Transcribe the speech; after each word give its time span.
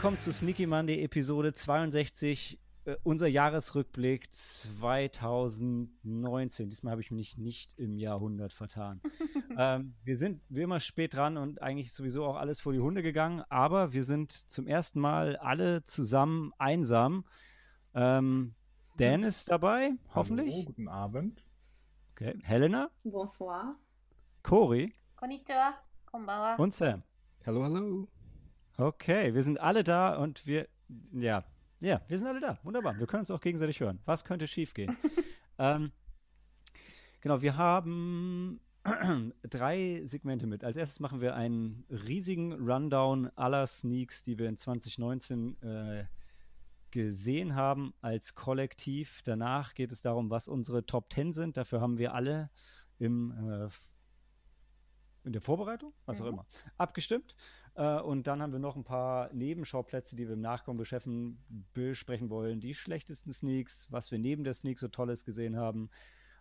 willkommen 0.00 0.16
zu 0.16 0.32
Sneaky 0.32 0.66
Monday 0.66 1.04
Episode 1.04 1.52
62, 1.52 2.58
äh, 2.86 2.96
unser 3.02 3.28
Jahresrückblick 3.28 4.32
2019. 4.32 6.70
Diesmal 6.70 6.92
habe 6.92 7.02
ich 7.02 7.10
mich 7.10 7.36
nicht 7.36 7.78
im 7.78 7.98
Jahrhundert 7.98 8.54
vertan. 8.54 9.02
ähm, 9.58 9.92
wir 10.02 10.16
sind 10.16 10.40
wie 10.48 10.62
immer 10.62 10.80
spät 10.80 11.12
dran 11.12 11.36
und 11.36 11.60
eigentlich 11.60 11.92
sowieso 11.92 12.24
auch 12.24 12.36
alles 12.36 12.60
vor 12.60 12.72
die 12.72 12.78
Hunde 12.78 13.02
gegangen, 13.02 13.42
aber 13.50 13.92
wir 13.92 14.02
sind 14.02 14.32
zum 14.32 14.66
ersten 14.66 15.00
Mal 15.00 15.36
alle 15.36 15.84
zusammen 15.84 16.54
einsam. 16.56 17.26
Ähm, 17.92 18.54
Dan 18.96 19.22
ist 19.22 19.50
dabei, 19.50 19.90
hoffentlich. 20.14 20.64
Guten 20.64 20.88
Abend. 20.88 21.44
Okay. 22.12 22.38
Helena. 22.42 22.88
Bonsoir. 23.04 23.76
Cory. 24.42 24.94
Konnichiwa. 25.16 25.74
Konbawa. 26.06 26.54
Und 26.54 26.72
Sam. 26.72 27.02
Hallo, 27.44 27.64
hallo. 27.64 28.08
Okay, 28.80 29.34
wir 29.34 29.42
sind 29.42 29.60
alle 29.60 29.84
da 29.84 30.16
und 30.16 30.46
wir, 30.46 30.66
ja, 31.12 31.44
ja, 31.80 32.00
wir 32.08 32.18
sind 32.18 32.26
alle 32.26 32.40
da. 32.40 32.58
Wunderbar. 32.62 32.98
Wir 32.98 33.06
können 33.06 33.20
uns 33.20 33.30
auch 33.30 33.42
gegenseitig 33.42 33.80
hören. 33.80 34.00
Was 34.06 34.24
könnte 34.24 34.46
schiefgehen? 34.46 34.96
ähm, 35.58 35.92
genau, 37.20 37.42
wir 37.42 37.58
haben 37.58 38.58
drei 39.42 40.00
Segmente 40.04 40.46
mit. 40.46 40.64
Als 40.64 40.78
erstes 40.78 40.98
machen 40.98 41.20
wir 41.20 41.36
einen 41.36 41.84
riesigen 41.90 42.54
Rundown 42.54 43.30
aller 43.36 43.66
Sneaks, 43.66 44.22
die 44.22 44.38
wir 44.38 44.48
in 44.48 44.56
2019 44.56 45.60
äh, 45.62 46.04
gesehen 46.90 47.54
haben 47.54 47.92
als 48.00 48.34
Kollektiv. 48.34 49.20
Danach 49.24 49.74
geht 49.74 49.92
es 49.92 50.00
darum, 50.00 50.30
was 50.30 50.48
unsere 50.48 50.86
Top 50.86 51.12
10 51.12 51.34
sind. 51.34 51.56
Dafür 51.58 51.82
haben 51.82 51.98
wir 51.98 52.14
alle 52.14 52.48
im 52.98 53.32
äh, 53.46 53.68
in 55.24 55.32
der 55.32 55.42
Vorbereitung, 55.42 55.92
was 56.06 56.20
auch 56.20 56.26
immer, 56.26 56.46
abgestimmt. 56.78 57.36
Äh, 57.74 58.00
und 58.00 58.26
dann 58.26 58.42
haben 58.42 58.52
wir 58.52 58.58
noch 58.58 58.76
ein 58.76 58.84
paar 58.84 59.32
Nebenschauplätze, 59.32 60.16
die 60.16 60.26
wir 60.26 60.34
im 60.34 60.40
Nachkommen 60.40 60.78
besprechen 61.72 62.30
wollen. 62.30 62.60
Die 62.60 62.74
schlechtesten 62.74 63.32
Sneaks, 63.32 63.86
was 63.90 64.10
wir 64.10 64.18
neben 64.18 64.44
der 64.44 64.54
Sneak 64.54 64.78
so 64.78 64.88
Tolles 64.88 65.24
gesehen 65.24 65.56
haben, 65.56 65.90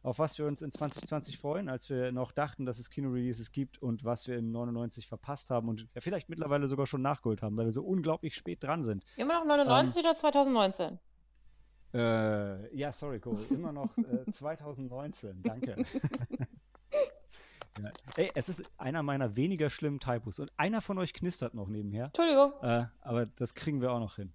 auf 0.02 0.20
was 0.20 0.38
wir 0.38 0.46
uns 0.46 0.62
in 0.62 0.72
2020 0.72 1.38
freuen, 1.38 1.68
als 1.68 1.90
wir 1.90 2.12
noch 2.12 2.32
dachten, 2.32 2.66
dass 2.66 2.80
es 2.80 2.90
Kino-Releases 2.90 3.52
gibt 3.52 3.78
und 3.80 4.06
was 4.06 4.28
wir 4.28 4.38
in 4.38 4.52
99 4.52 5.08
verpasst 5.08 5.50
haben 5.50 5.68
und 5.68 5.88
ja, 5.94 6.02
vielleicht 6.02 6.30
mittlerweile 6.30 6.68
sogar 6.68 6.88
schon 6.88 7.02
nachgeholt 7.02 7.42
haben, 7.42 7.58
weil 7.58 7.66
wir 7.66 7.72
so 7.72 7.84
unglaublich 7.84 8.36
spät 8.36 8.64
dran 8.64 8.84
sind. 8.84 9.04
Immer 9.18 9.40
noch 9.40 9.46
99 9.46 10.04
oder 10.04 10.16
2019? 10.16 11.00
Äh, 11.94 12.76
ja, 12.76 12.92
sorry, 12.92 13.20
Cory, 13.20 13.44
immer 13.50 13.72
noch 13.72 13.98
äh, 13.98 14.26
2019, 14.32 15.42
danke. 15.42 15.76
ja. 17.84 17.92
Ey, 18.16 18.32
es 18.36 18.50
ist 18.50 18.64
einer 18.78 19.04
meiner 19.04 19.36
weniger 19.36 19.70
schlimmen 19.70 20.00
Typos 20.00 20.40
und 20.40 20.52
einer 20.58 20.82
von 20.82 20.98
euch 20.98 21.14
knistert 21.14 21.54
noch 21.54 21.68
nebenher. 21.68 22.06
Entschuldigung. 22.06 22.54
Äh, 22.62 22.86
aber 23.02 23.26
das 23.26 23.54
kriegen 23.54 23.82
wir 23.82 23.92
auch 23.92 24.00
noch 24.00 24.16
hin. 24.16 24.34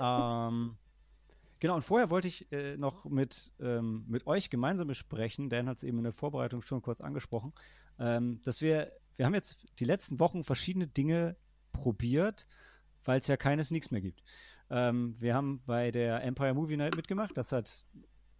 ähm, 0.00 0.76
genau, 1.60 1.76
und 1.76 1.82
vorher 1.82 2.10
wollte 2.10 2.28
ich 2.28 2.50
äh, 2.52 2.76
noch 2.76 3.04
mit, 3.04 3.52
ähm, 3.60 4.04
mit 4.08 4.26
euch 4.26 4.50
gemeinsam 4.50 4.88
besprechen, 4.88 5.48
Dan 5.48 5.68
hat 5.68 5.78
es 5.78 5.82
eben 5.82 5.98
in 5.98 6.04
der 6.04 6.12
Vorbereitung 6.12 6.62
schon 6.62 6.82
kurz 6.82 7.00
angesprochen, 7.00 7.52
ähm, 7.98 8.40
dass 8.44 8.60
wir, 8.60 8.92
wir 9.16 9.26
haben 9.26 9.34
jetzt 9.34 9.66
die 9.78 9.84
letzten 9.84 10.20
Wochen 10.20 10.44
verschiedene 10.44 10.86
Dinge 10.86 11.36
probiert, 11.72 12.46
weil 13.04 13.20
es 13.20 13.26
ja 13.26 13.36
keine 13.36 13.64
Sneaks 13.64 13.90
mehr 13.90 14.00
gibt. 14.00 14.22
Ähm, 14.70 15.14
wir 15.20 15.34
haben 15.34 15.62
bei 15.66 15.90
der 15.90 16.22
Empire 16.24 16.54
Movie 16.54 16.76
Night 16.76 16.96
mitgemacht, 16.96 17.36
das 17.36 17.52
hat 17.52 17.84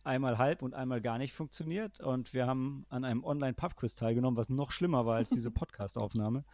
einmal 0.07 0.39
halb 0.39 0.63
und 0.63 0.75
einmal 0.75 1.01
gar 1.01 1.19
nicht 1.19 1.35
funktioniert 1.35 2.01
und 2.01 2.33
wir 2.33 2.47
haben 2.47 2.87
an 2.89 3.05
einem 3.05 3.25
Online-Pub-Quiz 3.25 3.95
teilgenommen, 3.95 4.37
was 4.37 4.49
noch 4.49 4.71
schlimmer 4.71 5.05
war 5.05 5.17
als 5.17 5.31
diese 5.31 5.51
Podcast-Aufnahme. 5.53 6.45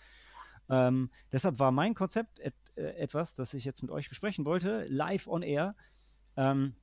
Ähm, 0.68 1.10
deshalb 1.30 1.58
war 1.58 1.70
mein 1.70 1.94
Konzept 1.94 2.40
et 2.40 2.54
äh, 2.76 2.94
etwas, 2.96 3.34
das 3.34 3.54
ich 3.54 3.64
jetzt 3.64 3.82
mit 3.82 3.90
euch 3.90 4.08
besprechen 4.08 4.44
wollte, 4.44 4.86
live 4.88 5.26
on 5.28 5.42
air. 5.42 5.74
Ähm, 6.36 6.74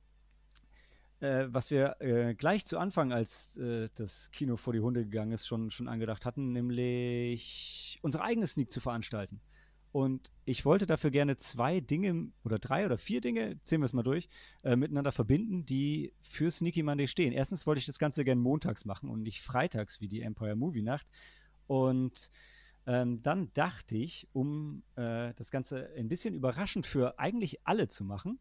äh, 1.20 1.46
was 1.48 1.70
wir 1.70 1.96
äh, 2.00 2.34
gleich 2.34 2.64
zu 2.64 2.78
Anfang, 2.78 3.12
als 3.12 3.56
äh, 3.58 3.88
das 3.94 4.30
Kino 4.30 4.56
vor 4.56 4.72
die 4.72 4.80
Hunde 4.80 5.04
gegangen 5.04 5.32
ist, 5.32 5.46
schon, 5.46 5.70
schon 5.70 5.88
angedacht 5.88 6.24
hatten, 6.24 6.52
nämlich 6.52 7.98
unsere 8.02 8.24
eigene 8.24 8.46
Sneak 8.46 8.70
zu 8.70 8.80
veranstalten. 8.80 9.40
Und 9.92 10.30
ich 10.44 10.64
wollte 10.64 10.86
dafür 10.86 11.10
gerne 11.10 11.36
zwei 11.36 11.80
Dinge 11.80 12.28
oder 12.44 12.58
drei 12.58 12.86
oder 12.86 12.96
vier 12.96 13.20
Dinge, 13.20 13.60
zählen 13.64 13.80
wir 13.80 13.86
es 13.86 13.92
mal 13.92 14.04
durch, 14.04 14.28
äh, 14.62 14.76
miteinander 14.76 15.10
verbinden, 15.10 15.66
die 15.66 16.12
für 16.20 16.50
Sneaky 16.50 16.82
Monday 16.82 17.08
stehen. 17.08 17.32
Erstens 17.32 17.66
wollte 17.66 17.80
ich 17.80 17.86
das 17.86 17.98
Ganze 17.98 18.24
gerne 18.24 18.40
montags 18.40 18.84
machen 18.84 19.10
und 19.10 19.22
nicht 19.22 19.40
freitags 19.42 20.00
wie 20.00 20.08
die 20.08 20.22
Empire 20.22 20.54
Movie 20.54 20.82
Nacht. 20.82 21.08
Und 21.66 22.30
ähm, 22.86 23.22
dann 23.22 23.52
dachte 23.52 23.96
ich, 23.96 24.28
um 24.32 24.82
äh, 24.96 25.34
das 25.34 25.50
Ganze 25.50 25.90
ein 25.96 26.08
bisschen 26.08 26.34
überraschend 26.34 26.86
für 26.86 27.18
eigentlich 27.18 27.66
alle 27.66 27.88
zu 27.88 28.04
machen, 28.04 28.38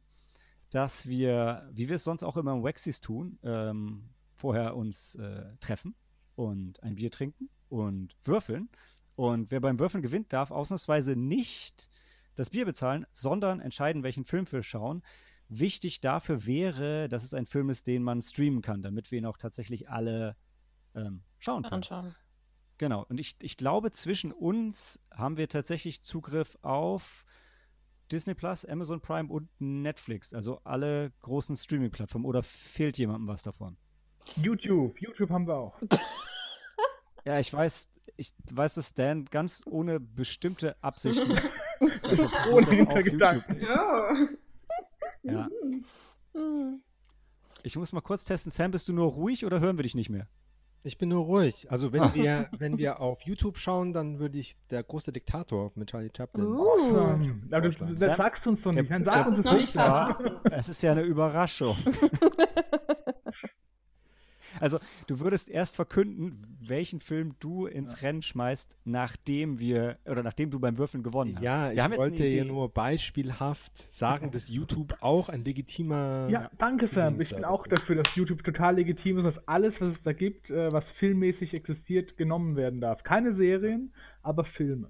dass 0.69 1.07
wir, 1.07 1.67
wie 1.73 1.89
wir 1.89 1.95
es 1.95 2.03
sonst 2.03 2.23
auch 2.23 2.37
immer 2.37 2.53
im 2.53 2.63
Waxis 2.63 3.01
tun, 3.01 3.39
ähm, 3.43 4.09
vorher 4.35 4.75
uns 4.75 5.16
äh, 5.16 5.45
treffen 5.59 5.95
und 6.35 6.81
ein 6.83 6.95
Bier 6.95 7.11
trinken 7.11 7.49
und 7.69 8.16
würfeln. 8.23 8.69
Und 9.19 9.52
wer 9.52 9.59
beim 9.59 9.78
Würfeln 9.80 10.02
gewinnt, 10.02 10.31
darf 10.31 10.50
ausnahmsweise 10.50 11.13
nicht 11.18 11.90
das 12.35 12.52
Bier 12.52 12.63
bezahlen, 12.63 13.06
sondern 13.12 13.59
entscheiden, 13.59 14.02
welchen 14.02 14.24
Film 14.24 14.50
wir 14.50 14.63
schauen. 14.63 15.03
Wichtig 15.50 16.00
dafür 16.00 16.46
wäre, 16.46 17.09
dass 17.09 17.25
es 17.25 17.34
ein 17.34 17.46
Film 17.46 17.69
ist, 17.69 17.85
den 17.88 18.02
man 18.02 18.22
streamen 18.22 18.62
kann, 18.62 18.81
damit 18.81 19.12
wir 19.12 19.19
ihn 19.19 19.25
auch 19.25 19.35
tatsächlich 19.35 19.90
alle 19.90 20.38
ähm, 20.96 21.24
schauen 21.38 21.63
können. 21.63 21.74
Anschauen. 21.74 22.16
Genau. 22.78 23.06
Und 23.09 23.19
ich, 23.19 23.35
ich 23.41 23.58
glaube, 23.58 23.91
zwischen 23.91 24.31
uns 24.31 25.02
haben 25.12 25.35
wir 25.35 25.50
tatsächlich 25.50 26.02
Zugriff 26.02 26.58
auf 26.62 27.25
Disney 28.13 28.35
Plus, 28.35 28.63
Amazon 28.63 29.02
Prime 29.02 29.28
und 29.28 29.50
Netflix. 29.59 30.34
Also 30.34 30.62
alle 30.63 31.12
großen 31.19 31.58
Streaming-Plattformen. 31.58 32.25
Oder 32.25 32.41
fehlt 32.41 32.97
jemandem 32.97 33.28
was 33.28 33.44
davon? 33.44 33.75
YouTube, 34.38 34.97
YouTube 35.02 35.29
haben 35.29 35.46
wir 35.46 35.58
auch. 35.58 35.78
Ja, 37.29 37.40
ich 37.40 37.53
weiß, 37.53 37.90
ich 38.17 38.34
weiß, 38.51 38.73
dass 38.73 38.95
Dan 38.95 39.25
ganz 39.25 39.63
ohne 39.67 40.00
bestimmte 40.00 40.75
Absichten. 40.81 41.31
verpackt 41.78 42.47
Ohne 42.51 42.72
Hintergedanken. 42.72 43.62
Ja. 43.62 44.28
Ja. 45.22 45.47
Hm. 46.34 46.81
Ich 47.62 47.75
muss 47.75 47.94
mal 47.94 48.01
kurz 48.01 48.23
testen. 48.23 48.51
Sam, 48.51 48.72
bist 48.72 48.90
du 48.90 48.94
nur 48.94 49.12
ruhig 49.12 49.45
oder 49.45 49.59
hören 49.59 49.78
wir 49.78 49.84
dich 49.84 49.94
nicht 49.94 50.09
mehr? 50.09 50.28
Ich 50.81 50.97
bin 50.97 51.09
nur 51.09 51.23
ruhig. 51.25 51.72
Also 51.72 51.94
wenn 51.94 52.12
wir, 52.16 52.50
wenn 52.57 52.79
wir 52.79 53.00
auf 53.00 53.22
YouTube 53.22 53.59
schauen, 53.59 53.94
dann 53.94 54.17
würde 54.17 54.40
ich 54.40 54.57
der 54.72 54.81
große 54.81 55.13
Diktator 55.13 55.72
mit 55.75 55.91
Charlie 55.91 56.09
Chaplin. 56.17 56.47
Uh. 56.47 56.63
Awesome. 56.63 57.41
Aber 57.51 57.69
das, 57.69 58.00
das 58.00 58.17
sagst 58.17 58.44
du 58.44 58.50
uns 58.50 58.63
doch 58.63 58.72
nicht. 58.73 58.90
Dann 58.90 59.03
der- 59.03 59.13
sag 59.13 59.28
uns 59.28 59.38
es 59.38 59.46
nicht. 59.46 59.75
Es 60.50 60.67
ist 60.67 60.81
ja 60.81 60.94
eine 60.94 61.03
Überraschung. 61.03 61.78
Also, 64.59 64.79
du 65.07 65.19
würdest 65.19 65.49
erst 65.49 65.75
verkünden, 65.75 66.57
welchen 66.61 66.99
Film 66.99 67.35
du 67.39 67.65
ins 67.65 68.01
Rennen 68.01 68.21
schmeißt, 68.21 68.77
nachdem 68.85 69.59
wir 69.59 69.97
oder 70.05 70.23
nachdem 70.23 70.51
du 70.51 70.59
beim 70.59 70.78
Würfeln 70.78 71.03
gewonnen 71.03 71.35
hast. 71.35 71.43
Ja, 71.43 71.67
wir 71.67 71.73
ich 71.73 71.79
haben 71.79 71.91
jetzt 71.91 72.01
eine 72.01 72.11
wollte 72.11 72.28
ja 72.28 72.43
nur 72.46 72.69
beispielhaft 72.69 73.93
sagen, 73.93 74.31
dass 74.31 74.49
YouTube 74.49 74.97
auch 75.01 75.29
ein 75.29 75.43
legitimer. 75.43 76.28
Ja, 76.29 76.49
danke 76.57 76.87
Sam. 76.87 77.19
Ich 77.22 77.29
bin 77.29 77.46
auch 77.46 77.67
dafür, 77.67 77.96
dass 78.01 78.16
YouTube 78.16 78.43
total 78.43 78.75
legitim 78.75 79.17
ist, 79.19 79.25
dass 79.25 79.47
alles, 79.47 79.81
was 79.81 79.93
es 79.93 80.03
da 80.03 80.13
gibt, 80.13 80.49
äh, 80.49 80.72
was 80.72 80.91
filmmäßig 80.91 81.53
existiert, 81.53 82.17
genommen 82.17 82.55
werden 82.55 82.81
darf. 82.81 83.03
Keine 83.03 83.34
Serien, 83.34 83.93
aber 84.22 84.43
Filme. 84.43 84.90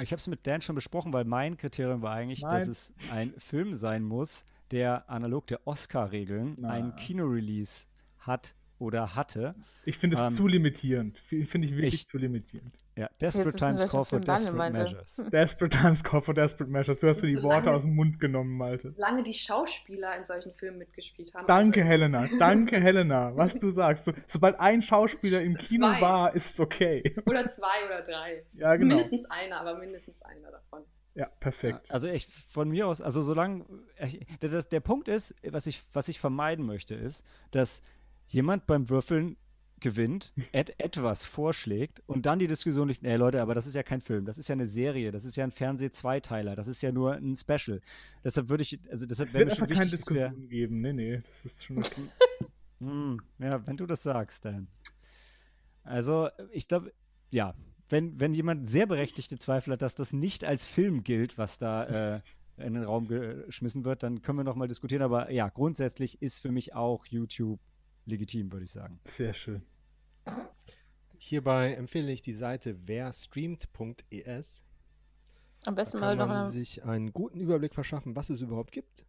Ich 0.00 0.10
habe 0.10 0.18
es 0.18 0.26
mit 0.26 0.46
Dan 0.46 0.60
schon 0.60 0.74
besprochen, 0.74 1.12
weil 1.12 1.24
mein 1.24 1.56
Kriterium 1.56 2.02
war 2.02 2.12
eigentlich, 2.12 2.42
Nein. 2.42 2.56
dass 2.56 2.68
es 2.68 2.94
ein 3.12 3.32
Film 3.38 3.74
sein 3.74 4.02
muss, 4.02 4.44
der 4.72 5.08
analog 5.08 5.46
der 5.46 5.66
Oscar-Regeln 5.66 6.64
einen 6.64 6.96
Kinorelease 6.96 7.86
hat 8.18 8.56
oder 8.78 9.14
hatte. 9.14 9.54
Ich 9.84 9.98
finde 9.98 10.16
es 10.16 10.22
Ähm, 10.22 10.36
zu 10.36 10.46
limitierend. 10.46 11.18
Finde 11.28 11.66
ich 11.68 11.72
wirklich 11.74 11.94
ich- 11.94 12.08
zu 12.08 12.18
limitierend. 12.18 12.74
Ja, 12.96 13.08
Desperate 13.20 13.56
Times 13.56 13.88
Call 13.88 14.04
for 14.04 14.20
Desperate 14.20 14.56
meinte. 14.56 14.80
Measures. 14.82 15.16
Desperate 15.32 15.76
Times 15.76 16.02
Call 16.04 16.20
for 16.22 16.34
Desperate 16.34 16.70
Measures. 16.70 16.98
Du 17.00 17.08
hast 17.08 17.22
mir 17.22 17.28
die 17.28 17.42
Worte 17.42 17.66
Lange- 17.66 17.76
aus 17.76 17.82
dem 17.82 17.94
Mund 17.94 18.20
genommen, 18.20 18.56
Malte. 18.56 18.94
Lange 18.96 19.22
die 19.22 19.34
Schauspieler 19.34 20.16
in 20.16 20.24
solchen 20.26 20.52
Filmen 20.54 20.78
mitgespielt 20.78 21.32
haben. 21.34 21.46
Danke, 21.46 21.80
Also, 21.80 21.90
Helena. 21.90 22.28
Danke, 22.38 22.80
Helena. 22.80 23.36
Was 23.36 23.54
du 23.54 23.70
sagst. 23.72 24.04
So, 24.04 24.12
sobald 24.28 24.58
ein 24.60 24.80
Schauspieler 24.82 25.40
im 25.42 25.56
Kino 25.56 25.86
Zwei. 25.88 26.00
war, 26.00 26.34
ist 26.34 26.52
es 26.54 26.60
okay. 26.60 27.14
Oder 27.26 27.50
zwei 27.50 27.86
oder 27.86 28.02
drei. 28.02 28.44
Ja, 28.54 28.76
genau. 28.76 28.94
Mindestens 28.96 29.24
einer, 29.30 29.60
aber 29.60 29.76
mindestens 29.78 30.20
einer 30.22 30.50
davon. 30.50 30.82
Ja, 31.16 31.26
perfekt. 31.40 31.80
Also 31.90 32.08
ich 32.08 32.26
von 32.26 32.68
mir 32.68 32.88
aus, 32.88 33.00
also 33.00 33.22
solange 33.22 33.64
ich, 34.00 34.20
das, 34.40 34.68
der 34.68 34.80
Punkt 34.80 35.06
ist, 35.06 35.32
was 35.48 35.66
ich, 35.68 35.80
was 35.92 36.08
ich 36.08 36.18
vermeiden 36.18 36.66
möchte, 36.66 36.94
ist, 36.96 37.24
dass 37.52 37.82
jemand 38.34 38.66
beim 38.66 38.90
Würfeln 38.90 39.36
gewinnt, 39.80 40.32
et, 40.52 40.78
etwas 40.78 41.24
vorschlägt 41.24 42.02
und 42.06 42.26
dann 42.26 42.38
die 42.38 42.46
Diskussion 42.46 42.86
nicht, 42.86 43.02
nee 43.02 43.16
Leute, 43.16 43.42
aber 43.42 43.54
das 43.54 43.66
ist 43.66 43.74
ja 43.74 43.82
kein 43.82 44.00
Film, 44.00 44.24
das 44.24 44.38
ist 44.38 44.48
ja 44.48 44.54
eine 44.54 44.66
Serie, 44.66 45.12
das 45.12 45.24
ist 45.24 45.36
ja 45.36 45.44
ein 45.44 45.50
Fernseh-Zweiteiler, 45.50 46.54
das 46.54 46.68
ist 46.68 46.80
ja 46.82 46.90
nur 46.90 47.14
ein 47.14 47.36
Special. 47.36 47.80
Deshalb 48.22 48.48
würde 48.48 48.62
ich, 48.62 48.78
also 48.90 49.06
deshalb 49.06 49.28
Es 49.28 49.34
wäre 49.34 49.44
mir 49.44 49.50
schon 49.50 49.66
keine 49.66 49.90
wichtig, 49.90 50.10
wir, 50.10 50.28
Diskussion 50.28 50.48
geben. 50.48 50.80
Nee, 50.80 50.92
nee, 50.92 51.22
das 51.42 51.52
ist 51.52 51.64
schon 51.64 51.78
okay. 51.78 52.02
Hm, 52.80 53.20
ja, 53.38 53.64
wenn 53.66 53.76
du 53.76 53.86
das 53.86 54.02
sagst, 54.02 54.44
dann. 54.44 54.66
Also, 55.84 56.28
ich 56.50 56.66
glaube, 56.66 56.92
ja, 57.32 57.54
wenn, 57.88 58.18
wenn 58.18 58.34
jemand 58.34 58.68
sehr 58.68 58.86
berechtigte 58.86 59.38
Zweifel 59.38 59.74
hat, 59.74 59.82
dass 59.82 59.94
das 59.94 60.12
nicht 60.12 60.44
als 60.44 60.66
Film 60.66 61.04
gilt, 61.04 61.38
was 61.38 61.60
da 61.60 62.16
äh, 62.16 62.20
in 62.56 62.74
den 62.74 62.82
Raum 62.82 63.06
geschmissen 63.06 63.84
wird, 63.84 64.02
dann 64.02 64.22
können 64.22 64.38
wir 64.38 64.44
noch 64.44 64.56
mal 64.56 64.66
diskutieren. 64.66 65.02
Aber 65.02 65.30
ja, 65.30 65.48
grundsätzlich 65.48 66.20
ist 66.20 66.40
für 66.40 66.50
mich 66.50 66.74
auch 66.74 67.06
YouTube 67.06 67.60
legitim, 68.06 68.52
würde 68.52 68.64
ich 68.64 68.72
sagen. 68.72 69.00
Sehr 69.04 69.34
schön. 69.34 69.62
Hierbei 71.18 71.74
empfehle 71.74 72.12
ich 72.12 72.22
die 72.22 72.34
Seite 72.34 72.86
werstreamt.es. 72.86 74.62
Am 75.66 75.74
Da 75.76 75.82
besten 75.82 76.00
mal 76.00 76.08
kann 76.16 76.18
noch 76.18 76.34
man 76.34 76.42
eine, 76.42 76.50
sich 76.50 76.84
einen 76.84 77.12
guten 77.12 77.40
Überblick 77.40 77.74
verschaffen, 77.74 78.14
was 78.14 78.28
es 78.28 78.40
überhaupt 78.40 78.72
gibt. 78.72 79.04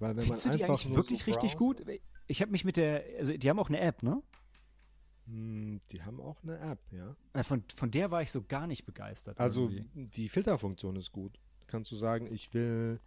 Weil 0.00 0.16
wenn 0.16 0.24
Findest 0.24 0.44
du 0.44 0.48
man 0.48 0.58
die 0.58 0.64
einfach 0.64 0.80
eigentlich 0.84 0.96
wirklich 0.96 1.18
so 1.20 1.30
richtig 1.30 1.56
gut? 1.56 1.84
Ich 2.26 2.40
habe 2.40 2.50
mich 2.50 2.64
mit 2.64 2.76
der, 2.76 3.04
also 3.18 3.36
die 3.36 3.48
haben 3.48 3.58
auch 3.58 3.68
eine 3.68 3.80
App, 3.80 4.02
ne? 4.02 4.22
Hm, 5.26 5.80
Die 5.90 6.02
haben 6.02 6.20
auch 6.20 6.42
eine 6.42 6.58
App, 6.58 6.80
ja. 6.90 7.16
Äh, 7.32 7.44
Von, 7.44 7.62
von 7.74 7.90
der 7.90 8.10
war 8.10 8.22
ich 8.22 8.30
so 8.30 8.42
gar 8.42 8.66
nicht 8.66 8.84
begeistert. 8.84 9.38
Also 9.38 9.68
irgendwie. 9.68 10.06
die 10.06 10.28
Filterfunktion 10.28 10.96
ist 10.96 11.12
gut. 11.12 11.38
Kannst 11.66 11.90
du 11.92 11.96
sagen, 11.96 12.26
ich 12.32 12.52
will 12.52 13.00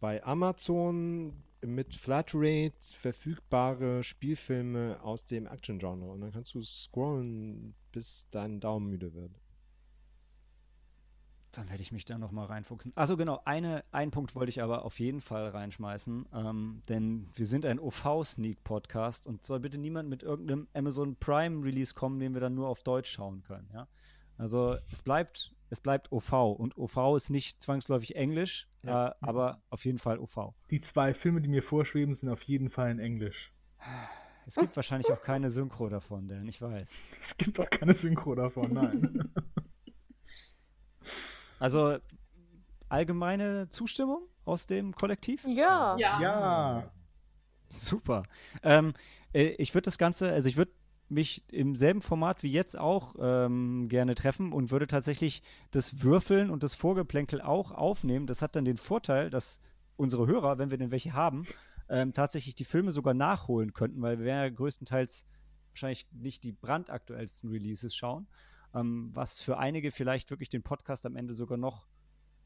bei 0.00 0.24
Amazon 0.24 1.42
mit 1.66 1.94
Flatrate 1.94 2.74
verfügbare 2.80 4.04
Spielfilme 4.04 4.98
aus 5.02 5.24
dem 5.24 5.46
Action-Genre 5.46 6.10
und 6.10 6.20
dann 6.20 6.32
kannst 6.32 6.54
du 6.54 6.62
scrollen, 6.62 7.74
bis 7.92 8.28
dein 8.30 8.60
Daumen 8.60 8.90
müde 8.90 9.14
wird. 9.14 9.32
Dann 11.52 11.68
werde 11.68 11.82
ich 11.82 11.92
mich 11.92 12.04
da 12.04 12.18
noch 12.18 12.32
mal 12.32 12.46
reinfuchsen. 12.46 12.92
Also 12.96 13.16
genau, 13.16 13.40
eine, 13.44 13.84
einen 13.92 14.10
Punkt 14.10 14.34
wollte 14.34 14.50
ich 14.50 14.62
aber 14.62 14.84
auf 14.84 14.98
jeden 14.98 15.20
Fall 15.20 15.48
reinschmeißen, 15.48 16.26
ähm, 16.32 16.82
denn 16.88 17.28
wir 17.34 17.46
sind 17.46 17.64
ein 17.64 17.78
OV-Sneak-Podcast 17.78 19.26
und 19.26 19.44
soll 19.44 19.60
bitte 19.60 19.78
niemand 19.78 20.08
mit 20.08 20.22
irgendeinem 20.22 20.66
Amazon 20.74 21.16
Prime-Release 21.16 21.94
kommen, 21.94 22.18
den 22.18 22.34
wir 22.34 22.40
dann 22.40 22.54
nur 22.54 22.68
auf 22.68 22.82
Deutsch 22.82 23.10
schauen 23.10 23.42
können. 23.44 23.68
Ja? 23.72 23.86
Also 24.36 24.76
es 24.90 25.02
bleibt, 25.02 25.54
es 25.70 25.80
bleibt 25.80 26.10
OV 26.12 26.32
und 26.58 26.76
OV 26.76 27.16
ist 27.16 27.30
nicht 27.30 27.62
zwangsläufig 27.62 28.16
Englisch, 28.16 28.68
Ja. 28.82 29.08
äh, 29.08 29.14
aber 29.20 29.62
auf 29.70 29.84
jeden 29.84 29.98
Fall 29.98 30.18
OV. 30.18 30.52
Die 30.70 30.80
zwei 30.80 31.14
Filme, 31.14 31.40
die 31.40 31.48
mir 31.48 31.62
vorschweben, 31.62 32.14
sind 32.14 32.28
auf 32.28 32.42
jeden 32.42 32.68
Fall 32.70 32.90
in 32.90 32.98
Englisch. 32.98 33.52
Es 34.46 34.56
gibt 34.56 34.76
wahrscheinlich 34.76 35.10
auch 35.12 35.22
keine 35.22 35.50
Synchro 35.50 35.88
davon, 35.88 36.28
denn 36.28 36.46
ich 36.48 36.60
weiß. 36.60 36.94
Es 37.20 37.36
gibt 37.36 37.58
auch 37.60 37.70
keine 37.70 37.94
Synchro 37.94 38.34
davon, 38.34 38.72
nein. 38.74 39.32
Also 41.58 41.98
allgemeine 42.88 43.68
Zustimmung 43.68 44.26
aus 44.44 44.66
dem 44.66 44.94
Kollektiv? 44.94 45.44
ja. 45.46 45.96
Ja. 45.98 46.20
ja. 46.20 46.90
Super. 47.70 48.22
Ähm, 48.62 48.92
äh, 49.32 49.48
ich 49.58 49.74
würde 49.74 49.86
das 49.86 49.98
Ganze, 49.98 50.30
also 50.30 50.48
ich 50.48 50.56
würde 50.56 50.72
mich 51.08 51.44
im 51.52 51.76
selben 51.76 52.00
Format 52.00 52.42
wie 52.42 52.50
jetzt 52.50 52.78
auch 52.78 53.14
ähm, 53.18 53.88
gerne 53.88 54.14
treffen 54.14 54.52
und 54.52 54.70
würde 54.70 54.86
tatsächlich 54.86 55.42
das 55.70 56.02
Würfeln 56.02 56.50
und 56.50 56.62
das 56.62 56.74
Vorgeplänkel 56.74 57.40
auch 57.40 57.72
aufnehmen. 57.72 58.26
Das 58.26 58.42
hat 58.42 58.56
dann 58.56 58.64
den 58.64 58.76
Vorteil, 58.76 59.30
dass 59.30 59.60
unsere 59.96 60.26
Hörer, 60.26 60.58
wenn 60.58 60.70
wir 60.70 60.78
denn 60.78 60.90
welche 60.90 61.12
haben, 61.12 61.46
ähm, 61.88 62.12
tatsächlich 62.12 62.54
die 62.54 62.64
Filme 62.64 62.90
sogar 62.90 63.14
nachholen 63.14 63.72
könnten, 63.72 64.00
weil 64.02 64.18
wir 64.18 64.26
ja 64.26 64.48
größtenteils 64.48 65.26
wahrscheinlich 65.70 66.06
nicht 66.12 66.44
die 66.44 66.52
brandaktuellsten 66.52 67.50
Releases 67.50 67.94
schauen, 67.94 68.26
ähm, 68.74 69.10
was 69.12 69.40
für 69.40 69.58
einige 69.58 69.90
vielleicht 69.90 70.30
wirklich 70.30 70.48
den 70.48 70.62
Podcast 70.62 71.04
am 71.06 71.16
Ende 71.16 71.34
sogar 71.34 71.58
noch, 71.58 71.86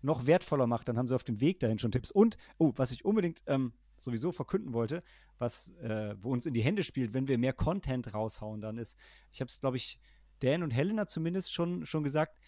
noch 0.02 0.26
wertvoller 0.26 0.66
macht. 0.66 0.88
Dann 0.88 0.98
haben 0.98 1.06
sie 1.06 1.14
auf 1.14 1.24
dem 1.24 1.40
Weg 1.40 1.60
dahin 1.60 1.78
schon 1.78 1.92
Tipps. 1.92 2.10
Und, 2.10 2.36
oh, 2.58 2.72
was 2.76 2.90
ich 2.90 3.04
unbedingt 3.04 3.42
ähm, 3.46 3.72
sowieso 3.98 4.32
verkünden 4.32 4.72
wollte, 4.72 5.02
was 5.38 5.70
äh, 5.80 6.14
wo 6.20 6.32
uns 6.32 6.46
in 6.46 6.54
die 6.54 6.62
Hände 6.62 6.82
spielt, 6.82 7.14
wenn 7.14 7.28
wir 7.28 7.38
mehr 7.38 7.52
Content 7.52 8.12
raushauen, 8.14 8.60
dann 8.60 8.78
ist, 8.78 8.98
ich 9.32 9.40
habe 9.40 9.48
es, 9.48 9.60
glaube 9.60 9.76
ich, 9.76 9.98
Dan 10.40 10.62
und 10.62 10.70
Helena 10.70 11.06
zumindest 11.06 11.52
schon, 11.52 11.84
schon 11.86 12.04
gesagt, 12.04 12.38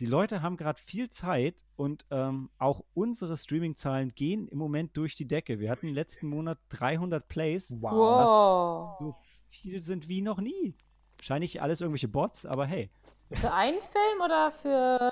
die 0.00 0.06
Leute 0.06 0.42
haben 0.42 0.56
gerade 0.56 0.80
viel 0.80 1.10
Zeit 1.10 1.64
und 1.76 2.04
ähm, 2.10 2.50
auch 2.58 2.82
unsere 2.94 3.36
Streaming-Zahlen 3.36 4.08
gehen 4.10 4.48
im 4.48 4.58
Moment 4.58 4.96
durch 4.96 5.14
die 5.14 5.26
Decke. 5.28 5.60
Wir 5.60 5.70
hatten 5.70 5.88
letzten 5.88 6.26
Monat 6.28 6.58
300 6.70 7.28
Plays, 7.28 7.76
Wow. 7.80 7.92
Wow. 7.92 8.96
so 8.98 9.14
viel 9.50 9.80
sind 9.80 10.08
wie 10.08 10.22
noch 10.22 10.40
nie. 10.40 10.74
Wahrscheinlich 11.18 11.62
alles 11.62 11.80
irgendwelche 11.80 12.08
Bots, 12.08 12.46
aber 12.46 12.66
hey. 12.66 12.90
Für 13.30 13.52
einen 13.52 13.80
Film 13.80 14.20
oder 14.24 14.50
für 14.50 15.10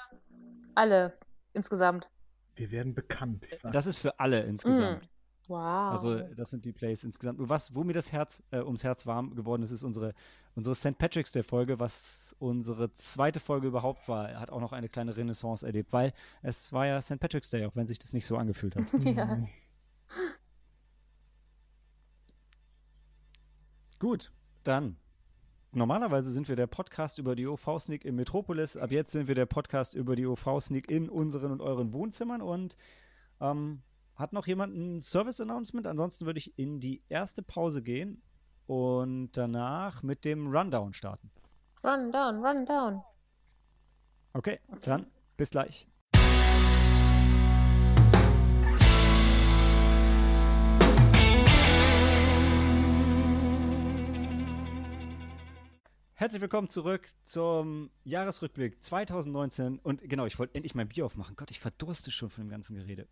alle 0.74 1.16
insgesamt? 1.52 2.10
Wir 2.56 2.70
werden 2.72 2.94
bekannt. 2.94 3.46
Ich 3.50 3.60
sag. 3.60 3.72
Das 3.72 3.86
ist 3.86 4.00
für 4.00 4.18
alle 4.18 4.42
insgesamt. 4.42 5.04
Mm. 5.04 5.08
Wow. 5.50 5.90
Also 5.90 6.20
das 6.20 6.50
sind 6.50 6.64
die 6.64 6.72
Plays 6.72 7.02
insgesamt. 7.02 7.40
Und 7.40 7.48
was, 7.48 7.74
wo 7.74 7.82
mir 7.82 7.92
das 7.92 8.12
Herz 8.12 8.40
äh, 8.52 8.60
ums 8.60 8.84
Herz 8.84 9.04
warm 9.04 9.34
geworden 9.34 9.62
ist, 9.64 9.72
ist 9.72 9.82
unsere, 9.82 10.14
unsere 10.54 10.76
St. 10.76 10.96
Patrick's 10.96 11.32
Day 11.32 11.42
Folge, 11.42 11.80
was 11.80 12.36
unsere 12.38 12.94
zweite 12.94 13.40
Folge 13.40 13.66
überhaupt 13.66 14.08
war. 14.08 14.28
Er 14.30 14.38
hat 14.38 14.52
auch 14.52 14.60
noch 14.60 14.72
eine 14.72 14.88
kleine 14.88 15.16
Renaissance 15.16 15.66
erlebt, 15.66 15.92
weil 15.92 16.12
es 16.42 16.72
war 16.72 16.86
ja 16.86 17.02
St. 17.02 17.18
Patrick's 17.18 17.50
Day, 17.50 17.66
auch 17.66 17.74
wenn 17.74 17.88
sich 17.88 17.98
das 17.98 18.12
nicht 18.12 18.26
so 18.26 18.36
angefühlt 18.36 18.76
hat. 18.76 18.84
ja. 19.04 19.44
Gut, 23.98 24.30
dann. 24.62 24.96
Normalerweise 25.72 26.30
sind 26.30 26.48
wir 26.48 26.54
der 26.54 26.68
Podcast 26.68 27.18
über 27.18 27.34
die 27.34 27.48
OV-Sneak 27.48 28.04
im 28.04 28.14
Metropolis. 28.14 28.76
Ab 28.76 28.92
jetzt 28.92 29.10
sind 29.10 29.26
wir 29.26 29.34
der 29.34 29.46
Podcast 29.46 29.96
über 29.96 30.14
die 30.14 30.26
OV-Sneak 30.26 30.88
in 30.88 31.08
unseren 31.08 31.50
und 31.50 31.60
euren 31.60 31.92
Wohnzimmern. 31.92 32.40
Und 32.40 32.76
ähm, 33.40 33.82
hat 34.20 34.34
noch 34.34 34.46
jemand 34.46 34.76
ein 34.76 35.00
Service-Announcement? 35.00 35.86
Ansonsten 35.86 36.26
würde 36.26 36.38
ich 36.38 36.56
in 36.58 36.78
die 36.78 37.02
erste 37.08 37.42
Pause 37.42 37.82
gehen 37.82 38.22
und 38.66 39.32
danach 39.32 40.02
mit 40.02 40.24
dem 40.26 40.46
Rundown 40.46 40.92
starten. 40.92 41.30
Run 41.82 42.12
down, 42.12 42.44
run 42.44 42.66
down. 42.66 43.02
Okay, 44.34 44.60
dann 44.82 45.06
bis 45.36 45.50
gleich. 45.50 45.88
Herzlich 56.12 56.42
willkommen 56.42 56.68
zurück 56.68 57.08
zum 57.24 57.90
Jahresrückblick 58.04 58.82
2019. 58.82 59.78
Und 59.78 60.06
genau, 60.06 60.26
ich 60.26 60.38
wollte 60.38 60.56
endlich 60.56 60.74
mein 60.74 60.88
Bier 60.88 61.06
aufmachen. 61.06 61.34
Gott, 61.34 61.50
ich 61.50 61.58
verdurste 61.58 62.10
schon 62.10 62.28
von 62.28 62.44
dem 62.44 62.50
ganzen 62.50 62.78
Gerede. 62.78 63.08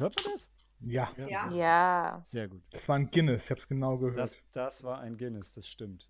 Hört 0.00 0.16
man 0.16 0.32
das? 0.32 0.50
Ja, 0.80 1.12
Ja. 1.16 1.50
Ja. 1.50 2.22
Sehr 2.24 2.48
gut. 2.48 2.62
das 2.70 2.88
war 2.88 2.96
ein 2.96 3.10
Guinness, 3.10 3.44
ich 3.44 3.50
hab's 3.50 3.68
genau 3.68 3.98
gehört. 3.98 4.16
Das, 4.16 4.40
das 4.52 4.84
war 4.84 5.00
ein 5.00 5.16
Guinness, 5.16 5.54
das 5.54 5.66
stimmt. 5.68 6.08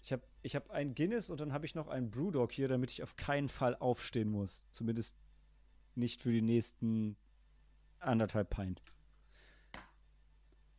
Ich 0.00 0.12
habe 0.12 0.22
ich 0.42 0.56
hab 0.56 0.70
ein 0.70 0.94
Guinness 0.94 1.30
und 1.30 1.40
dann 1.40 1.52
habe 1.52 1.64
ich 1.66 1.74
noch 1.74 1.88
einen 1.88 2.10
Brewdog 2.10 2.52
hier, 2.52 2.68
damit 2.68 2.90
ich 2.90 3.02
auf 3.02 3.16
keinen 3.16 3.48
Fall 3.48 3.76
aufstehen 3.76 4.30
muss. 4.30 4.68
Zumindest 4.70 5.16
nicht 5.94 6.20
für 6.20 6.32
die 6.32 6.42
nächsten 6.42 7.16
anderthalb 8.00 8.50
Pint. 8.50 8.82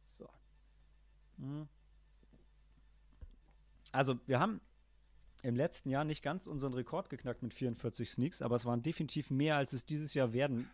So. 0.01 0.27
Hm. 1.37 1.67
Also, 3.91 4.19
wir 4.25 4.39
haben 4.39 4.59
im 5.43 5.55
letzten 5.55 5.89
Jahr 5.89 6.03
nicht 6.03 6.23
ganz 6.23 6.47
unseren 6.47 6.73
Rekord 6.73 7.09
geknackt 7.09 7.43
mit 7.43 7.53
44 7.53 8.09
Sneaks, 8.09 8.41
aber 8.41 8.55
es 8.55 8.65
waren 8.65 8.81
definitiv 8.81 9.29
mehr, 9.29 9.57
als 9.57 9.73
es 9.73 9.85
dieses 9.85 10.13
Jahr 10.13 10.33
werden. 10.33 10.69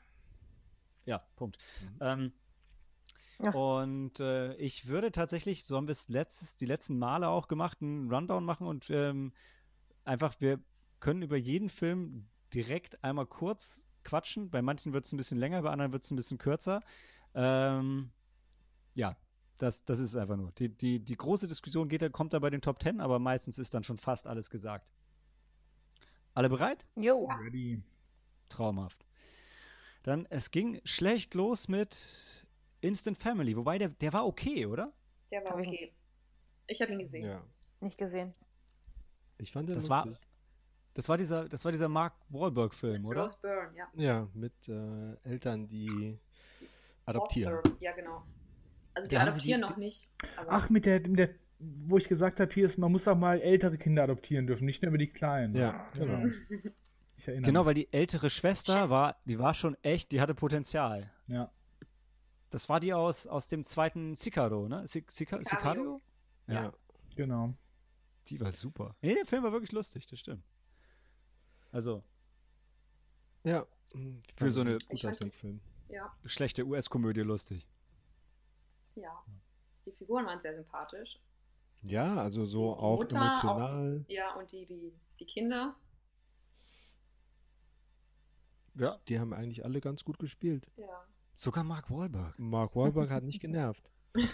Ja, 1.05 1.19
Punkt. 1.35 1.57
Ähm, 2.01 2.31
Ja. 3.43 3.51
und 3.51 4.19
äh, 4.19 4.53
ich 4.55 4.87
würde 4.87 5.11
tatsächlich, 5.11 5.63
so 5.65 5.77
haben 5.77 5.87
wir 5.87 5.93
es 5.93 6.09
letztes, 6.09 6.55
die 6.57 6.65
letzten 6.65 6.99
Male 6.99 7.29
auch 7.29 7.47
gemacht, 7.47 7.81
einen 7.81 8.11
Rundown 8.13 8.43
machen 8.43 8.67
und 8.67 8.89
ähm, 8.89 9.31
einfach, 10.03 10.35
wir 10.39 10.59
können 10.99 11.21
über 11.21 11.37
jeden 11.37 11.69
Film 11.69 12.27
direkt 12.53 13.01
einmal 13.03 13.25
kurz 13.25 13.85
quatschen. 14.03 14.49
Bei 14.49 14.61
manchen 14.61 14.91
wird 14.91 15.05
es 15.05 15.13
ein 15.13 15.17
bisschen 15.17 15.37
länger, 15.37 15.61
bei 15.61 15.69
anderen 15.69 15.93
wird 15.93 16.03
es 16.03 16.11
ein 16.11 16.15
bisschen 16.17 16.37
kürzer. 16.37 16.81
Ähm, 17.33 18.11
ja, 18.95 19.15
das, 19.57 19.85
das 19.85 19.99
ist 19.99 20.09
es 20.09 20.15
einfach 20.17 20.35
nur. 20.35 20.51
Die, 20.53 20.69
die, 20.69 20.99
die 20.99 21.15
große 21.15 21.47
Diskussion 21.47 21.87
geht, 21.87 22.11
kommt 22.11 22.33
da 22.33 22.39
bei 22.39 22.49
den 22.49 22.61
Top 22.61 22.79
Ten, 22.79 22.99
aber 22.99 23.19
meistens 23.19 23.59
ist 23.59 23.73
dann 23.73 23.83
schon 23.83 23.97
fast 23.97 24.27
alles 24.27 24.49
gesagt. 24.49 24.89
Alle 26.33 26.49
bereit? 26.49 26.85
Jo. 26.95 27.27
Ready. 27.27 27.81
Traumhaft. 28.49 29.05
Dann, 30.03 30.25
es 30.29 30.51
ging 30.51 30.79
schlecht 30.85 31.33
los 31.35 31.67
mit 31.67 32.45
Instant 32.81 33.17
Family, 33.17 33.55
wobei 33.55 33.77
der, 33.77 33.89
der 33.89 34.13
war 34.13 34.25
okay, 34.25 34.65
oder? 34.65 34.93
Der 35.31 35.43
war 35.43 35.55
okay. 35.55 35.93
Ich 36.67 36.81
habe 36.81 36.93
ihn 36.93 36.99
gesehen. 36.99 37.25
Ja. 37.25 37.43
Nicht 37.81 37.97
gesehen. 37.97 38.33
Ich 39.37 39.51
fand 39.51 39.69
den 39.69 39.75
Das 39.75 39.89
war- 39.89 40.05
lustig. 40.05 40.25
Das 40.95 41.07
war 41.07 41.17
dieser, 41.17 41.47
das 41.47 41.63
war 41.63 41.71
dieser 41.71 41.87
Mark 41.87 42.13
Wahlberg-Film, 42.29 43.05
oder? 43.05 43.23
Rose 43.23 43.37
Byrne, 43.41 43.71
ja. 43.77 43.87
Ja, 43.93 44.27
mit 44.33 44.53
äh, 44.67 45.13
Eltern, 45.23 45.67
die 45.67 46.17
adoptieren. 47.05 47.59
Ja, 47.79 47.93
genau. 47.93 48.23
Also 48.95 49.07
die 49.07 49.15
Da 49.15 49.21
adoptieren 49.21 49.61
die- 49.61 49.67
noch 49.67 49.77
nicht. 49.77 50.09
Aber 50.35 50.51
Ach, 50.51 50.69
mit 50.69 50.85
der, 50.85 50.99
mit 51.07 51.19
der, 51.19 51.29
wo 51.59 51.97
ich 51.97 52.07
gesagt 52.09 52.39
habe, 52.39 52.51
hier 52.53 52.65
ist, 52.65 52.77
man 52.77 52.91
muss 52.91 53.07
auch 53.07 53.15
mal 53.15 53.39
ältere 53.39 53.77
Kinder 53.77 54.03
adoptieren 54.03 54.47
dürfen, 54.47 54.65
nicht 54.65 54.81
nur 54.81 54.89
über 54.89 54.97
die 54.97 55.07
Kleinen. 55.11 55.55
Ja, 55.55 55.87
genau. 55.93 56.27
Ich 57.19 57.27
erinnere 57.27 57.45
Genau, 57.47 57.59
mich. 57.61 57.67
weil 57.67 57.73
die 57.75 57.91
ältere 57.93 58.29
Schwester 58.29 58.89
war, 58.89 59.17
die 59.25 59.37
war 59.39 59.53
schon 59.53 59.75
echt, 59.83 60.11
die 60.11 60.21
hatte 60.21 60.33
Potenzial. 60.33 61.11
Ja. 61.27 61.51
Das 62.49 62.69
war 62.69 62.79
die 62.79 62.93
aus, 62.93 63.27
aus 63.27 63.47
dem 63.49 63.63
zweiten 63.65 64.15
Sicario, 64.15 64.67
ne? 64.67 64.83
Sic- 64.87 65.11
Sica- 65.11 65.43
Sicario. 65.43 66.01
Ja. 66.47 66.53
Ja. 66.63 66.73
Genau. 67.15 67.53
Die 68.27 68.39
war 68.39 68.51
super. 68.51 68.95
Nee, 69.01 69.15
der 69.15 69.25
Film 69.25 69.43
war 69.43 69.51
wirklich 69.51 69.71
lustig, 69.71 70.05
das 70.07 70.19
stimmt. 70.19 70.43
Also, 71.71 72.03
Ja. 73.43 73.65
Für 74.37 74.51
so 74.51 74.61
eine- 74.61 74.77
Sneak-Film. 74.79 75.59
Ja, 75.89 76.13
schlechte 76.25 76.63
US-Komödie 76.65 77.21
lustig. 77.21 77.67
ja. 78.95 79.23
Die 79.85 79.91
Figuren 79.93 80.25
waren 80.27 80.39
sehr 80.41 80.55
sympathisch. 80.55 81.17
Ja, 81.81 82.17
also 82.17 82.45
so 82.45 82.73
Die 82.75 82.79
auch 82.79 82.97
Mutter, 82.97 83.15
emotional. 83.17 84.05
Ja, 84.07 84.35
und 84.35 84.51
die, 84.51 84.65
die, 84.67 84.93
die 85.19 85.25
Kinder. 85.25 85.75
Ja. 88.79 88.99
Die 89.07 89.19
haben 89.19 89.33
eigentlich 89.33 89.65
alle 89.65 89.81
ganz 89.81 90.03
gut 90.03 90.19
gespielt. 90.19 90.69
Ja. 90.77 90.87
Sogar 91.35 91.63
Mark 91.63 91.89
Wahlberg. 91.89 92.37
Mark 92.37 92.75
Wahlberg 92.75 93.09
hat 93.09 93.23
nicht 93.23 93.39
genervt. 93.39 93.89
nee. 94.15 94.25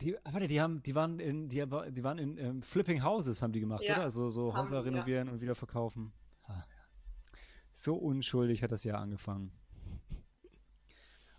Die, 0.00 0.18
ah, 0.18 0.32
warte, 0.32 0.46
die 0.46 0.60
haben, 0.60 0.82
die 0.82 0.94
waren 0.94 1.18
in, 1.20 1.48
die, 1.48 1.64
die 1.90 2.04
waren 2.04 2.18
in 2.18 2.36
ähm, 2.38 2.62
Flipping 2.62 3.02
Houses, 3.02 3.42
haben 3.42 3.52
die 3.52 3.60
gemacht, 3.60 3.84
Ja, 3.84 3.94
oder? 3.94 4.02
Also 4.02 4.28
so 4.28 4.54
haben 4.54 4.62
Häuser 4.62 4.76
ja. 4.76 4.82
renovieren 4.82 5.28
und 5.28 5.40
wieder 5.40 5.54
verkaufen. 5.54 6.12
Ah, 6.44 6.54
ja. 6.54 7.38
So 7.70 7.94
unschuldig 7.94 8.62
hat 8.62 8.72
das 8.72 8.84
Jahr 8.84 9.00
angefangen. 9.00 9.52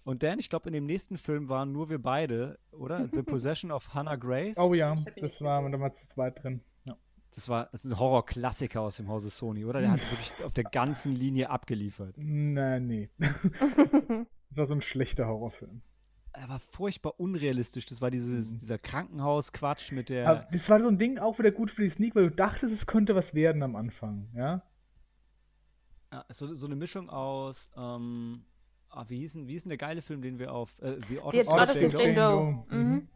Und 0.04 0.24
Dan, 0.24 0.40
ich 0.40 0.50
glaube, 0.50 0.68
in 0.68 0.74
dem 0.74 0.86
nächsten 0.86 1.18
Film 1.18 1.48
waren 1.48 1.72
nur 1.72 1.90
wir 1.90 2.02
beide, 2.02 2.60
oder? 2.72 3.08
The 3.12 3.24
Possession 3.24 3.72
of 3.72 3.94
Hannah 3.94 4.18
Grace. 4.18 4.58
Oh 4.58 4.74
ja, 4.74 4.96
das 5.16 5.40
war 5.42 5.70
damals 5.70 6.00
zu 6.00 6.08
zweit 6.08 6.44
drin. 6.44 6.62
Das 7.36 7.50
war 7.50 7.70
das 7.72 7.86
ist 7.86 7.92
ein 7.92 8.00
Horror-Klassiker 8.00 8.82
aus 8.82 8.98
dem 8.98 9.08
Hause 9.08 9.30
Sony, 9.30 9.66
oder? 9.66 9.82
Der 9.82 9.92
hat 9.92 10.00
wirklich 10.12 10.44
auf 10.44 10.54
der 10.54 10.66
ganzen 10.66 11.16
Linie 11.16 11.50
abgeliefert. 11.50 12.16
Na, 12.18 12.80
nee. 12.80 13.10
das 13.18 14.58
war 14.58 14.68
so 14.68 14.74
ein 14.74 14.82
schlechter 14.82 15.28
Horrorfilm. 15.28 15.82
Er 16.36 16.50
war 16.50 16.60
furchtbar 16.60 17.20
unrealistisch. 17.20 17.86
Das 17.86 18.02
war 18.02 18.10
dieses, 18.10 18.58
dieser 18.58 18.80
Krankenhaus-Quatsch 18.80 19.92
mit 19.92 20.10
der. 20.10 20.28
Aber 20.28 20.48
das 20.52 20.68
war 20.70 20.82
so 20.82 20.88
ein 20.88 20.98
Ding 20.98 21.20
auch 21.20 21.38
wieder 21.38 21.52
gut 21.52 21.70
für 21.70 21.84
die 21.84 21.90
Sneak, 21.90 22.16
weil 22.16 22.30
du 22.30 22.36
dachtest, 22.36 22.74
es 22.74 22.88
könnte 22.88 23.16
was 23.16 23.36
werden 23.36 23.62
am 23.62 23.75
Anfang, 23.75 24.30
ja? 24.34 24.63
Ja, 26.12 26.25
so, 26.30 26.54
so 26.54 26.66
eine 26.66 26.75
Mischung 26.75 27.10
aus, 27.10 27.72
ähm, 27.75 28.46
ah, 28.90 29.06
wie, 29.08 29.18
hieß 29.18 29.34
denn, 29.34 29.48
wie 29.48 29.54
hieß 29.54 29.63
denn 29.63 29.70
der 29.70 29.78
geile 29.78 30.02
Film, 30.02 30.22
den 30.22 30.40
wir 30.40 30.54
auf 30.54 30.80
äh, 30.82 31.00
The 31.02 31.06
Die 31.10 31.20
Autopsy 31.20 31.40
of 31.42 31.54
Autopsy 31.54 31.80
Jane 31.80 31.92
of 31.92 31.94
Doe? 31.94 32.02
Jane 32.02 32.13
Doe. 32.13 32.66
Doe. 32.70 32.75
Mhm. 32.78 33.08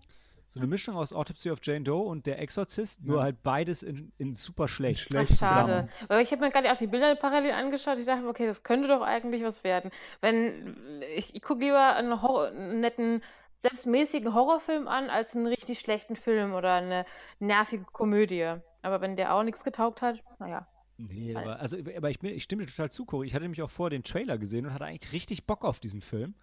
So 0.50 0.60
eine 0.62 0.68
Mischung 0.68 0.96
aus 0.96 1.12
Autopsy 1.12 1.52
of 1.52 1.60
Jane 1.62 1.82
Doe 1.84 2.02
und 2.04 2.26
Der 2.26 2.40
Exorzist, 2.40 3.04
nur 3.04 3.18
Ja. 3.18 3.24
halt 3.24 3.44
beides 3.44 3.84
in, 3.84 4.14
in 4.18 4.34
super 4.34 4.68
schlecht. 4.68 5.12
Schlecht. 5.12 5.32
Ach, 5.34 5.38
zusammen. 5.38 5.68
schade. 5.68 5.90
Aber 6.08 6.22
ich 6.22 6.32
habe 6.32 6.42
mir 6.42 6.52
gerade 6.52 6.72
auch 6.72 6.78
die 6.78 6.88
Bilder 6.88 7.16
parallel 7.16 7.52
angeschaut. 7.52 7.98
Ich 8.00 8.06
dachte, 8.06 8.22
mir, 8.22 8.30
okay, 8.30 8.48
das 8.48 8.64
könnte 8.64 8.88
doch 8.88 9.02
eigentlich 9.02 9.44
was 9.44 9.64
werden. 9.66 9.92
Wenn 10.22 11.02
ich, 11.16 11.36
ich 11.36 11.42
gucke 11.42 11.66
lieber 11.66 11.96
einen, 11.96 12.22
Horror, 12.22 12.48
einen 12.48 12.80
netten, 12.80 13.22
selbstmäßigen 13.58 14.34
Horrorfilm 14.34 14.88
an, 14.88 15.10
als 15.10 15.36
einen 15.36 15.48
richtig 15.48 15.80
schlechten 15.80 16.16
Film 16.16 16.54
oder 16.54 16.76
eine 16.76 17.06
nervige 17.40 17.84
Komödie. 17.84 18.54
Aber 18.84 19.02
wenn 19.02 19.16
der 19.18 19.34
auch 19.36 19.44
nichts 19.44 19.64
getaugt 19.66 20.02
hat, 20.02 20.24
naja. 20.40 20.68
Nee, 20.98 21.36
aber, 21.36 21.60
also, 21.60 21.78
aber 21.96 22.10
ich, 22.10 22.24
ich 22.24 22.44
stimme 22.44 22.66
dir 22.66 22.72
total 22.72 22.90
zu, 22.90 23.06
Cory. 23.06 23.28
Ich 23.28 23.34
hatte 23.34 23.44
nämlich 23.44 23.62
auch 23.62 23.70
vor 23.70 23.90
den 23.90 24.04
Trailer 24.04 24.38
gesehen 24.38 24.66
und 24.66 24.74
hatte 24.74 24.86
eigentlich 24.86 25.12
richtig 25.12 25.46
Bock 25.46 25.66
auf 25.66 25.80
diesen 25.80 26.02
Film. 26.02 26.36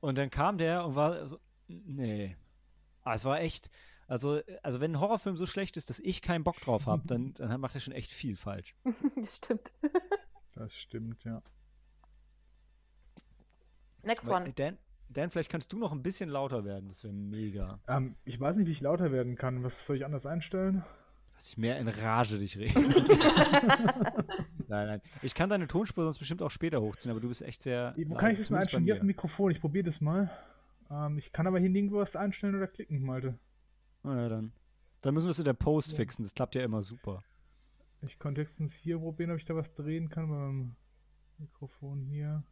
Und 0.00 0.18
dann 0.18 0.30
kam 0.30 0.56
der 0.58 0.84
und 0.86 0.94
war 0.96 1.28
so, 1.28 1.38
nee. 1.68 2.36
Ah, 3.04 3.14
es 3.14 3.24
war 3.24 3.40
echt, 3.40 3.70
also, 4.06 4.40
also 4.62 4.80
wenn 4.80 4.92
ein 4.92 5.00
Horrorfilm 5.00 5.36
so 5.36 5.46
schlecht 5.46 5.76
ist, 5.76 5.90
dass 5.90 6.00
ich 6.00 6.22
keinen 6.22 6.44
Bock 6.44 6.60
drauf 6.60 6.86
habe, 6.86 7.02
dann, 7.06 7.34
dann 7.38 7.60
macht 7.60 7.74
er 7.74 7.80
schon 7.80 7.94
echt 7.94 8.12
viel 8.12 8.36
falsch. 8.36 8.74
das 9.16 9.36
stimmt. 9.36 9.72
Das 10.54 10.70
stimmt, 10.74 11.24
ja. 11.24 11.40
Next 14.02 14.28
Aber, 14.28 14.36
one. 14.36 14.50
äh, 14.50 14.52
Dan, 14.52 14.76
Dan, 15.08 15.30
vielleicht 15.30 15.50
kannst 15.50 15.72
du 15.72 15.78
noch 15.78 15.92
ein 15.92 16.02
bisschen 16.02 16.28
lauter 16.28 16.64
werden, 16.66 16.90
das 16.90 17.04
wäre 17.04 17.14
mega. 17.14 17.78
Ähm, 17.88 18.16
ich 18.26 18.38
weiß 18.38 18.56
nicht, 18.56 18.66
wie 18.66 18.72
ich 18.72 18.80
lauter 18.82 19.12
werden 19.12 19.36
kann. 19.36 19.62
Was 19.64 19.72
soll 19.86 19.96
ich 19.96 20.04
anders 20.04 20.26
einstellen? 20.26 20.84
Dass 21.34 21.48
ich 21.48 21.56
mehr 21.56 21.78
in 21.78 21.88
Rage 21.88 22.38
dich 22.38 22.58
rede. 22.58 22.78
nein, 24.68 24.86
nein. 24.86 25.02
Ich 25.22 25.34
kann 25.34 25.48
deine 25.48 25.66
Tonspur 25.68 26.04
sonst 26.04 26.18
bestimmt 26.18 26.42
auch 26.42 26.50
später 26.50 26.82
hochziehen, 26.82 27.10
aber 27.10 27.20
du 27.20 27.28
bist 27.28 27.40
echt 27.40 27.62
sehr. 27.62 27.94
Wo 28.06 28.14
kann 28.14 28.30
ich 28.30 28.38
das 28.38 28.50
mal 28.50 28.58
einstellen? 28.58 28.84
Hier 28.84 28.92
auf 28.94 29.00
dem 29.00 29.06
mir. 29.06 29.12
Mikrofon. 29.12 29.50
Ich 29.52 29.60
probiere 29.60 29.84
das 29.84 30.00
mal. 30.02 30.30
Ähm, 30.92 31.18
ich 31.18 31.32
kann 31.32 31.46
aber 31.46 31.58
hier 31.58 31.70
nirgendwo 31.70 31.98
was 31.98 32.14
einstellen 32.14 32.54
oder 32.54 32.68
klicken, 32.68 33.02
Malte. 33.02 33.38
Na 34.02 34.22
ja, 34.22 34.28
dann. 34.28 34.52
Dann 35.00 35.14
müssen 35.14 35.26
wir 35.26 35.30
es 35.30 35.38
in 35.38 35.44
der 35.44 35.54
Post 35.54 35.96
fixen, 35.96 36.22
das 36.22 36.34
klappt 36.34 36.54
ja 36.54 36.62
immer 36.62 36.82
super. 36.82 37.24
Ich 38.02 38.18
konnte 38.18 38.42
höchstens 38.42 38.72
hier 38.74 38.98
probieren, 38.98 39.30
ob 39.30 39.38
ich 39.38 39.44
da 39.44 39.56
was 39.56 39.72
drehen 39.74 40.08
kann 40.08 40.28
beim 40.28 40.76
Mikrofon 41.38 42.02
hier. 42.02 42.44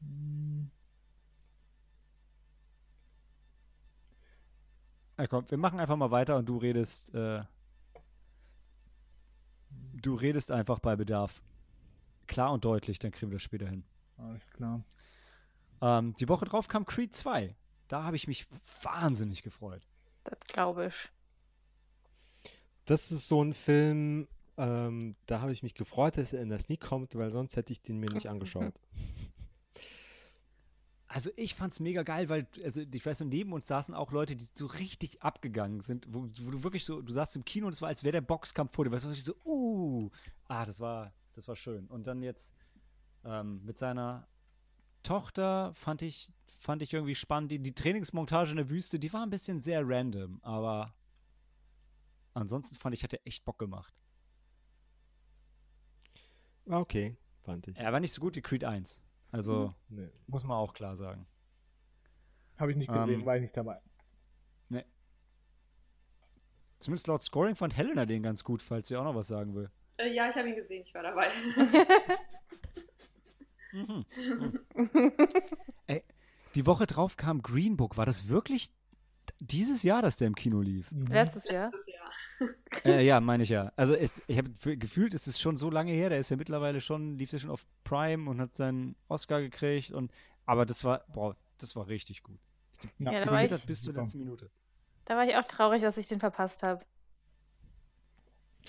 Hm, 0.00 0.70
Na 5.18 5.26
komm, 5.26 5.50
wir 5.50 5.58
machen 5.58 5.80
einfach 5.80 5.96
mal 5.96 6.12
weiter 6.12 6.36
und 6.36 6.48
du 6.48 6.58
redest, 6.58 7.12
äh, 7.12 7.42
du 10.00 10.14
redest 10.14 10.52
einfach 10.52 10.78
bei 10.78 10.94
Bedarf. 10.94 11.42
Klar 12.28 12.52
und 12.52 12.64
deutlich, 12.64 13.00
dann 13.00 13.10
kriegen 13.10 13.32
wir 13.32 13.36
das 13.36 13.42
später 13.42 13.66
hin. 13.66 13.82
Alles 14.18 14.50
klar. 14.50 14.84
Ähm, 15.80 16.14
die 16.14 16.28
Woche 16.28 16.44
drauf 16.44 16.68
kam 16.68 16.84
Creed 16.84 17.14
2. 17.14 17.54
Da 17.88 18.02
habe 18.02 18.16
ich 18.16 18.28
mich 18.28 18.46
wahnsinnig 18.82 19.42
gefreut. 19.42 19.86
Das 20.24 20.38
glaube 20.46 20.86
ich. 20.86 21.10
Das 22.84 23.12
ist 23.12 23.28
so 23.28 23.42
ein 23.42 23.54
Film, 23.54 24.28
ähm, 24.56 25.14
da 25.26 25.40
habe 25.40 25.52
ich 25.52 25.62
mich 25.62 25.74
gefreut, 25.74 26.16
dass 26.16 26.32
er 26.32 26.42
in 26.42 26.48
der 26.48 26.58
Sneak 26.58 26.80
kommt, 26.80 27.14
weil 27.14 27.30
sonst 27.30 27.56
hätte 27.56 27.72
ich 27.72 27.80
den 27.80 27.98
mir 27.98 28.10
nicht 28.10 28.26
angeschaut. 28.28 28.74
Also 31.06 31.30
ich 31.36 31.54
fand's 31.54 31.80
mega 31.80 32.02
geil, 32.02 32.28
weil, 32.28 32.46
also 32.62 32.82
ich 32.82 33.06
weiß, 33.06 33.20
neben 33.22 33.52
uns 33.54 33.66
saßen 33.66 33.94
auch 33.94 34.12
Leute, 34.12 34.36
die 34.36 34.46
so 34.52 34.66
richtig 34.66 35.22
abgegangen 35.22 35.80
sind, 35.80 36.06
wo, 36.10 36.28
wo 36.40 36.50
du 36.50 36.62
wirklich 36.62 36.84
so, 36.84 37.00
du 37.00 37.12
saßt 37.12 37.36
im 37.36 37.46
Kino 37.46 37.66
und 37.66 37.72
es 37.72 37.80
war, 37.80 37.88
als 37.88 38.04
wäre 38.04 38.12
der 38.12 38.20
Boxkampf 38.20 38.74
vor 38.74 38.84
dir, 38.84 38.92
weißt 38.92 39.06
du, 39.06 39.10
ich 39.10 39.24
so, 39.24 39.34
uh, 39.46 40.10
ah, 40.48 40.66
das 40.66 40.80
war, 40.80 41.14
das 41.32 41.48
war 41.48 41.56
schön. 41.56 41.86
Und 41.86 42.06
dann 42.06 42.22
jetzt 42.22 42.54
ähm, 43.28 43.64
mit 43.64 43.78
seiner 43.78 44.26
Tochter 45.02 45.72
fand 45.74 46.02
ich, 46.02 46.30
fand 46.46 46.82
ich 46.82 46.92
irgendwie 46.92 47.14
spannend. 47.14 47.50
Die, 47.50 47.58
die 47.58 47.74
Trainingsmontage 47.74 48.50
in 48.50 48.56
der 48.56 48.68
Wüste, 48.70 48.98
die 48.98 49.12
war 49.12 49.22
ein 49.22 49.30
bisschen 49.30 49.60
sehr 49.60 49.82
random, 49.86 50.40
aber 50.42 50.94
ansonsten 52.34 52.76
fand 52.76 52.94
ich, 52.94 53.04
hat 53.04 53.12
er 53.12 53.26
echt 53.26 53.44
Bock 53.44 53.58
gemacht. 53.58 53.94
War 56.66 56.80
okay, 56.80 57.16
fand 57.42 57.68
ich. 57.68 57.76
Er 57.76 57.92
war 57.92 58.00
nicht 58.00 58.12
so 58.12 58.20
gut 58.20 58.36
wie 58.36 58.42
Creed 58.42 58.64
1. 58.64 59.00
Also, 59.30 59.74
Nee. 59.88 60.08
muss 60.26 60.44
man 60.44 60.56
auch 60.56 60.72
klar 60.74 60.96
sagen. 60.96 61.26
Habe 62.56 62.72
ich 62.72 62.76
nicht 62.76 62.88
gesehen, 62.92 63.20
Ähm, 63.20 63.26
war 63.26 63.36
ich 63.36 63.42
nicht 63.42 63.56
dabei. 63.56 63.80
Zumindest 66.80 67.08
laut 67.08 67.22
Scoring 67.22 67.56
fand 67.56 67.76
Helena 67.76 68.06
den 68.06 68.22
ganz 68.22 68.44
gut, 68.44 68.62
falls 68.62 68.86
sie 68.86 68.96
auch 68.96 69.02
noch 69.02 69.14
was 69.16 69.26
sagen 69.26 69.52
will. 69.54 69.68
Äh, 69.98 70.14
ja, 70.14 70.28
ich 70.30 70.36
habe 70.36 70.48
ihn 70.48 70.54
gesehen, 70.54 70.82
ich 70.82 70.94
war 70.94 71.02
dabei. 71.02 71.28
Mhm. 73.72 74.04
Ey, 75.86 76.02
die 76.54 76.66
Woche 76.66 76.86
drauf 76.86 77.16
kam 77.16 77.42
Green 77.42 77.76
Book. 77.76 77.96
War 77.96 78.06
das 78.06 78.28
wirklich 78.28 78.70
dieses 79.40 79.82
Jahr, 79.82 80.02
dass 80.02 80.16
der 80.16 80.26
im 80.26 80.34
Kino 80.34 80.60
lief? 80.60 80.90
Mhm. 80.92 81.06
Letztes 81.06 81.48
Jahr. 81.48 81.70
Das 81.70 81.86
Jahr. 81.86 82.50
äh, 82.84 83.04
ja, 83.04 83.20
meine 83.20 83.42
ich 83.42 83.48
ja. 83.48 83.72
Also 83.76 83.94
es, 83.94 84.22
ich 84.26 84.38
habe 84.38 84.50
gefühlt, 84.76 85.12
es 85.14 85.26
ist 85.26 85.40
schon 85.40 85.56
so 85.56 85.70
lange 85.70 85.92
her. 85.92 86.08
Der 86.08 86.18
ist 86.18 86.30
ja 86.30 86.36
mittlerweile 86.36 86.80
schon, 86.80 87.18
lief 87.18 87.32
ja 87.32 87.38
schon 87.38 87.50
auf 87.50 87.66
Prime 87.84 88.28
und 88.30 88.40
hat 88.40 88.56
seinen 88.56 88.94
Oscar 89.08 89.40
gekriegt. 89.40 89.90
Und 89.90 90.10
aber 90.46 90.64
das 90.64 90.84
war, 90.84 91.04
boah, 91.12 91.36
das 91.58 91.76
war 91.76 91.88
richtig 91.88 92.22
gut. 92.22 92.38
Ja, 92.98 93.12
Ja, 93.12 93.24
da 93.24 93.34
Ich 93.34 93.50
war 93.50 93.56
ich- 93.58 93.66
bis 93.66 93.82
zur 93.82 93.94
letzten 93.94 94.18
Minute. 94.18 94.50
Da 95.04 95.16
war 95.16 95.26
ich 95.26 95.36
auch 95.36 95.44
traurig, 95.44 95.82
dass 95.82 95.96
ich 95.96 96.06
den 96.06 96.20
verpasst 96.20 96.62
habe. 96.62 96.84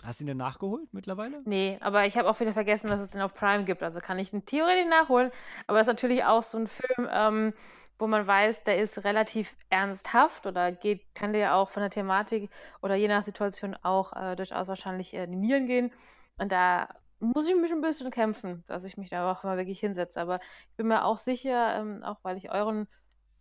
Hast 0.03 0.19
du 0.19 0.23
ihn 0.23 0.27
denn 0.27 0.37
nachgeholt 0.37 0.93
mittlerweile? 0.93 1.41
Nee, 1.45 1.77
aber 1.81 2.05
ich 2.05 2.17
habe 2.17 2.29
auch 2.29 2.39
wieder 2.39 2.53
vergessen, 2.53 2.89
dass 2.89 3.01
es 3.01 3.09
den 3.09 3.21
auf 3.21 3.33
Prime 3.33 3.65
gibt. 3.65 3.83
Also 3.83 3.99
kann 3.99 4.17
ich 4.17 4.31
ihn 4.31 4.45
theoretisch 4.45 4.87
nachholen. 4.87 5.31
Aber 5.67 5.79
es 5.79 5.87
ist 5.87 5.93
natürlich 5.93 6.23
auch 6.23 6.43
so 6.43 6.57
ein 6.57 6.67
Film, 6.67 7.09
ähm, 7.11 7.53
wo 7.97 8.07
man 8.07 8.25
weiß, 8.25 8.63
der 8.63 8.77
ist 8.77 9.03
relativ 9.03 9.55
ernsthaft 9.69 10.45
oder 10.45 10.71
geht, 10.71 11.13
kann 11.15 11.33
dir 11.33 11.53
auch 11.53 11.69
von 11.69 11.81
der 11.81 11.89
Thematik 11.89 12.49
oder 12.81 12.95
je 12.95 13.09
nach 13.09 13.25
Situation 13.25 13.75
auch 13.83 14.13
äh, 14.13 14.37
durchaus 14.37 14.69
wahrscheinlich 14.69 15.13
äh, 15.13 15.25
in 15.25 15.31
die 15.31 15.37
Nieren 15.37 15.67
gehen. 15.67 15.91
Und 16.37 16.51
da 16.53 16.87
muss 17.19 17.49
ich 17.49 17.55
mich 17.55 17.71
ein 17.71 17.81
bisschen 17.81 18.09
kämpfen, 18.09 18.63
dass 18.67 18.85
ich 18.85 18.95
mich 18.95 19.09
da 19.09 19.29
auch 19.29 19.43
mal 19.43 19.57
wirklich 19.57 19.81
hinsetze. 19.81 20.21
Aber 20.21 20.39
ich 20.69 20.75
bin 20.77 20.87
mir 20.87 21.03
auch 21.03 21.17
sicher, 21.17 21.75
ähm, 21.75 22.03
auch 22.03 22.19
weil 22.23 22.37
ich 22.37 22.49
euren 22.51 22.87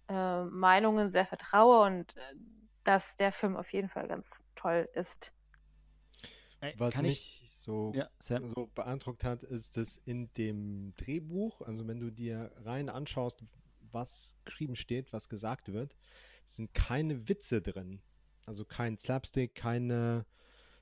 äh, 0.08 0.42
Meinungen 0.44 1.08
sehr 1.08 1.26
vertraue 1.26 1.86
und 1.86 2.16
äh, 2.16 2.20
dass 2.82 3.14
der 3.14 3.30
Film 3.30 3.56
auf 3.56 3.72
jeden 3.72 3.88
Fall 3.88 4.08
ganz 4.08 4.42
toll 4.56 4.88
ist. 4.94 5.32
Ey, 6.60 6.74
Was 6.78 6.94
kann 6.94 7.04
ich? 7.04 7.42
mich 7.42 7.50
so, 7.52 7.92
Ja, 7.94 8.08
Sam. 8.18 8.52
so 8.54 8.68
beeindruckt 8.74 9.24
hat, 9.24 9.42
ist, 9.42 9.76
dass 9.76 9.96
in 10.04 10.32
dem 10.34 10.94
Drehbuch, 10.96 11.60
also 11.62 11.86
wenn 11.86 12.00
du 12.00 12.10
dir 12.10 12.50
rein 12.64 12.88
anschaust, 12.88 13.44
was 13.92 14.36
geschrieben 14.44 14.76
steht, 14.76 15.12
was 15.12 15.28
gesagt 15.28 15.72
wird, 15.72 15.96
sind 16.46 16.72
keine 16.74 17.28
Witze 17.28 17.60
drin. 17.62 18.00
Also 18.46 18.64
kein 18.64 18.96
Slapstick, 18.96 19.54
keine 19.54 20.24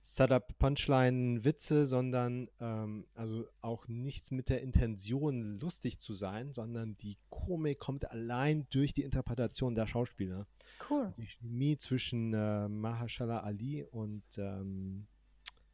Setup, 0.03 0.57
Punchline, 0.59 1.45
Witze, 1.45 1.89
sondern 1.89 2.49
ähm, 2.61 3.07
also 3.15 3.45
auch 3.61 3.89
nichts 3.89 4.31
mit 4.31 4.49
der 4.49 4.63
Intention, 4.63 5.59
lustig 5.59 5.99
zu 5.99 6.15
sein, 6.15 6.53
sondern 6.53 6.97
die 6.99 7.19
Komik 7.29 7.81
kommt 7.81 8.09
allein 8.09 8.69
durch 8.71 8.93
die 8.95 9.03
Interpretation 9.03 9.75
der 9.75 9.89
Schauspieler. 9.89 10.47
Cool. 10.89 11.13
Die 11.17 11.27
Chemie 11.27 11.77
zwischen 11.77 12.33
äh, 12.35 12.69
Mahershala 12.69 13.41
Ali 13.41 13.83
und 13.83 14.23
ähm, 14.37 15.09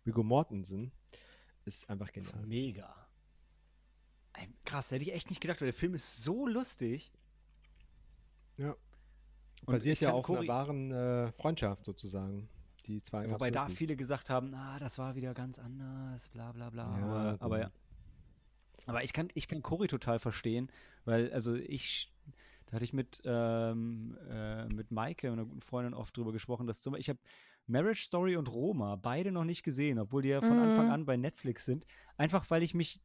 Viggo 0.05 0.23
Mortensen 0.23 0.93
ist 1.65 1.89
einfach 1.89 2.11
Das 2.11 2.25
ist 2.27 2.33
genial. 2.33 2.49
mega. 2.49 2.97
Krass, 4.65 4.91
hätte 4.91 5.03
ich 5.03 5.13
echt 5.13 5.29
nicht 5.31 5.41
gedacht, 5.41 5.61
weil 5.61 5.67
der 5.67 5.75
Film 5.75 5.95
ist 5.95 6.25
so 6.25 6.47
lustig. 6.47 7.13
Ja. 8.57 8.71
Und 9.67 9.75
Basiert 9.75 10.01
ja 10.01 10.13
auf 10.13 10.25
Cory- 10.27 10.39
einer 10.41 10.49
wahren 10.49 10.91
äh, 10.91 11.33
Freundschaft 11.33 11.85
sozusagen. 11.85 12.49
Die 12.87 13.01
zwei 13.03 13.31
Wobei 13.31 13.51
da 13.53 13.69
viele 13.69 13.95
gesagt 13.95 14.29
haben, 14.29 14.55
ah, 14.55 14.79
das 14.81 14.99
war 14.99 15.15
wieder 15.15 15.35
ganz 15.35 15.59
anders, 15.61 16.29
bla 16.31 16.51
bla 16.51 16.71
bla. 16.71 16.99
Ja, 16.99 17.37
aber, 17.39 17.61
ja. 17.61 17.71
aber 18.87 19.05
ich 19.05 19.13
kann, 19.13 19.29
ich 19.35 19.47
kann 19.47 19.63
Cory 19.63 19.87
total 19.87 20.19
verstehen, 20.19 20.69
weil, 21.05 21.33
also 21.33 21.55
ich, 21.55 22.13
da 22.67 22.73
hatte 22.73 22.85
ich 22.85 22.93
mit, 22.93 23.23
ähm, 23.25 24.19
äh, 24.29 24.67
mit 24.67 24.91
Maike, 24.91 25.31
einer 25.31 25.45
guten 25.45 25.61
Freundin, 25.61 25.95
oft 25.95 26.17
drüber 26.17 26.33
gesprochen, 26.33 26.67
dass 26.67 26.81
zum, 26.83 26.97
ich 26.97 27.09
habe 27.09 27.21
Marriage 27.67 28.05
Story 28.05 28.37
und 28.37 28.49
Roma 28.51 28.97
beide 28.97 29.33
noch 29.33 29.45
nicht 29.45 29.63
gesehen, 29.63 29.99
obwohl 29.99 30.23
die 30.23 30.29
ja 30.31 30.41
von 30.43 30.59
Mhm. 30.59 30.65
Anfang 30.65 30.89
an 30.89 31.05
bei 31.07 31.17
Netflix 31.17 31.65
sind. 31.65 31.87
Einfach 32.17 32.51
weil 32.51 32.63
ich 32.63 32.75
mich, 32.75 33.01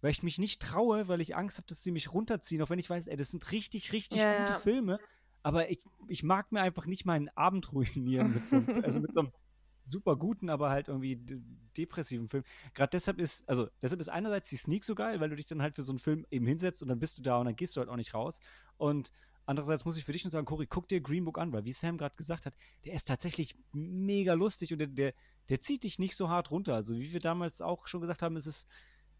weil 0.00 0.10
ich 0.10 0.22
mich 0.22 0.38
nicht 0.38 0.60
traue, 0.62 1.08
weil 1.08 1.20
ich 1.20 1.36
Angst 1.36 1.58
habe, 1.58 1.66
dass 1.68 1.82
sie 1.82 1.92
mich 1.92 2.12
runterziehen, 2.12 2.62
auch 2.62 2.70
wenn 2.70 2.78
ich 2.78 2.90
weiß, 2.90 3.06
ey, 3.06 3.16
das 3.16 3.30
sind 3.30 3.50
richtig, 3.52 3.92
richtig 3.92 4.20
Ja, 4.20 4.32
gute 4.36 4.52
ja. 4.52 4.58
Filme. 4.60 5.00
Aber 5.42 5.70
ich, 5.70 5.80
ich 6.08 6.22
mag 6.22 6.52
mir 6.52 6.62
einfach 6.62 6.86
nicht 6.86 7.04
meinen 7.04 7.28
Abend 7.30 7.72
ruinieren 7.72 8.32
mit 8.32 8.46
so 8.48 8.58
einem, 8.58 8.70
also 8.82 9.00
mit 9.00 9.12
so 9.12 9.20
einem 9.20 9.32
super 9.84 10.16
guten, 10.16 10.48
aber 10.48 10.70
halt 10.70 10.88
irgendwie 10.88 11.16
de- 11.16 11.40
depressiven 11.76 12.28
Film. 12.28 12.44
Gerade 12.72 12.90
deshalb 12.90 13.20
ist, 13.20 13.46
also 13.48 13.68
deshalb 13.82 14.00
ist 14.00 14.08
einerseits 14.08 14.48
die 14.48 14.56
Sneak 14.56 14.84
so 14.84 14.94
geil, 14.94 15.20
weil 15.20 15.28
du 15.28 15.36
dich 15.36 15.46
dann 15.46 15.60
halt 15.60 15.74
für 15.74 15.82
so 15.82 15.92
einen 15.92 15.98
Film 15.98 16.24
eben 16.30 16.46
hinsetzt 16.46 16.82
und 16.82 16.88
dann 16.88 16.98
bist 16.98 17.18
du 17.18 17.22
da 17.22 17.38
und 17.38 17.46
dann 17.46 17.56
gehst 17.56 17.76
du 17.76 17.80
halt 17.80 17.90
auch 17.90 17.96
nicht 17.96 18.14
raus. 18.14 18.40
Und 18.76 19.10
andererseits 19.46 19.84
muss 19.84 19.96
ich 19.96 20.04
für 20.04 20.12
dich 20.12 20.24
nur 20.24 20.30
sagen, 20.30 20.46
Cory, 20.46 20.66
guck 20.66 20.88
dir 20.88 21.00
Green 21.00 21.24
Book 21.24 21.38
an, 21.38 21.52
weil 21.52 21.64
wie 21.64 21.72
Sam 21.72 21.98
gerade 21.98 22.16
gesagt 22.16 22.46
hat, 22.46 22.54
der 22.84 22.94
ist 22.94 23.08
tatsächlich 23.08 23.56
mega 23.72 24.34
lustig 24.34 24.72
und 24.72 24.78
der, 24.78 24.88
der, 24.88 25.14
der 25.48 25.60
zieht 25.60 25.84
dich 25.84 25.98
nicht 25.98 26.16
so 26.16 26.28
hart 26.28 26.50
runter. 26.50 26.74
Also 26.74 26.96
wie 26.98 27.12
wir 27.12 27.20
damals 27.20 27.60
auch 27.60 27.86
schon 27.86 28.00
gesagt 28.00 28.22
haben, 28.22 28.36
es 28.36 28.46
ist, 28.46 28.68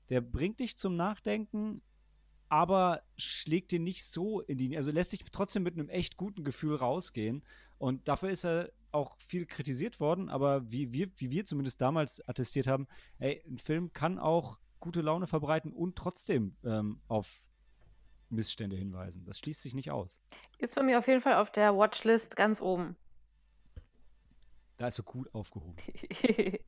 der 0.09 0.21
bringt 0.21 0.61
dich 0.61 0.76
zum 0.76 0.97
Nachdenken, 0.97 1.83
aber 2.49 3.02
schlägt 3.16 3.73
dir 3.73 3.81
nicht 3.81 4.04
so 4.04 4.40
in 4.40 4.59
die, 4.59 4.76
also 4.76 4.90
lässt 4.90 5.11
sich 5.11 5.25
trotzdem 5.33 5.62
mit 5.62 5.75
einem 5.75 5.88
echt 5.88 6.16
guten 6.16 6.45
Gefühl 6.45 6.76
rausgehen. 6.76 7.43
Und 7.78 8.07
dafür 8.09 8.31
ist 8.31 8.45
er 8.45 8.71
auch 8.93 9.16
viel 9.19 9.45
kritisiert 9.45 9.99
worden, 9.99 10.28
aber 10.28 10.71
wie 10.71 10.93
wir, 10.93 11.11
wie 11.16 11.31
wir 11.31 11.45
zumindest 11.45 11.81
damals 11.81 12.26
attestiert 12.28 12.66
haben, 12.66 12.87
ey, 13.19 13.43
ein 13.47 13.59
Film 13.59 13.93
kann 13.93 14.19
auch 14.19 14.59
gute 14.78 15.00
Laune 15.00 15.26
verbreiten 15.26 15.73
und 15.73 15.97
trotzdem 15.97 16.57
ähm, 16.62 17.00
auf 17.09 17.43
Missstände 18.35 18.76
hinweisen. 18.76 19.25
Das 19.25 19.38
schließt 19.38 19.62
sich 19.62 19.75
nicht 19.75 19.91
aus. 19.91 20.21
Ist 20.59 20.75
bei 20.75 20.83
mir 20.83 20.99
auf 20.99 21.09
jeden 21.09 21.21
Fall 21.21 21.35
auf 21.37 21.50
der 21.50 21.76
Watchlist 21.76 22.37
ganz 22.37 22.61
oben. 22.61 22.97
Da 24.76 24.88
ist 24.88 24.99
er 24.99 25.05
gut 25.05 25.33
aufgehoben. 25.35 25.76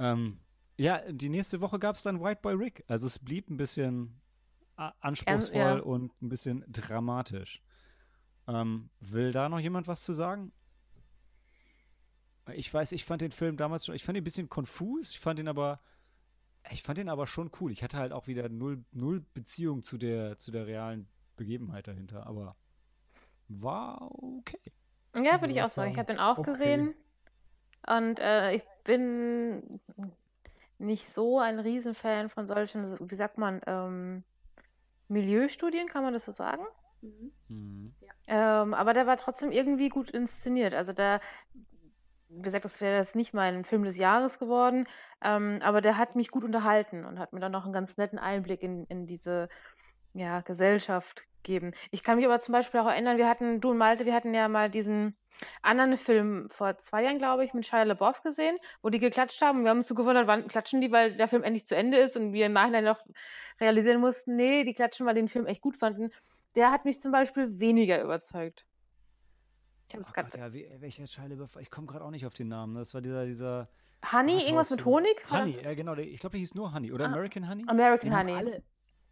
Ähm, 0.00 0.40
ja, 0.78 1.02
die 1.12 1.28
nächste 1.28 1.60
Woche 1.60 1.78
gab 1.78 1.96
es 1.96 2.02
dann 2.02 2.22
White 2.22 2.40
Boy 2.40 2.54
Rick. 2.54 2.84
Also 2.88 3.06
es 3.06 3.18
blieb 3.18 3.50
ein 3.50 3.58
bisschen 3.58 4.18
a- 4.76 4.94
anspruchsvoll 5.00 5.58
ja. 5.60 5.78
und 5.78 6.10
ein 6.22 6.30
bisschen 6.30 6.64
dramatisch. 6.68 7.62
Ähm, 8.48 8.88
will 9.00 9.30
da 9.30 9.50
noch 9.50 9.60
jemand 9.60 9.86
was 9.88 10.02
zu 10.02 10.14
sagen? 10.14 10.52
Ich 12.54 12.72
weiß, 12.72 12.92
ich 12.92 13.04
fand 13.04 13.20
den 13.20 13.30
Film 13.30 13.58
damals 13.58 13.84
schon, 13.84 13.94
ich 13.94 14.02
fand 14.02 14.16
ihn 14.16 14.22
ein 14.22 14.24
bisschen 14.24 14.48
konfus, 14.48 15.10
ich 15.10 15.20
fand 15.20 15.38
ihn 15.38 15.48
aber, 15.48 15.80
ich 16.70 16.82
fand 16.82 16.98
ihn 16.98 17.08
aber 17.08 17.26
schon 17.26 17.50
cool. 17.60 17.70
Ich 17.72 17.82
hatte 17.82 17.96
halt 17.96 18.12
auch 18.12 18.26
wieder 18.26 18.48
null, 18.48 18.84
null 18.92 19.24
Beziehung 19.34 19.82
zu 19.82 19.98
der, 19.98 20.38
zu 20.38 20.50
der 20.50 20.66
realen 20.66 21.08
Begebenheit 21.36 21.88
dahinter, 21.88 22.26
aber 22.26 22.56
war 23.48 24.10
okay. 24.22 24.60
Ja, 25.14 25.40
würde 25.40 25.52
ich 25.52 25.62
auch 25.62 25.70
sagen. 25.70 25.90
Ich 25.90 25.98
habe 25.98 26.12
ihn 26.12 26.18
auch 26.18 26.38
okay. 26.38 26.50
gesehen. 26.50 26.94
Und 27.86 28.20
äh, 28.20 28.54
ich 28.54 28.62
bin 28.84 29.80
nicht 30.78 31.12
so 31.12 31.38
ein 31.38 31.58
Riesenfan 31.58 32.28
von 32.28 32.46
solchen, 32.46 32.96
wie 33.10 33.14
sagt 33.14 33.38
man, 33.38 33.60
ähm, 33.66 34.24
Milieustudien, 35.08 35.88
kann 35.88 36.04
man 36.04 36.12
das 36.12 36.24
so 36.24 36.32
sagen? 36.32 36.62
Mhm. 37.02 37.32
Mhm. 37.48 37.94
Ähm, 38.26 38.74
aber 38.74 38.92
der 38.92 39.06
war 39.06 39.16
trotzdem 39.16 39.50
irgendwie 39.50 39.88
gut 39.88 40.10
inszeniert. 40.10 40.74
Also 40.74 40.92
wie 40.92 41.20
gesagt, 42.30 42.64
das 42.64 42.80
wäre 42.80 42.98
jetzt 42.98 43.16
nicht 43.16 43.34
mein 43.34 43.64
Film 43.64 43.84
des 43.84 43.96
Jahres 43.96 44.38
geworden, 44.38 44.86
ähm, 45.22 45.58
aber 45.62 45.80
der 45.80 45.96
hat 45.96 46.16
mich 46.16 46.30
gut 46.30 46.44
unterhalten 46.44 47.04
und 47.04 47.18
hat 47.18 47.32
mir 47.32 47.40
dann 47.40 47.52
noch 47.52 47.64
einen 47.64 47.72
ganz 47.72 47.96
netten 47.96 48.18
Einblick 48.18 48.62
in, 48.62 48.84
in 48.86 49.06
diese 49.06 49.48
ja, 50.12 50.40
Gesellschaft 50.40 51.24
gegeben. 51.42 51.72
Ich 51.90 52.02
kann 52.02 52.16
mich 52.16 52.26
aber 52.26 52.40
zum 52.40 52.52
Beispiel 52.52 52.80
auch 52.80 52.88
erinnern, 52.88 53.18
wir 53.18 53.28
hatten, 53.28 53.60
du 53.60 53.70
und 53.70 53.78
Malte, 53.78 54.06
wir 54.06 54.14
hatten 54.14 54.34
ja 54.34 54.48
mal 54.48 54.70
diesen 54.70 55.16
anderen 55.62 55.96
Film 55.96 56.48
vor 56.50 56.78
zwei 56.78 57.04
Jahren, 57.04 57.18
glaube 57.18 57.44
ich, 57.44 57.54
mit 57.54 57.66
Shia 57.66 57.82
LaBeouf 57.84 58.22
gesehen, 58.22 58.58
wo 58.82 58.90
die 58.90 58.98
geklatscht 58.98 59.40
haben. 59.40 59.62
Wir 59.62 59.70
haben 59.70 59.78
uns 59.78 59.88
so 59.88 59.94
gewundert, 59.94 60.26
wann 60.26 60.46
klatschen 60.46 60.80
die, 60.80 60.92
weil 60.92 61.16
der 61.16 61.28
Film 61.28 61.42
endlich 61.42 61.66
zu 61.66 61.74
Ende 61.74 61.96
ist 61.98 62.16
und 62.16 62.32
wir 62.32 62.46
im 62.46 62.52
Nachhinein 62.52 62.84
noch 62.84 63.00
realisieren 63.60 64.00
mussten, 64.00 64.36
nee, 64.36 64.64
die 64.64 64.74
klatschen, 64.74 65.06
weil 65.06 65.14
die 65.14 65.22
den 65.22 65.28
Film 65.28 65.46
echt 65.46 65.62
gut 65.62 65.76
fanden. 65.76 66.10
Der 66.56 66.70
hat 66.70 66.84
mich 66.84 67.00
zum 67.00 67.12
Beispiel 67.12 67.60
weniger 67.60 68.02
überzeugt. 68.02 68.66
Ich 69.90 69.96
habe 69.96 70.04
Oh. 70.08 70.12
Gott, 70.22 70.36
ja, 70.36 70.52
wie, 70.52 70.68
welcher 70.78 71.06
Scheibe, 71.06 71.46
ich 71.60 71.70
komme 71.70 71.86
gerade 71.86 72.04
auch 72.04 72.10
nicht 72.10 72.24
auf 72.26 72.34
den 72.34 72.48
Namen. 72.48 72.74
Das 72.76 72.94
war 72.94 73.00
dieser, 73.00 73.26
dieser 73.26 73.68
Honey, 74.12 74.42
irgendwas 74.42 74.70
mit 74.70 74.84
Honig? 74.84 75.16
Honey, 75.30 75.60
ja 75.62 75.74
genau, 75.74 75.94
ich 75.96 76.20
glaube, 76.20 76.32
der 76.32 76.40
hieß 76.40 76.54
nur 76.54 76.72
Honey. 76.72 76.92
Oder 76.92 77.06
Ah, 77.06 77.08
American 77.08 77.48
Honey? 77.48 77.64
American 77.66 78.10
Den 78.10 78.16
haben 78.18 78.28
Honey. 78.28 78.38
alle, 78.38 78.62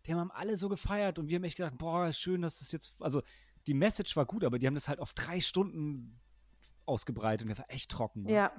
die 0.06 0.14
haben 0.14 0.30
alle 0.30 0.56
so 0.56 0.68
gefeiert 0.68 1.18
und 1.18 1.28
wir 1.28 1.36
haben 1.36 1.44
echt 1.44 1.56
gedacht, 1.56 1.76
boah, 1.76 2.12
schön, 2.12 2.42
dass 2.42 2.60
es 2.60 2.72
jetzt, 2.72 3.00
also 3.02 3.22
die 3.66 3.74
Message 3.74 4.16
war 4.16 4.24
gut, 4.24 4.44
aber 4.44 4.58
die 4.58 4.66
haben 4.66 4.74
das 4.74 4.88
halt 4.88 5.00
auf 5.00 5.12
drei 5.12 5.40
Stunden 5.40 6.18
ausgebreitet 6.86 7.42
und 7.42 7.48
der 7.48 7.58
war 7.58 7.70
echt 7.70 7.90
trocken. 7.90 8.22
ne? 8.22 8.32
Ja. 8.32 8.52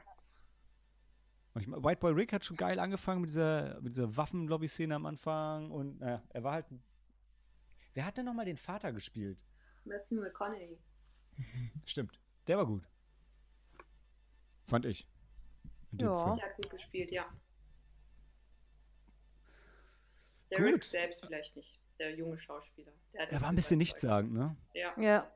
White 1.56 2.00
Boy 2.00 2.14
Rick 2.14 2.32
hat 2.32 2.46
schon 2.46 2.58
geil 2.58 2.80
angefangen 2.80 3.22
mit 3.22 3.30
dieser, 3.32 3.82
mit 3.82 3.92
dieser 3.94 4.16
Waffenlobby-Szene 4.16 4.94
am 4.96 5.06
Anfang 5.08 5.72
und 5.72 6.00
naja, 6.00 6.22
er 6.30 6.44
war 6.44 6.54
halt. 6.54 6.68
Wer 7.96 8.06
hat 8.06 8.18
denn 8.18 8.26
nochmal 8.26 8.46
den 8.46 8.56
Vater 8.58 8.94
gespielt? 8.94 9.44
Matthew 9.84 10.22
McConaughey. 10.22 10.78
Stimmt, 11.86 12.20
der 12.48 12.58
war 12.58 12.66
gut. 12.66 12.84
Fand 14.68 14.86
ich. 14.86 15.08
Ja. 15.94 16.36
Der 16.36 16.46
hat 16.46 16.56
gut 16.58 16.70
gespielt, 16.70 17.12
ja. 17.12 17.26
Der 20.52 20.58
Gut. 20.60 20.68
Rick 20.74 20.84
selbst 20.84 21.26
vielleicht 21.26 21.56
nicht. 21.56 21.80
Der 22.00 22.16
junge 22.16 22.40
Schauspieler. 22.40 22.92
Der 23.14 23.24
hat 23.24 23.32
Er 23.34 23.42
war 23.42 23.50
ein 23.50 23.56
bisschen 23.56 23.78
nichtssagend, 23.78 24.34
ne? 24.34 24.56
Ja. 24.74 24.94
Ja. 25.00 25.32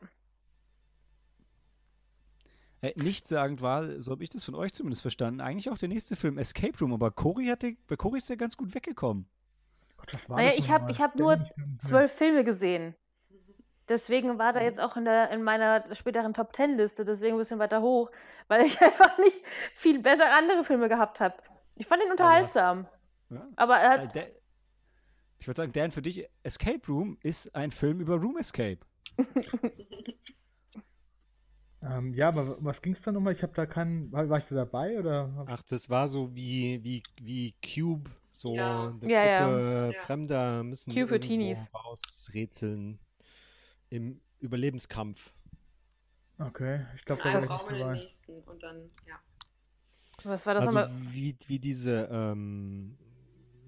Äh, 2.82 2.94
nichtssagend 3.02 3.62
war, 3.62 4.02
so 4.02 4.12
habe 4.12 4.24
ich 4.24 4.30
das 4.30 4.44
von 4.44 4.56
euch 4.56 4.74
zumindest 4.74 5.02
verstanden, 5.02 5.40
eigentlich 5.40 5.70
auch 5.70 5.78
der 5.78 5.88
nächste 5.90 6.16
Film 6.16 6.38
Escape 6.38 6.78
Room, 6.80 6.94
aber 6.94 7.12
Cory 7.12 7.46
hatte, 7.48 7.76
bei 7.88 7.96
Cory 7.96 8.18
ist 8.18 8.30
der 8.30 8.38
ganz 8.38 8.58
gut 8.58 8.74
weggekommen. 8.76 9.26
Gott, 9.98 10.14
was 10.14 10.30
war 10.30 10.38
Naja, 10.38 10.50
das 10.52 10.60
ich 10.60 10.70
hab- 10.70 10.82
nochmal? 10.82 10.92
ich 10.92 11.02
hab 11.02 11.16
nur. 11.16 11.50
Zwölf 11.80 12.12
Filme 12.14 12.44
gesehen. 12.44 12.96
Deswegen 13.90 14.40
war 14.40 14.54
da 14.54 14.62
jetzt 14.62 14.80
auch 14.80 14.96
in, 14.96 15.06
der, 15.06 15.30
in 15.32 15.44
meiner 15.44 15.94
späteren 15.96 16.34
Top 16.34 16.54
Ten 16.54 16.78
Liste, 16.78 17.04
deswegen 17.04 17.36
ein 17.36 17.40
bisschen 17.40 17.60
weiter 17.60 17.82
hoch, 17.82 18.10
weil 18.48 18.66
ich 18.66 18.82
einfach 18.82 19.18
nicht 19.18 19.42
viel 19.76 20.00
bessere 20.00 20.30
andere 20.32 20.64
Filme 20.64 20.88
gehabt 20.90 21.20
habe. 21.20 21.36
Ich 21.76 21.86
fand 21.88 22.02
ihn 22.04 22.12
unterhaltsam. 22.12 22.88
Ja? 23.30 23.48
Aber 23.56 23.78
er 23.78 24.02
hat, 24.02 24.16
ich 25.40 25.48
würde 25.48 25.58
sagen, 25.58 25.74
Dan, 25.74 25.92
für 25.92 26.02
dich, 26.02 26.26
Escape 26.44 26.88
Room 26.88 27.18
ist 27.22 27.54
ein 27.56 27.72
Film 27.72 28.00
über 28.00 28.16
Room 28.16 28.38
Escape. 28.38 28.80
Ähm, 31.86 32.14
ja, 32.14 32.30
aber 32.30 32.56
was 32.64 32.82
ging's 32.82 33.02
da 33.02 33.12
nochmal? 33.12 33.34
Ich 33.34 33.44
habe 33.44 33.54
da 33.54 33.66
keinen. 33.66 34.10
War, 34.12 34.30
war 34.30 34.38
ich 34.38 34.46
da 34.46 34.56
dabei 34.56 34.98
oder? 34.98 35.46
Ach, 35.48 35.62
das 35.64 35.90
war 35.90 36.08
so 36.08 36.34
wie, 36.34 36.82
wie, 36.82 37.04
wie 37.22 37.54
Cube, 37.62 38.10
so 38.32 38.56
Ja. 38.56 38.94
eine 39.02 39.12
Ja. 39.12 39.46
Gruppe 39.46 39.92
Ja. 39.94 40.02
Fremder 40.04 40.64
müssen 40.64 40.94
Cube 40.94 41.08
für 41.08 41.16
irgendwo 41.16 41.28
Teenies. 41.28 41.70
rausrätseln 41.74 43.00
im 43.94 44.20
Überlebenskampf. 44.40 45.34
Okay, 46.40 46.86
ich 46.96 47.06
glaube, 47.06 47.22
da 47.24 47.30
Ein 47.30 47.36
war 47.36 47.44
ich 47.44 47.70
nicht 47.70 47.80
den 47.80 47.92
nächsten 47.94 48.40
und 48.44 48.64
dann, 48.64 48.90
ja. 49.08 49.16
was 50.24 50.46
war 50.46 50.56
das 50.56 50.66
Also 50.68 50.80
nochmal? 50.80 51.02
wie, 51.12 51.36
wie 51.48 51.60
diese, 51.60 52.10
ähm, 52.12 52.98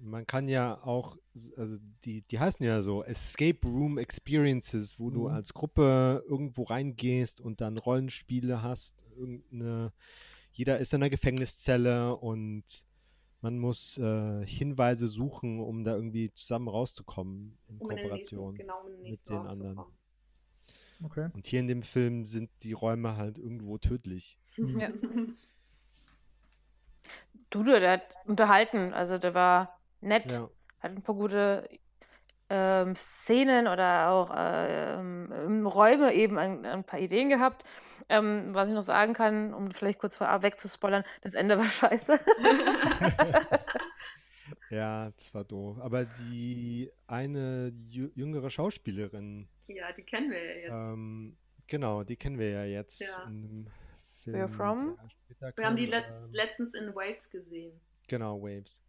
man 0.02 0.26
kann 0.26 0.48
ja 0.48 0.82
auch, 0.82 1.16
also 1.56 1.76
die, 2.04 2.22
die 2.22 2.38
heißen 2.38 2.64
ja 2.66 2.82
so 2.82 3.04
Escape 3.04 3.66
Room 3.66 3.98
Experiences, 3.98 4.98
wo 4.98 5.10
du 5.10 5.28
Mhm. 5.28 5.34
als 5.34 5.54
Gruppe 5.54 6.24
irgendwo 6.28 6.64
reingehst 6.64 7.40
und 7.40 7.60
dann 7.60 7.78
Rollenspiele 7.78 8.62
hast. 8.62 9.02
Irgendeine, 9.16 9.92
jeder 10.52 10.78
ist 10.78 10.92
in 10.92 11.02
einer 11.02 11.10
Gefängniszelle 11.10 12.16
und 12.16 12.64
man 13.42 13.58
muss 13.58 13.96
äh, 13.98 14.44
Hinweise 14.46 15.06
suchen, 15.06 15.60
um 15.60 15.84
da 15.84 15.94
irgendwie 15.94 16.32
zusammen 16.32 16.68
rauszukommen 16.68 17.56
in 17.68 17.78
Um 17.78 17.90
in 17.90 17.96
den 17.96 18.10
nächsten, 18.10 18.36
Kooperation. 18.36 18.54
genau 18.56 18.86
in 18.88 19.02
den 19.02 19.10
mit 19.10 19.28
den 19.28 19.36
anderen. 19.36 19.76
kommen. 19.76 19.95
Okay. 21.04 21.28
Und 21.34 21.46
hier 21.46 21.60
in 21.60 21.68
dem 21.68 21.82
Film 21.82 22.24
sind 22.24 22.50
die 22.62 22.72
Räume 22.72 23.16
halt 23.16 23.38
irgendwo 23.38 23.78
tödlich. 23.78 24.38
Mhm. 24.56 24.80
Ja. 24.80 24.88
Du, 27.50 27.62
der 27.62 27.90
hat 27.92 28.02
unterhalten. 28.24 28.92
Also 28.92 29.18
der 29.18 29.32
war 29.32 29.78
nett, 30.00 30.32
Ja. 30.32 30.50
hat 30.80 30.90
ein 30.90 31.02
paar 31.02 31.14
gute 31.14 31.68
ähm, 32.50 32.94
Szenen 32.96 33.68
oder 33.68 34.10
auch 34.10 34.30
ähm, 34.36 35.64
Räume 35.66 36.12
eben 36.12 36.38
ein, 36.38 36.66
ein 36.66 36.82
paar 36.84 36.98
Ideen 36.98 37.28
gehabt. 37.28 37.64
Ähm, 38.08 38.48
was 38.52 38.68
ich 38.68 38.74
noch 38.74 38.82
sagen 38.82 39.14
kann, 39.14 39.54
um 39.54 39.70
vielleicht 39.70 40.00
kurz 40.00 40.16
vorab 40.16 40.44
zu 40.58 40.68
spoilern, 40.68 41.04
das 41.22 41.34
Ende 41.34 41.56
war 41.56 41.64
scheiße. 41.68 42.18
Ja, 44.70 45.10
das 45.10 45.32
war 45.34 45.44
doof. 45.44 45.78
Aber 45.80 46.04
die 46.04 46.90
eine 47.06 47.72
jü- 47.90 48.10
jüngere 48.14 48.50
Schauspielerin, 48.50 49.48
Ja, 49.68 49.92
die 49.92 50.02
kennen 50.02 50.30
wir 50.30 50.42
ja 50.44 50.54
jetzt. 50.60 50.70
ähm, 50.72 51.36
genau, 51.66 52.02
die 52.04 52.16
kennen 52.16 52.38
wir 52.38 52.50
ja 52.50 52.64
jetzt 52.64 53.00
Ja. 53.00 53.24
in 53.24 53.66
Where 54.24 54.48
Film, 54.48 54.52
from? 54.52 54.96
der 55.02 55.10
später 55.10 55.56
Wir 55.56 55.66
haben 55.66 55.76
die 55.76 55.86
let 55.86 56.04
ähm, 56.08 56.32
letztens 56.32 56.74
in 56.74 56.94
Waves 56.94 57.28
gesehen. 57.30 57.80
Genau, 58.08 58.40
Waves. 58.42 58.80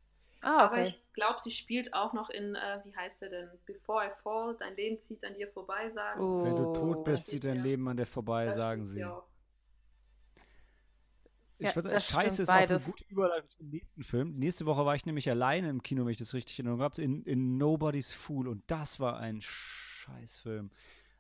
ah, 0.42 0.66
Aber 0.66 0.74
okay. 0.80 0.84
ich 0.90 1.14
glaube, 1.14 1.40
sie 1.44 1.52
spielt 1.52 1.94
auch 1.94 2.14
noch 2.14 2.30
in, 2.30 2.56
äh, 2.56 2.80
wie 2.86 2.96
heißt 2.96 3.22
der 3.22 3.30
denn? 3.30 3.50
Before 3.66 4.06
I 4.06 4.10
Fall, 4.24 4.56
dein 4.60 4.76
Leben 4.76 5.00
zieht 5.00 5.24
an 5.24 5.34
dir 5.36 5.48
vorbei, 5.50 5.90
sagen. 5.92 6.44
Wenn 6.44 6.56
du 6.56 6.70
Oh. 6.70 6.74
tot 6.74 7.04
bist, 7.06 7.28
zieht 7.28 7.44
dein 7.44 7.58
Ja. 7.58 7.64
Leben 7.64 7.88
an 7.88 7.98
dir 7.98 8.06
vorbei, 8.06 8.46
Da 8.46 8.52
sagen 8.54 8.86
sie. 8.86 9.04
auch. 9.04 9.28
Ja, 11.60 11.70
Ich 11.70 11.76
würde 11.76 11.90
das 11.90 12.06
Scheiße 12.08 12.44
ist 12.44 12.50
auch 12.50 12.54
eine 12.54 12.68
beides. 12.68 12.86
gute 12.86 13.04
Überleitung 13.06 13.50
zum 13.50 13.70
nächsten 13.70 14.04
Film. 14.04 14.36
Nächste 14.38 14.68
Woche 14.68 14.86
war 14.86 14.94
ich 14.94 15.08
nämlich 15.08 15.28
alleine 15.28 15.70
im 15.70 15.82
Kino, 15.82 16.06
wenn 16.06 16.12
ich 16.12 16.18
das 16.20 16.36
richtig 16.36 16.60
in 16.60 16.68
Erinnerung 16.68 16.84
habe, 16.84 17.02
in, 17.02 17.24
in 17.24 17.58
Nobody's 17.58 18.12
Fool. 18.14 18.48
Und 18.48 18.64
das 18.70 19.00
war 19.00 19.18
ein 19.18 19.42
Scheißfilm. 20.08 20.72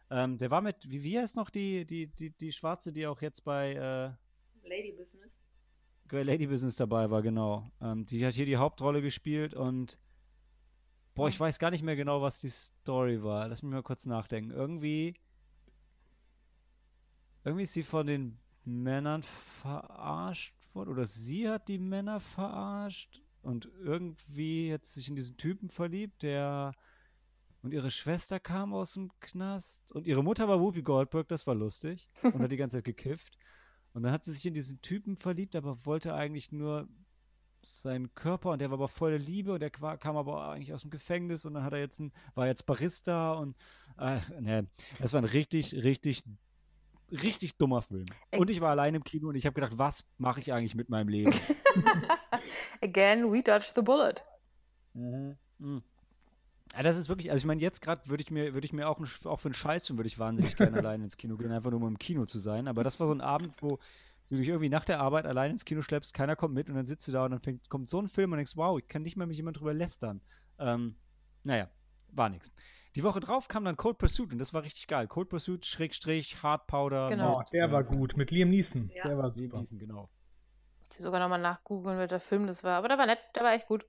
Ähm, 0.10 0.38
der 0.38 0.52
war 0.52 0.62
mit, 0.62 0.89
wie, 0.89 1.04
wie 1.04 1.19
heißt 1.19 1.36
noch 1.36 1.50
die, 1.50 1.86
die, 1.86 2.08
die, 2.08 2.32
die 2.32 2.52
Schwarze, 2.52 2.93
die 2.93 3.06
auch 3.08 3.21
jetzt 3.21 3.43
bei 3.43 3.73
äh, 3.73 4.67
Lady 4.67 4.93
Business. 4.93 5.32
Lady 6.10 6.47
Business 6.47 6.78
dabei 6.78 7.10
war, 7.10 7.21
genau. 7.21 7.69
Ähm, 7.82 8.06
die 8.06 8.26
hat 8.26 8.34
hier 8.34 8.45
die 8.45 8.58
Hauptrolle 8.58 9.02
gespielt 9.02 9.54
und 9.54 9.97
boah, 11.15 11.28
ich 11.28 11.39
weiß 11.39 11.60
gar 11.60 11.71
nicht 11.71 11.84
mehr 11.84 11.97
genau, 11.97 12.21
was 12.21 12.39
die 12.39 12.50
Story 12.50 13.21
war. 13.21 13.47
Lass 13.47 13.62
mich 13.62 13.73
mal 13.73 13.84
kurz 13.84 14.06
nachdenken. 14.06 14.52
Irgendwie, 14.52 15.15
irgendwie 17.43 17.63
ist 17.63 17.73
sie 17.73 17.84
von 17.84 18.08
den 18.08 18.39
Männern 18.63 19.23
verarscht 19.23 20.56
worden 20.73 20.91
oder 20.91 21.06
sie 21.06 21.50
hat 21.50 21.67
die 21.67 21.80
Männer 21.80 22.21
verarscht 22.21 23.21
und 23.41 23.69
irgendwie 23.82 24.71
hat 24.73 24.86
sie 24.86 25.00
sich 25.00 25.10
in 25.10 25.15
diesen 25.15 25.36
Typen 25.36 25.67
verliebt, 25.67 26.23
der 26.23 26.73
und 27.68 27.74
ihre 27.74 27.92
Schwester 27.92 28.40
kam 28.40 28.74
aus 28.74 28.94
dem 28.94 29.12
Knast 29.20 29.92
und 29.92 30.08
ihre 30.08 30.24
Mutter 30.24 30.48
war 30.48 30.62
Whoopi 30.62 30.84
Goldberg, 30.84 31.28
das 31.28 31.46
war 31.48 31.54
lustig 31.54 32.10
und 32.24 32.40
hat 32.40 32.50
die 32.50 32.56
ganze 32.56 32.78
Zeit 32.78 32.86
gekifft. 32.86 33.38
Und 33.94 34.04
dann 34.04 34.14
hat 34.14 34.24
sie 34.24 34.32
sich 34.32 34.46
in 34.46 34.54
diesen 34.54 34.82
Typen 34.82 35.18
verliebt, 35.18 35.54
aber 35.54 35.86
wollte 35.86 36.14
eigentlich 36.14 36.54
nur 36.54 36.88
seinen 37.58 38.14
Körper 38.14 38.52
und 38.52 38.62
der 38.62 38.70
war 38.70 38.76
aber 38.76 38.88
voller 38.88 39.18
Liebe 39.18 39.52
und 39.52 39.60
der 39.60 39.70
kam 39.70 40.16
aber 40.16 40.48
eigentlich 40.48 40.74
aus 40.74 40.84
dem 40.84 40.92
Gefängnis 40.92 41.44
und 41.44 41.56
dann 41.56 41.64
hat 41.64 41.74
er 41.74 41.80
jetzt 41.80 42.00
ein, 42.00 42.14
war 42.36 42.48
jetzt 42.48 42.66
Barista 42.66 43.34
und 43.34 43.58
äh, 44.00 44.22
ne, 44.40 44.68
es 45.02 45.12
war 45.12 45.22
ein 45.22 45.26
richtig, 45.26 45.74
richtig, 45.84 46.24
richtig 47.12 47.58
dummer 47.58 47.82
Film. 47.82 48.06
Und 48.32 48.50
ich 48.50 48.62
war 48.62 48.70
allein 48.70 48.96
im 48.96 49.04
Kino 49.04 49.28
und 49.28 49.36
ich 49.36 49.46
habe 49.46 49.56
gedacht, 49.56 49.78
was 49.78 50.06
mache 50.18 50.40
ich 50.40 50.54
eigentlich 50.54 50.76
mit 50.76 50.88
meinem 50.88 51.10
Leben? 51.10 51.34
Again, 52.82 53.30
we 53.30 53.44
dodged 53.44 53.74
the 53.76 53.82
bullet. 53.82 54.24
Mhm. 54.94 55.36
Ja, 56.76 56.84
das 56.84 56.98
ist 56.98 57.10
wirklich, 57.10 57.32
also 57.32 57.42
ich 57.42 57.46
meine, 57.46 57.62
jetzt 57.62 57.82
gerade 57.82 58.08
würde 58.10 58.22
ich 58.22 58.32
mir, 58.32 58.54
würde 58.54 58.66
ich 58.66 58.74
mir 58.74 58.88
auch, 58.88 59.00
ein, 59.00 59.08
auch 59.26 59.40
für 59.40 59.48
einen 59.48 59.54
Scheißfilm 59.54 59.98
würde 59.98 60.08
ich 60.08 60.20
wahnsinnig 60.20 60.56
gerne 60.56 60.78
allein 60.78 61.02
ins 61.02 61.18
Kino 61.18 61.38
gehen, 61.38 61.52
einfach 61.52 61.72
nur 61.72 61.82
um 61.82 61.88
im 61.88 61.98
Kino 61.98 62.26
zu 62.26 62.40
sein. 62.40 62.68
Aber 62.68 62.84
das 62.84 63.00
war 63.00 63.08
so 63.08 63.14
ein 63.14 63.22
Abend, 63.22 63.54
wo 63.62 63.80
du 64.30 64.36
dich 64.36 64.48
irgendwie 64.48 64.70
nach 64.70 64.84
der 64.84 65.00
Arbeit 65.00 65.26
allein 65.26 65.52
ins 65.52 65.66
Kino 65.66 65.82
schleppst, 65.82 66.14
keiner 66.14 66.36
kommt 66.36 66.54
mit 66.54 66.70
und 66.70 66.76
dann 66.76 66.88
sitzt 66.88 67.08
du 67.08 67.12
da 67.12 67.26
und 67.26 67.32
dann 67.32 67.40
fängt, 67.40 67.70
kommt 67.70 67.88
so 67.88 68.02
ein 68.02 68.08
Film 68.08 68.32
und 68.32 68.38
denkst, 68.38 68.58
wow, 68.58 68.78
ich 68.78 68.88
kann 68.88 69.02
nicht 69.02 69.16
mehr 69.18 69.28
mit 69.28 69.38
jemand 69.38 69.60
drüber 69.60 69.74
lästern. 69.74 70.22
Ähm, 70.60 70.96
naja, 71.44 71.70
war 72.10 72.30
nix. 72.30 72.52
Die 72.96 73.04
Woche 73.04 73.20
drauf 73.20 73.48
kam 73.48 73.64
dann 73.64 73.78
Cold 73.78 74.00
Pursuit 74.00 74.32
und 74.32 74.40
das 74.40 74.54
war 74.54 74.64
richtig 74.64 74.88
geil. 74.88 75.08
Cold 75.08 75.30
Pursuit, 75.30 75.66
Schrägstrich, 75.66 76.42
Hard 76.42 76.66
Powder. 76.68 77.10
Genau. 77.10 77.40
Oh, 77.40 77.44
der 77.54 77.72
war 77.72 77.84
gut. 77.84 78.18
Mit 78.18 78.32
Liam 78.32 78.50
Neeson. 78.50 78.90
Ja. 78.94 79.04
Der 79.04 79.18
war 79.18 79.32
Liam 79.36 79.52
super. 79.52 79.58
Neeson, 79.60 79.80
genau. 79.80 80.10
Muss 80.80 80.90
ich 80.98 81.04
sogar 81.04 81.20
nochmal 81.20 81.40
nachgoogeln, 81.40 81.98
welcher 82.00 82.20
Film 82.20 82.48
das 82.48 82.64
war. 82.64 82.80
Aber 82.80 82.88
der 82.88 82.98
war 82.98 83.06
nett, 83.06 83.20
der 83.36 83.44
war 83.44 83.54
echt 83.54 83.68
gut. 83.68 83.86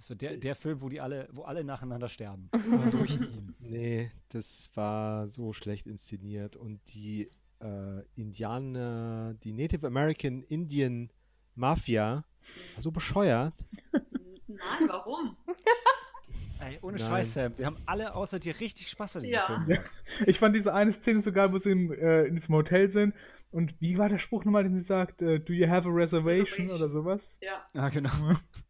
Das 0.00 0.08
war 0.08 0.16
der, 0.16 0.38
der 0.38 0.54
Film, 0.54 0.80
wo 0.80 0.88
die 0.88 0.98
alle, 0.98 1.28
wo 1.30 1.42
alle 1.42 1.62
nacheinander 1.62 2.08
sterben. 2.08 2.48
Durch 2.90 3.16
ihn. 3.16 3.54
Nee, 3.58 4.10
das 4.30 4.70
war 4.72 5.28
so 5.28 5.52
schlecht 5.52 5.86
inszeniert 5.86 6.56
und 6.56 6.80
die 6.94 7.28
äh, 7.62 8.02
Indianer, 8.14 9.34
die 9.44 9.52
Native 9.52 9.86
American 9.86 10.42
Indian 10.44 11.10
Mafia, 11.54 12.24
war 12.76 12.82
so 12.82 12.90
bescheuert. 12.90 13.52
Nein, 14.46 14.88
warum? 14.88 15.36
Ey, 16.60 16.78
ohne 16.80 16.96
Nein. 16.96 17.06
Scheiß, 17.06 17.34
Sam. 17.34 17.52
Wir 17.58 17.66
haben 17.66 17.76
alle 17.84 18.14
außer 18.14 18.38
dir 18.38 18.58
richtig 18.58 18.88
Spaß 18.88 19.16
an 19.16 19.22
diesem 19.24 19.34
Ja. 19.34 19.46
Film. 19.46 19.68
Ja. 19.68 19.82
Ich 20.26 20.38
fand 20.38 20.56
diese 20.56 20.72
eine 20.72 20.94
Szene 20.94 21.20
so 21.20 21.30
geil, 21.30 21.52
wo 21.52 21.58
sie 21.58 21.72
in, 21.72 21.92
äh, 21.92 22.24
in 22.24 22.36
diesem 22.36 22.54
Hotel 22.54 22.88
sind. 22.88 23.14
Und 23.50 23.78
wie 23.82 23.98
war 23.98 24.08
der 24.08 24.18
Spruch 24.18 24.46
nochmal, 24.46 24.62
den 24.62 24.72
sie 24.72 24.80
sagt? 24.80 25.20
Äh, 25.20 25.40
Do 25.40 25.52
you 25.52 25.68
have 25.68 25.86
a 25.86 25.92
reservation, 25.92 26.68
Reservation. 26.68 26.70
oder 26.70 26.88
sowas? 26.88 27.36
Ja. 27.42 27.66
Ja, 27.74 27.90
genau. 27.90 28.08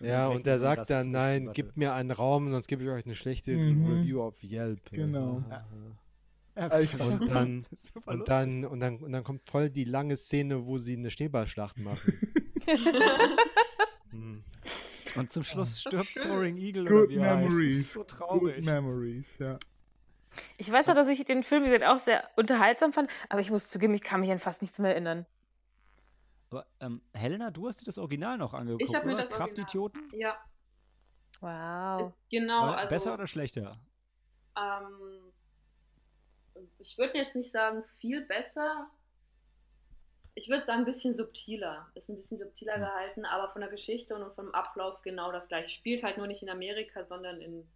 Ja, 0.00 0.28
und 0.28 0.46
er 0.46 0.58
sagt 0.58 0.90
dann, 0.90 1.10
nein, 1.10 1.52
gebt 1.52 1.76
mir 1.76 1.92
einen 1.94 2.10
Raum, 2.10 2.50
sonst 2.50 2.68
gebe 2.68 2.84
ich 2.84 2.88
euch 2.90 3.04
eine 3.04 3.16
schlechte 3.16 3.50
Mhm. 3.56 3.86
Review 3.86 4.22
auf 4.22 4.42
Yelp. 4.42 4.80
Genau. 4.90 5.42
Ja. 5.50 5.66
Also 6.54 6.76
Und 7.14 7.28
dann, 7.30 7.64
super 7.76 8.10
und 8.12 8.28
dann, 8.28 8.64
und 8.64 8.80
dann, 8.80 8.96
und 8.98 9.12
dann 9.12 9.24
kommt 9.24 9.42
voll 9.48 9.70
die 9.70 9.84
lange 9.84 10.16
Szene, 10.16 10.66
wo 10.66 10.78
sie 10.78 10.96
eine 10.96 11.10
Schneeballschlacht 11.10 11.78
machen. 11.78 12.18
Hm. 14.10 14.42
Und 15.16 15.30
zum 15.30 15.42
Schluss 15.44 15.80
stirbt. 15.80 16.14
Soaring 16.14 16.56
Eagle 16.56 16.84
Good 16.86 16.92
oder 16.92 17.08
wie 17.10 17.16
er 17.16 17.36
heißt. 17.36 17.46
Das 17.46 17.54
memories. 17.54 17.76
ist 17.78 17.92
so 17.92 18.00
Good 18.00 18.08
traurig. 18.08 18.64
memories, 18.64 19.26
ja. 19.38 19.58
Ich 20.58 20.70
weiß 20.70 20.86
noch, 20.86 20.94
dass 20.94 21.08
ich 21.08 21.24
den 21.24 21.42
Film, 21.42 21.64
wie 21.64 21.68
gesagt, 21.70 21.84
auch 21.86 21.98
sehr 21.98 22.24
unterhaltsam 22.36 22.92
fand, 22.92 23.10
aber 23.28 23.40
ich 23.40 23.50
muss 23.50 23.68
zugeben, 23.68 23.94
ich 23.94 24.02
kann 24.02 24.20
mich 24.20 24.30
an 24.30 24.38
fast 24.38 24.62
nichts 24.62 24.78
mehr 24.78 24.92
erinnern. 24.92 25.26
Aber, 26.50 26.66
ähm, 26.80 27.02
Helena, 27.12 27.50
du 27.50 27.66
hast 27.68 27.80
dir 27.80 27.84
das 27.84 27.98
Original 27.98 28.38
noch 28.38 28.54
angeguckt, 28.54 28.82
Ich 28.88 28.94
hab 28.94 29.04
mir 29.04 29.14
oder? 29.14 29.24
das 29.24 29.32
Original- 29.38 29.48
Kraftidioten? 29.48 30.10
Ja. 30.18 30.36
Wow. 31.40 32.08
Ist, 32.08 32.30
genau, 32.30 32.62
War 32.62 32.76
also. 32.78 32.94
Besser 32.94 33.14
oder 33.14 33.26
schlechter? 33.26 33.78
Ähm, 34.56 35.32
ich 36.78 36.96
würde 36.98 37.16
jetzt 37.18 37.36
nicht 37.36 37.50
sagen 37.50 37.84
viel 37.98 38.22
besser. 38.22 38.88
Ich 40.34 40.48
würde 40.48 40.64
sagen 40.64 40.80
ein 40.80 40.84
bisschen 40.84 41.14
subtiler. 41.14 41.88
Ist 41.94 42.08
ein 42.08 42.16
bisschen 42.16 42.38
subtiler 42.38 42.74
Hm. 42.74 42.80
gehalten, 42.80 43.24
aber 43.24 43.52
von 43.52 43.60
der 43.60 43.70
Geschichte 43.70 44.16
und 44.16 44.34
vom 44.34 44.50
Ablauf 44.54 45.02
genau 45.02 45.30
das 45.32 45.46
gleiche. 45.48 45.68
Spielt 45.68 46.02
halt 46.02 46.16
nur 46.16 46.26
nicht 46.26 46.42
in 46.42 46.48
Amerika, 46.48 47.04
sondern 47.04 47.40
in 47.40 47.68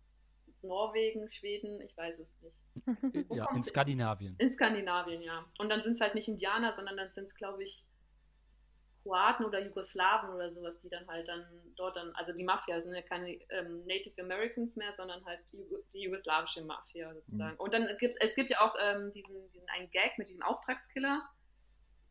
Norwegen, 0.63 1.31
Schweden, 1.31 1.81
ich 1.81 1.97
weiß 1.97 2.19
es 2.21 2.41
nicht. 2.41 3.29
Wo 3.29 3.35
ja, 3.37 3.49
in? 3.55 3.63
Skandinavien. 3.63 4.37
In 4.39 4.51
Skandinavien, 4.51 5.21
ja. 5.23 5.45
Und 5.59 5.69
dann 5.69 5.83
sind 5.83 5.93
es 5.95 6.01
halt 6.01 6.15
nicht 6.15 6.29
Indianer, 6.29 6.73
sondern 6.73 6.97
dann 6.97 7.11
sind 7.13 7.27
es, 7.29 7.35
glaube 7.35 7.63
ich, 7.65 7.85
Kroaten 9.03 9.45
oder 9.45 9.61
Jugoslawen 9.65 10.31
oder 10.35 10.53
sowas, 10.53 10.75
die 10.83 10.89
dann 10.89 11.07
halt 11.09 11.27
dann 11.29 11.45
dort 11.77 11.97
dann, 11.97 12.13
also 12.15 12.33
die 12.33 12.45
Mafia 12.45 12.81
sind 12.83 12.95
ja 12.95 13.03
keine 13.03 13.33
ähm, 13.51 13.85
Native 13.87 14.21
Americans 14.23 14.75
mehr, 14.77 14.93
sondern 14.95 15.25
halt 15.25 15.41
die, 15.53 15.59
Jugo- 15.59 15.83
die 15.93 16.03
jugoslawische 16.03 16.63
Mafia 16.63 17.13
sozusagen. 17.15 17.57
Und 17.57 17.75
dann 17.75 17.87
gibt 17.99 18.17
es 18.21 18.35
gibt 18.35 18.51
ja 18.51 18.61
auch 18.61 18.75
ähm, 18.81 19.11
diesen, 19.11 19.49
diesen 19.51 19.69
einen 19.71 19.91
Gag 19.91 20.17
mit 20.19 20.29
diesem 20.29 20.43
Auftragskiller. 20.43 21.23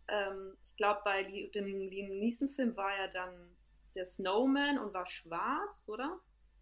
Ähm, 0.08 0.58
ich 0.63 0.75
glaube, 0.75 1.01
bei 1.06 1.23
dem 1.23 1.65
Liam 1.65 2.19
Neeson-Film 2.19 2.75
war 2.75 2.91
ja 2.97 3.08
dann 3.08 3.56
der 3.95 4.06
Snowman 4.06 4.77
und 4.80 4.93
war 4.93 5.06
schwarz, 5.06 5.88
oder? 5.88 6.19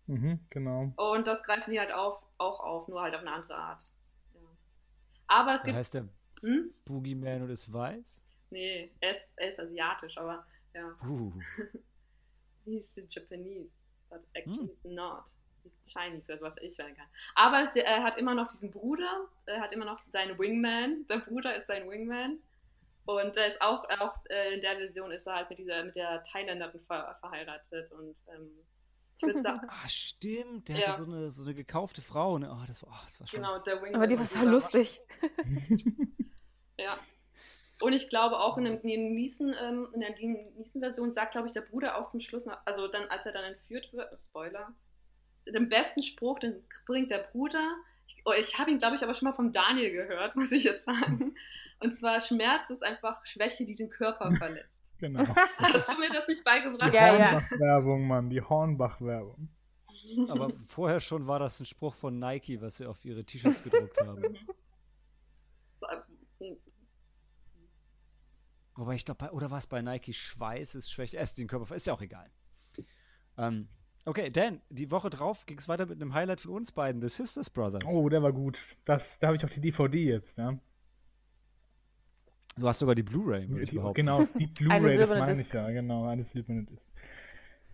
Mhm, 0.07 0.39
genau. 0.49 0.91
Und 0.95 1.27
das 1.27 1.41
greifen 1.43 1.71
die 1.71 1.79
halt 1.79 1.91
auf, 1.91 2.23
auch 2.37 2.59
auf, 2.59 2.87
nur 2.87 3.01
halt 3.01 3.13
auf 3.15 3.21
eine 3.21 3.31
andere 3.31 3.55
Art. 3.55 3.83
Ja. 4.33 4.39
Aber 5.27 5.53
es 5.53 5.61
Da 5.61 5.65
gibt. 5.65 5.77
heißt 5.77 5.93
der 5.93 6.09
Hm? 6.41 6.73
Boogeyman 6.85 7.41
und 7.43 7.49
ist 7.49 7.71
weiß? 7.71 8.21
Nee, 8.51 8.91
er 8.99 9.11
ist, 9.11 9.25
er 9.35 9.51
ist 9.51 9.59
asiatisch, 9.59 10.17
aber 10.17 10.45
ja. 10.73 10.95
Uh. 11.07 11.33
He's 12.65 12.95
Japanese, 13.09 13.69
but 14.09 14.19
Hm. 14.19 14.27
actually 14.35 14.67
he's 14.67 14.83
not. 14.83 15.23
He's 15.63 15.73
Chinese 15.93 16.31
oder 16.31 16.41
was 16.41 16.55
ich 16.61 16.75
sagen 16.75 16.95
kann. 16.95 17.07
Aber 17.35 17.63
es, 17.67 17.75
er 17.75 18.03
hat 18.03 18.17
immer 18.17 18.33
noch 18.35 18.47
diesen 18.47 18.71
Bruder, 18.71 19.27
er 19.45 19.61
hat 19.61 19.71
immer 19.73 19.85
noch 19.85 19.99
seinen 20.11 20.37
Wingman. 20.37 21.05
Der 21.07 21.17
Bruder 21.19 21.55
ist 21.55 21.67
sein 21.67 21.89
Wingman. 21.89 22.39
Und 23.05 23.35
er 23.37 23.47
ist 23.53 23.61
auch, 23.61 23.83
auch 23.99 24.15
äh, 24.29 24.53
in 24.53 24.61
der 24.61 24.77
Version 24.77 25.11
ist 25.11 25.25
er 25.25 25.35
halt 25.35 25.49
mit 25.49 25.57
dieser, 25.57 25.83
mit 25.83 25.95
der 25.95 26.23
Thailänderin 26.31 26.79
ver 26.85 27.17
verheiratet. 27.19 27.91
Und 27.91 28.21
ähm, 28.35 28.51
ich 29.17 29.23
würde 29.23 29.41
sagen, 29.41 29.67
Ah, 29.67 29.87
stimmt. 29.87 30.69
Der 30.69 30.77
Ja. 30.77 30.87
hatte 30.87 30.97
so 30.97 31.11
eine, 31.11 31.31
so 31.31 31.43
eine 31.43 31.55
gekaufte 31.55 32.01
Frau. 32.03 32.37
Ne? 32.37 32.49
Oh, 32.51 32.63
das 32.67 32.83
war, 32.83 32.89
oh, 32.93 33.01
das 33.03 33.19
war 33.19 33.27
schon. 33.27 33.39
genau, 33.41 33.57
der 33.59 33.77
Wingman. 33.81 33.95
Aber 33.95 34.05
die 34.07 34.19
war 34.19 34.25
so 34.25 34.39
lustig. 34.43 35.01
Ja. 36.77 36.97
Und 37.81 37.93
ich 37.93 38.09
glaube 38.09 38.37
auch 38.39 38.57
in, 38.57 38.65
dem, 38.65 38.81
in, 38.81 38.89
dem 38.89 39.15
Niesen, 39.15 39.55
ähm, 39.61 39.87
in 39.93 40.01
der 40.01 40.11
Niesen-Version 40.57 41.11
sagt, 41.11 41.31
glaube 41.31 41.47
ich, 41.47 41.53
der 41.53 41.61
Bruder 41.61 41.97
auch 41.97 42.09
zum 42.09 42.19
Schluss, 42.19 42.45
noch, 42.45 42.57
also 42.65 42.87
dann, 42.87 43.07
als 43.09 43.25
er 43.25 43.31
dann 43.31 43.45
entführt 43.45 43.93
wird, 43.93 44.09
Spoiler, 44.21 44.73
den 45.47 45.69
besten 45.69 46.03
Spruch, 46.03 46.39
den 46.39 46.63
bringt 46.85 47.09
der 47.09 47.19
Bruder. 47.19 47.75
Ich, 48.07 48.21
oh, 48.25 48.33
ich 48.37 48.59
habe 48.59 48.71
ihn, 48.71 48.77
glaube 48.77 48.95
ich, 48.95 49.03
aber 49.03 49.13
schon 49.13 49.29
mal 49.29 49.35
vom 49.35 49.51
Daniel 49.51 49.91
gehört, 49.91 50.35
muss 50.35 50.51
ich 50.51 50.63
jetzt 50.65 50.85
sagen. 50.85 51.35
Und 51.79 51.95
zwar, 51.95 52.19
Schmerz 52.19 52.69
ist 52.69 52.83
einfach 52.83 53.25
Schwäche, 53.25 53.65
die 53.65 53.75
den 53.75 53.89
Körper 53.89 54.31
verlässt. 54.37 54.83
Genau. 54.99 55.23
Hast 55.59 55.93
du 55.93 55.99
mir 55.99 56.09
das 56.09 56.27
nicht 56.27 56.43
beigebracht? 56.43 56.91
Die 56.91 56.97
ja. 56.97 57.13
Hornbach-Werbung, 57.13 58.07
Mann, 58.07 58.29
die 58.29 58.41
Hornbach-Werbung. 58.41 59.47
Aber 60.27 60.51
vorher 60.67 60.99
schon 60.99 61.25
war 61.27 61.39
das 61.39 61.59
ein 61.61 61.65
Spruch 61.65 61.93
von 61.93 62.19
Nike, 62.19 62.61
was 62.61 62.77
sie 62.77 62.85
auf 62.85 63.05
ihre 63.05 63.23
T-Shirts 63.23 63.63
gedruckt 63.63 63.99
haben. 64.01 64.37
Wobei 68.79 68.95
ich 68.95 69.03
glaube, 69.03 69.29
oder 69.33 69.51
war 69.51 69.57
es 69.57 69.67
bei 69.67 69.81
Nike 69.81 70.13
Schweiß 70.13 70.75
ist 70.75 70.89
schwächt, 70.89 71.13
erst 71.13 71.37
den 71.37 71.47
Körper, 71.47 71.75
ist 71.75 71.85
ja 71.85 71.93
auch 71.93 72.01
egal. 72.01 72.29
Ähm, 73.37 73.67
okay, 74.05 74.29
Dan, 74.29 74.61
die 74.69 74.89
Woche 74.89 75.09
drauf 75.09 75.45
ging 75.45 75.57
es 75.57 75.67
weiter 75.67 75.85
mit 75.85 76.01
einem 76.01 76.13
Highlight 76.13 76.39
von 76.39 76.51
uns 76.51 76.71
beiden, 76.71 77.01
The 77.01 77.09
Sisters 77.09 77.49
Brothers. 77.49 77.93
Oh, 77.93 78.07
der 78.07 78.23
war 78.23 78.31
gut. 78.31 78.57
Das, 78.85 79.19
da 79.19 79.27
habe 79.27 79.35
ich 79.35 79.43
auch 79.43 79.49
die 79.49 79.59
DVD 79.59 80.01
jetzt, 80.01 80.37
ja. 80.37 80.57
Du 82.55 82.67
hast 82.69 82.79
sogar 82.79 82.95
die 82.95 83.03
Blu-ray, 83.03 83.49
würde 83.49 83.63
ich 83.63 83.71
behaupten. 83.71 83.95
genau, 83.95 84.23
die 84.39 84.47
Blu-ray, 84.59 84.97
das 84.97 85.09
meine 85.09 85.35
Disc. 85.35 85.49
ich 85.49 85.53
ja, 85.53 85.69
genau, 85.71 86.07
eine 86.07 86.23
silberne 86.23 86.63
Disc. 86.63 86.81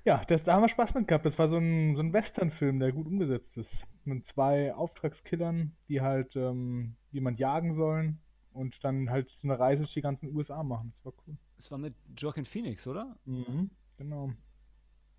Ja, 0.06 0.26
das, 0.26 0.44
da 0.44 0.56
haben 0.56 0.64
wir 0.64 0.70
Spaß 0.70 0.96
mit 0.96 1.08
gehabt. 1.08 1.28
Das 1.28 1.38
war 1.38 1.48
so 1.48 1.58
ein, 1.58 1.96
so 1.96 2.02
ein 2.02 2.14
Western-Film, 2.14 2.80
der 2.80 2.92
gut 2.92 3.06
umgesetzt 3.06 3.58
ist. 3.58 3.86
Mit 4.06 4.26
zwei 4.26 4.74
Auftragskillern, 4.74 5.76
die 5.88 6.02
halt 6.02 6.36
ähm, 6.36 6.96
jemand 7.12 7.40
jagen 7.40 7.76
sollen 7.76 8.25
und 8.56 8.84
dann 8.84 9.10
halt 9.10 9.30
so 9.42 9.48
eine 9.48 9.60
Reise 9.60 9.84
durch 9.84 9.94
die 9.94 10.02
ganzen 10.02 10.34
USA 10.36 10.64
machen. 10.64 10.94
Das 10.98 11.06
war 11.06 11.14
cool. 11.28 11.38
Es 11.58 11.72
war 11.72 11.78
mit 11.78 11.94
Joaquin 12.18 12.46
Phoenix, 12.46 12.88
oder? 12.88 13.18
Mhm, 13.26 13.70
genau. 13.98 14.32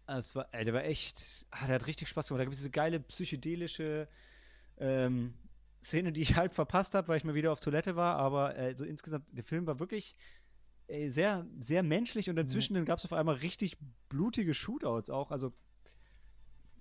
Ah, 0.07 0.19
Es 0.19 0.35
war, 0.35 0.49
ey, 0.53 0.65
der 0.65 0.75
war 0.75 0.85
echt, 0.85 1.47
ah, 1.51 1.67
der 1.67 1.77
hat 1.77 1.87
richtig 1.87 2.09
Spaß 2.09 2.29
gemacht. 2.29 2.41
Da 2.41 2.45
gibt 2.45 2.55
es 2.55 2.61
diese 2.61 2.71
geile 2.71 3.01
psychedelische 3.01 4.09
ähm, 4.79 5.35
Szene, 5.83 6.13
die 6.13 6.23
ich 6.23 6.37
halb 6.37 6.55
verpasst 6.55 6.95
habe, 6.95 7.09
weil 7.09 7.17
ich 7.19 7.25
mal 7.25 7.35
wieder 7.35 7.53
auf 7.53 7.61
Toilette 7.61 7.97
war. 7.97 8.17
Aber 8.17 8.57
äh, 8.57 8.77
so 8.77 8.85
insgesamt, 8.85 9.27
der 9.33 9.45
Film 9.45 9.67
war 9.67 9.79
wirklich 9.79 10.15
ey, 10.89 11.11
sehr, 11.11 11.47
sehr 11.59 11.83
menschlich 11.83 12.31
und 12.31 12.37
dazwischen 12.37 12.85
gab 12.85 12.99
es 12.99 13.05
auf 13.05 13.13
einmal 13.13 13.37
richtig 13.37 13.77
blutige 14.09 14.55
Shootouts 14.55 15.11
auch. 15.11 15.31
Also 15.31 15.53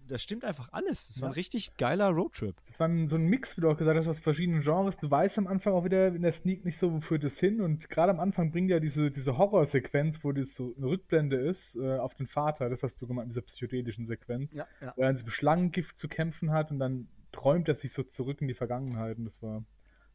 das 0.07 0.21
stimmt 0.21 0.43
einfach 0.45 0.69
alles. 0.71 1.07
Das 1.07 1.21
war 1.21 1.29
ein 1.29 1.31
Ja. 1.31 1.35
richtig 1.35 1.77
geiler 1.77 2.09
Roadtrip. 2.09 2.55
Es 2.69 2.79
war 2.79 2.87
so 3.07 3.15
ein 3.15 3.25
Mix, 3.25 3.57
wie 3.57 3.61
du 3.61 3.69
auch 3.69 3.77
gesagt 3.77 3.97
hast, 3.99 4.07
aus 4.07 4.19
verschiedenen 4.19 4.61
Genres. 4.61 4.97
Du 4.97 5.09
weißt 5.09 5.37
am 5.37 5.47
Anfang 5.47 5.73
auch 5.73 5.83
wieder 5.83 6.07
in 6.07 6.21
der 6.21 6.31
Sneak 6.31 6.63
nicht 6.65 6.77
so, 6.77 6.91
wo 6.93 7.01
führt 7.01 7.23
es 7.23 7.39
hin. 7.39 7.61
Und 7.61 7.89
gerade 7.89 8.11
am 8.11 8.19
Anfang 8.19 8.51
bringt 8.51 8.69
ja 8.69 8.79
diese, 8.79 9.11
diese 9.11 9.37
Horrorsequenz, 9.37 10.23
wo 10.23 10.31
das 10.31 10.53
so 10.55 10.73
eine 10.77 10.87
Rückblende 10.87 11.37
ist, 11.37 11.75
äh, 11.75 11.97
auf 11.97 12.13
den 12.15 12.27
Vater. 12.27 12.69
Das 12.69 12.83
hast 12.83 13.01
du 13.01 13.07
gemeint, 13.07 13.25
in 13.25 13.29
dieser 13.29 13.41
psychedelischen 13.41 14.07
Sequenz. 14.07 14.53
Ja, 14.53 14.67
ja. 14.81 14.93
Wo 14.95 15.01
er 15.01 15.09
an 15.09 15.15
diesem 15.15 15.29
Schlangengift 15.29 15.99
zu 15.99 16.07
kämpfen 16.07 16.51
hat 16.51 16.71
und 16.71 16.79
dann 16.79 17.07
träumt 17.31 17.67
er 17.67 17.75
sich 17.75 17.91
so 17.93 18.03
zurück 18.03 18.41
in 18.41 18.47
die 18.47 18.53
Vergangenheit. 18.53 19.17
Und 19.17 19.25
das 19.25 19.41
war, 19.41 19.63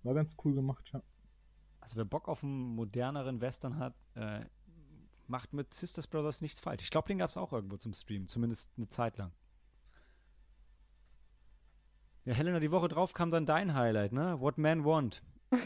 war 0.02 0.14
ganz 0.14 0.34
cool 0.44 0.54
gemacht, 0.54 0.90
ja. 0.92 1.02
Also 1.80 1.96
wer 1.96 2.04
Bock 2.04 2.28
auf 2.28 2.44
einen 2.44 2.74
moderneren 2.74 3.40
Western 3.40 3.78
hat, 3.78 3.94
äh, 4.14 4.40
macht 5.26 5.52
mit 5.52 5.72
Sisters 5.72 6.06
Brothers 6.06 6.42
nichts 6.42 6.60
falsch. 6.60 6.82
Ich 6.82 6.90
glaube, 6.90 7.08
den 7.08 7.18
gab 7.18 7.30
es 7.30 7.36
auch 7.36 7.52
irgendwo 7.52 7.76
zum 7.76 7.94
Stream, 7.94 8.26
zumindest 8.26 8.70
eine 8.76 8.88
Zeit 8.88 9.16
lang. 9.16 9.32
Ja, 12.24 12.34
Helena, 12.34 12.60
die 12.60 12.70
Woche 12.70 12.88
drauf 12.88 13.14
kam 13.14 13.30
dann 13.30 13.46
dein 13.46 13.74
Highlight, 13.74 14.12
ne? 14.12 14.40
What 14.40 14.58
Men 14.58 14.84
Want. 14.84 15.22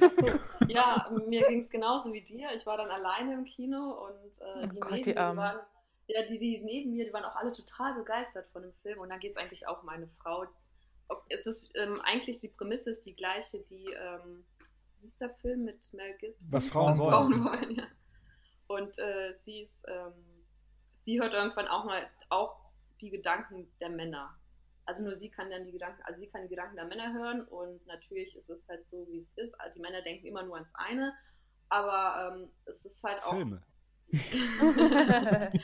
Ja, 0.69 1.11
mir 1.29 1.47
ging 1.47 1.61
es 1.61 1.69
genauso 1.69 2.12
wie 2.12 2.23
dir. 2.23 2.49
Ich 2.55 2.64
war 2.64 2.77
dann 2.79 2.90
alleine 2.90 3.35
im 3.35 3.45
Kino 3.45 4.09
und 4.09 4.40
äh, 4.40 4.64
Oh 4.64 4.67
die 4.67 4.81
Gott, 4.81 4.93
neben 4.93 5.03
die 5.05 5.11
mir, 5.11 5.31
die 5.31 5.37
waren, 5.37 5.61
ja, 6.07 6.23
die, 6.23 6.38
die 6.38 6.59
neben 6.64 6.90
mir, 6.90 7.05
die 7.05 7.12
waren 7.12 7.25
auch 7.25 7.37
alle 7.37 7.53
total 7.53 7.95
begeistert 7.95 8.49
von 8.49 8.62
dem 8.62 8.73
Film. 8.83 8.99
Und 8.99 9.11
dann 9.11 9.21
geht 9.21 9.33
es 9.33 9.37
eigentlich 9.37 9.69
auch 9.69 9.83
um 9.83 9.88
eine 9.88 10.09
Frau. 10.23 10.47
Es 11.29 11.47
ist 11.47 11.71
ähm, 11.77 12.01
eigentlich 12.03 12.38
die 12.38 12.49
Prämisse 12.49 12.90
ist 12.90 13.05
die 13.05 13.14
gleiche, 13.14 13.59
die 13.59 13.85
ähm, 13.85 14.45
wie 15.01 15.09
ist 15.09 15.21
der 15.21 15.31
Film 15.35 15.64
mit 15.64 15.93
Mel 15.93 16.17
Gibson? 16.19 16.49
Was 16.51 16.67
Frauen 16.67 16.97
wollen. 16.99 17.11
Frauen 17.11 17.45
wollen, 17.45 17.71
ja. 17.77 17.85
Und 18.69 18.99
äh, 18.99 19.35
sie 19.45 19.61
ist, 19.61 19.85
ähm, 19.87 20.12
sie 21.05 21.21
hört 21.21 21.35
irgendwann 21.35 21.69
auch 21.69 21.85
mal 21.85 22.09
auch 22.31 22.57
die 23.03 23.11
Gedanken 23.11 23.71
der 23.81 23.90
Männer. 23.90 24.35
Also 24.87 25.03
nur 25.03 25.16
sie 25.16 25.31
kann 25.31 25.51
dann 25.51 25.64
die 25.64 25.73
Gedanken, 25.73 26.03
also 26.03 26.20
sie 26.20 26.29
kann 26.29 26.42
die 26.42 26.49
Gedanken 26.49 26.77
der 26.77 26.85
Männer 26.85 27.12
hören 27.14 27.42
und 27.49 27.87
natürlich 27.87 28.37
ist 28.37 28.51
es 28.51 28.68
halt 28.68 28.87
so, 28.87 29.07
wie 29.09 29.18
es 29.18 29.33
ist. 29.37 29.59
Also 29.61 29.75
Die 29.75 29.81
Männer 29.81 30.03
denken 30.03 30.27
immer 30.27 30.42
nur 30.42 30.57
ans 30.57 30.75
eine, 30.75 31.14
aber 31.68 32.35
ähm, 32.35 32.51
es 32.66 32.85
ist 32.85 33.03
halt 33.03 33.23
auch. 33.25 33.35
Filme. 33.35 33.62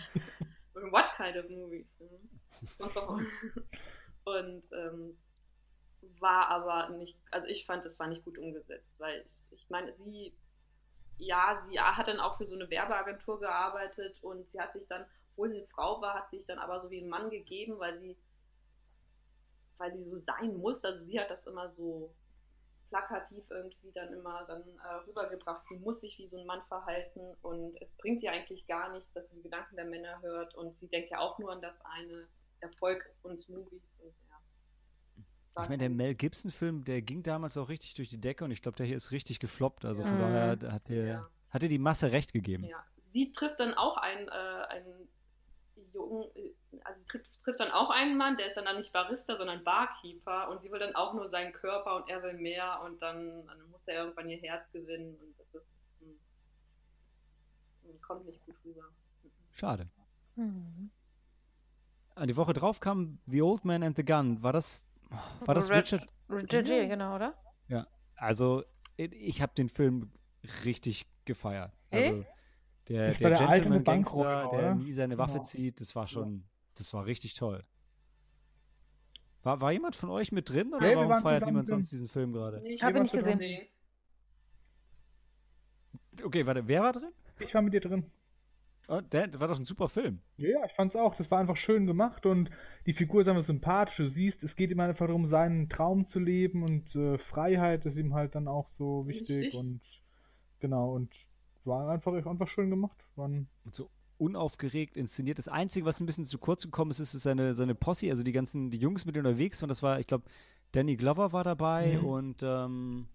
What 0.75 1.13
kind 1.17 1.37
of 1.37 1.49
movies? 1.51 1.95
Und 4.25 4.65
ähm, 4.73 5.19
war 6.19 6.49
aber 6.49 6.91
nicht, 6.91 7.19
also 7.31 7.47
ich 7.47 7.67
fand, 7.67 7.85
es 7.85 7.99
war 7.99 8.07
nicht 8.07 8.25
gut 8.25 8.39
umgesetzt, 8.39 8.99
weil 8.99 9.21
es, 9.21 9.47
ich 9.51 9.69
meine, 9.69 9.93
sie, 10.05 10.35
ja, 11.19 11.63
sie 11.69 11.79
hat 11.79 12.09
dann 12.09 12.21
auch 12.21 12.39
für 12.39 12.47
so 12.47 12.55
eine 12.55 12.71
Werbeagentur 12.71 13.41
gearbeitet 13.41 14.23
und 14.23 14.51
sie 14.51 14.61
hat 14.61 14.73
sich 14.73 14.87
dann, 14.89 15.05
obwohl 15.33 15.51
sie 15.51 15.59
eine 15.59 15.67
Frau 15.69 16.01
war, 16.01 16.15
hat 16.15 16.31
sich 16.31 16.45
dann 16.47 16.59
aber 16.59 16.81
so 16.81 16.91
wie 16.91 17.01
ein 17.01 17.09
Mann 17.09 17.31
gegeben, 17.31 17.79
weil 17.79 17.99
sie, 17.99 18.17
weil 19.81 19.93
sie 19.97 20.05
so 20.05 20.17
sein 20.17 20.57
muss. 20.59 20.85
Also 20.85 21.05
sie 21.05 21.19
hat 21.19 21.31
das 21.31 21.47
immer 21.47 21.69
so 21.69 22.15
plakativ 22.91 23.45
irgendwie 23.51 23.93
dann 23.93 24.13
immer 24.13 24.45
dann 24.47 24.63
äh, 24.63 24.95
rübergebracht. 25.07 25.67
Sie 25.69 25.77
muss 25.77 26.01
sich 26.01 26.19
wie 26.19 26.27
so 26.27 26.39
ein 26.39 26.47
Mann 26.47 26.63
verhalten 26.69 27.21
und 27.43 27.81
es 27.81 27.93
bringt 27.95 28.23
ihr 28.23 28.33
eigentlich 28.33 28.67
gar 28.67 28.93
nichts, 28.93 29.11
dass 29.13 29.29
sie 29.31 29.37
die 29.37 29.43
Gedanken 29.43 29.77
der 29.77 29.85
Männer 29.85 30.21
hört 30.23 30.55
und 30.55 30.79
sie 30.81 30.89
denkt 30.89 31.11
ja 31.11 31.19
auch 31.19 31.39
nur 31.39 31.53
an 31.53 31.63
das 31.63 31.75
eine, 31.85 32.29
Erfolg 32.61 33.03
und 33.23 33.49
Movies 33.49 33.97
und 34.03 34.13
ja. 34.29 35.63
Ich 35.63 35.69
meine, 35.69 35.79
der 35.79 35.91
Mel 35.91 36.15
Gibson-Film, 36.15 36.85
der 36.85 37.01
ging 37.03 37.23
damals 37.23 37.57
auch 37.57 37.69
richtig 37.69 37.95
durch 37.95 38.09
die 38.09 38.21
Decke 38.21 38.45
und 38.45 38.51
ich 38.51 38.61
glaube, 38.63 38.77
der 38.77 38.87
hier 38.87 38.97
ist 38.97 39.11
richtig 39.13 39.41
gefloppt. 39.41 39.85
Also 39.85 40.05
von 40.05 40.17
Mhm. 40.17 40.21
daher 40.21 40.73
hat 40.73 40.89
dir, 40.89 41.05
Ja. 41.07 41.31
hat 41.51 41.63
dir 41.63 41.69
die 41.69 41.79
Masse 41.79 42.13
recht 42.13 42.33
gegeben. 42.33 42.65
Ja, 42.65 42.85
sie 43.13 43.31
trifft 43.33 43.61
dann 43.61 43.75
auch 43.75 43.97
einen, 43.99 44.29
äh, 44.29 44.31
einen 44.31 45.09
jungen, 45.93 46.25
äh, 46.35 46.55
also 46.85 47.01
sie 47.01 47.07
trifft, 47.07 47.30
trifft 47.41 47.61
dann 47.61 47.71
auch 47.71 47.91
einen 47.91 48.17
Mann, 48.17 48.37
der 48.37 48.47
ist 48.47 48.57
dann, 48.57 48.65
dann 48.67 48.77
nicht 48.77 48.93
Barista, 48.93 49.37
sondern 49.37 49.65
Barkeeper 49.65 50.49
und 50.51 50.61
sie 50.63 50.71
will 50.71 50.79
dann 50.79 50.95
auch 50.95 51.15
nur 51.15 51.27
seinen 51.29 51.53
Körper 51.53 51.97
und 51.97 52.09
er 52.09 52.23
will 52.23 52.35
mehr 52.35 52.81
und 52.85 53.01
dann, 53.03 53.47
dann 53.47 53.71
muss 53.71 53.87
er 53.89 54.05
irgendwann 54.05 54.29
ihr 54.29 54.39
Herz 54.39 54.71
gewinnen 54.73 55.17
und 55.21 55.39
das 55.39 55.47
ist, 55.55 55.67
hm, 56.01 56.19
kommt 58.03 58.27
nicht 58.27 58.45
gut 58.45 58.57
rüber. 58.65 58.83
Schade. 59.53 59.89
Mhm. 60.37 60.91
Die 62.27 62.37
Woche 62.37 62.53
drauf 62.53 62.81
kam 62.81 63.19
The 63.27 63.41
Old 63.43 63.65
Man 63.65 63.83
and 63.83 63.97
the 63.97 64.05
Gun. 64.05 64.43
War 64.43 64.53
das, 64.53 64.87
war 65.47 65.55
das 65.55 65.71
Red- 65.71 65.85
Richard? 65.93 66.07
Richard 66.29 66.67
Gere, 66.67 66.89
genau, 66.89 67.17
oder? 67.17 67.35
Also, 68.17 68.63
ich- 68.99 69.41
habe 69.41 69.55
den 69.55 69.71
Film 69.71 70.13
richtig 70.67 71.07
gefeiert. 71.25 71.73
Also, 71.91 72.23
der, 72.87 73.15
der 73.15 73.31
der 73.31 73.47
Gentleman 73.49 73.83
Gangster, 73.83 74.49
der 74.53 74.75
nie 74.75 74.93
seine 74.93 75.17
Waffe 75.17 75.33
Genau. 75.35 75.45
zieht, 75.45 75.81
das 75.81 75.97
war 75.97 76.07
schon, 76.07 76.45
das 76.77 76.93
war 76.95 77.07
richtig 77.07 77.35
toll. 77.35 77.65
War, 79.43 79.61
war 79.61 79.73
jemand 79.73 79.97
von 79.97 80.11
euch 80.11 80.33
mit 80.33 80.49
drin 80.51 80.73
oder 80.75 80.89
wir 80.89 80.97
warum 80.97 81.23
feiert 81.23 81.47
niemand 81.47 81.69
drin. 81.69 81.77
sonst 81.77 81.93
diesen 81.93 82.09
Film 82.09 82.33
gerade? 82.33 82.61
Nee, 82.61 82.75
ich 82.75 82.83
Hab 82.83 82.95
ihn 82.95 83.03
nicht 83.03 83.15
ihn 83.15 83.21
gesehen. 83.21 83.67
Okay, 86.23 86.47
warte, 86.47 86.67
wer 86.69 86.83
war 86.83 86.93
drin? 86.93 87.13
Ich 87.39 87.55
war 87.55 87.63
mit 87.63 87.73
dir 87.73 87.81
drin. 87.81 88.05
Oh, 88.89 89.01
der, 89.01 89.29
das 89.29 89.41
war 89.41 89.49
doch 89.49 89.57
ein 89.57 89.65
super 89.65 89.89
Film. 89.89 90.21
Ja, 90.37 90.65
ich 90.67 90.73
fand's 90.73 90.97
auch. 90.97 91.15
Das 91.15 91.31
war 91.31 91.39
einfach 91.39 91.57
schön 91.57 91.87
gemacht 91.87 92.27
und 92.27 92.51
die 92.87 92.93
Figur 92.93 93.21
ist 93.21 93.29
einfach 93.29 93.45
sympathisch. 93.45 93.97
Du 93.97 94.09
siehst, 94.09 94.43
es 94.43 94.57
geht 94.57 94.71
ihm 94.71 94.81
einfach 94.81 95.07
darum, 95.07 95.27
seinen 95.27 95.69
Traum 95.69 96.09
zu 96.09 96.19
leben 96.19 96.65
und 96.65 96.95
äh, 96.97 97.17
Freiheit 97.19 97.87
ist 97.87 97.97
ihm 97.97 98.15
halt 98.15 98.35
dann 98.35 98.49
auch 98.49 98.69
so 98.79 99.07
wichtig 99.07 99.37
Richtig. 99.37 99.55
und 99.55 99.81
genau 100.59 100.93
und 100.93 101.15
war 101.65 101.89
einfach, 101.89 102.13
einfach 102.13 102.49
schön 102.49 102.69
gemacht. 102.69 102.99
Waren, 103.15 103.49
Und 103.65 103.75
so 103.77 103.89
unaufgeregt 104.21 104.97
inszeniert. 104.97 105.39
Das 105.39 105.49
Einzige, 105.49 105.87
was 105.87 106.01
ein 106.01 106.07
bisschen 106.07 106.25
zu 106.25 106.39
kurz 106.39 106.63
gekommen 106.65 106.91
ist, 106.91 107.01
ist 107.01 107.13
seine, 107.13 107.55
seine 107.55 107.75
Posse, 107.75 108.11
also 108.11 108.23
die 108.23 108.33
ganzen, 108.33 108.71
die 108.71 108.79
Jungs 108.79 109.05
mit 109.07 109.17
denen 109.17 109.27
unterwegs 109.27 109.61
waren. 109.63 109.69
Das 109.69 109.83
war, 109.83 109.99
ich 109.99 110.07
glaube, 110.07 110.25
Danny 110.73 110.97
Glover 110.97 111.33
war 111.33 111.45
dabei 111.45 111.99
Mhm. 112.01 112.05
und 112.07 112.43
ähm, 112.43 113.09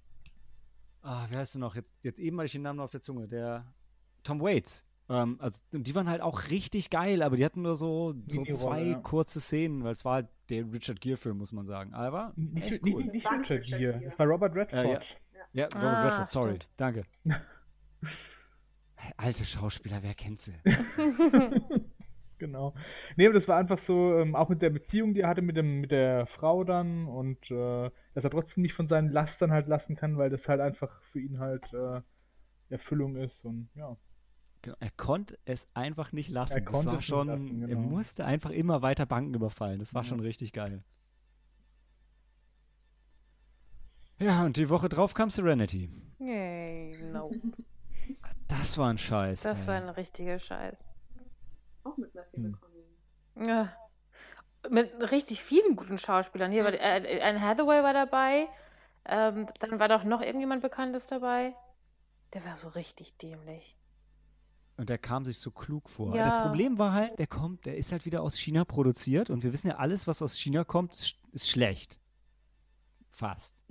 ah, 1.02 1.26
wer 1.30 1.40
heißt 1.40 1.56
du 1.56 1.60
noch? 1.60 1.76
Jetzt, 1.76 1.96
jetzt 2.04 2.20
eben 2.20 2.38
hatte 2.38 2.48
ich 2.48 2.52
den 2.54 2.64
Namen 2.64 2.78
noch 2.78 2.86
auf 2.86 2.92
der 2.92 3.02
Zunge. 3.02 3.28
Der 3.28 3.66
Tom 4.24 4.42
Waits. 4.42 4.86
Ähm, 5.08 5.38
also 5.40 5.62
und 5.74 5.86
die 5.88 5.94
waren 5.94 6.10
halt 6.10 6.22
auch 6.22 6.50
richtig 6.50 6.90
geil, 6.90 7.22
aber 7.22 7.36
die 7.38 7.46
hatten 7.46 7.62
nur 7.62 7.76
so, 7.76 8.14
so 8.28 8.42
Mini-Rolle, 8.42 8.54
zwei 8.58 8.84
ja. 8.84 9.00
kurze 9.00 9.40
Szenen, 9.40 9.84
weil 9.84 9.92
es 9.92 10.04
war 10.04 10.16
halt 10.16 10.28
der 10.50 10.66
Richard 10.74 11.00
Gere-Film, 11.00 11.38
muss 11.38 11.52
man 11.54 11.66
sagen. 11.68 11.94
Aber 11.94 12.34
nicht, 12.36 12.66
echt 12.66 12.84
nicht, 12.84 12.94
cool. 12.96 13.04
nicht, 13.04 13.14
nicht 13.14 13.26
Richard 13.32 13.50
Richard 13.52 13.80
Gere, 13.80 14.00
Gere. 14.00 14.10
das 14.10 14.20
war 14.20 14.26
Robert 14.28 14.56
Redford. 14.56 14.86
Äh, 14.86 14.94
ja. 14.94 15.00
Ja, 15.54 15.66
Robert 15.66 15.84
Ah, 15.84 16.04
Redford, 16.08 16.28
sorry. 16.28 16.50
stimmt. 16.56 16.70
Danke. 16.76 17.04
Alte 19.18 19.46
Schauspieler, 19.46 20.02
wer 20.04 20.14
kennt 20.14 20.42
sie? 20.42 20.54
Genau. 22.38 22.74
Nee, 23.16 23.28
aber 23.28 23.34
das 23.34 23.48
war 23.48 23.56
einfach 23.58 23.80
so, 23.80 24.20
ähm, 24.20 24.36
auch 24.36 24.50
mit 24.50 24.62
der 24.62 24.70
Beziehung, 24.70 25.14
die 25.14 25.22
er 25.22 25.30
hatte 25.30 25.42
mit, 25.42 25.56
dem, 25.56 25.80
mit 25.80 25.92
der 25.92 26.28
Frau 26.28 26.66
dann 26.66 27.08
und 27.08 27.50
äh, 27.50 27.90
dass 28.14 28.26
er 28.26 28.30
trotzdem 28.30 28.62
nicht 28.62 28.74
von 28.74 28.88
seinen 28.88 29.10
Lastern 29.10 29.52
halt 29.54 29.68
lassen 29.68 29.96
kann, 29.96 30.18
weil 30.18 30.30
das 30.30 30.50
halt 30.50 30.60
einfach 30.60 31.02
für 31.14 31.22
ihn 31.22 31.40
halt 31.40 31.64
äh, 31.74 32.02
Erfüllung 32.70 33.16
ist 33.16 33.46
und 33.46 33.70
ja. 33.76 33.96
Genau, 34.64 34.76
er 34.82 34.92
konnte 34.98 35.38
es 35.46 35.70
einfach 35.74 36.12
nicht 36.12 36.30
lassen. 36.30 36.58
Er 36.58 36.62
das 36.62 36.72
konnte 36.74 36.88
war 36.88 36.94
es 36.96 36.98
nicht 37.00 37.08
schon, 37.08 37.28
lassen, 37.28 37.62
er 37.62 37.68
genau. 37.70 37.80
musste 37.82 38.26
einfach 38.26 38.50
immer 38.50 38.82
weiter 38.82 39.06
Banken 39.06 39.34
überfallen. 39.34 39.80
Das 39.80 39.94
war 39.94 40.04
Ja. 40.04 40.10
schon 40.10 40.20
richtig 40.20 40.52
geil. 40.52 40.84
Ja, 44.20 44.44
und 44.46 44.58
die 44.58 44.70
Woche 44.70 44.90
drauf 44.90 45.14
kam 45.14 45.30
Serenity. 45.30 45.90
Yay, 46.20 47.12
no. 47.14 47.32
Das 48.48 48.78
war 48.78 48.90
ein 48.90 48.98
Scheiß. 48.98 49.42
Das 49.42 49.62
ey. 49.62 49.68
war 49.68 49.76
ein 49.76 49.90
richtiger 49.90 50.40
Scheiß. 50.40 50.78
Auch 51.84 51.98
mit 51.98 52.14
Matthew 52.14 52.42
Hm. 52.42 52.58
Ja. 53.46 53.74
Mit 54.70 55.12
richtig 55.12 55.44
vielen 55.44 55.76
guten 55.76 55.98
Schauspielern. 55.98 56.52
Hier 56.52 56.64
war 56.64 56.74
äh, 56.74 57.22
Anne 57.22 57.42
Hathaway 57.42 57.84
war 57.84 57.94
dabei. 57.94 58.48
Ähm, 59.06 59.46
dann 59.60 59.80
war 59.80 59.88
doch 59.88 60.04
noch 60.04 60.22
irgendjemand 60.22 60.62
Bekanntes 60.62 61.08
dabei. 61.08 61.56
Der 62.34 62.44
war 62.46 62.56
so 62.56 62.70
richtig 62.70 63.18
dämlich. 63.18 63.78
Und 64.78 64.90
der 64.90 64.98
kam 64.98 65.24
sich 65.24 65.40
so 65.40 65.52
klug 65.52 65.90
vor. 65.90 66.16
Ja. 66.16 66.26
Das 66.26 66.42
Problem 66.42 66.78
war 66.78 66.94
halt, 66.94 67.18
der 67.18 67.28
kommt, 67.28 67.66
der 67.66 67.78
ist 67.78 67.92
halt 67.92 68.06
wieder 68.06 68.22
aus 68.22 68.36
China 68.36 68.66
produziert 68.66 69.30
und 69.30 69.44
wir 69.44 69.54
wissen 69.54 69.70
ja, 69.70 69.76
alles, 69.78 70.08
was 70.08 70.22
aus 70.22 70.38
China 70.38 70.64
kommt, 70.64 70.94
ist, 70.96 71.16
ist 71.32 71.50
schlecht. 71.50 72.00
Fast. 73.10 73.64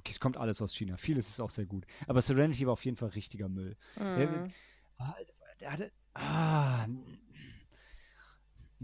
Okay, 0.00 0.12
es 0.12 0.20
kommt 0.20 0.36
alles 0.38 0.62
aus 0.62 0.74
China. 0.74 0.96
Vieles 0.96 1.28
ist 1.28 1.40
auch 1.40 1.50
sehr 1.50 1.66
gut. 1.66 1.84
Aber 2.06 2.22
Serenity 2.22 2.64
war 2.66 2.72
auf 2.72 2.84
jeden 2.84 2.96
Fall 2.96 3.10
richtiger 3.10 3.48
Müll. 3.48 3.76
Der, 3.96 4.30
Mhm. 4.30 4.52
ah, 4.98 5.14
der 5.60 5.72
hatte. 5.72 5.92
Ah. 6.14 6.84
Und 6.84 7.18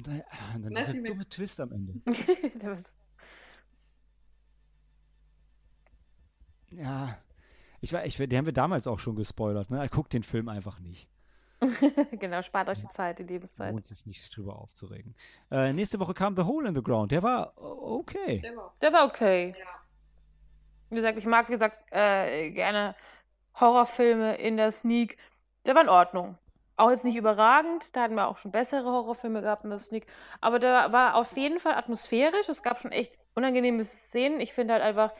dann, 0.07 0.22
ah, 0.31 0.55
und 0.57 0.62
dann 0.64 0.74
dieser 0.74 0.92
dumme 0.92 1.29
Twist 1.29 1.59
am 1.61 1.72
Ende. 1.72 1.94
Der 2.61 2.79
Ja. 6.70 7.18
Ich 7.81 7.92
war, 7.92 8.05
ich, 8.05 8.16
den 8.16 8.37
haben 8.37 8.46
wir 8.46 8.52
damals 8.52 8.87
auch 8.87 8.98
schon 8.98 9.16
gespoilert. 9.16 9.70
Ne? 9.70 9.87
Guckt 9.90 10.12
den 10.12 10.22
Film 10.22 10.48
einfach 10.48 10.81
nicht. 10.81 11.09
genau, 12.12 12.42
spart 12.42 12.68
euch 12.68 12.81
die 12.81 12.88
Zeit, 12.88 13.18
die 13.18 13.22
Lebenszeit. 13.22 13.72
Lohnt 13.72 13.87
sich 13.87 14.05
nicht 14.05 14.37
drüber 14.37 14.59
aufzuregen. 14.59 15.14
Äh, 15.50 15.72
nächste 15.72 15.98
Woche 15.98 16.12
kam 16.12 16.37
The 16.37 16.42
Hole 16.42 16.68
in 16.68 16.74
the 16.74 16.83
Ground. 16.83 17.12
Der 17.12 17.22
war 17.22 17.52
okay. 17.57 18.40
Der 18.40 18.57
war. 18.57 18.74
Der 18.83 18.92
war 18.92 19.07
okay. 19.07 19.55
Ja. 19.59 19.66
Wie 20.90 20.94
gesagt, 20.96 21.18
ich 21.18 21.27
mag, 21.27 21.49
wie 21.49 21.53
gesagt, 21.53 21.79
äh, 21.92 22.51
gerne 22.51 22.94
Horrorfilme 23.61 24.37
in 24.37 24.57
der 24.57 24.72
Sneak. 24.72 25.18
Der 25.66 25.75
war 25.75 25.83
in 25.83 25.88
Ordnung. 25.88 26.38
Auch 26.77 26.90
jetzt 26.90 27.05
nicht 27.05 27.16
überragend, 27.16 27.96
da 27.96 28.03
hatten 28.03 28.14
wir 28.16 28.29
auch 28.29 28.37
schon 28.38 28.53
bessere 28.53 28.85
Horrorfilme 28.90 29.40
gehabt 29.42 29.64
in 29.64 29.70
der 29.70 29.79
Sneak. 29.79 30.07
Aber 30.40 30.59
der 30.59 30.92
war 30.92 31.14
auf 31.16 31.37
jeden 31.37 31.59
Fall 31.61 31.75
atmosphärisch. 31.75 32.49
Es 32.49 32.62
gab 32.62 32.81
schon 32.81 32.92
echt 32.92 33.14
unangenehme 33.35 33.85
Szenen. 33.85 34.40
Ich 34.40 34.53
finde 34.53 34.75
halt 34.75 34.83
einfach, 34.83 35.12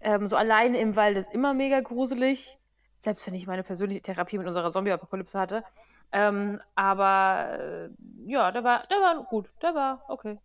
ähm, 0.00 0.26
so 0.28 0.36
alleine 0.36 0.78
im 0.80 0.96
Wald 0.96 1.16
ist 1.18 1.32
immer 1.32 1.54
mega 1.54 1.80
gruselig. 1.80 2.58
Selbst 2.98 3.26
wenn 3.26 3.34
ich 3.34 3.46
meine 3.46 3.62
persönliche 3.62 4.02
Therapie 4.02 4.38
mit 4.38 4.46
unserer 4.46 4.70
Zombie-Apokalypse 4.70 5.38
hatte. 5.38 5.64
Ähm, 6.12 6.60
aber 6.74 7.58
äh, 7.60 7.90
ja, 8.26 8.52
der 8.52 8.64
war, 8.64 8.86
der 8.88 8.98
war 8.98 9.24
gut. 9.24 9.52
Der 9.62 9.74
war 9.74 10.04
okay. 10.08 10.38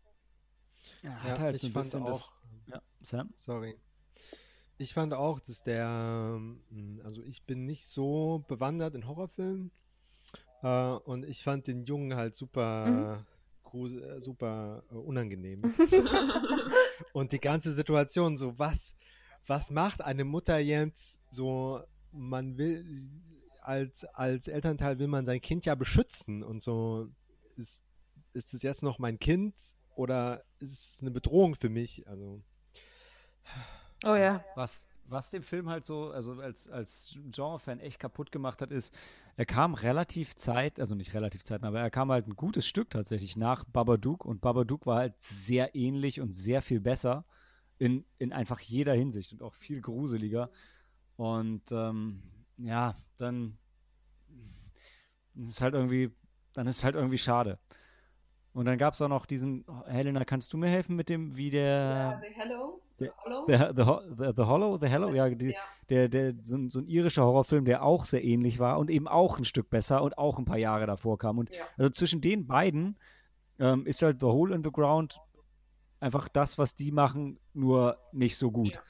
Ja, 1.04 1.24
Ja, 1.24 1.32
hat 1.32 1.39
halt 1.39 1.58
so 1.58 1.67
ich 1.67 1.74
ein 1.74 1.74
fand 1.74 1.84
bisschen 1.84 2.06
das. 2.06 2.28
auch, 2.28 2.32
Ja, 2.67 2.82
Sam? 3.02 3.34
sorry. 3.36 3.78
Ich 4.82 4.96
fand 4.96 5.13
auch, 5.13 5.39
dass 5.39 5.62
der, 5.63 5.86
ähm, 6.36 7.02
also 7.04 7.22
ich 7.22 7.44
bin 7.44 7.65
nicht 7.65 7.88
so 7.88 8.44
bewandert 8.48 8.96
in 8.96 9.08
Horrorfilmen 9.08 9.72
äh, 10.63 10.89
und 10.89 11.24
ich 11.24 11.44
fand 11.44 11.67
den 11.67 11.86
Jungen 11.86 12.15
halt 12.15 12.34
super, 12.36 13.26
grus- 13.63 14.00
äh, 14.02 14.20
super 14.22 14.84
äh, 14.89 14.96
unangenehm. 14.96 15.62
Und 17.13 17.32
die 17.32 17.39
ganze 17.39 17.72
Situation, 17.72 18.38
so 18.38 18.58
was, 18.58 18.96
was 19.46 19.70
macht 19.70 20.02
eine 20.02 20.24
Mutter 20.24 20.58
jetzt 20.58 21.20
so, 21.30 21.82
man 22.12 22.58
will, 22.58 22.86
als, 23.62 24.06
als 24.06 24.48
Elternteil 24.48 24.98
will 24.98 25.08
man 25.08 25.26
sein 25.26 25.41
Kind 25.41 25.65
ja 25.65 25.76
beschützen 25.76 26.41
und 26.41 26.63
so, 26.63 27.08
ist, 27.56 27.84
ist 28.34 28.54
es 28.54 28.62
jetzt 28.63 28.82
noch 28.82 28.98
mein 28.98 29.20
Kind 29.20 29.54
oder 29.96 30.44
ist 30.60 30.72
es 30.72 31.02
eine 31.02 31.12
Bedrohung 31.12 31.56
für 31.56 31.70
mich? 31.70 32.08
Also, 32.08 32.41
Oh 34.04 34.16
ja. 34.16 34.44
Was, 34.56 34.88
was 35.06 35.30
dem 35.30 35.44
Film 35.44 35.70
halt 35.70 35.86
so, 35.86 36.12
also 36.12 36.34
als, 36.34 36.70
als 36.70 37.18
Genre-Fan 37.32 37.80
echt 37.80 38.00
kaputt 38.00 38.32
gemacht 38.32 38.62
hat, 38.62 38.72
ist, 38.72 38.94
er 39.36 39.46
kam 39.46 39.74
relativ 39.74 40.36
Zeit, 40.36 40.80
also 40.80 40.96
nicht 40.96 41.14
relativ 41.14 41.44
Zeit, 41.44 41.64
aber 41.64 41.80
er 41.80 41.92
kam 41.92 42.12
halt 42.12 42.28
ein 42.28 42.36
gutes 42.36 42.66
Stück 42.68 42.90
tatsächlich 42.90 43.38
nach 43.38 43.64
Babadook 43.66 44.26
und 44.26 44.42
Babadook 44.42 44.86
war 44.86 44.98
halt 44.98 45.22
sehr 45.22 45.76
ähnlich 45.76 46.22
und 46.22 46.34
sehr 46.34 46.62
viel 46.62 46.80
besser 46.80 47.26
in, 47.78 48.06
in 48.20 48.34
einfach 48.34 48.60
jeder 48.60 48.94
Hinsicht 48.94 49.34
und 49.34 49.42
auch 49.42 49.54
viel 49.54 49.82
gruseliger. 49.82 50.50
Und 51.16 51.72
ähm, 51.72 52.22
ja, 52.58 52.96
dann 53.18 53.58
ist 55.36 55.50
es 55.50 55.62
halt 55.62 55.74
irgendwie, 55.74 56.12
dann 56.54 56.68
ist 56.68 56.78
es 56.78 56.84
halt 56.84 56.96
irgendwie 56.96 57.18
schade. 57.18 57.60
Und 58.54 58.66
dann 58.66 58.78
gab 58.78 58.94
es 58.94 59.02
auch 59.02 59.08
noch 59.08 59.26
diesen, 59.26 59.66
Helena, 59.86 60.26
kannst 60.26 60.52
du 60.54 60.58
mir 60.58 60.68
helfen 60.68 60.96
mit 60.96 61.10
dem, 61.10 61.38
wie 61.38 61.50
Ja, 61.50 61.52
der 61.52 62.22
The 62.22 62.34
Hello. 62.36 62.82
The 63.02 63.06
der- 63.08 63.16
Hollow. 63.24 63.46
The, 63.48 63.54
the, 64.18 64.26
the, 64.26 64.34
the 64.38 64.44
Hollow, 64.44 64.78
The 64.78 64.88
Hello, 64.88 65.14
ja, 65.14 65.30
die, 65.30 65.52
Ja. 65.52 65.60
der, 65.90 66.10
der, 66.10 66.34
so, 66.44 66.56
ein- 66.56 66.70
so 66.70 66.80
ein 66.80 66.88
irischer 66.88 67.24
Horrorfilm, 67.26 67.66
der 67.66 67.84
auch 67.84 68.06
sehr 68.06 68.24
ähnlich 68.24 68.60
war 68.60 68.78
und 68.80 68.90
eben 68.90 69.08
auch 69.08 69.38
ein 69.38 69.46
Stück 69.46 69.70
besser 69.70 70.04
und 70.04 70.18
auch 70.18 70.38
ein 70.38 70.46
paar 70.46 70.58
Jahre 70.58 70.86
davor 70.86 71.18
kam. 71.18 71.38
Und 71.40 71.50
Ja. 71.50 71.64
also 71.78 71.90
zwischen 71.90 72.22
den 72.22 72.48
beiden 72.48 72.98
ähm, 73.60 73.86
ist 73.86 74.02
halt 74.02 74.20
The 74.20 74.26
Hole 74.28 74.56
in 74.56 74.64
the 74.64 74.72
Ground 74.72 75.20
einfach 76.00 76.28
das, 76.28 76.58
was 76.58 76.76
die 76.76 76.92
machen, 76.92 77.40
nur 77.54 77.98
nicht 78.12 78.38
so 78.38 78.50
gut. 78.52 78.82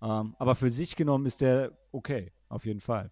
Ähm, 0.00 0.34
aber 0.38 0.54
für 0.54 0.70
sich 0.70 0.94
genommen 0.96 1.26
ist 1.26 1.40
der 1.40 1.72
okay, 1.92 2.32
auf 2.48 2.66
jeden 2.66 2.80
Fall. 2.80 3.10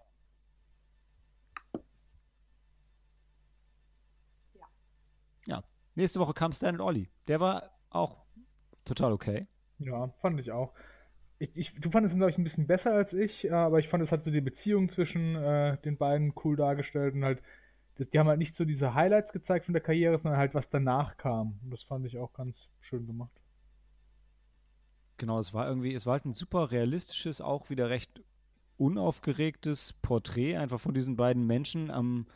Ja. 4.54 4.66
Ja. 5.46 5.64
Nächste 5.94 6.20
Woche 6.20 6.34
kam 6.34 6.52
Stan 6.52 6.74
und 6.74 6.80
Ollie. 6.80 7.08
Der 7.28 7.40
war 7.40 7.70
auch 7.90 8.24
total 8.84 9.12
okay. 9.12 9.46
Ja, 9.80 10.08
fand 10.20 10.38
ich 10.40 10.52
auch. 10.52 10.72
Ich, 11.38 11.56
ich, 11.56 11.74
du 11.80 11.90
fandest 11.90 12.14
ihn, 12.14 12.18
glaube 12.18 12.30
ich, 12.32 12.38
ein 12.38 12.44
bisschen 12.44 12.66
besser 12.66 12.92
als 12.92 13.12
ich, 13.14 13.44
äh, 13.44 13.50
aber 13.50 13.78
ich 13.78 13.88
fand, 13.88 14.02
es 14.02 14.12
hat 14.12 14.24
so 14.24 14.30
die 14.30 14.42
Beziehung 14.42 14.90
zwischen 14.90 15.36
äh, 15.36 15.78
den 15.78 15.96
beiden 15.96 16.34
cool 16.44 16.56
dargestellt 16.56 17.14
und 17.14 17.24
halt, 17.24 17.42
das, 17.96 18.10
die 18.10 18.18
haben 18.18 18.28
halt 18.28 18.38
nicht 18.38 18.54
so 18.54 18.64
diese 18.64 18.94
Highlights 18.94 19.32
gezeigt 19.32 19.64
von 19.64 19.72
der 19.72 19.82
Karriere, 19.82 20.18
sondern 20.18 20.38
halt, 20.38 20.54
was 20.54 20.68
danach 20.68 21.16
kam. 21.16 21.58
Und 21.64 21.70
das 21.70 21.82
fand 21.82 22.06
ich 22.06 22.18
auch 22.18 22.32
ganz 22.34 22.56
schön 22.80 23.06
gemacht. 23.06 23.32
Genau, 25.16 25.38
es 25.38 25.52
war 25.54 25.66
irgendwie, 25.66 25.94
es 25.94 26.06
war 26.06 26.12
halt 26.14 26.26
ein 26.26 26.34
super 26.34 26.70
realistisches, 26.70 27.40
auch 27.40 27.70
wieder 27.70 27.90
recht 27.90 28.22
unaufgeregtes 28.76 29.94
Porträt 30.00 30.56
einfach 30.56 30.80
von 30.80 30.94
diesen 30.94 31.16
beiden 31.16 31.46
Menschen 31.46 31.90
am, 31.90 32.26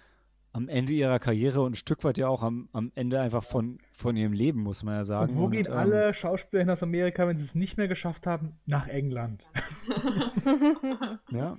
am 0.54 0.68
Ende 0.68 0.92
ihrer 0.92 1.18
Karriere 1.18 1.62
und 1.62 1.72
ein 1.72 1.74
Stück 1.74 2.04
weit 2.04 2.16
ja 2.16 2.28
auch 2.28 2.44
am, 2.44 2.68
am 2.72 2.92
Ende 2.94 3.20
einfach 3.20 3.42
von, 3.42 3.78
von 3.92 4.16
ihrem 4.16 4.32
Leben, 4.32 4.62
muss 4.62 4.84
man 4.84 4.94
ja 4.94 5.04
sagen. 5.04 5.32
Und 5.32 5.38
wo 5.40 5.48
gehen 5.48 5.66
ähm, 5.66 5.72
alle 5.72 6.14
Schauspieler 6.14 6.62
hin 6.62 6.70
aus 6.70 6.80
Amerika, 6.80 7.26
wenn 7.26 7.36
sie 7.36 7.44
es 7.44 7.56
nicht 7.56 7.76
mehr 7.76 7.88
geschafft 7.88 8.24
haben? 8.24 8.56
Nach 8.64 8.86
England. 8.86 9.44
Ja. 11.30 11.58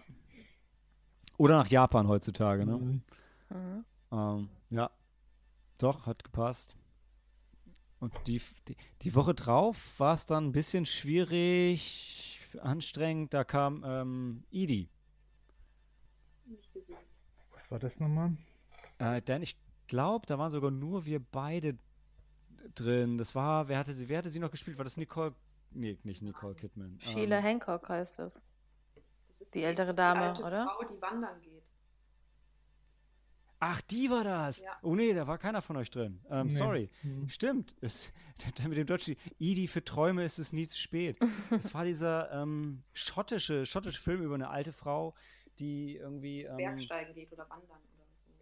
Oder 1.38 1.58
nach 1.58 1.68
Japan 1.68 2.08
heutzutage, 2.08 2.66
ne? 2.66 2.78
Mhm. 2.78 3.02
Mhm. 3.50 3.86
Ähm, 4.12 4.50
ja. 4.70 4.90
Doch, 5.78 6.06
hat 6.06 6.24
gepasst. 6.24 6.78
Und 8.00 8.14
die, 8.28 8.42
die, 8.68 8.78
die 9.02 9.16
Woche 9.16 9.34
drauf 9.34 10.00
war 10.00 10.14
es 10.14 10.26
dann 10.26 10.46
ein 10.46 10.52
bisschen 10.54 10.86
schwierig, 10.86 12.40
anstrengend. 12.62 13.34
Da 13.34 13.44
kam 13.44 13.84
ähm, 13.86 14.44
Edie. 14.52 14.88
Nicht 16.46 16.72
gesehen. 16.74 16.96
Was 17.54 17.70
war 17.70 17.80
das 17.80 18.00
nochmal? 18.00 18.38
Äh, 18.98 19.22
denn 19.22 19.42
ich 19.42 19.56
glaube, 19.88 20.26
da 20.26 20.38
waren 20.40 20.52
sogar 20.52 20.72
nur 20.72 21.06
wir 21.06 21.20
beide 21.20 21.78
drin. 22.74 23.18
Das 23.18 23.36
war, 23.36 23.68
wer 23.68 23.78
hatte 23.80 23.94
sie, 23.94 24.10
wer 24.10 24.20
hatte 24.20 24.30
sie 24.30 24.40
noch 24.40 24.52
gespielt? 24.52 24.78
War 24.78 24.84
das 24.84 24.98
Nicole? 24.98 25.34
Nee, 25.72 25.98
nicht 26.04 26.22
Nicole 26.22 26.56
Kidman. 26.56 26.98
Sheila 27.00 27.38
Ähm, 27.38 27.44
Hancock 27.44 27.90
heißt 27.90 28.20
das. 28.20 28.42
Das 29.40 29.42
ist 29.42 29.54
Die 29.54 29.64
ältere 29.64 29.94
Dame, 29.94 30.22
die 30.22 30.28
alte 30.28 30.44
oder? 30.44 30.66
Frau, 30.66 30.84
die 30.86 31.02
wandern 31.02 31.42
geht. 31.42 31.72
ach, 33.60 33.82
die 33.82 34.10
war 34.10 34.24
das. 34.24 34.62
Ja. 34.62 34.78
Oh 34.84 34.96
nee, 34.96 35.14
da 35.14 35.28
war 35.28 35.38
keiner 35.38 35.62
von 35.62 35.76
euch 35.78 35.90
drin. 35.90 36.22
Ähm, 36.30 36.48
Nee. 36.48 36.54
Sorry. 36.56 36.90
Mhm. 37.04 37.28
Stimmt. 37.30 37.76
Es, 37.82 38.14
mit 38.68 38.78
dem 38.78 38.88
Deutschen, 38.88 39.16
Edie 39.40 39.68
für 39.68 39.84
Träume 39.84 40.24
ist 40.24 40.40
es 40.40 40.54
nie 40.54 40.68
zu 40.68 40.78
spät. 40.78 41.18
Es 41.52 41.74
war 41.74 41.84
dieser 41.84 42.32
ähm, 42.32 42.84
schottische, 42.94 43.66
schottische 43.66 44.02
Film 44.02 44.22
über 44.22 44.36
eine 44.36 44.50
alte 44.50 44.72
Frau, 44.72 45.14
die 45.60 45.98
irgendwie. 45.98 46.44
Ähm, 46.44 46.58
Bergsteigen 46.58 47.14
geht 47.14 47.32
oder 47.34 47.50
wandern. 47.50 47.80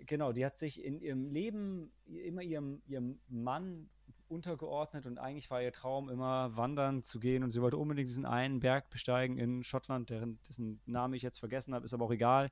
Genau, 0.05 0.31
die 0.31 0.45
hat 0.45 0.57
sich 0.57 0.83
in 0.83 0.99
ihrem 0.99 1.29
Leben 1.29 1.91
immer 2.05 2.41
ihrem, 2.41 2.81
ihrem 2.87 3.19
Mann 3.27 3.89
untergeordnet 4.27 5.05
und 5.05 5.17
eigentlich 5.17 5.49
war 5.51 5.61
ihr 5.61 5.71
Traum 5.71 6.09
immer 6.09 6.55
wandern 6.57 7.03
zu 7.03 7.19
gehen 7.19 7.43
und 7.43 7.51
sie 7.51 7.61
wollte 7.61 7.77
unbedingt 7.77 8.09
diesen 8.09 8.25
einen 8.25 8.59
Berg 8.59 8.89
besteigen 8.89 9.37
in 9.37 9.63
Schottland, 9.63 10.09
deren, 10.09 10.39
dessen 10.47 10.81
Namen 10.85 11.13
ich 11.13 11.21
jetzt 11.21 11.39
vergessen 11.39 11.73
habe, 11.73 11.85
ist 11.85 11.93
aber 11.93 12.05
auch 12.05 12.11
egal. 12.11 12.49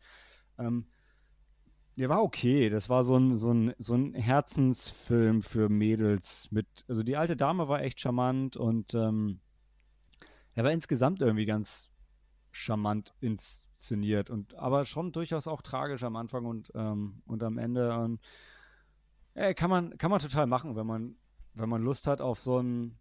Ähm, 0.58 0.86
der 1.98 2.10
war 2.10 2.24
okay, 2.24 2.70
das 2.70 2.90
war 2.90 3.04
so 3.04 3.18
ein, 3.18 3.36
so, 3.36 3.52
ein, 3.52 3.74
so 3.78 3.96
ein 3.96 4.14
Herzensfilm 4.14 5.42
für 5.42 5.70
Mädels 5.70 6.50
mit, 6.52 6.68
also 6.88 7.04
die 7.04 7.18
alte 7.18 7.36
Dame 7.36 7.68
war 7.68 7.82
echt 7.82 8.00
charmant 8.00 8.56
und 8.56 8.94
ähm, 8.94 9.40
er 10.54 10.64
war 10.64 10.72
insgesamt 10.72 11.22
irgendwie 11.22 11.46
ganz 11.46 11.90
charmant 12.52 13.14
inszeniert 13.22 14.30
und 14.30 14.54
aber 14.56 14.86
schon 14.86 15.12
durchaus 15.12 15.48
auch 15.48 15.62
tragisch 15.62 16.04
am 16.04 16.16
Anfang 16.16 16.46
und, 16.46 16.72
ähm, 16.76 17.22
und 17.26 17.44
am 17.44 17.58
Ende. 17.58 17.98
Und, 17.98 18.22
äh, 19.34 19.54
kann 19.54 19.70
man 19.70 19.98
kann 19.98 20.12
man 20.12 20.20
total 20.20 20.48
machen, 20.48 20.76
wenn 20.76 20.88
man 20.88 21.16
wenn 21.54 21.70
man 21.70 21.82
Lust 21.82 22.08
hat 22.08 22.22
auf 22.22 22.40
so 22.40 22.58
einen 22.58 23.00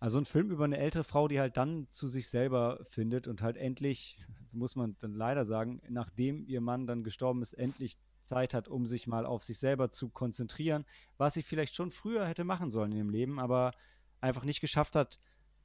Also 0.00 0.18
ein 0.18 0.26
Film 0.26 0.50
über 0.50 0.64
eine 0.64 0.78
ältere 0.78 1.04
Frau, 1.04 1.28
die 1.28 1.40
halt 1.40 1.56
dann 1.56 1.88
zu 1.88 2.08
sich 2.08 2.28
selber 2.28 2.84
findet 2.90 3.26
und 3.26 3.40
halt 3.42 3.56
endlich, 3.56 4.18
muss 4.52 4.76
man 4.76 4.96
dann 4.98 5.12
leider 5.14 5.44
sagen, 5.44 5.80
nachdem 5.88 6.44
ihr 6.46 6.60
Mann 6.60 6.86
dann 6.86 7.04
gestorben 7.04 7.42
ist, 7.42 7.54
endlich 7.54 7.98
Zeit 8.20 8.54
hat, 8.54 8.68
um 8.68 8.86
sich 8.86 9.06
mal 9.06 9.26
auf 9.26 9.42
sich 9.42 9.58
selber 9.58 9.90
zu 9.90 10.10
konzentrieren, 10.10 10.84
was 11.16 11.34
sie 11.34 11.42
vielleicht 11.42 11.74
schon 11.74 11.90
früher 11.90 12.26
hätte 12.26 12.44
machen 12.44 12.70
sollen 12.70 12.92
in 12.92 12.98
ihrem 12.98 13.10
Leben, 13.10 13.38
aber 13.38 13.72
einfach 14.20 14.44
nicht 14.44 14.60
geschafft 14.60 14.96
hat, 14.96 15.18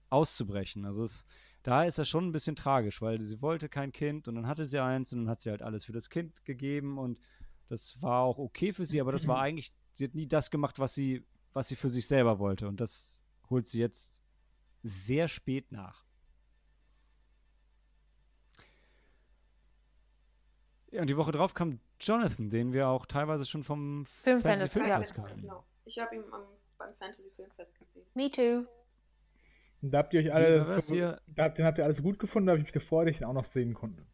auszubrechen. 0.10 0.86
Also 0.86 1.04
es, 1.04 1.26
da 1.64 1.84
ist 1.84 1.98
er 1.98 2.06
schon 2.06 2.28
ein 2.28 2.32
bisschen 2.32 2.56
tragisch, 2.56 3.02
weil 3.02 3.20
sie 3.22 3.42
wollte 3.42 3.70
kein 3.70 3.92
Kind 3.92 4.28
und 4.28 4.36
dann 4.36 4.48
hatte 4.48 4.66
sie 4.66 4.80
eins 4.82 5.12
und 5.14 5.20
dann 5.20 5.30
hat 5.30 5.42
sie 5.42 5.50
halt 5.50 5.62
alles 5.62 5.84
für 5.84 5.92
das 5.92 6.10
Kind 6.10 6.46
gegeben 6.46 6.98
und 6.98 7.20
das 7.68 8.02
war 8.02 8.24
auch 8.24 8.38
okay 8.38 8.74
für 8.74 8.86
sie, 8.86 9.02
aber 9.02 9.12
das 9.12 9.28
war 9.28 9.40
eigentlich, 9.40 9.72
sie 9.94 10.06
hat 10.06 10.16
nie 10.16 10.28
das 10.28 10.50
gemacht, 10.50 10.80
was 10.80 10.96
sie, 10.96 11.26
was 11.54 11.68
sie 11.68 11.76
für 11.76 11.90
sich 11.90 12.08
selber 12.08 12.40
wollte 12.40 12.68
und 12.68 12.80
das 12.80 13.22
holt 13.50 13.68
sie 13.68 13.80
jetzt 13.80 14.24
sehr 14.84 15.28
spät 15.28 15.72
nach. 15.72 16.06
Ja, 20.92 21.02
und 21.02 21.10
die 21.10 21.18
Woche 21.18 21.32
drauf 21.32 21.54
kam 21.54 21.80
Jonathan, 22.00 22.50
den 22.50 22.74
wir 22.74 22.88
auch 22.88 23.06
teilweise 23.06 23.46
schon 23.46 23.64
vom 23.64 24.06
Filmfest, 24.06 24.44
Fantasy 24.44 24.80
ja. 24.80 24.86
Filmfest 24.86 25.14
kannten. 25.14 25.42
Genau. 25.42 25.64
Ich 25.86 26.00
habe 26.00 26.16
ihn 26.16 26.24
am, 26.32 26.44
beim 26.78 26.96
Fantasy 26.96 27.30
Filmfest 27.36 27.78
gesehen. 27.78 28.06
Me 28.16 28.32
too. 28.32 28.66
Und 29.82 29.92
da 29.92 30.00
habt 30.00 30.14
ihr 30.14 30.22
euch 30.22 30.34
alle, 30.34 30.60
das 30.60 30.90
hier? 30.90 31.20
da 31.28 31.44
habt, 31.44 31.58
den 31.58 31.66
habt 31.66 31.78
ihr 31.78 31.86
alles 31.86 32.02
gut 32.02 32.20
gefunden, 32.20 32.48
da 32.48 32.52
habe 32.52 32.60
ich 32.60 32.66
mich 32.66 32.74
gefreut, 32.74 33.08
dass 33.08 33.16
ich 33.16 33.22
ihn 33.22 33.26
auch 33.26 33.34
noch 33.34 33.46
sehen 33.46 33.74
konnte. 33.74 34.06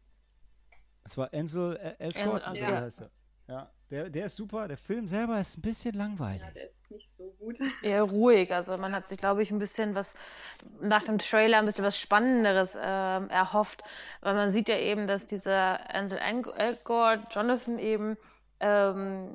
Es 1.04 1.16
war 1.18 1.32
Ansel 1.32 1.76
äh, 1.76 1.94
Elgort, 1.98 2.44
Ansel, 2.44 2.62
ja. 2.62 2.80
heißt 2.80 3.02
er? 3.02 3.10
Ja, 3.48 3.70
der, 3.90 4.10
der 4.10 4.26
ist 4.26 4.36
super. 4.36 4.66
Der 4.66 4.76
Film 4.76 5.06
selber 5.06 5.40
ist 5.40 5.58
ein 5.58 5.62
bisschen 5.62 5.94
langweilig. 5.94 6.42
Ja, 6.42 6.50
der 6.50 6.64
ist 6.64 6.90
nicht 6.90 7.16
so 7.16 7.30
gut. 7.38 7.58
Eher 7.82 8.02
ruhig. 8.02 8.52
Also 8.52 8.76
man 8.76 8.92
hat 8.92 9.08
sich, 9.08 9.18
glaube 9.18 9.42
ich, 9.42 9.52
ein 9.52 9.60
bisschen 9.60 9.94
was 9.94 10.14
nach 10.80 11.04
dem 11.04 11.18
Trailer 11.18 11.58
ein 11.58 11.64
bisschen 11.64 11.84
was 11.84 11.98
Spannenderes 11.98 12.76
ähm, 12.80 13.30
erhofft. 13.30 13.82
Weil 14.20 14.34
man 14.34 14.50
sieht 14.50 14.68
ja 14.68 14.78
eben, 14.78 15.06
dass 15.06 15.26
dieser 15.26 15.94
Ansel 15.94 16.18
Elgort, 16.18 17.32
Jonathan 17.32 17.78
eben, 17.78 18.16
ähm, 18.60 19.28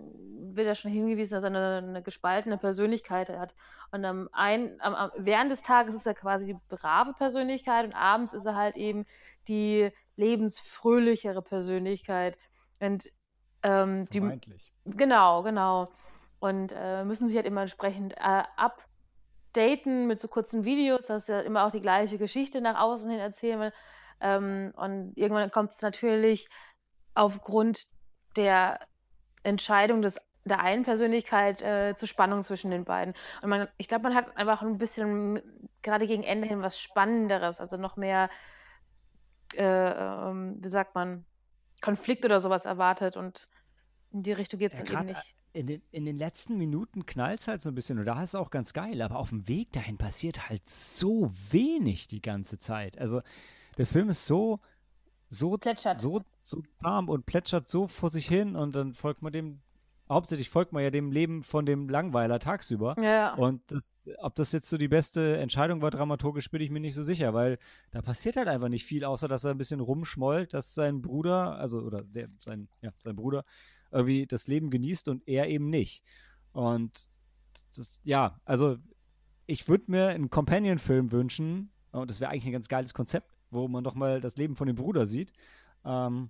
wird 0.56 0.68
ja 0.68 0.76
schon 0.76 0.92
hingewiesen, 0.92 1.34
dass 1.34 1.44
er 1.44 1.50
eine, 1.50 1.78
eine 1.78 2.02
gespaltene 2.02 2.58
Persönlichkeit 2.58 3.30
hat. 3.30 3.56
Und 3.92 4.06
am 4.06 4.30
ein, 4.32 4.78
am, 4.80 4.96
am, 4.96 5.12
während 5.18 5.52
des 5.52 5.64
Tages 5.64 5.96
ist 5.96 6.06
er 6.06 6.14
quasi 6.14 6.48
die 6.48 6.58
brave 6.70 7.14
Persönlichkeit 7.14 7.86
und 7.86 7.96
abends 7.96 8.34
ist 8.34 8.46
er 8.46 8.56
halt 8.56 8.76
eben 8.76 9.06
die 9.48 9.92
lebensfröhlichere 10.16 11.42
Persönlichkeit. 11.42 12.38
Und 12.80 13.10
ähm, 13.64 14.08
die. 14.10 14.20
Genau, 14.86 15.44
genau. 15.44 15.92
Und 16.40 16.74
äh, 16.76 17.04
müssen 17.04 17.28
sich 17.28 17.38
halt 17.38 17.46
immer 17.46 17.62
entsprechend 17.62 18.14
äh, 18.18 18.44
updaten 18.58 20.08
mit 20.08 20.20
so 20.20 20.28
kurzen 20.28 20.64
Videos, 20.64 21.06
dass 21.06 21.28
sie 21.28 21.34
halt 21.34 21.46
immer 21.46 21.66
auch 21.66 21.72
die 21.72 21.82
gleiche 21.82 22.18
Geschichte 22.18 22.62
nach 22.62 22.80
außen 22.80 23.10
hin 23.10 23.20
erzählen 23.20 23.60
will. 23.60 23.74
Ähm, 24.20 24.74
und 24.76 25.14
irgendwann 25.16 25.52
kommt 25.52 25.74
es 25.74 25.82
natürlich 25.82 26.50
aufgrund 27.14 27.86
der 28.36 28.80
Entscheidung 29.44 30.02
des, 30.02 30.20
der 30.46 30.60
einen 30.62 30.84
Persönlichkeit 30.84 31.62
äh, 31.62 31.96
zu 31.98 32.08
Spannung 32.08 32.44
zwischen 32.44 32.72
den 32.72 32.86
beiden. 32.86 33.14
Und 33.42 33.50
man, 33.50 33.68
ich 33.78 33.88
glaube, 33.88 34.04
man 34.04 34.16
hat 34.16 34.36
einfach 34.38 34.62
ein 34.62 34.78
bisschen 34.78 35.42
gerade 35.82 36.08
gegen 36.08 36.24
Ende 36.24 36.48
hin 36.48 36.62
was 36.62 36.80
Spannenderes, 36.80 37.60
also 37.60 37.78
noch 37.78 37.98
mehr, 37.98 38.30
äh, 39.56 39.64
ähm, 39.64 40.58
wie 40.62 40.70
sagt 40.70 40.96
man, 40.96 41.26
Konflikt 41.82 42.24
oder 42.26 42.40
sowas 42.40 42.66
erwartet 42.66 43.18
und 43.18 43.50
in 44.12 44.24
die 44.24 44.34
Richtung 44.34 44.60
geht 44.60 44.74
es 44.74 44.80
Ja, 44.80 44.86
dann 44.86 44.94
eben 44.94 45.08
grad, 45.08 45.24
nicht. 45.24 45.36
In 45.54 45.68
den, 45.68 45.82
in 45.92 46.06
den 46.06 46.18
letzten 46.18 46.58
Minuten 46.58 47.06
knallt 47.06 47.40
es 47.40 47.48
halt 47.48 47.62
so 47.62 47.70
ein 47.70 47.76
bisschen 47.76 48.00
und 48.00 48.06
da 48.06 48.24
ist 48.24 48.30
es 48.30 48.36
auch 48.36 48.52
ganz 48.52 48.72
geil, 48.74 49.02
aber 49.02 49.18
auf 49.18 49.30
dem 49.30 49.48
Weg 49.50 49.74
dahin 49.74 49.98
passiert 49.98 50.50
halt 50.50 50.68
so 50.70 51.30
wenig 51.50 52.08
die 52.08 52.22
ganze 52.22 52.58
Zeit. 52.58 52.98
Also 52.98 53.22
der 53.78 53.86
Film 53.86 54.10
ist 54.10 54.26
so, 54.26 54.60
so, 55.32 55.58
Plätschert. 55.58 55.98
so, 55.98 56.22
so 56.42 56.62
warm 56.82 57.08
und 57.08 57.26
plätschert 57.26 57.68
so 57.68 57.88
vor 57.88 58.10
sich 58.10 58.28
hin 58.28 58.56
und 58.56 58.76
dann 58.76 58.94
folgt 58.94 59.22
man 59.22 59.32
dem, 59.32 59.62
hauptsächlich 60.10 60.50
folgt 60.50 60.74
man 60.74 60.84
ja 60.84 60.90
dem 60.90 61.12
Leben 61.12 61.42
von 61.44 61.66
dem 61.66 61.88
Langweiler 61.88 62.40
tagsüber. 62.40 62.98
Ja, 63.02 63.34
Und 63.36 63.62
das, 63.72 63.96
ob 64.18 64.36
das 64.36 64.52
jetzt 64.52 64.68
so 64.68 64.78
die 64.78 64.90
beste 64.90 65.38
Entscheidung 65.38 65.82
war, 65.82 65.90
dramaturgisch, 65.90 66.52
bin 66.52 66.62
ich 66.62 66.70
mir 66.70 66.82
nicht 66.82 66.96
so 66.96 67.02
sicher, 67.02 67.34
weil 67.34 67.60
da 67.92 68.02
passiert 68.02 68.36
halt 68.36 68.50
einfach 68.50 68.68
nicht 68.68 68.86
viel, 68.86 69.06
außer 69.06 69.30
dass 69.30 69.46
er 69.46 69.52
ein 69.52 69.58
bisschen 69.58 69.80
rumschmollt, 69.80 70.54
dass 70.54 70.74
sein 70.74 71.02
Bruder, 71.02 71.58
also, 71.58 71.80
oder 71.80 72.04
der, 72.04 72.28
sein, 72.40 72.68
ja, 72.82 72.92
sein 72.98 73.16
Bruder, 73.16 73.46
irgendwie 73.90 74.28
das 74.28 74.48
Leben 74.48 74.70
genießt 74.70 75.08
und 75.08 75.26
er 75.28 75.48
eben 75.48 75.70
nicht. 75.70 76.04
Und 76.52 77.08
das, 77.78 78.02
ja, 78.04 78.38
also 78.44 78.78
ich 79.46 79.70
würde 79.70 79.86
mir 79.88 80.10
einen 80.10 80.30
Companion-Film 80.30 81.14
wünschen, 81.14 81.72
und 81.92 82.10
das 82.10 82.20
wäre 82.20 82.32
eigentlich 82.32 82.48
ein 82.48 82.54
ganz 82.54 82.68
geiles 82.68 82.94
Konzept, 82.94 83.32
wo 83.52 83.68
man 83.68 83.84
doch 83.84 83.96
mal 83.96 84.20
das 84.22 84.38
Leben 84.38 84.56
von 84.56 84.68
dem 84.68 84.76
Bruder 84.76 85.06
sieht. 85.06 85.32
Ähm, 85.86 86.30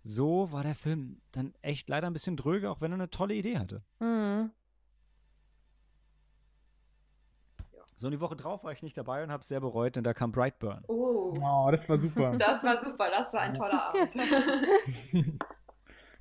so 0.00 0.50
war 0.52 0.62
der 0.62 0.74
Film 0.74 1.20
dann 1.32 1.54
echt 1.62 1.88
leider 1.88 2.06
ein 2.06 2.12
bisschen 2.12 2.36
dröge, 2.36 2.70
auch 2.70 2.80
wenn 2.80 2.92
er 2.92 2.96
eine 2.96 3.10
tolle 3.10 3.34
Idee 3.34 3.58
hatte. 3.58 3.82
Mhm. 4.00 4.50
So, 7.98 8.08
und 8.08 8.12
die 8.12 8.20
Woche 8.20 8.36
drauf 8.36 8.62
war 8.62 8.72
ich 8.72 8.82
nicht 8.82 8.96
dabei 8.98 9.22
und 9.22 9.30
habe 9.30 9.40
es 9.40 9.48
sehr 9.48 9.60
bereut, 9.60 9.96
denn 9.96 10.04
da 10.04 10.12
kam 10.12 10.30
Brightburn. 10.30 10.84
Oh, 10.86 11.34
Oh, 11.40 11.68
das 11.70 11.88
war 11.88 11.96
super. 11.98 12.36
das 12.38 12.62
war 12.62 12.84
super. 12.84 13.10
Das 13.10 13.32
war 13.32 13.40
ein 13.40 13.54
toller 13.54 13.88
Abend. 13.88 14.14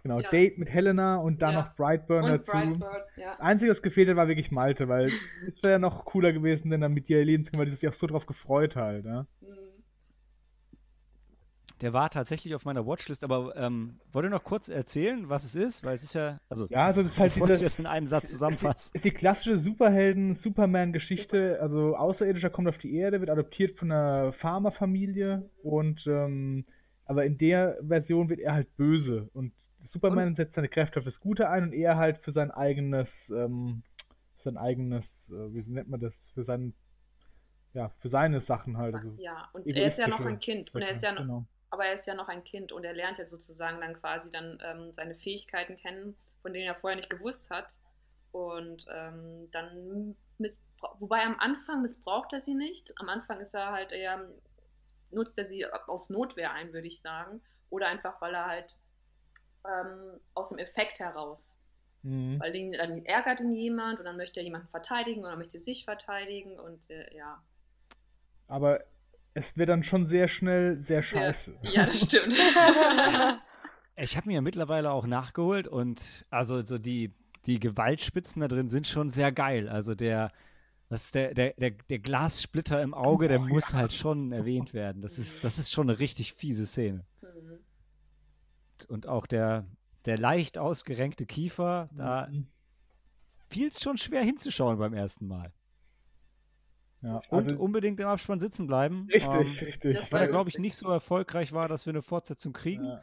genau, 0.04 0.20
Ja. 0.22 0.30
Date 0.30 0.58
mit 0.58 0.70
Helena 0.70 1.18
und 1.18 1.42
dann 1.42 1.54
Ja. 1.54 1.62
noch 1.64 1.76
Brightburn 1.76 2.24
Und 2.24 2.30
dazu. 2.32 2.52
Brightburn, 2.52 3.02
ja. 3.18 3.32
Das 3.32 3.40
Einzige, 3.42 3.72
was 3.72 3.82
gefehlt 3.82 4.08
hat, 4.10 4.16
war 4.16 4.28
wirklich 4.30 4.52
Malte, 4.52 4.88
weil 4.88 5.12
es 5.48 5.62
wäre 5.64 5.74
ja 5.74 5.80
noch 5.80 6.06
cooler 6.06 6.32
gewesen, 6.32 6.70
denn 6.70 6.80
dann 6.82 6.94
mit 6.94 7.10
dir 7.10 7.20
erleben 7.20 7.44
zu 7.44 7.52
können, 7.52 7.60
weil 7.60 7.70
die 7.70 7.76
sich 7.76 7.90
auch 7.90 7.94
so 7.94 8.08
drauf 8.08 8.26
gefreut 8.26 8.76
halt. 8.78 9.04
Ne? 9.04 9.28
Mhm. 9.42 9.48
Der 11.82 11.92
war 11.92 12.10
tatsächlich 12.10 12.56
auf 12.56 12.64
meiner 12.64 12.86
Watchlist, 12.86 13.24
aber 13.26 13.54
ähm, 13.58 14.00
wollt 14.14 14.26
ihr 14.26 14.30
noch 14.30 14.44
kurz 14.46 14.70
erzählen, 14.70 15.28
was 15.28 15.44
es 15.44 15.56
ist? 15.56 15.84
Weil 15.84 15.96
es 15.96 16.04
ist 16.04 16.14
ja, 16.16 16.40
also, 16.50 16.68
Ja, 16.70 16.86
also 16.86 17.04
das 17.04 17.12
ist 17.14 17.20
halt 17.20 17.34
bevor 17.34 17.48
dieses- 17.48 17.62
jetzt 17.62 17.80
in 17.80 17.86
einem 17.86 18.08
Satz 18.08 18.30
zusammenfasse. 18.32 18.92
Ist 18.94 19.04
die 19.04 19.12
klassische 19.12 19.58
Superhelden-Superman-Geschichte. 20.46 21.60
Also 21.62 21.96
Außerirdischer 21.96 22.50
kommt 22.50 22.68
auf 22.68 22.78
die 22.78 22.96
Erde, 22.96 23.20
wird 23.20 23.30
adoptiert 23.30 23.78
von 23.78 23.92
einer 23.92 24.34
Farmerfamilie 24.34 25.50
und 25.64 26.06
ähm, 26.08 26.66
aber 27.06 27.26
in 27.26 27.38
der 27.38 27.78
Version 27.88 28.30
wird 28.30 28.40
er 28.40 28.54
halt 28.54 28.76
böse 28.78 29.30
und 29.34 29.52
Superman 29.88 30.34
setzt 30.34 30.56
seine 30.56 30.68
Kräfte 30.70 30.98
auf 31.00 31.06
das 31.06 31.20
Gute 31.20 31.48
ein 31.50 31.64
und 31.64 31.74
er 31.74 31.98
halt 31.98 32.18
für 32.18 32.32
sein 32.32 32.50
eigenes, 32.50 33.30
ähm, 33.30 33.84
für 34.38 34.44
sein 34.46 34.58
eigenes, 34.58 35.30
äh, 35.30 35.54
wie 35.54 35.62
nennt 35.72 35.90
man 35.90 36.00
das, 36.00 36.26
für 36.34 36.44
sein, 36.44 36.74
ja, 37.74 37.90
für 38.00 38.10
seine 38.10 38.42
Sachen 38.42 38.78
halt. 38.78 38.96
Also 38.96 39.14
Ja, 39.20 39.50
und 39.54 39.68
er 39.68 39.86
ist 39.86 40.00
ja 40.00 40.08
noch 40.08 40.22
ein 40.26 40.40
Kind. 40.40 40.74
Und 40.74 40.82
er 40.82 40.90
ist 40.90 41.04
ja 41.04 41.12
noch, 41.12 41.22
genau. 41.22 41.46
Aber 41.76 41.86
er 41.86 41.94
ist 41.94 42.08
ja 42.08 42.14
noch 42.14 42.30
ein 42.30 42.46
Kind 42.46 42.72
und 42.72 42.86
er 42.86 42.94
lernt 42.94 43.18
ja 43.18 43.28
sozusagen 43.28 43.82
dann 43.82 44.00
quasi 44.00 44.30
dann 44.30 44.58
ähm, 44.64 44.94
seine 44.96 45.16
Fähigkeiten 45.16 45.76
kennen, 45.76 46.16
von 46.42 46.54
denen 46.54 46.68
er 46.68 46.76
vorher 46.76 46.96
nicht 46.96 47.10
gewusst 47.10 47.50
hat. 47.50 47.76
Und 48.32 48.86
ähm, 48.90 49.50
dann 49.52 50.16
wobei 51.00 51.24
am 51.24 51.38
Anfang 51.40 51.82
missbraucht 51.82 52.32
er 52.32 52.42
sie 52.42 52.54
nicht. 52.54 52.94
Am 53.00 53.10
Anfang 53.10 53.42
ist 53.42 53.54
er 53.54 53.72
halt 53.72 53.92
eher, 53.92 54.26
nutzt 55.12 55.38
er 55.38 55.48
sie 55.48 55.66
aus 55.66 56.10
Notwehr 56.10 56.54
ein, 56.54 56.72
würde 56.72 56.88
ich 56.88 57.02
sagen. 57.02 57.42
Oder 57.70 57.88
einfach, 57.88 58.22
weil 58.22 58.34
er 58.34 58.46
halt 58.46 58.76
ähm, 59.66 60.20
aus 60.34 60.50
dem 60.50 60.60
Effekt 60.60 61.00
heraus. 61.00 61.46
Mhm. 62.04 62.40
Weil 62.40 62.56
ihn, 62.56 62.72
dann 62.72 63.04
ärgert 63.06 63.42
ihn 63.42 63.54
jemand 63.54 64.00
und 64.00 64.06
dann 64.06 64.18
möchte 64.18 64.40
er 64.40 64.46
jemanden 64.46 64.70
verteidigen 64.70 65.26
oder 65.26 65.36
möchte 65.36 65.60
sich 65.60 65.84
verteidigen 65.84 66.58
und 66.58 66.90
äh, 66.90 67.16
ja. 67.16 67.42
Aber 68.48 68.84
es 69.36 69.56
wird 69.56 69.70
dann 69.70 69.84
schon 69.84 70.08
sehr 70.08 70.28
schnell 70.28 70.82
sehr 70.82 71.04
scheiße. 71.04 71.56
Ja, 71.62 71.86
das 71.86 72.02
stimmt. 72.02 72.34
Ich 73.98 74.18
habe 74.18 74.28
mir 74.28 74.36
ja 74.36 74.42
mittlerweile 74.42 74.92
auch 74.92 75.08
nachgeholt 75.08 75.70
und 75.70 76.26
also 76.30 76.66
so 76.66 76.78
die, 76.78 77.14
die 77.46 77.62
Gewaltspitzen 77.62 78.42
da 78.42 78.50
drin 78.50 78.68
sind 78.68 78.88
schon 78.88 79.10
sehr 79.10 79.32
geil. 79.32 79.70
Also 79.70 79.96
der, 79.96 80.32
was 80.90 81.06
ist 81.06 81.16
der, 81.16 81.34
der, 81.34 81.54
der, 81.54 81.72
der 81.72 82.00
Glassplitter 82.00 82.82
im 82.82 82.94
Auge, 82.94 83.30
der 83.30 83.40
muss 83.40 83.74
halt 83.74 83.94
schon 83.94 84.34
erwähnt 84.34 84.74
werden. 84.74 85.02
Das 85.02 85.18
ist, 85.18 85.46
das 85.46 85.58
ist 85.60 85.72
schon 85.72 85.90
eine 85.90 85.98
richtig 86.00 86.34
fiese 86.34 86.66
Szene. 86.66 87.06
Mhm. 87.22 87.60
Und 88.90 89.08
auch 89.08 89.28
der, 89.28 89.66
der 90.04 90.18
leicht 90.18 90.58
ausgerenkte 90.58 91.26
Kiefer, 91.26 91.88
da 91.94 92.28
Mhm. 92.30 92.48
fiel 93.50 93.70
es 93.70 93.80
schon 93.82 93.98
schwer 93.98 94.24
hinzuschauen 94.24 94.78
beim 94.78 94.94
ersten 94.94 95.26
Mal. 95.26 95.54
Ja, 97.06 97.22
Und 97.30 97.52
also, 97.52 97.58
unbedingt 97.62 98.00
im 98.00 98.08
Abspann 98.08 98.40
sitzen 98.40 98.66
bleiben. 98.66 99.08
richtig, 99.14 99.62
ähm, 99.62 99.68
richtig. 99.68 100.12
weil 100.12 100.22
er, 100.22 100.28
glaube 100.28 100.50
ich, 100.50 100.58
nicht 100.58 100.76
so 100.76 100.90
erfolgreich 100.90 101.54
war, 101.54 101.68
dass 101.68 101.86
wir 101.86 101.94
eine 101.94 102.02
Fortsetzung 102.02 102.52
kriegen. 102.52 102.84
Ja. 102.86 103.02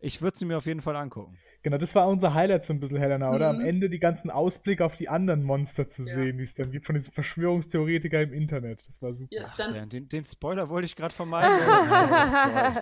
Ich 0.00 0.22
würde 0.22 0.36
sie 0.38 0.46
mir 0.46 0.56
auf 0.56 0.64
jeden 0.66 0.80
Fall 0.80 0.96
angucken. 0.96 1.36
Genau, 1.62 1.76
das 1.78 1.94
war 1.94 2.08
unser 2.08 2.34
Highlight 2.34 2.64
so 2.64 2.72
ein 2.72 2.80
bisschen, 2.80 2.96
Helena, 2.96 3.30
oder? 3.30 3.50
Am 3.50 3.58
Mhm. 3.58 3.66
Ende 3.66 3.88
die 3.90 4.00
ganzen 4.00 4.30
Ausblicke 4.30 4.84
auf 4.84 4.96
die 4.96 5.08
anderen 5.08 5.44
Monster 5.44 5.88
zu 5.88 6.02
Ja. 6.02 6.14
sehen, 6.14 6.38
die 6.38 6.44
es 6.44 6.54
dann 6.54 6.72
gibt 6.72 6.86
von 6.86 6.94
diesen 6.96 7.12
Verschwörungstheoretikern 7.12 8.22
im 8.22 8.32
Internet. 8.32 8.82
Das 8.88 9.00
war 9.02 9.12
super. 9.12 9.28
Ja, 9.30 9.44
Ach, 9.46 9.56
der, 9.56 9.86
den, 9.86 10.08
den 10.08 10.24
Spoiler 10.24 10.68
wollte 10.70 10.86
ich 10.86 10.96
gerade 10.96 11.14
vermeiden. 11.14 11.56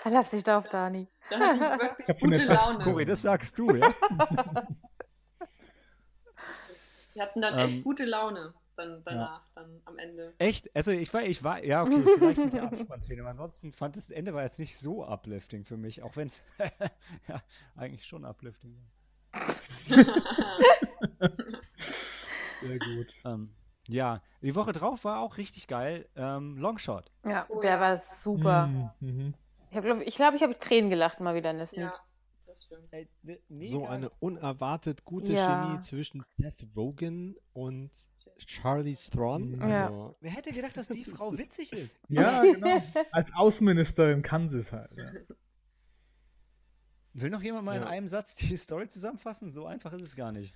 Verlass 0.00 0.30
dich 0.30 0.42
drauf, 0.42 0.68
Dani. 0.68 1.06
dann 1.30 1.40
hatte 1.42 1.54
ich 1.56 1.60
wirklich 1.60 2.06
schon 2.18 2.30
gute 2.30 2.44
Laune. 2.44 2.82
Cory, 2.82 3.04
das 3.04 3.22
sagst 3.22 3.56
du, 3.58 3.76
ja? 3.76 3.92
Wir 7.14 7.22
hatten 7.22 7.42
dann 7.42 7.58
Ähm, 7.58 7.66
echt 7.68 7.84
gute 7.84 8.04
Laune 8.06 8.54
dann 8.88 9.02
danach, 9.04 9.46
dann 9.54 9.80
am 9.84 9.98
Ende. 9.98 10.34
Echt? 10.38 10.74
Also 10.74 10.92
ich 10.92 11.12
war, 11.14 11.22
ich 11.22 11.42
war, 11.44 11.64
ja, 11.64 11.82
okay, 11.82 12.02
vielleicht 12.18 12.38
mit 12.44 12.52
der 12.52 12.64
Abspannszene, 12.64 13.20
aber 13.22 13.30
ansonsten 13.30 13.72
fand 13.72 13.96
das 13.96 14.10
Ende 14.10 14.34
war 14.34 14.42
jetzt 14.42 14.58
nicht 14.58 14.76
so 14.78 15.04
uplifting 15.06 15.64
für 15.64 15.76
mich, 15.76 16.02
auch 16.02 16.16
wenn 16.16 16.26
es 16.26 16.44
ja, 17.28 17.42
eigentlich 17.76 18.04
schon 18.06 18.24
uplifting 18.24 18.76
war. 18.76 19.54
Sehr 22.62 22.78
gut. 22.78 23.06
Ähm, 23.24 23.54
ja, 23.88 24.22
die 24.40 24.54
Woche 24.54 24.72
drauf 24.72 25.04
war 25.04 25.20
auch 25.20 25.36
richtig 25.36 25.66
geil. 25.66 26.08
Ähm, 26.16 26.56
Longshot. 26.58 27.10
Ja, 27.26 27.46
Oh 27.48 27.60
der 27.60 27.72
ja. 27.72 27.80
war 27.80 27.98
super. 27.98 28.66
Mhm, 28.68 28.90
mhm. 29.00 29.34
Ich 29.70 29.80
glaube, 29.80 30.04
ich, 30.04 30.14
glaub, 30.16 30.34
ich 30.34 30.42
habe 30.42 30.58
Tränen 30.58 30.90
gelacht 30.90 31.18
mal 31.20 31.34
wieder 31.34 31.50
in 31.50 31.56
der 31.58 31.66
Sneak. 31.66 31.84
ja, 31.86 31.94
das 32.46 32.62
stimmt. 32.64 32.92
Ey, 32.92 33.08
ne- 33.22 33.40
mega. 33.48 33.70
So 33.70 33.86
eine 33.86 34.10
unerwartet 34.20 35.04
gute 35.04 35.32
Ja. 35.32 35.46
Chemie 35.46 35.80
zwischen 35.80 36.22
Seth 36.36 36.64
Rogen 36.76 37.36
und 37.54 37.90
Charlie 38.46 38.94
Theron. 38.96 39.58
Ja. 39.60 39.86
Also, 39.86 40.16
Wer 40.20 40.30
hätte 40.30 40.52
gedacht, 40.52 40.76
dass 40.76 40.88
die 40.88 41.04
Frau 41.04 41.36
witzig 41.36 41.72
ist? 41.72 42.00
Ja, 42.08 42.42
genau. 42.42 42.82
Als 43.12 43.30
Außenminister 43.34 44.10
in 44.12 44.22
Kansas 44.22 44.72
halt. 44.72 44.90
Ja. 44.96 45.12
Will 47.14 47.30
noch 47.30 47.42
jemand 47.42 47.64
mal 47.66 47.76
in 47.76 47.82
Ja. 47.82 47.88
einem 47.88 48.08
Satz 48.08 48.36
die 48.36 48.56
Story 48.56 48.88
zusammenfassen? 48.88 49.50
So 49.52 49.66
einfach 49.66 49.92
ist 49.92 50.02
es 50.02 50.16
gar 50.16 50.32
nicht. 50.32 50.54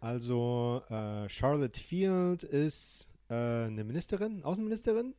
Also 0.00 0.82
äh, 0.88 1.28
Charlotte 1.28 1.78
Field 1.78 2.42
ist 2.42 3.08
äh, 3.28 3.34
eine 3.66 3.84
Ministerin, 3.84 4.42
Außenministerin 4.42 5.14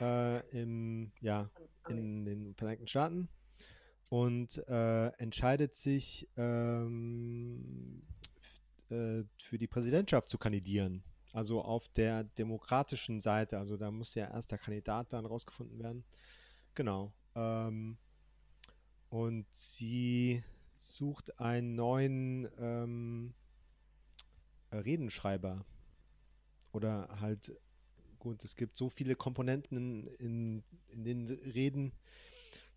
äh, 0.00 0.40
im, 0.50 1.10
ja, 1.20 1.50
in 1.88 2.24
den 2.24 2.54
Vereinigten 2.54 2.86
Staaten 2.86 3.28
und 4.10 4.58
äh, 4.68 5.08
entscheidet 5.18 5.74
sich 5.74 6.28
ähm, 6.36 8.02
äh, 8.90 9.24
für 9.42 9.58
die 9.58 9.66
Präsidentschaft 9.66 10.28
zu 10.28 10.38
kandidieren. 10.38 11.02
Also 11.34 11.62
auf 11.62 11.88
der 11.88 12.22
demokratischen 12.22 13.20
Seite. 13.20 13.58
Also 13.58 13.76
da 13.76 13.90
muss 13.90 14.14
ja 14.14 14.30
erst 14.30 14.52
der 14.52 14.58
Kandidat 14.58 15.12
dann 15.12 15.26
rausgefunden 15.26 15.80
werden. 15.80 16.04
Genau. 16.76 17.12
Ähm, 17.34 17.98
und 19.10 19.44
sie 19.50 20.44
sucht 20.76 21.40
einen 21.40 21.74
neuen 21.74 22.48
ähm, 22.56 23.34
Redenschreiber. 24.70 25.64
Oder 26.70 27.08
halt, 27.20 27.52
gut, 28.20 28.44
es 28.44 28.54
gibt 28.54 28.76
so 28.76 28.88
viele 28.88 29.16
Komponenten 29.16 30.06
in, 30.18 30.62
in 30.86 31.02
den 31.02 31.28
Reden. 31.28 31.90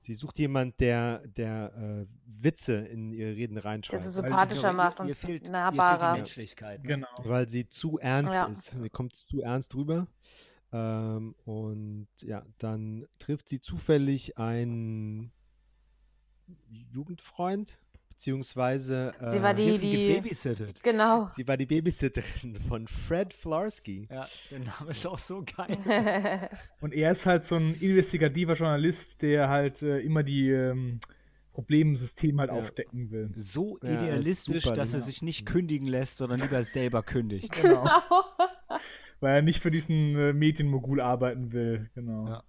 Sie 0.02 0.14
sucht 0.14 0.40
jemand, 0.40 0.80
der, 0.80 1.20
der 1.28 1.74
äh, 1.76 2.06
Witze 2.26 2.76
in 2.88 3.12
ihre 3.12 3.36
Reden 3.36 3.58
reinschreibt. 3.58 4.02
Der 4.02 4.08
Weil- 4.08 4.14
sympathischer 4.30 4.72
macht 4.74 5.00
ihr, 5.00 5.04
und 5.04 5.08
ihr 5.10 5.16
fehlt, 5.16 5.30
Ihr 5.30 5.38
fehlt 5.40 5.48
die 5.48 5.52
nahbarer. 5.52 6.14
Menschlichkeit. 6.14 6.82
Ne? 6.84 6.88
Genau. 6.88 7.08
weil 7.24 7.50
sie 7.50 7.68
zu 7.68 7.98
ernst 8.00 8.34
Ja. 8.34 8.46
ist. 8.46 8.76
Sie 8.82 8.90
kommt 8.90 9.16
zu 9.16 9.42
ernst 9.42 9.76
rüber. 9.76 10.08
Ähm, 10.72 11.36
und 11.46 12.08
ja, 12.22 12.46
dann 12.58 13.06
trifft 13.20 13.50
sie 13.50 13.60
zufällig 13.60 14.38
einen 14.38 15.32
Jugendfreund, 16.70 17.78
beziehungsweise 18.18 19.12
Sie 19.32 19.42
war 19.44 19.52
äh, 19.52 19.56
die- 19.56 19.64
Sie 19.72 19.78
die- 19.78 20.08
gebabysittet. 20.08 20.82
Genau. 20.84 21.28
sie 21.30 21.48
war 21.48 21.56
die 21.56 21.68
Babysitterin 21.68 22.60
von 22.68 22.88
Fred 22.88 23.32
Flarsky. 23.32 24.08
Ja, 24.12 24.28
der 24.50 24.60
Name 24.60 24.90
ist 24.92 25.06
auch 25.06 25.20
so 25.20 25.44
geil. 25.56 26.50
Und 26.82 26.94
er 26.94 27.12
ist 27.12 27.26
halt 27.28 27.46
so 27.46 27.56
ein 27.56 27.76
investigativer 27.76 28.54
Journalist, 28.56 29.22
der 29.22 29.50
halt 29.50 29.82
äh, 29.84 30.00
immer 30.00 30.24
die 30.24 30.50
ähm, 30.50 31.00
Probleme 31.54 31.92
im 31.92 31.98
System 31.98 32.40
halt 32.40 32.50
Ja. 32.50 32.56
aufdecken 32.58 33.12
will. 33.12 33.32
So 33.36 33.78
Ja, 33.84 33.90
er 33.90 33.96
ist 33.98 34.02
idealistisch, 34.04 34.64
super, 34.64 34.76
dass 34.76 34.94
er 34.94 35.00
ja. 35.00 35.06
sich 35.06 35.22
nicht 35.22 35.46
kündigen 35.46 35.88
lässt, 35.88 36.18
sondern 36.18 36.40
lieber 36.40 36.64
selber 36.64 37.04
kündigt. 37.04 37.62
Genau. 37.62 37.88
Weil 39.20 39.36
er 39.36 39.42
nicht 39.44 39.62
für 39.62 39.70
diesen 39.70 40.16
äh, 40.16 40.34
Medienmogul 40.34 41.02
arbeiten 41.02 41.52
will. 41.52 41.90
Genau. 41.94 42.28
Ja. 42.28 42.44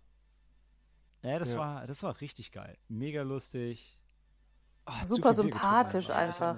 Ja, 1.23 1.39
das 1.39 1.53
Ja. 1.53 1.59
war, 1.59 1.87
das 1.87 2.03
war 2.03 2.19
richtig 2.23 2.53
geil. 2.53 2.79
Mega 2.89 3.21
lustig. 3.23 3.98
Zu 5.03 5.17
Super 5.17 5.31
getrunken 5.31 5.53
sympathisch 5.53 6.11
einfach. 6.11 6.57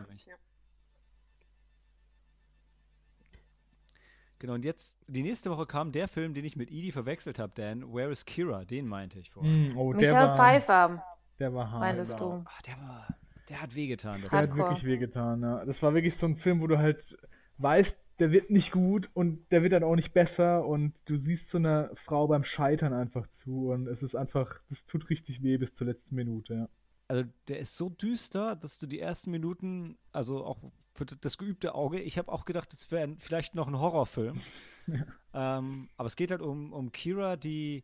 Genau, 4.40 4.54
und 4.54 4.64
jetzt, 4.64 4.98
die 5.06 5.22
nächste 5.22 5.50
Woche 5.50 5.66
kam 5.66 5.92
der 5.92 6.08
Film, 6.08 6.32
den 6.32 6.46
ich 6.46 6.56
mit 6.56 6.70
Edie 6.70 6.92
verwechselt 6.92 7.38
habe, 7.38 7.52
Dan. 7.54 7.92
Where 7.92 8.10
is 8.10 8.24
Kira? 8.24 8.64
Den 8.64 8.88
meinte 8.88 9.18
ich 9.18 9.30
vorher. 9.30 9.54
Mm, 9.54 9.76
oh, 9.76 9.92
der 9.92 10.00
Michael 10.00 10.28
war, 10.28 10.34
Pfeiffer, 10.34 11.04
der 11.38 11.54
war 11.54 11.70
hart. 11.70 11.80
meintest 11.80 12.18
du. 12.18 12.24
Ah, 12.24 12.46
der 12.66 12.80
war, 12.80 13.08
der 13.50 13.60
hat 13.60 13.74
wehgetan. 13.74 14.22
Der 14.22 14.30
hat 14.30 14.56
wirklich 14.56 14.84
wehgetan, 14.84 15.42
ja. 15.42 15.64
Das 15.66 15.82
war 15.82 15.92
wirklich 15.92 16.16
so 16.16 16.24
ein 16.24 16.38
Film, 16.38 16.62
wo 16.62 16.66
du 16.66 16.78
halt 16.78 17.18
weißt, 17.58 17.98
der 18.18 18.32
wird 18.32 18.50
nicht 18.50 18.72
gut 18.72 19.10
und 19.12 19.50
der 19.50 19.62
wird 19.62 19.74
dann 19.74 19.84
auch 19.84 19.96
nicht 19.96 20.14
besser 20.14 20.64
und 20.64 20.94
du 21.04 21.18
siehst 21.18 21.50
so 21.50 21.58
einer 21.58 21.90
Frau 21.94 22.26
beim 22.26 22.44
Scheitern 22.44 22.94
einfach 22.94 23.26
zu 23.34 23.70
und 23.70 23.88
es 23.88 24.02
ist 24.02 24.14
einfach, 24.14 24.60
das 24.70 24.86
tut 24.86 25.10
richtig 25.10 25.42
weh 25.42 25.58
bis 25.58 25.74
zur 25.74 25.86
letzten 25.86 26.14
Minute, 26.14 26.54
ja. 26.54 26.68
Also 27.10 27.24
der 27.48 27.58
ist 27.58 27.76
so 27.76 27.88
düster, 27.88 28.54
dass 28.54 28.78
du 28.78 28.86
die 28.86 29.00
ersten 29.00 29.32
Minuten, 29.32 29.98
also 30.12 30.44
auch 30.44 30.62
für 30.94 31.04
das 31.06 31.38
geübte 31.38 31.74
Auge, 31.74 32.00
ich 32.00 32.18
habe 32.18 32.30
auch 32.30 32.44
gedacht, 32.44 32.72
das 32.72 32.88
wäre 32.92 33.16
vielleicht 33.18 33.56
noch 33.56 33.66
ein 33.66 33.76
Horrorfilm. 33.76 34.40
ähm, 35.34 35.90
aber 35.96 36.06
es 36.06 36.14
geht 36.14 36.30
halt 36.30 36.40
um, 36.40 36.72
um 36.72 36.92
Kira, 36.92 37.36
die 37.36 37.82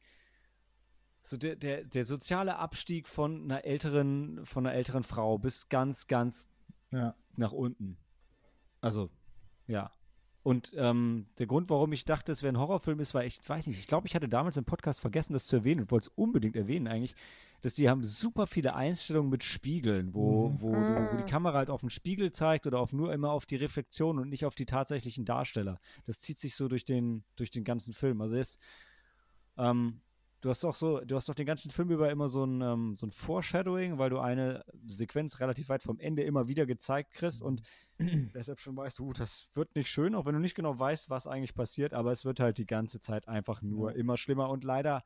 so 1.22 1.36
der, 1.36 1.56
der, 1.56 1.82
der 1.82 2.04
soziale 2.04 2.56
Abstieg 2.56 3.08
von 3.08 3.42
einer 3.42 3.64
älteren, 3.64 4.46
von 4.46 4.64
einer 4.64 4.76
älteren 4.76 5.02
Frau 5.02 5.38
bis 5.38 5.68
ganz, 5.68 6.06
ganz 6.06 6.48
Ja. 6.92 7.16
nach 7.34 7.50
unten. 7.50 7.98
Also, 8.80 9.10
ja. 9.66 9.90
Und 10.46 10.74
ähm, 10.76 11.26
der 11.40 11.48
Grund, 11.48 11.70
warum 11.70 11.92
ich 11.92 12.04
dachte, 12.04 12.30
es 12.30 12.44
wäre 12.44 12.52
ein 12.54 12.60
Horrorfilm 12.60 13.00
ist, 13.00 13.14
war 13.14 13.24
ich 13.24 13.40
weiß 13.44 13.66
nicht, 13.66 13.80
ich 13.80 13.88
glaube, 13.88 14.06
ich 14.06 14.14
hatte 14.14 14.28
damals 14.28 14.56
im 14.56 14.64
Podcast 14.64 15.00
vergessen, 15.00 15.32
das 15.32 15.44
zu 15.48 15.56
erwähnen 15.56 15.80
und 15.80 15.90
wollte 15.90 16.08
es 16.08 16.12
unbedingt 16.14 16.54
erwähnen 16.54 16.86
eigentlich, 16.86 17.16
dass 17.62 17.74
die 17.74 17.88
haben 17.90 18.04
super 18.04 18.46
viele 18.46 18.76
Einstellungen 18.76 19.28
mit 19.28 19.42
Spiegeln, 19.42 20.14
wo, 20.14 20.50
Mhm. 20.50 20.60
wo, 20.60 20.72
du, 20.72 21.08
wo 21.10 21.16
die. 21.16 21.24
Kamera 21.28 21.58
halt 21.58 21.68
auf 21.68 21.80
den 21.80 21.90
Spiegel 21.90 22.30
zeigt 22.30 22.68
oder 22.68 22.78
auf 22.78 22.92
nur 22.92 23.12
immer 23.12 23.32
auf 23.32 23.44
die 23.44 23.56
Reflexion 23.56 24.20
und 24.20 24.28
nicht 24.28 24.44
auf 24.44 24.54
die 24.54 24.66
tatsächlichen 24.66 25.24
Darsteller. 25.24 25.80
Das 26.06 26.20
zieht 26.20 26.38
sich 26.38 26.54
so 26.54 26.68
durch 26.68 26.84
den, 26.84 27.24
durch 27.34 27.50
den 27.50 27.64
ganzen 27.64 27.92
Film. 27.92 28.20
Also 28.20 28.36
es 28.36 28.60
ähm, 29.58 30.00
Du 30.46 30.50
hast 30.50 30.62
doch 30.62 30.76
so, 30.76 31.00
du 31.00 31.16
hast 31.16 31.28
doch 31.28 31.34
den 31.34 31.44
ganzen 31.44 31.72
Film 31.72 31.90
über 31.90 32.08
immer 32.08 32.28
so 32.28 32.44
ein, 32.44 32.60
ähm, 32.60 32.94
so 32.94 33.04
ein 33.04 33.10
Foreshadowing, 33.10 33.98
weil 33.98 34.10
du 34.10 34.20
eine 34.20 34.64
Sequenz 34.86 35.40
relativ 35.40 35.68
weit 35.70 35.82
vom 35.82 35.98
Ende 35.98 36.22
immer 36.22 36.46
wieder 36.46 36.66
gezeigt 36.66 37.14
kriegst 37.14 37.42
und 37.42 37.62
deshalb 37.98 38.60
schon 38.60 38.76
weißt, 38.76 39.00
uh, 39.00 39.12
das 39.12 39.50
wird 39.54 39.74
nicht 39.74 39.90
schön, 39.90 40.14
auch 40.14 40.24
wenn 40.24 40.34
du 40.34 40.40
nicht 40.40 40.54
genau 40.54 40.78
weißt, 40.78 41.10
was 41.10 41.26
eigentlich 41.26 41.56
passiert, 41.56 41.94
aber 41.94 42.12
es 42.12 42.24
wird 42.24 42.38
halt 42.38 42.58
die 42.58 42.64
ganze 42.64 43.00
Zeit 43.00 43.26
einfach 43.26 43.60
nur 43.60 43.96
immer 43.96 44.16
schlimmer 44.16 44.48
und 44.50 44.62
leider 44.62 45.02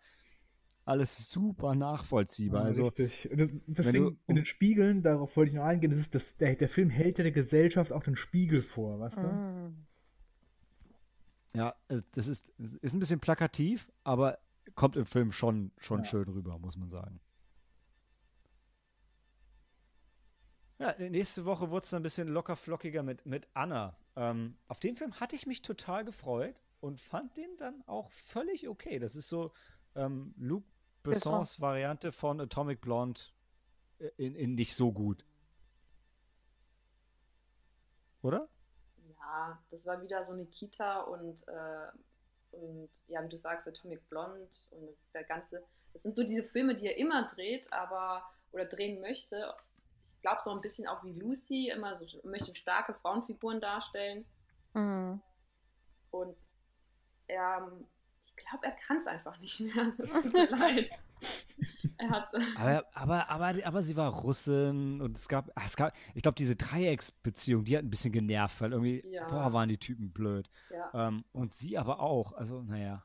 alles 0.84 1.30
super 1.30 1.74
nachvollziehbar. 1.74 2.60
Ja, 2.60 2.66
also 2.66 2.84
richtig. 2.84 3.30
Und 3.30 3.38
das, 3.38 3.48
deswegen 3.66 4.04
du- 4.04 4.16
mit 4.26 4.36
den 4.36 4.44
Spiegeln, 4.44 5.02
darauf 5.02 5.34
wollte 5.38 5.52
ich 5.52 5.56
noch 5.56 5.64
eingehen, 5.64 5.90
das 5.90 6.00
ist 6.00 6.14
das, 6.14 6.36
der, 6.36 6.54
der 6.54 6.68
Film 6.68 6.90
hält 6.90 7.16
ja 7.16 7.22
der 7.22 7.32
Gesellschaft 7.32 7.92
auch 7.92 8.02
den 8.02 8.16
Spiegel 8.16 8.62
vor, 8.62 9.00
weißt 9.00 9.16
du? 9.16 9.26
Mm. 9.28 9.86
Ja, 11.54 11.74
es- 11.88 12.04
das 12.10 12.28
ist, 12.28 12.46
ist 12.82 12.92
ein 12.92 13.00
bisschen 13.00 13.20
plakativ, 13.20 13.90
aber 14.04 14.38
kommt 14.80 14.96
im 14.96 15.04
Film 15.04 15.30
schon, 15.30 15.72
schon 15.76 15.98
Ja. 15.98 16.04
schön 16.06 16.26
rüber, 16.30 16.58
muss 16.58 16.74
man 16.78 16.88
sagen. 16.88 17.20
Ja, 20.78 20.94
nächste 20.98 21.44
Woche 21.44 21.68
wurde 21.68 21.84
es 21.84 21.90
dann 21.90 22.00
ein 22.00 22.02
bisschen 22.02 22.28
locker 22.28 22.56
flockiger 22.56 23.02
mit, 23.02 23.26
mit 23.26 23.46
Anna. 23.52 23.94
Ähm, 24.16 24.56
auf 24.68 24.80
den 24.80 24.96
Film 24.96 25.20
hatte 25.20 25.36
ich 25.36 25.46
mich 25.46 25.60
total 25.60 26.06
gefreut 26.06 26.62
und 26.80 26.98
fand 26.98 27.36
den 27.36 27.58
dann 27.58 27.82
auch 27.86 28.10
völlig 28.10 28.68
okay. 28.68 28.98
Das 28.98 29.16
ist 29.16 29.28
so 29.28 29.52
ähm, 29.96 30.32
Luc 30.38 30.64
Bessons 31.02 31.60
Variante 31.60 32.10
von 32.10 32.40
Atomic 32.40 32.80
Blonde 32.80 33.20
äh, 33.98 34.08
in, 34.16 34.34
in 34.34 34.54
nicht 34.54 34.74
so 34.74 34.92
gut. 34.92 35.26
Oder? 38.22 38.48
Ja, 39.18 39.62
das 39.70 39.84
war 39.84 40.00
wieder 40.00 40.24
so 40.24 40.32
eine 40.32 40.46
Kita 40.46 41.00
und, 41.02 41.46
äh, 41.48 41.88
und 42.52 42.88
ja, 43.08 43.22
wie 43.24 43.28
du 43.28 43.38
sagst, 43.38 43.66
Atomic 43.66 44.08
Blonde 44.08 44.48
und 44.70 44.96
der 45.14 45.24
ganze. 45.24 45.62
Das 45.92 46.02
sind 46.02 46.14
so 46.14 46.22
diese 46.22 46.44
Filme, 46.44 46.74
die 46.74 46.86
er 46.86 46.96
immer 46.96 47.26
dreht, 47.26 47.72
aber 47.72 48.24
oder 48.52 48.64
drehen 48.64 49.00
möchte. 49.00 49.54
Ich 50.04 50.22
glaube 50.22 50.40
so 50.44 50.50
ein 50.50 50.60
bisschen 50.60 50.86
auch 50.86 51.02
wie 51.02 51.12
Lucy, 51.12 51.70
immer 51.70 51.96
so 51.96 52.06
möchte 52.24 52.54
starke 52.54 52.94
Frauenfiguren 52.94 53.60
darstellen. 53.60 54.24
Mm. 54.74 55.14
Und 56.10 56.36
er, 57.26 57.72
ich 58.26 58.36
glaube, 58.36 58.66
er 58.66 58.72
kann 58.72 58.98
es 58.98 59.06
einfach 59.06 59.38
nicht 59.38 59.60
mehr. 59.60 59.92
Das 59.96 60.10
tut 60.22 60.32
mir 60.32 60.50
leid. 60.50 60.90
Er 62.00 62.10
hat. 62.10 62.32
Aber, 62.56 62.84
aber, 62.94 63.30
aber, 63.30 63.66
aber 63.66 63.82
sie 63.82 63.96
war 63.96 64.10
Russin 64.12 65.00
und 65.00 65.16
es 65.16 65.28
gab, 65.28 65.50
ach, 65.54 65.66
es 65.66 65.76
gab 65.76 65.94
ich 66.14 66.22
glaube, 66.22 66.36
diese 66.36 66.56
Dreiecksbeziehung, 66.56 67.64
die 67.64 67.76
hat 67.76 67.84
ein 67.84 67.90
bisschen 67.90 68.12
genervt, 68.12 68.60
weil 68.60 68.72
irgendwie, 68.72 69.02
Ja. 69.10 69.26
boah, 69.26 69.52
waren 69.52 69.68
die 69.68 69.78
Typen 69.78 70.10
blöd. 70.10 70.48
Ja. 70.70 71.08
Ähm, 71.08 71.24
und 71.32 71.52
sie 71.52 71.76
aber 71.78 72.00
auch. 72.00 72.32
Also, 72.32 72.62
naja. 72.62 73.04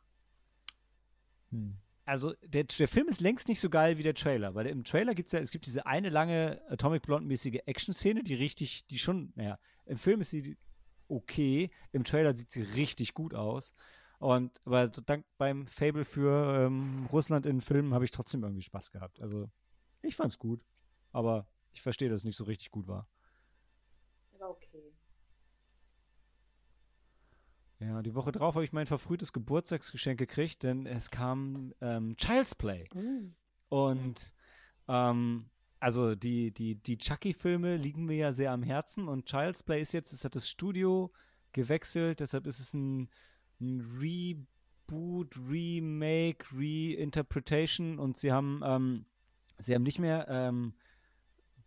Hm. 1.51 1.75
Also, 2.05 2.33
der, 2.45 2.65
der 2.65 2.87
Film 2.87 3.07
ist 3.07 3.19
längst 3.19 3.47
nicht 3.47 3.59
so 3.59 3.69
geil 3.69 3.97
wie 3.97 4.03
der 4.03 4.13
Trailer, 4.13 4.53
weil 4.53 4.67
im 4.67 4.83
Trailer 4.83 5.15
gibt 5.15 5.27
es 5.27 5.31
ja, 5.33 5.39
es 5.39 5.51
gibt 5.51 5.65
diese 5.65 5.87
eine 5.87 6.09
lange 6.09 6.61
Atomic 6.69 7.01
Blonde-mäßige 7.03 7.61
Action-Szene, 7.65 8.23
die 8.23 8.35
richtig, 8.35 8.85
die 8.87 8.99
schon, 8.99 9.33
naja, 9.35 9.57
im 9.85 9.97
Film 9.97 10.21
ist 10.21 10.29
sie 10.29 10.55
okay. 11.07 11.71
Im 11.91 12.03
Trailer 12.03 12.35
sieht 12.35 12.51
sie 12.51 12.61
richtig 12.61 13.13
gut 13.15 13.33
aus. 13.33 13.73
Und 14.20 14.59
aber 14.66 14.91
so 14.93 15.01
dank 15.01 15.26
beim 15.38 15.68
Fable 15.68 16.05
für 16.05 16.66
ähm, 16.66 17.07
Russland 17.11 17.45
in 17.45 17.61
Filmen 17.61 17.93
habe 17.93 18.05
ich 18.05 18.11
trotzdem 18.11 18.43
irgendwie 18.43 18.63
Spaß 18.63 18.91
gehabt. 18.91 19.22
Also 19.22 19.49
ich 20.01 20.16
fand's 20.16 20.39
gut, 20.39 20.61
aber 21.11 21.47
ich 21.74 21.82
verstehe, 21.82 22.09
dass 22.09 22.20
es 22.20 22.26
nicht 22.26 22.38
so 22.38 22.45
richtig 22.45 22.72
gut 22.72 22.88
war. 22.88 23.07
Aber 24.34 24.49
okay. 24.49 24.93
Ja, 27.80 28.01
die 28.01 28.16
Woche 28.16 28.32
drauf 28.32 28.55
habe 28.55 28.63
ich 28.63 28.72
mein 28.72 28.88
verfrühtes 28.88 29.34
Geburtstagsgeschenk 29.34 30.18
gekriegt, 30.18 30.63
denn 30.63 30.86
es 30.86 31.11
kam 31.11 31.74
ähm, 31.82 32.16
Child's 32.16 32.55
Play. 32.55 32.88
Mm. 32.93 33.36
Und 33.68 34.34
ähm, 34.88 35.49
also 35.80 36.16
die, 36.16 36.51
die, 36.51 36.76
die 36.76 36.97
Chucky-Filme 36.97 37.76
liegen 37.76 38.05
mir 38.05 38.16
ja 38.18 38.34
sehr 38.34 38.51
am 38.51 38.63
Herzen 38.63 39.07
und 39.07 39.26
Child's 39.26 39.61
Play 39.61 39.82
ist 39.82 39.91
jetzt, 39.91 40.13
es 40.13 40.24
hat 40.24 40.36
das 40.36 40.49
Studio 40.49 41.11
gewechselt, 41.51 42.22
deshalb 42.22 42.47
ist 42.47 42.59
es 42.59 42.74
ein, 42.74 43.09
ein 43.61 43.81
Reboot, 44.01 45.35
Remake, 45.49 46.45
Reinterpretation 46.53 47.99
und 47.99 48.17
sie 48.17 48.31
haben, 48.31 48.61
ähm, 48.63 49.05
sie 49.59 49.73
haben 49.75 49.83
nicht 49.83 49.99
mehr 49.99 50.27
ähm, 50.29 50.73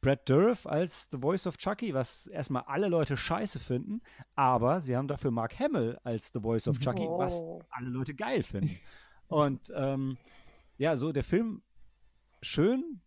Brad 0.01 0.28
Dourif 0.28 0.66
als 0.66 1.09
The 1.11 1.18
Voice 1.18 1.47
of 1.47 1.57
Chucky, 1.57 1.93
was 1.93 2.28
erstmal 2.28 2.62
alle 2.66 2.89
Leute 2.89 3.16
scheiße 3.16 3.59
finden, 3.59 4.01
aber 4.36 4.80
sie 4.80 4.97
haben 4.97 5.09
dafür 5.09 5.30
Mark 5.32 5.59
Hamill 5.59 5.99
als 6.05 6.30
The 6.32 6.41
Voice 6.41 6.68
of 6.68 6.78
Chucky, 6.78 7.03
was 7.09 7.41
Oh. 7.43 7.62
alle 7.70 7.89
Leute 7.89 8.14
geil 8.14 8.43
finden. 8.45 8.78
Und 9.26 9.72
ähm, 9.74 10.16
ja, 10.76 10.97
so 10.97 11.11
der 11.12 11.24
Film 11.24 11.62
schön, 12.41 13.01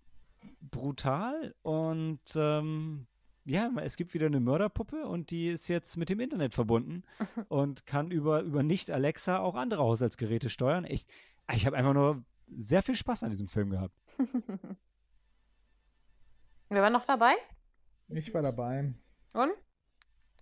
brutal 0.60 1.56
und 1.62 2.20
ähm, 2.36 3.08
ja, 3.46 3.70
es 3.78 3.98
gibt 3.98 4.14
wieder 4.14 4.28
eine 4.28 4.40
Mörderpuppe 4.40 5.08
und 5.08 5.32
die 5.32 5.48
ist 5.48 5.68
jetzt 5.68 5.98
mit 5.98 6.10
dem 6.10 6.20
Internet 6.20 6.54
verbunden 6.54 7.04
und 7.50 7.86
kann 7.86 8.12
über, 8.12 8.42
über 8.42 8.64
nicht-Alexa 8.64 9.40
auch 9.40 9.56
andere 9.56 9.82
Haushaltsgeräte 9.84 10.50
steuern. 10.50 10.86
Ich, 10.88 11.08
ich 11.54 11.66
habe 11.66 11.76
einfach 11.78 11.94
nur 11.94 12.24
sehr 12.48 12.84
viel 12.84 12.96
Spaß 12.96 13.24
an 13.24 13.32
diesem 13.32 13.48
Film 13.48 13.70
gehabt. 13.72 13.96
Wer 16.70 16.82
war 16.82 16.90
noch 16.90 17.06
dabei? 17.06 17.34
Ich 18.10 18.34
war 18.34 18.42
dabei. 18.42 18.94
Und? 19.34 19.52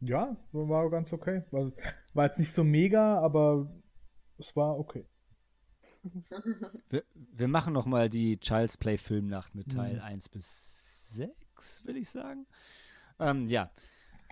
Ja, 0.02 0.38
war 0.52 0.89
ganz 0.89 1.12
okay. 1.12 1.43
War, 1.52 1.72
war 2.14 2.26
jetzt 2.26 2.39
nicht 2.39 2.54
so 2.54 2.64
mega, 2.64 3.20
aber 3.20 3.70
es 4.38 4.56
war 4.56 4.78
okay. 4.78 5.06
Wir, 6.89 7.04
wir 7.14 7.47
machen 7.50 7.74
noch 7.74 7.86
mal 7.86 8.10
die 8.10 8.39
Child's 8.39 8.78
Play 8.78 8.97
Filmnacht 8.97 9.54
mit 9.54 9.74
Teil 9.74 9.95
Mhm. 9.95 10.02
1 10.02 10.30
bis 10.30 11.10
6, 11.16 11.86
will 11.86 11.97
ich 11.97 12.10
sagen. 12.10 12.47
Ähm, 13.20 13.47
ja. 13.49 13.70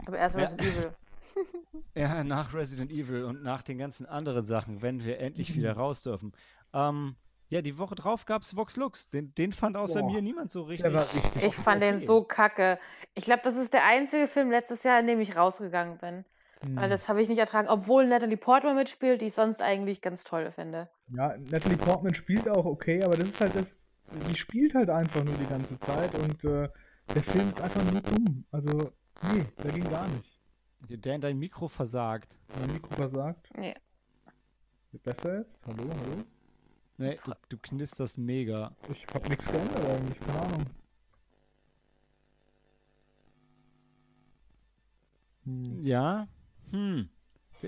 Aber 0.06 0.18
erst 0.18 0.36
Ja. 0.36 0.42
Resident 0.44 0.68
Evil. 0.78 0.92
ja, 1.96 2.24
nach 2.24 2.54
Resident 2.54 2.92
Evil 2.92 3.24
und 3.26 3.44
nach 3.44 3.62
den 3.62 3.78
ganzen 3.78 4.06
anderen 4.06 4.46
Sachen, 4.46 4.82
wenn 4.82 5.04
wir 5.04 5.20
endlich 5.20 5.56
wieder 5.56 5.74
Mhm. 5.74 5.80
raus 5.80 6.04
dürfen. 6.04 6.34
Ähm, 6.74 7.16
ja, 7.50 7.62
die 7.62 7.78
Woche 7.78 7.96
drauf 7.96 8.26
gab 8.26 8.42
es 8.42 8.56
Vox 8.58 8.76
Lux. 8.76 9.10
Den, 9.10 9.34
den 9.36 9.52
fand 9.54 9.78
außer 9.78 10.02
Boah, 10.02 10.12
mir 10.12 10.22
niemand 10.22 10.52
so 10.52 10.64
richtig. 10.64 10.94
Richtig. 10.94 11.44
Ich 11.44 11.56
fand 11.56 11.82
den 11.82 11.96
okay. 11.96 12.06
so 12.06 12.24
kacke. 12.24 12.78
Ich 13.14 13.24
glaube, 13.24 13.42
das 13.44 13.56
ist 13.56 13.74
der 13.74 13.86
einzige 13.86 14.28
Film 14.28 14.52
letztes 14.52 14.84
Jahr, 14.84 15.00
in 15.00 15.08
dem 15.08 15.20
ich 15.22 15.36
rausgegangen 15.38 15.98
bin. 15.98 16.26
Weil 16.62 16.86
Hm. 16.86 16.90
das 16.90 17.08
habe 17.08 17.22
ich 17.22 17.30
nicht 17.30 17.38
ertragen, 17.38 17.68
obwohl 17.70 18.08
Natalie 18.08 18.36
Portman 18.36 18.76
mitspielt, 18.76 19.22
die 19.22 19.28
ich 19.28 19.34
sonst 19.34 19.62
eigentlich 19.62 20.02
ganz 20.02 20.24
toll 20.24 20.50
finde. 20.52 20.90
Ja, 21.10 21.36
Natalie 21.38 21.78
Portman 21.78 22.16
spielt 22.16 22.50
auch 22.50 22.66
okay, 22.66 23.04
aber 23.04 23.16
das 23.16 23.30
ist 23.30 23.40
halt 23.40 23.56
das. 23.56 23.76
Sie 24.28 24.36
spielt 24.36 24.74
halt 24.74 24.90
einfach 24.90 25.24
nur 25.24 25.36
die 25.36 25.46
ganze 25.46 25.80
Zeit 25.80 26.14
und 26.16 26.44
äh, 26.44 26.68
der 27.14 27.24
Film 27.24 27.50
ist 27.50 27.62
einfach 27.62 27.84
nur 27.92 28.02
dumm. 28.02 28.46
Also, 28.52 28.92
nee, 29.34 29.46
der 29.64 29.72
ging 29.72 29.90
gar 29.90 30.08
nicht. 30.08 30.40
Dan, 31.06 31.22
dein 31.22 31.38
Mikro 31.38 31.68
versagt. 31.68 32.38
Mein 32.60 32.74
Mikro 32.74 32.94
versagt. 32.94 33.50
Nee. 33.58 33.76
Wird 34.92 35.04
besser 35.04 35.40
jetzt? 35.40 35.60
Hallo, 35.66 35.84
hallo? 35.90 36.24
Nee, 36.98 37.18
du, 37.26 37.32
du 37.50 37.58
knisterst 37.58 38.18
mega. 38.18 38.72
Ich 38.92 39.06
hab 39.14 39.28
nichts 39.30 39.46
geändert 39.46 39.86
eigentlich, 39.86 40.20
keine 40.20 40.42
Ahnung. 40.42 40.66
Hm. 45.46 45.82
Ja? 45.82 46.28
Hm. 46.72 47.10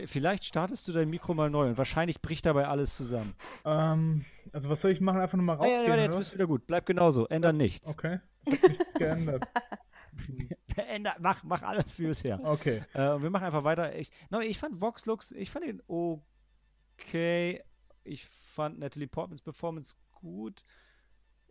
Vielleicht 0.06 0.46
startest 0.46 0.88
du 0.88 0.92
dein 0.94 1.10
Mikro 1.10 1.34
mal 1.34 1.50
neu 1.50 1.70
und 1.70 1.78
wahrscheinlich 1.78 2.22
bricht 2.22 2.46
dabei 2.46 2.68
alles 2.68 2.96
zusammen. 2.96 3.34
Ähm, 3.66 4.24
also 4.54 4.70
was 4.70 4.82
soll 4.82 4.92
ich 4.92 5.02
machen? 5.02 5.20
Einfach 5.20 5.36
nur 5.36 5.46
mal 5.46 5.54
Ah, 5.60 5.66
ja, 5.66 5.78
rausgehen, 5.78 5.90
warte, 5.90 6.02
jetzt 6.04 6.12
oder 6.12 6.20
bist 6.20 6.32
du 6.32 6.36
wieder 6.36 6.48
gut. 6.48 6.68
Bleib 6.68 6.86
genauso. 6.86 7.28
Ändern 7.28 7.58
nichts. 7.58 7.90
Okay, 7.90 8.20
ich 8.46 8.62
hab 8.62 8.70
nichts 8.70 8.89
geändert. 9.00 9.48
Änder, 10.76 11.16
mach, 11.20 11.44
mach 11.44 11.62
alles 11.64 12.00
wie 12.00 12.08
bisher. 12.08 12.40
Okay. 12.44 12.84
Äh, 12.94 13.22
wir 13.22 13.30
machen 13.30 13.46
einfach 13.46 13.64
weiter. 13.64 13.96
Ich, 13.96 14.12
no, 14.30 14.40
ich 14.40 14.58
fand 14.60 14.80
Vox 14.82 15.06
Lux, 15.06 15.32
ich 15.32 15.50
fand 15.52 15.66
ihn 15.66 15.82
okay. 15.88 17.64
Ich 18.04 18.26
fand 18.28 18.80
Natalie 18.80 19.08
Portmans 19.08 19.42
Performance 19.42 19.96
gut. 20.14 20.64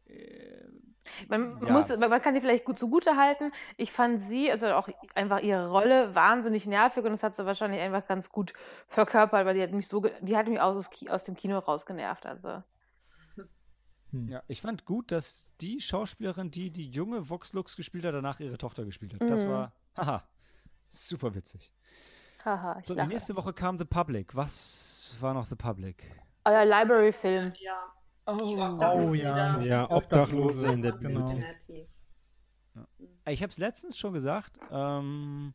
Äh, 0.06 0.66
Man, 1.28 1.58
Ja. 1.62 1.72
muss, 1.72 1.88
man 1.88 2.20
kann 2.22 2.34
die 2.34 2.40
vielleicht 2.40 2.64
gut 2.64 2.78
zugute 2.78 3.16
halten. 3.16 3.52
Ich 3.76 3.92
fand 3.92 4.20
sie, 4.20 4.50
also 4.50 4.66
auch 4.74 4.88
einfach 5.14 5.40
ihre 5.40 5.68
Rolle, 5.70 6.14
wahnsinnig 6.14 6.66
nervig 6.66 7.04
und 7.04 7.10
das 7.12 7.22
hat 7.22 7.36
sie 7.36 7.46
wahrscheinlich 7.46 7.80
einfach 7.80 8.06
ganz 8.06 8.30
gut 8.30 8.52
verkörpert, 8.88 9.46
weil 9.46 9.54
die 9.54 9.62
hat 9.62 9.72
mich 9.72 9.88
so, 9.88 10.00
ge- 10.00 10.12
die 10.20 10.36
hat 10.36 10.48
mich 10.48 10.60
aus, 10.60 10.88
aus 11.08 11.22
dem 11.22 11.34
Kino 11.34 11.58
rausgenervt. 11.58 12.26
Also. 12.26 12.62
Hm. 14.12 14.28
ja, 14.28 14.42
ich 14.48 14.60
fand 14.62 14.84
gut, 14.84 15.10
dass 15.12 15.48
die 15.60 15.80
Schauspielerin, 15.80 16.50
die 16.50 16.70
die 16.70 16.88
junge 16.90 17.28
Vox 17.28 17.52
Lux 17.52 17.76
gespielt 17.76 18.04
hat, 18.06 18.14
danach 18.14 18.40
ihre 18.40 18.56
Tochter 18.58 18.84
gespielt 18.84 19.14
hat. 19.14 19.28
Das 19.28 19.44
Mhm. 19.44 19.48
war, 19.50 19.72
haha, 19.96 20.22
super 20.86 21.34
witzig. 21.34 21.70
Haha, 22.44 22.78
ich 22.78 22.86
So, 22.86 22.94
die 22.94 22.98
lache. 22.98 23.08
nächste 23.08 23.36
Woche 23.36 23.52
kam 23.52 23.78
The 23.78 23.84
Public. 23.84 24.34
Was 24.34 25.16
war 25.20 25.34
noch 25.34 25.44
The 25.44 25.56
Public? 25.56 26.04
Euer 26.44 26.64
Library-Film. 26.64 27.52
Ja. 27.60 27.92
Oh 28.26 29.14
ja. 29.14 29.58
Ja, 29.60 29.90
Obdachlose, 29.90 30.66
in 30.72 30.82
der 30.82 30.92
genau. 30.92 31.20
Bibliothek. 31.28 31.60
Cincinnati. 31.60 31.88
Ich 33.26 33.42
habe 33.42 33.50
es 33.50 33.58
letztens 33.58 33.98
schon 33.98 34.12
gesagt. 34.12 34.58
Ähm, 34.70 35.52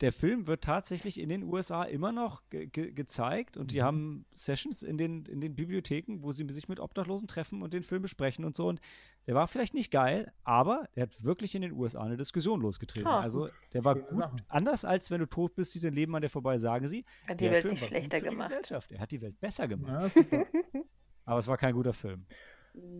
der 0.00 0.12
Film 0.12 0.46
wird 0.46 0.62
tatsächlich 0.64 1.18
in 1.20 1.28
den 1.28 1.42
USA 1.44 1.82
immer 1.84 2.12
noch 2.12 2.42
ge 2.50 2.66
ge 2.66 2.92
gezeigt 2.92 3.56
und 3.56 3.70
die 3.70 3.78
Mhm. 3.80 3.84
haben 3.84 4.26
Sessions 4.32 4.82
in 4.82 4.98
den, 4.98 5.24
in 5.26 5.40
den 5.40 5.54
Bibliotheken, 5.54 6.18
wo 6.22 6.32
sie 6.32 6.46
sich 6.50 6.68
mit 6.68 6.80
Obdachlosen 6.80 7.28
treffen 7.28 7.62
und 7.62 7.72
den 7.72 7.82
Film 7.82 8.02
besprechen 8.02 8.44
und 8.44 8.54
so. 8.56 8.68
Und 8.68 8.80
der 9.26 9.34
war 9.34 9.48
vielleicht 9.48 9.74
nicht 9.74 9.90
geil, 9.90 10.32
aber 10.44 10.88
der 10.94 11.04
hat 11.04 11.24
wirklich 11.24 11.54
in 11.54 11.62
den 11.62 11.72
USA 11.72 12.02
eine 12.02 12.16
Diskussion 12.16 12.60
losgetreten. 12.60 13.08
Ah, 13.08 13.20
also 13.20 13.48
der 13.72 13.84
war 13.84 13.94
gut. 13.96 14.24
Anders 14.48 14.84
als 14.84 15.10
wenn 15.10 15.20
du 15.20 15.26
tot 15.26 15.54
bist, 15.54 15.72
zieht 15.72 15.84
dein 15.84 15.94
Leben 15.94 16.14
an 16.14 16.22
dir 16.22 16.30
vorbei, 16.30 16.58
sagen 16.58 16.86
sie. 16.88 17.04
Hat 17.28 17.40
die 17.40 17.44
der 17.44 17.52
Welt 17.52 17.62
Film 17.62 17.74
nicht 17.74 17.86
schlechter 17.86 18.20
gemacht. 18.20 18.48
Die 18.50 18.54
Gesellschaft. 18.54 18.92
Er 18.92 19.00
hat 19.00 19.10
die 19.10 19.20
Welt 19.20 19.40
besser 19.40 19.66
gemacht. 19.66 20.12
Ja. 20.30 20.44
Aber 21.24 21.40
es 21.40 21.48
war 21.48 21.56
kein 21.56 21.74
guter 21.74 21.92
Film. 21.92 22.24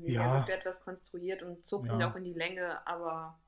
Ja. 0.04 0.22
Er 0.24 0.34
wirkte 0.38 0.52
etwas 0.54 0.80
konstruiert 0.80 1.42
und 1.42 1.64
zog 1.64 1.86
sich 1.86 1.98
Ja. 1.98 2.10
auch 2.10 2.16
in 2.16 2.24
die 2.24 2.32
Länge, 2.32 2.84
aber 2.86 3.38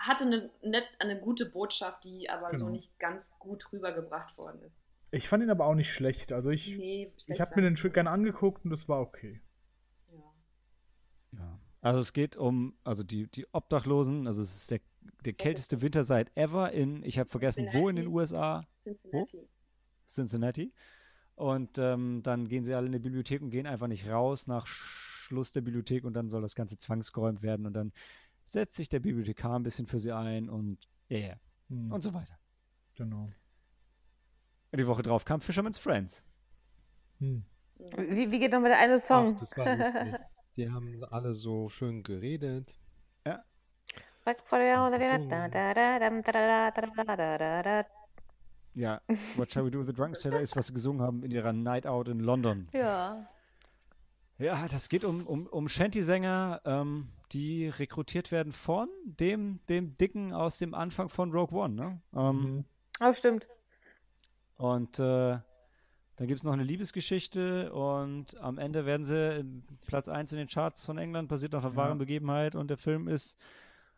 hatte 0.00 0.24
eine, 0.24 0.50
net, 0.62 0.84
eine 0.98 1.20
gute 1.20 1.46
Botschaft, 1.46 2.04
die 2.04 2.28
aber 2.30 2.50
so 2.50 2.56
Genau. 2.58 2.68
nicht 2.70 2.98
ganz 2.98 3.24
gut 3.38 3.70
rübergebracht 3.72 4.36
worden 4.38 4.60
ist. 4.62 4.74
Ich 5.12 5.28
fand 5.28 5.42
ihn 5.42 5.50
aber 5.50 5.66
auch 5.66 5.74
nicht 5.74 5.92
schlecht. 5.92 6.32
Also 6.32 6.50
ich, 6.50 6.66
Nee, 6.66 7.12
ich 7.26 7.40
habe 7.40 7.54
mir 7.56 7.62
den 7.62 7.76
Stück 7.76 7.94
gern 7.94 8.06
angeguckt 8.06 8.64
und 8.64 8.70
das 8.70 8.88
war 8.88 9.00
okay. 9.00 9.40
Ja. 10.12 11.38
Ja. 11.38 11.58
Also 11.80 12.00
es 12.00 12.12
geht 12.12 12.36
um, 12.36 12.74
also 12.84 13.02
die, 13.02 13.26
die 13.28 13.46
Obdachlosen, 13.52 14.26
also 14.26 14.40
es 14.42 14.54
ist 14.56 14.70
der, 14.70 14.80
der 15.24 15.32
kälteste 15.32 15.80
Winter 15.82 16.04
seit 16.04 16.30
ever 16.36 16.72
in, 16.72 17.02
ich 17.02 17.18
habe 17.18 17.28
vergessen, 17.28 17.68
wo 17.72 17.88
in 17.88 17.96
den 17.96 18.04
Cincinnati. 18.04 18.16
USA, 18.16 18.64
Cincinnati. 18.80 19.48
Cincinnati. 20.06 20.72
Und 21.34 21.78
ähm, 21.78 22.22
dann 22.22 22.48
gehen 22.48 22.64
sie 22.64 22.74
alle 22.74 22.86
in 22.86 22.92
die 22.92 22.98
Bibliothek 22.98 23.40
und 23.42 23.50
gehen 23.50 23.66
einfach 23.66 23.86
nicht 23.86 24.06
raus 24.08 24.46
nach 24.46 24.66
Schluss 24.66 25.52
der 25.52 25.62
Bibliothek 25.62 26.04
und 26.04 26.12
dann 26.12 26.28
soll 26.28 26.42
das 26.42 26.54
Ganze 26.54 26.76
zwangsgeräumt 26.76 27.42
werden 27.42 27.64
und 27.66 27.72
dann 27.72 27.92
setzt 28.50 28.76
sich 28.76 28.88
der 28.88 29.00
Bibliothekar 29.00 29.58
ein 29.58 29.62
bisschen 29.62 29.86
für 29.86 29.98
sie 29.98 30.12
ein 30.12 30.48
und 30.48 30.88
ja, 31.08 31.18
yeah, 31.18 31.36
Hm, 31.68 31.92
und 31.92 32.02
so 32.02 32.12
weiter. 32.12 32.36
genau. 32.96 33.30
Und 34.72 34.80
die 34.80 34.86
Woche 34.86 35.02
drauf 35.02 35.24
kam 35.24 35.40
Fisherman's 35.40 35.78
Friends. 35.78 36.24
Hm. 37.18 37.44
Wie, 37.78 38.30
wie 38.30 38.38
geht 38.38 38.52
nochmal 38.52 38.70
der 38.70 38.78
eine 38.78 39.00
Song? 39.00 39.34
Ach, 39.36 39.40
das 39.40 39.56
war 39.56 39.76
lustig. 39.76 40.20
Die 40.56 40.70
haben 40.70 41.04
alle 41.10 41.32
so 41.32 41.68
schön 41.68 42.02
geredet. 42.02 42.74
Da. 47.62 47.86
Ja, 48.74 49.00
What 49.36 49.50
Shall 49.50 49.64
We 49.64 49.70
Do 49.70 49.80
with 49.80 49.86
the 49.86 49.92
Drunk 49.92 50.16
Sailor 50.16 50.40
ist, 50.40 50.56
was 50.56 50.68
sie 50.68 50.74
gesungen 50.74 51.02
haben 51.02 51.22
in 51.24 51.30
ihrer 51.30 51.52
Night 51.52 51.86
Out 51.86 52.08
in 52.08 52.20
London. 52.20 52.68
Ja. 52.72 53.26
Ja, 54.40 54.66
das 54.68 54.88
geht 54.88 55.04
um, 55.04 55.26
um, 55.26 55.46
um 55.46 55.68
Shanty-Sänger, 55.68 56.62
ähm, 56.64 57.08
die 57.32 57.68
rekrutiert 57.68 58.32
werden 58.32 58.52
von 58.52 58.88
dem, 59.04 59.60
dem 59.68 59.98
Dicken 59.98 60.32
aus 60.32 60.56
dem 60.56 60.72
Anfang 60.72 61.10
von 61.10 61.30
Rogue 61.30 61.58
One, 61.58 61.74
ne? 61.74 62.00
Ähm, 62.16 62.40
Mhm. 62.40 62.64
Oh, 63.02 63.12
stimmt. 63.12 63.46
Und 64.56 64.98
äh, 64.98 65.02
dann 66.16 66.26
gibt 66.26 66.38
es 66.38 66.44
noch 66.44 66.52
eine 66.54 66.64
Liebesgeschichte 66.64 67.70
und 67.72 68.36
am 68.40 68.56
Ende 68.58 68.86
werden 68.86 69.04
sie 69.04 69.40
in 69.40 69.62
Platz 69.86 70.08
1 70.08 70.32
in 70.32 70.38
den 70.38 70.48
Charts 70.48 70.86
von 70.86 70.96
England, 70.96 71.28
basiert 71.28 71.54
auf 71.54 71.64
einer 71.64 71.74
Ja. 71.74 71.76
wahren 71.76 71.98
Begebenheit 71.98 72.54
und 72.54 72.68
der 72.68 72.76
Film 72.78 73.08
ist 73.08 73.38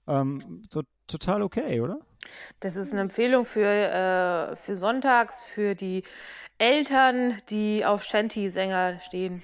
ähm, 0.08 0.64
so, 0.70 0.82
total 1.06 1.42
okay, 1.42 1.80
oder? 1.80 2.00
Das 2.58 2.74
ist 2.74 2.92
eine 2.92 3.02
Empfehlung 3.02 3.44
für, 3.44 3.64
äh, 3.68 4.56
für 4.56 4.76
sonntags, 4.76 5.42
für 5.42 5.76
die 5.76 6.02
Eltern, 6.58 7.40
die 7.48 7.84
auf 7.84 8.02
Shanty-Sänger 8.04 9.00
stehen. 9.00 9.42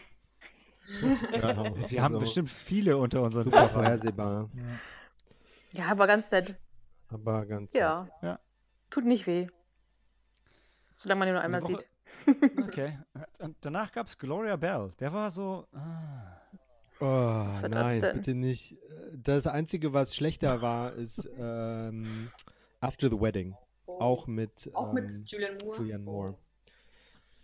Ja, 1.32 1.74
Wir 1.90 2.02
haben 2.02 2.14
also 2.14 2.20
bestimmt 2.20 2.50
viele 2.50 2.96
unter 2.96 3.22
unseren 3.22 3.44
super 3.44 3.56
Hörern. 3.60 3.72
vorhersehbar. 3.72 4.50
Ja, 5.72 5.86
aber 5.90 6.06
ganz 6.06 6.30
nett. 6.30 6.56
Aber 7.08 7.44
ganz 7.46 7.74
Ja. 7.74 8.08
Ja. 8.22 8.38
Tut 8.90 9.04
nicht 9.04 9.26
weh. 9.26 9.46
Solange 10.96 11.18
man 11.20 11.28
ihn 11.28 11.34
nur 11.34 11.42
einmal 11.42 11.62
Woche- 11.62 11.78
sieht. 11.78 11.88
Okay. 12.66 12.98
Und 13.38 13.56
danach 13.60 13.92
gab 13.92 14.06
es 14.06 14.16
Gloria 14.18 14.56
Bell. 14.56 14.90
Der 14.98 15.12
war 15.12 15.30
so. 15.30 15.66
Ah. 15.72 16.40
Oh, 17.00 17.46
nein, 17.68 18.00
bitte 18.14 18.34
nicht. 18.34 18.76
Das 19.12 19.46
Einzige, 19.46 19.92
was 19.92 20.16
schlechter 20.16 20.60
war, 20.62 20.94
ist 20.94 21.28
ähm, 21.38 22.30
After 22.80 23.08
the 23.08 23.20
Wedding. 23.20 23.54
Oh. 23.86 23.98
Auch 24.00 24.26
mit, 24.26 24.70
Auch 24.74 24.88
ähm, 24.88 24.94
mit 24.94 25.30
Julian 25.30 25.56
Moore. 25.62 25.76
Julianne 25.78 26.04
Moore. 26.04 26.34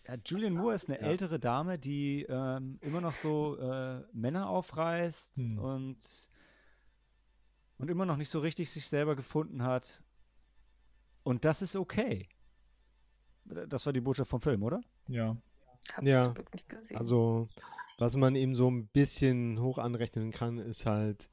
Ja, 0.06 0.16
Julian 0.24 0.54
Moore 0.54 0.74
ist 0.74 0.88
eine 0.90 1.00
Ja. 1.00 1.06
ältere 1.06 1.38
Dame, 1.40 1.78
die 1.78 2.26
ähm, 2.28 2.78
immer 2.82 3.00
noch 3.00 3.14
so 3.14 3.56
äh, 3.58 4.02
Männer 4.12 4.48
aufreißt 4.50 5.38
Hm. 5.38 5.58
und, 5.58 6.28
und 7.78 7.90
immer 7.90 8.04
noch 8.06 8.16
nicht 8.16 8.28
so 8.28 8.40
richtig 8.40 8.70
sich 8.70 8.86
selber 8.86 9.16
gefunden 9.16 9.62
hat. 9.62 10.02
Und 11.22 11.44
das 11.46 11.62
ist 11.62 11.74
okay. 11.74 12.28
Das 13.44 13.86
war 13.86 13.92
die 13.92 14.00
Botschaft 14.00 14.30
vom 14.30 14.40
Film, 14.40 14.62
oder? 14.62 14.80
Ja. 15.08 15.36
Hab 15.94 16.04
Ja, 16.04 16.30
ich 16.30 16.36
wirklich 16.36 16.68
gesehen. 16.68 16.96
Also, 16.96 17.48
was 17.98 18.16
man 18.16 18.34
ihm 18.36 18.54
so 18.54 18.70
ein 18.70 18.88
bisschen 18.88 19.60
hoch 19.60 19.78
anrechnen 19.78 20.32
kann, 20.32 20.58
ist 20.58 20.84
halt 20.86 21.28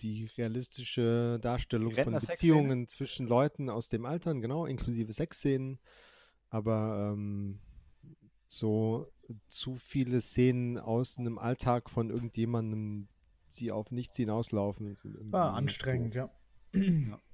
die 0.00 0.26
realistische 0.36 1.38
Darstellung 1.40 1.90
von 1.90 1.98
Rentner-Sexszene? 1.98 2.52
Beziehungen 2.62 2.88
zwischen 2.88 3.26
Leuten 3.26 3.68
aus 3.68 3.88
dem 3.88 4.04
Altern, 4.06 4.40
genau, 4.40 4.64
inklusive 4.66 5.12
Sexszenen. 5.12 5.78
Aber 6.50 7.12
ähm, 7.14 7.58
so 8.46 9.10
zu 9.48 9.76
viele 9.76 10.20
Szenen 10.20 10.78
aus 10.78 11.18
einem 11.18 11.38
Alltag 11.38 11.90
von 11.90 12.10
irgendjemandem, 12.10 13.08
die 13.58 13.70
auf 13.72 13.90
nichts 13.90 14.16
hinauslaufen, 14.16 14.94
sind 14.94 15.32
War 15.32 15.54
anstrengend, 15.54 16.14
doof. 16.16 16.30
ja. 16.74 17.18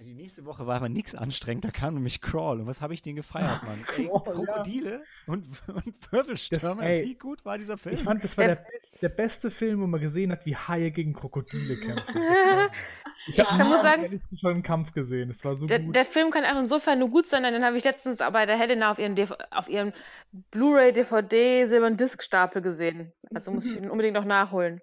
Die 0.00 0.14
nächste 0.14 0.44
Woche 0.46 0.66
war 0.66 0.74
aber 0.74 0.88
nichts 0.88 1.14
anstrengend, 1.14 1.64
da 1.64 1.70
kam 1.70 1.94
nämlich 1.94 2.20
Crawl. 2.20 2.58
Und 2.58 2.66
was 2.66 2.82
habe 2.82 2.92
ich 2.92 3.02
den 3.02 3.14
gefeiert, 3.14 3.62
Mann? 3.62 3.78
Ey, 3.96 4.06
Crawl, 4.08 4.22
ja. 4.26 4.32
Krokodile 4.32 5.04
und, 5.28 5.46
und 5.68 6.12
Wirbelstürme. 6.12 6.82
Das- 6.82 6.98
ey, 6.98 7.04
Wie 7.04 7.14
gut 7.14 7.44
war 7.44 7.56
dieser 7.56 7.78
Film? 7.78 7.94
Ich 7.94 8.02
fand, 8.02 8.24
das 8.24 8.36
war 8.36 8.46
Der- 8.48 8.56
der, 8.56 8.64
best- 8.64 9.00
der 9.02 9.08
beste 9.10 9.50
Film, 9.52 9.80
wo 9.80 9.86
man 9.86 10.00
gesehen 10.00 10.32
hat, 10.32 10.44
wie 10.44 10.56
Haie 10.56 10.90
gegen 10.90 11.12
Krokodile 11.12 11.76
kämpfen. 11.76 12.04
Ich 13.28 13.36
Ja. 13.36 13.44
habe 13.44 13.52
Ich 13.54 13.58
kann 13.58 13.66
nie 13.68 13.72
nur 13.74 13.82
sagen- 13.82 14.20
schon 14.40 14.50
einen 14.50 14.62
Kampf 14.62 14.92
gesehen. 14.92 15.30
Es 15.30 15.44
war 15.44 15.54
so 15.56 15.66
Der, 15.66 15.78
gut. 15.80 15.94
der 15.94 16.04
Film 16.04 16.30
kann 16.30 16.44
auch 16.44 16.58
insofern 16.58 16.98
nur 16.98 17.08
gut 17.10 17.26
sein, 17.26 17.42
denn 17.44 17.52
den 17.54 17.64
habe 17.64 17.76
ich 17.76 17.84
letztens 17.84 18.20
auch 18.20 18.30
bei 18.32 18.46
der 18.46 18.56
Helena 18.56 18.90
auf 18.90 18.98
ihrem, 18.98 19.14
auf 19.50 19.68
ihrem 19.68 19.92
Blu-ray, 20.50 20.92
DVD, 20.92 21.66
silbernen 21.66 21.96
Disc-Stapel 21.96 22.62
gesehen. 22.62 23.12
Also 23.34 23.50
muss 23.52 23.64
ich 23.66 23.76
ihn 23.76 23.90
unbedingt 23.90 24.14
noch 24.14 24.24
nachholen. 24.24 24.80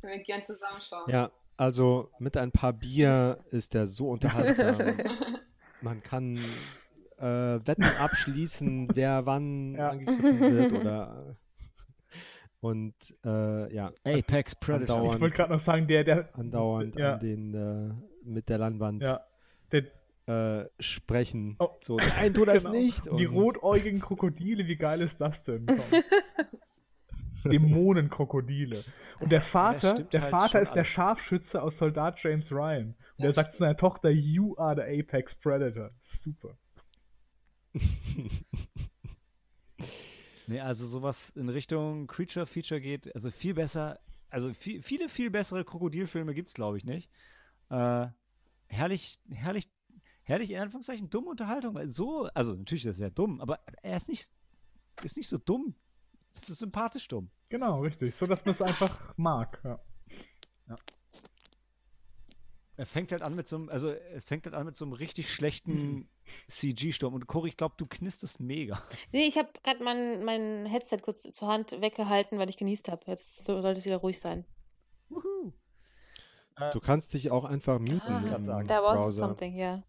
Können 0.00 0.12
wir 0.14 0.22
gern 0.24 0.42
zusammenschauen. 0.46 1.10
Ja, 1.10 1.30
also 1.56 2.10
mit 2.18 2.36
ein 2.36 2.52
paar 2.52 2.72
Bier 2.72 3.38
ist 3.50 3.74
der 3.74 3.86
so 3.86 4.08
unterhaltsam. 4.10 4.78
Man 5.82 6.02
kann 6.02 6.38
äh, 7.18 7.24
Wetten 7.66 7.84
abschließen, 7.84 8.88
wer 8.94 9.26
wann 9.26 9.74
Ja. 9.74 9.90
angegriffen 9.90 10.40
wird 10.40 10.72
oder 10.72 11.36
und 12.62 12.94
äh, 13.24 13.74
ja, 13.74 13.92
Apex 14.04 14.54
Predator. 14.60 14.96
andauernd- 14.96 15.14
ich 15.16 15.20
wollte 15.20 15.36
gerade 15.36 15.52
noch 15.52 15.60
sagen, 15.60 15.86
der, 15.88 16.04
der, 16.04 16.28
andauernd 16.38 16.96
Ja. 16.98 17.14
an 17.14 17.20
den 17.20 17.54
äh, 17.54 17.92
mit 18.24 18.48
der 18.48 18.58
Leinwand 18.58 19.02
ja, 19.02 19.20
der, 19.72 19.84
äh, 20.26 20.68
sprechen. 20.78 21.56
Oh. 21.58 21.68
So, 21.80 21.96
nein, 21.96 22.32
tu 22.32 22.44
das 22.44 22.62
Genau. 22.64 22.76
nicht. 22.76 23.04
die 23.06 23.26
Und- 23.26 23.34
rotäugigen 23.34 24.00
Krokodile, 24.00 24.66
wie 24.68 24.76
geil 24.76 25.02
ist 25.02 25.20
das 25.20 25.42
denn? 25.42 25.66
Dämonenkrokodile. 27.44 28.84
Und 29.18 29.32
der 29.32 29.40
Vater, 29.40 29.90
stimmt 29.90 30.12
der 30.12 30.22
halt 30.22 30.30
Vater 30.30 30.62
ist 30.62 30.70
der 30.74 30.82
alles. 30.82 30.88
Scharfschütze 30.92 31.60
aus 31.60 31.76
Soldat 31.78 32.22
James 32.22 32.52
Ryan. 32.52 32.94
Und 33.18 33.24
er 33.24 33.32
sagt 33.32 33.50
zu 33.52 33.58
seiner 33.58 33.76
Tochter, 33.76 34.10
you 34.10 34.56
are 34.56 34.76
the 34.76 35.00
Apex 35.00 35.34
Predator. 35.34 35.90
Super. 36.02 36.56
Nee, 40.52 40.60
also 40.60 40.86
sowas 40.86 41.30
in 41.30 41.48
Richtung 41.48 42.06
Creature 42.06 42.44
Feature 42.44 42.78
geht, 42.78 43.14
also 43.14 43.30
viel 43.30 43.54
besser, 43.54 43.98
also 44.28 44.52
viel, 44.52 44.82
viele, 44.82 45.08
viel 45.08 45.30
bessere 45.30 45.64
Krokodilfilme 45.64 46.34
gibt 46.34 46.48
es, 46.48 46.52
glaube 46.52 46.76
ich, 46.76 46.84
nicht. 46.84 47.10
Äh, 47.70 48.08
herrlich, 48.66 49.18
herrlich, 49.30 49.70
herrlich 50.24 50.50
in 50.50 50.58
Anführungszeichen 50.58 51.08
dumme 51.08 51.30
Unterhaltung, 51.30 51.74
weil 51.74 51.88
so, 51.88 52.28
also 52.34 52.52
natürlich 52.52 52.84
ist 52.84 52.88
er 52.88 52.92
sehr 52.92 53.10
dumm, 53.10 53.40
aber 53.40 53.60
er 53.82 53.96
ist 53.96 54.10
nicht, 54.10 54.30
ist 55.02 55.16
nicht 55.16 55.28
so 55.28 55.38
dumm. 55.38 55.74
Es 56.36 56.50
ist 56.50 56.58
sympathisch 56.58 57.08
dumm. 57.08 57.30
Genau, 57.48 57.80
richtig. 57.80 58.14
So, 58.14 58.26
dass 58.26 58.44
man 58.44 58.52
es 58.52 58.60
einfach 58.60 59.16
mag. 59.16 59.58
Ja. 59.64 59.80
Er 62.82 62.86
fängt 62.86 63.12
halt 63.12 63.22
an 63.22 63.36
mit 63.36 63.46
so 63.46 63.54
einem, 63.54 63.68
also 63.68 63.90
es 63.92 64.24
fängt 64.24 64.44
halt 64.44 64.56
an 64.56 64.66
mit 64.66 64.74
so 64.74 64.84
einem 64.84 64.92
richtig 64.92 65.32
schlechten 65.32 66.08
CG-Sturm. 66.48 67.14
Und 67.14 67.28
Cory, 67.28 67.50
ich 67.50 67.56
glaube, 67.56 67.76
du 67.78 67.86
knisterst 67.86 68.40
mega. 68.40 68.82
Nee, 69.12 69.28
ich 69.28 69.38
habe 69.38 69.50
gerade 69.62 69.84
mein, 69.84 70.24
mein 70.24 70.66
Headset 70.66 70.96
kurz 71.00 71.22
zur 71.22 71.46
Hand 71.46 71.80
weggehalten, 71.80 72.40
weil 72.40 72.50
ich 72.50 72.56
genießt 72.56 72.88
habe. 72.88 73.02
Jetzt 73.06 73.44
so- 73.44 73.62
sollte 73.62 73.78
es 73.78 73.84
wieder 73.86 73.98
ruhig 73.98 74.18
sein. 74.18 74.44
Wuhu. 75.10 75.52
Du 76.72 76.80
kannst 76.80 77.14
dich 77.14 77.30
auch 77.30 77.44
einfach 77.44 77.78
muten. 77.78 78.00
Ah, 78.04 78.18
im 78.36 78.42
sagen. 78.42 78.66
There 78.66 78.82
was 78.82 78.96
Browser. 78.96 79.28
something, 79.28 79.54
ja. 79.54 79.84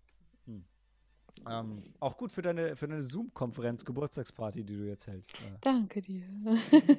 Ähm, 1.49 1.81
auch 1.99 2.15
gut 2.15 2.31
für 2.31 2.43
deine, 2.43 2.75
für 2.75 2.87
deine 2.87 3.01
Zoom-Konferenz, 3.01 3.83
Geburtstagsparty, 3.83 4.63
die 4.63 4.77
du 4.77 4.83
jetzt 4.83 5.07
hältst. 5.07 5.33
Äh, 5.41 5.57
Danke 5.61 5.99
dir. 5.99 6.25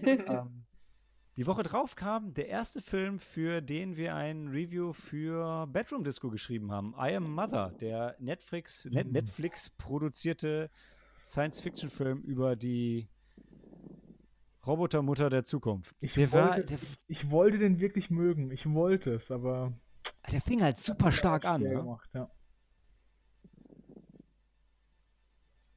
ähm, 0.02 0.64
die 1.36 1.46
Woche 1.46 1.64
drauf 1.64 1.96
kam 1.96 2.32
der 2.32 2.48
erste 2.48 2.80
Film, 2.80 3.18
für 3.18 3.60
den 3.60 3.96
wir 3.96 4.14
ein 4.14 4.48
Review 4.48 4.92
für 4.92 5.66
Bedroom 5.66 6.04
Disco 6.04 6.30
geschrieben 6.30 6.70
haben. 6.70 6.94
I 6.98 7.16
Am 7.16 7.32
Mother, 7.34 7.72
der 7.80 8.16
Netflix, 8.20 8.84
Net 8.86 9.10
Netflix 9.10 9.70
produzierte 9.70 10.70
Science-Fiction-Film 11.24 12.22
über 12.22 12.54
die 12.54 13.08
Robotermutter 14.66 15.28
der 15.28 15.44
Zukunft. 15.44 15.94
Ich, 16.00 16.12
der, 16.12 16.32
war, 16.32 16.56
wollte, 16.56 16.64
der, 16.66 16.78
ich 17.08 17.30
wollte 17.30 17.58
den 17.58 17.80
wirklich 17.80 18.10
mögen. 18.10 18.50
Ich 18.50 18.72
wollte 18.72 19.14
es, 19.14 19.30
aber. 19.30 19.72
der 20.30 20.40
fing 20.40 20.62
halt 20.62 20.78
super 20.78 21.10
stark 21.10 21.44
an. 21.44 21.62
Ne? 21.62 21.70
gemacht, 21.70 22.08
ja. 22.14 22.30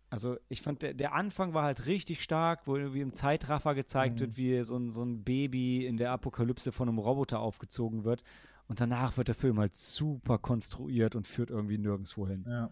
Also 0.10 0.38
ich 0.48 0.62
fand, 0.62 0.82
der, 0.84 0.94
der 0.94 1.14
Anfang 1.14 1.54
war 1.54 1.64
halt 1.64 1.86
richtig 1.86 2.24
stark, 2.24 2.66
wo 2.66 2.78
irgendwie 2.78 3.02
im 3.02 3.12
Zeitraffer 3.14 3.76
gezeigt 3.76 4.16
Mhm. 4.16 4.20
wird, 4.22 4.38
wie 4.38 4.64
so 4.64 4.78
ein, 4.78 4.90
so 4.92 5.04
ein 5.04 5.24
Baby 5.24 5.86
in 5.86 5.98
der 5.98 6.12
Apokalypse 6.12 6.72
von 6.72 6.88
einem 6.88 6.98
Roboter 6.98 7.40
aufgezogen 7.40 8.04
wird. 8.06 8.24
Und 8.70 8.80
danach 8.82 9.18
wird 9.18 9.28
der 9.28 9.36
Film 9.36 9.60
halt 9.60 9.76
super 9.76 10.38
konstruiert 10.38 11.16
und 11.16 11.28
führt 11.28 11.50
irgendwie 11.50 11.78
nirgendwo 11.78 12.28
hin. 12.28 12.46
ja. 12.48 12.72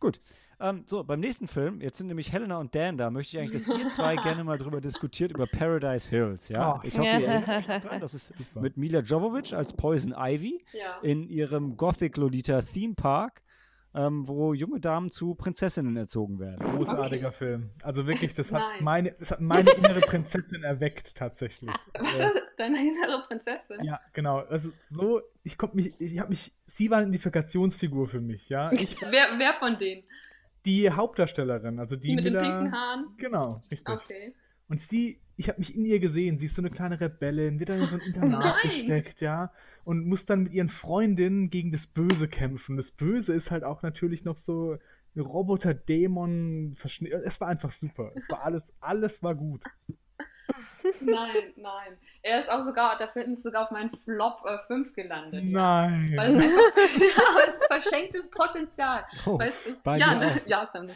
Gut. 0.00 0.20
Ähm, 0.62 0.84
so, 0.86 1.02
beim 1.02 1.18
nächsten 1.18 1.48
Film, 1.48 1.80
jetzt 1.80 1.98
sind 1.98 2.06
nämlich 2.06 2.32
Helena 2.32 2.58
und 2.58 2.72
Dan 2.74 2.96
da, 2.96 3.10
möchte 3.10 3.36
ich 3.36 3.42
eigentlich, 3.42 3.64
dass 3.66 3.78
ihr 3.78 3.88
zwei 3.88 4.14
gerne 4.22 4.44
mal 4.44 4.58
drüber 4.58 4.80
diskutiert, 4.80 5.32
über 5.32 5.46
Paradise 5.46 6.08
Hills, 6.08 6.48
ja? 6.48 6.76
Oh. 6.76 6.80
Ich 6.84 6.96
hoffe, 6.96 7.08
ihr 7.20 7.26
erinnert 7.26 7.68
euch 7.68 7.80
dran. 7.82 8.00
Das 8.00 8.14
ist 8.14 8.32
mit 8.54 8.76
Mila 8.76 9.00
Jovovich 9.00 9.56
als 9.56 9.72
Poison 9.72 10.14
Ivy 10.16 10.64
Ja. 10.72 10.98
in 11.02 11.28
ihrem 11.28 11.76
Gothic 11.76 12.16
Lolita 12.16 12.62
Theme 12.62 12.94
Park, 12.94 13.42
ähm, 13.94 14.26
wo 14.28 14.54
junge 14.54 14.78
Damen 14.78 15.10
zu 15.10 15.34
Prinzessinnen 15.34 15.96
erzogen 15.96 16.38
werden. 16.38 16.58
Großartiger 16.76 17.32
Film. 17.32 17.70
Also 17.82 18.06
wirklich, 18.06 18.32
das 18.34 18.52
hat, 18.52 18.62
meine, 18.80 19.12
das 19.18 19.32
hat 19.32 19.40
meine 19.42 19.68
innere 19.70 20.00
Prinzessin 20.00 20.62
erweckt, 20.62 21.16
tatsächlich. 21.16 21.70
Was 21.98 22.34
ist 22.34 22.52
deine 22.56 22.78
innere 22.78 23.24
Prinzessin? 23.26 23.82
Ja, 23.82 24.00
genau. 24.12 24.38
Also 24.38 24.70
so, 24.88 25.20
ich 25.42 25.58
konnte 25.58 25.74
mich, 25.76 26.00
ich 26.00 26.20
habe 26.20 26.30
mich, 26.30 26.54
sie 26.66 26.88
war 26.88 26.98
eine 26.98 27.08
Identifikationsfigur 27.08 28.06
für 28.08 28.20
mich, 28.20 28.48
ja. 28.48 28.70
Ich, 28.72 28.96
Wer, 29.10 29.26
wer 29.38 29.54
von 29.54 29.76
denen? 29.76 30.04
Die 30.64 30.90
Hauptdarstellerin, 30.90 31.78
also 31.78 31.96
die, 31.96 32.08
Die 32.08 32.14
mit 32.16 32.24
den 32.24 32.34
Mila- 32.34 32.42
pinken 32.42 32.72
Haaren? 32.72 33.06
Genau, 33.18 33.60
richtig. 33.70 33.88
Okay. 33.88 34.34
Und 34.68 34.80
sie, 34.80 35.18
ich 35.36 35.48
habe 35.48 35.58
mich 35.58 35.74
in 35.74 35.84
ihr 35.84 35.98
gesehen, 36.00 36.38
sie 36.38 36.46
ist 36.46 36.54
so 36.54 36.62
eine 36.62 36.70
kleine 36.70 36.98
Rebellin, 37.00 37.58
wird 37.58 37.68
dann 37.68 37.80
in 37.82 37.88
so 37.88 37.96
ein 37.96 38.00
Internat 38.06 38.56
Nein. 38.56 38.70
gesteckt, 38.70 39.20
ja, 39.20 39.52
und 39.84 40.06
muss 40.06 40.24
dann 40.24 40.44
mit 40.44 40.52
ihren 40.52 40.68
Freundinnen 40.70 41.50
gegen 41.50 41.72
das 41.72 41.86
Böse 41.86 42.28
kämpfen. 42.28 42.76
Das 42.76 42.90
Böse 42.90 43.34
ist 43.34 43.50
halt 43.50 43.64
auch 43.64 43.82
natürlich 43.82 44.24
noch 44.24 44.38
so 44.38 44.78
ein 45.14 45.20
Roboter-Dämon, 45.20 46.76
verschni- 46.80 47.10
es 47.12 47.40
war 47.40 47.48
einfach 47.48 47.72
super. 47.72 48.12
Es 48.14 48.28
war 48.28 48.42
alles, 48.44 48.72
alles 48.80 49.22
war 49.22 49.34
gut. 49.34 49.62
Nein, 51.00 51.52
nein. 51.56 51.98
Er 52.22 52.40
ist 52.40 52.50
auch 52.50 52.64
sogar, 52.64 52.98
der 52.98 53.08
Film 53.08 53.32
ist 53.32 53.42
sogar 53.42 53.64
auf 53.64 53.70
meinen 53.70 53.90
Flop 54.04 54.44
äh, 54.46 54.58
5 54.66 54.94
gelandet. 54.94 55.44
Nein. 55.44 56.12
Weil 56.16 56.36
es 56.36 56.42
einfach, 56.42 56.76
ja, 57.00 57.24
aber 57.30 57.48
es 57.48 57.56
ist 57.56 57.66
verschenktes 57.66 58.30
Potenzial. 58.30 59.04
Oh, 59.26 59.38
bei 59.84 59.98
ja, 59.98 60.14
ne? 60.14 60.42
ja, 60.46 60.68
Sam. 60.72 60.90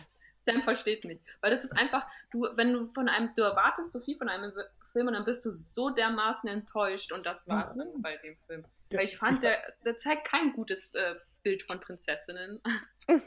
Sam 0.44 0.62
versteht 0.62 1.04
mich. 1.04 1.18
Weil 1.40 1.50
das 1.50 1.64
ist 1.64 1.72
einfach, 1.76 2.06
du, 2.30 2.46
wenn 2.54 2.72
du 2.72 2.86
von 2.92 3.08
einem, 3.08 3.30
du 3.34 3.42
erwartest 3.42 3.92
so 3.92 4.00
viel 4.00 4.16
von 4.16 4.28
einem 4.28 4.52
Film 4.92 5.08
und 5.08 5.14
dann 5.14 5.24
bist 5.24 5.44
du 5.44 5.50
so 5.50 5.90
dermaßen 5.90 6.48
enttäuscht 6.48 7.12
und 7.12 7.26
das 7.26 7.36
war 7.46 7.70
es 7.70 7.76
dann 7.76 8.02
bei 8.02 8.16
dem 8.18 8.36
Film. 8.46 8.64
Weil 8.90 9.04
ich 9.04 9.18
fand, 9.18 9.42
der, 9.42 9.58
der 9.84 9.96
zeigt 9.96 10.26
kein 10.26 10.52
gutes 10.52 10.94
äh, 10.94 11.16
Bild 11.42 11.62
von 11.62 11.80
Prinzessinnen. 11.80 12.60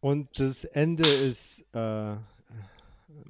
Und 0.00 0.38
das 0.38 0.64
Ende 0.64 1.08
ist. 1.08 1.64
Äh, 1.74 2.16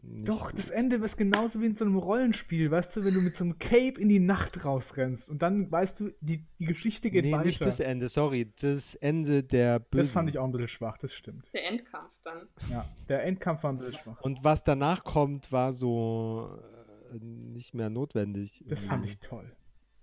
Doch, 0.02 0.50
gut. 0.50 0.58
das 0.58 0.70
Ende 0.70 0.96
ist 0.96 1.16
genauso 1.16 1.60
wie 1.60 1.66
in 1.66 1.76
so 1.76 1.84
einem 1.84 1.96
Rollenspiel, 1.96 2.70
weißt 2.70 2.96
du, 2.96 3.04
wenn 3.04 3.14
du 3.14 3.20
mit 3.20 3.36
so 3.36 3.44
einem 3.44 3.58
Cape 3.58 4.00
in 4.00 4.08
die 4.08 4.18
Nacht 4.18 4.64
rausrennst 4.64 5.28
und 5.28 5.40
dann 5.42 5.70
weißt 5.70 6.00
du, 6.00 6.10
die, 6.20 6.44
die 6.58 6.64
Geschichte 6.66 7.10
geht 7.10 7.24
Nee, 7.24 7.32
weiter. 7.32 7.44
nicht 7.44 7.60
das 7.60 7.80
Ende, 7.80 8.08
sorry. 8.08 8.52
Das 8.60 8.94
Ende 8.96 9.42
der 9.44 9.78
Bösen. 9.78 10.04
das 10.04 10.10
fand 10.12 10.28
ich 10.30 10.38
auch 10.38 10.44
ein 10.44 10.52
bisschen 10.52 10.68
schwach, 10.68 10.98
das 10.98 11.12
stimmt. 11.12 11.48
Der 11.52 11.66
Endkampf 11.68 12.10
dann. 12.24 12.48
Ja, 12.70 12.88
der 13.08 13.24
Endkampf 13.24 13.62
war 13.62 13.72
ein 13.72 13.78
bisschen 13.78 13.98
schwach. 14.02 14.20
Und 14.22 14.42
was 14.42 14.64
danach 14.64 15.04
kommt, 15.04 15.52
war 15.52 15.72
so 15.72 16.58
äh, 17.12 17.18
nicht 17.22 17.74
mehr 17.74 17.90
notwendig. 17.90 18.64
Das 18.66 18.84
fand 18.84 19.06
ich 19.06 19.18
toll. 19.20 19.54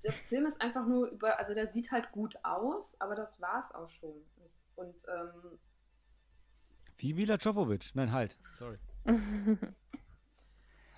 Der 0.03 0.11
Film 0.13 0.45
ist 0.45 0.59
einfach 0.61 0.85
nur 0.85 1.07
über, 1.09 1.39
also 1.39 1.53
der 1.53 1.67
sieht 1.71 1.91
halt 1.91 2.11
gut 2.11 2.35
aus, 2.43 2.83
aber 2.99 3.15
das 3.15 3.39
war's 3.41 3.73
auch 3.73 3.89
schon. 3.89 4.15
Und 4.75 4.95
ähm, 5.07 5.59
Wie 6.97 7.13
Mila 7.13 7.35
Jovovich. 7.35 7.93
Nein, 7.95 8.11
halt. 8.11 8.37
Sorry. 8.51 8.77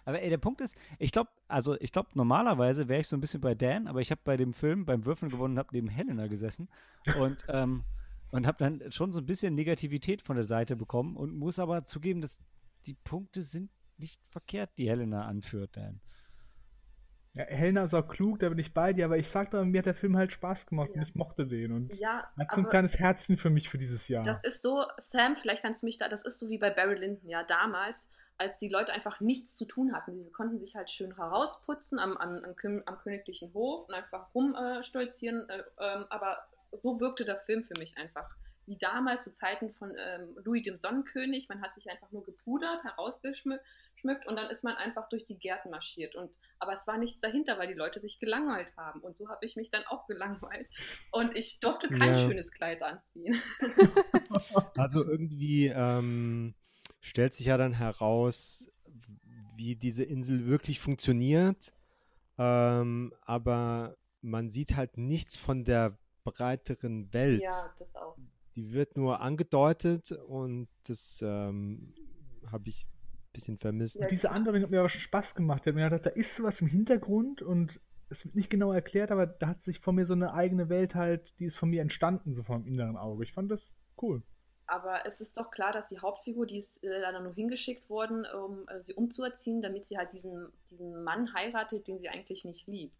Aber 0.05 0.21
ey, 0.21 0.29
der 0.29 0.37
Punkt 0.37 0.61
ist, 0.61 0.77
ich 0.99 1.11
glaube, 1.11 1.31
also 1.47 1.75
ich 1.81 1.91
glaube, 1.91 2.09
normalerweise 2.13 2.87
wäre 2.87 3.01
ich 3.01 3.07
so 3.07 3.17
ein 3.17 3.21
bisschen 3.21 3.41
bei 3.41 3.55
Dan, 3.55 3.87
aber 3.87 4.01
ich 4.01 4.11
habe 4.11 4.21
bei 4.23 4.37
dem 4.37 4.53
Film 4.53 4.85
beim 4.85 5.03
Würfeln 5.03 5.31
gewonnen 5.31 5.55
und 5.55 5.57
habe 5.57 5.69
neben 5.71 5.87
Helena 5.87 6.27
gesessen 6.27 6.69
und, 7.17 7.43
ähm, 7.49 7.83
und 8.29 8.45
habe 8.45 8.57
dann 8.59 8.91
schon 8.91 9.11
so 9.11 9.19
ein 9.19 9.25
bisschen 9.25 9.55
Negativität 9.55 10.21
von 10.21 10.35
der 10.35 10.45
Seite 10.45 10.75
bekommen 10.75 11.15
und 11.15 11.35
muss 11.35 11.57
aber 11.57 11.85
zugeben, 11.85 12.21
dass 12.21 12.39
die 12.85 12.93
Punkte 12.93 13.41
sind 13.41 13.71
nicht 13.97 14.21
verkehrt, 14.29 14.77
die 14.77 14.89
Helena 14.89 15.25
anführt, 15.25 15.75
Dan. 15.75 16.01
Ja, 17.35 17.43
Helena 17.45 17.83
ist 17.83 17.93
auch 17.93 18.07
klug, 18.07 18.39
da 18.39 18.47
bin 18.47 18.59
ich 18.59 18.73
bei 18.73 18.93
dir, 18.93 19.05
aber 19.05 19.17
ich 19.17 19.29
sag 19.29 19.51
doch, 19.51 19.63
mir 19.65 19.79
hat 19.79 19.85
der 19.85 19.93
Film 19.93 20.15
halt 20.15 20.31
Spaß 20.31 20.67
gemacht 20.67 20.89
und 20.91 21.01
Ja. 21.01 21.03
ich 21.03 21.15
mochte 21.15 21.45
den 21.45 21.73
und 21.73 21.93
ja, 21.93 22.31
hat 22.39 22.51
so 22.51 22.61
ein 22.61 22.69
kleines 22.69 22.97
Herzchen 22.97 23.37
für 23.37 23.49
mich 23.49 23.69
für 23.69 23.77
dieses 23.77 24.07
Jahr. 24.07 24.23
das 24.23 24.41
ist 24.43 24.61
so, 24.61 24.85
Sam, 25.11 25.35
vielleicht 25.41 25.61
kannst 25.61 25.81
du 25.83 25.85
mich 25.85 25.97
da, 25.97 26.07
das 26.07 26.23
ist 26.23 26.39
so 26.39 26.49
wie 26.49 26.57
bei 26.57 26.69
Barry 26.69 26.95
Lyndon, 26.95 27.27
ja, 27.27 27.43
damals, 27.43 27.97
als 28.37 28.57
die 28.59 28.69
Leute 28.69 28.93
einfach 28.93 29.19
nichts 29.19 29.55
zu 29.55 29.65
tun 29.65 29.93
hatten. 29.93 30.23
Sie 30.23 30.31
konnten 30.31 30.59
sich 30.59 30.75
halt 30.75 30.89
schön 30.89 31.15
herausputzen 31.15 31.99
am, 31.99 32.15
am, 32.17 32.37
am, 32.37 32.83
am 32.85 32.97
königlichen 32.99 33.53
Hof 33.53 33.87
und 33.89 33.93
einfach 33.93 34.33
rumstolzieren, 34.33 35.49
äh, 35.49 35.63
ähm, 35.79 36.05
aber 36.09 36.37
so 36.77 36.99
wirkte 37.01 37.25
der 37.25 37.39
Film 37.41 37.65
für 37.65 37.77
mich 37.77 37.97
einfach. 37.97 38.29
Wie 38.65 38.77
damals 38.77 39.25
zu 39.25 39.35
Zeiten 39.35 39.73
von 39.73 39.91
ähm, 39.91 40.37
Louis 40.43 40.63
dem 40.63 40.79
Sonnenkönig, 40.79 41.49
man 41.49 41.61
hat 41.61 41.75
sich 41.75 41.89
einfach 41.91 42.11
nur 42.11 42.25
gepudert, 42.25 42.83
herausgeschmückt 42.83 43.63
und 44.27 44.35
dann 44.35 44.49
ist 44.49 44.63
man 44.63 44.75
einfach 44.75 45.09
durch 45.09 45.25
die 45.25 45.37
Gärten 45.37 45.69
marschiert. 45.69 46.15
Und, 46.15 46.31
aber 46.59 46.73
es 46.73 46.85
war 46.87 46.97
nichts 46.97 47.19
dahinter, 47.19 47.57
weil 47.57 47.67
die 47.67 47.73
Leute 47.73 47.99
sich 47.99 48.19
gelangweilt 48.19 48.75
haben. 48.77 49.01
Und 49.01 49.15
so 49.15 49.27
habe 49.29 49.45
ich 49.45 49.55
mich 49.55 49.71
dann 49.71 49.83
auch 49.85 50.07
gelangweilt. 50.07 50.67
Und 51.11 51.35
ich 51.35 51.59
durfte 51.59 51.89
kein 51.89 52.13
Ja. 52.13 52.17
schönes 52.17 52.51
Kleid 52.51 52.81
anziehen. 52.81 53.41
Also 54.77 55.03
irgendwie 55.05 55.67
ähm, 55.67 56.53
stellt 57.01 57.33
sich 57.33 57.47
ja 57.47 57.57
dann 57.57 57.73
heraus, 57.73 58.69
wie 59.55 59.75
diese 59.75 60.03
Insel 60.03 60.45
wirklich 60.47 60.79
funktioniert. 60.79 61.73
Ähm, 62.37 63.13
aber 63.21 63.97
man 64.21 64.51
sieht 64.51 64.75
halt 64.75 64.97
nichts 64.97 65.37
von 65.37 65.63
der 65.63 65.97
breiteren 66.23 67.13
Welt. 67.13 67.41
Ja, 67.41 67.73
das 67.79 67.95
auch. 67.95 68.17
Die 68.55 68.71
wird 68.73 68.97
nur 68.97 69.21
angedeutet 69.21 70.11
und 70.11 70.67
das 70.83 71.21
ähm, 71.21 71.93
habe 72.51 72.69
ich 72.69 72.87
bisschen 73.35 73.57
vermisst. 73.57 73.97
Ja. 73.97 74.07
Diese 74.07 74.31
Andeutung 74.31 74.63
hat 74.63 74.69
mir 74.71 74.79
aber 74.79 74.89
schon 74.89 75.01
Spaß 75.01 75.35
gemacht. 75.35 75.61
Ich 75.63 75.67
hab 75.67 75.75
mir 75.75 75.89
gedacht, 75.89 76.05
da 76.05 76.09
ist 76.09 76.41
was 76.41 76.61
im 76.61 76.67
Hintergrund 76.67 77.41
und 77.41 77.79
es 78.09 78.23
wird 78.25 78.35
nicht 78.35 78.49
genau 78.49 78.71
erklärt, 78.71 79.11
aber 79.11 79.25
da 79.25 79.47
hat 79.47 79.63
sich 79.63 79.79
von 79.79 79.95
mir 79.95 80.05
so 80.05 80.13
eine 80.13 80.33
eigene 80.33 80.69
Welt 80.69 80.95
halt, 80.95 81.33
die 81.39 81.45
ist 81.45 81.57
von 81.57 81.69
mir 81.69 81.81
entstanden, 81.81 82.33
so 82.33 82.43
vom 82.43 82.65
inneren 82.65 82.97
Auge. 82.97 83.23
Ich 83.23 83.33
fand 83.33 83.51
das 83.51 83.61
cool. 84.01 84.21
Aber 84.67 85.05
es 85.05 85.19
ist 85.21 85.37
doch 85.37 85.51
klar, 85.51 85.71
dass 85.71 85.87
die 85.87 85.99
Hauptfigur, 85.99 86.47
die 86.47 86.57
ist 86.57 86.83
äh, 86.83 87.01
dann 87.01 87.23
nur 87.23 87.33
hingeschickt 87.33 87.87
worden, 87.89 88.25
um 88.25 88.67
äh, 88.67 88.81
sie 88.83 88.93
umzuerziehen, 88.93 89.61
damit 89.61 89.87
sie 89.87 89.97
halt 89.97 90.11
diesen, 90.13 90.47
diesen 90.71 91.03
Mann 91.03 91.33
heiratet, 91.33 91.87
den 91.87 91.99
sie 91.99 92.09
eigentlich 92.09 92.45
nicht 92.45 92.67
liebt. 92.67 92.95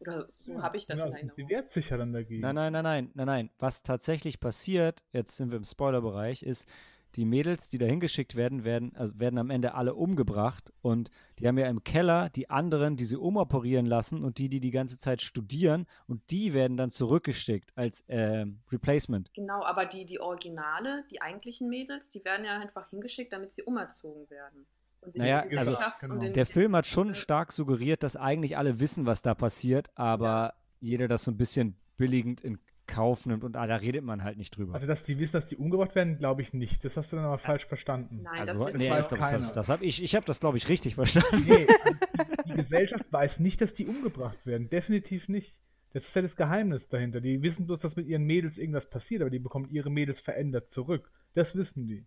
Oder 0.00 0.26
so 0.28 0.60
habe 0.60 0.76
ich 0.76 0.86
das 0.86 0.98
ja, 0.98 1.06
in 1.06 1.12
Sie 1.12 1.18
Erinnerung. 1.18 1.48
wehrt 1.48 1.70
sich 1.70 1.90
ja 1.90 1.96
dann 1.96 2.12
dagegen. 2.12 2.40
Nein, 2.40 2.54
nein, 2.56 2.72
nein, 2.72 2.82
nein, 2.82 3.10
nein, 3.14 3.26
nein. 3.26 3.50
Was 3.58 3.82
tatsächlich 3.82 4.40
passiert, 4.40 5.04
jetzt 5.12 5.36
sind 5.36 5.50
wir 5.50 5.56
im 5.56 5.64
Spoilerbereich, 5.64 6.42
ist, 6.42 6.68
die 7.16 7.24
Mädels, 7.24 7.68
die 7.68 7.78
da 7.78 7.86
hingeschickt 7.86 8.34
werden, 8.34 8.64
werden, 8.64 8.94
also 8.96 9.18
werden 9.18 9.38
am 9.38 9.50
Ende 9.50 9.74
alle 9.74 9.94
umgebracht 9.94 10.72
und 10.82 11.10
die 11.38 11.46
haben 11.46 11.58
ja 11.58 11.68
im 11.68 11.84
Keller 11.84 12.30
die 12.30 12.50
anderen, 12.50 12.96
die 12.96 13.04
sie 13.04 13.16
umoperieren 13.16 13.86
lassen 13.86 14.24
und 14.24 14.38
die, 14.38 14.48
die 14.48 14.60
die 14.60 14.70
ganze 14.70 14.98
Zeit 14.98 15.22
studieren 15.22 15.86
und 16.06 16.30
die 16.30 16.54
werden 16.54 16.76
dann 16.76 16.90
zurückgeschickt 16.90 17.70
als 17.76 18.04
ähm, 18.08 18.60
Replacement. 18.70 19.32
Genau, 19.34 19.64
aber 19.64 19.86
die, 19.86 20.06
die 20.06 20.20
Originale, 20.20 21.04
die 21.10 21.20
eigentlichen 21.22 21.68
Mädels, 21.68 22.08
die 22.10 22.24
werden 22.24 22.44
ja 22.44 22.58
einfach 22.58 22.88
hingeschickt, 22.90 23.32
damit 23.32 23.54
sie 23.54 23.62
umerzogen 23.62 24.28
werden. 24.30 24.66
Und 25.00 25.12
sich 25.12 25.20
Naja, 25.20 25.44
also, 25.56 25.76
genau. 26.00 26.28
Der 26.28 26.46
Film 26.46 26.74
hat 26.74 26.86
schon 26.86 27.14
stark 27.14 27.52
suggeriert, 27.52 28.02
dass 28.02 28.16
eigentlich 28.16 28.56
alle 28.56 28.80
wissen, 28.80 29.06
was 29.06 29.22
da 29.22 29.34
passiert, 29.34 29.88
aber 29.94 30.54
jeder 30.80 31.08
das 31.08 31.24
so 31.24 31.30
ein 31.30 31.36
bisschen 31.36 31.78
billigend 31.96 32.40
in 32.40 32.58
Kauf 32.86 33.26
nimmt 33.26 33.44
und 33.44 33.56
ah, 33.56 33.66
da 33.66 33.76
redet 33.76 34.04
man 34.04 34.22
halt 34.22 34.36
nicht 34.36 34.56
drüber. 34.56 34.74
Also, 34.74 34.86
dass 34.86 35.04
die 35.04 35.18
wissen, 35.18 35.32
dass 35.32 35.46
die 35.46 35.56
umgebracht 35.56 35.94
werden, 35.94 36.18
glaube 36.18 36.42
ich 36.42 36.52
nicht. 36.52 36.84
Das 36.84 36.96
hast 36.96 37.12
du 37.12 37.16
dann 37.16 37.24
aber 37.24 37.38
falsch 37.38 37.64
verstanden. 37.64 38.20
Nein, 38.22 38.40
Also, 38.40 38.66
das 38.66 38.74
nee, 38.74 38.90
auch. 38.90 39.08
glaub, 39.08 39.20
das, 39.20 39.54
das 39.54 39.68
hab 39.68 39.82
ich, 39.82 40.02
ich 40.02 40.14
habe 40.14 40.26
das, 40.26 40.40
glaube 40.40 40.58
ich, 40.58 40.68
richtig 40.68 40.94
verstanden. 40.94 41.44
Nee, 41.46 41.66
die, 41.66 42.42
die 42.50 42.54
Gesellschaft 42.56 43.10
weiß 43.10 43.40
nicht, 43.40 43.60
dass 43.60 43.74
die 43.74 43.86
umgebracht 43.86 44.44
werden. 44.44 44.68
Definitiv 44.68 45.28
nicht. 45.28 45.54
Das 45.94 46.06
ist 46.06 46.14
ja 46.16 46.22
das 46.22 46.36
Geheimnis 46.36 46.88
dahinter. 46.88 47.20
Die 47.20 47.40
wissen 47.42 47.66
bloß, 47.66 47.80
dass 47.80 47.96
mit 47.96 48.06
ihren 48.08 48.24
Mädels 48.24 48.58
irgendwas 48.58 48.90
passiert, 48.90 49.22
aber 49.22 49.30
die 49.30 49.38
bekommen 49.38 49.68
ihre 49.70 49.90
Mädels 49.90 50.20
verändert 50.20 50.70
zurück. 50.70 51.10
Das 51.34 51.54
wissen 51.54 51.86
die. 51.86 52.04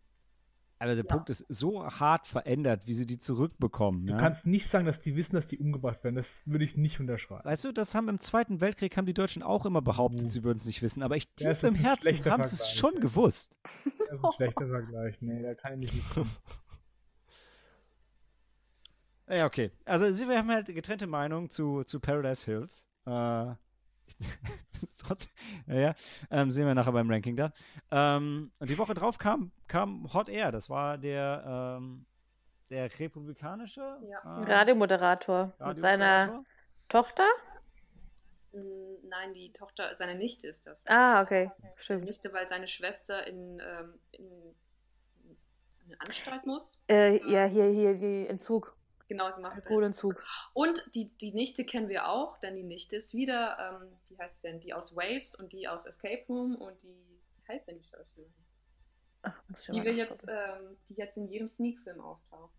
Aber 0.79 0.93
der 0.95 1.03
Ja. 1.05 1.11
Punkt 1.11 1.29
ist 1.29 1.45
so 1.49 1.85
hart 1.85 2.27
verändert, 2.27 2.85
wie 2.85 2.93
sie 2.93 3.05
die 3.07 3.17
zurückbekommen. 3.17 4.05
Du 4.05 4.13
Ne? 4.13 4.19
kannst 4.19 4.45
nicht 4.45 4.69
sagen, 4.69 4.85
dass 4.85 5.01
die 5.01 5.15
wissen, 5.15 5.35
dass 5.35 5.47
die 5.47 5.57
umgebracht 5.57 6.03
werden. 6.03 6.15
Das 6.15 6.27
würde 6.45 6.65
ich 6.65 6.77
nicht 6.77 6.99
unterschreiben. 6.99 7.43
Weißt 7.45 7.65
du, 7.65 7.71
das 7.71 7.95
haben 7.95 8.09
im 8.09 8.19
Zweiten 8.19 8.61
Weltkrieg 8.61 8.95
haben 8.95 9.05
die 9.07 9.13
Deutschen 9.15 9.41
auch 9.41 9.65
immer 9.65 9.81
behauptet, 9.81 10.25
Uh. 10.25 10.29
sie 10.29 10.43
würden 10.43 10.59
es 10.59 10.65
nicht 10.65 10.81
wissen. 10.83 11.01
Aber 11.01 11.15
ich 11.15 11.25
Ja, 11.39 11.53
tief 11.53 11.63
im 11.63 11.75
Herzen 11.75 12.23
haben 12.25 12.43
sie 12.43 12.55
es 12.55 12.69
schon 12.71 12.93
ja. 12.95 12.99
gewusst. 12.99 13.57
Das 14.09 14.19
ist 14.19 14.23
ein 14.23 14.31
schlechter 14.35 14.67
Vergleich. 14.67 15.17
Nee, 15.21 15.41
da 15.41 15.53
kann 15.55 15.81
ich 15.81 15.91
nicht 15.93 16.15
mit. 16.17 16.25
Ja, 19.29 19.45
okay. 19.45 19.71
Also 19.85 20.09
sie- 20.11 20.27
wir 20.27 20.37
haben 20.37 20.49
halt 20.49 20.67
getrennte 20.67 21.05
Meinungen 21.07 21.49
zu, 21.49 21.83
zu 21.83 21.99
Paradise 21.99 22.45
Hills. 22.45 22.87
Äh, 23.05 23.55
trotz, 24.99 25.29
ja, 25.67 25.75
ja, 25.75 25.95
ähm, 26.31 26.51
sehen 26.51 26.67
wir 26.67 26.75
nachher 26.75 26.91
beim 26.91 27.09
Ranking 27.09 27.35
dann. 27.35 27.53
Ähm, 27.91 28.51
und 28.59 28.69
die 28.69 28.77
Woche 28.77 28.93
drauf 28.93 29.17
kam, 29.17 29.51
kam 29.67 30.11
Hot 30.13 30.29
Air. 30.29 30.51
Das 30.51 30.69
war 30.69 30.97
der, 30.97 31.77
ähm, 31.79 32.05
der 32.69 32.85
republikanische 32.99 33.97
Ja. 34.09 34.41
äh, 34.41 34.51
Radiomoderator 34.51 35.53
mit 35.65 35.79
seiner. 35.79 36.43
Tochter? 36.89 37.25
Nein, 38.53 39.33
die 39.33 39.51
Tochter, 39.51 39.95
seine 39.97 40.15
Nichte 40.15 40.47
ist 40.47 40.65
das. 40.65 40.85
Ah, 40.87 41.21
okay. 41.21 41.51
Seine 41.57 41.73
Stimmt. 41.75 42.05
Nichte, 42.05 42.33
weil 42.33 42.47
seine 42.47 42.67
Schwester 42.67 43.27
in, 43.27 43.59
ähm, 43.59 43.99
in 44.11 44.25
eine 45.85 45.99
Anstalt 45.99 46.45
muss. 46.45 46.79
Äh, 46.89 47.17
ja, 47.29 47.45
hier, 47.45 47.65
hier, 47.65 47.95
die 47.95 48.27
Entzug. 48.27 48.76
Genau, 49.07 49.31
sie 49.31 49.41
macht 49.41 49.55
Alkoholentzug. 49.55 50.21
Und 50.53 50.83
die, 50.93 51.09
die 51.17 51.31
Nichte 51.31 51.63
kennen 51.63 51.87
wir 51.87 52.09
auch, 52.09 52.37
denn 52.39 52.55
die 52.55 52.63
Nichte 52.63 52.97
ist 52.97 53.13
wieder, 53.13 53.81
ähm, 53.81 53.87
wie 54.09 54.17
heißt 54.17 54.43
denn, 54.43 54.59
die 54.59 54.73
aus 54.73 54.95
Waves 54.95 55.35
und 55.35 55.53
die 55.53 55.67
aus 55.67 55.85
Escape 55.85 56.25
Room 56.27 56.55
und 56.55 56.75
die, 56.83 56.87
wie 56.87 57.53
heißt 57.53 57.67
denn 57.67 57.79
die 57.79 57.85
Schauspielerin? 57.85 58.33
Ach, 59.21 59.41
muss 59.47 59.69
ich 59.69 59.75
Die 59.75 59.83
will 59.83 59.97
jetzt, 59.97 60.13
ähm, 60.27 60.77
die 60.89 60.95
jetzt 60.95 61.17
in 61.17 61.27
jedem 61.27 61.47
Sneak-Film 61.47 62.01
auftaucht. 62.01 62.53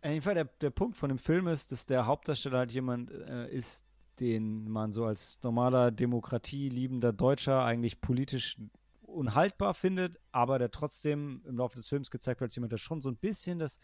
Auf 0.00 0.10
jeden 0.10 0.22
Fall, 0.22 0.34
der, 0.34 0.44
der 0.44 0.70
Punkt 0.70 0.96
von 0.96 1.08
dem 1.08 1.18
Film 1.18 1.48
ist, 1.48 1.72
dass 1.72 1.86
der 1.86 2.06
Hauptdarsteller 2.06 2.58
halt 2.58 2.72
jemand 2.72 3.10
äh, 3.10 3.48
ist, 3.48 3.86
den 4.20 4.68
man 4.68 4.92
so 4.92 5.04
als 5.04 5.38
normaler 5.42 5.90
demokratieliebender 5.90 7.12
Deutscher 7.12 7.64
eigentlich 7.64 8.00
politisch 8.00 8.58
unhaltbar 9.02 9.74
findet, 9.74 10.20
aber 10.32 10.58
der 10.58 10.70
trotzdem 10.70 11.42
im 11.46 11.56
Laufe 11.56 11.76
des 11.76 11.88
Films 11.88 12.10
gezeigt 12.10 12.40
wird 12.40 12.48
als 12.48 12.56
jemand, 12.56 12.72
der 12.72 12.78
schon 12.78 13.00
so 13.00 13.08
ein 13.08 13.16
bisschen 13.16 13.58
das 13.58 13.78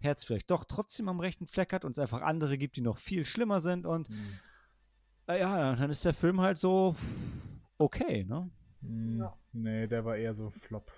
Herz 0.00 0.24
vielleicht 0.24 0.50
doch 0.50 0.64
trotzdem 0.64 1.08
am 1.08 1.20
rechten 1.20 1.46
Fleck 1.46 1.72
hat 1.72 1.84
und 1.84 1.92
es 1.92 1.98
einfach 1.98 2.22
andere 2.22 2.58
gibt, 2.58 2.76
die 2.76 2.80
noch 2.82 2.98
viel 2.98 3.24
schlimmer 3.24 3.60
sind 3.60 3.86
und 3.86 4.08
äh, 5.28 5.40
ja, 5.40 5.74
dann 5.74 5.90
ist 5.90 6.04
der 6.04 6.14
Film 6.14 6.40
halt 6.40 6.58
so 6.58 6.94
okay, 7.78 8.24
ne? 8.24 8.50
Hm, 8.82 9.18
Ja. 9.18 9.36
Nee, 9.52 9.86
der 9.86 10.04
war 10.04 10.16
eher 10.16 10.34
so 10.34 10.50
Flop. 10.50 10.92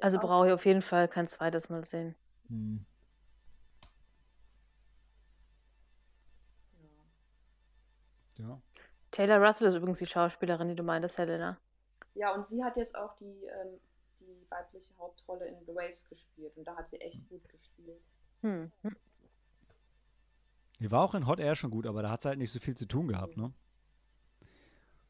Also 0.00 0.18
Auch- 0.18 0.22
brauche 0.22 0.46
ich 0.48 0.52
auf 0.52 0.66
jeden 0.66 0.82
Fall 0.82 1.08
kein 1.08 1.26
zweites 1.26 1.68
Mal 1.70 1.84
sehen. 1.84 2.14
Hm. 2.48 2.84
Ja. 8.38 8.46
Ja. 8.48 8.60
Taylor 9.10 9.38
Russell 9.44 9.68
ist 9.68 9.74
übrigens 9.74 9.98
die 9.98 10.06
Schauspielerin, 10.06 10.68
die 10.68 10.74
du 10.76 10.82
meintest, 10.82 11.18
Helena. 11.18 11.58
Ja, 12.14 12.32
und 12.34 12.46
sie 12.48 12.62
hat 12.62 12.76
jetzt 12.76 12.94
auch 12.96 13.16
die, 13.18 13.24
ähm, 13.46 13.80
die 14.44 14.50
weibliche 14.50 14.90
Hauptrolle 14.98 15.46
in 15.46 15.56
The 15.66 15.74
Waves 15.74 16.08
gespielt 16.08 16.56
und 16.56 16.64
da 16.66 16.76
hat 16.76 16.90
sie 16.90 17.00
echt 17.00 17.28
gut 17.28 17.48
gespielt. 17.48 18.00
Hm. 18.42 18.70
Die 20.80 20.90
war 20.90 21.02
auch 21.02 21.14
in 21.14 21.26
Hot 21.26 21.40
Air 21.40 21.54
schon 21.54 21.70
gut, 21.70 21.86
aber 21.86 22.02
da 22.02 22.10
hat 22.10 22.22
sie 22.22 22.28
halt 22.28 22.38
nicht 22.38 22.50
so 22.52 22.60
viel 22.60 22.76
zu 22.76 22.86
tun 22.86 23.08
gehabt, 23.08 23.36
ne? 23.36 23.52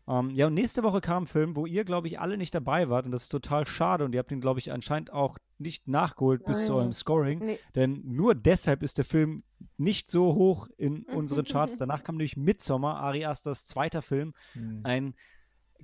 Ähm, 0.06 0.28
ja, 0.30 0.48
und 0.48 0.54
nächste 0.54 0.82
Woche 0.82 1.00
kam 1.00 1.22
ein 1.22 1.26
Film, 1.26 1.56
wo 1.56 1.64
ihr, 1.64 1.82
glaube 1.84 2.06
ich, 2.08 2.20
alle 2.20 2.36
nicht 2.36 2.54
dabei 2.54 2.90
wart 2.90 3.06
und 3.06 3.10
das 3.12 3.22
ist 3.24 3.28
total 3.30 3.64
schade 3.66 4.04
und 4.04 4.12
ihr 4.12 4.18
habt 4.18 4.30
ihn, 4.30 4.40
glaube 4.42 4.60
ich, 4.60 4.70
anscheinend 4.70 5.10
auch 5.10 5.38
nicht 5.56 5.88
nachgeholt 5.88 6.44
bis 6.44 6.66
zu 6.66 6.72
Nein. 6.72 6.80
eurem 6.80 6.92
Scoring, 6.92 7.38
Nee. 7.38 7.58
denn 7.74 8.02
nur 8.04 8.34
deshalb 8.34 8.82
ist 8.82 8.98
der 8.98 9.06
Film 9.06 9.44
nicht 9.78 10.10
so 10.10 10.34
hoch 10.34 10.68
in 10.76 11.04
unseren 11.04 11.44
Charts. 11.46 11.78
Danach 11.78 12.04
kam 12.04 12.16
nämlich 12.16 12.36
Midsommar, 12.36 12.96
Ari 12.96 13.24
Asters 13.24 13.64
zweiter 13.64 14.02
Film, 14.02 14.34
Hm. 14.52 14.80
ein 14.84 15.14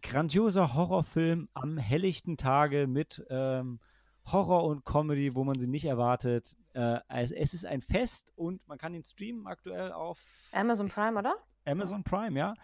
grandioser 0.01 0.75
Horrorfilm 0.75 1.49
am 1.55 1.79
helllichten 1.79 2.37
Tage 2.37 2.87
mit 2.87 3.25
ähm, 3.31 3.81
Horror 4.27 4.65
und 4.65 4.85
Comedy, 4.85 5.35
wo 5.35 5.45
man 5.45 5.59
sie 5.59 5.67
nicht 5.67 5.85
erwartet. 5.85 6.57
Äh, 6.75 7.01
es, 7.09 7.31
es 7.33 7.55
ist 7.55 7.67
ein 7.67 7.81
Fest 7.81 8.33
und 8.37 8.67
man 8.69 8.79
kann 8.79 8.95
ihn 8.95 9.05
streamen 9.05 9.47
aktuell 9.47 9.93
auf 9.93 10.21
Amazon 10.53 10.89
Prime, 10.89 11.19
oder? 11.19 11.35
Amazon 11.65 12.05
Prime, 12.05 12.39
ja. 12.39 12.55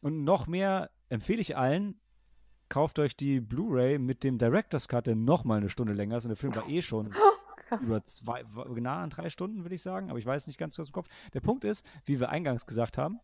Und 0.00 0.24
noch 0.24 0.46
mehr 0.46 0.90
empfehle 1.08 1.40
ich 1.40 1.56
allen, 1.56 2.00
kauft 2.68 2.98
euch 2.98 3.16
die 3.16 3.40
Blu-ray 3.40 3.98
mit 3.98 4.24
dem 4.24 4.38
Director's 4.38 4.88
Cut, 4.88 5.06
der 5.06 5.14
noch 5.14 5.44
mal 5.44 5.58
eine 5.58 5.68
Stunde 5.68 5.92
länger 5.92 6.16
ist. 6.16 6.24
Und 6.24 6.30
der 6.30 6.36
Film 6.36 6.54
war 6.54 6.68
eh 6.68 6.82
schon 6.82 7.14
Krass. 7.68 7.80
über 7.80 8.04
zwei, 8.04 8.44
nah 8.76 9.02
an 9.02 9.10
drei 9.10 9.28
Stunden, 9.30 9.64
will 9.64 9.72
ich 9.72 9.82
sagen, 9.82 10.10
aber 10.10 10.18
ich 10.18 10.26
weiß 10.26 10.46
nicht 10.46 10.58
ganz 10.58 10.78
aus 10.78 10.88
dem 10.88 10.92
Kopf. 10.92 11.08
Der 11.32 11.40
Punkt 11.40 11.64
ist, 11.64 11.86
wie 12.04 12.20
wir 12.20 12.28
eingangs 12.28 12.66
gesagt 12.66 12.98
haben, 12.98 13.20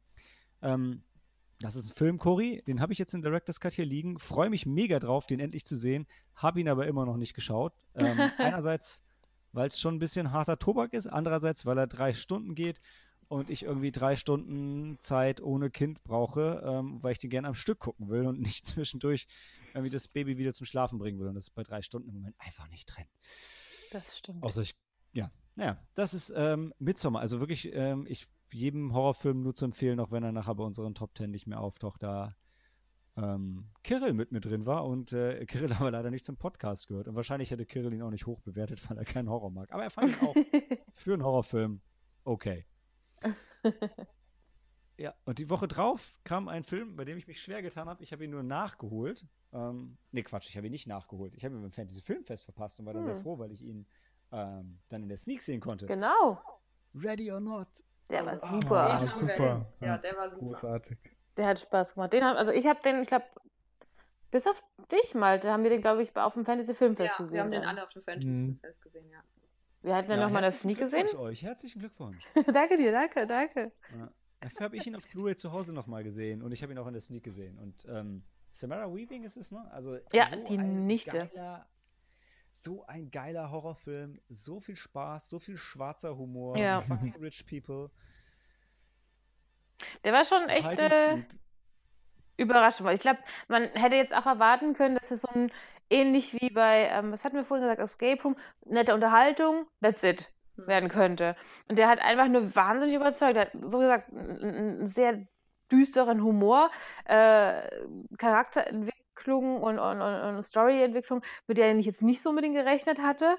ähm, 0.62 1.03
das 1.62 1.76
ist 1.76 1.90
ein 1.90 1.94
Film, 1.94 2.18
Cory, 2.18 2.62
den 2.66 2.80
habe 2.80 2.92
ich 2.92 2.98
jetzt 2.98 3.14
in 3.14 3.22
Director's 3.22 3.60
Cut 3.60 3.72
hier 3.72 3.84
liegen. 3.84 4.18
Freue 4.18 4.50
mich 4.50 4.66
mega 4.66 4.98
drauf, 4.98 5.26
den 5.26 5.40
endlich 5.40 5.64
zu 5.64 5.76
sehen. 5.76 6.06
Habe 6.34 6.60
ihn 6.60 6.68
aber 6.68 6.86
immer 6.86 7.06
noch 7.06 7.16
nicht 7.16 7.34
geschaut. 7.34 7.72
Ähm, 7.94 8.18
einerseits, 8.38 9.04
weil 9.52 9.68
es 9.68 9.78
schon 9.78 9.96
ein 9.96 9.98
bisschen 9.98 10.32
harter 10.32 10.58
Tobak 10.58 10.92
ist, 10.92 11.06
andererseits, 11.06 11.64
weil 11.64 11.78
er 11.78 11.86
drei 11.86 12.12
Stunden 12.12 12.54
geht 12.54 12.80
und 13.28 13.48
ich 13.48 13.62
irgendwie 13.62 13.92
drei 13.92 14.16
Stunden 14.16 14.98
Zeit 14.98 15.40
ohne 15.40 15.70
Kind 15.70 16.02
brauche, 16.04 16.62
ähm, 16.66 17.02
weil 17.02 17.12
ich 17.12 17.18
den 17.18 17.30
gerne 17.30 17.48
am 17.48 17.54
Stück 17.54 17.78
gucken 17.78 18.08
will 18.08 18.26
und 18.26 18.40
nicht 18.42 18.66
zwischendurch 18.66 19.26
irgendwie 19.72 19.90
das 19.90 20.08
Baby 20.08 20.36
wieder 20.38 20.52
zum 20.52 20.66
Schlafen 20.66 20.98
bringen 20.98 21.18
will. 21.18 21.28
Und 21.28 21.34
das 21.34 21.44
ist 21.44 21.54
bei 21.54 21.62
drei 21.62 21.82
Stunden 21.82 22.08
im 22.08 22.14
Moment 22.16 22.36
einfach 22.38 22.68
nicht 22.68 22.86
drin. 22.86 23.06
Das 23.90 24.18
stimmt. 24.18 24.42
Außer 24.42 24.62
ich, 24.62 24.74
ja, 25.12 25.30
naja, 25.54 25.78
das 25.94 26.14
ist 26.14 26.32
ähm, 26.34 26.74
Midsommar. 26.78 27.22
Also 27.22 27.40
wirklich, 27.40 27.72
ähm, 27.74 28.06
ich 28.08 28.26
jedem 28.53 28.92
Horrorfilm 28.94 29.42
nur 29.42 29.55
zu 29.55 29.64
empfehlen, 29.64 30.00
auch 30.00 30.11
wenn 30.11 30.22
er 30.22 30.32
nachher 30.32 30.55
bei 30.55 30.64
unseren 30.64 30.94
Top 30.94 31.14
Ten 31.14 31.30
nicht 31.30 31.46
mehr 31.46 31.61
auftaucht, 31.61 32.03
da 32.03 32.34
ähm, 33.16 33.66
Kirill 33.82 34.14
mit 34.14 34.32
mir 34.32 34.40
drin 34.40 34.64
war 34.64 34.86
und 34.86 35.12
äh, 35.12 35.44
Kirill 35.46 35.72
aber 35.78 35.90
leider 35.90 36.11
nicht 36.11 36.24
zum 36.24 36.36
Podcast 36.36 36.88
gehört. 36.88 37.09
Und 37.09 37.14
wahrscheinlich 37.14 37.50
hätte 37.50 37.66
Kirill 37.66 37.92
ihn 37.92 38.03
auch 38.03 38.11
nicht 38.11 38.26
hoch 38.26 38.40
bewertet, 38.40 38.88
weil 38.90 38.98
er 38.98 39.05
keinen 39.05 39.28
Horror 39.28 39.50
mag. 39.50 39.72
Aber 39.72 39.82
er 39.82 39.90
fand 39.90 40.11
ihn 40.16 40.26
auch 40.26 40.34
für 40.94 41.12
einen 41.14 41.24
Horrorfilm 41.24 41.80
okay. 42.24 42.66
Ja, 44.98 45.14
und 45.24 45.38
die 45.38 45.48
Woche 45.50 45.66
drauf 45.68 46.14
kam 46.22 46.48
ein 46.48 46.64
Film, 46.64 46.96
bei 46.96 47.05
dem 47.05 47.16
ich 47.16 47.26
mich 47.26 47.40
schwer 47.42 47.62
getan 47.62 47.88
habe. 47.88 48.03
Ich 48.05 48.12
habe 48.12 48.24
ihn 48.24 48.30
nur 48.30 48.42
nachgeholt. 48.42 49.26
Ähm, 49.53 49.96
nee, 50.12 50.22
Quatsch, 50.22 50.48
ich 50.50 50.57
habe 50.57 50.66
ihn 50.66 50.70
nicht 50.70 50.86
nachgeholt. 50.86 51.34
Ich 51.34 51.44
habe 51.44 51.57
ihn 51.57 51.62
beim 51.62 51.72
Fantasy 51.72 52.03
Filmfest 52.03 52.44
verpasst 52.44 52.78
und 52.78 52.86
war 52.86 52.92
dann 52.92 53.03
sehr 53.03 53.16
Hm. 53.16 53.22
froh, 53.22 53.38
weil 53.38 53.50
ich 53.50 53.62
ihn 53.62 53.86
ähm, 54.30 54.78
dann 54.90 55.03
in 55.03 55.09
der 55.09 55.16
Sneak 55.16 55.40
sehen 55.42 55.61
konnte. 55.61 55.86
genau. 55.86 56.40
Ready 56.94 57.32
or 57.32 57.40
not. 57.40 57.68
Der 58.12 58.24
war 58.26 58.34
Ah, 58.34 58.36
super. 58.36 58.80
Ah, 58.82 58.98
Den 58.98 59.06
super. 59.06 59.26
hin. 59.56 59.66
Ja, 59.80 59.86
Ja, 59.88 59.98
der 59.98 60.16
war 60.16 60.30
super. 60.30 60.44
Großartig. 60.46 60.98
Der 61.36 61.46
hat 61.46 61.58
Spaß 61.58 61.94
gemacht. 61.94 62.12
Den 62.12 62.24
haben, 62.24 62.36
also 62.36 62.52
ich 62.52 62.66
habe 62.66 62.80
den, 62.84 63.00
ich 63.02 63.08
glaube, 63.08 63.24
bis 64.30 64.46
auf 64.46 64.62
dich, 64.90 65.14
Malte, 65.14 65.50
haben 65.50 65.62
wir 65.62 65.70
den, 65.70 65.80
glaube 65.80 66.02
ich, 66.02 66.14
auf 66.16 66.34
dem 66.34 66.44
Fantasy 66.44 66.74
Filmfest 66.74 67.10
Ja, 67.10 67.16
gesehen. 67.16 67.34
wir 67.34 67.40
haben 67.42 67.50
den 67.50 67.64
alle 67.64 67.82
auf 67.82 67.90
dem 67.90 68.02
Fantasy 68.02 68.28
Mhm. 68.28 68.58
Fest 68.60 68.80
gesehen, 68.82 69.08
ja. 69.10 69.18
Wir 69.82 69.96
hatten 69.96 70.10
ja, 70.10 70.16
noch 70.16 70.30
mal 70.30 70.38
in 70.38 70.42
der 70.42 70.50
herzlichen 70.52 70.76
Sneak 70.76 70.78
gesehen. 70.78 71.18
Euch. 71.18 71.42
Herzlichen 71.42 71.80
Glückwunsch. 71.80 72.24
danke 72.52 72.76
dir, 72.76 72.92
danke, 72.92 73.26
danke. 73.26 73.72
Ja. 73.98 74.10
Dafür 74.40 74.64
habe 74.66 74.76
ich 74.76 74.86
ihn 74.86 74.94
auf 74.96 75.08
Blu-ray 75.08 75.36
zu 75.36 75.52
Hause 75.52 75.74
nochmal 75.74 76.02
gesehen 76.04 76.42
und 76.42 76.52
ich 76.52 76.62
habe 76.62 76.72
ihn 76.72 76.78
auch 76.78 76.86
in 76.86 76.92
der 76.92 77.00
Sneak 77.00 77.24
gesehen. 77.24 77.58
Und 77.58 77.86
ähm, 77.88 78.22
Samara 78.50 78.92
Weaving 78.94 79.24
ist 79.24 79.36
es, 79.36 79.50
ne? 79.52 79.66
Also 79.72 79.96
Ja, 80.12 80.26
so 80.28 80.36
die 80.36 80.58
ein 80.58 80.86
Nichte. 80.86 81.28
Geiler, 81.32 81.66
so 82.53 82.84
ein 82.86 83.11
geiler 83.11 83.50
Horrorfilm, 83.50 84.20
so 84.28 84.61
viel 84.61 84.76
Spaß, 84.76 85.28
so 85.28 85.38
viel 85.38 85.57
schwarzer 85.57 86.16
Humor, 86.16 86.57
Ja. 86.57 86.82
fucking 86.82 87.14
rich 87.20 87.46
people. 87.46 87.90
Der 90.05 90.12
war 90.12 90.24
schon 90.24 90.48
echt 90.48 90.66
and 90.66 90.78
äh, 90.78 91.24
überraschend. 92.36 92.86
Weil 92.86 92.94
ich 92.94 93.00
glaube, 93.00 93.18
man 93.48 93.64
hätte 93.74 93.96
jetzt 93.96 94.14
auch 94.14 94.26
erwarten 94.26 94.74
können, 94.74 94.96
dass 94.96 95.11
es 95.11 95.22
so 95.22 95.28
ein 95.34 95.50
ähnlich 95.90 96.34
wie 96.40 96.50
bei, 96.50 96.88
ähm, 96.90 97.12
was 97.12 97.24
hatten 97.24 97.36
wir 97.36 97.44
vorhin 97.44 97.66
gesagt, 97.66 97.80
Escape 97.80 98.22
Room, 98.22 98.36
nette 98.64 98.94
Unterhaltung, 98.94 99.66
that's 99.80 100.03
it, 100.03 100.30
werden 100.57 100.88
könnte. 100.88 101.36
Und 101.68 101.78
der 101.78 101.88
hat 101.88 102.00
einfach 102.00 102.28
nur 102.28 102.55
wahnsinnig 102.55 102.94
überzeugt. 102.94 103.36
Er 103.36 103.42
hat 103.46 103.53
so 103.62 103.78
gesagt 103.78 104.12
einen, 104.12 104.55
einen 104.55 104.86
sehr 104.86 105.26
düsteren 105.70 106.22
Humor, 106.22 106.70
äh, 107.05 107.68
Charakterentwicklung 108.18 109.01
und, 109.28 109.78
und, 109.78 110.00
und, 110.00 110.36
und 110.36 110.42
Storyentwicklung, 110.42 111.22
mit 111.46 111.58
der 111.58 111.76
ich 111.76 111.86
jetzt 111.86 112.02
nicht 112.02 112.22
so 112.22 112.30
unbedingt 112.30 112.54
gerechnet 112.54 113.00
hatte. 113.00 113.36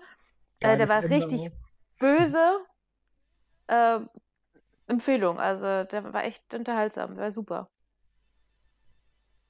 Äh, 0.60 0.78
der 0.78 0.90
war 0.90 1.04
richtig 1.04 1.42
auch. 1.42 2.00
böse. 2.00 2.60
Äh, 3.68 4.00
Empfehlung, 4.88 5.40
also 5.40 5.86
der 5.90 6.14
war 6.14 6.26
echt 6.26 6.54
unterhaltsam, 6.54 7.16
der 7.16 7.24
war 7.24 7.32
super. 7.32 7.70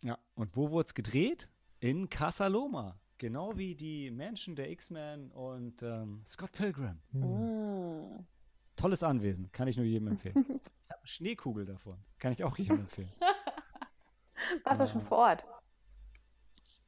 Ja, 0.02 0.18
und 0.36 0.56
wo 0.56 0.70
wurde 0.70 0.86
es 0.86 0.94
gedreht? 0.94 1.50
In 1.80 2.10
Casa 2.10 2.48
Loma. 2.48 3.00
Genau 3.18 3.58
wie 3.58 3.74
die 3.76 4.12
Menschen 4.12 4.56
der 4.56 4.70
X-Men 4.70 5.32
und 5.32 5.82
ähm, 5.82 6.22
Scott 6.26 6.52
Pilgrim. 6.52 7.00
Hm. 7.12 7.22
Mm. 7.22 8.28
Tolles 8.76 9.02
Anwesen, 9.04 9.52
kann 9.52 9.68
ich 9.68 9.78
nur 9.78 9.86
jedem 9.86 10.08
empfehlen. 10.10 10.36
ich 10.48 10.90
habe 10.90 11.00
eine 11.00 11.08
Schneekugel 11.08 11.66
davon, 11.66 11.98
kann 12.20 12.32
ich 12.32 12.44
auch 12.44 12.58
jedem 12.58 12.82
empfehlen. 12.82 13.10
Warst 14.64 14.82
du 14.82 14.86
Ja. 14.86 14.88
schon 14.92 15.02
vor 15.02 15.20
Ort? 15.20 15.46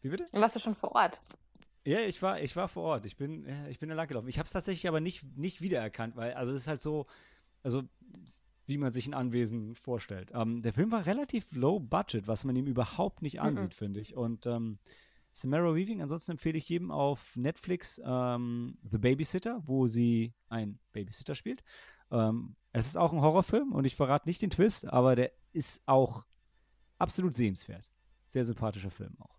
Wie 0.06 0.10
bitte? 0.10 0.28
Warst 0.34 0.56
du 0.56 0.60
schon 0.60 0.76
vor 0.76 0.92
Ort? 0.92 1.20
Ja, 1.84 2.02
ich 2.02 2.22
war, 2.22 2.40
ich 2.40 2.56
war 2.56 2.68
vor 2.68 2.84
Ort. 2.84 3.08
Ich 3.08 3.18
bin, 3.18 3.48
ich 3.72 3.80
bin 3.80 3.90
da 3.90 3.96
lang 3.96 4.08
gelaufen. 4.08 4.28
Ich 4.28 4.38
habe 4.38 4.46
es 4.46 4.54
tatsächlich 4.54 4.88
aber 4.88 5.00
nicht, 5.00 5.24
nicht 5.36 5.62
wiedererkannt, 5.62 6.16
weil, 6.16 6.36
also 6.36 6.52
es 6.52 6.62
ist 6.62 6.68
halt 6.68 6.80
so, 6.80 7.08
also 7.64 7.82
wie 8.68 8.78
man 8.78 8.94
sich 8.94 9.08
ein 9.08 9.16
Anwesen 9.16 9.74
vorstellt. 9.74 10.32
Ähm, 10.36 10.62
der 10.62 10.74
Film 10.74 10.92
war 10.92 11.08
relativ 11.08 11.54
low 11.54 11.80
budget, 11.80 12.28
was 12.28 12.46
man 12.46 12.56
ihm 12.56 12.68
überhaupt 12.68 13.24
nicht 13.24 13.42
ansieht, 13.42 13.74
finde 13.74 14.00
ich. 14.00 14.16
Und 14.16 14.46
ähm, 14.46 14.78
Samara 15.32 15.74
Weaving, 15.74 16.04
ansonsten 16.04 16.34
empfehle 16.34 16.60
ich 16.60 16.70
jedem 16.70 16.92
auf 16.92 17.36
Netflix 17.36 18.00
ähm, 18.06 18.78
The 18.84 19.00
Babysitter, 19.00 19.64
wo 19.66 19.88
sie 19.88 20.36
ein 20.50 20.78
Babysitter 20.92 21.34
spielt. 21.34 21.64
Ähm, 22.12 22.56
es 22.74 22.86
ist 22.86 22.96
auch 22.98 23.12
ein 23.12 23.22
Horrorfilm 23.22 23.74
und 23.74 23.86
ich 23.86 23.96
verrate 23.96 24.30
nicht 24.30 24.44
den 24.44 24.52
Twist, 24.52 24.86
aber 24.88 25.16
der 25.16 25.32
ist 25.52 25.82
auch 25.88 26.28
absolut 27.00 27.36
sehenswert. 27.36 27.90
Sehr 28.28 28.46
sympathischer 28.46 28.92
Film 28.92 29.16
auch. 29.20 29.36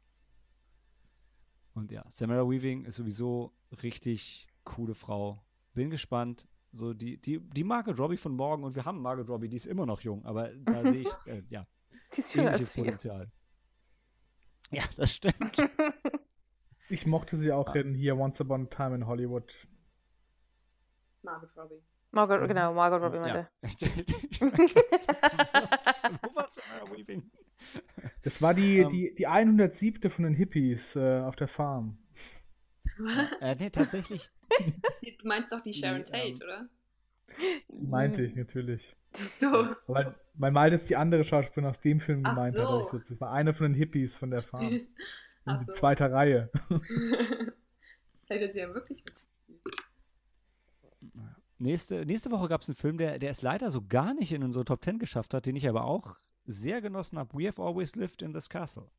Und 1.77 1.93
ja, 1.93 2.05
Samara 2.09 2.49
Weaving 2.49 2.87
ist 2.87 2.97
sowieso 2.97 3.53
richtig 3.83 4.49
coole 4.65 4.95
Frau. 4.95 5.45
Bin 5.75 5.91
gespannt. 5.91 6.49
So 6.73 6.95
die, 6.95 7.19
die, 7.19 7.39
die 7.39 7.65
Margaret 7.65 7.99
Robbie 7.99 8.17
von 8.17 8.33
morgen 8.35 8.65
und 8.65 8.75
wir 8.77 8.87
haben 8.87 9.03
Margaret 9.03 9.29
Robbie, 9.29 9.49
die 9.51 9.57
ist 9.57 9.67
immer 9.67 9.85
noch 9.85 10.01
jung, 10.01 10.25
aber 10.25 10.49
da 10.65 10.83
sehe 10.91 11.03
ich, 11.03 11.27
äh, 11.27 11.43
ja, 11.51 11.67
Die 12.15 12.21
ist 12.21 12.35
ähnliches. 12.35 12.73
Potenzial. 12.75 13.31
Ja, 14.71 14.85
das 14.97 15.13
stimmt. 15.15 15.57
Ich 16.89 17.05
mochte 17.05 17.37
sie 17.37 17.51
auch 17.51 17.67
Ah. 17.75 17.79
in 17.81 17.95
hier 17.95 18.17
Once 18.17 18.41
Upon 18.41 18.67
a 18.67 18.75
Time 18.75 18.95
in 18.95 19.07
Hollywood. 19.09 19.53
Margot 21.23 21.51
Robbie. 21.57 21.83
Margot, 22.13 22.47
genau, 22.47 22.73
Margot 22.75 23.03
Robbie 23.03 23.17
ja. 23.17 23.23
meinte. 23.23 23.49
Wo 26.23 26.37
war 26.37 26.49
Samara 26.49 26.89
Weaving? 26.97 27.29
Das 28.27 28.43
war 28.43 28.55
die, 28.55 28.79
Ähm. 28.79 28.91
die, 28.91 29.15
die 29.15 29.27
107. 29.29 30.11
von 30.11 30.25
den 30.25 30.35
Hippies 30.35 30.97
äh, 30.97 31.21
auf 31.21 31.37
der 31.37 31.47
Farm. 31.47 31.97
Äh, 33.41 33.55
nee, 33.55 33.71
tatsächlich, 33.71 34.29
Du 35.21 35.29
meinst 35.29 35.53
doch 35.53 35.61
die 35.61 35.73
Sharon 35.73 35.99
Nee, 35.99 36.05
Tate, 36.05 36.29
ähm, 36.31 36.37
oder? 36.43 36.69
Meinte 37.89 38.23
ich 38.23 38.35
natürlich. 38.35 38.97
So. 39.39 39.47
Weil, 39.87 40.15
weil 40.35 40.51
Malte 40.51 40.77
ist 40.77 40.91
die 40.91 40.97
andere 40.97 41.25
Schauspielerin 41.25 41.71
aus 41.71 41.81
dem 41.81 42.01
Film 42.01 42.23
Ach 42.25 42.31
gemeint 42.31 42.57
so. 42.57 42.93
hat. 42.93 43.03
Das 43.09 43.21
war 43.21 43.33
eine 43.33 43.55
von 43.55 43.67
den 43.67 43.75
Hippies 43.75 44.17
von 44.17 44.31
der 44.31 44.43
Farm. 44.43 44.65
In 45.47 45.61
die 45.61 45.65
so. 45.67 45.73
zweiter 45.75 46.11
Reihe. 46.11 46.51
Vielleicht 48.27 48.45
hat 48.45 48.53
sie 48.55 48.59
ja 48.59 48.75
wirklich 48.75 49.05
was. 49.09 49.31
nächste, 51.59 52.05
nächste 52.05 52.31
Woche 52.33 52.49
gab 52.49 52.63
es 52.63 52.69
einen 52.69 52.77
Film, 52.77 52.99
der, 52.99 53.19
der 53.21 53.31
es 53.31 53.43
leider 53.43 53.71
so 53.71 53.83
gar 53.87 54.15
nicht 54.15 54.33
in 54.33 54.43
unsere 54.43 54.65
Top 54.65 54.83
10 54.83 54.99
geschafft 54.99 55.33
hat, 55.33 55.47
den 55.47 55.55
ich 55.55 55.69
aber 55.69 55.85
auch 55.85 56.17
sehr 56.47 56.81
genossen 56.81 57.19
habe. 57.19 57.39
We 57.39 57.47
have 57.47 57.61
always 57.61 57.97
lived 57.97 58.23
in 58.23 58.33
this 58.33 58.49
castle. 58.49 58.91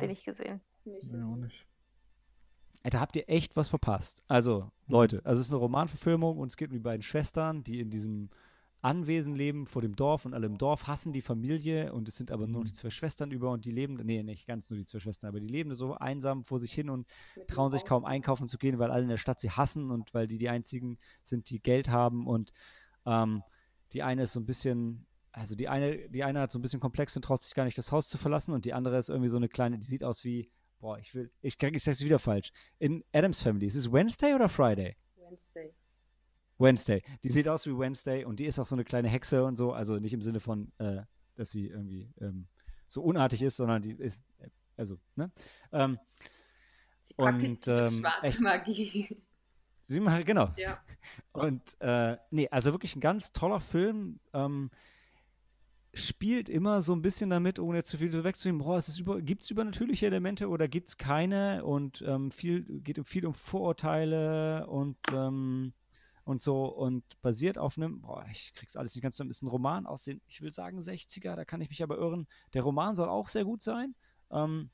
Den 0.00 0.10
ich 0.10 0.24
gesehen. 0.24 0.60
Nicht. 0.84 1.04
Ja, 1.04 1.26
auch 1.26 1.36
nicht. 1.36 1.66
Ey, 2.82 2.90
Da 2.90 3.00
habt 3.00 3.16
ihr 3.16 3.28
echt 3.28 3.56
was 3.56 3.68
verpasst. 3.68 4.22
Also, 4.26 4.70
Leute, 4.88 5.20
also 5.24 5.40
es 5.40 5.46
ist 5.46 5.52
eine 5.52 5.60
Romanverfilmung 5.60 6.38
und 6.38 6.48
es 6.48 6.56
geht 6.56 6.70
um 6.70 6.74
die 6.74 6.80
beiden 6.80 7.02
Schwestern, 7.02 7.62
die 7.62 7.80
in 7.80 7.90
diesem 7.90 8.30
Anwesen 8.82 9.34
leben 9.34 9.66
vor 9.66 9.82
dem 9.82 9.94
Dorf 9.94 10.24
und 10.24 10.32
alle 10.32 10.46
im 10.46 10.56
Dorf 10.56 10.86
hassen 10.86 11.12
die 11.12 11.20
Familie 11.20 11.92
und 11.92 12.08
es 12.08 12.16
sind 12.16 12.30
aber 12.30 12.46
nur 12.46 12.64
die 12.64 12.72
zwei 12.72 12.88
Schwestern 12.88 13.30
über 13.30 13.50
und 13.50 13.66
die 13.66 13.70
leben, 13.70 13.94
nee, 13.96 14.22
nicht 14.22 14.46
ganz 14.46 14.70
nur 14.70 14.78
die 14.78 14.86
zwei 14.86 15.00
Schwestern, 15.00 15.28
aber 15.28 15.40
die 15.40 15.48
leben 15.48 15.74
so 15.74 15.94
einsam 15.94 16.44
vor 16.44 16.58
sich 16.58 16.72
hin 16.72 16.88
und 16.88 17.06
trauen 17.46 17.70
sich 17.70 17.84
kaum 17.84 18.06
einkaufen 18.06 18.48
zu 18.48 18.56
gehen, 18.56 18.78
weil 18.78 18.90
alle 18.90 19.02
in 19.02 19.10
der 19.10 19.18
Stadt 19.18 19.38
sie 19.38 19.50
hassen 19.50 19.90
und 19.90 20.14
weil 20.14 20.26
die 20.26 20.38
die 20.38 20.48
einzigen 20.48 20.96
sind, 21.22 21.50
die 21.50 21.60
Geld 21.60 21.90
haben 21.90 22.26
und 22.26 22.52
ähm, 23.04 23.42
die 23.92 24.02
eine 24.02 24.22
ist 24.22 24.32
so 24.32 24.40
ein 24.40 24.46
bisschen, 24.46 25.04
also 25.32 25.54
die 25.54 25.68
eine, 25.68 26.08
die 26.08 26.24
eine 26.24 26.40
hat 26.40 26.50
so 26.52 26.58
ein 26.58 26.62
bisschen 26.62 26.80
Komplex 26.80 27.14
und 27.16 27.22
traut 27.22 27.42
sich 27.42 27.54
gar 27.54 27.64
nicht 27.64 27.78
das 27.78 27.92
Haus 27.92 28.08
zu 28.08 28.18
verlassen 28.18 28.52
und 28.52 28.64
die 28.64 28.72
andere 28.74 28.96
ist 28.98 29.08
irgendwie 29.08 29.28
so 29.28 29.36
eine 29.36 29.48
kleine, 29.48 29.78
die 29.78 29.86
sieht 29.86 30.02
aus 30.04 30.24
wie, 30.24 30.50
boah, 30.80 30.98
ich 30.98 31.14
will, 31.14 31.30
ich 31.40 31.58
krieg 31.58 31.74
ich 31.76 31.82
sag's 31.84 32.04
wieder 32.04 32.18
falsch. 32.18 32.50
In 32.78 33.04
Adams 33.12 33.42
Family, 33.42 33.66
ist 33.66 33.74
es 33.76 33.90
Wednesday 33.92 34.34
oder 34.34 34.48
Friday? 34.48 34.96
Wednesday. 35.16 35.74
Wednesday. 36.58 37.02
Die 37.22 37.30
sieht 37.30 37.48
aus 37.48 37.66
wie 37.66 37.78
Wednesday 37.78 38.24
und 38.24 38.40
die 38.40 38.46
ist 38.46 38.58
auch 38.58 38.66
so 38.66 38.74
eine 38.76 38.84
kleine 38.84 39.08
Hexe 39.08 39.44
und 39.44 39.56
so, 39.56 39.72
also 39.72 39.98
nicht 39.98 40.12
im 40.12 40.22
Sinne 40.22 40.40
von, 40.40 40.72
äh, 40.78 41.02
dass 41.36 41.50
sie 41.50 41.68
irgendwie 41.68 42.12
ähm, 42.20 42.48
so 42.86 43.02
unartig 43.02 43.42
ist, 43.42 43.56
sondern 43.56 43.82
die 43.82 43.92
ist, 43.92 44.22
äh, 44.40 44.48
also, 44.76 44.98
ne? 45.16 45.30
Ähm, 45.72 45.98
Sie 47.02 47.14
Und, 47.16 47.66
ähm, 47.68 48.00
schwarze 48.00 48.26
echt- 48.26 48.40
Magie. 48.40 49.16
Sie 49.86 49.98
machen, 50.00 50.24
genau. 50.24 50.48
Ja. 50.56 50.80
Und 51.32 51.76
äh, 51.80 52.16
nee, 52.30 52.48
also 52.50 52.70
wirklich 52.72 52.94
ein 52.94 53.00
ganz 53.00 53.32
toller 53.32 53.58
Film. 53.58 54.20
Ähm, 54.32 54.70
spielt 55.92 56.48
immer 56.48 56.82
so 56.82 56.92
ein 56.92 57.02
bisschen 57.02 57.30
damit, 57.30 57.58
ohne 57.58 57.78
jetzt 57.78 57.90
zu 57.90 57.98
viel 57.98 58.12
wegzunehmen, 58.24 58.62
boah, 58.62 58.80
über, 58.98 59.20
gibt 59.20 59.42
es 59.42 59.50
übernatürliche 59.50 60.06
Elemente 60.06 60.48
oder 60.48 60.68
gibt 60.68 60.88
es 60.88 60.96
keine? 60.96 61.64
Und 61.64 62.02
ähm, 62.06 62.30
viel, 62.30 62.62
geht 62.80 63.04
viel 63.06 63.26
um 63.26 63.34
Vorurteile 63.34 64.66
und, 64.68 64.98
ähm, 65.12 65.72
und 66.24 66.42
so 66.42 66.66
und 66.66 67.02
basiert 67.22 67.58
auf 67.58 67.76
einem, 67.76 68.00
boah, 68.02 68.24
ich 68.30 68.52
krieg's 68.54 68.76
alles 68.76 68.94
nicht 68.94 69.02
ganz 69.02 69.16
zusammen, 69.16 69.30
ist 69.30 69.42
ein 69.42 69.48
Roman 69.48 69.86
aus 69.86 70.04
den, 70.04 70.20
ich 70.26 70.40
will 70.42 70.50
sagen 70.50 70.78
60er, 70.78 71.34
da 71.34 71.44
kann 71.44 71.60
ich 71.60 71.70
mich 71.70 71.82
aber 71.82 71.98
irren. 71.98 72.28
Der 72.54 72.62
Roman 72.62 72.94
soll 72.94 73.08
auch 73.08 73.28
sehr 73.28 73.44
gut 73.44 73.62
sein. 73.62 73.94
Ähm, 74.30 74.70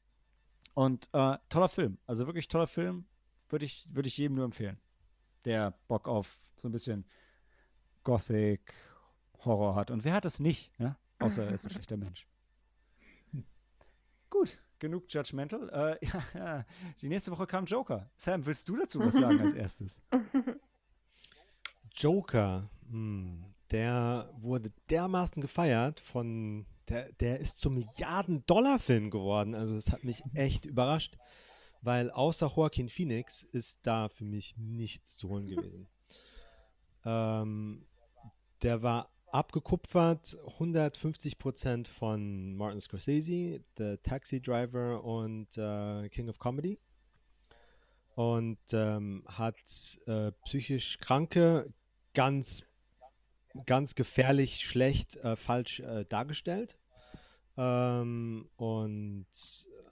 und 0.75 1.09
äh, 1.15 1.39
toller 1.49 1.71
Film, 1.71 1.99
also 2.07 2.27
wirklich 2.27 2.49
toller 2.49 2.67
Film, 2.67 3.07
würde 3.49 3.65
ich, 3.65 3.87
würde 3.91 4.09
ich 4.09 4.19
jedem 4.19 4.35
nur 4.35 4.45
empfehlen 4.45 4.79
der 5.47 5.73
Bock 5.89 6.09
auf 6.09 6.39
so 6.57 6.69
ein 6.69 6.73
bisschen 6.73 7.07
Gothic, 8.03 8.75
Horror 9.45 9.77
hat. 9.77 9.91
Und 9.91 10.05
wer 10.05 10.15
hat 10.15 10.25
es 10.25 10.41
nicht, 10.41 10.73
ja? 10.79 10.99
Außer 11.19 11.45
er 11.45 11.55
ist 11.55 11.65
ein 11.65 11.71
schlechter 11.71 11.97
Mensch. 11.97 12.27
Gut, 14.29 14.61
genug 14.79 15.05
Judgmental. 15.09 15.69
Äh, 15.71 16.07
ja, 16.07 16.25
ja. 16.35 16.67
Die 17.01 17.09
nächste 17.09 17.31
Woche 17.31 17.47
kam 17.47 17.65
Joker. 17.65 18.11
Sam, 18.17 18.45
willst 18.45 18.69
du 18.69 18.77
dazu 18.77 19.01
was 19.01 19.15
sagen 19.15 19.41
als 19.41 19.53
erstes? 19.55 20.03
Joker, 21.97 22.69
hm, 22.89 23.55
der 23.71 24.31
wurde 24.37 24.73
dermaßen 24.91 25.41
gefeiert 25.41 26.01
von, 26.01 26.67
der, 26.89 27.13
der 27.15 27.41
ist 27.41 27.59
zum 27.59 27.75
Milliarden-Dollar-Film 27.75 29.11
geworden. 29.11 29.55
Also 29.55 29.75
das 29.75 29.91
hat 29.91 30.05
mich 30.05 30.23
echt 30.35 30.65
überrascht, 30.65 31.17
weil 31.81 32.11
außer 32.11 32.53
Joaquin 32.55 32.89
Phoenix 32.89 33.43
ist 33.43 33.87
da 33.87 34.09
für 34.09 34.25
mich 34.25 34.57
nichts 34.57 35.17
zu 35.17 35.29
holen 35.31 35.47
gewesen. 35.47 35.89
ähm, 37.05 37.87
der 38.63 38.83
war 38.83 39.11
abgekupfert, 39.33 40.39
150% 40.59 41.89
von 41.89 42.55
Martin 42.57 42.81
Scorsese, 42.81 43.61
The 43.77 43.97
Taxi 44.03 44.41
Driver 44.41 45.05
und 45.05 45.57
äh, 45.57 46.09
King 46.09 46.29
of 46.29 46.39
Comedy. 46.39 46.79
Und 48.15 48.59
ähm, 48.73 49.25
hat 49.27 49.57
äh, 50.07 50.33
psychisch 50.45 50.99
Kranke 51.01 51.73
ganz, 52.15 52.65
ganz 53.67 53.95
gefährlich 53.95 54.65
schlecht 54.65 55.17
äh, 55.17 55.37
falsch 55.37 55.81
äh, 55.81 56.07
dargestellt. 56.07 56.79
Ähm, 57.59 58.49
und 58.57 59.27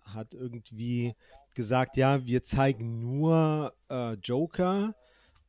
hat 0.06 0.32
irgendwie 0.34 1.14
gesagt, 1.54 1.96
ja, 1.96 2.24
wir 2.24 2.42
zeigen 2.42 3.00
nur 3.00 3.74
äh, 3.90 4.14
Joker 4.14 4.94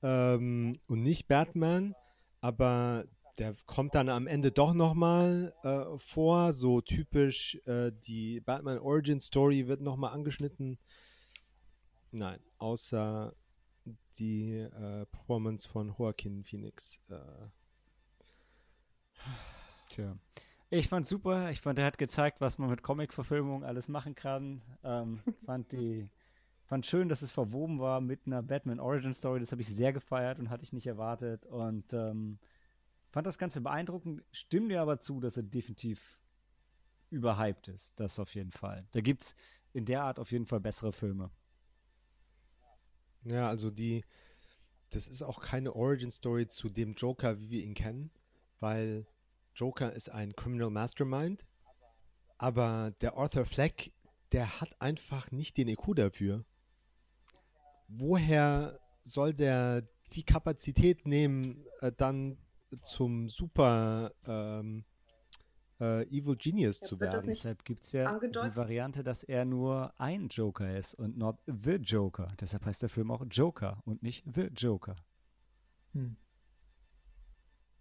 ähm, 0.03 0.79
und 0.87 1.01
nicht 1.01 1.27
Batman, 1.27 1.95
aber 2.41 3.05
der 3.37 3.55
kommt 3.65 3.95
dann 3.95 4.09
am 4.09 4.27
Ende 4.27 4.51
doch 4.51 4.73
nochmal 4.73 5.53
äh, 5.63 5.97
vor, 5.97 6.53
so 6.53 6.81
typisch 6.81 7.55
äh, 7.65 7.91
die 8.07 8.39
Batman 8.39 8.79
Origin 8.79 9.19
Story 9.19 9.67
wird 9.67 9.81
nochmal 9.81 10.13
angeschnitten. 10.13 10.77
Nein, 12.11 12.39
außer 12.59 13.33
die 14.17 14.53
äh, 14.59 15.05
Performance 15.07 15.67
von 15.67 15.93
Joaquin 15.97 16.43
Phoenix. 16.43 16.99
Äh, 17.09 17.17
Tja. 19.89 20.17
Ich 20.69 20.87
fand 20.87 21.05
super. 21.05 21.51
Ich 21.51 21.61
fand, 21.61 21.79
er 21.79 21.85
hat 21.85 21.97
gezeigt, 21.97 22.41
was 22.41 22.57
man 22.57 22.69
mit 22.69 22.83
Comic-Verfilmung 22.83 23.63
alles 23.63 23.87
machen 23.87 24.15
kann. 24.15 24.63
Ähm, 24.83 25.19
fand 25.45 25.71
die, 25.71 26.09
fand 26.65 26.85
schön, 26.85 27.09
dass 27.09 27.21
es 27.21 27.31
verwoben 27.31 27.79
war 27.79 28.01
mit 28.01 28.21
einer 28.25 28.41
Batman 28.41 28.79
Origin 28.79 29.13
Story. 29.13 29.39
Das 29.39 29.51
habe 29.51 29.61
ich 29.61 29.67
sehr 29.67 29.93
gefeiert 29.93 30.39
und 30.39 30.49
hatte 30.49 30.63
ich 30.63 30.73
nicht 30.73 30.87
erwartet. 30.87 31.45
Und 31.45 31.93
ähm, 31.93 32.39
fand 33.15 33.27
das 33.27 33.37
Ganze 33.37 33.61
beeindruckend. 33.61 34.25
Stimme 34.33 34.67
dir 34.67 34.81
aber 34.81 34.99
zu, 34.99 35.21
dass 35.21 35.37
er 35.37 35.43
definitiv 35.43 36.19
überhyped 37.11 37.69
ist. 37.69 37.97
Das 37.97 38.19
auf 38.19 38.35
jeden 38.35 38.51
Fall. 38.51 38.85
Da 38.91 38.99
gibt 38.99 39.21
es 39.21 39.35
in 39.71 39.85
der 39.85 40.03
Art 40.03 40.19
auf 40.19 40.33
jeden 40.33 40.45
Fall 40.45 40.59
bessere 40.59 40.91
Filme. 40.91 41.31
ja, 43.23 43.47
also 43.47 43.71
die, 43.71 44.03
das 44.89 45.07
ist 45.07 45.21
auch 45.21 45.39
keine 45.39 45.73
Origin 45.77 46.11
Story 46.11 46.49
zu 46.49 46.67
dem 46.67 46.93
Joker, 46.95 47.39
wie 47.39 47.49
wir 47.49 47.63
ihn 47.63 47.73
kennen, 47.73 48.11
weil 48.59 49.07
Joker 49.55 49.93
ist 49.93 50.09
ein 50.09 50.35
Criminal 50.35 50.69
Mastermind, 50.69 51.45
aber 52.37 52.91
der 52.99 53.17
Arthur 53.17 53.45
Fleck, 53.45 53.93
der 54.33 54.59
hat 54.59 54.75
einfach 54.81 55.31
nicht 55.31 55.55
den 55.55 55.69
EQ 55.69 55.95
dafür. 55.95 56.43
Woher 57.87 58.77
soll 59.03 59.33
der 59.33 59.87
die 60.11 60.23
Kapazität 60.23 61.05
nehmen, 61.05 61.65
äh, 61.79 61.93
dann 61.95 62.37
zum 62.81 63.29
super 63.29 64.11
ähm, 64.25 64.85
äh, 65.79 66.03
Evil 66.07 66.35
Genius 66.35 66.81
Ja, 66.81 66.87
zu 66.87 66.99
werden? 66.99 67.27
Deshalb 67.27 67.63
gibt 67.65 67.83
es 67.83 67.91
ja 67.91 68.05
angedeutet? 68.05 68.51
die 68.51 68.55
Variante, 68.55 69.03
dass 69.03 69.23
er 69.23 69.45
nur 69.45 69.93
ein 69.97 70.27
Joker 70.29 70.77
ist 70.77 70.95
und 70.95 71.17
not 71.17 71.37
the 71.45 71.75
Joker. 71.75 72.33
Deshalb 72.39 72.65
heißt 72.65 72.81
der 72.81 72.89
Film 72.89 73.11
auch 73.11 73.23
Joker 73.29 73.81
und 73.85 74.03
nicht 74.03 74.23
The 74.33 74.47
Joker. 74.55 74.95
Hm. 75.93 76.17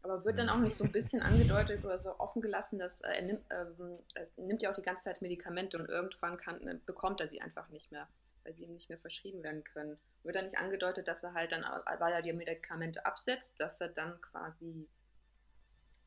Aber 0.03 0.23
wird 0.25 0.39
dann 0.39 0.51
auch 0.51 0.59
nicht 0.59 0.77
so 0.77 0.85
ein 0.85 0.93
bisschen 0.93 1.23
angedeutet 1.23 1.85
oder 1.85 1.99
so 1.99 2.19
offen 2.19 2.43
gelassen, 2.43 2.79
dass 2.79 3.01
äh, 3.01 3.17
er, 3.17 3.23
nimmt, 3.23 3.45
ähm, 3.51 3.99
er 4.15 4.29
nimmt 4.37 4.63
ja 4.63 4.71
auch 4.71 4.75
die 4.75 4.83
ganze 4.83 5.03
Zeit 5.03 5.23
Medikamente 5.23 5.79
und 5.79 5.89
irgendwann 5.89 6.37
kann, 6.37 6.67
äh, 6.67 6.79
bekommt 6.85 7.21
er 7.21 7.29
sie 7.29 7.41
einfach 7.41 7.69
nicht 7.71 7.91
mehr, 7.91 8.07
weil 8.45 8.55
sie 8.55 8.65
ihm 8.65 8.73
nicht 8.75 8.89
mehr 8.89 8.99
verschrieben 8.99 9.43
werden 9.43 9.65
können. 9.65 9.99
Wird 10.23 10.37
dann 10.37 10.45
nicht 10.47 10.59
angedeutet, 10.59 11.09
dass 11.09 11.23
er 11.23 11.35
halt 11.35 11.53
dann, 11.53 11.63
weil 11.63 12.13
er 12.13 12.23
die 12.23 12.33
Medikamente 12.33 13.05
absetzt, 13.05 13.59
dass 13.61 13.81
er 13.81 13.89
dann 13.89 14.21
quasi 14.21 14.89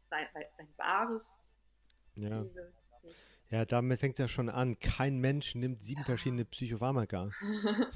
sein, 0.09 0.27
sein 0.57 0.67
wahres 0.77 1.21
Ja. 2.15 2.43
Wesen- 2.43 2.73
Ja, 3.49 3.65
damit 3.65 3.99
fängt 3.99 4.19
er 4.19 4.27
schon 4.27 4.49
an. 4.49 4.79
Kein 4.79 5.19
Mensch 5.19 5.55
nimmt 5.55 5.81
sieben 5.83 6.03
verschiedene 6.03 6.45
Psychopharmaka 6.45 7.29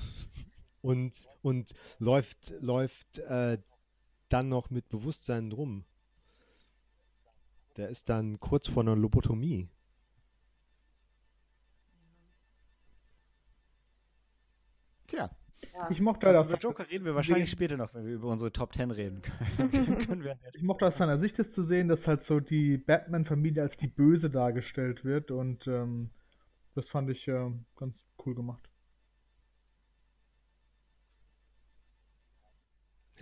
und, 0.82 1.28
und 1.42 1.74
läuft, 2.00 2.52
läuft 2.62 3.18
äh, 3.20 3.58
dann 4.30 4.48
noch 4.50 4.70
mit 4.70 4.88
Bewusstsein 4.90 5.52
rum. 5.52 5.86
Der 7.78 7.90
ist 7.90 8.10
dann 8.10 8.40
kurz 8.40 8.68
vor 8.68 8.84
einer 8.84 8.96
Lobotomie. 8.96 9.70
Tja, 15.12 15.30
Ja. 15.74 15.92
Ich 15.92 16.00
mochte 16.02 16.26
halt 16.28 16.38
aus, 16.38 16.48
über 16.48 16.58
Joker 16.58 16.90
reden 16.90 17.06
wir 17.06 17.14
wahrscheinlich 17.16 17.52
später 17.52 17.78
noch, 17.78 17.94
wenn 17.94 18.06
wir 18.06 18.14
über 18.14 18.30
unsere 18.30 18.52
Top 18.52 18.74
10 18.74 18.92
reden 18.92 19.22
können. 19.58 20.38
ich 20.54 20.64
mochte 20.64 20.88
aus 20.88 20.98
seiner 20.98 21.18
Sicht 21.18 21.38
es 21.40 21.52
zu 21.52 21.64
sehen, 21.64 21.88
dass 21.88 22.08
halt 22.08 22.24
so 22.24 22.40
die 22.40 22.78
Batman-Familie 22.78 23.62
als 23.62 23.78
die 23.78 23.88
Böse 23.88 24.30
dargestellt 24.30 25.04
wird 25.06 25.30
und 25.32 25.68
ähm, 25.68 26.10
das 26.76 26.88
fand 26.88 27.10
ich 27.10 27.28
äh, 27.28 27.52
ganz 27.76 27.96
cool 28.26 28.36
gemacht. 28.36 28.68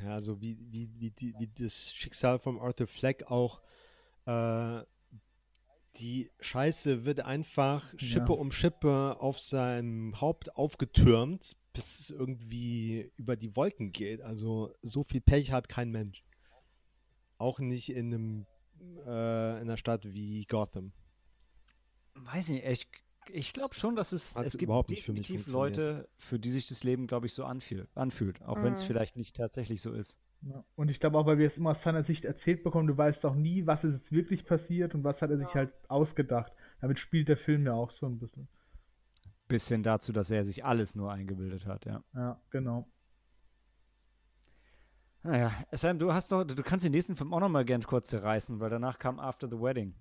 Ja, 0.04 0.14
also 0.14 0.40
wie, 0.42 0.58
wie, 0.72 0.90
wie, 0.98 1.12
die, 1.12 1.38
wie 1.40 1.48
das 1.48 1.92
Schicksal 1.94 2.40
von 2.40 2.60
Arthur 2.60 2.88
Fleck 2.88 3.30
auch 3.30 3.62
äh, 4.26 4.82
die 5.98 6.32
Scheiße 6.40 7.04
wird 7.04 7.20
einfach 7.22 7.84
Schippe 7.98 8.32
Ja. 8.34 8.40
um 8.40 8.52
Schippe 8.52 9.18
auf 9.20 9.40
seinem 9.40 10.22
Haupt 10.22 10.56
aufgetürmt, 10.56 11.58
bis 11.74 12.00
es 12.00 12.10
irgendwie 12.10 13.12
über 13.16 13.36
die 13.36 13.56
Wolken 13.56 13.92
geht. 13.92 14.22
Also 14.22 14.74
so 14.82 15.04
viel 15.04 15.22
Pech 15.22 15.52
hat 15.52 15.70
kein 15.70 15.92
Mensch. 15.92 16.24
Auch 17.38 17.60
nicht 17.60 17.90
in 17.90 18.14
einem 18.14 18.46
äh, 19.06 19.52
in 19.58 19.62
einer 19.68 19.78
Stadt 19.78 20.06
wie 20.14 20.46
Gotham. 20.46 20.92
weiß 22.16 22.50
nicht, 22.50 22.66
ich 22.66 22.88
Ich 23.32 23.54
glaube 23.54 23.76
schon, 23.76 23.96
dass 23.96 24.12
es, 24.12 24.36
Hat 24.36 24.46
es 24.46 24.54
gibt 24.54 24.64
überhaupt 24.64 24.90
nicht 24.90 25.04
für 25.04 25.12
mich 25.14 25.28
definitiv 25.28 25.52
funktioniert. 25.52 25.78
Leute, 25.78 26.10
für 26.18 26.40
die 26.40 26.50
sich 26.50 26.66
das 26.66 26.84
Leben, 26.84 27.06
glaube 27.06 27.28
ich, 27.28 27.34
so 27.34 27.44
anfühl, 27.46 27.88
anfühlt. 27.94 28.42
Auch 28.42 28.62
wenn 28.64 28.74
es 28.74 28.84
Mhm. 28.84 28.88
vielleicht 28.88 29.16
nicht 29.18 29.36
tatsächlich 29.36 29.82
so 29.82 29.94
ist. 29.94 30.18
Ja. 30.42 30.64
Und 30.76 30.90
ich 30.90 31.00
glaube 31.02 31.18
auch, 31.18 31.26
weil 31.26 31.38
wir 31.38 31.46
es 31.48 31.58
immer 31.58 31.72
aus 31.72 31.82
seiner 31.84 32.04
Sicht 32.04 32.24
erzählt 32.26 32.64
bekommen, 32.64 32.88
du 32.88 32.98
weißt 32.98 33.26
auch 33.26 33.36
nie, 33.36 33.66
was 33.68 33.84
ist 33.84 33.94
jetzt 33.94 34.12
wirklich 34.14 34.46
passiert 34.46 34.96
und 34.96 35.04
was 35.04 35.22
hat 35.22 35.30
er 35.30 35.38
sich 35.38 35.50
Ja. 35.50 35.56
halt 35.56 35.74
ausgedacht. 35.90 36.52
Damit 36.82 36.98
spielt 36.98 37.28
der 37.28 37.38
Film 37.38 37.66
ja 37.66 37.74
auch 37.74 37.92
so 37.92 38.06
ein 38.08 38.18
bisschen. 38.20 38.48
Bis 39.50 39.68
hin 39.68 39.82
dazu, 39.84 40.14
dass 40.14 40.30
er 40.32 40.46
sich 40.46 40.64
alles 40.64 40.96
nur 40.96 41.12
eingebildet 41.12 41.66
hat, 41.66 41.84
ja. 41.86 42.04
Ja, 42.14 42.40
genau. 42.52 42.88
Naja, 45.24 45.52
Sam, 45.72 45.98
du 45.98 46.14
hast 46.14 46.32
doch, 46.32 46.44
du 46.46 46.64
kannst 46.64 46.86
den 46.86 46.92
nächsten 46.92 47.16
Film 47.16 47.34
auch 47.34 47.40
noch 47.42 47.50
mal 47.50 47.66
ganz 47.66 47.86
kurz 47.88 48.10
zerreißen, 48.10 48.60
weil 48.60 48.70
danach 48.70 49.00
kam 49.00 49.20
After 49.20 49.50
the 49.50 49.60
Wedding. 49.60 49.96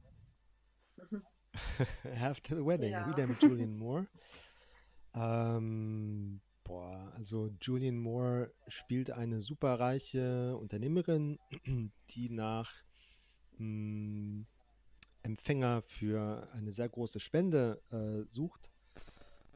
After 2.21 2.57
the 2.57 2.65
Wedding, 2.65 2.93
Ja. 2.93 3.09
wieder 3.11 3.27
mit 3.27 3.43
Julian 3.43 3.75
Moore. 3.79 4.07
Ähm, 5.15 6.41
boah, 6.63 7.11
also 7.17 7.51
Julian 7.63 7.97
Moore 7.97 8.53
spielt 8.69 9.11
eine 9.11 9.41
superreiche 9.41 10.57
Unternehmerin, 10.59 11.39
die 12.11 12.29
nach 12.29 12.73
mh, 13.57 14.45
Empfänger 15.23 15.83
für 15.83 16.49
eine 16.53 16.71
sehr 16.71 16.91
große 16.91 17.19
Spende 17.19 17.83
äh, 17.91 18.29
sucht 18.31 18.71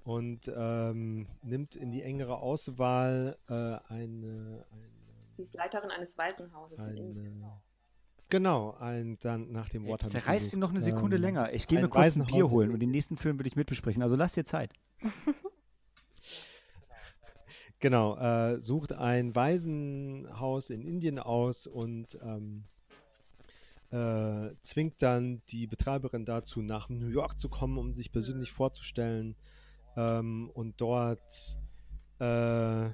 und 0.05 0.51
ähm, 0.55 1.27
nimmt 1.43 1.77
in 1.77 1.91
die 1.91 2.03
engere 2.03 2.39
Auswahl 2.39 3.37
äh, 3.49 3.93
eine, 3.93 4.67
Sie 5.37 5.43
ist 5.43 5.55
Leiterin 5.55 5.91
eines 5.91 6.17
Waisenhauses 6.19 6.79
in 6.79 6.85
eine, 6.85 7.01
Indien. 7.01 7.45
eine 7.45 7.61
genau, 8.29 8.77
ein, 8.79 9.19
dann 9.21 9.53
nach 9.53 9.71
dem 9.71 9.87
Wort 9.87 10.03
ich 10.03 10.09
Zerreißt 10.09 10.53
ihn 10.53 10.59
noch 10.59 10.71
eine 10.71 10.81
Sekunde 10.81 11.17
Ähm, 11.17 11.23
länger. 11.23 11.53
Ich 11.53 11.67
gehe 11.67 11.81
mir 11.81 11.89
kurz 11.89 12.17
ein 12.17 12.27
Bier 12.27 12.45
in 12.45 12.51
holen 12.51 12.73
und 12.73 12.81
den 12.81 12.91
nächsten 12.91 13.17
Film 13.17 13.39
will 13.39 13.47
ich 13.47 13.57
mitbesprechen. 13.57 14.03
Also 14.03 14.17
lass 14.17 14.35
dir 14.35 14.45
Zeit. 14.45 14.73
Genau, 17.83 18.17
äh, 18.17 18.61
sucht 18.61 18.93
ein 18.93 19.35
Waisenhaus 19.35 20.71
in 20.71 20.83
Indien 20.83 21.19
aus 21.19 21.67
und 21.67 22.17
ähm, 22.23 22.63
äh, 23.91 24.51
zwingt 24.63 25.03
dann 25.03 25.43
die 25.49 25.67
Betreiberin 25.67 26.25
dazu, 26.25 26.63
nach 26.63 26.89
New 26.89 27.09
York 27.09 27.41
zu 27.41 27.49
kommen, 27.49 27.79
um 27.79 27.93
sich 27.93 28.13
persönlich 28.13 28.53
vorzustellen. 28.53 29.35
Ähm, 29.97 30.51
und 30.55 30.81
dort 30.81 31.59
äh, 32.19 32.91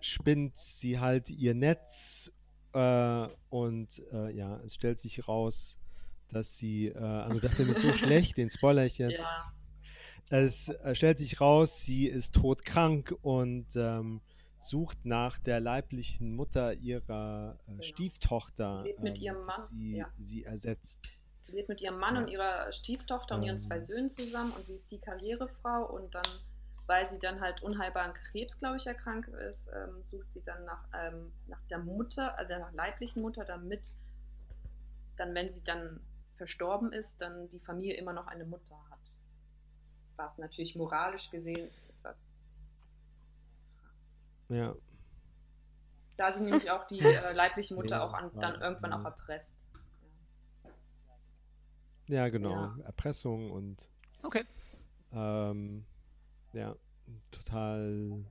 spinnt 0.00 0.56
sie 0.56 0.98
halt 0.98 1.30
ihr 1.30 1.54
Netz 1.54 2.32
äh, 2.72 3.26
und 3.50 4.02
äh, 4.12 4.30
ja, 4.34 4.60
es 4.64 4.74
stellt 4.74 5.00
sich 5.00 5.26
raus, 5.28 5.76
dass 6.28 6.56
sie, 6.56 6.88
äh, 6.88 6.98
also 6.98 7.40
der 7.40 7.50
Film 7.50 7.70
ist 7.70 7.82
so 7.82 7.92
schlecht, 7.94 8.36
den 8.36 8.50
spoiler 8.50 8.84
ich 8.86 8.98
jetzt. 8.98 9.18
Ja, 9.18 9.52
Es 10.30 10.68
äh, 10.68 10.94
stellt 10.94 11.18
sich 11.18 11.40
raus, 11.40 11.84
sie 11.84 12.06
ist 12.06 12.34
todkrank 12.34 13.14
und 13.22 13.66
ähm, 13.76 14.20
sucht 14.62 15.04
nach 15.04 15.38
der 15.38 15.60
leiblichen 15.60 16.34
Mutter 16.34 16.74
ihrer 16.74 17.58
äh, 17.66 17.70
Genau. 17.70 17.82
Stieftochter, 17.82 18.84
ähm, 18.86 19.14
sie, 19.68 19.96
ja. 19.96 20.06
sie 20.18 20.44
ersetzt. 20.44 21.18
Sie 21.52 21.58
lebt 21.58 21.68
mit 21.68 21.80
ihrem 21.82 21.98
Mann 21.98 22.16
Ja. 22.16 22.22
und 22.22 22.28
ihrer 22.28 22.72
Stieftochter 22.72 23.34
und 23.36 23.42
ihren 23.42 23.58
zwei. 23.60 23.80
Söhnen 23.80 24.10
zusammen 24.10 24.52
und 24.52 24.64
sie 24.64 24.74
ist 24.76 24.90
die 24.90 24.98
Karrierefrau 24.98 25.84
und 25.84 26.14
dann, 26.14 26.26
weil 26.86 27.08
sie 27.10 27.18
dann 27.18 27.40
halt 27.40 27.62
unheilbaren 27.62 28.14
Krebs, 28.14 28.58
glaube 28.58 28.78
ich, 28.78 28.86
erkrankt 28.86 29.28
ist, 29.28 29.68
ähm, 29.74 30.02
sucht 30.04 30.32
sie 30.32 30.42
dann 30.44 30.64
nach, 30.64 30.84
ähm, 30.94 31.32
nach 31.48 31.62
der 31.70 31.78
Mutter, 31.78 32.36
also 32.38 32.54
nach 32.58 32.72
leiblichen 32.72 33.22
Mutter, 33.22 33.44
damit 33.44 33.82
dann, 35.16 35.34
wenn 35.34 35.54
sie 35.54 35.62
dann 35.62 36.00
verstorben 36.36 36.92
ist, 36.92 37.20
dann 37.20 37.48
die 37.50 37.60
Familie 37.60 37.96
immer 37.96 38.12
noch 38.14 38.26
eine 38.26 38.44
Mutter 38.44 38.76
hat. 38.90 38.98
Was 40.16 40.38
natürlich 40.38 40.74
moralisch 40.74 41.30
gesehen 41.30 41.70
etwas 41.88 42.16
Ja, 44.48 44.74
Da 46.16 46.32
sie 46.36 46.44
nämlich 46.44 46.70
auch 46.70 46.86
die 46.86 47.00
äh, 47.00 47.32
leibliche 47.32 47.74
Mutter 47.74 47.96
Ja, 47.96 48.04
auch 48.04 48.14
an, 48.14 48.30
dann 48.40 48.60
irgendwann 48.60 48.92
auch 48.94 49.04
erpresst. 49.04 49.61
Ja 52.12 52.28
genau. 52.28 52.50
Ja. 52.50 52.76
Erpressung 52.84 53.50
und 53.50 53.88
Okay. 54.22 54.44
ähm, 55.12 55.84
ja, 56.52 56.76
total, 57.30 58.24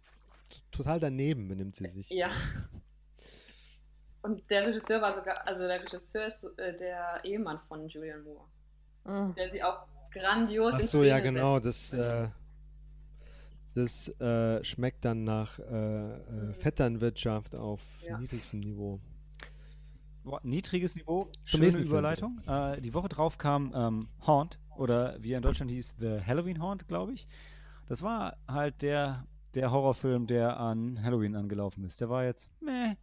total 0.71 0.99
daneben 0.99 1.47
benimmt 1.47 1.75
sie 1.75 1.89
sich. 1.89 2.09
Ja. 2.09 2.29
Und 4.21 4.47
der 4.51 4.67
Regisseur 4.67 5.01
war 5.01 5.15
sogar, 5.15 5.47
also 5.47 5.61
der 5.67 5.81
Regisseur 5.81 6.27
ist 6.27 6.41
so, 6.41 6.49
äh, 6.57 6.77
der 6.77 7.19
Ehemann 7.23 7.59
von 7.67 7.87
Julian 7.87 8.23
Moore, 8.23 8.45
Mhm. 9.05 9.33
der 9.33 9.51
sie 9.51 9.63
auch 9.63 9.87
grandios 10.11 10.73
Ach 10.75 10.79
so, 10.81 11.03
ja 11.03 11.19
genau, 11.19 11.59
setzt. 11.59 11.93
das, 11.93 12.25
äh, 12.25 12.29
das 13.73 14.07
äh, 14.19 14.63
schmeckt 14.63 15.03
dann 15.05 15.23
nach 15.23 15.57
äh, 15.57 15.63
äh, 15.63 16.31
Mhm. 16.31 16.53
Vetternwirtschaft 16.53 17.55
auf 17.55 17.81
Ja. 18.05 18.17
niedrigstem 18.19 18.59
Niveau. 18.59 18.99
Niedriges 20.43 20.95
Niveau, 20.95 21.29
schöne 21.43 21.77
Überleitung. 21.77 22.41
Äh, 22.47 22.81
die 22.81 22.93
Woche 22.93 23.09
drauf 23.09 23.37
kam 23.37 23.71
ähm, 23.75 24.09
Haunt 24.25 24.59
oder 24.77 25.21
wie 25.21 25.33
er 25.33 25.37
in 25.37 25.43
Deutschland 25.43 25.71
hieß, 25.71 25.95
The 25.99 26.21
Halloween 26.25 26.61
Haunt, 26.61 26.87
glaube 26.87 27.13
ich. 27.13 27.27
Das 27.87 28.03
war 28.03 28.37
halt 28.47 28.81
der, 28.81 29.25
der 29.53 29.71
Horrorfilm, 29.71 30.27
der 30.27 30.59
an 30.59 31.01
Halloween 31.03 31.35
angelaufen 31.35 31.83
ist. 31.83 31.99
Der 32.01 32.09
war 32.09 32.23
jetzt, 32.23 32.49
meh. 32.61 32.95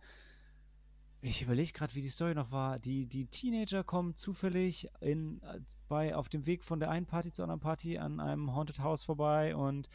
Ich 1.20 1.42
überlege 1.42 1.72
gerade, 1.72 1.94
wie 1.96 2.00
die 2.00 2.08
Story 2.08 2.34
noch 2.34 2.52
war. 2.52 2.78
Die, 2.78 3.06
die 3.06 3.26
Teenager 3.26 3.82
kommen 3.82 4.14
zufällig 4.14 4.88
in, 5.00 5.42
äh, 5.42 5.60
bei, 5.88 6.14
auf 6.14 6.28
dem 6.28 6.46
Weg 6.46 6.62
von 6.62 6.78
der 6.78 6.90
einen 6.90 7.06
Party 7.06 7.32
zur 7.32 7.44
anderen 7.44 7.60
Party 7.60 7.98
an 7.98 8.20
einem 8.20 8.54
Haunted 8.54 8.78
House 8.78 9.02
vorbei 9.02 9.56
und 9.56 9.88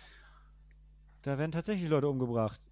da 1.22 1.38
werden 1.38 1.54
tatsächlich 1.54 1.90
Leute 1.90 2.10
umgebracht. 2.10 2.70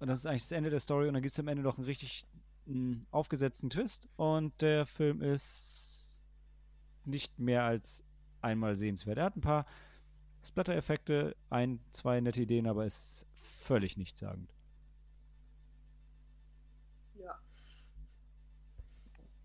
Und 0.00 0.08
das 0.08 0.18
ist 0.18 0.26
eigentlich 0.26 0.42
das 0.42 0.52
Ende 0.52 0.70
der 0.70 0.80
Story 0.80 1.06
und 1.06 1.14
dann 1.14 1.22
gibt 1.22 1.32
es 1.32 1.38
am 1.38 1.46
Ende 1.46 1.62
noch 1.62 1.78
einen 1.78 1.86
richtig 1.86 2.26
einen 2.66 3.06
aufgesetzten 3.10 3.70
Twist 3.70 4.08
und 4.16 4.60
der 4.60 4.86
Film 4.86 5.20
ist 5.22 6.24
nicht 7.04 7.38
mehr 7.38 7.64
als 7.64 8.04
einmal 8.40 8.76
sehenswert. 8.76 9.18
Er 9.18 9.24
hat 9.24 9.36
ein 9.36 9.40
paar 9.40 9.66
Splatter-Effekte, 10.44 11.36
ein, 11.50 11.80
zwei 11.90 12.20
nette 12.20 12.42
Ideen, 12.42 12.66
aber 12.66 12.84
ist 12.84 13.26
völlig 13.34 13.96
nichtssagend. 13.96 14.52
Ja. 17.14 17.38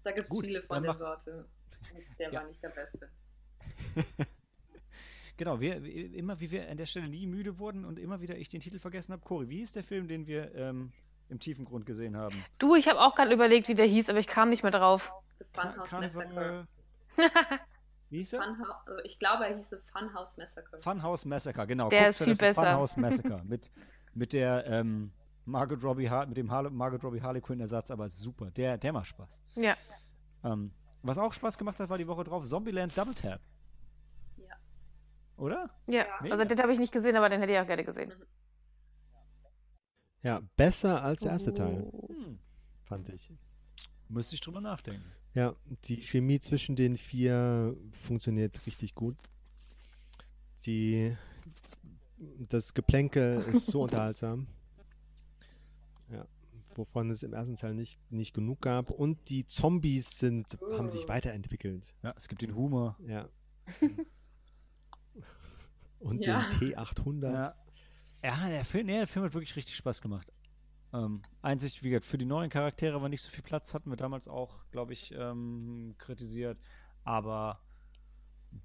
Da 0.04 0.12
gibt 0.12 0.30
es 0.32 0.40
viele 0.40 0.64
von 0.64 0.84
der 0.84 0.96
Sorte. 0.98 1.48
Der 2.20 2.32
Ja. 2.32 2.40
war 2.42 2.48
nicht 2.48 2.62
der 2.64 2.70
Beste. 2.70 3.10
Genau, 5.40 5.60
wir, 5.60 5.84
wir- 5.84 6.16
immer 6.16 6.40
wie 6.40 6.50
wir 6.50 6.68
an 6.68 6.78
der 6.78 6.88
Stelle 6.88 7.08
nie 7.08 7.28
müde 7.28 7.60
wurden 7.60 7.86
und 7.86 8.00
immer 8.00 8.22
wieder 8.22 8.36
ich 8.40 8.50
den 8.50 8.60
Titel 8.60 8.80
vergessen 8.80 9.12
habe. 9.14 9.22
Cory, 9.24 9.48
wie 9.50 9.62
ist 9.62 9.76
der 9.76 9.84
Film, 9.84 10.08
den 10.08 10.26
wir 10.26 10.56
ähm, 10.56 10.92
im 11.30 11.40
tiefen 11.40 11.66
Grund 11.66 11.86
gesehen 11.86 12.16
haben? 12.18 12.44
Du, 12.58 12.76
ich 12.76 12.88
habe 12.88 13.00
auch 13.02 13.16
gerade 13.16 13.34
überlegt, 13.34 13.68
wie 13.68 13.76
der 13.76 13.86
hieß, 13.86 14.10
aber 14.10 14.20
ich 14.20 14.28
kam 14.28 14.50
nicht 14.50 14.64
mehr 14.64 14.72
drauf. 14.72 15.12
Ka- 15.54 15.72
Funhouse. 15.72 15.92
Massacre. 15.92 16.68
Wie 18.10 18.18
hieß 18.20 18.34
er? 18.34 18.42
Funhouse, 18.44 18.88
äh, 18.88 19.02
ich 19.06 19.20
glaube, 19.20 19.46
er 19.48 19.58
hieß 19.58 19.70
The 19.70 19.76
Funhouse 19.92 20.38
Massacre. 20.38 20.80
Funhouse 20.82 21.26
Massacre, 21.26 21.68
genau. 21.68 21.90
Der 21.90 22.00
Guckt 22.00 22.10
ist 22.12 22.18
viel 22.20 22.28
das 22.28 22.38
besser. 22.38 22.62
Funhouse 22.62 22.98
Massacre 22.98 23.42
mit, 23.48 23.70
mit 24.14 24.32
der 24.34 24.66
ähm, 24.68 25.12
Margot 25.46 25.84
Robbie, 25.84 26.10
Har 26.10 26.26
mit 26.26 26.38
dem 26.38 26.50
Harle 26.52 26.70
Margot 26.70 27.04
Robbie 27.04 27.22
Harlequin 27.22 27.60
Ersatz, 27.60 27.92
aber 27.92 28.10
super. 28.10 28.50
Der, 28.52 28.78
der 28.78 28.94
macht 28.94 29.08
Spaß. 29.08 29.42
Ja. 29.56 29.76
Ähm, 30.44 30.72
was 31.04 31.18
auch 31.18 31.34
Spaß 31.34 31.58
gemacht 31.58 31.80
hat, 31.80 31.90
war 31.90 31.98
die 31.98 32.08
Woche 32.08 32.24
drauf 32.24 32.46
Zombieland 32.46 32.98
Double 32.98 33.14
Tap. 33.14 33.42
Ja. 34.38 34.56
Oder? 35.38 35.70
Ja, 35.88 36.06
Mega. 36.22 36.36
also 36.36 36.46
den 36.46 36.62
habe 36.62 36.72
ich 36.74 36.80
nicht 36.80 36.94
gesehen, 36.94 37.16
aber 37.18 37.28
den 37.30 37.42
hätte 37.42 37.54
ich 37.54 37.60
auch 37.60 37.68
gerne 37.68 37.84
gesehen. 37.84 38.14
Ja, 40.28 40.42
besser 40.58 41.02
als 41.04 41.22
der 41.24 41.32
erste 41.32 41.54
Teil, 41.54 41.84
Oh. 41.92 42.10
Hm. 42.10 42.38
fand 42.84 43.10
ich. 43.10 43.32
Müsste 44.10 44.36
ich 44.36 44.42
drüber 44.42 44.62
nachdenken. 44.62 45.04
Ja, 45.34 45.56
die 45.86 45.98
Chemie 46.02 46.40
zwischen 46.40 46.76
den 46.76 46.98
vier 46.98 47.76
funktioniert 47.92 48.66
richtig 48.66 48.96
gut. 48.96 49.16
Die, 50.66 51.16
das 52.50 52.74
Geplänkel 52.74 53.42
ist 53.54 53.68
so 53.68 53.82
unterhaltsam. 53.84 54.48
Ja, 56.12 56.26
wovon 56.76 57.10
es 57.12 57.24
im 57.24 57.34
ersten 57.34 57.56
Teil 57.56 57.74
nicht, 57.74 57.98
nicht 58.10 58.34
genug 58.34 58.62
gab. 58.62 58.90
Und 58.90 59.30
die 59.30 59.46
Zombies 59.46 60.18
sind, 60.20 60.58
haben 60.74 60.90
sich 60.90 61.06
Oh. 61.06 61.10
weiterentwickelt. 61.10 61.94
Ja, 62.04 62.14
es 62.18 62.28
gibt 62.28 62.42
den 62.42 62.54
Humor. 62.56 62.98
Ja. 63.08 63.30
Und 66.00 66.26
Ja. 66.26 66.48
den 66.60 66.74
T800. 66.74 67.34
Ja. 67.34 67.56
Ja, 68.28 68.50
der 68.50 68.66
Film, 68.66 68.88
nee, 68.88 68.98
der 68.98 69.08
Film 69.08 69.24
hat 69.24 69.34
wirklich 69.34 69.56
richtig 69.56 69.78
Spaß 69.78 70.02
gemacht. 70.02 70.34
Ähm, 70.92 71.22
einzig, 71.42 71.82
wie 71.82 71.92
gesagt, 71.92 72.04
für 72.04 72.18
die 72.18 72.26
neuen 72.26 72.50
Charaktere 72.50 73.02
war 73.02 73.08
nicht 73.08 73.22
so 73.22 73.30
viel 73.30 73.42
Platz, 73.42 73.74
hatten 73.74 73.90
wir 73.90 73.96
damals 73.96 74.28
auch, 74.28 74.70
glaube 74.70 74.92
ich, 74.92 75.14
ähm, 75.14 75.96
kritisiert. 75.98 76.60
Aber 77.06 77.62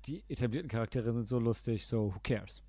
die 0.04 0.24
etablierten 0.28 0.68
Charaktere 0.68 1.12
sind 1.12 1.28
so 1.28 1.38
lustig, 1.38 1.86
so 1.86 2.12
who 2.12 2.18
cares? 2.24 2.64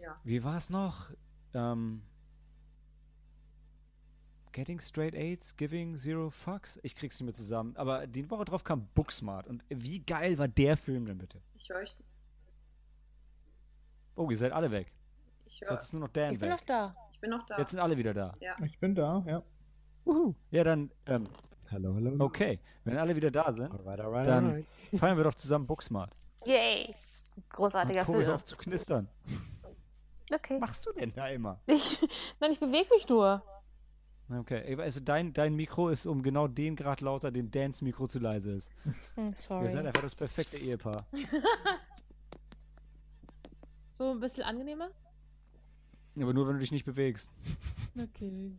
Ja. 0.00 0.20
Wie 0.24 0.42
war 0.42 0.56
es 0.56 0.68
noch? 0.68 1.12
Ähm, 1.54 2.02
Getting 4.52 4.80
Straight 4.80 5.14
Aids, 5.14 5.56
Giving 5.56 5.96
Zero 5.96 6.30
Fucks. 6.30 6.78
Ich 6.82 6.94
krieg's 6.94 7.18
nicht 7.20 7.24
mehr 7.26 7.34
zusammen. 7.34 7.76
Aber 7.76 8.06
die 8.06 8.28
Woche 8.30 8.44
drauf 8.44 8.64
kam 8.64 8.88
Booksmart. 8.94 9.46
Und 9.46 9.62
wie 9.68 10.00
geil 10.00 10.38
war 10.38 10.48
der 10.48 10.76
Film 10.76 11.06
denn 11.06 11.18
bitte? 11.18 11.40
Ich 11.56 11.68
höre 11.68 11.78
euch. 11.78 11.96
Oh, 14.16 14.30
ihr 14.30 14.36
seid 14.36 14.52
alle 14.52 14.70
weg. 14.70 14.92
Ich 15.46 15.60
höre. 15.60 15.72
Jetzt 15.72 15.84
ist 15.84 15.92
nur 15.92 16.02
noch 16.02 16.08
Dan 16.08 16.32
Ich 16.32 16.38
bin 16.38 16.48
weg. 16.50 16.58
noch 16.58 16.66
da. 16.66 16.94
Ich 17.12 17.20
bin 17.20 17.30
noch 17.30 17.46
da. 17.46 17.58
Jetzt 17.58 17.70
sind 17.70 17.80
alle 17.80 17.96
wieder 17.96 18.14
da. 18.14 18.34
ja. 18.40 18.56
Ich 18.64 18.78
bin 18.78 18.94
da, 18.94 19.22
ja. 19.26 19.42
Uhu. 20.04 20.34
Ja, 20.50 20.64
dann, 20.64 20.90
ähm, 21.06 21.28
Hallo, 21.70 21.94
hallo. 21.94 22.16
okay. 22.24 22.58
Wenn 22.84 22.96
alle 22.96 23.14
wieder 23.14 23.30
da 23.30 23.50
sind, 23.52 23.70
Alright, 23.70 24.00
alright, 24.00 24.26
Dann- 24.26 24.46
alright. 24.46 24.66
feiern 24.96 25.16
wir 25.16 25.24
doch 25.24 25.34
zusammen 25.34 25.66
Booksmart. 25.66 26.10
Yay. 26.46 26.94
Großartiger 27.50 28.04
Komm, 28.04 28.14
hör 28.16 28.22
Film. 28.22 28.34
auf 28.34 28.44
zu 28.44 28.56
knistern. 28.56 29.08
Okay. 30.32 30.54
Was 30.54 30.60
machst 30.60 30.86
du 30.86 30.92
denn 30.92 31.12
da 31.14 31.28
immer? 31.28 31.60
Ich, 31.66 31.98
nein, 32.40 32.52
ich 32.52 32.60
bewege 32.60 32.88
mich 32.94 33.08
nur. 33.08 33.42
Okay, 34.30 34.76
also 34.78 35.00
dein, 35.00 35.32
dein 35.32 35.54
Mikro 35.54 35.88
ist 35.88 36.06
um 36.06 36.22
genau 36.22 36.48
den 36.48 36.76
Grad 36.76 37.00
lauter, 37.00 37.30
den 37.30 37.50
Dans 37.50 37.80
Mikro 37.80 38.06
zu 38.06 38.18
leise 38.18 38.52
ist. 38.52 38.72
Hm, 39.14 39.28
Ihr 39.28 39.32
seid 39.32 39.36
sorry. 39.38 39.78
einfach 39.78 40.02
das 40.02 40.14
perfekte 40.14 40.58
Ehepaar. 40.58 41.06
So 43.98 44.12
ein 44.12 44.20
bisschen 44.20 44.44
angenehmer? 44.44 44.92
Aber 46.16 46.32
nur, 46.32 46.46
wenn 46.46 46.54
du 46.54 46.60
dich 46.60 46.70
nicht 46.72 46.84
bewegst. 46.84 47.32
Okay. 48.00 48.56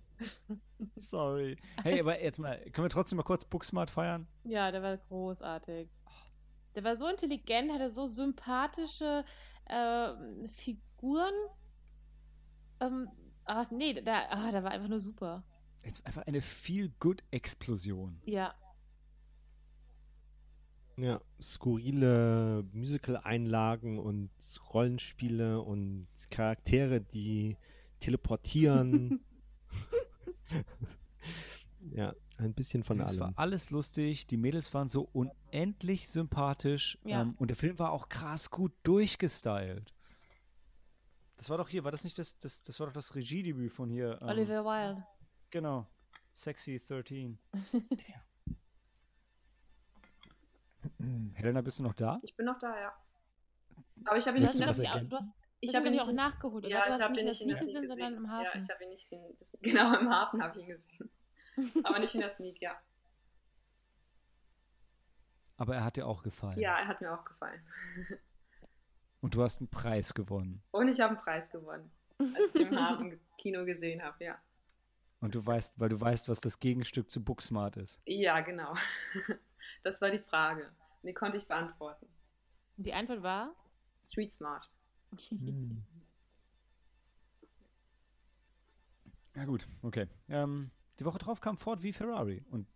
Sorry. 0.97 1.55
Hey, 1.81 2.01
aber 2.01 2.21
jetzt 2.21 2.39
mal, 2.39 2.57
können 2.71 2.83
wir 2.83 2.89
trotzdem 2.89 3.15
mal 3.15 3.23
kurz 3.23 3.45
Booksmart 3.45 3.89
feiern? 3.89 4.27
Ja, 4.43 4.69
der 4.69 4.83
war 4.83 4.97
großartig. 4.97 5.87
Der 6.75 6.83
war 6.83 6.97
so 6.97 7.07
intelligent, 7.07 7.71
hatte 7.71 7.89
so 7.89 8.05
sympathische 8.05 9.23
ähm, 9.69 10.49
Figuren. 10.49 11.33
Ähm, 12.81 13.07
ah, 13.45 13.65
nee, 13.69 13.93
der, 13.93 14.29
ah, 14.29 14.51
der 14.51 14.61
war 14.65 14.71
einfach 14.71 14.89
nur 14.89 14.99
super. 14.99 15.41
Jetzt 15.83 16.05
einfach 16.05 16.25
eine 16.27 16.41
Feel-Good-Explosion. 16.41 18.21
Ja. 18.25 18.53
Ja, 20.97 21.21
skurrile 21.41 22.65
Musical-Einlagen 22.73 23.99
und 23.99 24.29
Rollenspiele 24.73 25.61
und 25.61 26.07
Charaktere, 26.29 26.99
die 26.99 27.55
teleportieren. 28.01 29.21
ja, 31.91 32.13
ein 32.37 32.53
bisschen 32.53 32.83
von 32.83 32.99
es 32.99 33.17
war 33.19 33.27
allem. 33.27 33.37
alles 33.37 33.69
lustig, 33.69 34.27
die 34.27 34.37
Mädels 34.37 34.73
waren 34.73 34.89
so 34.89 35.07
unendlich 35.13 36.09
sympathisch 36.09 36.97
Ja. 37.05 37.21
ähm, 37.21 37.35
und 37.37 37.49
der 37.49 37.57
Film 37.57 37.79
war 37.79 37.91
auch 37.91 38.09
krass 38.09 38.49
gut 38.49 38.73
durchgestylt. 38.83 39.93
Das 41.37 41.49
war 41.49 41.57
doch 41.57 41.69
hier, 41.69 41.85
war 41.85 41.91
das 41.91 42.03
nicht 42.03 42.19
das, 42.19 42.37
das, 42.39 42.61
das 42.61 42.77
war 42.81 42.87
doch 42.87 42.93
das 42.93 43.15
Regiedebüt 43.15 43.71
von 43.71 43.89
hier. 43.89 44.19
Ähm, 44.21 44.27
Oliver 44.27 44.65
Wilde. 44.65 45.05
Genau. 45.51 45.87
Sexy 46.33 46.79
13. 46.79 47.37
Helena, 51.33 51.61
bist 51.61 51.79
du 51.79 51.83
noch 51.83 51.93
da? 51.93 52.19
Ich 52.21 52.35
bin 52.35 52.45
noch 52.45 52.59
da, 52.59 52.79
ja. 52.79 52.93
Aber 54.05 54.17
ich 54.17 54.27
habe 54.27 54.37
ihn 54.37 54.43
nicht 54.43 54.61
hast, 54.61 54.79
Ich 55.59 55.75
habe 55.75 55.87
ihn 55.87 55.99
auch 55.99 56.11
nachgeholt, 56.11 56.65
oder? 56.65 56.73
Ja, 56.73 56.95
ich 56.95 57.01
habe 57.01 57.19
ihn 57.19 57.25
nicht 57.25 57.41
in 57.41 57.49
der 57.49 57.57
Sneak 57.57 57.73
gesehen, 57.75 57.87
sondern 57.87 58.15
im. 58.15 58.31
Hafen. 58.31 58.45
Ja, 58.45 58.55
ich 58.63 58.69
habe 58.69 58.83
ihn 58.83 58.89
nicht 58.89 59.11
in, 59.11 59.21
das, 59.39 59.47
genau 59.61 59.97
im 59.99 60.09
Hafen 60.09 60.41
habe 60.41 60.59
ich 60.59 60.67
ihn 60.67 60.75
gesehen. 60.75 61.09
Aber 61.85 61.99
nicht 61.99 62.15
in 62.15 62.21
der 62.21 62.35
Sneak, 62.35 62.61
ja. 62.61 62.79
Aber 65.57 65.75
er 65.75 65.83
hat 65.83 65.97
dir 65.97 66.07
auch 66.07 66.23
gefallen. 66.23 66.57
Ja, 66.59 66.79
er 66.79 66.87
hat 66.87 67.01
mir 67.01 67.13
auch 67.13 67.25
gefallen. 67.25 67.61
Und 69.19 69.35
du 69.35 69.43
hast 69.43 69.59
einen 69.59 69.67
Preis 69.69 70.13
gewonnen. 70.13 70.63
Und 70.71 70.87
ich 70.87 71.01
habe 71.01 71.15
einen 71.15 71.23
Preis 71.23 71.51
gewonnen, 71.51 71.91
als 72.17 72.55
ich 72.55 72.61
im 72.61 72.79
Hafen 72.79 73.19
Kino 73.37 73.65
gesehen 73.65 74.01
habe, 74.01 74.23
ja. 74.23 74.39
Und 75.21 75.35
du 75.35 75.45
weißt, 75.45 75.79
weil 75.79 75.89
du 75.89 75.99
weißt, 75.99 76.29
was 76.29 76.39
das 76.39 76.59
Gegenstück 76.59 77.09
zu 77.09 77.23
Booksmart 77.23 77.77
ist. 77.77 78.01
Ja, 78.05 78.39
genau. 78.41 78.75
Das 79.81 80.01
war 80.01 80.11
die 80.11 80.19
Frage. 80.19 80.69
Die 81.03 81.13
konnte 81.13 81.37
ich 81.37 81.47
beantworten. 81.47 82.05
Und 82.75 82.85
die 82.85 82.93
Antwort 82.93 83.23
war? 83.23 83.55
Street 84.01 84.33
Smart. 84.33 84.69
Hm. 85.29 85.83
Ja 89.35 89.45
gut, 89.45 89.65
okay. 89.81 90.07
Ähm, 90.27 90.71
die 90.99 91.05
Woche 91.05 91.19
drauf 91.19 91.39
kam 91.39 91.57
Ford 91.57 91.81
wie 91.81 91.93
Ferrari. 91.93 92.43
Und 92.49 92.67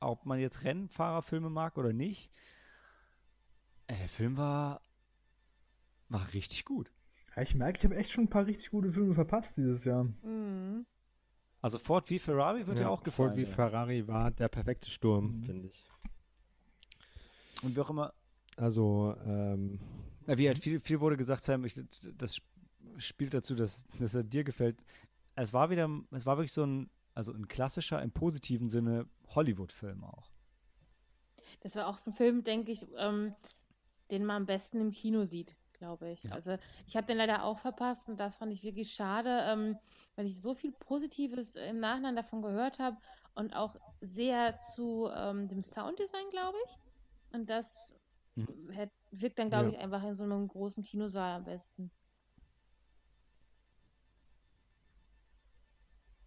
ob 0.00 0.26
man 0.26 0.40
jetzt 0.40 0.64
Rennfahrerfilme 0.64 1.50
mag 1.50 1.78
oder 1.78 1.92
nicht, 1.92 2.32
äh, 3.86 3.96
der 3.96 4.08
Film 4.08 4.36
war, 4.36 4.82
war 6.08 6.32
richtig 6.32 6.64
gut. 6.64 6.90
ja 7.36 7.42
ich 7.42 7.54
merke, 7.54 7.78
ich 7.78 7.84
habe 7.84 7.96
echt 7.96 8.10
schon 8.10 8.24
ein 8.24 8.30
paar 8.30 8.46
richtig 8.46 8.70
gute 8.70 8.92
Filme 8.92 9.14
verpasst 9.14 9.56
dieses 9.56 9.84
Jahr. 9.84 10.04
Mhm. 10.22 10.86
Also 11.60 11.78
Ford 11.78 12.08
wie 12.10 12.18
Ferrari 12.18 12.66
wird 12.66 12.80
ja, 12.80 12.88
auch 12.88 13.02
gefallen. 13.02 13.30
Ford 13.30 13.36
wie. 13.36 13.46
Ferrari 13.46 14.06
war 14.06 14.30
der 14.30 14.48
perfekte 14.48 14.90
Sturm, 14.90 15.38
Mhm. 15.38 15.42
finde 15.42 15.68
ich. 15.68 15.84
Und 17.62 17.74
wie 17.76 17.80
auch 17.80 17.90
immer, 17.90 18.12
Also, 18.56 19.14
ähm, 19.24 19.78
Ja, 20.26 20.36
wie 20.36 20.48
halt 20.48 20.58
viel, 20.58 20.80
viel 20.80 21.00
wurde 21.00 21.16
gesagt, 21.16 21.42
Sam, 21.44 21.64
ich, 21.64 21.80
das 22.16 22.34
sp- 22.36 22.46
spielt 22.98 23.32
dazu, 23.34 23.54
dass, 23.54 23.86
dass 24.00 24.14
er 24.16 24.24
dir 24.24 24.42
gefällt. 24.44 24.82
Es 25.36 25.52
war 25.52 25.70
wieder, 25.70 25.88
es 26.10 26.26
war 26.26 26.36
wirklich 26.36 26.52
so 26.52 26.64
ein, 26.64 26.90
also 27.14 27.32
ein 27.32 27.46
klassischer, 27.46 28.02
im 28.02 28.10
positiven 28.10 28.68
Sinne 28.68 29.06
Hollywood-Film 29.28 30.02
auch. 30.04 30.30
Das 31.60 31.76
war 31.76 31.86
auch 31.86 31.98
so 31.98 32.10
ein 32.10 32.14
Film, 32.14 32.42
denke 32.44 32.72
ich, 32.72 32.84
ähm, 32.98 33.34
den 34.10 34.24
man 34.24 34.36
am 34.42 34.46
besten 34.46 34.80
im 34.80 34.90
Kino 34.90 35.24
sieht, 35.24 35.56
glaube 35.78 36.10
ich. 36.10 36.22
Ja. 36.24 36.32
Also 36.32 36.58
ich 36.86 36.96
habe 36.96 37.06
den 37.06 37.16
leider 37.16 37.44
auch 37.44 37.58
verpasst 37.58 38.08
und 38.08 38.18
das 38.20 38.36
fand 38.36 38.52
ich 38.52 38.62
wirklich 38.62 38.92
schade, 38.92 39.40
ähm, 39.48 39.78
weil 40.16 40.26
ich 40.26 40.40
so 40.40 40.54
viel 40.54 40.72
Positives 40.72 41.54
im 41.54 41.80
Nachhinein 41.80 42.16
davon 42.16 42.42
gehört 42.42 42.78
habe 42.78 42.98
und 43.34 43.54
auch 43.54 43.76
sehr 44.00 44.58
zu 44.58 45.08
ähm, 45.14 45.48
dem 45.48 45.62
Sounddesign, 45.62 46.28
glaube 46.30 46.58
ich. 46.66 46.78
Und 47.32 47.48
das 47.50 47.92
Mhm. 48.34 48.70
hätt, 48.70 48.90
wirkt 49.10 49.38
dann, 49.38 49.50
glaube 49.50 49.68
Ja. 49.68 49.74
ich, 49.74 49.78
einfach 49.78 50.02
in 50.04 50.14
so 50.14 50.24
einem 50.24 50.46
großen 50.48 50.82
Kinosaal 50.84 51.36
am 51.36 51.44
besten. 51.44 51.90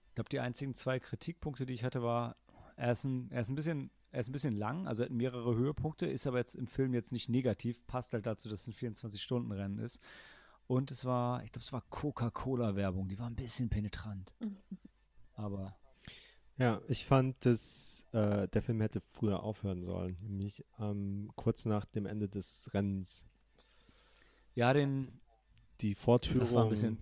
Ich 0.09 0.15
glaube, 0.15 0.29
die 0.29 0.39
einzigen 0.39 0.75
zwei 0.75 0.99
Kritikpunkte, 0.99 1.65
die 1.65 1.73
ich 1.73 1.83
hatte, 1.83 2.03
war, 2.03 2.35
er 2.75 2.91
ist 2.91 3.05
ein, 3.05 3.31
er 3.31 3.41
ist 3.41 3.49
ein 3.49 3.55
bisschen, 3.55 3.91
er 4.11 4.19
ist 4.19 4.29
ein 4.29 4.33
bisschen 4.33 4.55
lang, 4.55 4.87
also 4.87 5.03
er 5.03 5.05
hat 5.05 5.13
mehrere 5.13 5.55
Höhepunkte, 5.55 6.05
ist 6.05 6.27
aber 6.27 6.37
jetzt 6.37 6.55
im 6.55 6.67
Film 6.67 6.93
jetzt 6.93 7.11
nicht 7.11 7.29
negativ, 7.29 7.85
passt 7.87 8.13
halt 8.13 8.25
dazu, 8.25 8.49
dass 8.49 8.67
es 8.67 8.67
ein 8.67 8.93
24-Stunden-Rennen 8.93 9.79
ist. 9.79 10.01
Und 10.67 10.91
es 10.91 11.05
war, 11.05 11.43
ich 11.43 11.51
glaube, 11.51 11.63
es 11.63 11.73
war 11.73 11.83
Coca-Cola-Werbung, 11.89 13.07
die 13.07 13.19
war 13.19 13.27
ein 13.27 13.35
bisschen 13.35 13.69
penetrant. 13.69 14.33
Aber 15.33 15.75
ja, 16.57 16.81
ich 16.87 17.05
fand, 17.05 17.43
dass 17.45 18.05
äh, 18.11 18.47
der 18.47 18.61
Film 18.61 18.81
hätte 18.81 19.01
früher 19.01 19.43
aufhören 19.43 19.83
sollen, 19.83 20.17
nämlich 20.21 20.63
ähm, 20.79 21.31
kurz 21.35 21.65
nach 21.65 21.85
dem 21.85 22.05
Ende 22.05 22.29
des 22.29 22.69
Rennens. 22.73 23.25
ja, 24.53 24.71
den, 24.73 25.19
Die 25.79 25.95
Fortführung, 25.95 26.41
das 26.41 26.53
war 26.53 26.63
ein 26.63 26.69
bisschen, 26.69 26.97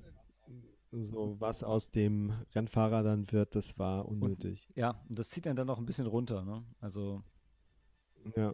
so 0.92 1.36
was 1.40 1.64
aus 1.64 1.90
dem 1.90 2.34
Rennfahrer 2.54 3.04
dann 3.04 3.32
wird, 3.32 3.56
das 3.56 3.78
war 3.78 4.08
unnötig. 4.08 4.68
ja, 4.76 4.92
und 5.08 5.20
das 5.20 5.30
zieht 5.30 5.46
einen 5.48 5.56
dann 5.56 5.68
noch 5.68 5.78
ein 5.78 5.86
bisschen 5.86 6.08
runter, 6.08 6.44
ne? 6.44 6.64
Also, 6.80 7.24
Ja. 8.36 8.54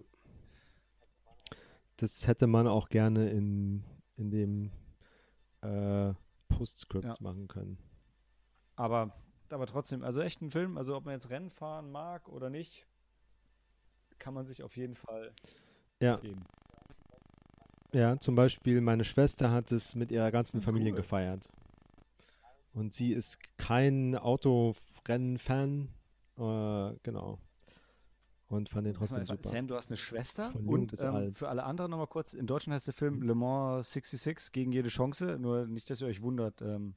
Das 1.98 2.28
hätte 2.28 2.48
man 2.48 2.68
auch 2.68 2.90
gerne 2.90 3.30
in, 3.30 3.84
in 4.18 4.30
dem 4.30 4.72
äh, 5.62 6.14
Postscript 6.50 7.06
Ja. 7.06 7.16
machen 7.20 7.48
können. 7.48 7.78
Aber, 8.76 9.14
aber 9.50 9.66
trotzdem, 9.66 10.04
also 10.04 10.20
echt 10.22 10.42
ein 10.42 10.52
Film, 10.52 10.78
also 10.78 10.96
ob 10.98 11.06
man 11.06 11.14
jetzt 11.14 11.30
Rennen 11.30 11.50
fahren 11.50 11.92
mag 11.92 12.28
oder 12.28 12.50
nicht, 12.50 12.86
kann 14.20 14.34
man 14.34 14.46
sich 14.46 14.62
auf 14.64 14.76
jeden 14.76 14.96
Fall 14.96 15.32
Ja, 16.02 16.18
geben. 16.18 16.44
ja, 17.94 18.20
zum 18.20 18.36
Beispiel 18.36 18.82
meine 18.82 19.06
Schwester 19.06 19.52
hat 19.52 19.72
es 19.72 19.96
mit 19.96 20.12
ihrer 20.12 20.32
ganzen 20.32 20.60
Ah, 20.60 20.64
Familie 20.66 20.92
cool. 20.92 20.98
gefeiert. 20.98 21.48
Und 22.76 22.94
sie 22.94 23.14
ist 23.14 23.40
kein 23.58 24.16
Autorennen-Fan. 24.16 25.88
Äh, 26.38 26.94
genau. 27.04 27.40
Und 28.48 28.70
fand 28.70 28.86
den 28.86 28.94
trotzdem 28.94 29.26
super. 29.26 29.48
Sam, 29.48 29.68
du 29.68 29.76
hast 29.76 29.90
eine 29.90 29.98
Schwester 29.98 30.52
Von 30.52 30.68
und 30.68 31.02
ähm, 31.02 31.34
für 31.34 31.48
alle 31.48 31.64
anderen 31.64 31.90
nochmal 31.90 32.08
kurz, 32.08 32.34
in 32.34 32.46
Deutschland 32.46 32.76
heißt 32.76 32.88
der 32.88 32.94
Film 32.94 33.22
Le 33.22 33.34
Mans 33.34 33.92
66 33.92 34.52
gegen 34.52 34.72
jede 34.74 34.90
Chance, 34.90 35.40
nur 35.40 35.66
nicht, 35.66 35.90
dass 35.90 36.02
ihr 36.02 36.08
euch 36.08 36.22
wundert, 36.22 36.62
ähm, 36.62 36.96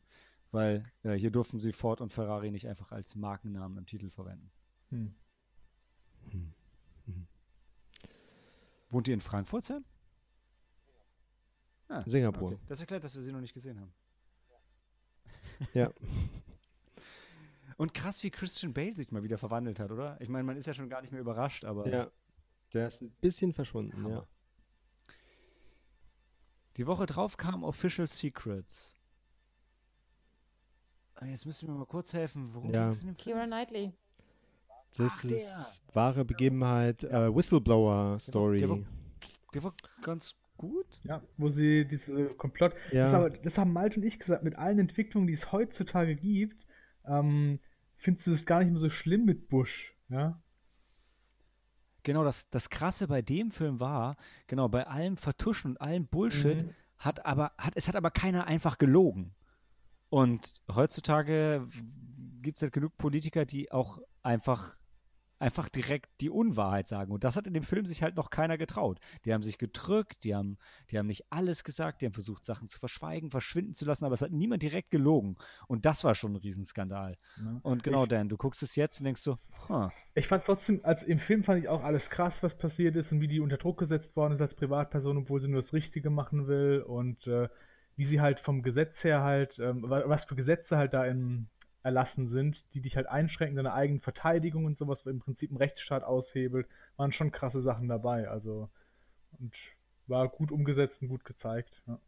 weil 0.51 0.83
äh, 1.05 1.15
hier 1.15 1.31
durften 1.31 1.61
sie 1.61 1.73
Ford 1.73 2.01
und 2.01 2.13
Ferrari 2.13 2.51
nicht 2.51 2.69
einfach 2.69 2.91
als 2.93 3.15
Markennamen 3.15 3.79
im 3.79 3.87
Titel 3.87 4.11
verwenden. 4.11 4.51
Hm. 4.91 5.15
Hm. 6.31 6.53
Mhm. 7.07 7.27
Wohnt 8.91 9.09
ihr 9.09 9.15
in 9.15 9.21
Frankfurt, 9.21 9.63
Sam? 9.63 9.85
Ah, 11.89 12.03
Singapur. 12.05 12.53
okay. 12.53 12.59
Das 12.67 12.81
erklärt, 12.81 13.05
dass 13.05 13.15
wir 13.15 13.23
sie 13.23 13.33
noch 13.33 13.41
nicht 13.41 13.55
gesehen 13.55 13.81
haben. 13.81 13.93
Ja. 15.75 15.91
Und 17.77 17.95
krass, 17.95 18.23
wie 18.25 18.31
Christian 18.31 18.73
Bale 18.75 18.95
sich 18.97 19.11
mal 19.13 19.23
wieder 19.23 19.39
verwandelt 19.39 19.79
hat, 19.79 19.91
oder? 19.93 20.17
Ich 20.21 20.29
meine, 20.29 20.45
man 20.45 20.57
ist 20.57 20.67
ja 20.67 20.75
schon 20.75 20.89
gar 20.89 21.01
nicht 21.01 21.13
mehr 21.13 21.21
überrascht, 21.21 21.65
aber 21.65 21.87
Ja. 21.89 22.11
Der 22.75 22.89
ist 22.89 23.01
ein 23.03 23.11
bisschen 23.21 23.53
verschwunden, 23.53 23.97
Hammer. 24.03 24.11
ja. 24.11 24.27
die 26.77 26.87
Woche 26.87 27.07
drauf 27.07 27.37
kam 27.37 27.65
Official 27.65 28.07
Secrets. 28.07 28.97
Ah, 31.15 31.25
Jetzt 31.27 31.45
müsst 31.47 31.63
ihr 31.63 31.69
mir 31.69 31.77
mal 31.77 31.87
kurz 31.87 32.13
helfen. 32.13 32.55
Worum 32.55 32.73
Ja. 32.73 32.83
ging's 32.85 33.01
in 33.03 33.09
dem 33.09 33.17
Film? 33.17 33.35
Keira 33.37 33.47
Knightley. 33.47 33.93
Das 34.97 35.13
Ach, 35.19 35.25
ist 35.25 35.31
der. 35.31 35.67
wahre 35.93 36.25
Begebenheit, 36.25 37.03
äh, 37.05 37.35
Whistleblower-Story. 37.35 38.59
Der 38.59 38.69
war, 38.71 38.79
der 39.55 39.63
war 39.65 39.75
ganz 40.03 40.35
gut. 40.59 40.87
Ja, 41.05 41.23
wo 41.39 41.49
sie 41.49 41.87
diese 41.87 42.27
Komplott. 42.35 42.75
Das, 42.87 42.93
Ja. 42.93 43.07
ist 43.07 43.15
aber, 43.15 43.31
das 43.31 43.57
haben 43.57 43.73
Malte 43.73 43.97
und 44.01 44.05
ich 44.05 44.19
gesagt, 44.19 44.43
mit 44.45 44.57
allen 44.57 44.79
Entwicklungen, 44.79 45.27
die 45.27 45.33
es 45.33 45.51
heutzutage 45.53 46.15
gibt, 46.15 46.67
ähm, 47.07 47.61
findest 47.97 48.27
du 48.27 48.33
das 48.33 48.45
gar 48.45 48.59
nicht 48.63 48.71
mehr 48.73 48.81
so 48.81 48.91
schlimm 48.91 49.25
mit 49.25 49.49
Bush. 49.49 49.95
Ja? 50.11 50.43
Genau, 52.03 52.25
das, 52.25 52.49
das 52.49 52.71
Krasse 52.71 53.09
bei 53.09 53.23
dem 53.23 53.51
Film 53.51 53.81
war, 53.81 54.17
genau, 54.47 54.69
bei 54.69 54.87
allem 54.87 55.17
Vertuschen 55.17 55.73
und 55.73 55.81
allem 55.81 56.07
Bullshit 56.07 56.63
Mhm. 56.65 56.75
hat 56.99 57.27
aber, 57.27 57.53
hat, 57.59 57.75
es 57.77 57.89
hat 57.89 57.97
aber 57.97 58.11
keiner 58.11 58.47
einfach 58.47 58.79
gelogen. 58.79 59.35
Und 60.09 60.55
heutzutage 60.75 61.69
gibt 62.41 62.57
es 62.57 62.63
halt 62.63 62.73
genug 62.73 62.97
Politiker, 62.97 63.45
die 63.45 63.71
auch 63.73 63.99
einfach, 64.23 64.78
einfach 65.39 65.69
direkt 65.69 66.21
die 66.21 66.31
Unwahrheit 66.31 66.89
sagen. 66.89 67.13
Und 67.13 67.25
das 67.25 67.37
hat 67.37 67.47
in 67.47 67.55
dem 67.55 67.63
Film 67.63 67.87
sich 67.87 68.03
halt 68.03 68.17
noch 68.17 68.31
keiner 68.31 68.59
getraut. 68.59 68.99
Die 69.25 69.33
haben 69.33 69.43
sich 69.43 69.59
gedrückt, 69.59 70.25
die 70.25 70.35
haben, 70.35 70.59
die 70.91 70.99
haben 70.99 71.07
nicht 71.07 71.25
alles 71.31 71.65
gesagt, 71.65 72.03
die 72.03 72.07
haben 72.07 72.13
versucht, 72.13 72.45
Sachen 72.45 72.69
zu 72.69 72.79
verschweigen, 72.79 73.31
verschwinden 73.31 73.75
zu 73.75 73.85
lassen, 73.85 74.05
aber 74.05 74.15
es 74.15 74.23
hat 74.23 74.33
niemand 74.33 74.63
direkt 74.63 74.91
gelogen. 74.91 75.37
Und 75.67 75.85
das 75.87 76.05
war 76.05 76.15
schon 76.15 76.33
ein 76.33 76.37
Riesenskandal. 76.37 77.17
Ja. 77.37 77.61
Und 77.63 77.83
genau, 77.83 78.07
Dan, 78.07 78.29
du 78.29 78.37
guckst 78.37 78.63
es 78.63 78.77
jetzt 78.77 79.01
und 79.01 79.05
denkst 79.05 79.21
so, 79.21 79.39
huh, 79.69 79.89
Ich 80.15 80.27
fand 80.29 80.45
trotzdem, 80.45 80.81
also 80.83 81.07
im 81.07 81.19
Film 81.19 81.45
fand 81.45 81.63
ich 81.63 81.69
auch 81.69 81.85
alles 81.85 82.11
krass, 82.11 82.43
was 82.43 82.57
passiert 82.57 82.97
ist 82.97 83.13
und 83.13 83.21
wie 83.21 83.29
die 83.29 83.41
unter 83.41 83.57
Druck 83.59 83.79
gesetzt 83.79 84.17
worden 84.17 84.35
ist 84.35 84.41
als 84.41 84.55
Privatperson, 84.55 85.17
obwohl 85.19 85.41
sie 85.41 85.49
nur 85.49 85.63
das 85.63 85.73
Richtige 85.73 86.11
machen 86.11 86.49
will 86.49 86.83
und 86.87 87.27
äh, 87.27 87.49
wie 87.97 88.07
sie 88.07 88.21
halt 88.21 88.41
vom 88.41 88.63
Gesetz 88.63 89.03
her 89.05 89.23
halt, 89.23 89.59
ähm, 89.59 89.83
wa- 89.83 90.05
was 90.07 90.25
für 90.25 90.37
Gesetze 90.37 90.77
halt 90.77 90.95
da 90.95 91.05
im 91.05 91.49
erlassen 91.89 92.29
sind, 92.29 92.65
die 92.75 92.81
dich 92.81 92.97
halt 92.97 93.07
einschränken, 93.07 93.57
deine 93.57 93.73
eigene 93.73 94.01
Verteidigung 94.01 94.65
und 94.65 94.79
sowas, 94.79 95.05
was 95.05 95.13
im 95.13 95.21
Prinzip 95.21 95.51
einen 95.51 95.59
Rechtsstaat 95.59 96.05
aushebelt, 96.05 96.69
waren 96.97 97.13
schon 97.13 97.33
krasse 97.33 97.63
Sachen 97.63 97.89
dabei. 97.89 98.29
Also 98.29 98.69
und 99.39 99.55
war 100.07 100.29
gut 100.29 100.51
umgesetzt 100.53 101.03
und 101.03 101.09
gut 101.09 101.25
gezeigt. 101.25 101.83
Ja. 101.87 101.99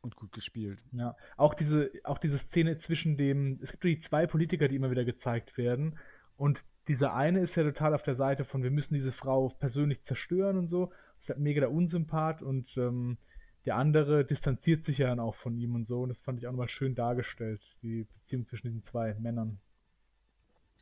und 0.00 0.16
gut 0.16 0.32
gespielt. 0.32 0.80
Ja, 0.92 1.16
auch 1.36 1.54
diese, 1.54 1.90
auch 2.04 2.18
diese 2.18 2.38
Szene 2.38 2.76
zwischen 2.78 3.16
dem, 3.16 3.60
es 3.62 3.70
gibt 3.70 3.84
die 3.84 4.00
zwei 4.00 4.26
Politiker, 4.26 4.66
die 4.66 4.76
immer 4.76 4.90
wieder 4.90 5.04
gezeigt 5.04 5.56
werden. 5.56 5.98
Und 6.36 6.64
dieser 6.88 7.14
eine 7.14 7.40
ist 7.40 7.54
ja 7.54 7.62
total 7.62 7.94
auf 7.94 8.02
der 8.02 8.16
Seite 8.16 8.44
von, 8.44 8.64
wir 8.64 8.72
müssen 8.72 8.94
diese 8.94 9.12
Frau 9.12 9.50
persönlich 9.60 10.02
zerstören 10.02 10.58
und 10.58 10.68
so. 10.68 10.86
Das 10.86 11.24
ist 11.24 11.28
halt 11.28 11.38
mega 11.38 11.60
der 11.60 11.70
Unsympath 11.70 12.42
und 12.42 12.76
ähm, 12.76 13.16
der 13.64 13.76
andere 13.76 14.24
distanziert 14.24 14.84
sich 14.84 14.98
ja 14.98 15.08
dann 15.08 15.20
auch 15.20 15.34
von 15.36 15.56
ihm 15.56 15.74
und 15.74 15.86
so. 15.86 16.02
Und 16.02 16.08
das 16.08 16.20
fand 16.20 16.38
ich 16.38 16.46
auch 16.46 16.52
nochmal 16.52 16.68
schön 16.68 16.94
dargestellt, 16.94 17.60
die 17.82 18.04
Beziehung 18.04 18.46
zwischen 18.46 18.68
diesen 18.68 18.84
zwei 18.84 19.14
Männern, 19.14 19.60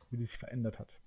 wie 0.09 0.17
die 0.17 0.25
sich 0.25 0.37
verändert 0.37 0.79
hat. 0.79 0.99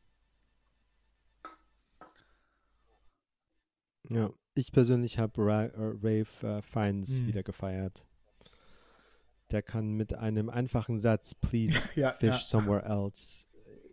Ja, 4.11 4.31
ich 4.55 4.71
persönlich 4.73 5.19
habe 5.19 5.33
Ra 5.43 5.65
äh, 5.65 5.71
Rave 5.77 6.27
äh, 6.43 6.63
Fiennes 6.63 7.23
Mhm. 7.23 7.27
wieder 7.27 7.43
gefeiert. 7.43 8.05
Der 9.51 9.63
kann 9.63 9.93
mit 9.93 10.15
einem 10.15 10.49
einfachen 10.51 10.99
Satz, 10.99 11.35
please 11.35 11.89
Ja, 11.97 12.13
fish 12.13 12.29
ja. 12.29 12.39
somewhere 12.39 12.85
else, 12.85 13.47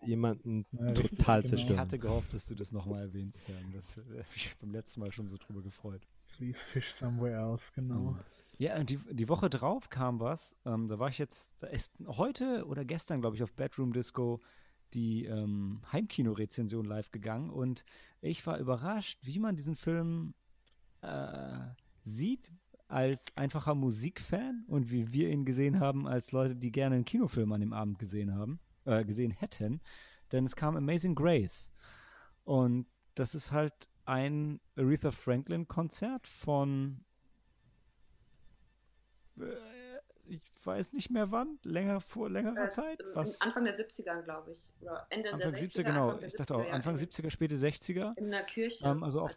jemanden 0.05 0.65
Ja, 0.71 0.93
total 0.93 1.41
genau. 1.43 1.43
Ich 1.43 1.49
zerstören. 1.49 1.79
hatte 1.79 1.99
gehofft, 1.99 2.33
dass 2.33 2.45
du 2.45 2.55
das 2.55 2.71
nochmal 2.71 3.03
erwähnst, 3.03 3.45
Sam. 3.45 3.71
Das 3.73 3.97
äh, 3.97 4.01
hab 4.19 4.35
ich 4.35 4.55
beim 4.59 4.71
letzten 4.71 4.99
Mal 4.99 5.11
schon 5.11 5.27
so 5.27 5.37
drüber 5.37 5.61
gefreut. 5.61 6.05
Please 6.37 6.59
fish 6.71 6.91
somewhere 6.93 7.35
else, 7.35 7.71
genau. 7.73 8.17
Ja, 8.57 8.77
und 8.77 8.89
die, 8.89 8.99
die 9.09 9.27
Woche 9.27 9.49
drauf 9.49 9.89
kam 9.89 10.19
was. 10.19 10.55
Ähm, 10.65 10.87
da 10.87 10.99
war 10.99 11.09
ich 11.09 11.17
jetzt, 11.17 11.63
da 11.63 11.67
ist 11.67 12.03
heute 12.05 12.65
oder 12.67 12.85
gestern, 12.85 13.21
glaube 13.21 13.35
ich, 13.35 13.43
auf 13.43 13.53
Bedroom 13.53 13.93
Disco 13.93 14.39
die 14.93 15.25
ähm, 15.25 15.81
Heimkino-Rezension 15.91 16.85
live 16.85 17.11
gegangen 17.11 17.49
und 17.49 17.85
ich 18.21 18.45
war 18.45 18.59
überrascht, 18.59 19.19
wie 19.23 19.39
man 19.39 19.55
diesen 19.55 19.75
Film 19.75 20.33
äh, 21.01 21.59
sieht 22.03 22.51
als 22.87 23.35
einfacher 23.37 23.73
Musikfan 23.73 24.65
und 24.67 24.91
wie 24.91 25.13
wir 25.13 25.29
ihn 25.29 25.45
gesehen 25.45 25.79
haben 25.79 26.07
als 26.07 26.31
Leute, 26.31 26.55
die 26.55 26.71
gerne 26.71 26.95
einen 26.95 27.05
Kinofilm 27.05 27.51
an 27.53 27.61
dem 27.61 27.73
Abend 27.73 27.99
gesehen 27.99 28.35
haben, 28.35 28.59
äh, 28.85 29.05
gesehen 29.05 29.31
hätten. 29.31 29.79
Denn 30.31 30.45
es 30.45 30.55
kam 30.55 30.75
Amazing 30.75 31.15
Grace. 31.15 31.71
Und 32.43 32.85
das 33.15 33.33
ist 33.33 33.51
halt 33.51 33.89
ein 34.11 34.59
Aretha 34.75 35.11
Franklin-Konzert 35.11 36.27
von 36.27 37.03
äh, 39.39 39.43
ich 40.27 40.41
weiß 40.63 40.93
nicht 40.93 41.09
mehr 41.09 41.31
wann, 41.31 41.59
länger 41.63 41.99
vor 41.99 42.29
längerer 42.29 42.65
Äh, 42.65 42.69
Zeit. 42.69 43.03
Was? 43.13 43.41
Anfang 43.41 43.63
der 43.65 43.75
70er, 43.77 44.21
glaube 44.21 44.51
ich. 44.51 44.61
Oder 44.81 45.05
Ende 45.09 45.33
Anfang 45.33 45.51
der 45.53 45.61
70er, 45.61 45.71
60er, 45.79 45.83
genau. 45.83 46.09
Anfang 46.11 46.27
Ich 46.27 46.35
dachte 46.35 46.55
auch 46.55 46.59
70er, 46.65 46.71
Anfang 46.71 46.95
ja. 46.95 47.01
70er, 47.03 47.29
späte 47.31 47.55
60er. 47.57 48.13
In 48.17 48.31
der 48.31 48.43
Kirche, 48.43 48.85
Ähm, 48.85 49.03
also 49.03 49.21
auf- 49.21 49.35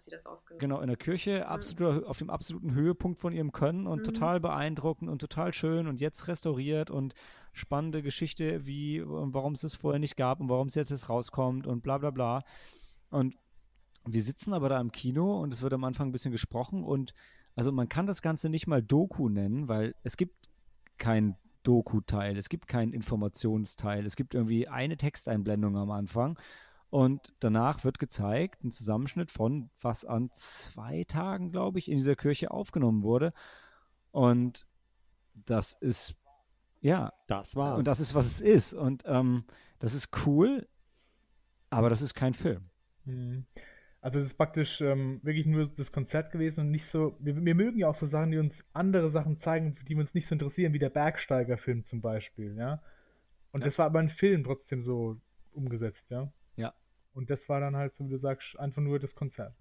Genau, 0.59 0.81
in 0.81 0.87
der 0.89 0.97
Kirche, 0.97 1.49
absoluter, 1.49 2.09
auf 2.09 2.19
dem 2.19 2.31
absoluten 2.31 2.75
Höhepunkt 2.75 3.19
von 3.19 3.33
ihrem 3.33 3.51
Können 3.53 3.87
und 3.87 4.01
Mhm. 4.01 4.05
total 4.05 4.39
beeindruckend 4.41 5.09
und 5.11 5.19
total 5.21 5.53
schön 5.53 5.87
und 5.89 6.01
jetzt 6.01 6.29
restauriert 6.29 6.91
und 6.91 7.15
spannende 7.53 8.03
Geschichte, 8.03 8.67
wie 8.67 9.01
und 9.01 9.35
warum 9.35 9.55
es 9.55 9.65
es 9.65 9.75
vorher 9.77 9.99
nicht 10.01 10.17
gab 10.17 10.41
und 10.41 10.49
warum 10.49 10.67
es 10.69 10.75
jetzt 10.75 10.91
erst 10.91 11.09
rauskommt 11.09 11.67
und 11.67 11.83
bla 11.83 11.99
bla 11.99 12.11
bla. 12.11 12.43
Und 13.11 13.37
wir 14.07 14.23
sitzen 14.23 14.53
aber 14.53 14.69
da 14.69 14.81
im 14.81 14.93
Kino 14.93 15.41
und 15.41 15.53
es 15.53 15.63
wird 15.63 15.73
am 15.73 15.85
Anfang 15.85 16.09
ein 16.09 16.13
bisschen 16.13 16.33
gesprochen 16.33 16.85
und 16.85 17.15
also 17.57 17.73
man 17.73 17.89
kann 17.89 18.07
das 18.07 18.23
Ganze 18.23 18.49
nicht 18.49 18.67
mal 18.67 18.83
Doku 18.83 19.29
nennen, 19.29 19.69
weil 19.69 19.95
es 20.03 20.17
gibt 20.17 20.49
kein 20.99 21.37
Doku-Teil, 21.63 22.37
es 22.37 22.49
gibt 22.49 22.69
keinen 22.69 22.93
Informationsteil, 22.93 24.05
es 24.05 24.17
gibt 24.17 24.35
irgendwie 24.35 24.69
eine 24.69 24.97
Texteinblendung 24.97 25.77
am 25.77 25.91
Anfang 25.91 26.39
und 26.91 27.33
danach 27.41 27.83
wird 27.83 27.99
gezeigt, 27.99 28.63
ein 28.63 28.71
Zusammenschnitt 28.71 29.31
von, 29.33 29.69
was 29.81 30.05
an 30.05 30.31
zwei 30.33 31.03
Tagen, 31.05 31.51
glaube 31.51 31.81
ich, 31.81 31.91
in 31.91 31.97
dieser 31.97 32.15
Kirche 32.15 32.53
aufgenommen 32.53 33.03
wurde. 33.03 33.33
Und 34.13 34.65
das 35.35 35.73
ist, 35.73 36.15
ja, 36.81 37.13
Das 37.27 37.57
war's. 37.57 37.79
und 37.79 37.87
das 37.89 37.99
ist, 37.99 38.15
was 38.15 38.27
es 38.27 38.41
ist. 38.41 38.75
Und 38.75 39.03
ähm, 39.07 39.43
das 39.81 39.93
ist 39.95 40.11
cool, 40.25 40.69
aber 41.69 41.91
das 41.91 42.01
ist 42.01 42.15
kein 42.15 42.33
Film. 42.33 42.71
Mhm. 43.07 43.47
Also 44.05 44.19
es 44.19 44.27
ist 44.27 44.35
praktisch 44.35 44.83
ähm, 44.83 45.21
wirklich 45.23 45.47
nur 45.47 45.67
das 45.67 45.91
Konzert 45.91 46.31
gewesen 46.31 46.61
und 46.61 46.71
nicht 46.71 46.87
so. 46.87 47.17
Wir, 47.21 47.43
wir 47.43 47.55
mögen 47.55 47.79
ja 47.79 47.89
auch 47.89 47.97
so 47.97 48.05
Sachen, 48.05 48.33
die 48.33 48.37
uns 48.37 48.63
andere 48.75 49.09
Sachen 49.09 49.39
zeigen, 49.39 49.77
die 49.89 49.95
uns 49.95 50.13
nicht 50.13 50.27
so 50.27 50.35
interessieren, 50.35 50.75
wie 50.75 50.79
der 50.79 50.91
Bergsteiger-Film 50.91 51.85
zum 51.85 52.03
Beispiel, 52.03 52.55
ja. 52.55 52.83
Und 53.51 53.61
Ja. 53.61 53.65
das 53.65 53.79
war 53.79 53.87
aber 53.87 54.01
ein 54.01 54.11
Film 54.11 54.45
trotzdem 54.45 54.85
so 54.85 55.19
umgesetzt, 55.53 56.11
ja. 56.11 56.31
Ja. 56.57 56.75
Und 57.15 57.31
das 57.31 57.49
war 57.49 57.61
dann 57.61 57.77
halt, 57.77 57.95
so 57.95 58.05
wie 58.05 58.11
du 58.11 58.19
sagst, 58.19 58.59
einfach 58.59 58.83
nur 58.83 58.99
das 58.99 59.15
Konzert. 59.15 59.55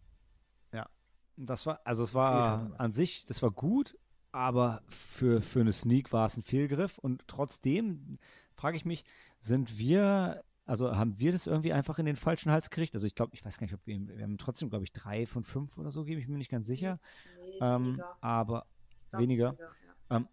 Das 1.35 1.65
war, 1.65 1.81
also 1.83 2.03
es 2.03 2.13
war 2.13 2.59
Fehlgriff. 2.59 2.79
an 2.79 2.91
sich, 2.91 3.25
das 3.25 3.41
war 3.41 3.51
gut, 3.51 3.97
aber 4.31 4.83
für, 4.87 5.41
für 5.41 5.61
eine 5.61 5.73
Sneak 5.73 6.13
war 6.13 6.25
es 6.27 6.37
ein 6.37 6.43
Fehlgriff. 6.43 6.97
Und 6.99 7.27
trotzdem 7.27 8.19
frage 8.53 8.77
ich 8.77 8.85
mich, 8.85 9.03
sind 9.39 9.77
wir, 9.77 10.43
also 10.65 10.95
haben 10.95 11.19
wir 11.19 11.31
das 11.31 11.47
irgendwie 11.47 11.73
einfach 11.73 11.99
in 11.99 12.05
den 12.05 12.15
falschen 12.15 12.51
Hals 12.51 12.69
gekriegt? 12.69 12.93
Also 12.95 13.05
ich 13.07 13.15
glaube, 13.15 13.33
ich 13.35 13.43
weiß 13.43 13.57
gar 13.57 13.65
nicht, 13.65 13.73
ob 13.73 13.85
wir, 13.85 13.99
wir 14.07 14.23
haben 14.23 14.37
trotzdem, 14.37 14.69
glaube 14.69 14.83
ich, 14.85 14.91
drei 14.93 15.25
von 15.25 15.43
fünf 15.43 15.77
oder 15.77 15.91
so, 15.91 16.03
gebe 16.05 16.19
ich 16.21 16.27
mir 16.27 16.37
nicht 16.37 16.51
ganz 16.51 16.67
sicher. 16.67 16.99
Nee, 17.43 17.57
Ähm, 17.61 17.85
weniger. 17.85 18.17
aber 18.21 18.65
Glaub, 19.09 19.21
weniger. 19.21 19.55
ja. 19.59 20.23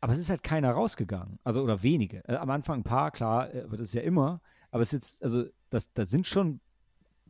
Aber 0.00 0.12
es 0.12 0.18
ist 0.18 0.28
halt 0.28 0.42
keiner 0.42 0.70
rausgegangen. 0.72 1.38
Also, 1.44 1.62
oder 1.62 1.82
wenige. 1.82 2.22
Äh, 2.28 2.36
am 2.36 2.50
Anfang 2.50 2.80
ein 2.80 2.84
paar, 2.84 3.10
klar, 3.10 3.54
äh, 3.54 3.70
wird 3.70 3.80
es 3.80 3.94
ja 3.94 4.02
immer. 4.02 4.42
Aber 4.70 4.82
es 4.82 4.92
ist 4.92 4.92
jetzt, 4.92 5.22
also, 5.22 5.46
das, 5.70 5.90
das 5.94 6.10
sind 6.10 6.26
schon, 6.26 6.60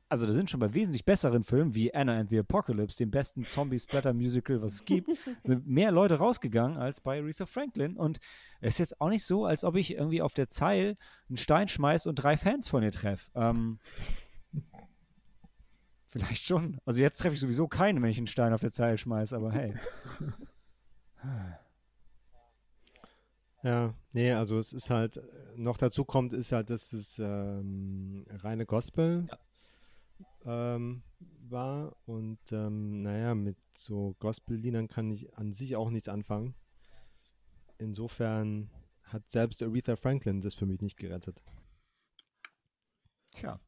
also, 0.09 0.27
da 0.27 0.33
sind 0.33 0.51
schon 0.51 0.61
bei 0.61 0.73
wesentlich 0.75 1.05
besseren 1.05 1.45
Filmen 1.45 1.75
wie 1.75 1.93
Anna 1.93 2.19
and 2.19 2.31
the 2.31 2.39
Apocalypse, 2.39 2.99
dem 2.99 3.11
besten 3.11 3.47
Zombie-Splatter-Musical, 3.47 4.63
was 4.63 4.75
es 4.75 4.85
gibt, 4.85 5.09
sind 5.45 5.67
mehr 5.67 5.91
Leute 5.91 6.17
rausgegangen 6.17 6.77
als 6.77 7.01
bei 7.01 7.19
Aretha 7.19 7.47
Franklin. 7.47 7.97
Und 7.97 8.19
es 8.61 8.75
ist 8.75 8.79
jetzt 8.79 9.01
auch 9.01 9.09
nicht 9.09 9.25
so, 9.25 9.45
als 9.45 9.65
ob 9.65 9.77
ich 9.77 9.95
irgendwie 9.95 10.23
auf 10.23 10.35
der 10.35 10.49
Zeil 10.49 10.97
einen 11.29 11.37
Stein 11.37 11.69
schmeiß 11.69 12.07
und 12.07 12.17
drei 12.17 12.37
Fans 12.37 12.69
von 12.69 12.83
ihr 12.83 12.93
treffe. 12.93 13.31
Ähm, 13.35 13.79
vielleicht 16.07 16.45
schon. 16.45 16.79
Also, 16.85 17.01
jetzt 17.01 17.19
treffe 17.19 17.35
ich 17.35 17.41
sowieso 17.41 17.67
keinen, 17.67 18.03
wenn 18.03 18.11
ich 18.11 18.19
einen 18.19 18.27
Stein 18.27 18.53
auf 18.53 18.61
der 18.61 18.73
Zeil 18.73 18.99
schmeiß, 18.99 19.33
aber 19.33 19.53
hey. 19.53 19.75
Ja, 23.63 23.95
nee, 24.13 24.31
also 24.31 24.59
es 24.59 24.75
ist 24.75 24.91
halt, 24.91 25.23
noch 25.57 25.79
dazu 25.79 26.05
kommt, 26.05 26.35
ist 26.35 26.53
halt, 26.53 26.69
dass 26.69 26.93
es 26.93 27.19
ähm, 27.19 28.27
reine 28.29 28.67
Gospel 28.67 29.27
ähm, 30.45 31.03
war 31.49 31.97
und 32.07 32.39
ähm, 32.53 33.03
naja, 33.03 33.35
mit 33.35 33.57
so 33.77 34.15
Gospel-Liedern 34.19 34.89
kann 34.89 35.11
ich 35.11 35.37
an 35.37 35.53
sich 35.53 35.77
auch 35.77 35.91
nichts 35.91 36.09
anfangen. 36.09 36.55
Insofern 37.79 38.71
hat 39.03 39.31
selbst 39.31 39.63
Aretha 39.63 39.97
Franklin 39.97 40.41
das 40.41 40.55
für 40.55 40.67
mich 40.67 40.81
nicht 40.81 40.97
gerettet. 40.97 41.43
Tja. 43.31 43.61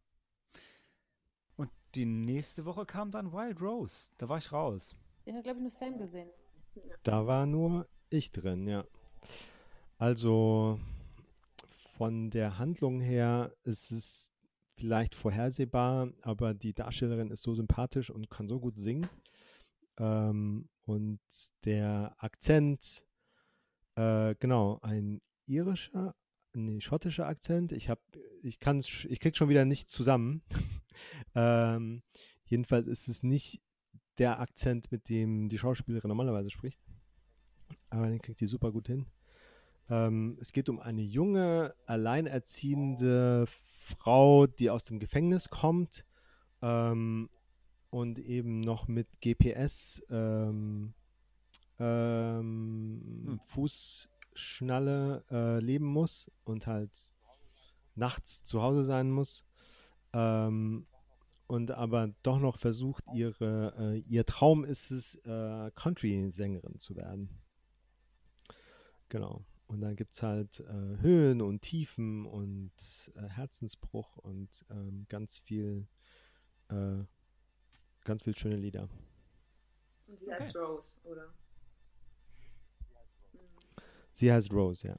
Und 1.56 1.70
die 1.94 2.06
nächste 2.06 2.64
Woche 2.64 2.86
kam 2.86 3.10
dann 3.10 3.32
Wild 3.32 3.60
Rose. 3.60 4.10
Da 4.18 4.28
war 4.28 4.38
ich 4.38 4.52
raus. 4.52 4.96
Den 5.26 5.36
hat, 5.36 5.44
glaube 5.44 5.58
ich, 5.58 5.62
nur 5.62 5.70
Sam 5.70 5.98
gesehen. 5.98 6.30
Da 7.02 7.26
war 7.26 7.46
nur 7.46 7.88
ich 8.10 8.30
drin, 8.30 8.66
ja. 8.68 8.84
Also, 9.98 10.78
von 11.96 12.30
der 12.30 12.58
Handlung 12.58 13.00
her 13.00 13.52
ist 13.64 13.90
es 13.90 14.32
vielleicht 14.76 15.14
vorhersehbar, 15.14 16.12
aber 16.22 16.54
die 16.54 16.74
Darstellerin 16.74 17.30
ist 17.30 17.42
so 17.42 17.54
sympathisch 17.54 18.10
und 18.10 18.30
kann 18.30 18.48
so 18.48 18.60
gut 18.60 18.78
singen. 18.78 19.06
Ähm, 19.98 20.68
und 20.84 21.20
der 21.64 22.14
Akzent, 22.18 23.04
äh, 23.96 24.34
genau, 24.38 24.78
ein 24.82 25.20
irischer, 25.46 26.14
nee, 26.52 26.80
schottischer 26.80 27.26
Akzent. 27.26 27.72
Ich 27.72 27.88
habe, 27.88 28.00
ich 28.42 28.60
kann 28.60 28.78
ich 28.80 29.20
krieg 29.20 29.36
schon 29.36 29.48
wieder 29.48 29.64
nicht 29.64 29.90
zusammen. 29.90 30.42
ähm, 31.34 32.02
jedenfalls 32.44 32.86
ist 32.86 33.08
es 33.08 33.22
nicht 33.22 33.60
der 34.18 34.40
Akzent, 34.40 34.92
mit 34.92 35.08
dem 35.08 35.48
die 35.48 35.58
Schauspielerin 35.58 36.08
normalerweise 36.08 36.50
spricht. 36.50 36.80
Aber 37.90 38.08
den 38.08 38.20
kriegt 38.20 38.38
sie 38.38 38.46
super 38.46 38.72
gut 38.72 38.88
hin. 38.88 39.06
Ähm, 39.88 40.36
es 40.40 40.52
geht 40.52 40.68
um 40.68 40.80
eine 40.80 41.02
junge, 41.02 41.74
alleinerziehende 41.86 43.46
Frau, 43.86 44.46
die 44.46 44.68
aus 44.70 44.84
dem 44.84 44.98
Gefängnis 44.98 45.48
kommt 45.48 46.04
ähm, 46.60 47.30
und 47.90 48.18
eben 48.18 48.60
noch 48.60 48.88
mit 48.88 49.20
GPS 49.20 50.02
ähm, 50.10 50.92
ähm, 51.78 53.22
hm. 53.26 53.40
Fußschnalle 53.46 55.24
äh, 55.30 55.60
leben 55.60 55.86
muss 55.86 56.30
und 56.44 56.66
halt 56.66 56.90
nachts 57.94 58.42
zu 58.42 58.60
Hause 58.60 58.84
sein 58.84 59.10
muss. 59.10 59.44
Ähm, 60.12 60.86
und 61.46 61.70
aber 61.70 62.08
doch 62.24 62.40
noch 62.40 62.58
versucht, 62.58 63.04
ihre, 63.14 63.72
äh, 63.78 63.98
ihr 64.00 64.26
Traum 64.26 64.64
ist 64.64 64.90
es, 64.90 65.14
äh, 65.24 65.70
Country-Sängerin 65.76 66.80
zu 66.80 66.96
werden. 66.96 67.30
Genau. 69.08 69.44
Und 69.66 69.80
dann 69.80 69.96
gibt 69.96 70.14
es 70.14 70.22
halt 70.22 70.60
äh, 70.60 71.00
Höhen 71.00 71.42
und 71.42 71.60
Tiefen 71.60 72.24
und 72.24 72.72
äh, 73.16 73.28
Herzensbruch 73.28 74.16
und 74.18 74.48
ähm, 74.70 75.06
ganz 75.08 75.38
viel, 75.38 75.88
äh, 76.68 77.02
ganz 78.04 78.22
viel 78.22 78.36
schöne 78.36 78.56
Lieder. 78.56 78.88
Und 80.06 80.20
sie 80.20 80.32
heißt 80.32 80.56
okay. 80.56 80.64
Rose, 80.64 80.88
oder? 81.02 81.34
Sie 84.12 84.32
heißt 84.32 84.52
Rose, 84.52 84.88
ja. 84.88 84.96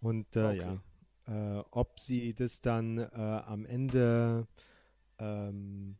Und 0.00 0.36
äh, 0.36 0.40
okay. 0.40 0.80
ja, 1.26 1.58
äh, 1.58 1.64
ob 1.70 2.00
sie 2.00 2.32
das 2.32 2.60
dann 2.60 2.98
äh, 2.98 3.08
am 3.12 3.66
Ende 3.66 4.46
ähm, 5.18 5.98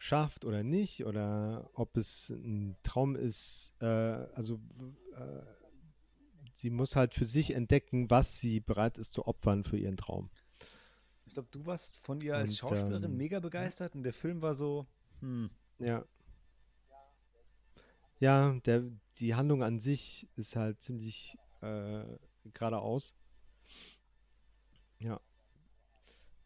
schafft 0.00 0.46
oder 0.46 0.62
nicht 0.62 1.04
oder 1.04 1.70
ob 1.74 1.96
es 1.96 2.30
ein 2.30 2.76
Traum 2.82 3.16
ist. 3.16 3.72
Äh, 3.80 3.84
also 3.86 4.58
äh, 5.14 5.42
sie 6.54 6.70
muss 6.70 6.96
halt 6.96 7.14
für 7.14 7.26
sich 7.26 7.54
entdecken, 7.54 8.10
was 8.10 8.40
sie 8.40 8.60
bereit 8.60 8.96
ist 8.96 9.12
zu 9.12 9.26
opfern 9.26 9.62
für 9.62 9.76
ihren 9.76 9.98
Traum. 9.98 10.30
Ich 11.26 11.34
glaube, 11.34 11.48
du 11.52 11.64
warst 11.66 11.98
von 11.98 12.20
ihr 12.22 12.34
als 12.34 12.52
und, 12.52 12.56
Schauspielerin 12.56 13.04
ähm, 13.04 13.16
mega 13.16 13.40
begeistert 13.40 13.94
und 13.94 14.02
der 14.02 14.14
Film 14.14 14.42
war 14.42 14.54
so, 14.54 14.86
hm. 15.20 15.50
Ja. 15.78 16.04
Ja, 18.18 18.52
der, 18.64 18.84
die 19.18 19.34
Handlung 19.34 19.62
an 19.62 19.78
sich 19.78 20.28
ist 20.36 20.56
halt 20.56 20.80
ziemlich 20.80 21.38
äh, 21.60 22.04
geradeaus. 22.52 23.14
Ja 24.98 25.20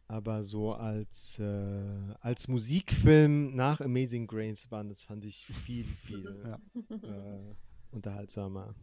aber 0.07 0.43
so 0.43 0.73
als, 0.73 1.39
äh, 1.39 2.13
als 2.21 2.47
Musikfilm 2.47 3.55
nach 3.55 3.81
Amazing 3.81 4.27
Grace 4.27 4.69
waren, 4.71 4.89
das 4.89 5.03
fand 5.03 5.25
ich 5.25 5.45
viel, 5.45 5.83
viel 5.83 6.43
ja. 6.43 6.59
äh, 6.89 7.55
unterhaltsamer. 7.91 8.75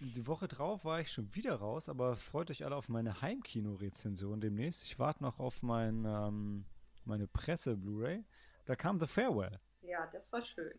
Die 0.00 0.26
Woche 0.26 0.48
drauf 0.48 0.84
war 0.84 1.00
ich 1.00 1.10
schon 1.10 1.34
wieder 1.34 1.54
raus, 1.54 1.88
aber 1.88 2.16
freut 2.16 2.50
euch 2.50 2.64
alle 2.64 2.76
auf 2.76 2.88
meine 2.88 3.22
Heimkino-Rezension 3.22 4.40
demnächst. 4.40 4.82
Ich 4.84 4.98
warte 4.98 5.22
noch 5.22 5.40
auf 5.40 5.62
mein, 5.62 6.04
ähm, 6.04 6.64
meine 7.04 7.26
Presse-Blu-ray. 7.26 8.24
Da 8.66 8.76
kam 8.76 9.00
The 9.00 9.06
Farewell. 9.06 9.58
Ja, 9.82 10.06
das 10.12 10.32
war 10.32 10.42
schön. 10.44 10.72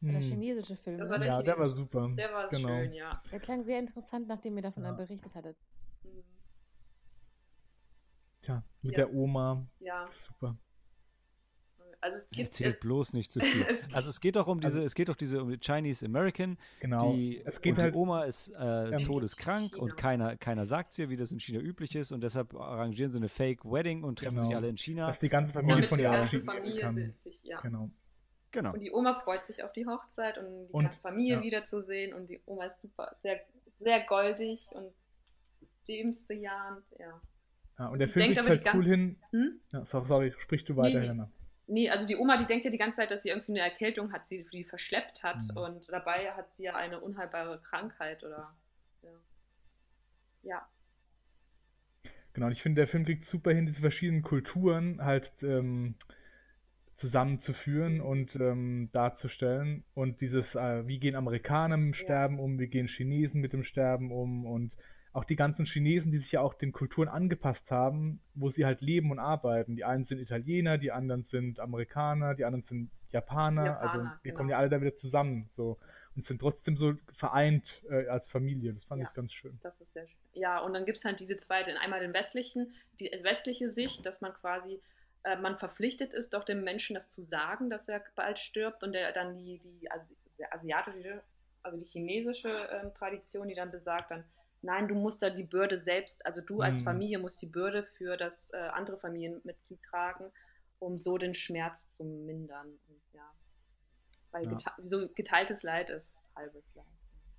Der 0.00 0.20
hm. 0.20 0.20
chinesische 0.20 0.76
Film. 0.76 0.98
Ne? 0.98 1.18
Der 1.18 1.26
ja, 1.26 1.42
der 1.42 1.58
war 1.58 1.70
super. 1.70 2.08
Der 2.16 2.32
war 2.32 2.48
genau. 2.48 2.68
schön, 2.68 2.92
ja. 2.92 3.22
Der 3.32 3.40
klang 3.40 3.62
sehr 3.62 3.78
interessant, 3.78 4.28
nachdem 4.28 4.56
ihr 4.56 4.62
davon 4.62 4.84
ja. 4.84 4.92
berichtet 4.92 5.34
hattet. 5.34 5.56
Tja, 8.46 8.62
mit 8.82 8.92
ja. 8.92 8.98
der 8.98 9.12
Oma. 9.12 9.66
Ja. 9.80 10.08
Super. 10.12 10.56
Also 12.00 12.18
es 12.18 12.28
gibt, 12.28 12.46
Erzählt 12.46 12.78
bloß 12.78 13.14
nicht 13.14 13.28
zu 13.28 13.40
viel. 13.40 13.66
Also 13.92 14.10
es 14.10 14.20
geht 14.20 14.36
doch 14.36 14.46
um 14.46 14.60
diese, 14.60 14.78
also, 14.78 14.86
es 14.86 14.94
geht 14.94 15.08
doch 15.08 15.16
diese 15.16 15.42
um 15.42 15.50
die 15.50 15.58
Chinese 15.58 16.06
American. 16.06 16.56
Genau. 16.78 17.12
Die, 17.12 17.42
es 17.44 17.60
geht 17.60 17.72
und 17.72 17.82
halt, 17.82 17.94
die 17.94 17.98
Oma 17.98 18.22
ist 18.22 18.50
äh, 18.50 18.90
ähm, 18.90 19.02
todeskrank 19.02 19.72
China. 19.72 19.82
und 19.82 19.96
keiner, 19.96 20.36
keiner 20.36 20.64
sagt 20.64 20.92
es 20.92 20.98
ihr, 21.00 21.08
wie 21.08 21.16
das 21.16 21.32
in 21.32 21.40
China 21.40 21.58
üblich 21.58 21.96
ist 21.96 22.12
und 22.12 22.20
deshalb 22.20 22.54
arrangieren 22.54 23.10
sie 23.10 23.18
eine 23.18 23.28
Fake 23.28 23.64
Wedding 23.64 24.04
und 24.04 24.20
treffen 24.20 24.36
genau. 24.36 24.46
sich 24.46 24.56
alle 24.56 24.68
in 24.68 24.76
China. 24.76 25.08
Dass 25.08 25.18
die 25.18 25.28
ganze 25.28 25.52
Familie 25.52 25.76
und 25.82 25.86
von 25.88 25.98
der 25.98 26.10
ganze 26.12 26.40
Familie 26.40 26.80
kann. 26.82 27.14
sich, 27.24 27.40
ja. 27.42 27.60
Genau. 27.62 27.90
Genau. 28.52 28.72
Und 28.74 28.80
die 28.80 28.92
Oma 28.92 29.18
freut 29.20 29.44
sich 29.46 29.64
auf 29.64 29.72
die 29.72 29.86
Hochzeit 29.86 30.38
und 30.38 30.68
die 30.68 30.72
und, 30.72 30.84
ganze 30.84 31.00
Familie 31.00 31.36
ja. 31.36 31.42
wiederzusehen 31.42 32.14
und 32.14 32.28
die 32.28 32.40
Oma 32.46 32.66
ist 32.66 32.80
super, 32.80 33.16
sehr, 33.22 33.40
sehr 33.80 34.00
goldig 34.02 34.70
und 34.72 34.92
lebensbejahend, 35.88 36.84
ja. 36.98 37.20
Ja, 37.78 37.88
und 37.88 37.98
der 37.98 38.08
Film 38.08 38.34
kriegt 38.34 38.48
halt 38.48 38.74
cool 38.74 38.84
hin. 38.84 39.16
Hm? 39.30 39.60
Ja, 39.72 39.84
sorry, 39.84 40.32
sprich 40.38 40.64
du 40.64 40.76
weiter, 40.76 41.00
nee, 41.00 41.12
nee. 41.12 41.24
nee, 41.66 41.90
also 41.90 42.06
die 42.06 42.16
Oma, 42.16 42.38
die 42.38 42.46
denkt 42.46 42.64
ja 42.64 42.70
die 42.70 42.78
ganze 42.78 42.96
Zeit, 42.96 43.10
dass 43.10 43.22
sie 43.22 43.28
irgendwie 43.28 43.52
eine 43.52 43.60
Erkältung 43.60 44.12
hat, 44.12 44.30
die 44.30 44.46
die 44.50 44.64
verschleppt 44.64 45.22
hat 45.22 45.42
mhm. 45.50 45.56
und 45.56 45.88
dabei 45.90 46.32
hat 46.32 46.50
sie 46.56 46.64
ja 46.64 46.74
eine 46.74 47.00
unheilbare 47.00 47.60
Krankheit 47.60 48.24
oder 48.24 48.54
ja. 49.02 49.10
ja. 50.42 50.68
Genau, 52.32 52.46
und 52.46 52.52
ich 52.52 52.62
finde, 52.62 52.80
der 52.80 52.88
Film 52.88 53.04
kriegt 53.04 53.24
super 53.24 53.52
hin, 53.52 53.66
diese 53.66 53.80
verschiedenen 53.80 54.22
Kulturen 54.22 55.02
halt 55.02 55.32
ähm, 55.42 55.94
zusammenzuführen 56.96 58.00
und 58.00 58.34
ähm, 58.36 58.90
darzustellen. 58.92 59.84
Und 59.94 60.20
dieses, 60.20 60.54
äh, 60.54 60.86
wie 60.86 60.98
gehen 60.98 61.14
Amerikaner 61.14 61.76
mit 61.76 61.86
dem 61.86 61.94
Sterben 61.94 62.36
ja. 62.36 62.42
um, 62.42 62.58
wie 62.58 62.68
gehen 62.68 62.88
Chinesen 62.88 63.40
mit 63.40 63.52
dem 63.52 63.64
Sterben 63.64 64.10
um 64.10 64.46
und 64.46 64.72
auch 65.16 65.24
die 65.24 65.36
ganzen 65.36 65.64
Chinesen, 65.64 66.12
die 66.12 66.18
sich 66.18 66.32
ja 66.32 66.42
auch 66.42 66.52
den 66.52 66.72
Kulturen 66.72 67.08
angepasst 67.08 67.70
haben, 67.70 68.20
wo 68.34 68.50
sie 68.50 68.66
halt 68.66 68.82
leben 68.82 69.10
und 69.10 69.18
arbeiten. 69.18 69.74
Die 69.74 69.84
einen 69.84 70.04
sind 70.04 70.18
Italiener, 70.18 70.76
die 70.76 70.92
anderen 70.92 71.22
sind 71.22 71.58
Amerikaner, 71.58 72.34
die 72.34 72.44
anderen 72.44 72.62
sind 72.62 72.90
Japaner. 73.10 73.64
Japaner 73.64 73.80
also 73.80 74.04
wir 74.04 74.10
genau. 74.22 74.36
kommen 74.36 74.50
ja 74.50 74.58
alle 74.58 74.68
da 74.68 74.78
wieder 74.78 74.94
zusammen 74.94 75.48
so 75.56 75.78
und 76.14 76.26
sind 76.26 76.38
trotzdem 76.38 76.76
so 76.76 76.94
vereint 77.14 77.64
äh, 77.88 78.08
als 78.08 78.26
Familie. 78.26 78.74
Das 78.74 78.84
fand 78.84 79.00
ja, 79.00 79.08
ich 79.08 79.14
ganz 79.14 79.32
schön. 79.32 79.58
Das 79.62 79.80
ist 79.80 79.90
sehr 79.94 80.06
schön. 80.06 80.18
Ja, 80.34 80.58
und 80.60 80.74
dann 80.74 80.84
gibt 80.84 80.98
es 80.98 81.04
halt 81.06 81.18
diese 81.18 81.38
zweite, 81.38 81.70
einmal 81.80 82.00
den 82.00 82.12
westlichen, 82.12 82.74
die 83.00 83.10
westliche 83.22 83.70
Sicht, 83.70 84.04
dass 84.04 84.20
man 84.20 84.34
quasi 84.34 84.82
äh, 85.22 85.36
man 85.36 85.56
verpflichtet 85.56 86.12
ist, 86.12 86.34
doch 86.34 86.44
dem 86.44 86.62
Menschen 86.62 86.92
das 86.92 87.08
zu 87.08 87.22
sagen, 87.22 87.70
dass 87.70 87.88
er 87.88 88.04
bald 88.16 88.38
stirbt 88.38 88.82
und 88.82 88.92
der 88.92 89.12
dann 89.12 89.34
die, 89.38 89.58
die 89.60 89.90
also 89.90 90.04
asiatische, 90.50 91.22
also 91.62 91.78
die 91.78 91.86
chinesische 91.86 92.50
äh, 92.50 92.90
Tradition, 92.92 93.48
die 93.48 93.54
dann 93.54 93.70
besagt, 93.70 94.10
dann 94.10 94.24
nein, 94.66 94.88
du 94.88 94.94
musst 94.94 95.22
da 95.22 95.30
die 95.30 95.44
Bürde 95.44 95.80
selbst, 95.80 96.26
also 96.26 96.42
du 96.42 96.60
als 96.60 96.80
mhm. 96.80 96.84
Familie 96.84 97.18
musst 97.18 97.40
die 97.40 97.46
Bürde 97.46 97.84
für 97.96 98.16
das 98.16 98.50
äh, 98.52 98.56
andere 98.56 98.98
Familienmitglied 98.98 99.82
tragen, 99.82 100.24
um 100.78 100.98
so 100.98 101.16
den 101.16 101.34
Schmerz 101.34 101.88
zu 101.88 102.04
mindern. 102.04 102.66
Und, 102.66 103.00
ja. 103.14 103.30
Weil 104.32 104.44
ja. 104.44 104.50
Gete 104.50 104.70
so 104.82 105.08
geteiltes 105.14 105.62
Leid 105.62 105.88
ist 105.88 106.12
halbes 106.34 106.74
Leid. 106.74 106.84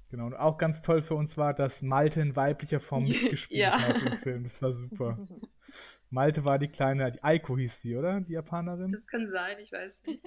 Genau, 0.09 0.27
und 0.27 0.35
auch 0.35 0.57
ganz 0.57 0.81
toll 0.81 1.01
für 1.01 1.15
uns 1.15 1.35
war, 1.35 1.53
dass 1.53 1.81
Malte 1.81 2.21
in 2.21 2.35
weiblicher 2.35 2.79
Form 2.79 3.03
mitgespielt 3.07 3.59
ja. 3.59 3.79
hat 3.79 4.01
im 4.01 4.17
Film. 4.19 4.43
Das 4.45 4.61
war 4.61 4.73
super. 4.73 5.19
Malte 6.09 6.45
war 6.45 6.57
die 6.57 6.69
kleine, 6.69 7.11
die 7.11 7.21
Aiko 7.21 7.57
hieß 7.57 7.81
die, 7.81 7.97
oder? 7.97 8.21
Die 8.21 8.31
Japanerin? 8.31 8.93
Das 8.93 9.05
kann 9.05 9.29
sein, 9.29 9.57
ich 9.59 9.73
weiß 9.73 9.91
nicht. 10.05 10.23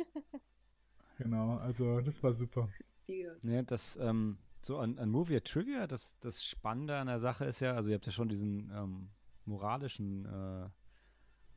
Genau, 1.17 1.57
also 1.57 2.01
das 2.03 2.23
war 2.23 2.35
super. 2.35 2.69
Ja, 3.07 3.63
das, 3.63 3.97
ähm, 3.97 4.37
so 4.65 4.79
an, 4.79 4.99
an 4.99 5.11
Movie 5.11 5.41
Trivia, 5.41 5.87
das, 5.87 6.19
das 6.21 6.45
Spannende 6.45 6.97
an 6.97 7.07
der 7.07 7.19
Sache 7.19 7.45
ist 7.45 7.61
ja, 7.61 7.75
also 7.75 7.91
ihr 7.91 7.95
habt 7.95 8.07
ja 8.07 8.13
schon 8.13 8.29
diesen 8.29 8.71
ähm, 8.75 9.11
moralischen, 9.45 10.27
äh, 10.27 10.69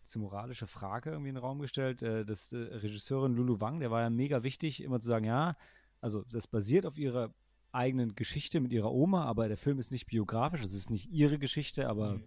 diese 0.05 0.19
moralische 0.19 0.67
Frage 0.67 1.11
irgendwie 1.11 1.29
in 1.29 1.35
den 1.35 1.43
Raum 1.43 1.59
gestellt. 1.59 2.01
Äh, 2.01 2.25
das 2.25 2.51
äh, 2.51 2.57
Regisseurin 2.57 3.33
Lulu 3.33 3.59
Wang, 3.59 3.79
der 3.79 3.91
war 3.91 4.01
ja 4.01 4.09
mega 4.09 4.43
wichtig, 4.43 4.81
immer 4.81 4.99
zu 4.99 5.07
sagen, 5.07 5.25
ja, 5.25 5.55
also 6.01 6.23
das 6.31 6.47
basiert 6.47 6.85
auf 6.85 6.97
ihrer 6.97 7.33
eigenen 7.71 8.15
Geschichte 8.15 8.59
mit 8.59 8.71
ihrer 8.71 8.91
Oma, 8.91 9.25
aber 9.25 9.47
der 9.47 9.57
Film 9.57 9.79
ist 9.79 9.91
nicht 9.91 10.05
biografisch, 10.05 10.61
es 10.61 10.73
ist 10.73 10.89
nicht 10.89 11.09
ihre 11.09 11.39
Geschichte, 11.39 11.89
aber 11.89 12.15
mhm. 12.15 12.23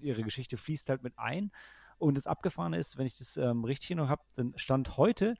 ihre 0.00 0.22
Geschichte 0.22 0.56
fließt 0.56 0.88
halt 0.88 1.02
mit 1.02 1.18
ein. 1.18 1.50
Und 1.98 2.16
das 2.16 2.26
Abgefahrene 2.26 2.78
ist, 2.78 2.96
wenn 2.96 3.06
ich 3.06 3.16
das 3.16 3.36
ähm, 3.36 3.64
richtig 3.64 3.96
noch 3.96 4.08
habe, 4.08 4.22
dann 4.34 4.52
stand 4.56 4.96
heute 4.96 5.34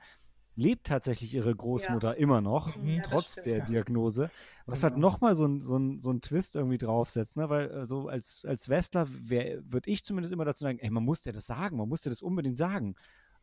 lebt 0.59 0.89
tatsächlich 0.89 1.33
ihre 1.35 1.55
Großmutter 1.55 2.15
ja. 2.15 2.15
immer 2.15 2.41
noch, 2.41 2.75
mhm. 2.77 2.97
ja, 2.97 3.03
trotz 3.03 3.37
der 3.37 3.65
Diagnose. 3.65 4.31
Was 4.67 4.81
genau. 4.81 4.91
halt 4.91 5.01
nochmal 5.01 5.35
so 5.37 5.47
ein, 5.47 5.63
so, 5.63 5.79
ein, 5.79 6.01
so 6.01 6.11
ein 6.11 6.21
Twist 6.21 6.57
irgendwie 6.57 6.79
draufsetzt, 6.79 7.37
ne? 7.37 7.49
Weil 7.49 7.71
äh, 7.71 7.85
so 7.85 8.09
als, 8.09 8.45
als 8.45 8.69
Westler 8.69 9.07
würde 9.09 9.89
ich 9.89 10.05
zumindest 10.05 10.33
immer 10.33 10.45
dazu 10.45 10.65
sagen, 10.65 10.81
ey, 10.81 10.91
man 10.91 11.05
muss 11.05 11.23
dir 11.23 11.33
das 11.33 11.47
sagen, 11.47 11.77
man 11.77 11.89
muss 11.89 12.03
dir 12.03 12.11
das 12.11 12.23
unbedingt 12.23 12.59
sagen. 12.59 12.97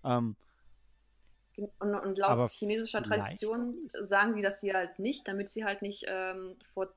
Ähm, 0.04 0.36
Und, 1.80 1.96
und 1.96 2.18
laut 2.18 2.52
chinesischer 2.52 3.02
Tradition 3.02 3.90
sagen 4.04 4.34
sie 4.34 4.42
das 4.42 4.60
hier 4.60 4.74
halt 4.74 5.00
nicht, 5.00 5.26
damit 5.26 5.50
sie 5.50 5.64
halt 5.64 5.82
nicht 5.82 6.04
ähm, 6.08 6.58
vor, 6.74 6.90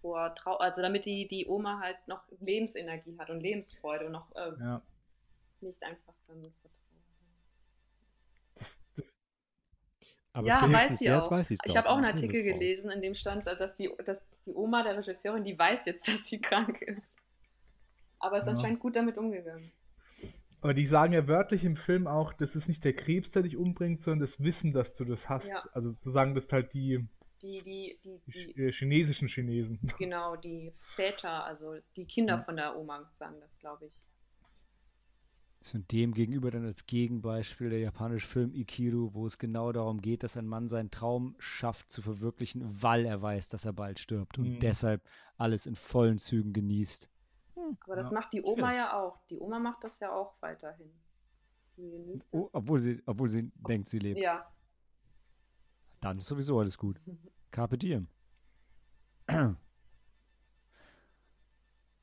vor 0.00 0.36
Trau 0.36 0.56
also 0.58 0.80
damit 0.82 1.04
die, 1.04 1.26
die 1.26 1.46
Oma 1.48 1.80
halt 1.80 1.96
noch 2.06 2.22
Lebensenergie 2.40 3.18
hat 3.18 3.28
und 3.28 3.40
Lebensfreude 3.40 4.06
und 4.06 4.12
noch 4.12 4.30
ähm, 4.36 4.56
Ja. 4.60 4.82
nicht 5.60 5.82
einfach 5.82 6.14
dann 6.28 6.42
vertrauen. 6.42 6.78
Das, 8.54 8.78
das, 8.96 9.18
Aber 10.38 10.48
Ja, 10.48 10.72
weiß 10.72 10.98
sie 10.98 11.04
jetzt 11.06 11.24
auch. 11.26 11.30
weiß 11.30 11.50
Ich 11.50 11.76
habe 11.76 11.88
auch 11.88 11.96
einen 11.96 12.04
Ja, 12.04 12.10
Artikel 12.12 12.42
gelesen, 12.42 12.90
in 12.90 13.02
dem 13.02 13.14
stand, 13.14 13.46
dass 13.46 13.76
die, 13.76 13.90
dass 14.04 14.18
die 14.46 14.52
Oma 14.54 14.82
der 14.82 14.96
Regisseurin, 14.96 15.44
die 15.44 15.58
weiß 15.58 15.84
jetzt, 15.86 16.06
dass 16.08 16.28
sie 16.28 16.40
krank 16.40 16.80
ist. 16.82 17.02
Aber 18.20 18.38
ist 18.38 18.46
Ja. 18.46 18.52
anscheinend 18.52 18.80
gut 18.80 18.96
damit 18.96 19.16
umgegangen. 19.18 19.72
aber 20.60 20.74
die 20.74 20.86
sagen 20.86 21.12
ja 21.12 21.26
wörtlich 21.28 21.64
im 21.64 21.76
Film 21.76 22.06
auch, 22.06 22.32
das 22.32 22.56
ist 22.56 22.68
nicht 22.68 22.84
der 22.84 22.92
Krebs, 22.94 23.30
der 23.30 23.42
dich 23.42 23.56
umbringt, 23.56 24.00
sondern 24.00 24.20
das 24.20 24.40
Wissen, 24.42 24.72
dass 24.72 24.94
du 24.94 25.04
das 25.04 25.28
hast. 25.28 25.48
Ja. 25.48 25.62
Also 25.72 25.92
zu 25.92 26.10
sagen, 26.10 26.34
das 26.34 26.50
halt 26.52 26.72
die, 26.72 27.06
Die, 27.42 27.58
die, 27.62 27.98
die, 28.04 28.20
die, 28.26 28.62
äh, 28.64 28.72
chinesischen 28.72 29.28
Chinesen. 29.28 29.78
genau, 29.98 30.36
die 30.36 30.72
Väter, 30.96 31.44
also 31.44 31.76
die 31.96 32.06
Kinder 32.06 32.38
Ja. 32.38 32.42
von 32.44 32.56
der 32.56 32.76
Oma 32.76 33.08
sagen 33.18 33.36
das, 33.40 33.56
glaube 33.60 33.86
ich. 33.86 33.94
So 35.60 35.78
dem 35.78 36.14
gegenüber 36.14 36.50
dann 36.50 36.64
als 36.64 36.86
Gegenbeispiel 36.86 37.70
der 37.70 37.80
japanische 37.80 38.26
Film 38.28 38.54
Ikiru, 38.54 39.12
wo 39.12 39.26
es 39.26 39.38
genau 39.38 39.72
darum 39.72 40.00
geht, 40.00 40.22
dass 40.22 40.36
ein 40.36 40.46
Mann 40.46 40.68
seinen 40.68 40.90
Traum 40.90 41.34
schafft 41.38 41.90
zu 41.90 42.00
verwirklichen, 42.00 42.62
weil 42.82 43.04
er 43.04 43.20
weiß, 43.20 43.48
dass 43.48 43.64
er 43.64 43.72
bald 43.72 43.98
stirbt 43.98 44.38
und 44.38 44.48
Mhm. 44.54 44.60
deshalb 44.60 45.02
alles 45.36 45.66
in 45.66 45.74
vollen 45.74 46.18
Zügen 46.18 46.52
genießt. 46.52 47.10
Aber 47.80 47.96
das 47.96 48.06
Ja, 48.10 48.12
macht 48.14 48.32
die 48.32 48.42
Oma 48.42 48.72
ja 48.72 48.92
auch. 48.96 49.26
Die 49.26 49.38
Oma 49.38 49.58
macht 49.58 49.82
das 49.82 49.98
ja 49.98 50.12
auch 50.12 50.34
weiterhin. 50.40 50.90
Oh, 52.32 52.48
obwohl 52.52 52.78
sie, 52.78 53.02
obwohl 53.04 53.28
sie 53.28 53.50
denkt, 53.56 53.88
sie 53.88 53.98
lebt. 53.98 54.20
Ja. 54.20 54.50
Dann 56.00 56.18
ist 56.18 56.26
sowieso 56.26 56.58
alles 56.60 56.78
gut. 56.78 57.00
Carpe 57.50 57.76
diem. 57.78 58.06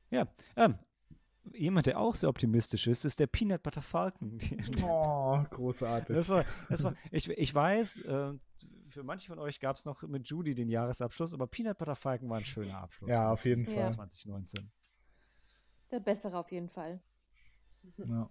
Ja, 0.08 0.28
ähm, 0.54 0.78
jemand, 1.52 1.86
der 1.86 1.98
auch 2.00 2.14
sehr 2.14 2.28
optimistisch 2.28 2.86
ist, 2.86 3.04
ist 3.04 3.18
der 3.20 3.26
Peanut 3.26 3.62
Butter 3.62 3.82
Falcon. 3.82 4.38
Oh, 4.82 5.42
großartig. 5.50 6.14
Das 6.16 6.28
war, 6.28 6.44
das 6.68 6.84
war, 6.84 6.94
ich, 7.10 7.28
ich 7.28 7.54
weiß, 7.54 8.00
äh, 8.02 8.32
für 8.88 9.02
manche 9.02 9.28
von 9.28 9.38
euch 9.38 9.60
gab 9.60 9.76
es 9.76 9.84
noch 9.84 10.02
mit 10.02 10.26
Judy 10.28 10.54
den 10.54 10.68
Jahresabschluss, 10.68 11.34
aber 11.34 11.46
Peanut 11.46 11.78
Butter 11.78 11.96
Falcon 11.96 12.28
war 12.28 12.38
ein 12.38 12.44
schöner 12.44 12.78
Abschluss. 12.78 13.10
Ja, 13.10 13.22
für 13.26 13.32
auf 13.32 13.44
jeden 13.44 13.66
Fall. 13.66 13.90
2019. 13.90 14.70
Der 15.90 16.00
bessere 16.00 16.38
auf 16.38 16.50
jeden 16.50 16.68
Fall. 16.68 17.00
Ja. 17.98 18.28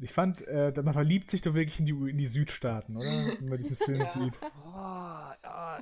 Ich 0.00 0.12
fand, 0.12 0.42
äh, 0.46 0.72
man 0.82 0.92
verliebt 0.92 1.30
sich 1.30 1.40
doch 1.42 1.54
wirklich 1.54 1.78
in 1.78 1.86
die, 1.86 1.92
in 2.10 2.18
die 2.18 2.26
Südstaaten, 2.26 2.96
oder? 2.96 3.06
Wenn 3.40 3.48
man 3.48 3.58
diesen 3.58 3.76
Film 3.76 4.00
Ja. 4.00 4.12
sieht. 4.12 4.38
Boah, 4.40 5.36
ja, 5.42 5.80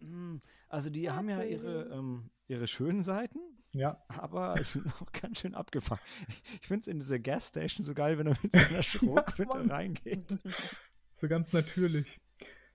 mm, 0.00 0.40
also 0.68 0.90
die 0.90 1.10
haben 1.10 1.28
ja 1.28 1.42
ihre, 1.42 1.84
ähm, 1.86 2.30
ihre 2.46 2.66
schönen 2.66 3.02
Seiten, 3.02 3.38
Ja, 3.72 4.02
aber 4.08 4.56
es 4.58 4.72
sind 4.72 4.86
auch 5.02 5.12
ganz 5.12 5.40
schön 5.40 5.54
abgefahren. 5.54 6.00
Ich 6.60 6.66
finde 6.66 6.80
es 6.82 6.88
in 6.88 7.00
dieser 7.00 7.18
Gasstation 7.18 7.84
so 7.84 7.94
geil, 7.94 8.18
wenn 8.18 8.26
er 8.26 8.36
mit 8.42 8.52
seiner 8.52 8.82
Schrotflinte 8.82 9.58
Mann. 9.58 9.70
reingeht. 9.70 10.38
so 11.20 11.28
ganz 11.28 11.52
natürlich. 11.52 12.20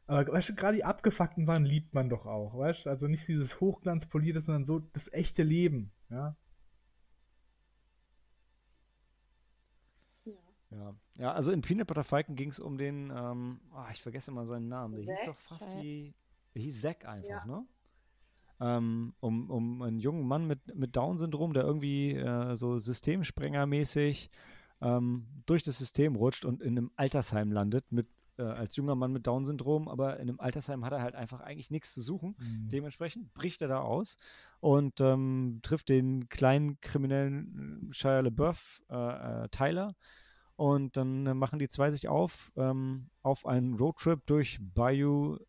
Aber 0.05 0.27
weißt 0.33 0.49
du, 0.49 0.55
gerade 0.55 0.75
die 0.77 0.83
abgefuckten 0.83 1.45
Sachen 1.45 1.65
liebt 1.65 1.93
man 1.93 2.09
doch 2.09 2.25
auch, 2.25 2.57
weißt 2.57 2.85
du? 2.85 2.89
Also 2.89 3.07
nicht 3.07 3.27
dieses 3.27 3.59
Hochglanzpolierte, 3.61 4.41
sondern 4.41 4.65
so 4.65 4.79
das 4.79 5.11
echte 5.13 5.43
Leben, 5.43 5.91
ja? 6.09 6.35
ja. 10.25 10.33
Ja. 10.71 10.95
ja, 11.15 11.31
also 11.33 11.51
in 11.51 11.61
Peanut 11.61 11.87
Butter 11.87 12.03
Falcon 12.03 12.35
ging 12.35 12.49
es 12.49 12.59
um 12.59 12.77
den, 12.77 13.11
ähm, 13.15 13.61
ah, 13.73 13.87
ich 13.91 14.01
vergesse 14.01 14.31
immer 14.31 14.45
seinen 14.45 14.67
Namen, 14.67 14.95
der 14.95 15.05
hieß 15.05 15.17
Zack? 15.19 15.25
doch 15.27 15.39
fast 15.39 15.67
Ja. 15.67 15.81
wie, 15.81 16.13
der 16.55 16.61
hieß 16.63 16.81
Zack 16.81 17.05
einfach, 17.05 17.29
Ja. 17.29 17.45
ne? 17.45 17.65
Ähm, 18.59 19.13
um, 19.19 19.49
um 19.49 19.81
einen 19.81 19.99
jungen 19.99 20.27
Mann 20.27 20.47
mit, 20.47 20.75
mit 20.75 20.95
Down-Syndrom, 20.95 21.53
der 21.53 21.63
irgendwie 21.63 22.11
äh, 22.11 22.55
so 22.55 22.77
Systemsprengermäßig 22.77 24.29
ähm, 24.81 25.25
durch 25.45 25.63
das 25.63 25.77
System 25.77 26.15
rutscht 26.15 26.45
und 26.45 26.61
in 26.61 26.77
einem 26.77 26.91
Altersheim 26.95 27.51
landet, 27.51 27.91
mit, 27.91 28.07
äh, 28.37 28.43
als 28.43 28.75
junger 28.75 28.95
Mann 28.95 29.11
mit 29.11 29.25
Down-Syndrom, 29.25 29.87
aber 29.87 30.17
in 30.19 30.29
einem 30.29 30.39
Altersheim 30.39 30.85
hat 30.85 30.93
er 30.93 31.01
halt 31.01 31.15
einfach 31.15 31.41
eigentlich 31.41 31.71
nichts 31.71 31.93
zu 31.93 32.01
suchen. 32.01 32.35
Mhm. 32.39 32.69
Dementsprechend 32.69 33.33
bricht 33.33 33.61
er 33.61 33.69
da 33.69 33.79
aus 33.79 34.17
und 34.59 35.01
ähm, 35.01 35.59
trifft 35.63 35.89
den 35.89 36.29
kleinen 36.29 36.79
kriminellen 36.81 37.89
äh, 37.89 37.93
Shia 37.93 38.19
LaBeouf, 38.19 38.83
äh, 38.89 39.43
äh, 39.43 39.49
Tyler. 39.49 39.95
Und 40.55 40.97
dann 40.97 41.25
äh, 41.25 41.33
machen 41.33 41.59
die 41.59 41.67
zwei 41.67 41.89
sich 41.89 42.07
auf 42.07 42.51
ähm, 42.55 43.09
auf 43.23 43.45
einen 43.45 43.73
Roadtrip 43.73 44.25
durch 44.27 44.59
Bayou, 44.61 45.39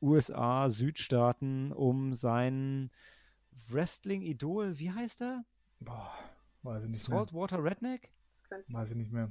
USA, 0.00 0.68
Südstaaten, 0.70 1.72
um 1.72 2.14
sein 2.14 2.90
Wrestling-Idol, 3.68 4.78
wie 4.78 4.90
heißt 4.90 5.22
er? 5.22 5.44
Boah, 5.80 6.12
weiß 6.62 6.84
ich 6.84 6.90
nicht 6.90 7.08
mehr. 7.08 7.18
Saltwater 7.18 7.62
Redneck? 7.62 8.10
Das 8.40 8.48
könnte 8.50 8.72
Weiß 8.72 8.90
ich 8.90 8.96
nicht 8.96 9.12
mehr. 9.12 9.30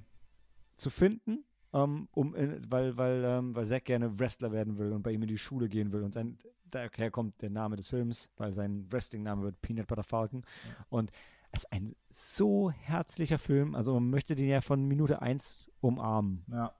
zu 0.77 0.89
finden, 0.89 1.44
ähm, 1.73 2.07
um 2.14 2.35
in, 2.35 2.61
weil, 2.69 2.98
weil, 2.98 3.23
ähm, 3.26 3.56
weil 3.56 3.65
Zack 3.65 3.85
gerne 3.85 4.19
Wrestler 4.19 4.52
werden 4.52 4.77
will 4.77 4.91
und 4.94 5.03
bei 5.03 5.11
ihm 5.11 5.22
in 5.23 5.27
die 5.27 5.38
Schule 5.38 5.69
gehen 5.69 5.91
will. 5.91 6.03
Und 6.03 6.14
sein, 6.14 6.38
daher 6.65 7.11
kommt 7.11 7.41
der 7.41 7.49
Name 7.49 7.76
des 7.76 7.88
Films, 7.88 8.31
weil 8.38 8.53
sein 8.53 8.85
Wrestling-Name 8.91 9.44
wird 9.44 9.61
Peanut 9.61 9.88
Butter 9.88 10.03
Falcon. 10.03 10.44
Und 10.89 11.11
es 11.52 11.64
ist 11.64 11.72
ein 11.72 11.95
so 12.10 12.69
herzlicher 12.72 13.39
Film. 13.39 13.73
Also 13.73 13.94
man 13.95 14.10
möchte 14.10 14.35
den 14.35 14.48
ja 14.49 14.61
von 14.61 14.85
Minute 14.85 15.22
1 15.22 15.72
umarmen. 15.80 16.45
Ja. 16.52 16.73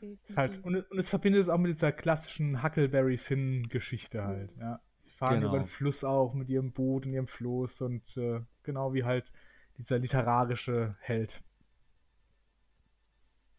Ist 0.00 0.36
halt, 0.36 0.64
und, 0.64 0.74
es- 0.74 0.86
und 0.90 0.98
es 0.98 1.08
verbindet 1.10 1.42
es 1.42 1.48
auch 1.48 1.58
mit 1.58 1.74
dieser 1.74 1.92
klassischen 1.92 2.62
Huckleberry 2.62 3.18
Finn-Geschichte 3.18 4.24
halt, 4.24 4.50
ja. 4.58 4.80
Sie 5.04 5.10
fahren 5.10 5.40
Genau. 5.40 5.48
über 5.50 5.58
den 5.58 5.68
Fluss 5.68 6.02
auch 6.04 6.34
mit 6.34 6.48
ihrem 6.48 6.72
Boot 6.72 7.06
und 7.06 7.12
ihrem 7.12 7.28
Floß 7.28 7.80
und 7.82 8.02
äh, 8.16 8.40
genau 8.62 8.94
wie 8.94 9.04
halt 9.04 9.30
dieser 9.78 9.98
literarische 9.98 10.96
Held. 11.00 11.42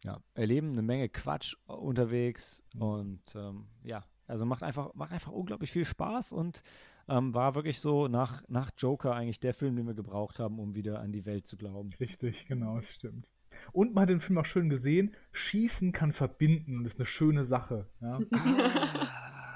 Ja, 0.04 0.20
erleben 0.34 0.72
eine 0.72 0.82
Menge 0.82 1.08
Quatsch 1.08 1.54
unterwegs 1.66 2.62
und 2.78 3.22
ähm, 3.34 3.68
ja, 3.82 4.04
also 4.26 4.44
macht 4.44 4.62
einfach, 4.62 4.92
macht 4.94 5.12
einfach 5.12 5.32
unglaublich 5.32 5.72
viel 5.72 5.86
Spaß 5.86 6.32
und 6.32 6.62
ähm, 7.08 7.32
war 7.34 7.54
wirklich 7.54 7.80
so 7.80 8.06
nach, 8.08 8.42
nach 8.48 8.70
Joker 8.76 9.14
eigentlich 9.14 9.40
der 9.40 9.54
Film, 9.54 9.76
den 9.76 9.86
wir 9.86 9.94
gebraucht 9.94 10.38
haben, 10.38 10.58
um 10.58 10.74
wieder 10.74 11.00
an 11.00 11.12
die 11.12 11.24
Welt 11.24 11.46
zu 11.46 11.56
glauben. 11.56 11.94
Richtig, 12.00 12.46
genau, 12.46 12.76
das 12.76 12.90
stimmt. 12.90 13.28
Und 13.72 13.94
man 13.94 14.02
hat 14.02 14.08
den 14.10 14.20
Film 14.20 14.38
auch 14.38 14.46
schön 14.46 14.68
gesehen, 14.68 15.14
Schießen 15.32 15.92
kann 15.92 16.12
verbinden 16.12 16.78
und 16.78 16.86
ist 16.86 16.96
eine 16.98 17.06
schöne 17.06 17.44
Sache. 17.44 17.86
Ja. 18.00 18.18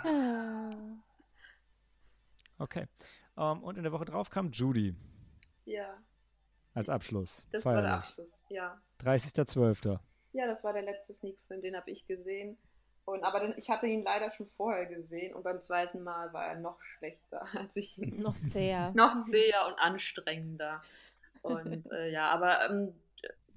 Ah. 0.05 0.71
Okay. 2.61 2.87
Ähm, 3.37 3.63
und 3.63 3.77
in 3.77 3.83
der 3.85 3.93
Woche 3.93 4.05
drauf 4.05 4.31
kam 4.31 4.51
Judy 4.51 4.95
Ja, 5.65 5.97
als 6.75 6.89
Abschluss. 6.89 7.47
das 7.53 7.65
war 7.65 7.75
der 7.75 7.83
Feierlich. 7.83 8.05
Abschluss. 8.09 8.41
Ja. 8.49 8.81
30.12. 9.03 9.99
Ja, 10.33 10.47
das 10.47 10.65
war 10.65 10.73
der 10.73 10.83
letzte 10.83 11.15
Sneak-Film, 11.15 11.63
den 11.63 11.77
habe 11.77 11.91
ich 11.91 12.07
gesehen. 12.07 12.57
Und, 13.05 13.23
aber 13.25 13.41
den, 13.41 13.55
ich 13.57 13.71
hatte 13.71 13.87
ihn 13.87 14.03
leider 14.03 14.31
schon 14.33 14.49
vorher 14.57 14.87
gesehen 14.87 15.35
und 15.35 15.43
beim 15.45 15.63
zweiten 15.63 16.03
Mal 16.03 16.33
war 16.33 16.47
er 16.49 16.59
noch 16.61 16.81
schlechter, 16.83 17.47
als 17.57 17.75
ich 17.77 17.97
ihn 17.99 18.21
Noch 18.23 18.37
zäher. 18.49 18.93
noch 18.95 19.21
zäher 19.23 19.67
und 19.69 19.79
anstrengender. 19.79 20.83
Und 21.43 21.91
äh, 21.93 22.11
ja, 22.11 22.29
aber 22.31 22.69
ähm, 22.69 22.93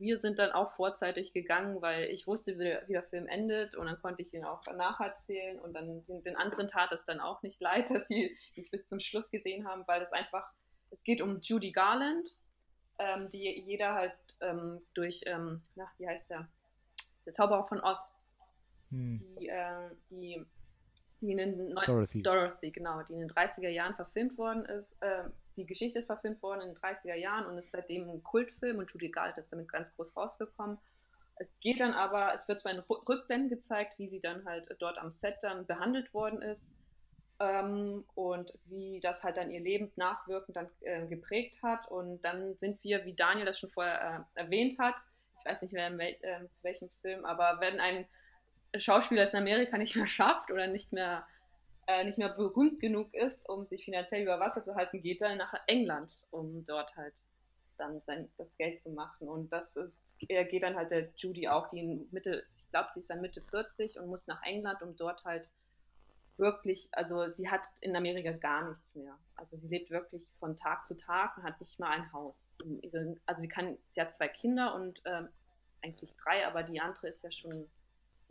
wir 0.02 0.18
sind 0.19 0.40
dann 0.40 0.52
auch 0.52 0.73
vorzeitig 0.73 1.32
gegangen, 1.32 1.82
weil 1.82 2.06
ich 2.06 2.26
wusste, 2.26 2.57
wie 2.57 2.91
der, 2.91 3.03
Film 3.03 3.28
endet 3.28 3.76
und 3.76 3.86
dann 3.86 4.02
konnte 4.02 4.23
ich 4.23 4.34
ihn 4.34 4.44
auch 4.44 4.60
nacherzählen 4.76 5.60
und 5.60 5.73
dann 5.73 6.03
den, 6.03 6.23
den 6.23 6.36
anderen 6.36 6.68
tat 6.68 6.91
es 6.91 7.06
dann 7.06 7.19
auch 7.19 7.44
nicht 7.44 7.61
leid, 7.61 7.90
dass 7.91 8.07
sie 8.07 8.36
nicht 8.56 8.72
bis 8.72 8.88
zum 8.88 8.99
Schluss 8.99 9.30
gesehen 9.30 9.68
haben, 9.68 9.84
weil 9.88 10.02
es 10.02 10.11
einfach, 10.11 10.52
es 10.90 11.02
geht 11.03 11.22
um 11.22 11.40
Judy 11.40 11.72
Garland, 11.72 12.28
ähm, 12.98 13.30
die 13.30 13.64
jeder 13.65 13.94
halt 13.94 14.14
ähm, 14.41 14.82
durch, 14.95 15.22
ähm, 15.28 15.61
na, 15.76 15.90
wie 15.99 16.07
heißt 16.07 16.30
der? 16.32 16.49
Der 17.26 17.34
Zauberer 17.34 17.68
von 17.68 17.80
Oz, 17.82 18.11
Hm. 18.90 19.23
die, 19.40 19.48
äh, 19.48 19.90
die, 20.10 20.45
die 21.22 21.32
in 21.32 21.38
den 21.38 21.73
neun- 21.73 21.86
Dorothy. 21.86 22.23
Dorothy, 22.23 22.72
genau, 22.72 23.03
die 23.03 23.14
in 23.14 23.19
den 23.19 23.30
30er 23.30 23.69
Jahren 23.69 23.95
verfilmt 23.95 24.38
worden 24.38 24.65
ist. 24.65 25.02
Äh, 25.02 25.30
die 25.62 25.68
Geschichte 25.68 26.00
ist 26.00 26.08
verfilmt 26.08 26.42
worden 26.42 26.62
in 26.62 26.70
den 26.70 26.78
30er 26.78 27.16
Jahren 27.16 27.46
und 27.46 27.58
ist 27.58 27.72
seitdem 27.72 28.10
ein 28.10 28.24
Kultfilm 28.24 28.80
und 28.80 28.92
Judy 28.92 29.10
Garland 29.10 29.38
ist 29.38 29.52
damit 29.52 29.72
ganz 29.72 29.96
groß 29.96 30.16
rausgekommen. 30.16 30.78
Es 31.36 31.52
geht 31.60 31.80
dann 31.80 31.94
aber, 31.94 32.36
es 32.36 32.48
wird 32.48 32.60
zwar 32.60 32.72
in 32.72 32.82
Rück- 32.82 33.08
Rückblenden 33.08 33.50
gezeigt, 33.50 33.98
wie 33.98 34.10
sie 34.10 34.20
dann 34.20 34.46
halt 34.46 34.68
dort 34.80 34.98
am 34.98 35.12
Set 35.12 35.38
dann 35.42 35.66
behandelt 35.66 36.14
worden 36.14 36.42
ist 36.42 36.66
ähm, 37.40 38.04
und 38.16 38.54
wie 38.66 39.00
das 39.00 39.24
halt 39.24 39.38
dann 39.38 39.52
ihr 39.52 39.62
Leben 39.62 39.92
nachwirkend 39.96 40.56
dann 40.56 40.70
äh, 40.82 41.08
geprägt 41.08 41.62
hat. 41.64 41.90
Und 41.90 42.22
dann 42.22 42.56
sind 42.58 42.84
wir, 42.84 43.06
wie 43.06 43.16
Daniel 43.16 43.46
das 43.46 43.60
schon 43.60 43.72
vorher 43.72 44.28
äh, 44.36 44.42
erwähnt 44.42 44.78
hat, 44.78 44.96
ich 45.40 45.46
weiß 45.46 45.62
nicht 45.64 45.74
mehr 45.74 45.98
welch, 45.98 46.22
äh, 46.22 46.48
zu 46.52 46.64
welchem 46.64 46.90
Film, 47.02 47.26
aber 47.26 47.60
wenn 47.60 47.80
ein 47.80 48.06
Schauspieler 48.78 49.24
es 49.24 49.34
in 49.34 49.40
Amerika 49.40 49.78
nicht 49.78 49.96
mehr 49.96 50.08
schafft 50.08 50.52
oder 50.52 50.68
nicht 50.68 50.94
mehr, 50.94 51.26
äh, 51.91 52.03
nicht 52.05 52.18
mehr 52.18 52.30
berühmt 52.30 52.80
genug 52.80 53.13
ist, 53.13 53.47
um 53.49 53.65
sich 53.65 53.84
finanziell 53.84 54.23
über 54.23 54.39
Wasser 54.39 54.63
zu 54.63 54.76
halten, 54.76 55.01
geht 55.01 55.22
er 55.22 55.35
nach 55.35 55.53
England, 55.68 56.26
um 56.31 56.63
dort 56.65 56.95
halt 56.95 57.13
dann 57.77 58.01
sein, 58.01 58.30
das 58.38 58.55
Geld 58.57 58.81
zu 58.81 58.91
machen. 58.91 59.27
Und 59.27 59.51
das 59.51 59.76
ist, 59.76 60.13
er 60.30 60.45
geht 60.45 60.63
dann 60.63 60.76
halt 60.76 60.91
der 60.91 61.09
Judy 61.18 61.47
auch, 61.47 61.69
die 61.69 61.80
in 61.80 62.07
Mitte, 62.11 62.43
ich 62.55 62.69
glaube, 62.69 62.89
sie 62.93 63.01
ist 63.01 63.09
dann 63.09 63.22
Mitte 63.22 63.41
40 63.41 63.99
und 63.99 64.07
muss 64.07 64.27
nach 64.27 64.41
England, 64.43 64.81
um 64.81 64.95
dort 64.95 65.23
halt 65.26 65.47
wirklich, 66.38 66.89
also 66.91 67.30
sie 67.31 67.49
hat 67.49 67.61
in 67.81 67.95
Amerika 67.95 68.31
gar 68.31 68.69
nichts 68.69 68.95
mehr. 68.95 69.18
Also 69.35 69.57
sie 69.57 69.68
lebt 69.68 69.91
wirklich 69.91 70.23
von 70.39 70.55
Tag 70.55 70.85
zu 70.85 70.95
Tag 70.95 71.38
und 71.38 71.43
hat 71.43 71.59
nicht 71.59 71.80
mal 71.80 71.89
ein 71.91 72.11
Haus. 72.13 72.55
Also 73.26 73.41
sie 73.41 73.49
kann, 73.49 73.77
sie 73.89 74.01
hat 74.01 74.13
zwei 74.13 74.27
Kinder 74.27 74.76
und 74.76 75.01
ähm, 75.05 75.27
eigentlich 75.81 76.15
drei, 76.18 76.47
aber 76.47 76.63
die 76.63 76.80
andere 76.80 77.09
ist 77.09 77.23
ja 77.23 77.31
schon, 77.31 77.68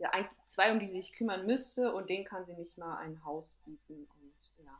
ja 0.01 0.09
eigentlich 0.09 0.45
zwei, 0.47 0.71
um 0.71 0.79
die 0.79 0.87
sie 0.87 1.01
sich 1.01 1.13
kümmern 1.13 1.45
müsste 1.45 1.93
und 1.93 2.09
denen 2.09 2.25
kann 2.25 2.45
sie 2.45 2.53
nicht 2.53 2.77
mal 2.77 2.97
ein 2.97 3.23
Haus 3.23 3.55
bieten. 3.65 4.07
Und 4.21 4.65
ja, 4.65 4.79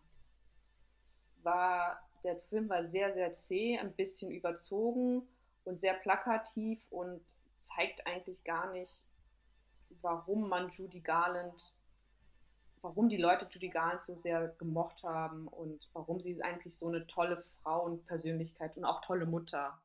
es 1.05 1.25
war, 1.43 1.99
der 2.23 2.37
Film 2.49 2.69
war 2.69 2.87
sehr, 2.89 3.13
sehr 3.13 3.33
zäh, 3.35 3.77
ein 3.77 3.93
bisschen 3.93 4.31
überzogen 4.31 5.27
und 5.63 5.79
sehr 5.79 5.93
plakativ 5.95 6.79
und 6.89 7.21
zeigt 7.57 8.05
eigentlich 8.07 8.43
gar 8.43 8.71
nicht, 8.71 9.03
warum 10.01 10.49
man 10.49 10.69
Judy 10.69 11.01
Garland 11.01 11.53
warum 12.81 13.09
die 13.09 13.17
Leute 13.17 13.47
Judy 13.49 13.69
Garland 13.69 14.03
so 14.03 14.15
sehr 14.15 14.49
gemocht 14.57 15.03
haben 15.03 15.47
und 15.47 15.87
warum 15.93 16.19
sie 16.21 16.41
eigentlich 16.41 16.77
so 16.77 16.87
eine 16.87 17.05
tolle 17.07 17.45
Frau 17.61 17.85
und 17.85 18.05
Persönlichkeit 18.07 18.75
und 18.75 18.85
auch 18.85 19.01
tolle 19.01 19.25
Mutter 19.25 19.79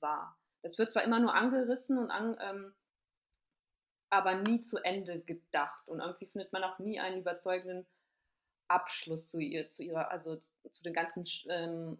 war. 0.00 0.36
Das 0.62 0.78
wird 0.78 0.90
zwar 0.90 1.04
immer 1.04 1.20
nur 1.20 1.34
angerissen 1.34 1.98
und 1.98 2.10
an, 2.10 2.36
ähm, 2.40 2.72
aber 4.10 4.34
nie 4.34 4.60
zu 4.60 4.78
Ende 4.78 5.20
gedacht 5.20 5.86
und 5.86 6.00
irgendwie 6.00 6.26
findet 6.26 6.52
man 6.52 6.64
auch 6.64 6.78
nie 6.78 7.00
einen 7.00 7.20
überzeugenden 7.20 7.86
Abschluss 8.68 9.28
zu 9.28 9.38
ihr, 9.38 9.70
zu 9.70 9.82
ihrer, 9.82 10.10
also 10.10 10.36
zu 10.70 10.82
den 10.82 10.94
ganzen 10.94 11.24
ähm, 11.48 11.98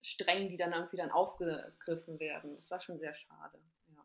Strängen, 0.00 0.48
die 0.48 0.56
dann 0.56 0.72
irgendwie 0.72 0.96
dann 0.96 1.10
aufgegriffen 1.10 2.20
werden. 2.20 2.56
Das 2.56 2.70
war 2.70 2.80
schon 2.80 2.98
sehr 2.98 3.14
schade. 3.14 3.58
Ja. 3.88 4.04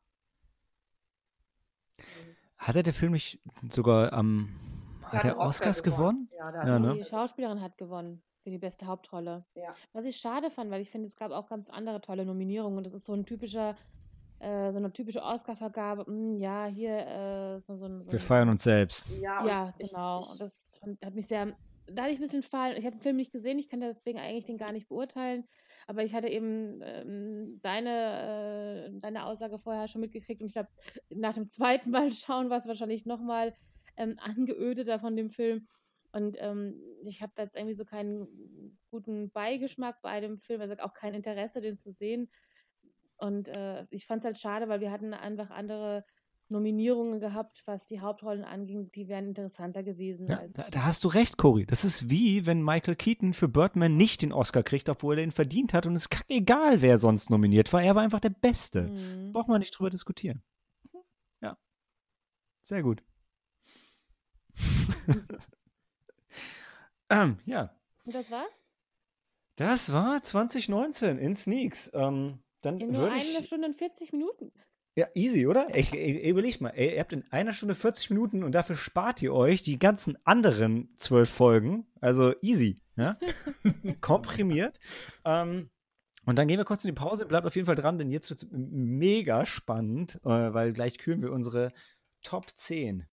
Hatte 2.57 2.83
der 2.83 2.93
Film 2.93 3.13
nicht 3.13 3.39
sogar 3.69 4.11
am 4.13 4.59
hat 5.03 5.25
er 5.25 5.37
Oscars 5.37 5.79
Oscar 5.79 5.91
gewonnen? 5.91 6.29
gewonnen? 6.31 6.55
Ja, 6.55 6.67
ja 6.67 6.79
ne? 6.79 6.95
Die 6.95 7.05
Schauspielerin 7.05 7.61
hat 7.61 7.77
gewonnen 7.77 8.23
für 8.43 8.49
die 8.49 8.57
beste 8.57 8.87
Hauptrolle. 8.87 9.45
Ja. 9.55 9.73
Was 9.93 10.05
ich 10.05 10.17
schade 10.17 10.51
fand, 10.51 10.71
weil 10.71 10.81
ich 10.81 10.89
finde, 10.89 11.07
es 11.07 11.15
gab 11.15 11.31
auch 11.31 11.47
ganz 11.47 11.69
andere 11.69 12.01
tolle 12.01 12.25
Nominierungen 12.25 12.77
und 12.77 12.85
das 12.85 12.93
ist 12.93 13.05
so 13.05 13.13
ein 13.13 13.25
typischer, 13.25 13.75
äh, 14.43 14.71
so 14.71 14.77
eine 14.77 14.91
typische 14.91 15.21
Oscar-Vergabe. 15.21 16.05
Hm, 16.05 16.37
ja, 16.37 16.65
hier 16.65 16.97
äh, 16.97 17.59
so, 17.59 17.75
so, 17.75 18.01
so 18.01 18.11
Wir 18.11 18.19
feiern 18.19 18.49
uns 18.49 18.63
selbst. 18.63 19.17
Ja, 19.19 19.45
ja 19.45 19.73
genau. 19.77 20.29
Und 20.31 20.41
das 20.41 20.79
hat 21.03 21.15
mich 21.15 21.27
sehr, 21.27 21.55
da 21.87 22.03
hatte 22.03 22.11
ich 22.11 22.19
ein 22.19 22.23
bisschen 22.23 22.43
fallen. 22.43 22.77
Ich 22.77 22.85
habe 22.85 22.97
den 22.97 23.01
Film 23.01 23.15
nicht 23.15 23.31
gesehen, 23.31 23.57
ich 23.59 23.69
kann 23.69 23.79
deswegen 23.79 24.19
eigentlich 24.19 24.45
den 24.45 24.57
gar 24.57 24.71
nicht 24.71 24.89
beurteilen. 24.89 25.45
Aber 25.87 26.03
ich 26.03 26.13
hatte 26.13 26.27
eben 26.27 26.81
ähm, 26.81 27.59
deine, 27.61 28.89
äh, 28.93 28.99
deine 28.99 29.25
Aussage 29.25 29.59
vorher 29.59 29.87
schon 29.87 30.01
mitgekriegt 30.01 30.41
und 30.41 30.47
ich 30.47 30.53
glaube, 30.53 30.69
nach 31.09 31.33
dem 31.33 31.47
zweiten 31.47 31.89
Mal 31.89 32.11
schauen 32.11 32.49
war 32.49 32.57
es 32.57 32.67
wahrscheinlich 32.67 33.05
nochmal 33.05 33.53
ähm, 33.97 34.17
angeödeter 34.19 34.99
von 34.99 35.15
dem 35.15 35.29
Film. 35.29 35.67
Und 36.11 36.37
ähm, 36.39 36.79
ich 37.05 37.21
habe 37.21 37.33
da 37.35 37.43
jetzt 37.43 37.55
irgendwie 37.55 37.73
so 37.73 37.85
keinen 37.85 38.77
guten 38.91 39.31
Beigeschmack 39.31 40.01
bei 40.01 40.19
dem 40.19 40.37
Film, 40.37 40.61
also 40.61 40.75
auch 40.75 40.93
kein 40.93 41.15
Interesse, 41.15 41.59
den 41.59 41.75
zu 41.75 41.91
sehen. 41.91 42.29
Und 43.23 43.47
äh, 43.47 43.85
ich 43.89 44.05
fand 44.05 44.19
es 44.19 44.25
halt 44.25 44.37
schade, 44.37 44.67
weil 44.67 44.81
wir 44.81 44.91
hatten 44.91 45.13
einfach 45.13 45.49
andere 45.49 46.03
Nominierungen 46.49 47.21
gehabt, 47.21 47.63
was 47.65 47.87
die 47.87 48.01
Hauptrollen 48.01 48.43
anging, 48.43 48.91
die 48.91 49.07
wären 49.07 49.29
interessanter 49.29 49.81
gewesen. 49.81 50.27
Ja, 50.27 50.45
da, 50.53 50.69
da, 50.69 50.83
hast 50.83 51.05
du 51.05 51.07
recht, 51.07 51.37
Cory. 51.37 51.65
Das 51.65 51.85
ist 51.85 52.09
wie, 52.09 52.45
wenn 52.45 52.61
Michael 52.61 52.97
Keaton 52.97 53.33
für 53.33 53.47
Birdman 53.47 53.95
nicht 53.95 54.23
den 54.23 54.33
Oscar 54.33 54.61
kriegt, 54.61 54.89
obwohl 54.89 55.19
er 55.19 55.23
ihn 55.23 55.31
verdient 55.31 55.73
hat 55.73 55.85
und 55.85 55.95
es 55.95 56.07
ist 56.07 56.25
egal, 56.27 56.81
wer 56.81 56.97
sonst 56.97 57.29
nominiert 57.29 57.71
war. 57.71 57.81
Er 57.81 57.95
war 57.95 58.03
einfach 58.03 58.19
der 58.19 58.29
Beste. 58.29 58.89
Mhm. 58.89 59.31
Brauchen 59.31 59.53
wir 59.53 59.59
nicht 59.59 59.71
drüber 59.71 59.89
diskutieren. 59.89 60.43
Ja. 61.41 61.57
Sehr 62.61 62.83
gut. 62.83 63.01
ähm, 67.09 67.37
ja. 67.45 67.73
Und 68.03 68.15
das 68.15 68.29
war's? 68.29 68.51
Das 69.55 69.93
war 69.93 70.21
2019 70.21 71.19
in 71.19 71.35
Sneaks. 71.35 71.89
Ähm, 71.93 72.43
dann 72.65 72.79
in 72.79 72.91
nur 72.91 73.11
eine 73.11 73.43
Stunde 73.43 73.67
und 73.67 73.75
40 73.75 74.11
Minuten. 74.11 74.51
Ja, 74.95 75.07
easy, 75.15 75.47
oder? 75.47 75.75
Ich, 75.75 75.91
ich, 75.91 76.23
überleg 76.23 76.61
mal, 76.61 76.73
ihr 76.75 76.99
habt 76.99 77.13
in 77.13 77.23
einer 77.31 77.53
Stunde 77.53 77.73
40 77.73 78.11
Minuten 78.11 78.43
und 78.43 78.53
dafür 78.53 78.75
spart 78.75 79.23
ihr 79.23 79.33
euch 79.33 79.63
die 79.63 79.79
ganzen 79.79 80.17
anderen 80.23 80.93
zwölf 80.97 81.29
Folgen. 81.29 81.87
Also 81.99 82.33
easy, 82.41 82.79
ja? 82.95 83.17
Komprimiert. 84.01 84.79
Ähm, 85.25 85.71
und 86.25 86.37
dann 86.37 86.47
gehen 86.47 86.57
wir 86.57 86.65
kurz 86.65 86.85
in 86.85 86.89
die 86.89 86.99
Pause, 86.99 87.25
bleibt 87.25 87.47
auf 87.47 87.55
jeden 87.55 87.65
Fall 87.65 87.75
dran, 87.75 87.97
denn 87.97 88.11
jetzt 88.11 88.29
wird 88.29 88.43
es 88.43 88.49
mega 88.51 89.45
spannend, 89.45 90.19
äh, 90.23 90.29
weil 90.29 90.73
gleich 90.73 90.99
küren 90.99 91.21
wir 91.21 91.31
unsere 91.31 91.73
Top 92.21 92.51
10 92.55 93.07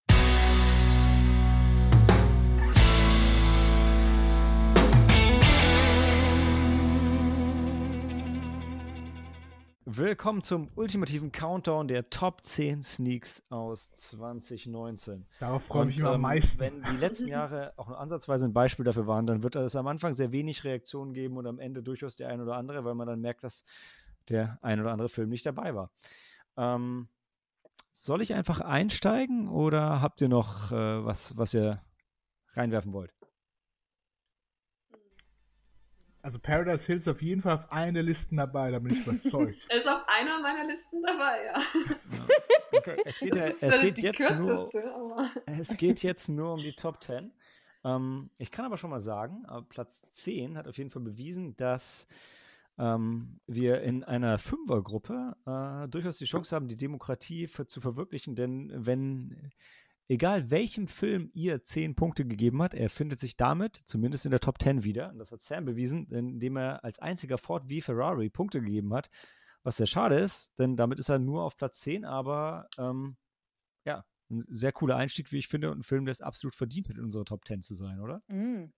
Willkommen 9.92 10.40
zum 10.40 10.68
ultimativen 10.76 11.32
Countdown 11.32 11.88
der 11.88 12.10
Top 12.10 12.46
10 12.46 12.84
Sneaks 12.84 13.42
aus 13.48 13.90
2019. 13.96 15.26
Darauf 15.40 15.64
freue 15.64 15.82
ich 15.82 15.86
mich 15.88 15.98
immer 15.98 16.10
am 16.10 16.14
ähm, 16.14 16.20
meisten. 16.20 16.60
Wenn 16.60 16.84
die 16.84 16.96
letzten 16.96 17.26
Jahre 17.26 17.72
auch 17.76 17.88
nur 17.88 17.98
ansatzweise 17.98 18.46
ein 18.46 18.52
Beispiel 18.52 18.84
dafür 18.84 19.08
waren, 19.08 19.26
dann 19.26 19.42
wird 19.42 19.56
es 19.56 19.74
am 19.74 19.88
Anfang 19.88 20.14
sehr 20.14 20.30
wenig 20.30 20.62
Reaktionen 20.62 21.12
geben 21.12 21.38
und 21.38 21.46
am 21.48 21.58
Ende 21.58 21.82
durchaus 21.82 22.14
der 22.14 22.28
ein 22.28 22.40
oder 22.40 22.54
andere, 22.54 22.84
weil 22.84 22.94
man 22.94 23.08
dann 23.08 23.20
merkt, 23.20 23.42
dass 23.42 23.64
der 24.28 24.60
ein 24.62 24.80
oder 24.80 24.92
andere 24.92 25.08
Film 25.08 25.28
nicht 25.28 25.44
dabei 25.44 25.74
war. 25.74 25.90
Ähm, 26.56 27.08
soll 27.92 28.22
ich 28.22 28.32
einfach 28.32 28.60
einsteigen 28.60 29.48
oder 29.48 30.00
habt 30.00 30.20
ihr 30.20 30.28
noch 30.28 30.70
äh, 30.70 31.04
was, 31.04 31.36
was 31.36 31.52
ihr 31.52 31.82
reinwerfen 32.52 32.92
wollt? 32.92 33.12
Also 36.22 36.38
Paradise 36.38 36.84
Hills 36.84 37.08
auf 37.08 37.22
jeden 37.22 37.40
Fall 37.40 37.54
auf 37.54 37.72
einer 37.72 37.92
der 37.92 38.02
Listen 38.02 38.36
dabei, 38.36 38.70
da 38.70 38.78
bin 38.78 38.92
ich 38.92 39.06
überzeugt. 39.06 39.56
er 39.68 39.78
ist 39.78 39.88
auf 39.88 40.02
einer 40.06 40.40
meiner 40.40 40.66
Listen 40.66 41.02
dabei, 41.02 41.44
ja. 41.46 41.54
ja. 41.54 42.26
Okay. 42.72 42.96
Es 43.04 43.18
geht, 43.18 43.34
ja, 43.34 43.48
es 43.60 43.80
geht 43.80 43.98
jetzt 43.98 44.30
nur, 44.30 44.70
es 45.46 45.76
geht 45.76 46.02
jetzt 46.02 46.28
nur 46.28 46.54
um 46.54 46.60
die 46.60 46.72
Top 46.72 47.02
10. 47.02 47.32
Ähm, 47.84 48.30
ich 48.38 48.50
kann 48.50 48.64
aber 48.64 48.76
schon 48.76 48.90
mal 48.90 49.00
sagen, 49.00 49.44
äh, 49.48 49.62
Platz 49.62 50.02
10 50.10 50.56
hat 50.56 50.68
auf 50.68 50.76
jeden 50.76 50.90
Fall 50.90 51.02
bewiesen, 51.02 51.56
dass 51.56 52.06
ähm, 52.78 53.40
wir 53.46 53.82
in 53.82 54.04
einer 54.04 54.38
Fünfergruppe 54.38 55.36
äh, 55.46 55.88
durchaus 55.88 56.18
die 56.18 56.26
Chance 56.26 56.54
haben, 56.54 56.68
die 56.68 56.76
Demokratie 56.76 57.46
für, 57.46 57.66
zu 57.66 57.80
verwirklichen, 57.80 58.34
denn 58.36 58.70
wenn 58.74 59.52
egal 60.10 60.50
welchem 60.50 60.88
Film 60.88 61.30
ihr 61.34 61.62
zehn 61.62 61.94
Punkte 61.94 62.26
gegeben 62.26 62.60
hat, 62.62 62.74
er 62.74 62.90
findet 62.90 63.20
sich 63.20 63.36
damit 63.36 63.76
zumindest 63.84 64.24
in 64.24 64.32
der 64.32 64.40
Top 64.40 64.60
10 64.60 64.82
wieder. 64.82 65.10
Und 65.10 65.18
das 65.18 65.30
hat 65.30 65.40
Sam 65.40 65.64
bewiesen, 65.64 66.10
indem 66.10 66.56
er 66.56 66.82
als 66.82 66.98
einziger 66.98 67.38
Ford 67.38 67.68
wie 67.68 67.80
Ferrari 67.80 68.28
Punkte 68.28 68.60
gegeben 68.60 68.92
hat. 68.92 69.08
Was 69.62 69.76
sehr 69.76 69.86
schade 69.86 70.16
ist, 70.16 70.52
denn 70.58 70.76
damit 70.76 70.98
ist 70.98 71.10
er 71.10 71.20
nur 71.20 71.44
auf 71.44 71.56
Platz 71.56 71.80
10, 71.80 72.04
aber 72.04 72.68
ähm, 72.76 73.18
ja, 73.84 74.04
ein 74.30 74.44
sehr 74.48 74.72
cooler 74.72 74.96
Einstieg, 74.96 75.30
wie 75.30 75.38
ich 75.38 75.48
finde, 75.48 75.70
und 75.70 75.78
ein 75.78 75.82
Film, 75.84 76.06
der 76.06 76.12
es 76.12 76.22
absolut 76.22 76.56
verdient 76.56 76.88
hat, 76.88 76.96
in 76.96 77.04
unserer 77.04 77.24
Top 77.24 77.46
10 77.46 77.62
zu 77.62 77.74
sein, 77.74 78.00
oder? 78.00 78.22
Mm. 78.26 78.72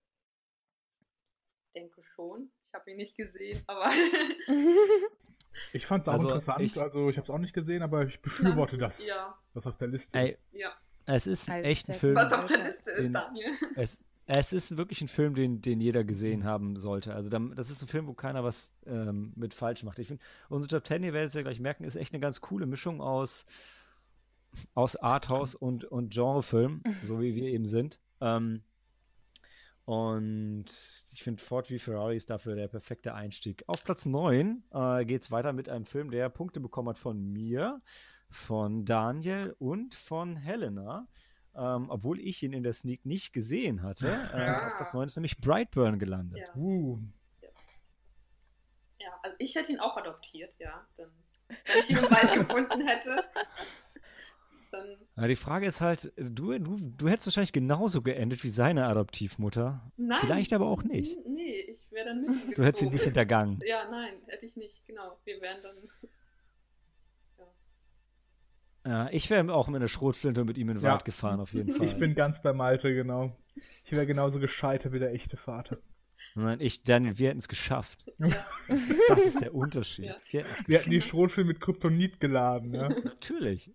Denke 1.75 2.03
schon. 2.15 2.51
Ich 2.69 2.75
habe 2.75 2.91
ihn 2.91 2.97
nicht 2.97 3.17
gesehen, 3.17 3.63
aber. 3.69 3.91
ich 5.73 5.87
fand 5.87 6.03
es 6.03 6.09
auch 6.09 6.13
also 6.15 6.29
interessant. 6.29 6.61
Ich, 6.61 6.79
also, 6.79 7.09
ich 7.09 7.17
habe 7.17 7.25
es 7.25 7.31
auch 7.31 7.39
nicht 7.39 7.55
gesehen, 7.55 7.83
aber 7.83 8.05
ich 8.05 8.21
befürworte 8.21 8.77
das. 8.77 8.99
Ja. 8.99 9.39
Was 9.55 9.67
auf 9.67 9.79
der 9.79 9.89
Liste 9.89 10.19
ey, 10.19 10.33
ist. 10.33 10.41
Ja. 10.53 10.77
Es 11.07 11.27
ist 11.27 11.49
ein 11.51 11.65
echt 11.65 11.89
ein 11.89 11.95
Film. 11.95 12.15
Was 12.15 12.33
auf 12.33 12.45
der 12.47 12.69
Liste 12.69 12.91
ist, 12.91 12.99
den, 12.99 13.13
Daniel. 13.13 13.53
Es, 13.77 14.01
es 14.27 14.53
ist 14.53 14.77
wirklich 14.77 15.01
ein 15.01 15.09
Film, 15.09 15.35
den, 15.35 15.61
den 15.61 15.81
jeder 15.81 16.05
gesehen 16.05 16.45
haben 16.45 16.77
sollte. 16.77 17.15
Also 17.15 17.29
das 17.29 17.71
ist 17.71 17.83
ein 17.83 17.89
Film, 17.89 18.07
wo 18.07 18.15
keiner 18.15 18.45
was 18.45 18.73
ähm, 18.87 19.33
mit 19.37 19.53
falsch 19.53 19.83
macht. 19.83 19.99
Ich 19.99 20.09
finde, 20.09 20.23
unsere 20.49 20.69
Top 20.69 20.85
Ten, 20.85 21.03
ihr 21.03 21.13
werdet 21.13 21.31
es 21.31 21.35
ja 21.35 21.43
gleich 21.43 21.61
merken, 21.61 21.85
ist 21.85 21.97
echt 21.97 22.15
eine 22.15 22.21
ganz 22.21 22.41
coole 22.41 22.67
Mischung 22.67 23.01
aus, 23.01 23.45
aus 24.75 24.97
Arthouse 24.97 25.55
und, 25.55 25.85
und 25.85 26.13
Genrefilm, 26.13 26.83
so 27.05 27.21
wie 27.21 27.35
wir 27.35 27.49
eben 27.49 27.67
sind. 27.67 27.99
Ähm, 28.21 28.63
und 29.85 30.67
ich 31.13 31.23
finde, 31.25 31.43
Ford 31.43 31.67
v 31.67 31.79
Ferrari 31.79 32.17
ist 32.17 32.31
dafür 32.31 32.55
der 32.55 32.69
perfekte 32.69 33.15
Einstieg. 33.15 33.65
Auf 33.67 33.83
Platz 33.83 34.07
9 34.07 34.63
äh, 34.73 35.05
geht 35.05 35.23
es 35.23 35.33
weiter 35.33 35.53
mit 35.53 35.69
einem 35.69 35.85
Film, 35.85 36.13
der 36.13 36.29
Punkte 36.29 36.61
bekommen 36.61 36.91
hat 36.91 36.99
von 36.99 37.21
mir 37.33 37.83
von 38.33 38.85
Daniel 38.85 39.55
und 39.59 39.95
von 39.95 40.37
Helena. 40.37 41.07
Ähm, 41.55 41.91
obwohl 41.91 42.19
ich 42.19 42.43
ihn 42.43 42.55
in 42.55 42.63
der 42.63 42.73
Sneak 42.73 43.05
nicht 43.05 43.33
gesehen 43.35 43.83
hatte. 43.83 44.09
Äh, 44.09 44.67
auf 44.67 44.77
Platz 44.77 44.95
9 44.95 45.07
ist 45.07 45.17
nämlich 45.17 45.39
Brightburn 45.39 45.99
gelandet. 45.99 46.39
Ja. 46.39 46.57
Uh. 46.57 46.99
ja. 48.99 49.11
also 49.23 49.37
ich 49.39 49.55
hätte 49.55 49.71
ihn 49.73 49.79
auch 49.79 49.97
adoptiert, 49.97 50.55
ja. 50.59 50.87
Dann, 50.97 51.11
wenn 51.49 51.81
ich 51.81 51.91
ihn 51.91 51.99
im 51.99 52.11
Wald 52.11 52.33
gefunden 52.49 52.87
hätte. 52.87 53.23
Dann 54.71 55.29
die 55.29 55.37
Frage 55.37 55.67
ist 55.67 55.81
halt, 55.81 56.13
du, 56.17 56.59
du, 56.59 56.79
du 56.79 57.09
hättest 57.09 57.27
wahrscheinlich 57.27 57.53
genauso 57.53 58.01
geendet 58.01 58.43
wie 58.43 58.49
seine 58.49 58.87
Adoptivmutter. 58.87 59.93
Nein. 59.97 60.19
Vielleicht 60.21 60.53
aber 60.55 60.67
auch 60.67 60.83
nicht. 60.83 61.19
Nee, 61.27 61.61
ich 61.69 61.91
wäre 61.91 62.07
dann 62.07 62.23
mitgezogen. 62.23 62.55
Du 62.55 62.65
hättest 62.65 62.83
ihn 62.83 62.91
nicht 62.91 63.05
hintergangen. 63.05 63.61
Ja, 63.67 63.89
nein, 63.91 64.15
hätte 64.27 64.47
ich 64.47 64.57
nicht, 64.57 64.85
genau. 64.87 65.19
Wir 65.25 65.41
wären 65.43 65.63
dann 65.63 65.77
Ja, 68.85 69.09
ich 69.13 69.31
wäre 69.31 69.53
auch 69.55 69.69
mit 69.69 69.77
einer 69.77 69.89
Schrotflinte 69.89 70.45
mit 70.45 70.59
ihm 70.59 70.69
in 70.71 70.77
den 70.79 70.85
Ja. 70.85 70.93
Wald 70.93 71.05
gefahren, 71.05 71.41
auf 71.41 71.53
jeden 71.53 71.73
Fall. 71.73 71.87
Ich 71.87 71.97
bin 71.99 72.15
ganz 72.15 72.43
bei 72.43 72.53
Malte, 72.53 72.93
genau. 72.95 73.37
Ich 73.55 73.93
wäre 73.93 74.07
genauso 74.07 74.39
gescheitert 74.41 74.93
wie 74.93 74.99
der 74.99 75.13
echte 75.13 75.37
Vater. 75.37 75.79
Nein, 76.35 76.61
ich, 76.61 76.83
Daniel, 76.83 77.19
wir 77.19 77.29
hätten 77.29 77.41
es 77.41 77.49
geschafft. 77.49 78.07
Ja. 78.19 78.47
Das 79.09 79.27
ist 79.27 79.41
der 79.43 79.55
Unterschied. 79.55 80.07
Ja. 80.07 80.17
Wir 80.31 80.41
hätten's 80.45 80.67
Wir 80.69 80.79
hatten 80.79 80.91
die. 80.91 81.03
Schrotfilme 81.03 81.49
mit 81.49 81.61
Kryptonit 81.61 82.21
geladen, 82.21 82.73
ja. 82.75 82.89
Natürlich. 82.89 83.71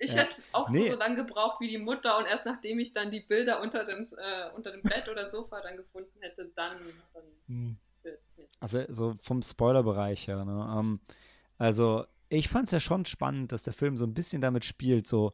Ich 0.00 0.12
Ja. 0.14 0.22
hätte 0.22 0.32
auch 0.52 0.68
Nee. 0.70 0.90
so 0.90 0.96
lange 0.96 1.16
gebraucht 1.16 1.60
wie 1.60 1.68
die 1.68 1.78
Mutter 1.78 2.18
und 2.18 2.24
erst 2.26 2.44
nachdem 2.46 2.78
ich 2.80 2.92
dann 2.92 3.10
die 3.10 3.20
Bilder 3.20 3.60
unter 3.62 3.84
dem, 3.84 4.08
äh, 4.18 4.50
unter 4.56 4.72
dem 4.72 4.82
Bett 4.82 5.08
oder 5.08 5.30
Sofa 5.30 5.60
dann 5.62 5.76
gefunden 5.76 6.18
hätte, 6.20 6.50
dann, 6.56 6.78
dann 7.14 7.22
Hm. 7.46 7.76
Also 8.58 8.82
so 8.88 9.14
vom 9.20 9.42
Spoilerbereich 9.42 10.26
her. 10.26 10.44
Ne? 10.44 10.76
Ähm, 10.78 11.00
also 11.58 12.04
ich 12.38 12.48
fand 12.48 12.66
es 12.66 12.72
ja 12.72 12.80
schon 12.80 13.04
spannend, 13.04 13.52
dass 13.52 13.62
der 13.62 13.72
Film 13.72 13.96
so 13.96 14.06
ein 14.06 14.14
bisschen 14.14 14.40
damit 14.40 14.64
spielt, 14.64 15.06
so 15.06 15.32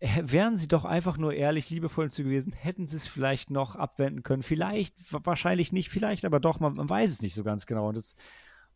wären 0.00 0.56
sie 0.56 0.66
doch 0.66 0.84
einfach 0.84 1.16
nur 1.16 1.32
ehrlich, 1.32 1.70
liebevoll 1.70 2.10
zu 2.10 2.24
gewesen, 2.24 2.52
hätten 2.52 2.88
sie 2.88 2.96
es 2.96 3.06
vielleicht 3.06 3.50
noch 3.50 3.76
abwenden 3.76 4.24
können. 4.24 4.42
Vielleicht, 4.42 5.12
wa- 5.12 5.20
wahrscheinlich 5.22 5.72
nicht, 5.72 5.90
vielleicht 5.90 6.24
aber 6.24 6.40
doch, 6.40 6.58
man, 6.58 6.74
man 6.74 6.88
weiß 6.90 7.08
es 7.10 7.22
nicht 7.22 7.34
so 7.34 7.44
ganz 7.44 7.66
genau. 7.66 7.88
Und 7.88 7.96
das 7.96 8.16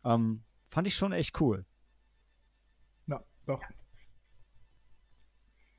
ähm, 0.05 0.43
fand 0.69 0.87
ich 0.87 0.95
schon 0.95 1.11
echt 1.11 1.39
cool. 1.41 1.65
Ja, 3.07 3.21
doch. 3.45 3.61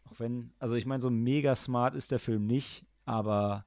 Auch 0.05 0.18
wenn, 0.18 0.52
also 0.59 0.74
ich 0.74 0.85
meine, 0.85 1.01
so 1.01 1.10
mega 1.10 1.56
smart 1.56 1.94
ist 1.94 2.10
der 2.12 2.18
Film 2.18 2.47
nicht, 2.47 2.85
aber 3.06 3.64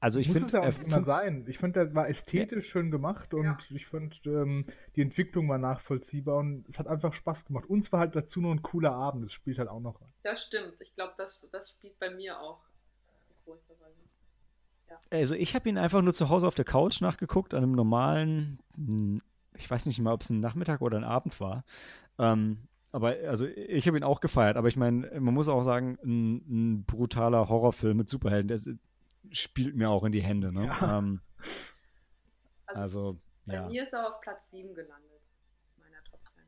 also 0.00 0.20
ich 0.20 0.28
Muss 0.28 0.34
finde, 0.34 0.46
es 0.46 0.52
ja 0.52 0.60
auch 0.60 0.64
er 0.64 0.70
nicht 0.70 0.86
immer 0.86 1.02
sein. 1.02 1.44
Ich 1.48 1.58
fand, 1.58 1.76
der 1.76 1.94
war 1.94 2.08
ästhetisch 2.08 2.68
schön 2.68 2.90
gemacht 2.90 3.34
und 3.34 3.44
Ja. 3.44 3.58
ich 3.70 3.86
fand, 3.86 4.20
ähm, 4.26 4.66
die 4.96 5.02
Entwicklung 5.02 5.48
war 5.48 5.58
nachvollziehbar 5.58 6.36
und 6.36 6.68
es 6.68 6.78
hat 6.78 6.86
einfach 6.86 7.12
Spaß 7.14 7.44
gemacht. 7.46 7.66
Uns 7.68 7.90
war 7.92 8.00
halt 8.00 8.14
dazu 8.14 8.40
nur 8.40 8.54
ein 8.54 8.62
cooler 8.62 8.92
Abend, 8.92 9.24
das 9.24 9.32
spielt 9.32 9.58
halt 9.58 9.68
auch 9.68 9.80
noch 9.80 10.00
rein. 10.00 10.08
Das 10.22 10.42
stimmt. 10.42 10.74
Ich 10.80 10.94
glaube, 10.94 11.14
das, 11.18 11.48
das 11.50 11.70
spielt 11.70 11.98
bei 11.98 12.10
mir 12.10 12.38
auch 12.38 12.60
eine 13.28 13.36
große 13.44 13.72
Rolle. 13.80 13.94
Also 15.10 15.34
ich 15.34 15.54
habe 15.54 15.68
ihn 15.68 15.78
einfach 15.78 16.02
nur 16.02 16.14
zu 16.14 16.28
Hause 16.28 16.46
auf 16.46 16.54
der 16.54 16.64
Couch 16.64 17.00
nachgeguckt, 17.00 17.52
an 17.54 17.62
einem 17.62 17.72
normalen, 17.72 18.58
hm, 18.74 19.20
ich 19.54 19.70
weiß 19.70 19.86
nicht 19.86 19.98
mal, 20.00 20.12
ob 20.12 20.22
es 20.22 20.30
ein 20.30 20.40
Nachmittag 20.40 20.80
oder 20.80 20.96
ein 20.96 21.04
Abend 21.04 21.40
war. 21.40 21.64
Ähm, 22.18 22.68
aber 22.90 23.16
also 23.26 23.46
ich 23.46 23.86
habe 23.86 23.98
ihn 23.98 24.04
auch 24.04 24.20
gefeiert, 24.20 24.56
aber 24.56 24.68
ich 24.68 24.76
meine, 24.76 25.20
man 25.20 25.34
muss 25.34 25.48
auch 25.48 25.62
sagen, 25.62 25.98
ein, 26.02 26.36
ein 26.48 26.84
brutaler 26.84 27.48
Horrorfilm 27.48 27.98
mit 27.98 28.08
Superhelden, 28.08 28.48
der 28.48 28.60
spielt 29.32 29.76
mir 29.76 29.90
auch 29.90 30.04
in 30.04 30.12
die 30.12 30.22
Hände. 30.22 30.52
Ne? 30.52 30.66
Ja. 30.66 30.98
Ähm, 30.98 31.20
Also, 32.66 32.80
also, 32.80 33.20
bei 33.46 33.54
ja, 33.54 33.66
mir 33.66 33.82
ist 33.82 33.92
er 33.92 34.06
auf 34.06 34.20
Platz 34.20 34.50
7 34.50 34.74
gelandet. 34.74 35.20
Meiner 35.78 36.02
Top 36.04 36.20
10. 36.34 36.44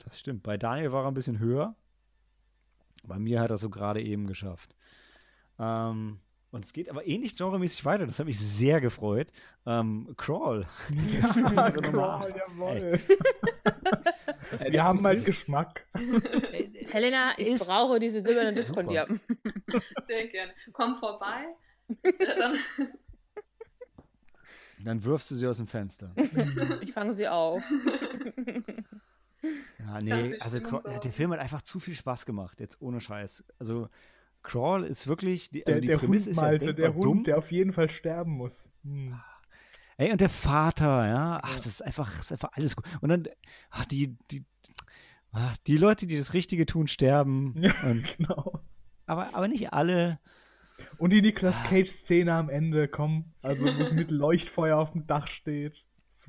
das 0.00 0.18
stimmt. 0.18 0.42
Bei 0.42 0.56
Daniel 0.58 0.92
war 0.92 1.04
er 1.04 1.08
ein 1.08 1.14
bisschen 1.14 1.38
höher. 1.38 1.74
Bei 3.04 3.18
mir 3.18 3.40
hat 3.40 3.50
er 3.50 3.56
so 3.56 3.70
gerade 3.70 4.02
eben 4.02 4.26
geschafft. 4.26 4.74
Ähm, 5.58 6.20
und 6.52 6.64
es 6.64 6.72
geht 6.72 6.88
aber 6.88 7.06
ähnlich 7.06 7.34
genremäßig 7.36 7.84
weiter. 7.84 8.06
Das 8.06 8.18
hat 8.20 8.26
mich 8.26 8.38
sehr 8.38 8.80
gefreut. 8.80 9.32
Ähm, 9.66 10.14
Crawl. 10.16 10.66
Das 11.20 11.36
ist 11.36 11.36
unsere 11.38 11.82
Nummer 11.82 12.20
Crawl, 12.20 12.34
jawohl. 12.36 13.00
Wir 14.70 14.84
haben 14.84 15.04
halt 15.04 15.24
Geschmack. 15.24 15.86
Helena, 16.90 17.32
ich 17.38 17.48
Ist- 17.48 17.66
brauche 17.66 17.98
diese 17.98 18.20
silbernen 18.20 18.54
Super. 18.54 18.82
Diskondiapen. 18.82 19.20
Sehr 20.06 20.28
gerne. 20.28 20.52
Komm 20.72 20.98
vorbei. 20.98 21.46
Ja, 22.04 22.36
dann, 22.38 22.58
Dann 24.84 25.04
wirfst 25.04 25.30
du 25.30 25.34
sie 25.36 25.46
aus 25.46 25.56
dem 25.58 25.66
Fenster. 25.66 26.14
Ich 26.82 26.92
fange 26.92 27.14
sie 27.14 27.28
auf. 27.28 27.62
Ja, 29.78 30.00
nee, 30.00 30.38
also 30.38 30.60
Crawl, 30.60 30.82
der 31.02 31.12
Film 31.12 31.32
hat 31.32 31.40
einfach 31.40 31.62
zu 31.62 31.80
viel 31.80 31.94
Spaß 31.94 32.26
gemacht, 32.26 32.60
jetzt 32.60 32.80
ohne 32.80 33.00
Scheiß. 33.00 33.42
Also 33.58 33.88
Crawl 34.42 34.84
ist 34.84 35.06
wirklich, 35.06 35.50
die, 35.50 35.66
also 35.66 35.80
der 35.80 35.82
die 35.82 35.88
der 35.88 35.98
Prämisse 35.98 36.26
Hund, 36.26 36.30
ist 36.30 36.36
ja 36.40 36.48
Malte, 36.48 36.74
der 36.74 36.94
Hund, 36.94 37.04
dumm. 37.04 37.24
der 37.24 37.38
auf 37.38 37.50
jeden 37.50 37.72
Fall 37.72 37.90
sterben 37.90 38.32
muss. 38.32 38.52
Hm. 38.84 39.18
Ey, 39.96 40.10
und 40.10 40.20
der 40.20 40.28
Vater, 40.28 41.06
ja, 41.06 41.40
ach, 41.42 41.56
das 41.56 41.66
ist 41.66 41.84
einfach, 41.84 42.10
das 42.10 42.22
ist 42.22 42.32
einfach 42.32 42.50
alles 42.54 42.74
gut. 42.74 42.84
Und 43.00 43.08
dann, 43.10 43.28
ach, 43.70 43.84
die, 43.84 44.16
die, 44.30 44.44
ach, 45.32 45.56
die 45.66 45.76
Leute, 45.76 46.06
die 46.06 46.16
das 46.16 46.34
Richtige 46.34 46.66
tun, 46.66 46.86
sterben. 46.88 47.54
Ja, 47.58 47.74
Und, 47.84 48.04
genau. 48.16 48.60
aber, 49.06 49.34
aber 49.34 49.48
nicht 49.48 49.72
alle. 49.72 50.18
Und 50.98 51.10
die 51.10 51.22
Nicolas 51.22 51.62
Cage-Szene 51.64 52.32
am 52.32 52.48
Ende, 52.48 52.88
komm, 52.88 53.26
also 53.42 53.64
wo 53.64 53.84
sie 53.84 53.94
mit 53.94 54.10
Leuchtfeuer 54.10 54.78
auf 54.78 54.92
dem 54.92 55.06
Dach 55.06 55.28
steht. 55.28 55.84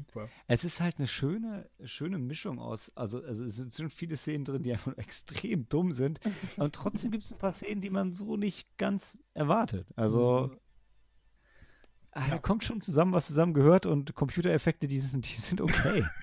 Super. 0.07 0.29
Es 0.47 0.63
ist 0.63 0.81
halt 0.81 0.97
eine 0.97 1.07
schöne, 1.07 1.69
schöne 1.83 2.17
Mischung 2.17 2.59
aus, 2.59 2.91
also, 2.95 3.21
also 3.23 3.45
es 3.45 3.55
sind 3.55 3.73
schon 3.73 3.89
viele 3.89 4.17
Szenen 4.17 4.45
drin, 4.45 4.63
die 4.63 4.71
einfach 4.71 4.97
extrem 4.97 5.67
dumm 5.69 5.91
sind. 5.91 6.19
Und 6.57 6.75
trotzdem 6.75 7.11
gibt 7.11 7.23
es 7.23 7.31
ein 7.33 7.39
paar 7.39 7.51
Szenen, 7.51 7.81
die 7.81 7.89
man 7.89 8.13
so 8.13 8.37
nicht 8.37 8.77
ganz 8.77 9.23
erwartet. 9.33 9.87
Also 9.95 10.51
ah, 12.11 12.27
da 12.29 12.37
kommt 12.37 12.63
schon 12.63 12.81
zusammen, 12.81 13.13
was 13.13 13.27
zusammen 13.27 13.53
gehört 13.53 13.85
und 13.85 14.13
Computereffekte, 14.15 14.87
die 14.87 14.99
sind, 14.99 15.25
die 15.27 15.41
sind 15.41 15.61
okay. 15.61 16.05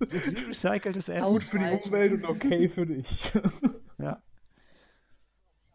Das 0.00 0.12
wie 0.12 0.16
recyceltes 0.48 1.08
ist 1.08 1.14
Essen. 1.14 1.32
gut 1.32 1.42
für 1.44 1.58
die. 1.60 1.64
Umwelt 1.84 2.12
und 2.12 2.24
okay 2.24 2.68
für 2.68 2.84
dich. 2.84 3.32
Ja. 3.98 4.20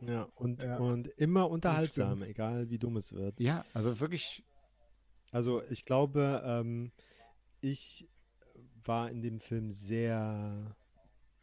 Ja, 0.02 0.24
und, 0.36 0.62
Ja. 0.62 0.78
und 0.78 1.08
immer 1.18 1.50
unterhaltsam, 1.50 2.22
egal 2.24 2.70
wie 2.70 2.78
dumm 2.78 2.98
es 2.98 3.14
wird. 3.14 3.40
ja, 3.40 3.66
also 3.74 4.00
wirklich. 4.00 4.44
Also 5.32 5.62
ich 5.70 5.86
glaube, 5.86 6.42
ähm, 6.46 6.92
ich 7.62 8.08
war 8.86 9.10
in 9.12 9.22
dem 9.22 9.40
Film 9.40 9.70
sehr, 9.72 10.76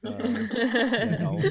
äh, 0.03 0.11
sehr 0.13 1.21
laut. 1.23 1.45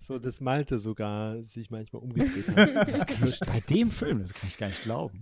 so, 0.00 0.18
dass 0.18 0.40
Malte 0.40 0.78
sogar 0.78 1.42
sich 1.42 1.70
manchmal 1.70 2.02
umgedreht 2.02 2.48
hat. 2.56 2.88
Das 2.88 3.06
kann 3.06 3.28
ich, 3.28 3.38
bei 3.40 3.60
dem 3.60 3.90
Film, 3.90 4.20
das 4.20 4.32
kann 4.34 4.48
ich 4.48 4.58
gar 4.58 4.68
nicht 4.68 4.82
glauben. 4.82 5.20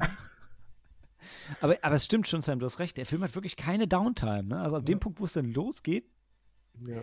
Aber, 1.61 1.77
aber 1.83 1.95
es 1.95 2.05
stimmt 2.05 2.29
schon, 2.29 2.41
Sam, 2.41 2.59
du 2.59 2.67
hast 2.67 2.79
recht. 2.79 2.97
Der 2.97 3.07
Film 3.07 3.23
hat 3.23 3.35
wirklich 3.35 3.57
keine 3.57 3.87
Downtime. 3.89 4.45
Ne? 4.45 4.61
Also 4.61 4.77
ab 4.77 4.87
dem 4.87 5.01
Punkt, 5.01 5.21
wo 5.21 5.25
es 5.25 5.33
dann 5.33 5.53
losgeht, 5.53 6.07
Ja. 6.87 7.03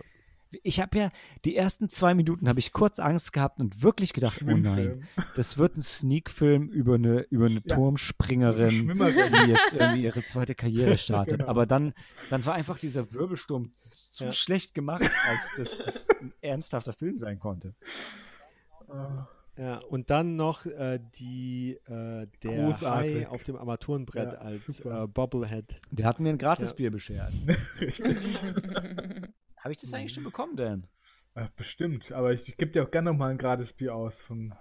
Ich 0.62 0.80
habe 0.80 0.98
ja 0.98 1.10
die 1.44 1.56
ersten 1.56 1.88
zwei 1.88 2.14
Minuten 2.14 2.48
habe 2.48 2.58
ich 2.60 2.72
kurz 2.72 2.98
Angst 2.98 3.32
gehabt 3.32 3.60
und 3.60 3.82
wirklich 3.82 4.12
gedacht, 4.12 4.42
oh 4.46 4.56
nein, 4.56 5.04
das 5.34 5.58
wird 5.58 5.76
ein 5.76 5.80
Sneak-Film 5.82 6.68
über 6.68 6.94
eine, 6.94 7.20
über 7.30 7.46
eine 7.46 7.62
Ja. 7.66 7.74
Turmspringerin, 7.76 8.88
die 8.88 9.50
jetzt 9.50 9.74
irgendwie 9.74 10.04
ihre 10.04 10.24
zweite 10.24 10.54
Karriere 10.54 10.96
startet. 10.98 11.38
Genau. 11.38 11.48
Aber 11.50 11.66
dann, 11.66 11.92
dann 12.30 12.44
war 12.46 12.54
einfach 12.54 12.78
dieser 12.78 13.12
Wirbelsturm 13.12 13.72
zu 13.76 14.24
Ja. 14.24 14.30
schlecht 14.32 14.74
gemacht, 14.74 15.02
als 15.26 15.40
dass 15.56 15.78
das 15.84 16.08
ein 16.20 16.32
ernsthafter 16.40 16.92
Film 16.92 17.18
sein 17.18 17.38
konnte. 17.38 17.74
Ah, 18.88 19.26
Ja, 19.56 19.78
und 19.78 20.10
dann 20.10 20.34
noch 20.36 20.66
äh, 20.66 20.98
die 21.18 21.78
äh, 21.86 22.26
der 22.42 22.64
Großartig. 22.64 23.14
Hai 23.26 23.28
auf 23.28 23.44
dem 23.44 23.56
Armaturenbrett 23.56 24.32
Ja, 24.32 24.38
als 24.38 24.80
äh, 24.80 25.06
Bobblehead. 25.06 25.80
Der 25.92 26.06
hat 26.06 26.18
mir 26.18 26.30
ein 26.30 26.38
Gratisbier 26.38 26.90
beschert. 26.90 27.32
Richtig. 27.80 28.40
Habe 29.64 29.72
ich 29.72 29.78
das 29.80 29.92
eigentlich 29.94 30.12
schon 30.14 30.22
bekommen, 30.24 30.54
Dan? 30.56 30.86
Ja, 31.34 31.48
bestimmt, 31.56 32.12
aber 32.12 32.32
ich, 32.32 32.48
ich 32.48 32.56
gebe 32.56 32.70
dir 32.70 32.84
auch 32.84 32.90
gerne 32.92 33.10
noch 33.10 33.18
mal 33.18 33.30
ein 33.30 33.38
gratis 33.38 33.72
Bier 33.72 33.94
aus. 33.94 34.20
Von, 34.20 34.54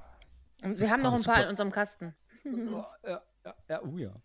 Und 0.63 0.79
wir 0.79 0.89
haben 0.89 1.03
noch 1.03 1.13
ein 1.13 1.21
paar 1.23 1.43
in 1.43 1.49
unserem 1.49 1.71
Kasten. 1.71 2.15
Ja, 2.45 3.21
ja, 3.45 3.55
ja, 3.69 3.81
oh 3.83 3.97
ja. 3.97 4.15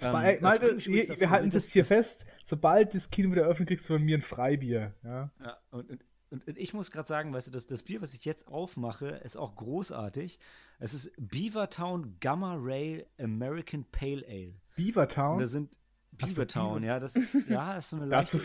Bei- 0.00 0.34
das 0.34 0.40
Malte, 0.42 0.78
wir, 0.86 1.20
wir 1.20 1.30
halten 1.30 1.50
das- 1.50 1.64
das 1.66 1.72
hier 1.72 1.82
das- 1.82 1.88
fest. 1.88 2.26
Sobald 2.44 2.94
das 2.94 3.10
Kino 3.10 3.30
wieder 3.32 3.42
öffnet, 3.44 3.68
kriegst 3.68 3.84
du 3.88 3.94
von 3.94 4.02
mir 4.02 4.16
ein 4.16 4.22
Freibier. 4.22 4.94
Ja? 5.04 5.30
Ja, 5.40 5.58
und, 5.70 5.90
und, 5.90 6.04
und 6.30 6.46
und 6.48 6.58
ich 6.58 6.72
muss 6.74 6.90
gerade 6.90 7.06
sagen, 7.08 7.32
weißt 7.32 7.48
du, 7.48 7.50
das, 7.50 7.66
das 7.66 7.82
Bier, 7.82 8.00
was 8.00 8.14
ich 8.14 8.24
jetzt 8.24 8.46
aufmache, 8.48 9.08
ist 9.08 9.36
auch 9.36 9.54
großartig. 9.56 10.38
Es 10.78 10.94
ist 10.94 11.12
Beavertown 11.18 12.16
Gamma 12.20 12.54
Ray 12.58 13.06
American 13.18 13.84
Pale 13.90 14.24
Ale. 14.26 14.48
Und 14.54 14.76
Beavertown. 14.76 15.38
da 15.40 15.46
sind 15.46 15.78
Beavertown, 16.18 16.80
Beaver- 16.82 16.86
ja, 16.86 16.98
das 17.00 17.16
ist, 17.16 17.48
ja, 17.48 17.76
ist 17.78 17.90
so 17.90 17.96
eine 17.96 18.06
leichte 18.06 18.38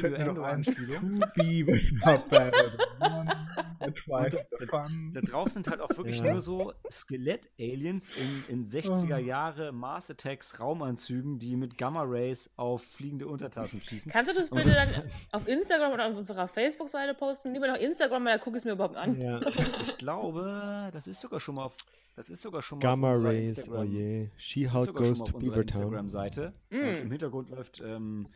the 4.59 4.65
da-. 4.65 4.87
Da 5.13 5.21
drauf 5.21 5.49
sind 5.49 5.67
halt 5.67 5.81
auch 5.81 5.89
wirklich 5.97 6.19
Ja. 6.19 6.31
nur 6.31 6.41
so 6.41 6.73
Skelett-Aliens 6.89 8.11
in, 8.15 8.43
in 8.63 8.65
60er 8.65 9.17
Jahre 9.17 9.71
Mars 9.71 10.09
Attacks 10.09 10.59
Raumanzügen, 10.59 11.39
die 11.39 11.55
mit 11.55 11.77
Gamma-Rays 11.77 12.51
auf 12.55 12.83
fliegende 12.83 13.27
Untertassen 13.27 13.81
schießen. 13.81 14.11
Kannst 14.11 14.31
du 14.31 14.35
das 14.35 14.49
bitte 14.49 14.65
das- 14.69 14.75
dann 14.77 15.03
auf 15.31 15.47
Instagram 15.47 15.93
oder 15.93 16.07
auf 16.07 16.15
unserer 16.15 16.47
Facebook-Seite 16.47 17.13
posten? 17.13 17.53
Lieber 17.53 17.67
noch 17.67 17.75
Instagram, 17.77 18.25
weil 18.25 18.37
da 18.37 18.43
gucke 18.43 18.57
ich 18.57 18.61
es 18.61 18.65
mir 18.65 18.71
überhaupt 18.73 18.95
an. 18.95 19.19
Ja. 19.19 19.41
Ich 19.81 19.97
glaube, 19.97 20.89
das 20.93 21.07
ist 21.07 21.19
sogar 21.21 21.39
schon 21.39 21.55
mal 21.55 21.65
auf, 21.65 21.77
das 22.15 22.29
ist 22.29 22.41
sogar 22.41 22.61
schon 22.61 22.79
mal 22.79 22.83
Gamma 22.83 23.09
auf 23.09 23.15
unserer 23.17 23.31
Rays, 23.31 23.49
oh 23.49 23.61
Instagram. 23.61 23.91
je. 23.91 24.25
Das 24.25 24.33
ist 24.35 24.43
She-Hulk 24.43 24.85
sogar 24.85 25.03
schon 25.03 25.13
goes 25.13 25.19
mal 25.19 25.25
to 25.25 25.39
Beavertown. 25.39 25.61
Instagram-Seite. 25.61 26.53
Mm. 26.69 26.75
Und 26.75 26.97
im 26.97 27.11
Hintergrund 27.11 27.49
läuft, 27.49 27.81
ähm, 27.83 28.27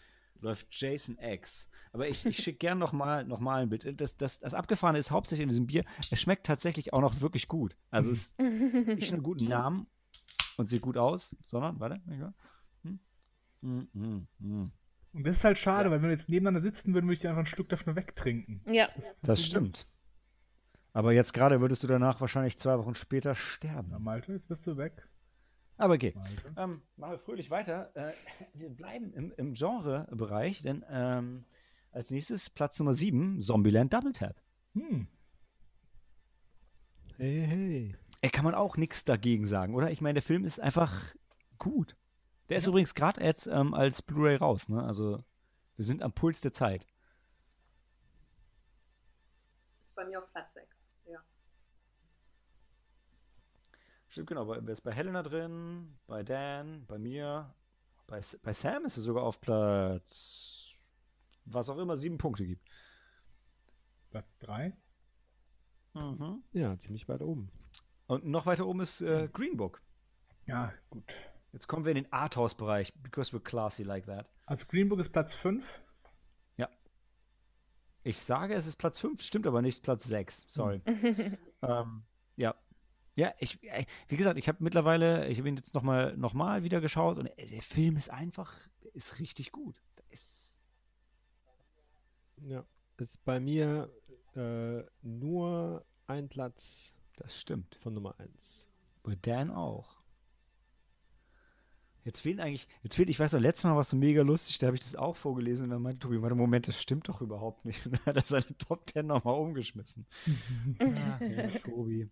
läuft 0.42 0.68
Jason 0.72 1.18
X. 1.20 1.70
Aber 1.92 2.08
ich, 2.08 2.26
ich 2.26 2.38
schicke 2.38 2.58
gern 2.58 2.80
nochmal 2.80 3.26
noch 3.26 3.40
mal 3.40 3.62
ein 3.62 3.70
Bild. 3.70 4.00
Das, 4.02 4.18
das, 4.18 4.40
das 4.40 4.54
Abgefahrene 4.54 5.00
ist 5.00 5.12
hauptsächlich 5.12 5.44
in 5.44 5.50
diesem 5.50 5.68
Bier, 5.68 5.84
es 6.10 6.20
schmeckt 6.20 6.46
tatsächlich 6.46 6.94
auch 6.94 7.02
noch 7.02 7.22
wirklich 7.22 7.48
gut. 7.48 7.78
Also 7.92 8.12
es 8.12 8.32
ist 8.38 8.40
nicht 8.40 9.12
nur 9.12 9.14
einen 9.14 9.24
guten 9.24 9.48
Namen 9.48 9.88
und 10.58 10.70
sieht 10.70 10.82
gut 10.82 10.98
aus, 10.98 11.36
sondern, 11.44 11.80
warte. 11.80 12.02
Hm? 12.84 13.00
Hm, 13.62 13.88
hm, 13.94 14.28
hm. 14.40 14.72
Und 15.14 15.26
das 15.26 15.38
ist 15.38 15.44
halt 15.44 15.58
schade, 15.58 15.90
weil 15.90 16.02
wenn 16.02 16.10
wir 16.10 16.16
jetzt 16.16 16.30
nebeneinander 16.30 16.62
sitzen 16.62 16.94
würden, 16.94 17.08
würde 17.08 17.20
ich 17.20 17.28
einfach 17.28 17.40
einen 17.40 17.48
Schluck 17.48 17.70
davon 17.70 17.96
wegtrinken. 17.96 18.62
Ja. 18.72 18.90
Das 19.24 19.44
stimmt. 19.44 19.88
Aber 20.98 21.14
jetzt 21.14 21.32
gerade 21.32 21.62
würdest 21.62 21.84
du 21.84 21.88
danach 21.88 22.22
wahrscheinlich 22.22 22.58
zwei 22.58 22.80
Wochen 22.80 22.96
später 22.96 23.36
sterben. 23.36 23.90
Na, 23.92 24.00
Malte, 24.00 24.34
jetzt 24.34 24.48
bist 24.48 24.66
du 24.66 24.78
weg. 24.78 25.08
Aber 25.78 25.94
okay. 25.94 26.16
Ähm, 26.56 26.82
machen 26.96 27.12
wir 27.12 27.20
fröhlich 27.20 27.52
weiter. 27.52 27.96
Äh, 27.96 28.12
wir 28.56 28.72
bleiben 28.72 29.14
im, 29.14 29.32
im 29.38 29.54
Genre-Bereich, 29.54 30.64
denn 30.64 30.84
ähm, 30.90 31.46
als 31.92 32.10
nächstes 32.10 32.50
Platz 32.50 32.80
Nummer 32.80 32.96
7, 32.96 33.44
Zombieland 33.44 33.94
Double 33.94 34.12
Tap. 34.12 34.42
Hm. 34.74 35.08
Hey, 37.18 37.46
hey. 37.48 37.96
Ey, 38.22 38.32
kann 38.32 38.44
man 38.44 38.56
auch 38.56 38.76
nichts 38.76 39.06
dagegen 39.06 39.46
sagen, 39.46 39.76
oder? 39.76 39.92
Ich 39.92 40.02
meine, 40.02 40.16
der 40.16 40.24
Film 40.24 40.46
ist 40.46 40.60
einfach 40.60 41.14
gut. 41.60 41.96
Der 42.50 42.58
ist 42.58 42.66
übrigens 42.66 42.96
gerade 42.96 43.24
jetzt 43.24 43.46
ähm, 43.46 43.76
als 43.76 44.02
Blu-ray 44.02 44.38
raus, 44.38 44.68
ne? 44.68 44.82
Also 44.82 45.24
wir 45.76 45.86
sind 45.86 46.02
am 46.02 46.14
Puls 46.14 46.42
der 46.42 46.54
Zeit. 46.54 46.88
Ist 49.84 49.94
bei 49.94 50.04
mir 50.04 50.24
auf 50.24 50.32
Platz 50.32 50.52
6. 50.56 50.68
Ja. 51.10 51.20
Stimmt, 54.18 54.30
genau. 54.30 54.46
Bei, 54.46 54.58
wer 54.60 54.74
ist 54.74 54.82
bei 54.82 54.92
Helena 54.92 55.22
drin, 55.22 55.96
bei 56.08 56.24
Dan, 56.24 56.88
bei 56.88 56.98
mir, 56.98 57.54
bei, 58.08 58.20
bei 58.42 58.52
Sam 58.52 58.86
ist 58.86 58.98
er 58.98 59.04
sogar 59.04 59.22
auf 59.22 59.40
Platz, 59.40 60.74
was 61.46 61.70
auch 61.70 61.78
immer, 61.78 61.96
sieben 61.96 62.18
Punkte 62.18 62.48
gibt. 62.48 62.68
Platz 64.10 64.36
3. 64.40 64.76
Mhm. 65.94 66.42
Ja, 66.52 66.80
ziemlich 66.80 67.08
weit 67.08 67.22
oben. 67.22 67.52
Und 68.08 68.26
noch 68.26 68.48
weiter 68.48 68.66
oben 68.66 68.82
ist 68.82 69.02
äh, 69.02 69.30
Green 69.32 69.56
Book. 69.56 69.84
Ja, 70.48 70.74
gut. 70.90 71.04
Jetzt 71.52 71.68
kommen 71.68 71.86
wir 71.86 71.92
in 71.92 72.04
den 72.04 72.12
Arthouse-Bereich, 72.12 72.96
because 73.04 73.38
we're 73.38 73.44
classy 73.44 73.84
like 73.84 74.08
that. 74.08 74.28
Also 74.48 74.66
Green 74.66 74.90
Book 74.90 75.00
ist 75.00 75.12
Platz 75.12 75.32
5. 75.36 75.64
Ich 78.08 78.22
sage, 78.22 78.54
es 78.54 78.66
ist 78.66 78.78
Platz 78.78 79.00
5, 79.00 79.22
stimmt 79.22 79.46
aber 79.46 79.62
nicht, 79.62 79.74
es 79.74 79.78
ist 79.80 79.84
Platz 79.84 80.06
6. 80.06 80.46
Sorry. 80.48 80.82
ähm, 81.62 82.04
ja. 83.18 83.34
Ich, 83.40 83.60
ey, 83.64 83.86
wie 84.08 84.16
gesagt, 84.16 84.38
ich 84.38 84.48
habe 84.48 84.64
mittlerweile, 84.64 85.28
ich 85.28 85.40
habe 85.40 85.50
ihn 85.50 85.58
jetzt 85.58 85.76
nochmal 85.76 86.16
noch 86.16 86.34
mal 86.34 86.64
wieder 86.64 86.80
geschaut 86.80 87.18
und 87.18 87.28
ey, 87.38 87.48
der 87.48 87.62
Film 87.62 87.98
ist 87.98 88.10
einfach, 88.10 88.54
ist 88.94 89.20
richtig 89.20 89.52
gut. 89.52 89.82
Ist, 90.10 90.62
Ja. 92.42 92.64
Ist 92.98 93.24
bei 93.26 93.40
mir 93.40 93.92
äh, 94.36 94.84
nur 95.02 95.86
ein 96.08 96.30
Platz 96.30 96.94
das 97.18 97.36
stimmt. 97.36 97.76
von 97.82 97.94
Nummer 97.94 98.16
1. 98.20 98.68
Bei 99.04 99.16
Dan 99.22 99.52
auch. 99.52 99.98
Jetzt 102.04 102.22
fehlen 102.22 102.40
eigentlich, 102.40 102.70
jetzt 102.84 102.96
fehlt, 102.96 103.10
ich 103.10 103.20
weiß 103.20 103.34
noch, 103.34 103.42
letztes 103.42 103.66
Mal 103.66 103.74
war 103.74 103.82
es 103.82 103.90
so 103.90 103.98
mega 103.98 104.22
lustig, 104.22 104.60
da 104.60 104.68
habe 104.68 104.76
ich 104.78 104.82
das 104.82 104.96
auch 104.96 105.18
vorgelesen 105.18 105.66
und 105.66 105.72
dann 105.72 105.82
meinte 105.82 106.00
Tobi, 106.00 106.22
warte, 106.22 106.36
Moment, 106.36 106.66
das 106.68 106.82
stimmt 106.82 107.10
doch 107.10 107.20
überhaupt 107.20 107.66
nicht. 107.66 107.86
Und 107.86 107.94
dann 107.96 108.06
hat 108.06 108.16
er 108.16 108.24
seine 108.26 108.58
Top 108.58 108.90
10 108.90 109.06
nochmal 109.08 109.36
umgeschmissen. 109.36 110.06
Ach, 110.80 111.20
ja, 111.22 111.50
Tobi, 111.60 112.10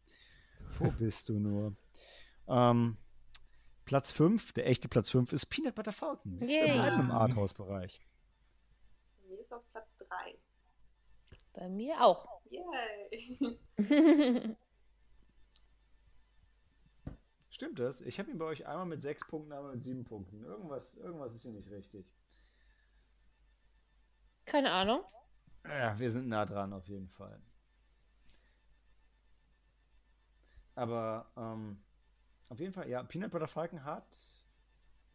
wo 0.80 0.92
bist 1.00 1.30
du 1.30 1.40
nur? 1.40 1.76
Ähm, 2.48 2.98
Platz 3.86 4.12
5, 4.12 4.54
der 4.54 4.68
echte 4.68 4.88
Platz 4.88 5.10
5 5.10 5.32
ist 5.34 5.46
Peanut 5.48 5.76
Butter 5.76 5.92
Falcon. 5.92 6.34
Das 6.34 6.44
ist 6.44 6.54
Yay. 6.54 6.68
wir 6.68 6.74
bleiben 6.74 7.00
im 7.02 7.12
Arthouse-Bereich. 7.12 8.02
Bei 9.18 9.28
mir 9.28 9.40
ist 9.40 9.54
auf 9.54 9.64
Platz 9.72 9.88
3. 9.98 10.38
Bei 11.54 11.70
mir 11.70 12.04
auch. 12.04 12.42
Yay! 12.50 13.58
Stimmt 17.50 17.80
das? 17.80 18.02
Ich 18.02 18.20
habe 18.20 18.30
ihn 18.30 18.38
bei 18.38 18.46
euch 18.46 18.68
einmal 18.68 18.86
mit 18.86 19.02
6 19.02 19.28
Punkten, 19.28 19.54
einmal 19.54 19.76
mit 19.76 19.84
7 19.84 20.04
Punkten. 20.04 20.44
Irgendwas, 20.44 20.96
irgendwas 20.96 21.34
ist 21.34 21.44
hier 21.44 21.54
nicht 21.54 21.70
richtig. 21.70 22.06
Keine 24.46 24.72
Ahnung. 24.72 25.02
Ja, 25.64 25.98
wir 25.98 26.12
sind 26.12 26.28
nah 26.28 26.46
dran 26.46 26.74
auf 26.74 26.88
jeden 26.88 27.08
Fall. 27.08 27.42
Aber 30.76 31.26
ähm, 31.38 31.78
auf 32.50 32.60
jeden 32.60 32.74
Fall, 32.74 32.90
ja, 32.90 33.02
Peanut 33.04 33.32
Butter 33.32 33.48
Falcon 33.48 33.84
hat. 33.84 34.06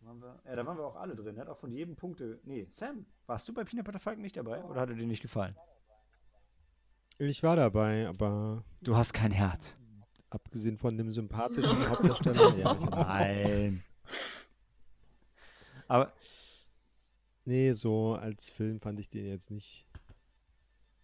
Waren 0.00 0.20
wir, 0.22 0.40
ja, 0.46 0.56
da 0.56 0.64
waren 0.64 0.78
wir 0.78 0.86
auch 0.86 0.96
alle 0.96 1.14
drin. 1.14 1.36
Er 1.36 1.42
hat 1.42 1.48
auch 1.48 1.58
von 1.58 1.70
jedem 1.72 1.94
Punkte. 1.94 2.40
Nee, 2.44 2.66
Sam, 2.70 3.04
warst 3.26 3.46
du 3.48 3.52
bei 3.52 3.64
Peanut 3.64 3.84
Butter 3.84 3.98
Falcon 3.98 4.22
nicht 4.22 4.36
dabei? 4.36 4.62
Oder 4.64 4.80
hat 4.80 4.88
er 4.88 4.94
dir 4.94 5.06
nicht 5.06 5.20
gefallen? 5.22 5.54
Ich 7.18 7.42
war 7.42 7.54
dabei, 7.56 8.08
aber 8.08 8.64
Du 8.80 8.96
hast 8.96 9.12
kein 9.12 9.30
Herz. 9.30 9.78
abgesehen 10.30 10.78
von 10.78 10.96
dem 10.96 11.12
sympathischen 11.12 11.86
Hauptdarsteller, 11.90 12.54
ja, 12.56 12.64
hab- 12.70 12.90
Nein. 12.90 13.84
Aber 15.88 16.12
nee, 17.44 17.72
so 17.72 18.14
als 18.14 18.48
Film 18.48 18.80
fand 18.80 19.00
ich 19.00 19.10
den 19.10 19.26
jetzt 19.26 19.50
nicht. 19.50 19.86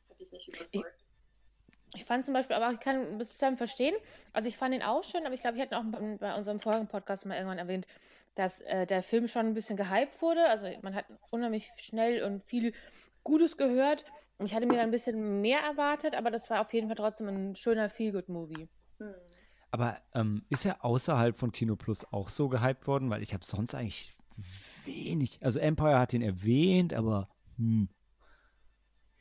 Hat 0.09 0.21
dich 0.21 0.31
nicht 0.33 0.49
überzeugt. 0.49 0.96
Ich 1.95 2.05
fand 2.05 2.25
zum 2.25 2.35
Beispiel, 2.35 2.57
aber 2.57 2.73
ich 2.73 2.81
kann 2.81 3.19
bis 3.19 3.31
zusammen 3.31 3.57
verstehen. 3.57 3.95
Also 4.33 4.49
ich 4.49 4.57
fand 4.57 4.75
ihn 4.75 4.83
auch 4.83 5.05
schön, 5.05 5.25
aber 5.25 5.35
ich 5.35 5.41
glaube, 5.41 5.57
wir 5.57 5.63
hatten 5.63 5.75
auch 5.75 6.19
bei- 6.19 6.35
unserem 6.35 6.61
vorigen 6.61 6.89
Podcast 6.89 7.25
mal 7.27 7.37
irgendwann 7.37 7.59
erwähnt, 7.59 7.87
dass 8.35 8.61
äh, 8.61 8.87
der 8.87 9.03
Film 9.03 9.29
schon 9.29 9.47
ein 9.47 9.55
bisschen 9.55 9.77
gehypt 9.77 10.21
wurde. 10.21 10.47
Also 10.49 10.69
man 10.83 10.95
hat 10.95 11.07
unheimlich 11.31 11.71
schnell 11.79 12.23
und 12.25 12.45
viel 12.45 12.75
Gutes 13.25 13.57
gehört. 13.57 14.05
Ich 14.45 14.55
hatte 14.55 14.67
mir 14.67 14.75
da 14.75 14.83
ein 14.83 14.91
bisschen 14.91 15.41
mehr 15.41 15.61
erwartet, 15.61 16.15
aber 16.15 16.31
das 16.31 16.51
war 16.51 16.61
auf 16.61 16.73
jeden 16.75 16.89
Fall 16.89 16.97
trotzdem 16.97 17.29
ein 17.29 17.57
schöner 17.57 17.89
Feel-Good-Movie. 17.89 18.69
Hm. 18.99 19.15
Aber 19.71 19.99
ähm, 20.15 20.45
ist 20.51 20.67
er 20.67 20.85
außerhalb 20.85 21.37
von 21.37 21.53
Kino 21.53 21.77
Plus 21.77 22.05
auch 22.13 22.29
so 22.29 22.49
gehypt 22.49 22.87
worden? 22.87 23.09
Weil 23.09 23.23
ich 23.23 23.33
habe 23.33 23.45
sonst 23.45 23.75
eigentlich 23.75 24.15
wenig. 24.85 25.39
Also 25.43 25.61
Empire 25.61 25.99
hat 25.99 26.13
ihn 26.13 26.23
erwähnt, 26.23 26.93
aber 26.93 27.29
hm, 27.57 27.89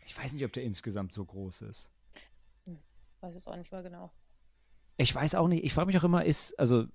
ich 0.06 0.18
weiß 0.18 0.34
nicht, 0.34 0.44
ob 0.44 0.52
der 0.54 0.64
insgesamt 0.64 1.14
so 1.14 1.24
groß 1.26 1.62
ist. 1.62 1.90
Weiß 3.26 3.34
jetzt 3.34 3.48
auch 3.48 3.56
nicht 3.56 3.72
mehr 3.72 3.82
genau. 3.82 4.12
Ich 4.98 5.14
weiß 5.14 5.34
auch 5.36 5.48
nicht. 5.48 5.64
Ich 5.64 5.74
frage 5.74 5.88
mich 5.88 5.98
auch 5.98 6.04
immer, 6.04 6.24
ist 6.24 6.58
also 6.60 6.86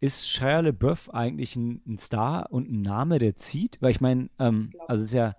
ist 0.00 0.28
Shia 0.28 0.60
LaBeouf 0.60 1.12
eigentlich 1.12 1.56
ein, 1.56 1.82
ein 1.86 1.98
Star 1.98 2.52
und 2.52 2.70
ein 2.70 2.82
Name, 2.82 3.18
der 3.18 3.34
zieht? 3.36 3.80
Weil 3.82 3.90
ich 3.90 4.00
meine, 4.00 4.28
ähm, 4.38 4.72
also 4.86 5.02
es 5.02 5.08
ist 5.08 5.14
ja, 5.14 5.34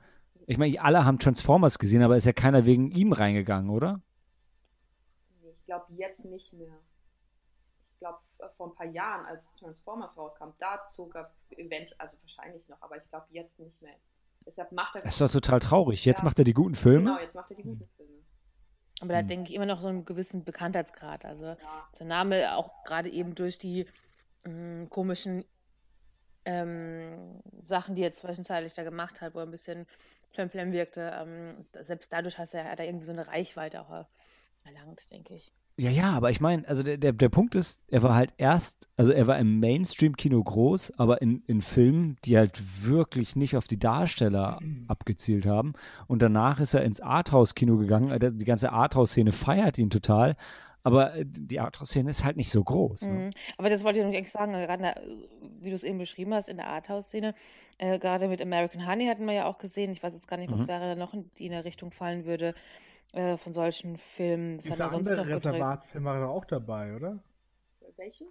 ich 0.48 0.58
meine, 0.58 0.82
alle 0.82 1.06
haben 1.06 1.20
Transformers 1.20 1.80
gesehen, 1.80 2.02
aber 2.02 2.18
ist 2.18 2.26
ja 2.26 2.34
keiner 2.34 2.66
wegen 2.66 2.92
ihm 2.92 3.14
reingegangen, 3.14 3.70
oder? 3.70 4.02
Nee, 5.42 5.52
ich 5.52 5.66
glaube 5.66 5.86
jetzt 5.94 6.26
nicht 6.26 6.52
mehr. 6.54 6.80
Ich 7.94 8.00
glaube 8.00 8.20
vor 8.58 8.72
ein 8.72 8.76
paar 8.76 8.88
Jahren, 8.88 9.26
als 9.28 9.54
Transformers 9.56 10.18
rauskam, 10.18 10.50
da 10.58 10.86
zog 10.86 11.16
er 11.16 11.32
event, 11.52 11.98
also 12.00 12.18
wahrscheinlich 12.22 12.68
noch, 12.68 12.82
aber 12.82 12.98
ich 12.98 13.08
glaube 13.10 13.28
jetzt 13.32 13.58
nicht 13.60 13.82
mehr. 13.82 13.96
Deshalb 14.46 14.72
macht 14.74 14.96
er. 14.96 15.02
Das 15.04 15.14
ist 15.14 15.22
doch 15.22 15.32
total 15.42 15.60
traurig. 15.60 16.04
Jetzt 16.06 16.20
Ja. 16.20 16.26
macht 16.26 16.40
er 16.40 16.44
die 16.46 16.54
guten 16.54 16.76
Filme. 16.76 17.12
Genau, 17.12 17.20
jetzt 17.22 17.36
macht 17.36 17.52
er 17.52 17.56
die 17.58 17.64
guten 17.64 17.88
Filme. 17.96 18.12
Aber 19.02 19.14
da 19.14 19.20
Hm. 19.20 19.28
denke 19.28 19.50
ich 19.50 19.56
immer 19.56 19.66
noch 19.66 19.82
so 19.82 19.88
einen 19.88 20.06
gewissen 20.06 20.44
Bekanntheitsgrad. 20.44 21.26
Also 21.26 21.46
Ja. 21.46 21.88
sein 21.92 22.08
Name 22.08 22.56
auch 22.56 22.84
gerade 22.84 23.10
eben 23.10 23.36
durch 23.36 23.58
die 23.58 23.86
ähm, 24.46 24.88
komischen 24.90 25.44
ähm, 26.46 27.42
Sachen, 27.60 27.96
die 27.96 28.04
er 28.04 28.12
zwischenzeitlich 28.12 28.74
da 28.74 28.84
gemacht 28.84 29.22
hat, 29.22 29.34
wo 29.34 29.40
er 29.40 29.46
ein 29.46 29.52
bisschen 29.52 29.88
plemplem 30.32 30.72
wirkte. 30.72 31.12
Ähm, 31.20 31.66
selbst 31.74 32.14
dadurch 32.14 32.38
hat 32.38 32.54
er, 32.54 32.66
hat 32.66 32.80
er 32.80 32.86
irgendwie 32.86 33.06
so 33.06 33.12
eine 33.12 33.28
Reichweite 33.28 33.82
auch 33.82 34.06
erlangt, 34.64 35.10
denke 35.12 35.34
ich. 35.36 35.52
Ja, 35.78 35.90
ja, 35.90 36.12
aber 36.14 36.32
ich 36.32 36.40
meine, 36.40 36.66
also 36.70 36.84
der, 36.84 36.98
der, 36.98 37.12
der 37.12 37.28
Punkt 37.28 37.54
ist, 37.54 37.82
er 37.90 38.02
war 38.02 38.16
halt 38.16 38.34
erst, 38.38 38.88
also 38.96 39.12
er 39.12 39.28
war 39.28 39.38
im 39.38 39.60
Mainstream-Kino 39.60 40.42
groß, 40.42 40.98
aber 40.98 41.22
in, 41.22 41.44
in 41.48 41.62
Filmen, 41.62 42.16
die 42.24 42.38
halt 42.38 42.62
wirklich 42.86 43.36
nicht 43.36 43.58
auf 43.58 43.68
die 43.68 43.78
Darsteller 43.78 44.60
abgezielt 44.88 45.46
haben. 45.46 45.74
Und 46.08 46.22
danach 46.22 46.62
ist 46.62 46.76
er 46.76 46.84
ins 46.84 47.02
Arthouse-Kino 47.02 47.76
gegangen. 47.76 48.10
Äh, 48.12 48.32
Die 48.32 48.46
ganze 48.46 48.72
Arthouse-Szene 48.72 49.34
feiert 49.34 49.78
ihn 49.78 49.90
total, 49.90 50.38
aber 50.84 51.14
äh, 51.14 51.26
die 51.28 51.60
Arthouse-Szene 51.60 52.10
ist 52.10 52.24
halt 52.24 52.38
nicht 52.38 52.52
so 52.52 52.64
groß. 52.64 53.02
Ne? 53.02 53.10
Mhm. 53.10 53.30
Aber 53.58 53.70
das 53.70 53.84
wollte 53.84 54.00
ich 54.00 54.06
noch 54.06 54.14
eigentlich 54.14 54.32
sagen, 54.32 54.54
gerade 54.54 54.76
in 54.76 54.82
der, 54.84 55.02
wie 55.60 55.70
du 55.72 55.76
es 55.76 55.84
eben 55.84 55.98
beschrieben 55.98 56.34
hast, 56.34 56.48
in 56.48 56.56
der 56.56 56.68
Arthouse-Szene, 56.68 57.34
äh, 57.80 58.00
gerade 58.00 58.30
mit 58.30 58.42
American 58.42 58.88
Honey 58.88 59.08
hatten 59.08 59.26
wir 59.26 59.34
ja 59.34 59.46
auch 59.46 59.58
gesehen, 59.58 59.92
ich 59.92 60.02
weiß 60.02 60.14
jetzt 60.14 60.30
gar 60.30 60.38
nicht, 60.38 60.52
was 60.54 60.62
Mhm. 60.62 60.68
wäre 60.70 60.96
noch, 60.96 61.14
in, 61.14 61.30
die 61.38 61.48
in 61.48 61.52
der 61.52 61.66
Richtung 61.66 61.92
fallen 61.92 62.24
würde, 62.24 62.54
äh, 63.16 63.38
von 63.38 63.54
solchen 63.54 63.98
Filmen. 63.98 64.58
Das 64.58 64.66
Dieser 64.66 64.84
er 64.84 64.90
sonst 64.90 65.08
andere. 65.08 65.28
Reservatsfilm 65.28 66.04
war 66.04 66.30
auch 66.30 66.46
dabei, 66.46 66.96
oder? 66.96 67.24
Welchen? 67.96 68.28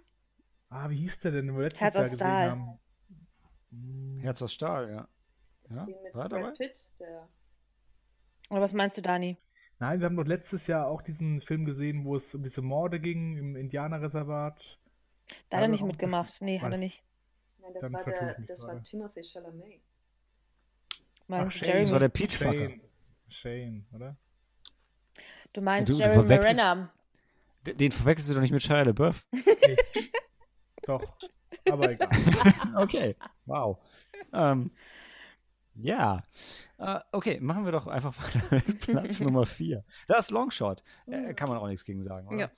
Ah, 0.69 0.89
wie 0.89 0.97
hieß 0.97 1.21
der 1.21 1.31
denn, 1.31 1.47
den 1.47 1.55
wir 1.55 1.63
letztes 1.63 1.81
Herz 1.81 1.95
Jahr 1.95 2.03
aus 2.03 2.11
gesehen 2.11 2.27
Stahl. 2.27 2.49
haben? 2.51 2.79
Hm, 3.71 4.19
Herz 4.19 4.41
aus 4.43 4.53
Stahl, 4.53 4.89
ja. 4.89 5.07
ja? 5.75 5.85
Den 5.85 6.03
mit 6.03 6.13
War 6.13 6.25
er 6.25 6.29
dabei? 6.29 6.43
Brad 6.43 6.57
Pitt, 6.57 6.89
der. 6.99 7.27
Oder 8.51 8.61
was 8.61 8.73
meinst 8.73 8.95
du, 8.97 9.01
Dani? 9.01 9.37
Nein, 9.79 9.99
wir 9.99 10.05
haben 10.05 10.15
doch 10.15 10.25
letztes 10.25 10.67
Jahr 10.67 10.87
auch 10.87 11.01
diesen 11.01 11.41
Film 11.41 11.65
gesehen, 11.65 12.05
wo 12.05 12.15
es 12.15 12.33
um 12.35 12.43
diese 12.43 12.61
Morde 12.61 12.99
ging 12.99 13.37
im 13.37 13.55
Indianerreservat. 13.55 14.61
Da 15.49 15.57
hat 15.57 15.63
er 15.63 15.67
nicht 15.67 15.83
mitgemacht. 15.83 16.41
Nee, 16.41 16.59
hat 16.59 16.71
er 16.71 16.77
nicht. 16.77 17.03
Nein, 17.59 17.73
das 17.73 17.81
Dann 17.81 17.93
war 17.93 18.03
der, 18.03 18.39
das 18.41 18.61
war. 18.61 18.83
Timothy 18.83 19.23
Chalamet. 19.23 19.81
Meinst 21.27 21.59
du 21.59 21.65
Shane, 21.65 21.67
Jeremy? 21.67 21.83
Das 21.83 21.91
war 21.91 21.99
der 21.99 22.09
Peachfucker. 22.09 22.69
Shane. 22.69 22.81
Shane, 23.29 23.87
oder? 23.91 24.15
Du 25.55 25.61
meinst 25.61 25.91
Du- 25.91 25.95
verwechselst- 25.97 26.59
Renner. 26.61 26.91
Den 27.65 27.91
verwechselst 27.91 28.29
du 28.29 28.33
doch 28.35 28.41
nicht 28.41 28.51
mit 28.51 28.61
Shia 28.61 28.81
LaBeouf. 28.83 29.25
Doch, 30.83 31.01
aber 31.69 31.91
egal. 31.91 32.09
okay, 32.75 33.15
wow. 33.45 33.79
Ähm, 34.33 34.69
Ja. 35.75 36.21
Äh, 36.77 36.99
okay, 37.11 37.39
machen 37.39 37.65
wir 37.65 37.71
doch 37.71 37.87
einfach 37.87 38.13
weiter 38.21 38.61
mit 38.67 38.79
Platz 38.81 39.19
Nummer 39.21 39.45
4. 39.45 39.83
Das 40.07 40.25
ist 40.27 40.31
Longshot. 40.31 40.83
Äh, 41.07 41.33
kann 41.33 41.49
man 41.49 41.57
auch 41.57 41.67
nichts 41.67 41.85
gegen 41.85 42.03
sagen, 42.03 42.27
oder? 42.27 42.37
Ja. 42.37 42.51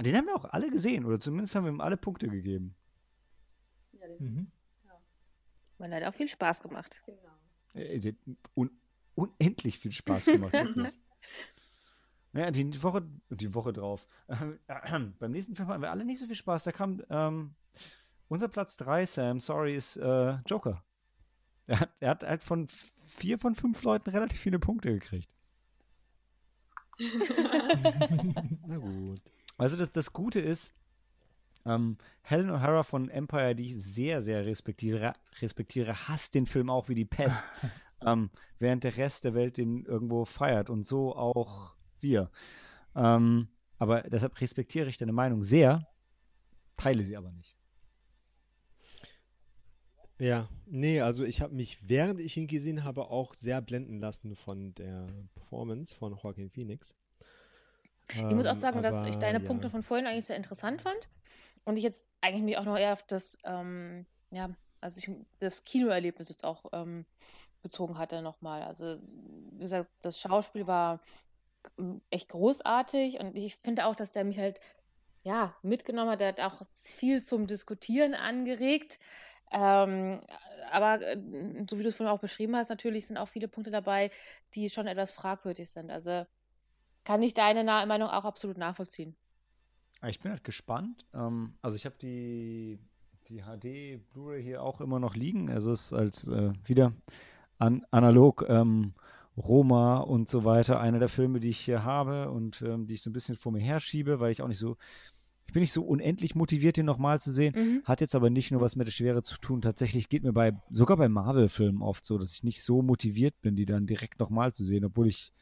Den 0.00 0.16
haben 0.16 0.26
wir 0.26 0.36
auch 0.36 0.44
alle 0.44 0.70
gesehen, 0.70 1.04
oder 1.04 1.18
zumindest 1.18 1.54
haben 1.56 1.64
wir 1.64 1.72
ihm 1.72 1.80
alle 1.80 1.96
Punkte 1.96 2.28
gegeben. 2.28 2.76
Ja, 3.92 4.06
den, 4.06 4.18
Mhm. 4.34 4.52
Man 5.78 5.92
hat 5.92 6.04
auch 6.04 6.14
viel 6.14 6.28
Spaß 6.28 6.60
gemacht. 6.62 7.02
genau. 7.04 7.18
Äh, 7.74 7.98
der 7.98 8.12
hat 8.12 8.18
un 8.54 8.70
unendlich 9.18 9.78
viel 9.78 9.92
Spaß 9.92 10.26
gemacht, 10.26 10.52
wirklich. 10.52 10.94
Ja, 12.34 12.50
die 12.50 12.82
Woche, 12.82 13.02
die 13.30 13.54
Woche 13.54 13.72
drauf. 13.72 14.06
Äh, 14.28 14.36
beim 15.18 15.32
nächsten 15.32 15.56
Film 15.56 15.66
hatten 15.68 15.80
wir 15.80 15.90
alle 15.90 16.04
nicht 16.04 16.20
so 16.20 16.26
viel 16.26 16.34
Spaß. 16.34 16.62
Da 16.62 16.72
kam 16.72 17.02
ähm, 17.08 17.54
unser 18.28 18.48
Platz 18.48 18.76
3, 18.76 19.06
Sam, 19.06 19.40
sorry, 19.40 19.74
ist 19.74 19.96
äh, 19.96 20.36
Joker. 20.46 20.84
Er 21.66 21.80
hat, 21.80 21.90
er 22.00 22.10
hat 22.10 22.22
halt 22.22 22.42
von 22.42 22.68
vier 23.06 23.38
von 23.38 23.54
fünf 23.54 23.82
Leuten 23.82 24.10
relativ 24.10 24.38
viele 24.38 24.58
Punkte 24.58 24.92
gekriegt. 24.92 25.30
Na 28.66 28.76
gut. 28.76 29.22
Also 29.56 29.76
das, 29.76 29.90
das 29.90 30.12
Gute 30.12 30.40
ist, 30.40 30.74
ähm, 31.64 31.96
Helen 32.22 32.50
O'Hara 32.50 32.82
von 32.82 33.08
Empire, 33.08 33.54
die 33.54 33.74
ich 33.74 33.82
sehr, 33.82 34.22
sehr 34.22 34.46
respektiere, 34.46 35.12
respektiere, 35.40 36.08
hasst 36.08 36.34
den 36.34 36.46
Film 36.46 36.70
auch 36.70 36.88
wie 36.88 36.94
die 36.94 37.04
Pest, 37.04 37.46
ähm, 38.04 38.30
während 38.58 38.84
der 38.84 38.96
Rest 38.96 39.24
der 39.24 39.34
Welt 39.34 39.56
den 39.56 39.84
irgendwo 39.84 40.24
feiert 40.24 40.70
und 40.70 40.86
so 40.86 41.14
auch 41.14 41.74
wir. 42.00 42.30
Ähm, 42.94 43.48
aber 43.78 44.02
deshalb 44.02 44.40
respektiere 44.40 44.88
ich 44.88 44.96
deine 44.96 45.12
Meinung 45.12 45.42
sehr, 45.42 45.86
teile 46.76 47.02
sie 47.02 47.16
aber 47.16 47.30
nicht. 47.32 47.56
Ja, 50.20 50.48
nee, 50.66 51.00
also 51.00 51.22
ich 51.22 51.40
habe 51.40 51.54
mich, 51.54 51.88
während 51.88 52.18
ich 52.18 52.36
ihn 52.36 52.48
gesehen 52.48 52.82
habe, 52.82 53.08
auch 53.08 53.34
sehr 53.34 53.60
blenden 53.62 54.00
lassen 54.00 54.34
von 54.34 54.74
der 54.74 55.06
Performance 55.34 55.94
von 55.94 56.16
Joaquin 56.16 56.50
Phoenix. 56.50 56.92
Ich 58.10 58.22
muss 58.22 58.46
auch 58.46 58.54
Ähm, 58.54 58.58
sagen, 58.58 58.82
dass 58.82 59.02
ich 59.04 59.10
aber 59.10 59.20
deine 59.20 59.40
ja. 59.40 59.46
Punkte 59.46 59.70
von 59.70 59.82
vorhin 59.82 60.06
eigentlich 60.06 60.26
sehr 60.26 60.36
interessant 60.36 60.82
fand. 60.82 61.08
Und 61.64 61.76
ich 61.76 61.84
jetzt 61.84 62.08
eigentlich 62.20 62.42
mich 62.42 62.58
auch 62.58 62.64
noch 62.64 62.78
eher 62.78 62.94
auf 62.94 63.02
das, 63.04 63.38
ähm, 63.44 64.06
ja, 64.30 64.50
also 64.80 64.98
ich 64.98 65.10
das 65.38 65.64
Kinoerlebnis 65.64 66.30
jetzt 66.30 66.44
auch 66.44 66.64
ähm, 66.72 67.04
bezogen 67.62 67.98
hatte 67.98 68.22
nochmal. 68.22 68.62
Also, 68.62 68.96
wie 69.52 69.58
gesagt, 69.60 69.90
das 70.02 70.20
Schauspiel 70.20 70.66
war 70.66 71.00
ähm, 71.78 72.00
echt 72.10 72.28
großartig 72.28 73.18
und 73.20 73.36
ich 73.36 73.56
finde 73.56 73.86
auch, 73.86 73.94
dass 73.94 74.10
der 74.10 74.24
mich 74.24 74.38
halt, 74.38 74.60
ja, 75.22 75.54
mitgenommen 75.62 76.10
hat. 76.10 76.20
Der 76.20 76.28
hat 76.28 76.40
auch 76.40 76.62
viel 76.74 77.22
zum 77.22 77.46
Diskutieren 77.46 78.14
angeregt. 78.14 78.98
Ähm, 79.50 80.20
aber 80.70 81.00
äh, 81.02 81.16
so 81.68 81.78
wie 81.78 81.82
du 81.82 81.88
es 81.88 81.96
vorhin 81.96 82.14
auch 82.14 82.20
beschrieben 82.20 82.56
hast, 82.56 82.68
natürlich 82.68 83.06
sind 83.06 83.16
auch 83.16 83.28
viele 83.28 83.48
Punkte 83.48 83.70
dabei, 83.70 84.10
die 84.54 84.68
schon 84.68 84.86
etwas 84.86 85.10
fragwürdig 85.10 85.70
sind. 85.70 85.90
Also 85.90 86.26
kann 87.04 87.22
ich 87.22 87.34
deine 87.34 87.64
Meinung 87.64 88.08
auch 88.08 88.24
absolut 88.24 88.58
nachvollziehen. 88.58 89.16
Ich 90.06 90.20
bin 90.20 90.30
halt 90.30 90.44
gespannt. 90.44 91.06
Ähm, 91.14 91.54
also 91.62 91.76
ich 91.76 91.86
habe 91.86 91.96
die, 92.00 92.78
die 93.28 93.42
HD 93.42 93.98
Blu-ray 94.10 94.42
hier 94.42 94.62
auch 94.62 94.80
immer 94.80 95.00
noch 95.00 95.14
liegen. 95.14 95.50
Also 95.50 95.72
es 95.72 95.86
ist 95.86 95.92
halt 95.92 96.24
äh, 96.28 96.52
wieder 96.68 96.92
an, 97.58 97.84
analog 97.90 98.44
ähm, 98.48 98.94
Roma 99.36 99.98
und 99.98 100.28
so 100.28 100.44
weiter. 100.44 100.80
Einer 100.80 100.98
der 100.98 101.08
Filme, 101.08 101.40
die 101.40 101.50
ich 101.50 101.60
hier 101.60 101.84
habe 101.84 102.30
und 102.30 102.62
ähm, 102.62 102.86
die 102.86 102.94
ich 102.94 103.02
so 103.02 103.10
ein 103.10 103.12
bisschen 103.12 103.36
vor 103.36 103.52
mir 103.52 103.60
herschiebe, 103.60 104.20
weil 104.20 104.32
ich 104.32 104.42
auch 104.42 104.48
nicht 104.48 104.58
so, 104.58 104.76
ich 105.46 105.52
bin 105.52 105.60
nicht 105.60 105.72
so 105.72 105.82
unendlich 105.82 106.34
motiviert, 106.34 106.76
den 106.76 106.86
nochmal 106.86 107.20
zu 107.20 107.32
sehen. 107.32 107.54
Mhm. 107.56 107.82
Hat 107.84 108.00
jetzt 108.00 108.14
aber 108.14 108.30
nicht 108.30 108.50
nur 108.50 108.60
was 108.60 108.76
mit 108.76 108.86
der 108.86 108.92
Schwere 108.92 109.22
zu 109.22 109.38
tun. 109.38 109.62
Tatsächlich 109.62 110.08
geht 110.08 110.24
mir 110.24 110.32
bei, 110.32 110.52
sogar 110.70 110.96
bei 110.96 111.08
Marvel-Filmen 111.08 111.82
oft 111.82 112.04
so, 112.04 112.18
dass 112.18 112.34
ich 112.34 112.42
nicht 112.42 112.62
so 112.62 112.82
motiviert 112.82 113.40
bin, 113.40 113.56
die 113.56 113.64
dann 113.64 113.86
direkt 113.86 114.20
nochmal 114.20 114.52
zu 114.52 114.64
sehen, 114.64 114.84
obwohl 114.84 115.06
ich 115.06 115.32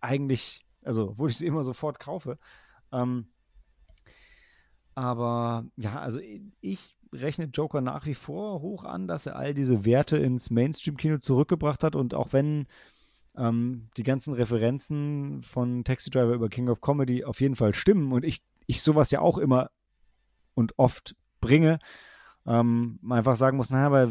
eigentlich, 0.00 0.64
also 0.82 1.10
obwohl 1.10 1.30
ich 1.30 1.36
sie 1.36 1.46
immer 1.46 1.64
sofort 1.64 1.98
kaufe. 1.98 2.38
Ähm, 2.92 3.26
aber 4.94 5.66
ja, 5.76 6.00
also 6.00 6.20
ich 6.60 6.96
rechne 7.14 7.46
Joker 7.46 7.80
nach 7.80 8.06
wie 8.06 8.14
vor 8.14 8.60
hoch 8.60 8.84
an, 8.84 9.06
dass 9.08 9.26
er 9.26 9.36
all 9.36 9.54
diese 9.54 9.84
Werte 9.84 10.16
ins 10.16 10.50
Mainstream-Kino 10.50 11.18
zurückgebracht 11.18 11.82
hat 11.82 11.96
und 11.96 12.14
auch 12.14 12.32
wenn 12.32 12.66
ähm, 13.36 13.88
die 13.96 14.02
ganzen 14.02 14.34
Referenzen 14.34 15.42
von 15.42 15.84
Taxi 15.84 16.10
Driver 16.10 16.34
über 16.34 16.48
King 16.48 16.68
of 16.68 16.80
Comedy 16.80 17.24
auf 17.24 17.40
jeden 17.40 17.56
Fall 17.56 17.74
stimmen 17.74 18.12
und 18.12 18.24
ich, 18.24 18.42
ich 18.66 18.82
sowas 18.82 19.10
ja 19.10 19.20
auch 19.20 19.38
immer 19.38 19.70
und 20.54 20.78
oft 20.78 21.16
bringe, 21.40 21.78
ähm, 22.46 22.98
einfach 23.08 23.36
sagen 23.36 23.56
muss, 23.56 23.70
naja, 23.70 23.86
aber 23.86 24.10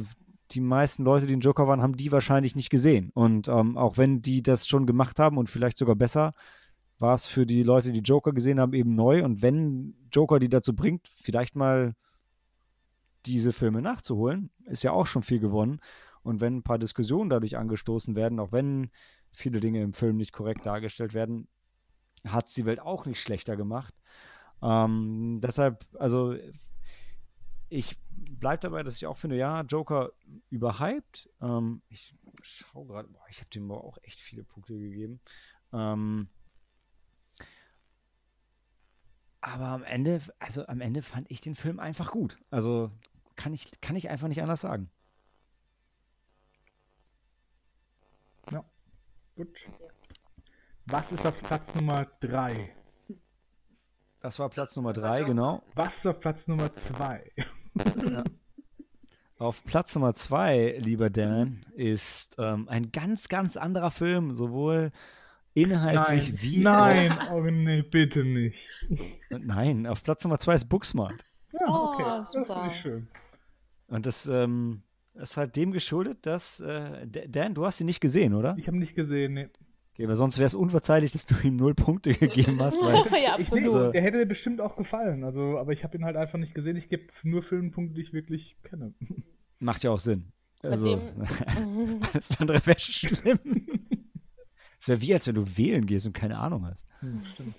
die 0.51 0.61
meisten 0.61 1.03
Leute, 1.03 1.25
die 1.25 1.33
in 1.33 1.39
Joker 1.39 1.67
waren, 1.67 1.81
haben 1.81 1.97
die 1.97 2.11
wahrscheinlich 2.11 2.55
nicht 2.55 2.69
gesehen. 2.69 3.11
Und 3.13 3.47
ähm, 3.47 3.77
auch 3.77 3.97
wenn 3.97 4.21
die 4.21 4.43
das 4.43 4.67
schon 4.67 4.85
gemacht 4.85 5.19
haben 5.19 5.37
und 5.37 5.49
vielleicht 5.49 5.77
sogar 5.77 5.95
besser, 5.95 6.33
war 6.99 7.15
es 7.15 7.25
für 7.25 7.45
die 7.45 7.63
Leute, 7.63 7.91
die 7.91 7.99
Joker 7.99 8.33
gesehen 8.33 8.59
haben, 8.59 8.73
eben 8.73 8.95
neu. 8.95 9.23
Und 9.23 9.41
wenn 9.41 9.95
Joker 10.11 10.39
die 10.39 10.49
dazu 10.49 10.75
bringt, 10.75 11.07
vielleicht 11.07 11.55
mal 11.55 11.93
diese 13.25 13.53
Filme 13.53 13.81
nachzuholen, 13.81 14.49
ist 14.65 14.83
ja 14.83 14.91
auch 14.91 15.07
schon 15.07 15.23
viel 15.23 15.39
gewonnen. 15.39 15.79
Und 16.21 16.41
wenn 16.41 16.57
ein 16.57 16.63
paar 16.63 16.79
Diskussionen 16.79 17.29
dadurch 17.29 17.57
angestoßen 17.57 18.15
werden, 18.15 18.39
auch 18.39 18.51
wenn 18.51 18.89
viele 19.31 19.59
Dinge 19.59 19.81
im 19.81 19.93
Film 19.93 20.17
nicht 20.17 20.31
korrekt 20.31 20.65
dargestellt 20.65 21.13
werden, 21.13 21.47
hat 22.25 22.47
es 22.47 22.53
die 22.53 22.65
Welt 22.65 22.79
auch 22.79 23.05
nicht 23.05 23.21
schlechter 23.21 23.57
gemacht. 23.57 23.93
Ähm, 24.61 25.39
deshalb, 25.41 25.85
also 25.99 26.35
ich 27.69 27.97
bleibe 28.15 28.61
dabei, 28.61 28.83
dass 28.83 28.95
ich 28.95 29.05
auch 29.07 29.17
finde, 29.17 29.35
ja, 29.35 29.61
Joker 29.61 30.11
überhyped. 30.49 31.29
Ähm, 31.41 31.81
ich 31.89 32.15
schaue 32.41 32.87
gerade, 32.87 33.09
ich 33.29 33.39
habe 33.39 33.49
dem 33.49 33.69
auch 33.71 33.97
echt 34.03 34.21
viele 34.21 34.43
Punkte 34.43 34.77
gegeben. 34.77 35.19
Ähm, 35.73 36.29
aber 39.41 39.65
am 39.65 39.83
Ende, 39.83 40.21
also 40.39 40.65
am 40.67 40.79
Ende 40.79 41.01
fand 41.01 41.29
ich 41.29 41.41
den 41.41 41.55
Film 41.55 41.79
einfach 41.79 42.11
gut. 42.11 42.37
Also 42.49 42.91
kann 43.35 43.53
ich, 43.53 43.79
kann 43.81 43.95
ich 43.95 44.09
einfach 44.09 44.27
nicht 44.27 44.41
anders 44.41 44.61
sagen. 44.61 44.89
Gut. 49.35 49.59
Was 50.85 51.11
ist 51.11 51.25
auf 51.25 51.39
Platz 51.41 51.73
Nummer 51.73 52.05
3? 52.19 52.75
Das 54.19 54.37
war 54.39 54.49
Platz 54.49 54.75
Nummer 54.75 54.93
drei, 54.93 55.23
genau. 55.23 55.63
Was 55.75 55.97
ist 55.97 56.05
auf 56.07 56.19
Platz 56.19 56.47
Nummer 56.47 56.71
2? 56.73 57.31
Auf 59.39 59.63
Platz 59.65 59.95
Nummer 59.95 60.13
zwei, 60.13 60.77
lieber 60.79 61.09
Dan, 61.09 61.65
ist 61.75 62.35
ähm, 62.37 62.69
ein 62.69 62.91
ganz, 62.91 63.27
ganz 63.27 63.57
anderer 63.57 63.91
Film, 63.91 64.33
sowohl 64.33 64.91
inhaltlich 65.53 66.29
Nein, 66.31 66.41
wie 66.41 66.59
nein, 66.59 67.19
oh 67.31 67.41
nee, 67.41 67.81
bitte 67.81 68.23
nicht. 68.23 68.59
Nein, 69.29 69.87
auf 69.87 70.03
Platz 70.03 70.23
Nummer 70.23 70.37
zwei 70.39 70.53
ist 70.53 70.65
Booksmart. 70.69 71.25
Ja, 71.51 71.59
Oh, 71.67 71.93
okay, 71.93 72.03
das 72.03 72.31
super. 72.31 72.55
finde 72.61 72.69
ich 72.75 72.81
schön. 72.81 73.07
Und 73.93 74.07
das 74.07 74.27
ähm, 74.27 74.81
ist 75.13 75.37
halt 75.37 75.55
dem 75.55 75.71
geschuldet, 75.71 76.25
dass 76.25 76.59
äh, 76.59 77.07
Dan, 77.07 77.53
du 77.53 77.63
hast 77.65 77.79
ihn 77.79 77.85
nicht 77.85 78.01
gesehen, 78.01 78.33
oder? 78.33 78.55
Ich 78.57 78.67
habe 78.67 78.77
nicht 78.77 78.95
gesehen, 78.95 79.33
nee. 79.33 79.49
Okay, 79.93 80.05
aber 80.05 80.15
sonst 80.15 80.39
wäre 80.39 80.47
es 80.47 80.55
unverzeihlich, 80.55 81.11
dass 81.11 81.27
du 81.27 81.35
ihm 81.43 81.57
null 81.57 81.75
Punkte 81.75 82.13
gegeben 82.15 82.59
hast, 82.59 82.81
weil 82.81 82.95
ja, 83.23 83.37
Ich, 83.37 83.51
absolut. 83.51 83.93
der 83.93 84.01
hätte 84.01 84.17
mir 84.17 84.25
bestimmt 84.25 84.61
auch 84.61 84.75
gefallen, 84.75 85.23
also, 85.23 85.59
aber 85.59 85.73
ich 85.73 85.83
habe 85.83 85.95
ihn 85.95 86.05
halt 86.05 86.15
einfach 86.17 86.39
nicht 86.39 86.55
gesehen. 86.55 86.75
Ich 86.75 86.89
gebe 86.89 87.03
nur 87.21 87.43
Filmpunkte, 87.43 87.93
die 87.93 88.01
ich 88.01 88.13
wirklich 88.13 88.57
kenne. 88.63 88.95
macht 89.59 89.83
ja 89.83 89.91
auch 89.91 89.99
Sinn. 89.99 90.31
Also, 90.63 90.99
das 92.13 92.39
andere 92.39 92.65
wäre 92.65 92.79
schlimm. 92.79 93.39
Es 94.79 94.87
wäre 94.87 95.01
wie, 95.01 95.13
als 95.13 95.27
wenn 95.27 95.35
du 95.35 95.57
wählen 95.57 95.85
gehst 95.85 96.07
und 96.07 96.13
keine 96.13 96.39
Ahnung 96.39 96.65
hast. 96.65 96.87
Hm, 97.01 97.23
stimmt. 97.25 97.55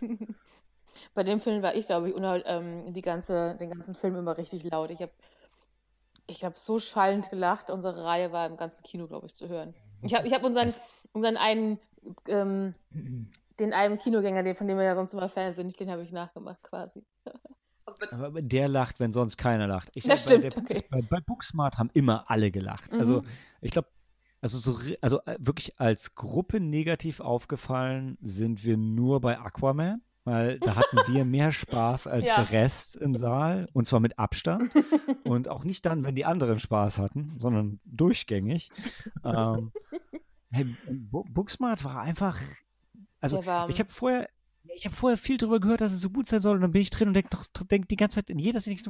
Bei 1.14 1.22
dem 1.22 1.40
Film 1.40 1.62
war 1.62 1.74
ich, 1.74 1.86
glaube 1.86 2.08
ich, 2.08 2.16
ähm, 2.18 2.92
die 2.92 3.02
ganze, 3.02 3.56
den 3.60 3.70
ganzen 3.70 3.94
Film 3.94 4.16
immer 4.16 4.36
richtig 4.38 4.64
laut. 4.64 4.90
Ich 4.90 5.00
habe, 5.00 5.12
ich 6.26 6.40
glaube, 6.40 6.58
so 6.58 6.78
schallend 6.78 7.30
gelacht. 7.30 7.70
Unsere 7.70 8.04
Reihe 8.04 8.32
war 8.32 8.46
im 8.46 8.56
ganzen 8.56 8.82
Kino, 8.82 9.06
glaube 9.06 9.26
ich, 9.26 9.34
zu 9.34 9.48
hören. 9.48 9.74
Ich 10.02 10.14
habe 10.14 10.26
ich 10.26 10.34
hab 10.34 10.44
unseren, 10.44 10.72
unseren 11.12 11.36
einen, 11.36 11.78
ähm, 12.28 12.74
den 13.60 13.72
einen 13.72 13.98
Kinogänger, 13.98 14.42
den, 14.42 14.54
von 14.54 14.66
dem 14.66 14.76
wir 14.78 14.84
ja 14.84 14.94
sonst 14.94 15.12
immer 15.12 15.28
Fans 15.28 15.56
sind, 15.56 15.78
den 15.78 15.90
habe 15.90 16.02
ich 16.02 16.12
nachgemacht 16.12 16.62
quasi. 16.62 17.04
Aber 18.10 18.42
der 18.42 18.68
lacht, 18.68 18.98
wenn 18.98 19.12
sonst 19.12 19.36
keiner 19.36 19.66
lacht. 19.66 19.90
Ich 19.94 20.04
Das 20.04 20.24
bei, 20.24 20.38
der 20.38 20.50
stimmt, 20.50 20.66
Books, 20.66 20.80
okay. 20.80 20.88
bei, 20.90 21.02
bei 21.02 21.20
Booksmart 21.20 21.78
haben 21.78 21.90
immer 21.92 22.28
alle 22.28 22.50
gelacht. 22.50 22.92
Mhm. 22.92 23.00
Also 23.00 23.22
ich 23.60 23.72
glaube, 23.72 23.88
also 24.40 24.58
so 24.58 24.78
also 25.00 25.20
äh, 25.24 25.36
wirklich 25.38 25.78
als 25.80 26.14
Gruppe 26.14 26.60
negativ 26.60 27.20
aufgefallen 27.20 28.18
sind 28.20 28.64
wir 28.64 28.76
nur 28.76 29.20
bei 29.20 29.38
Aquaman, 29.38 30.02
weil 30.24 30.58
da 30.60 30.76
hatten 30.76 30.98
wir 31.06 31.24
mehr 31.24 31.52
Spaß 31.52 32.06
als 32.06 32.26
Ja. 32.26 32.36
der 32.36 32.50
Rest 32.50 32.96
im 32.96 33.14
Saal 33.14 33.68
und 33.72 33.86
zwar 33.86 34.00
mit 34.00 34.18
Abstand 34.18 34.72
und 35.24 35.48
auch 35.48 35.64
nicht 35.64 35.84
dann, 35.86 36.02
wenn 36.04 36.14
die 36.14 36.24
anderen 36.24 36.58
Spaß 36.60 36.98
hatten, 36.98 37.34
sondern 37.38 37.80
durchgängig. 37.84 38.70
ähm, 39.24 39.72
hey, 40.50 40.66
Bo- 40.86 41.24
Booksmart 41.28 41.84
war 41.84 42.00
einfach, 42.00 42.40
also 43.20 43.40
ich 43.68 43.78
habe 43.80 43.90
vorher 43.90 44.28
ich 44.76 44.86
habe 44.86 44.96
vorher 44.96 45.18
viel 45.18 45.36
drüber 45.36 45.60
gehört, 45.60 45.82
dass 45.82 45.92
es 45.92 46.00
so 46.00 46.10
gut 46.10 46.26
sein 46.26 46.40
soll 46.40 46.56
und 46.56 46.62
dann 46.62 46.72
bin 46.72 46.80
ich 46.82 46.90
drin 46.90 47.08
und 47.08 47.14
denke 47.14 47.28
denk 47.70 47.86
die 47.88 47.96
ganze 47.96 48.16
Zeit 48.16 48.30
in 48.30 48.38
jeder 48.38 48.60
Szene, 48.60 48.80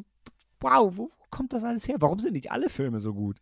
wow, 0.61 0.97
wo 0.97 1.11
kommt 1.31 1.53
das 1.53 1.65
alles 1.65 1.89
her? 1.89 1.97
Warum 1.99 2.21
sind 2.21 2.33
nicht 2.35 2.53
alle 2.53 2.69
Filme 2.71 3.01
so 3.01 3.13
gut? 3.13 3.39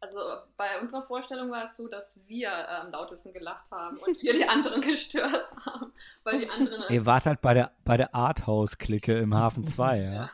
Also 0.00 0.18
bei 0.56 0.78
unserer 0.80 1.02
Vorstellung 1.02 1.50
war 1.50 1.70
es 1.70 1.76
so, 1.76 1.88
dass 1.88 2.18
wir 2.26 2.48
äh, 2.48 2.66
am 2.66 2.90
lautesten 2.90 3.32
gelacht 3.32 3.70
haben 3.70 3.96
und 3.98 4.22
wir 4.22 4.34
die 4.34 4.46
anderen 4.46 4.80
gestört 4.82 5.50
haben. 5.64 5.92
Weil 6.22 6.40
die 6.40 6.50
anderen. 6.50 6.84
Ihr 6.92 7.06
wart 7.06 7.26
halt 7.26 7.40
bei 7.40 7.54
der, 7.54 7.72
bei 7.84 7.96
der 7.96 8.14
Arthouse-Clique 8.14 9.18
im 9.18 9.34
Hafen 9.34 9.64
2, 9.66 9.98
ja? 9.98 10.12
ja. 10.12 10.30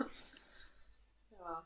ja. 1.39 1.65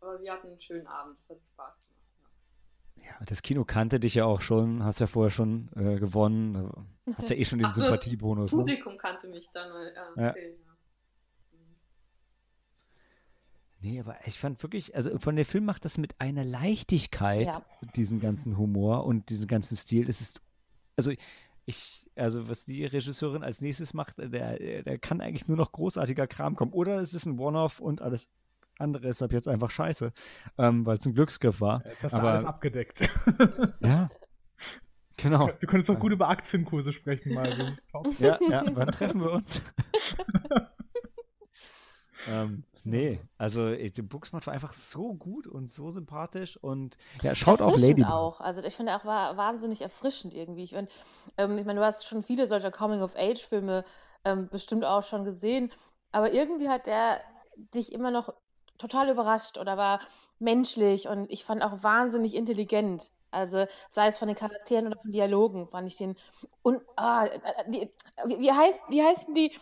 Aber 0.00 0.20
wir 0.20 0.32
hatten 0.32 0.48
einen 0.48 0.60
schönen 0.60 0.86
Abend, 0.86 1.16
das 1.20 1.36
hat 1.36 1.42
Spaß 1.52 1.74
gemacht. 1.86 3.06
Ja, 3.06 3.24
das 3.26 3.42
Kino 3.42 3.64
kannte 3.64 4.00
dich 4.00 4.14
ja 4.14 4.24
auch 4.24 4.40
schon, 4.40 4.82
hast 4.84 4.98
ja 4.98 5.06
vorher 5.06 5.30
schon 5.30 5.70
äh, 5.76 5.98
gewonnen. 5.98 6.88
Hast 7.18 7.28
ja 7.28 7.36
eh 7.36 7.44
schon 7.44 7.58
den 7.58 7.66
Ach 7.66 7.72
so, 7.72 7.82
das 7.82 7.90
Sympathiebonus. 7.90 8.52
Ne? 8.54 8.58
Publikum 8.60 8.96
kannte 8.96 9.28
mich 9.28 9.46
dann. 9.52 9.70
Weil, 9.74 9.88
äh, 9.88 10.22
Ja. 10.22 10.30
okay, 10.30 10.56
ja. 10.58 10.72
Nee, 13.84 14.00
aber 14.00 14.16
ich 14.24 14.38
fand 14.38 14.62
wirklich, 14.62 14.96
also 14.96 15.18
von 15.18 15.36
der 15.36 15.44
Film 15.44 15.66
macht 15.66 15.84
das 15.84 15.98
mit 15.98 16.18
einer 16.18 16.42
Leichtigkeit, 16.42 17.48
Ja. 17.48 17.62
diesen 17.96 18.18
ganzen 18.18 18.56
Humor 18.56 19.04
und 19.04 19.28
diesen 19.28 19.46
ganzen 19.46 19.76
Stil. 19.76 20.06
Das 20.06 20.22
ist, 20.22 20.40
also 20.96 21.12
ich, 21.66 22.06
also 22.16 22.48
was 22.48 22.64
die 22.64 22.86
Regisseurin 22.86 23.42
als 23.42 23.60
nächstes 23.60 23.92
macht, 23.92 24.14
der, 24.16 24.82
der 24.82 24.98
kann 24.98 25.20
eigentlich 25.20 25.48
nur 25.48 25.58
noch 25.58 25.70
großartiger 25.72 26.26
Kram 26.26 26.56
kommen. 26.56 26.72
Oder 26.72 26.98
es 27.00 27.12
ist 27.12 27.26
ein 27.26 27.38
One-Off 27.38 27.78
und 27.80 28.00
alles 28.00 28.30
andere 28.78 29.06
ist 29.08 29.22
ab 29.22 29.32
jetzt 29.34 29.48
einfach 29.48 29.70
scheiße, 29.70 30.14
ähm, 30.56 30.86
weil 30.86 30.96
es 30.96 31.04
ein 31.04 31.12
Glücksgriff 31.14 31.60
war. 31.60 31.84
Jetzt 31.84 32.04
hast 32.04 32.12
du 32.12 32.16
Aber- 32.18 32.30
alles 32.32 32.44
abgedeckt. 32.46 33.02
Ja, 33.80 34.08
genau. 35.18 35.50
Du 35.60 35.66
könntest 35.66 35.90
doch 35.90 36.00
gut 36.00 36.10
über 36.12 36.30
Aktienkurse 36.30 36.94
sprechen 36.94 37.34
mal. 37.34 37.76
Das. 37.92 38.18
Ja, 38.18 38.38
ja, 38.48 38.64
wann 38.72 38.88
treffen 38.92 39.20
wir 39.20 39.32
uns? 39.32 39.60
ähm, 42.28 42.64
nee, 42.84 43.20
also 43.38 43.68
äh, 43.68 43.90
die 43.90 44.02
Booksmart 44.02 44.46
war 44.46 44.54
einfach 44.54 44.74
so 44.74 45.14
gut 45.14 45.46
und 45.46 45.70
so 45.70 45.90
sympathisch 45.90 46.56
und 46.56 46.96
ja, 47.22 47.34
schaut 47.34 47.60
auch 47.60 47.76
Lady. 47.76 48.04
auch. 48.04 48.40
Also 48.40 48.62
ich 48.62 48.76
finde 48.76 48.94
auch 48.96 49.04
war 49.04 49.36
wahnsinnig 49.36 49.80
erfrischend 49.80 50.34
irgendwie. 50.34 50.64
Ich, 50.64 50.74
find, 50.74 50.90
ähm, 51.36 51.58
ich 51.58 51.64
meine, 51.64 51.80
du 51.80 51.86
hast 51.86 52.06
schon 52.06 52.22
viele 52.22 52.46
solcher 52.46 52.70
Coming-of-Age-Filme 52.70 53.84
ähm, 54.24 54.48
bestimmt 54.48 54.84
auch 54.84 55.02
schon 55.02 55.24
gesehen, 55.24 55.72
aber 56.12 56.32
irgendwie 56.32 56.68
hat 56.68 56.86
der 56.86 57.20
dich 57.74 57.92
immer 57.92 58.10
noch 58.10 58.32
total 58.78 59.10
überrascht 59.10 59.58
oder 59.58 59.76
war 59.76 60.00
menschlich 60.38 61.08
und 61.08 61.30
ich 61.30 61.44
fand 61.44 61.62
auch 61.62 61.82
wahnsinnig 61.82 62.34
intelligent. 62.34 63.10
Also 63.30 63.66
sei 63.90 64.06
es 64.06 64.18
von 64.18 64.28
den 64.28 64.36
Charakteren 64.36 64.86
oder 64.86 64.98
von 65.00 65.10
Dialogen, 65.10 65.66
fand 65.66 65.88
ich 65.88 65.96
den 65.96 66.16
und 66.62 66.80
ah, 66.96 67.26
äh, 67.26 67.40
die, 67.68 67.90
wie, 68.26 68.38
wie 68.38 68.52
heißt 68.52 68.78
wie 68.88 69.02
heißen 69.02 69.34
die? 69.34 69.52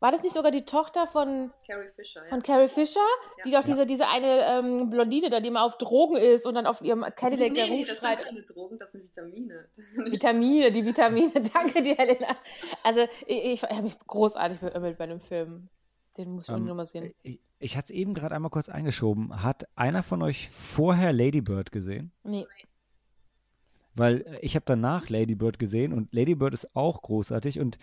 War 0.00 0.12
das 0.12 0.22
nicht 0.22 0.32
sogar 0.32 0.52
die 0.52 0.64
Tochter 0.64 1.08
von 1.08 1.50
Carrie 1.66 1.88
Fisher, 1.96 2.22
ja. 2.22 2.28
von 2.28 2.42
Carrie 2.42 2.68
Fisher, 2.68 3.00
die 3.44 3.50
Ja. 3.50 3.58
doch 3.60 3.66
diese, 3.66 3.84
diese 3.84 4.08
eine 4.08 4.46
ähm, 4.46 4.90
Blondine 4.90 5.28
da, 5.28 5.40
die 5.40 5.48
immer 5.48 5.64
auf 5.64 5.76
Drogen 5.76 6.16
ist 6.16 6.46
und 6.46 6.54
dann 6.54 6.66
auf 6.66 6.80
ihrem 6.82 7.00
Cadillac 7.16 7.54
da 7.54 7.62
nee, 7.64 7.70
nee, 7.70 7.80
das 7.80 7.90
rumschreit. 7.90 8.22
sind 8.22 8.30
keine 8.30 8.42
Drogen, 8.46 8.78
das 8.78 8.92
sind 8.92 9.02
Vitamine. 9.04 9.68
Vitamine, 10.12 10.70
die 10.72 10.84
Vitamine. 10.86 11.32
Danke 11.52 11.82
dir, 11.82 11.96
Helena. 11.96 12.36
Also, 12.84 13.06
ich, 13.26 13.44
ich 13.44 13.62
habe 13.64 13.82
mich 13.82 13.98
großartig 13.98 14.60
beömmelt 14.60 14.98
bei 14.98 15.06
dem 15.08 15.20
Film. 15.20 15.68
Den 16.16 16.32
muss 16.32 16.44
ich 16.44 16.48
Ähm, 16.50 16.54
unbedingt 16.54 16.68
nochmal 16.68 16.86
sehen. 16.86 17.12
Ich, 17.22 17.40
ich 17.58 17.76
hatte 17.76 17.86
es 17.86 17.90
eben 17.90 18.14
gerade 18.14 18.36
einmal 18.36 18.50
kurz 18.52 18.68
eingeschoben. 18.68 19.42
Hat 19.42 19.66
einer 19.74 20.04
von 20.04 20.22
euch 20.22 20.48
vorher 20.50 21.12
Lady 21.12 21.40
Bird 21.40 21.72
gesehen? 21.72 22.12
Nee. 22.22 22.46
Weil 23.94 24.20
äh, 24.20 24.38
ich 24.42 24.54
habe 24.54 24.64
danach 24.64 25.08
Lady 25.08 25.34
Bird 25.34 25.58
gesehen 25.58 25.92
und 25.92 26.14
Lady 26.14 26.36
Bird 26.36 26.54
ist 26.54 26.76
auch 26.76 27.02
großartig 27.02 27.58
und 27.58 27.78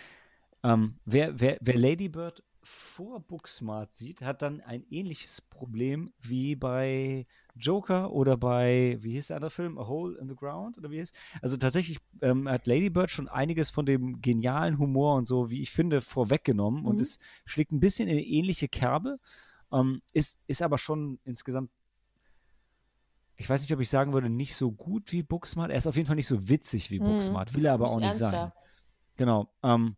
ähm, 0.66 0.96
wer, 1.06 1.40
wer, 1.40 1.58
wer 1.62 1.78
Lady 1.78 2.10
Bird 2.10 2.44
vor 2.64 3.20
Booksmart 3.20 3.94
sieht, 3.94 4.22
hat 4.22 4.42
dann 4.42 4.60
ein 4.62 4.84
ähnliches 4.90 5.40
Problem 5.40 6.12
wie 6.20 6.56
bei 6.56 7.28
Joker 7.56 8.12
oder 8.12 8.38
bei, 8.38 8.98
wie 9.02 9.12
hieß 9.12 9.28
der 9.28 9.36
andere 9.38 9.52
Film? 9.52 9.78
A 9.78 9.86
Hole 9.86 10.18
in 10.18 10.28
the 10.28 10.36
Ground 10.36 10.80
oder 10.80 10.90
wie 10.90 10.98
hieß? 10.98 11.12
Also 11.44 11.58
tatsächlich 11.58 12.00
ähm, 12.22 12.50
hat 12.50 12.66
Lady 12.66 12.90
Bird 12.90 13.12
schon 13.12 13.28
einiges 13.28 13.70
von 13.70 13.86
dem 13.86 14.20
genialen 14.22 14.80
Humor 14.80 15.16
und 15.16 15.28
so, 15.28 15.52
wie 15.52 15.62
ich 15.62 15.72
finde, 15.72 16.02
vorweggenommen 16.02 16.86
und 16.86 16.96
Mhm. 16.96 17.02
es 17.02 17.20
schlägt 17.46 17.72
ein 17.72 17.80
bisschen 17.80 18.08
in 18.08 18.14
eine 18.18 18.26
ähnliche 18.26 18.68
Kerbe, 18.68 19.20
ähm, 19.72 20.02
ist, 20.14 20.40
ist 20.48 20.64
aber 20.64 20.80
schon 20.80 21.20
insgesamt 21.24 21.70
ich 23.38 23.50
weiß 23.50 23.62
nicht, 23.62 23.74
ob 23.74 23.82
ich 23.82 23.90
sagen 23.90 24.14
würde, 24.14 24.30
nicht 24.30 24.56
so 24.56 24.72
gut 24.72 25.12
wie 25.12 25.22
Booksmart. 25.22 25.70
Er 25.70 25.78
ist 25.78 25.88
auf 25.88 25.98
jeden 25.98 26.08
Fall 26.08 26.16
nicht 26.16 26.28
so 26.28 26.48
witzig 26.48 26.90
wie 26.90 27.00
Mhm. 27.00 27.06
Booksmart, 27.06 27.54
will 27.54 27.66
er 27.66 27.74
aber 27.74 27.90
auch 27.90 28.00
nicht 28.00 28.16
sein. 28.16 28.32
ernster. 28.34 28.54
Genau. 29.18 29.50
Ähm, 29.62 29.98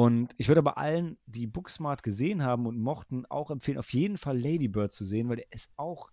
und 0.00 0.34
ich 0.38 0.48
würde 0.48 0.60
aber 0.60 0.78
allen, 0.78 1.18
die 1.26 1.46
Booksmart 1.46 2.02
gesehen 2.02 2.42
haben 2.42 2.64
und 2.64 2.78
mochten, 2.78 3.26
auch 3.26 3.50
empfehlen, 3.50 3.76
auf 3.76 3.92
jeden 3.92 4.16
Fall 4.16 4.38
Lady 4.38 4.66
Bird 4.66 4.94
zu 4.94 5.04
sehen, 5.04 5.28
weil 5.28 5.36
der 5.36 5.52
ist 5.52 5.70
auch 5.76 6.10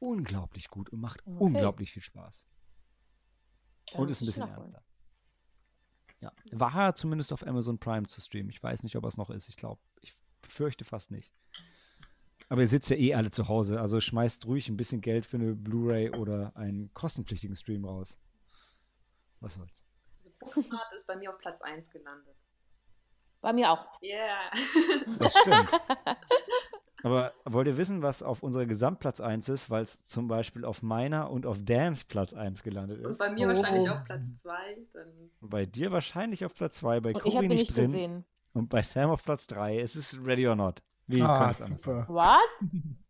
unglaublich 0.00 0.68
gut 0.68 0.90
und 0.90 1.00
macht 1.00 1.20
Okay. 1.24 1.36
unglaublich 1.38 1.92
viel 1.92 2.02
Spaß. 2.02 2.48
Dann 3.92 4.02
Und 4.02 4.10
ist 4.10 4.22
ein 4.22 4.26
bisschen 4.26 4.48
ernster. 4.48 4.82
Ja. 6.18 6.32
War 6.50 6.74
er 6.86 6.94
zumindest 6.96 7.32
auf 7.32 7.46
Amazon 7.46 7.78
Prime 7.78 8.06
zu 8.08 8.20
streamen. 8.20 8.50
Ich 8.50 8.60
weiß 8.60 8.82
nicht, 8.82 8.96
ob 8.96 9.04
er 9.04 9.08
es 9.08 9.16
noch 9.16 9.30
ist. 9.30 9.48
Ich 9.48 9.56
glaube, 9.56 9.80
ich 10.00 10.16
fürchte 10.42 10.84
fast 10.84 11.12
nicht. 11.12 11.32
Aber 12.48 12.60
ihr 12.62 12.66
sitzt 12.66 12.90
ja 12.90 12.96
eh 12.96 13.14
alle 13.14 13.30
zu 13.30 13.46
Hause, 13.46 13.80
also 13.80 14.00
schmeißt 14.00 14.46
ruhig 14.46 14.68
ein 14.68 14.76
bisschen 14.76 15.00
Geld 15.00 15.24
für 15.24 15.36
eine 15.36 15.54
Blu-ray 15.54 16.10
oder 16.10 16.56
einen 16.56 16.92
kostenpflichtigen 16.92 17.54
Stream 17.54 17.84
raus. 17.84 18.18
Was 19.38 19.54
soll's. 19.54 19.84
Also 20.24 20.30
Booksmart 20.40 20.92
ist 20.94 21.06
bei 21.06 21.14
mir 21.14 21.30
auf 21.32 21.38
Platz 21.38 21.60
1 21.62 21.88
gelandet. 21.90 22.36
Bei 23.40 23.52
mir 23.52 23.70
auch. 23.72 23.86
Yeah. 24.02 24.50
Das 25.18 25.36
stimmt. 25.38 25.70
Aber 27.02 27.32
wollt 27.46 27.66
ihr 27.66 27.78
wissen, 27.78 28.02
was 28.02 28.22
auf 28.22 28.42
unserer 28.42 28.66
Gesamtplatz 28.66 29.20
1 29.22 29.48
ist, 29.48 29.70
weil 29.70 29.82
es 29.82 30.04
zum 30.04 30.28
Beispiel 30.28 30.66
auf 30.66 30.82
meiner 30.82 31.30
und 31.30 31.46
auf 31.46 31.56
Dans 31.62 32.04
Platz 32.04 32.34
1 32.34 32.62
gelandet 32.62 33.02
Und 33.02 33.10
ist? 33.12 33.18
bei 33.18 33.32
mir 33.32 33.46
Oh. 33.46 33.50
wahrscheinlich 33.54 33.88
auf 33.88 34.04
Platz 34.04 34.22
2. 34.42 34.76
Dann 34.92 35.30
Bei 35.40 35.64
dir 35.64 35.92
wahrscheinlich 35.92 36.44
auf 36.44 36.54
Platz 36.54 36.76
2, 36.76 37.00
bei 37.00 37.14
Und 37.14 37.24
ich 37.24 37.32
Cory 37.32 37.48
nicht 37.48 37.58
nicht 37.60 37.74
drin 37.76 37.84
gesehen. 37.86 38.24
und 38.52 38.68
bei 38.68 38.82
Sam 38.82 39.08
auf 39.10 39.24
Platz 39.24 39.46
3. 39.46 39.80
Es 39.80 39.96
ist 39.96 40.18
Ready 40.22 40.46
or 40.46 40.56
Not. 40.56 40.82
Wie 41.06 41.22
Ah, 41.22 41.38
könnte 41.38 41.52
es 41.52 41.62
anders 41.62 41.82
sein? 41.82 42.04
What? 42.08 42.38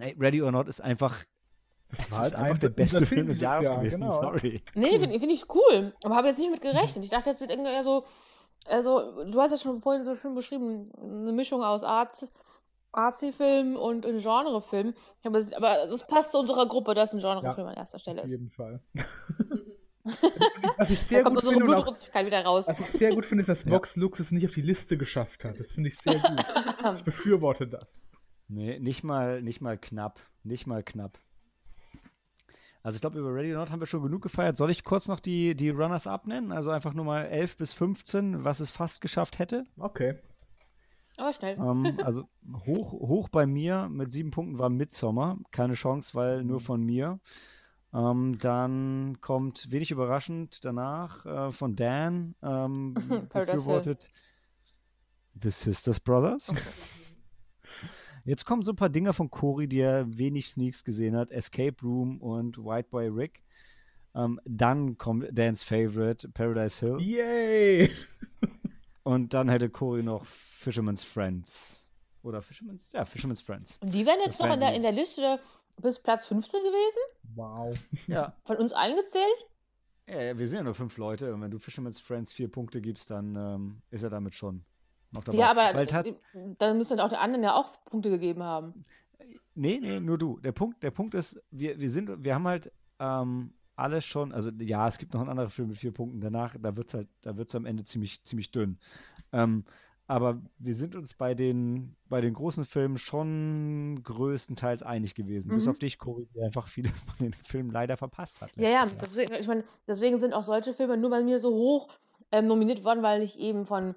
Ey, 0.00 0.14
Ready 0.18 0.42
or 0.42 0.52
Not 0.52 0.68
ist 0.68 0.80
einfach, 0.80 1.16
Das 1.98 2.10
war 2.10 2.18
halt 2.20 2.34
einfach 2.34 2.54
ein- 2.54 2.60
der 2.60 2.68
beste 2.70 3.06
Film 3.06 3.26
des 3.26 3.40
Jahres 3.40 3.66
Jahr, 3.68 3.78
gewesen. 3.78 4.00
genau. 4.00 4.12
Sorry. 4.12 4.62
Nee, 4.74 4.98
finde 4.98 5.18
find 5.18 5.32
ich 5.32 5.44
cool. 5.54 5.92
Aber 6.04 6.16
habe 6.16 6.28
jetzt 6.28 6.38
nicht 6.38 6.50
mit 6.50 6.60
gerechnet. 6.60 7.04
Ich 7.04 7.10
dachte, 7.10 7.30
jetzt 7.30 7.40
wird 7.40 7.50
irgendwie 7.50 7.70
eher 7.72 7.84
so. 7.84 8.04
Also, 8.66 9.24
du 9.24 9.40
hast 9.40 9.50
ja 9.50 9.58
schon 9.58 9.80
vorhin 9.82 10.04
so 10.04 10.14
schön 10.14 10.34
beschrieben, 10.34 10.86
eine 11.02 11.32
Mischung 11.32 11.62
aus 11.62 11.82
Arts, 11.84 12.30
Artsy-Film 12.92 13.76
und 13.76 14.06
ein 14.06 14.18
Genrefilm. 14.18 14.94
Aber, 15.24 15.38
es- 15.38 15.52
aber 15.52 15.86
das 15.86 16.06
passt 16.06 16.32
zu 16.32 16.38
unserer 16.38 16.66
Gruppe, 16.66 16.94
dass 16.94 17.12
ein 17.12 17.18
Genrefilm 17.20 17.66
an 17.68 17.74
erster 17.74 17.98
Stelle 17.98 18.20
Auf 18.20 18.26
ist. 18.26 18.32
jeden 18.32 18.50
Fall. 18.50 18.80
Was 20.76 20.90
ich 20.90 20.98
Da 21.00 21.04
sehr 21.06 21.22
kommt 21.22 21.36
gut 21.36 21.46
unsere 21.48 21.64
Blutrünstigkeit 21.64 22.26
wieder 22.26 22.44
raus. 22.44 22.66
was 22.68 22.78
ich 22.78 22.88
sehr 22.88 23.14
gut 23.14 23.24
finde, 23.24 23.40
ist, 23.42 23.48
dass 23.48 23.64
Ja. 23.64 23.70
Vox 23.72 23.96
Lux 23.96 24.20
es 24.20 24.30
nicht 24.32 24.46
auf 24.46 24.52
die 24.52 24.60
Liste 24.60 24.98
geschafft 24.98 25.44
hat. 25.44 25.58
Das 25.58 25.72
finde 25.72 25.88
ich 25.88 25.98
sehr 25.98 26.18
gut. 26.18 26.44
Ich 26.98 27.04
befürworte 27.04 27.66
das. 27.66 27.86
Nee, 28.48 28.78
nicht 28.78 29.02
mal, 29.04 29.40
nicht 29.40 29.62
mal 29.62 29.78
knapp. 29.78 30.20
Nicht 30.42 30.66
mal 30.66 30.82
knapp. 30.82 31.18
Also 32.84 32.96
ich 32.96 33.00
glaube, 33.00 33.18
über 33.18 33.34
Ready 33.34 33.54
or 33.54 33.60
Not 33.60 33.70
haben 33.70 33.80
wir 33.80 33.86
schon 33.86 34.02
genug 34.02 34.20
gefeiert. 34.20 34.58
Soll 34.58 34.70
ich 34.70 34.84
kurz 34.84 35.08
noch 35.08 35.18
die, 35.18 35.56
die 35.56 35.70
Runners-Up 35.70 36.26
nennen? 36.26 36.52
Also 36.52 36.70
einfach 36.70 36.92
nur 36.92 37.06
mal 37.06 37.22
11 37.22 37.56
bis 37.56 37.72
15, 37.72 38.44
was 38.44 38.60
es 38.60 38.68
fast 38.68 39.00
geschafft 39.00 39.38
hätte. 39.38 39.64
Okay. 39.78 40.18
Aber 41.16 41.32
schnell. 41.32 41.56
Ähm, 41.58 41.98
also 42.04 42.28
hoch, 42.66 42.92
hoch 42.92 43.30
bei 43.30 43.46
mir 43.46 43.88
mit 43.90 44.12
sieben 44.12 44.30
Punkten 44.30 44.58
war 44.58 44.68
Midsommar. 44.68 45.38
Keine 45.50 45.72
Chance, 45.72 46.14
weil 46.14 46.44
nur 46.44 46.60
von 46.60 46.84
mir. 46.84 47.20
Ähm, 47.94 48.36
dann 48.38 49.18
kommt 49.22 49.70
wenig 49.70 49.90
überraschend 49.90 50.62
danach 50.62 51.24
äh, 51.24 51.52
von 51.52 51.76
Dan 51.76 52.34
ähm, 52.42 52.92
befürwortet 53.32 54.10
The 55.40 55.48
Sisters 55.48 56.00
Brothers. 56.00 56.52
Jetzt 58.24 58.46
kommen 58.46 58.62
so 58.62 58.72
ein 58.72 58.76
paar 58.76 58.88
Dinger 58.88 59.12
von 59.12 59.30
Cory, 59.30 59.68
die 59.68 59.80
er 59.80 60.18
wenig 60.18 60.48
Sneaks 60.48 60.82
gesehen 60.82 61.14
hat. 61.14 61.30
Escape 61.30 61.76
Room 61.82 62.20
und 62.22 62.56
White 62.58 62.88
Boy 62.90 63.08
Rick. 63.08 63.42
Ähm, 64.14 64.40
dann 64.44 64.96
kommt 64.96 65.26
Dans 65.36 65.62
Favorite, 65.62 66.28
Paradise 66.30 66.80
Hill. 66.80 67.00
Yay! 67.00 67.90
Und 69.02 69.34
dann 69.34 69.50
hätte 69.50 69.68
Cory 69.68 70.02
noch 70.02 70.24
Fisherman's 70.24 71.04
Friends. 71.04 71.86
Oder 72.22 72.40
Fisherman's, 72.40 72.90
ja, 72.92 73.04
Fisherman's 73.04 73.42
Friends. 73.42 73.78
Und 73.82 73.92
die 73.92 74.06
wären 74.06 74.16
das 74.18 74.26
jetzt 74.26 74.40
noch 74.40 74.46
wären 74.46 74.54
in 74.54 74.60
der, 74.60 74.74
in 74.76 74.82
der 74.82 74.92
Liste 74.92 75.38
bis 75.76 75.98
Platz 75.98 76.26
15 76.26 76.60
gewesen? 76.60 76.98
Wow. 77.34 77.76
Ja, 78.06 78.34
Von 78.44 78.56
uns 78.56 78.72
allen 78.72 78.96
gezählt? 78.96 79.46
ja, 80.06 80.22
ja, 80.22 80.38
wir 80.38 80.48
sind 80.48 80.58
ja 80.58 80.64
nur 80.64 80.74
fünf 80.74 80.96
Leute. 80.96 81.34
Und 81.34 81.42
wenn 81.42 81.50
du 81.50 81.58
Fisherman's 81.58 82.00
Friends 82.00 82.32
vier 82.32 82.50
Punkte 82.50 82.80
gibst, 82.80 83.10
dann 83.10 83.36
ähm, 83.36 83.82
ist 83.90 84.02
er 84.02 84.10
damit 84.10 84.34
schon 84.34 84.64
noch 85.14 85.24
dabei. 85.24 85.38
Ja, 85.38 85.50
aber 85.50 85.86
dann 86.58 86.76
müssen 86.78 87.00
auch 87.00 87.08
die 87.08 87.16
anderen 87.16 87.42
ja 87.42 87.54
auch 87.54 87.82
Punkte 87.86 88.10
gegeben 88.10 88.42
haben. 88.42 88.82
nee, 89.54 89.78
nee, 89.80 90.00
nur 90.00 90.18
du. 90.18 90.38
Der 90.40 90.52
Punkt, 90.52 90.82
der 90.82 90.90
Punkt 90.90 91.14
ist, 91.14 91.40
wir, 91.50 91.78
wir 91.80 91.90
sind, 91.90 92.22
wir 92.24 92.34
haben 92.34 92.46
halt 92.46 92.72
ähm, 92.98 93.54
alle 93.76 94.00
schon, 94.00 94.32
also 94.32 94.50
ja, 94.58 94.86
es 94.86 94.98
gibt 94.98 95.14
noch 95.14 95.20
einen 95.20 95.30
anderen 95.30 95.50
Film 95.50 95.68
mit 95.68 95.78
vier 95.78 95.92
Punkten 95.92 96.20
danach, 96.20 96.56
da 96.60 96.76
wird 96.76 96.88
es 96.88 96.94
halt, 96.94 97.08
da 97.22 97.36
wird 97.36 97.52
am 97.54 97.66
Ende 97.66 97.84
ziemlich, 97.84 98.22
ziemlich 98.24 98.50
dünn. 98.50 98.78
Ähm, 99.32 99.64
aber 100.06 100.42
wir 100.58 100.74
sind 100.74 100.94
uns 100.96 101.14
bei 101.14 101.34
den, 101.34 101.96
bei 102.10 102.20
den 102.20 102.34
großen 102.34 102.66
Filmen 102.66 102.98
schon 102.98 104.02
größtenteils 104.02 104.82
einig 104.82 105.14
gewesen. 105.14 105.54
Bis 105.54 105.64
Mhm. 105.64 105.70
auf 105.70 105.78
dich, 105.78 105.98
Cory, 105.98 106.28
der 106.34 106.44
einfach 106.44 106.68
viele 106.68 106.90
von 106.90 107.26
den 107.26 107.32
Filmen 107.32 107.70
leider 107.70 107.96
verpasst 107.96 108.42
hat. 108.42 108.50
Ja, 108.56 108.68
ja, 108.68 108.82
deswegen, 108.84 109.32
ich 109.34 109.46
meine, 109.46 109.64
deswegen 109.88 110.18
sind 110.18 110.34
auch 110.34 110.42
solche 110.42 110.74
Filme 110.74 110.98
nur 110.98 111.08
bei 111.10 111.22
mir 111.22 111.38
so 111.38 111.54
hoch 111.54 111.88
ähm, 112.32 112.46
nominiert 112.46 112.84
worden, 112.84 113.02
weil 113.02 113.22
ich 113.22 113.38
eben 113.38 113.64
von, 113.64 113.94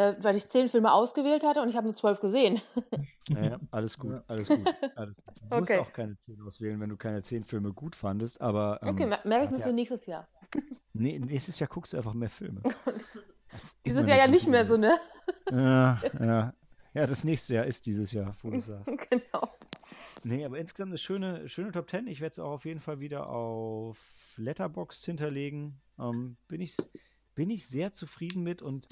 äh, 0.00 0.16
weil 0.22 0.36
ich 0.36 0.48
zehn 0.48 0.68
Filme 0.68 0.92
ausgewählt 0.92 1.44
hatte 1.44 1.60
und 1.62 1.68
ich 1.68 1.76
habe 1.76 1.86
nur 1.86 1.94
zwölf 1.96 2.20
gesehen. 2.20 2.60
Ja, 3.28 3.42
ja, 3.42 3.58
alles 3.70 3.98
gut, 3.98 4.14
Ja. 4.14 4.24
alles 4.28 4.48
gut. 4.48 4.74
Alles 4.96 5.16
gut. 5.16 5.24
Du 5.50 5.56
musst 5.58 5.70
Okay. 5.70 5.78
auch 5.80 5.92
keine 5.92 6.16
10 6.18 6.40
auswählen, 6.42 6.80
wenn 6.80 6.90
du 6.90 6.96
keine 6.96 7.22
10 7.22 7.44
Filme 7.44 7.72
gut 7.72 7.94
fandest, 7.94 8.40
aber. 8.40 8.80
Ähm, 8.82 8.88
Okay, 8.90 9.06
mer 9.06 9.20
merke 9.24 9.44
ich 9.46 9.50
mir 9.52 9.58
ja- 9.60 9.66
für 9.66 9.72
nächstes 9.72 10.06
Jahr. 10.06 10.28
Nee, 10.92 11.18
nächstes 11.18 11.58
Jahr 11.58 11.68
guckst 11.68 11.92
du 11.92 11.96
einfach 11.96 12.14
mehr 12.14 12.30
Filme. 12.30 12.62
Dieses 13.84 14.06
Jahr 14.06 14.18
ja 14.18 14.26
nicht 14.26 14.46
mehr 14.46 14.64
so, 14.66 14.76
ne? 14.76 14.98
Ja, 15.50 16.00
ja. 16.20 16.54
Ja, 16.92 17.06
das 17.06 17.22
nächste 17.24 17.54
Jahr 17.54 17.66
ist 17.66 17.86
dieses 17.86 18.10
Jahr, 18.12 18.34
wo 18.42 18.50
du 18.50 18.60
sagst. 18.60 18.92
genau. 19.10 19.48
Nee, 20.24 20.44
aber 20.44 20.58
insgesamt 20.58 20.90
eine 20.90 20.98
schöne, 20.98 21.48
schöne 21.48 21.70
Top 21.70 21.88
10. 21.88 22.08
Ich 22.08 22.20
werde 22.20 22.32
es 22.32 22.38
auch 22.40 22.50
auf 22.50 22.64
jeden 22.64 22.80
Fall 22.80 22.98
wieder 22.98 23.28
auf 23.30 23.96
Letterboxd 24.36 25.04
hinterlegen. 25.06 25.80
Ähm, 26.00 26.36
bin, 26.48 26.60
ich, 26.60 26.76
bin 27.36 27.48
ich 27.48 27.68
sehr 27.68 27.92
zufrieden 27.92 28.42
mit 28.42 28.60
und 28.60 28.88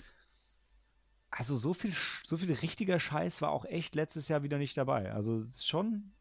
also 1.31 1.57
so 1.57 1.75
viel, 1.75 1.93
so 2.25 2.37
viel 2.37 2.53
richtiger 2.53 2.99
Scheiß 2.99 3.43
war 3.43 3.51
auch 3.51 3.65
echt 3.65 3.95
letztes 3.95 4.29
Jahr 4.29 4.43
wieder 4.43 4.59
nicht 4.59 4.77
dabei. 4.77 5.13
Also 5.13 5.45
schon, 5.59 6.13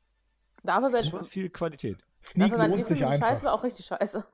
Dafür 0.63 1.03
schon 1.03 1.23
viel 1.23 1.49
Qualität. 1.49 2.03
Sneak 2.25 2.51
dafür 2.51 2.67
lohnt 2.67 2.87
sich 2.87 3.05
einfach. 3.05 3.43
war, 3.43 3.53
auch 3.53 3.63
richtig 3.63 3.85
scheiße. 3.85 4.25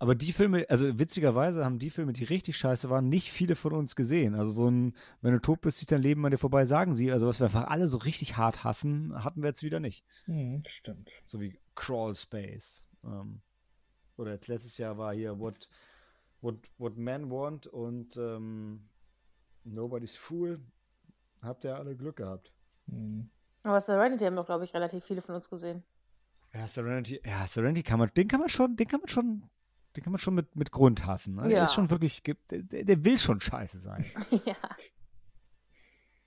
Aber 0.00 0.14
die 0.14 0.32
Filme, 0.32 0.64
also 0.68 0.98
witzigerweise 0.98 1.64
haben 1.64 1.80
die 1.80 1.90
Filme, 1.90 2.12
die 2.12 2.22
richtig 2.22 2.56
scheiße 2.56 2.88
waren, 2.88 3.08
nicht 3.08 3.32
viele 3.32 3.56
von 3.56 3.72
uns 3.72 3.96
gesehen. 3.96 4.36
Also 4.36 4.52
so 4.52 4.70
ein, 4.70 4.94
wenn 5.22 5.32
du 5.32 5.40
tot 5.40 5.60
bist, 5.60 5.78
zieht 5.78 5.90
dein 5.90 6.02
Leben 6.02 6.24
an 6.24 6.30
dir 6.30 6.38
vorbei, 6.38 6.66
sagen 6.66 6.94
sie. 6.94 7.10
Also 7.10 7.26
was 7.26 7.40
wir 7.40 7.46
einfach 7.46 7.66
alle 7.66 7.88
so 7.88 7.98
richtig 7.98 8.36
hart 8.36 8.62
hassen, 8.62 9.24
hatten 9.24 9.42
wir 9.42 9.48
jetzt 9.48 9.64
wieder 9.64 9.80
nicht. 9.80 10.04
Hm, 10.26 10.62
stimmt. 10.68 11.10
So 11.24 11.40
wie 11.40 11.58
Crawl 11.74 12.14
Space. 12.14 12.86
Ähm, 13.04 13.40
oder 14.16 14.32
jetzt 14.32 14.46
letztes 14.46 14.78
Jahr 14.78 14.98
war 14.98 15.14
hier 15.14 15.38
What, 15.40 15.68
What, 16.40 16.56
What 16.78 16.96
Men 16.96 17.30
Want 17.30 17.66
und 17.66 18.16
ähm, 18.16 18.88
Nobody's 19.64 20.16
Fool. 20.16 20.60
Habt 21.42 21.64
ihr 21.64 21.76
alle 21.76 21.96
Glück 21.96 22.16
gehabt. 22.16 22.52
Hm. 22.88 23.30
Aber 23.64 23.80
Serenity 23.80 24.24
haben 24.24 24.36
doch, 24.36 24.46
glaube 24.46 24.64
ich, 24.64 24.74
relativ 24.74 25.04
viele 25.04 25.20
von 25.22 25.34
uns 25.34 25.48
gesehen. 25.50 25.84
Ja, 26.54 26.66
Serenity, 26.66 27.20
ja, 27.24 27.46
Serenity 27.46 27.82
kann 27.82 27.98
man, 27.98 28.10
den 28.16 28.28
kann 28.28 28.40
man 28.40 28.48
schon, 28.48 28.76
den 28.76 28.86
kann 28.88 29.00
man 29.00 29.08
schon, 29.08 29.50
den 29.96 30.04
kann 30.04 30.12
man 30.12 30.18
schon 30.18 30.34
mit, 30.34 30.56
mit 30.56 30.70
Grund 30.72 31.04
hassen. 31.06 31.34
Ne? 31.34 31.42
Der 31.48 31.58
Ja. 31.58 31.64
ist 31.64 31.74
schon 31.74 31.90
wirklich, 31.90 32.22
der, 32.22 32.36
der 32.62 33.04
will 33.04 33.18
schon 33.18 33.40
scheiße 33.40 33.78
sein. 33.78 34.06
ja. 34.44 34.56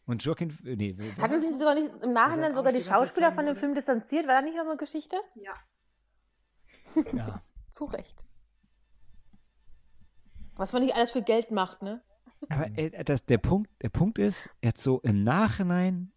Und 0.06 0.24
Joaquin, 0.24 0.50
äh, 0.66 0.76
nee, 0.76 0.96
Hatten 1.20 1.42
sich 1.42 1.58
sogar 1.58 1.74
nicht 1.74 1.90
im 2.04 2.12
Nachhinein 2.12 2.52
auch 2.52 2.58
sogar 2.58 2.74
die 2.74 2.82
Schauspieler 2.82 3.32
von 3.32 3.46
dem? 3.46 3.56
Film 3.56 3.74
distanziert? 3.74 4.28
War 4.28 4.36
da 4.36 4.42
nicht 4.42 4.58
noch 4.58 4.66
eine 4.66 4.78
Geschichte? 4.78 5.16
Ja. 5.36 5.54
Ja. 7.14 7.42
Zu 7.70 7.86
Recht. 7.86 8.26
Was 10.56 10.74
man 10.74 10.84
nicht 10.84 10.96
alles 10.96 11.12
für 11.12 11.22
Geld 11.22 11.52
macht, 11.52 11.82
ne? 11.82 12.02
Aber 12.50 12.68
äh, 12.78 13.04
das, 13.04 13.26
der, 13.26 13.38
Punkt, 13.38 13.70
der 13.82 13.90
Punkt 13.90 14.18
ist, 14.18 14.50
jetzt 14.62 14.84
so 14.84 15.00
im 15.02 15.24
Nachhinein, 15.24 16.12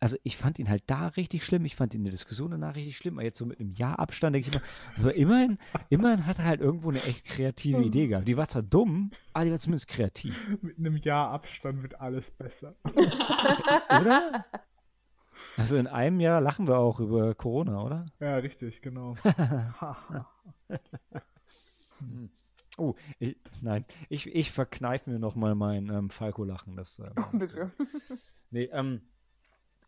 also 0.00 0.16
ich 0.22 0.36
fand 0.36 0.58
ihn 0.58 0.68
halt 0.68 0.84
da 0.86 1.08
richtig 1.08 1.44
schlimm, 1.44 1.64
ich 1.64 1.74
fand 1.74 1.94
ihn 1.94 2.00
in 2.00 2.04
der 2.04 2.10
Diskussion 2.12 2.50
danach 2.50 2.76
richtig 2.76 2.96
schlimm, 2.96 3.14
aber 3.14 3.24
jetzt 3.24 3.38
so 3.38 3.46
mit 3.46 3.58
einem 3.58 3.72
Jahr 3.72 3.98
Abstand 3.98 4.34
denke 4.34 4.48
ich 4.50 4.54
immer, 4.54 4.64
aber 4.98 5.14
immerhin, 5.14 5.58
immerhin 5.88 6.26
hat 6.26 6.38
er 6.38 6.44
halt 6.44 6.60
irgendwo 6.60 6.90
eine 6.90 7.02
echt 7.02 7.24
kreative 7.24 7.82
Idee 7.82 8.08
gehabt. 8.08 8.28
Die 8.28 8.36
war 8.36 8.46
zwar 8.46 8.62
dumm, 8.62 9.10
aber 9.32 9.46
die 9.46 9.50
war 9.50 9.58
zumindest 9.58 9.88
kreativ, 9.88 10.36
Mit 10.60 10.78
einem 10.78 10.96
Jahr 10.98 11.30
Abstand 11.30 11.82
wird 11.82 11.98
alles 12.00 12.30
besser. 12.30 12.76
oder? 12.84 14.44
Also 15.56 15.76
in 15.76 15.86
einem 15.86 16.20
Jahr 16.20 16.40
lachen 16.40 16.66
wir 16.66 16.78
auch 16.78 17.00
über 17.00 17.34
Corona, 17.34 17.82
oder? 17.82 18.06
Ja, 18.20 18.36
richtig, 18.36 18.82
genau. 18.82 19.16
Haha. 19.24 20.28
Oh, 22.76 22.94
ich, 23.18 23.36
nein, 23.62 23.84
ich, 24.08 24.34
ich 24.34 24.50
verkneife 24.50 25.10
mir 25.10 25.18
nochmal 25.18 25.54
mein 25.54 25.88
ähm, 25.88 26.10
Falco-Lachen. 26.10 26.76
Das, 26.76 26.98
äh, 26.98 27.10
Bitte. 27.32 27.72
Nee, 28.50 28.68
ähm, 28.72 29.00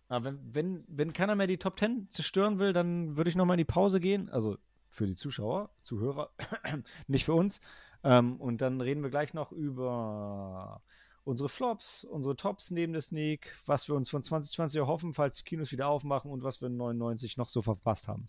aber 0.08 0.24
wenn, 0.24 0.54
wenn, 0.54 0.84
wenn 0.88 1.12
keiner 1.12 1.34
mehr 1.34 1.46
die 1.46 1.58
Top 1.58 1.78
10 1.78 2.08
zerstören 2.08 2.58
will, 2.58 2.72
dann 2.72 3.16
würde 3.16 3.28
ich 3.28 3.36
nochmal 3.36 3.54
in 3.54 3.58
die 3.58 3.64
Pause 3.64 4.00
gehen. 4.00 4.30
Also 4.30 4.56
für 4.88 5.06
die 5.06 5.16
Zuschauer, 5.16 5.70
Zuhörer, 5.82 6.30
nicht 7.06 7.24
für 7.24 7.34
uns. 7.34 7.60
Ähm, 8.02 8.40
und 8.40 8.60
dann 8.60 8.80
reden 8.80 9.02
wir 9.02 9.10
gleich 9.10 9.34
noch 9.34 9.52
über 9.52 10.82
unsere 11.24 11.48
Flops, 11.50 12.04
unsere 12.04 12.36
Tops 12.36 12.70
neben 12.70 12.94
der 12.94 13.02
Sneak, 13.02 13.54
was 13.66 13.88
wir 13.88 13.94
uns 13.94 14.08
von 14.08 14.22
2020 14.22 14.78
erhoffen, 14.78 15.12
falls 15.12 15.36
die 15.36 15.44
Kinos 15.44 15.72
wieder 15.72 15.88
aufmachen 15.88 16.30
und 16.30 16.42
was 16.42 16.62
wir 16.62 16.68
in 16.68 16.76
99 16.78 17.36
noch 17.36 17.48
so 17.48 17.60
verpasst 17.60 18.08
haben. 18.08 18.28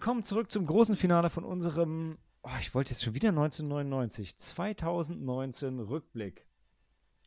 Willkommen 0.00 0.24
zurück 0.24 0.50
zum 0.50 0.64
großen 0.64 0.96
Finale 0.96 1.28
von 1.28 1.44
unserem, 1.44 2.16
oh, 2.42 2.48
ich 2.58 2.74
wollte 2.74 2.88
jetzt 2.92 3.02
schon 3.04 3.12
wieder 3.14 3.28
1999, 3.28 4.34
2019 4.38 5.78
Rückblick 5.78 6.46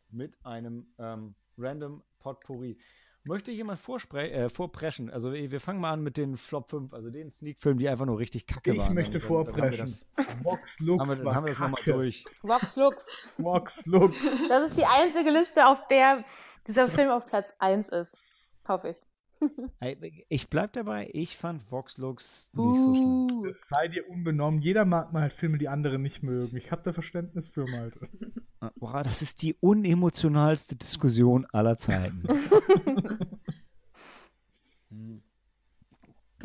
mit 0.09 0.43
einem 0.43 0.87
ähm, 0.97 1.35
random 1.55 2.01
Potpourri. 2.17 2.79
Möchte 3.25 3.51
jemand 3.51 3.79
äh, 4.15 4.49
vorpreschen? 4.49 5.11
Also 5.11 5.33
wir 5.33 5.61
fangen 5.61 5.79
mal 5.81 5.91
an 5.93 6.01
mit 6.01 6.17
den 6.17 6.35
Flop 6.35 6.67
5, 6.67 6.95
also 6.95 7.11
den 7.11 7.29
Sneak-Filmen, 7.29 7.77
die 7.77 7.87
einfach 7.89 8.07
nur 8.07 8.17
richtig 8.17 8.47
kacke 8.47 8.71
Ich 8.71 8.79
waren. 8.79 8.95
möchte 8.95 9.19
Dann- 9.19 9.29
dann- 9.29 9.29
dann 9.29 9.37
haben 9.37 9.45
wir 9.45 9.53
vorpreschen. 9.53 10.05
das- 10.17 10.43
Vox 10.43 10.79
Lux 10.79 10.99
Haben 11.01 11.09
wir, 11.09 11.15
dann 11.17 11.25
war 11.25 11.35
haben 11.35 11.45
wir 11.45 11.49
das 11.51 11.59
nochmal 11.59 11.81
durch. 11.85 12.25
Vox 12.41 12.75
Lux. 12.75 13.33
Vox 13.37 13.85
Lux. 13.85 14.15
Das 14.49 14.63
ist 14.65 14.79
die 14.79 14.85
einzige 14.85 15.29
Liste, 15.29 15.67
auf 15.67 15.87
der 15.89 16.25
dieser 16.65 16.87
Film 16.89 17.11
auf 17.11 17.27
Platz 17.27 17.53
1 17.59 17.89
ist. 17.89 18.17
Hoffe 18.67 18.89
ich. 18.89 18.97
Ich 20.29 20.49
bleib 20.49 20.73
dabei, 20.73 21.09
ich 21.13 21.37
fand 21.37 21.71
Vox 21.71 21.97
Lux 21.97 22.51
nicht 22.53 22.79
so 22.79 22.95
schlimm. 22.95 23.27
Uh. 23.31 23.45
Das 23.47 23.61
sei 23.69 23.87
dir 23.87 24.09
unbenommen. 24.09 24.61
Jeder 24.61 24.85
mag 24.85 25.13
mal 25.13 25.23
halt 25.23 25.33
Filme, 25.33 25.57
die 25.57 25.67
andere 25.67 25.99
nicht 25.99 26.23
mögen. 26.23 26.55
Ich 26.57 26.71
habe 26.71 26.81
da 26.83 26.93
Verständnis 26.93 27.47
für, 27.47 27.65
Malte. 27.67 28.07
Boah, 28.75 29.03
das 29.03 29.21
ist 29.21 29.41
die 29.41 29.55
unemotionalste 29.59 30.75
Diskussion 30.75 31.45
aller 31.51 31.77
Zeiten. 31.77 32.23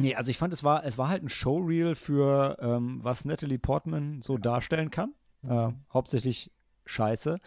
Nee, 0.00 0.14
also 0.14 0.30
ich 0.30 0.38
fand, 0.38 0.52
es 0.52 0.62
war, 0.62 0.84
es 0.84 0.96
war 0.96 1.08
halt 1.08 1.24
ein 1.24 1.28
Showreel 1.28 1.96
für, 1.96 2.56
ähm, 2.60 3.00
was 3.02 3.24
Natalie 3.24 3.58
Portman 3.58 4.22
so 4.22 4.38
darstellen 4.38 4.92
kann. 4.92 5.12
Äh, 5.42 5.72
hauptsächlich 5.92 6.52
Scheiße. 6.84 7.40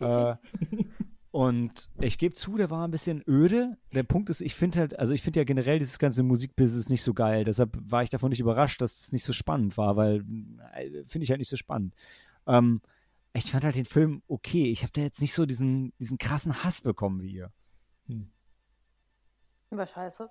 äh, 0.00 0.34
und 1.32 1.88
ich 2.00 2.18
gebe 2.18 2.34
zu, 2.34 2.56
der 2.56 2.70
war 2.70 2.86
ein 2.86 2.90
bisschen 2.90 3.22
öde. 3.28 3.76
Der 3.92 4.02
Punkt 4.02 4.30
ist, 4.30 4.40
ich 4.40 4.56
finde 4.56 4.80
halt, 4.80 4.98
also 4.98 5.14
ich 5.14 5.22
finde 5.22 5.40
ja 5.40 5.44
generell 5.44 5.78
dieses 5.78 6.00
ganze 6.00 6.24
Musikbusiness 6.24 6.88
nicht 6.88 7.04
so 7.04 7.14
geil. 7.14 7.44
Deshalb 7.44 7.76
war 7.80 8.02
ich 8.02 8.10
davon 8.10 8.30
nicht 8.30 8.40
überrascht, 8.40 8.80
dass 8.80 9.00
es 9.00 9.12
nicht 9.12 9.24
so 9.24 9.32
spannend 9.32 9.76
war, 9.76 9.96
weil 9.96 10.24
äh, 10.74 11.04
finde 11.06 11.24
ich 11.24 11.30
halt 11.30 11.38
nicht 11.38 11.48
so 11.48 11.56
spannend. 11.56 11.94
Ähm, 12.46 12.80
ich 13.32 13.52
fand 13.52 13.62
halt 13.62 13.76
den 13.76 13.84
Film 13.84 14.22
okay. 14.26 14.72
Ich 14.72 14.82
habe 14.82 14.92
da 14.92 15.02
jetzt 15.02 15.20
nicht 15.20 15.32
so 15.32 15.46
diesen, 15.46 15.92
diesen 16.00 16.18
krassen 16.18 16.64
Hass 16.64 16.80
bekommen 16.80 17.22
wie 17.22 17.30
ihr. 17.30 17.52
War 19.70 19.86
scheiße. 19.86 20.28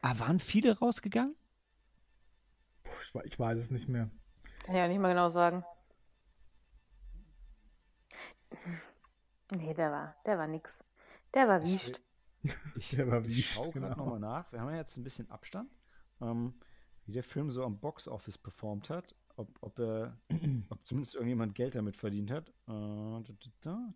Aber 0.00 0.18
waren 0.20 0.38
viele 0.38 0.78
rausgegangen? 0.78 1.34
Ich 3.24 3.38
weiß 3.38 3.58
es 3.58 3.70
nicht 3.70 3.88
mehr. 3.88 4.10
Kann 4.62 4.74
ich 4.74 4.78
ja 4.80 4.86
nicht 4.86 5.00
mal 5.00 5.08
genau 5.08 5.28
sagen. 5.28 5.64
Nee, 9.50 9.74
der 9.74 9.90
war, 9.92 10.16
der 10.26 10.38
war 10.38 10.46
nix. 10.46 10.84
Der 11.34 11.48
war 11.48 11.62
wischt. 11.62 12.00
Ich, 12.76 12.90
Der 12.96 13.10
war 13.10 13.24
ich 13.24 13.50
schaue 13.50 13.70
gerade 13.72 13.94
genau. 13.94 14.04
nochmal 14.04 14.20
nach. 14.20 14.52
Wir 14.52 14.60
haben 14.60 14.70
ja 14.70 14.76
jetzt 14.76 14.96
ein 14.96 15.04
bisschen 15.04 15.28
Abstand, 15.30 15.70
ähm, 16.20 16.54
wie 17.04 17.12
der 17.12 17.24
Film 17.24 17.50
so 17.50 17.64
am 17.64 17.80
Box-Office 17.80 18.38
performt 18.38 18.90
hat. 18.90 19.14
Ob, 19.36 19.48
ob, 19.60 19.78
er, 19.78 20.16
ob 20.70 20.86
zumindest 20.86 21.14
irgendjemand 21.14 21.54
Geld 21.54 21.74
damit 21.74 21.96
verdient 21.96 22.30
hat. 22.30 22.48
Äh, 22.48 22.52
da, 22.66 23.22
da, 23.22 23.50
da. 23.60 23.94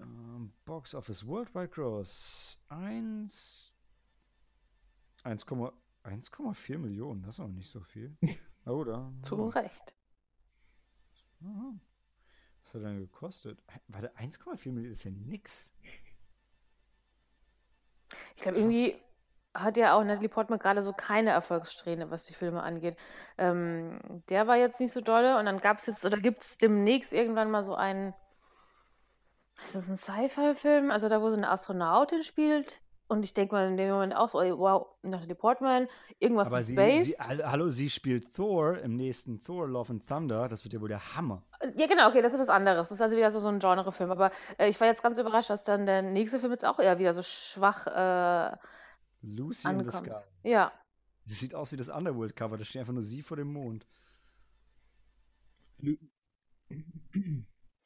Ähm, 0.00 0.52
Box 0.64 0.94
Office 0.94 1.26
Worldwide 1.26 1.68
Gross 1.68 2.58
1 2.68 3.72
1,4 5.24 5.72
1,4 6.04 6.78
Millionen, 6.78 7.22
das 7.22 7.36
ist 7.36 7.40
auch 7.40 7.48
nicht 7.48 7.70
so 7.70 7.80
viel. 7.80 8.16
Da. 8.64 9.10
Zu 9.22 9.48
Recht. 9.48 9.94
Aha. 11.42 11.72
Was 12.68 12.74
hat 12.74 12.82
er 12.82 12.88
dann 12.88 13.00
gekostet? 13.00 13.58
Warte, 13.88 14.14
1,4 14.16 14.72
Millionen 14.72 14.92
ist 14.92 15.04
ja 15.04 15.10
nix. 15.10 15.72
Ich 18.36 18.42
glaube, 18.42 18.58
irgendwie 18.58 18.94
hat 19.54 19.76
ja 19.76 19.94
auch 19.94 20.04
Natalie 20.04 20.28
Portman 20.28 20.58
gerade 20.58 20.82
so 20.82 20.92
keine 20.92 21.30
Erfolgssträhne, 21.30 22.10
was 22.10 22.24
die 22.24 22.34
Filme 22.34 22.62
angeht. 22.62 22.96
Ähm, 23.38 23.98
der 24.28 24.46
war 24.46 24.56
jetzt 24.56 24.80
nicht 24.80 24.92
so 24.92 25.00
dolle 25.00 25.38
und 25.38 25.46
dann 25.46 25.60
gab 25.60 25.78
es 25.78 25.86
jetzt 25.86 26.04
oder 26.04 26.18
gibt 26.18 26.44
es 26.44 26.58
demnächst 26.58 27.12
irgendwann 27.12 27.50
mal 27.50 27.64
so 27.64 27.74
einen 27.74 28.14
ist 29.64 29.74
das 29.74 29.88
ein 29.88 29.96
Sci-Fi-Film? 29.96 30.90
Also 30.90 31.08
da, 31.08 31.20
wo 31.20 31.30
so 31.30 31.36
eine 31.36 31.50
Astronautin 31.50 32.22
spielt? 32.22 32.80
Und 33.08 33.24
ich 33.24 33.32
denke 33.32 33.54
mal 33.54 33.66
in 33.68 33.76
dem 33.76 33.90
Moment 33.90 34.14
auch 34.14 34.28
so, 34.28 34.38
wow, 34.38 34.86
Natalie 35.02 35.34
Portman, 35.34 35.88
irgendwas 36.18 36.48
Aber 36.48 36.58
in 36.58 36.64
sie, 36.64 36.72
Space. 36.74 37.04
sie, 37.06 37.16
hallo, 37.18 37.70
sie 37.70 37.88
spielt 37.88 38.34
Thor 38.34 38.78
im 38.78 38.96
nächsten 38.96 39.42
Thor 39.42 39.66
Love 39.66 39.94
and 39.94 40.06
Thunder. 40.06 40.48
Das 40.48 40.64
wird 40.64 40.74
ja 40.74 40.80
wohl 40.80 40.88
der 40.88 41.16
Hammer. 41.16 41.42
Ja, 41.76 41.86
genau, 41.86 42.08
okay, 42.08 42.22
das 42.22 42.32
ist 42.32 42.38
was 42.40 42.48
anderes. 42.48 42.88
Das 42.88 42.96
ist 42.96 43.02
also 43.02 43.16
wieder 43.16 43.30
so, 43.30 43.40
so 43.40 43.48
ein 43.48 43.58
Genre-Film. 43.58 44.10
Aber 44.10 44.30
äh, 44.58 44.68
ich 44.68 44.80
war 44.80 44.86
jetzt 44.86 45.02
ganz 45.02 45.18
überrascht, 45.18 45.50
dass 45.50 45.64
dann 45.64 45.86
der 45.86 46.02
nächste 46.02 46.38
Film 46.38 46.52
jetzt 46.52 46.64
auch 46.64 46.78
eher 46.78 46.98
wieder 46.98 47.14
so 47.14 47.22
schwach 47.22 47.86
äh, 47.86 48.56
Lucy 49.22 49.68
in 49.68 49.80
the 49.80 49.86
ankommt. 49.86 50.12
Sky. 50.12 50.24
Ja. 50.44 50.72
Das 51.26 51.40
sieht 51.40 51.54
aus 51.54 51.72
wie 51.72 51.76
das 51.76 51.88
Underworld-Cover. 51.88 52.56
Da 52.56 52.64
steht 52.64 52.80
einfach 52.80 52.92
nur 52.92 53.02
sie 53.02 53.22
vor 53.22 53.36
dem 53.36 53.52
Mond. 53.52 53.86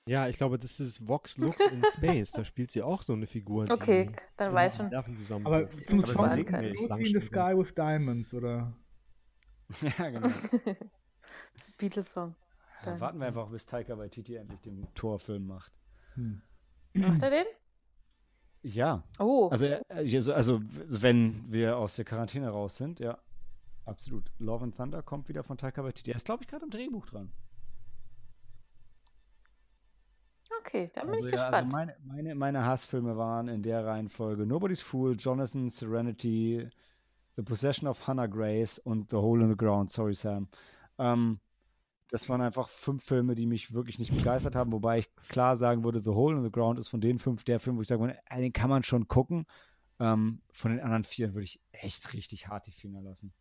Ja, 0.07 0.29
ich 0.29 0.37
glaube, 0.37 0.59
das 0.59 0.81
ist 0.81 1.07
Vox 1.07 1.39
Lux 1.39 1.61
in 1.61 1.83
Space. 1.93 2.33
Da 2.33 2.45
spielt 2.45 2.71
sie 2.71 2.83
auch 2.83 3.03
so 3.03 3.13
eine 3.13 3.27
Figur. 3.27 3.67
die 3.67 3.73
Okay, 3.73 4.11
dann 4.37 4.53
weiß 4.53 4.81
einem 4.81 4.91
schon. 4.91 4.91
Zusammenpasst. 5.17 5.75
Aber 5.75 5.87
zum 5.87 6.05
Aber 6.05 6.29
sie. 6.29 6.45
Lucy 6.45 7.15
in 7.15 7.21
the. 7.21 7.27
Sky 7.27 7.57
with 7.57 7.75
Diamonds, 7.75 8.35
oder? 8.35 8.73
ja, 9.81 10.11
genau. 10.11 10.29
Beatles-Song. 11.79 12.35
Dann 12.85 13.01
warten 13.01 13.19
wir 13.21 13.27
einfach, 13.27 13.49
bis 13.49 13.67
Taika 13.67 13.97
Waititi 13.99 14.37
endlich 14.37 14.61
den 14.61 14.87
Thor-Film 14.95 15.47
macht. 15.47 15.73
Hm. 16.15 16.43
Macht 16.95 17.23
er 17.23 17.31
den? 17.31 17.47
Ja, 18.65 19.03
Oh, 19.19 19.49
also, 19.51 19.67
äh, 19.67 19.83
also, 19.89 20.33
also 20.33 20.61
wenn 20.63 21.51
wir 21.51 21.77
aus 21.79 21.97
der 21.97 22.05
Quarantäne 22.05 22.49
raus 22.51 22.77
sind, 22.77 23.01
ja, 23.01 23.19
absolut. 23.85 24.31
Love 24.39 24.65
and 24.65 24.77
Thunder 24.77 25.03
kommt 25.03 25.29
wieder 25.29 25.43
von 25.43 25.59
Taika 25.59 25.83
Waititi. 25.83 26.11
Er 26.13 26.17
ist, 26.17 26.27
glaube 26.27 26.43
ich, 26.45 26.49
gerade 26.49 26.63
am 26.65 26.71
Drehbuch 26.71 27.07
dran. 27.07 27.33
okay, 30.61 30.91
dann 30.95 31.07
bin 31.07 31.15
Also, 31.17 31.29
ich 31.29 31.35
ja, 31.35 31.41
also 31.49 31.51
gespannt. 31.51 31.73
meine, 31.73 31.97
meine, 32.05 32.35
meine 32.35 32.65
Hassfilme 32.65 33.17
waren 33.17 33.49
in 33.49 33.63
der 33.63 33.85
Reihenfolge 33.85 34.47
Nobody's 34.47 34.81
Fool, 34.81 35.17
Jonathan, 35.19 35.69
Serenity, 35.69 36.69
The 37.37 37.43
Possession 37.43 37.89
of 37.89 38.07
Hannah 38.07 38.27
Grace 38.29 38.79
und 38.79 39.11
The 39.11 39.17
Hole 39.17 39.43
in 39.43 39.49
the 39.49 39.57
Ground. 39.57 39.91
Sorry, 39.91 40.15
Sam. 40.15 40.49
Ähm, 40.99 41.41
das 42.13 42.29
waren 42.29 42.43
einfach 42.43 42.69
fünf 42.69 43.03
Filme, 43.03 43.35
die 43.35 43.47
mich 43.47 43.73
wirklich 43.73 43.99
nicht 43.99 44.15
begeistert 44.15 44.55
haben, 44.55 44.71
wobei 44.71 44.99
ich 44.99 45.09
klar 45.29 45.57
sagen 45.57 45.83
würde, 45.83 46.01
The 46.03 46.11
Hole 46.11 46.37
in 46.37 46.43
the 46.43 46.51
Ground 46.53 46.79
ist 46.79 46.89
von 46.89 47.01
den 47.01 47.19
fünf 47.19 47.43
der 47.43 47.59
Film, 47.59 47.77
wo 47.79 47.81
ich 47.81 47.89
sagen 47.89 48.03
würde, 48.03 48.19
äh, 48.29 48.41
den 48.41 48.53
kann 48.53 48.69
man 48.71 48.83
schon 48.83 49.09
gucken. 49.09 49.47
Ähm, 49.99 50.43
von 50.53 50.71
den 50.73 50.81
anderen 50.81 51.05
vier 51.05 51.33
würde 51.33 51.45
ich 51.45 51.59
echt 51.73 52.13
richtig 52.13 52.49
hart 52.49 52.67
die 52.67 52.73
Finger 52.73 53.01
lassen. 53.01 53.33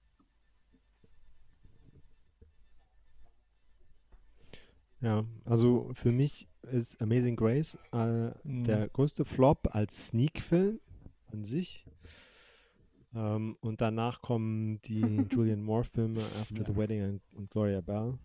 Ja, 5.01 5.25
also 5.45 5.89
für 5.93 6.11
mich 6.11 6.47
ist 6.71 7.01
Amazing 7.01 7.35
Grace 7.35 7.77
äh, 7.91 7.97
Mhm. 8.47 8.63
der 8.63 8.87
größte 8.89 9.25
Flop 9.25 9.69
als 9.75 10.07
Sneak-Film 10.07 10.79
an 11.31 11.43
sich. 11.43 11.85
Ähm, 13.13 13.57
und 13.61 13.81
danach 13.81 14.21
kommen 14.21 14.81
die 14.83 15.01
Julian 15.31 15.63
Moore-Filme 15.63 16.19
After 16.21 16.55
Ja. 16.57 16.65
the 16.65 16.75
Wedding 16.75 17.03
und, 17.03 17.21
und 17.33 17.49
Gloria 17.49 17.81
Bell. 17.81 18.17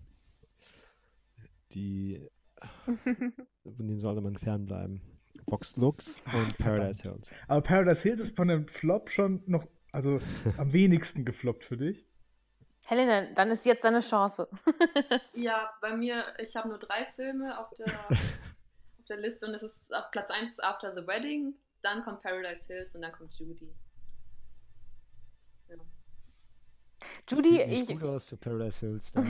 Die, 1.72 2.28
von 2.84 3.78
denen 3.78 3.98
sollte 3.98 4.20
man 4.20 4.36
fernbleiben. 4.36 5.00
Vox 5.46 5.76
Lux 5.76 6.22
und 6.32 6.56
Paradise 6.58 7.02
Hills. 7.02 7.28
Aber 7.46 7.60
Paradise 7.60 8.02
Hills 8.02 8.20
ist 8.20 8.36
von 8.36 8.48
dem 8.48 8.66
Flop 8.66 9.10
schon 9.10 9.42
noch, 9.46 9.66
also 9.92 10.20
am 10.58 10.72
wenigsten 10.72 11.24
gefloppt 11.24 11.64
für 11.64 11.76
dich. 11.76 12.06
Helena, 12.86 13.26
dann 13.34 13.50
ist 13.50 13.66
jetzt 13.66 13.84
deine 13.84 14.00
Chance. 14.00 14.48
Ja, 15.34 15.70
bei 15.80 15.94
mir, 15.96 16.24
ich 16.38 16.56
habe 16.56 16.68
nur 16.68 16.78
drei 16.78 17.04
Filme 17.14 17.58
auf 17.58 17.68
der, 17.74 18.08
auf 18.10 19.04
der 19.08 19.18
Liste 19.18 19.46
und 19.46 19.54
es 19.54 19.62
ist 19.62 19.92
auf 19.92 20.10
Platz 20.10 20.30
1 20.30 20.52
ist 20.52 20.64
After 20.64 20.94
the 20.94 21.06
Wedding, 21.06 21.54
dann 21.82 22.02
kommt 22.04 22.22
Paradise 22.22 22.66
Hills 22.66 22.94
und 22.94 23.02
dann 23.02 23.12
kommt 23.12 23.34
Judy. 23.38 23.74
Ja. 25.68 25.76
Judy, 27.28 27.48
Sieht 27.50 27.68
nicht 27.68 27.90
ich, 27.90 28.00
gut 28.00 28.08
aus 28.08 28.24
für 28.24 28.36
Paradise 28.36 28.86
Hills. 28.86 29.14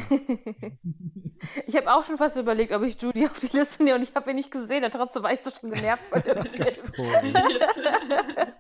Ich 1.67 1.77
habe 1.77 1.93
auch 1.93 2.03
schon 2.03 2.17
fast 2.17 2.37
überlegt, 2.39 2.73
ob 2.73 2.83
ich 2.83 3.01
Judy 3.01 3.27
auf 3.27 3.39
die 3.39 3.55
Liste 3.55 3.85
nehme 3.85 3.97
und 3.97 4.03
ich 4.03 4.15
habe 4.15 4.31
ihn 4.31 4.37
nicht 4.37 4.51
gesehen, 4.51 4.85
und 4.85 4.91
trotzdem 4.91 5.23
war 5.23 5.33
ich 5.33 5.41
so 5.43 5.51
schon 5.51 5.71
genervt 5.71 6.05
von 6.05 6.23
dem 6.23 6.43
Film. 6.51 6.93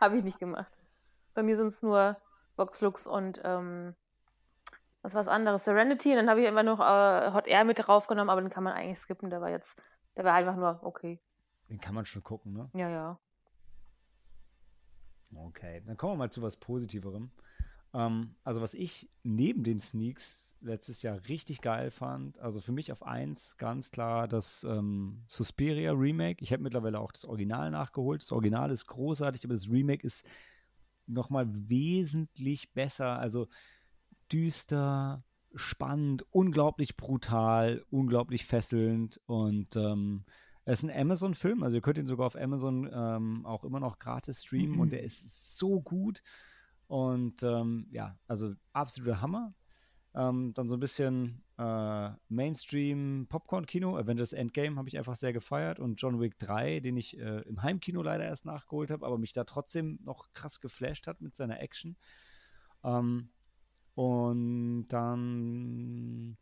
habe 0.00 0.16
ich 0.16 0.24
nicht 0.24 0.38
gemacht. 0.38 0.72
Bei 1.34 1.42
mir 1.42 1.56
sind 1.56 1.68
es 1.68 1.82
nur 1.82 2.16
Vox 2.56 2.80
Lux 2.80 3.06
und 3.06 3.40
ähm, 3.44 3.94
was 5.02 5.14
war 5.14 5.20
das 5.20 5.28
anderes? 5.28 5.64
Serenity. 5.64 6.10
Und 6.10 6.16
dann 6.16 6.30
habe 6.30 6.40
ich 6.40 6.46
immer 6.46 6.62
noch 6.62 6.80
äh, 6.80 7.32
Hot 7.32 7.46
Air 7.46 7.64
mit 7.64 7.78
draufgenommen, 7.78 8.30
aber 8.30 8.40
den 8.40 8.50
kann 8.50 8.64
man 8.64 8.72
eigentlich 8.72 8.98
skippen. 8.98 9.30
Der 9.30 9.40
war 9.40 9.50
jetzt, 9.50 9.80
der 10.16 10.24
war 10.24 10.34
einfach 10.34 10.56
nur 10.56 10.80
okay. 10.82 11.20
Den 11.68 11.80
kann 11.80 11.94
man 11.94 12.04
schon 12.04 12.22
gucken, 12.22 12.52
ne? 12.52 12.70
Ja, 12.74 12.88
ja. 12.88 13.18
Okay, 15.34 15.82
dann 15.86 15.96
kommen 15.96 16.14
wir 16.14 16.18
mal 16.18 16.30
zu 16.30 16.42
was 16.42 16.56
Positiverem. 16.56 17.30
Ähm, 17.94 18.34
also 18.44 18.60
was 18.60 18.74
ich 18.74 19.08
neben 19.22 19.64
den 19.64 19.80
Sneaks 19.80 20.56
letztes 20.60 21.02
Jahr 21.02 21.20
richtig 21.28 21.60
geil 21.60 21.90
fand, 21.90 22.38
also 22.38 22.60
für 22.60 22.72
mich 22.72 22.92
auf 22.92 23.02
eins 23.02 23.56
ganz 23.58 23.90
klar 23.90 24.28
das 24.28 24.64
ähm, 24.64 25.22
Suspiria 25.26 25.92
Remake. 25.92 26.42
Ich 26.42 26.52
habe 26.52 26.62
mittlerweile 26.62 27.00
auch 27.00 27.12
das 27.12 27.24
Original 27.24 27.70
nachgeholt. 27.70 28.22
Das 28.22 28.32
Original 28.32 28.70
ist 28.70 28.86
großartig, 28.86 29.44
aber 29.44 29.54
das 29.54 29.70
Remake 29.70 30.06
ist 30.06 30.24
nochmal 31.06 31.46
wesentlich 31.50 32.72
besser. 32.72 33.18
Also 33.18 33.48
düster, 34.30 35.24
spannend, 35.54 36.24
unglaublich 36.30 36.96
brutal, 36.96 37.84
unglaublich 37.90 38.46
fesselnd 38.46 39.20
und 39.26 39.76
ähm, 39.76 40.24
es 40.64 40.82
ist 40.82 40.90
ein 40.90 41.00
Amazon-Film, 41.00 41.62
also 41.62 41.76
ihr 41.76 41.82
könnt 41.82 41.98
ihn 41.98 42.06
sogar 42.06 42.26
auf 42.26 42.36
Amazon 42.36 42.88
ähm, 42.92 43.44
auch 43.46 43.64
immer 43.64 43.80
noch 43.80 43.98
gratis 43.98 44.44
streamen 44.44 44.78
und 44.78 44.92
der 44.92 45.02
ist 45.02 45.58
so 45.58 45.80
gut. 45.80 46.22
Und 46.86 47.42
ähm, 47.42 47.86
ja, 47.90 48.18
also 48.28 48.54
absoluter 48.72 49.20
Hammer. 49.20 49.54
Ähm, 50.14 50.52
dann 50.52 50.68
so 50.68 50.76
ein 50.76 50.80
bisschen 50.80 51.42
äh, 51.58 52.10
Mainstream 52.28 53.26
Popcorn-Kino. 53.28 53.96
Avengers 53.96 54.34
Endgame 54.34 54.76
habe 54.76 54.88
ich 54.88 54.98
einfach 54.98 55.16
sehr 55.16 55.32
gefeiert 55.32 55.80
und 55.80 55.94
John 56.00 56.20
Wick 56.20 56.38
3, 56.38 56.80
den 56.80 56.98
ich 56.98 57.18
äh, 57.18 57.40
im 57.42 57.62
Heimkino 57.62 58.02
leider 58.02 58.24
erst 58.24 58.44
nachgeholt 58.44 58.90
habe, 58.90 59.06
aber 59.06 59.16
mich 59.16 59.32
da 59.32 59.44
trotzdem 59.44 59.98
noch 60.04 60.32
krass 60.34 60.60
geflasht 60.60 61.06
hat 61.06 61.22
mit 61.22 61.34
seiner 61.34 61.60
Action. 61.60 61.96
Ähm, 62.84 63.30
und 63.94 64.88
dann 64.88 66.36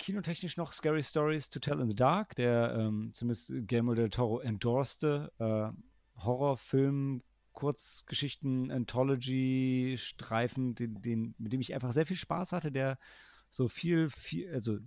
kinotechnisch 0.00 0.56
noch 0.56 0.72
Scary 0.72 1.02
Stories 1.02 1.50
to 1.50 1.60
Tell 1.60 1.78
in 1.78 1.88
the 1.88 1.94
Dark, 1.94 2.34
der 2.34 2.74
ähm, 2.76 3.10
zumindest 3.14 3.52
Guillermo 3.68 3.94
del 3.94 4.08
Toro 4.08 4.40
endorste 4.40 5.30
äh, 5.38 6.22
Horrorfilm, 6.24 7.22
Kurzgeschichten, 7.52 8.70
Anthology, 8.70 9.96
Streifen, 9.98 10.74
den, 10.74 11.02
den, 11.02 11.34
mit 11.38 11.52
dem 11.52 11.60
ich 11.60 11.74
einfach 11.74 11.92
sehr 11.92 12.06
viel 12.06 12.16
Spaß 12.16 12.52
hatte, 12.52 12.72
der 12.72 12.98
so 13.50 13.68
viel, 13.68 14.08
viel, 14.08 14.50
also 14.52 14.78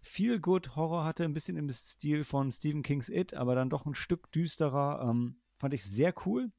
viel 0.00 0.40
Good 0.40 0.76
Horror 0.76 1.04
hatte, 1.04 1.24
ein 1.24 1.34
bisschen 1.34 1.56
im 1.56 1.70
Stil 1.70 2.24
von 2.24 2.50
Stephen 2.50 2.82
King's 2.82 3.10
It, 3.10 3.34
aber 3.34 3.54
dann 3.54 3.68
doch 3.68 3.84
ein 3.84 3.94
Stück 3.94 4.32
düsterer. 4.32 5.06
Ähm, 5.08 5.36
fand 5.58 5.74
ich 5.74 5.84
sehr 5.84 6.14
cool. 6.24 6.50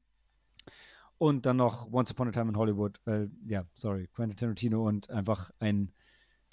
Und 1.18 1.44
dann 1.44 1.56
noch 1.56 1.92
Once 1.92 2.12
Upon 2.12 2.28
a 2.28 2.30
Time 2.30 2.50
in 2.50 2.56
Hollywood, 2.56 3.00
weil, 3.04 3.30
ja, 3.44 3.66
sorry, 3.74 4.08
Quentin 4.14 4.36
Tarantino 4.36 4.86
und 4.86 5.10
einfach 5.10 5.50
ein 5.58 5.92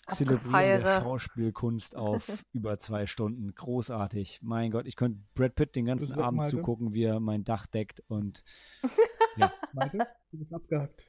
Zelebrieren 0.07 0.81
der. 0.81 1.01
Schauspielkunst 1.01 1.95
auf 1.95 2.43
über 2.53 2.77
zwei 2.79 3.05
Stunden. 3.07 3.53
Großartig. 3.53 4.39
Mein 4.41 4.71
Gott, 4.71 4.87
ich 4.87 4.95
könnte 4.95 5.19
Brad 5.35 5.55
Pitt 5.55 5.75
den 5.75 5.85
ganzen 5.85 6.13
Abend 6.13 6.37
Malte. 6.37 6.51
zugucken, 6.51 6.93
wie 6.93 7.03
er 7.03 7.19
mein 7.19 7.43
Dach 7.43 7.65
deckt 7.67 8.01
und 8.07 8.43
Malte, 9.73 10.05
du 10.31 10.37
bist 10.37 10.53
abgehackt. 10.53 11.03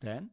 Dan? 0.00 0.30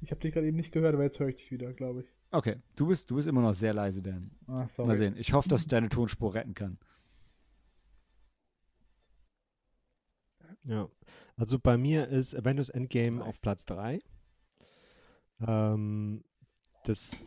Ich 0.00 0.10
habe 0.10 0.20
dich 0.20 0.32
gerade 0.34 0.46
eben 0.46 0.56
nicht 0.56 0.72
gehört, 0.72 0.94
aber 0.94 1.04
jetzt 1.04 1.18
höre 1.18 1.28
ich 1.28 1.36
dich 1.36 1.50
wieder, 1.50 1.72
glaube 1.72 2.02
ich. 2.02 2.06
Okay, 2.30 2.56
du 2.76 2.88
bist, 2.88 3.10
du 3.10 3.16
bist 3.16 3.26
immer 3.26 3.40
noch 3.40 3.54
sehr 3.54 3.72
leise, 3.72 4.02
Dan. 4.02 4.30
Ah, 4.46 4.68
sorry. 4.68 4.88
Mal 4.88 4.96
sehen. 4.96 5.16
Ich 5.16 5.32
hoffe, 5.32 5.48
dass 5.48 5.62
ich 5.62 5.68
deine 5.68 5.88
Tonspur 5.88 6.34
retten 6.34 6.54
kann. 6.54 6.78
Ja, 10.64 10.88
also 11.36 11.58
bei 11.58 11.78
mir 11.78 12.08
ist 12.08 12.34
Avengers 12.34 12.68
Endgame 12.68 13.24
auf 13.24 13.40
Platz 13.40 13.64
3. 13.66 14.00
Ähm, 15.40 16.24
das, 16.84 17.24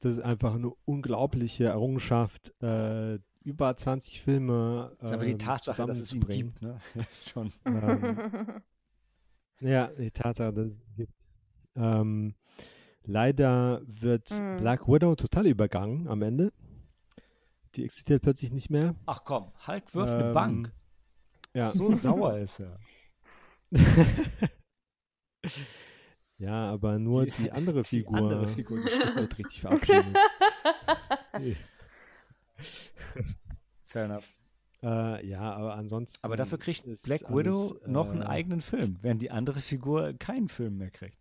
das 0.00 0.12
ist 0.18 0.20
einfach 0.20 0.54
eine 0.54 0.70
unglaubliche 0.84 1.64
Errungenschaft, 1.66 2.52
äh, 2.62 3.18
über 3.42 3.76
20 3.76 4.20
Filme 4.20 4.96
Das 4.98 5.10
ist 5.10 5.12
aber 5.14 5.24
die 5.24 5.32
ähm, 5.32 5.38
Tatsache, 5.38 5.84
dass 5.84 5.98
es 5.98 6.12
ihn 6.12 6.22
zusammenzubringen. 6.22 6.54
gibt, 6.54 6.62
ne? 6.62 6.78
Ist 7.10 7.30
schon. 7.30 7.52
Ähm, 7.64 8.62
ja, 9.60 9.86
die 9.88 10.10
Tatsache, 10.10 10.52
dass 10.52 10.66
es 10.68 10.78
ihn 10.80 10.94
gibt. 10.96 11.14
Ähm, 11.76 12.34
leider 13.04 13.80
wird 13.86 14.30
Mm. 14.30 14.56
Black 14.58 14.86
Widow 14.88 15.14
total 15.16 15.46
übergangen 15.46 16.08
am 16.08 16.22
Ende. 16.22 16.52
Die 17.74 17.84
existiert 17.84 18.22
plötzlich 18.22 18.52
nicht 18.52 18.70
mehr. 18.70 18.94
Ach 19.06 19.24
komm, 19.24 19.52
Hulk 19.66 19.94
wirft 19.94 20.14
eine 20.14 20.28
Ähm, 20.28 20.32
Bank. 20.34 20.72
Ja. 21.54 21.70
So 21.70 21.90
sauer 21.92 22.38
ist 22.38 22.60
er. 22.60 22.78
ja, 26.38 26.70
aber 26.70 26.98
nur 26.98 27.26
die, 27.26 27.50
andere 27.52 27.82
Die 27.82 27.88
Figur 27.88 28.16
andere 28.16 28.48
Figur, 28.48 28.78
die 28.78 28.84
wird 29.16 29.38
richtig 29.38 29.60
verabschiedet. 29.60 30.16
Fair 33.86 34.04
enough. 34.04 34.28
Äh, 34.82 35.26
ja, 35.26 35.40
aber 35.40 35.74
ansonsten. 35.74 36.18
Aber 36.22 36.36
dafür 36.36 36.58
kriegt 36.58 36.84
ist 36.86 37.04
Black 37.04 37.24
alles, 37.24 37.36
Widow 37.36 37.80
noch 37.86 38.10
einen 38.10 38.22
äh, 38.22 38.26
eigenen 38.26 38.60
Film, 38.60 38.98
während 39.02 39.22
die 39.22 39.30
andere 39.30 39.60
Figur 39.60 40.12
keinen 40.14 40.48
Film 40.48 40.78
mehr 40.78 40.90
kriegt. 40.90 41.18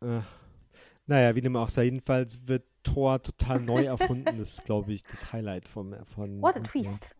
Äh, 0.00 0.20
naja, 1.06 1.34
wie 1.34 1.40
dem 1.42 1.56
auch 1.56 1.68
sei, 1.68 1.84
jedenfalls 1.84 2.46
wird 2.46 2.64
Thor 2.82 3.22
total 3.22 3.60
neu 3.60 3.84
erfunden. 3.84 4.38
Das 4.38 4.58
ist, 4.58 4.64
glaube 4.64 4.92
ich, 4.92 5.02
das 5.04 5.32
Highlight 5.32 5.68
vom, 5.68 5.94
von. 6.06 6.40
What 6.40 6.56
a 6.56 6.60
twist. 6.60 7.14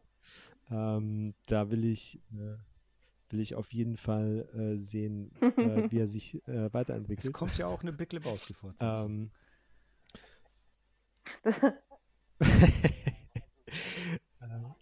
Ähm, 0.70 1.34
da 1.46 1.70
will 1.70 1.84
ich, 1.84 2.18
äh, 2.32 2.56
will 3.32 3.40
ich 3.40 3.54
auf 3.54 3.72
jeden 3.72 3.96
Fall 3.96 4.48
äh, 4.54 4.80
sehen, 4.80 5.32
äh, 5.40 5.40
wie 5.90 5.98
er 5.98 6.06
sich 6.06 6.34
äh, 6.46 6.66
Es 6.66 6.74
weiterentwickelt. 6.74 7.32
kommt 7.32 7.58
ja 7.58 7.66
auch 7.66 7.82
eine 7.82 7.92
Big 7.92 8.12
Lebowski-Fortsetzung. 8.12 9.30
Ähm, 11.44 11.44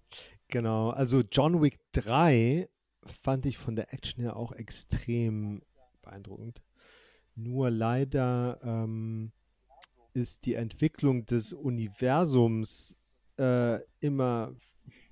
genau, 0.49 0.91
also 0.91 1.23
John 1.31 1.63
Wick 1.63 1.81
3 1.93 2.69
fand 3.07 3.47
ich 3.47 3.59
von 3.59 3.77
der 3.77 3.93
Action 3.93 4.23
her 4.23 4.37
auch 4.37 4.53
extrem 4.53 5.63
beeindruckend. 6.03 6.63
Nur 7.35 7.71
leider 7.71 8.61
ähm, 8.63 9.33
ist 10.13 10.47
die 10.47 10.55
Entwicklung 10.55 11.27
des 11.27 11.53
Universums 11.53 12.97
äh, 13.39 13.79
immer 14.01 14.55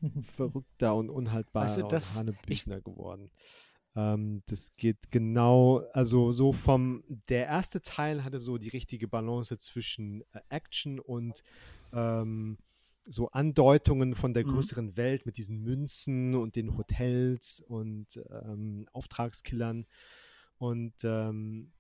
verrückter 0.22 0.94
und 0.94 1.10
unhaltbarer 1.10 1.64
Weißt 1.64 1.78
du, 1.78 1.82
das- 1.82 2.10
und 2.12 2.28
hanebüchner 2.28 2.80
geworden. 2.80 3.30
Ähm, 3.96 4.42
das 4.46 4.74
geht 4.76 5.10
genau, 5.10 5.78
also 5.92 6.30
so 6.32 6.52
vom, 6.52 7.02
der 7.28 7.46
erste 7.46 7.82
Teil 7.82 8.22
hatte 8.24 8.38
so 8.38 8.58
die 8.58 8.68
richtige 8.68 9.08
Balance 9.08 9.58
zwischen 9.58 10.22
äh, 10.32 10.40
Action 10.50 11.00
und 11.00 11.42
ähm, 11.92 12.58
so 13.10 13.28
Andeutungen 13.30 14.14
von 14.14 14.34
der 14.34 14.44
Mhm. 14.44 14.50
größeren 14.50 14.96
Welt 14.96 15.24
mit 15.26 15.38
diesen 15.38 15.62
Münzen 15.62 16.34
und 16.34 16.56
den 16.56 16.76
Hotels 16.76 17.60
und 17.66 18.20
ähm, 18.30 18.86
Auftragskillern. 18.92 19.86
Und 20.58 20.94
ähm, 21.04 21.72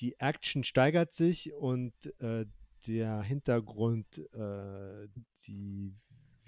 die 0.00 0.18
Action 0.18 0.64
steigert 0.64 1.12
sich 1.14 1.52
und 1.52 1.92
äh, 2.20 2.46
der 2.86 3.22
Hintergrund, 3.22 4.18
äh, 4.32 5.08
die, 5.46 5.94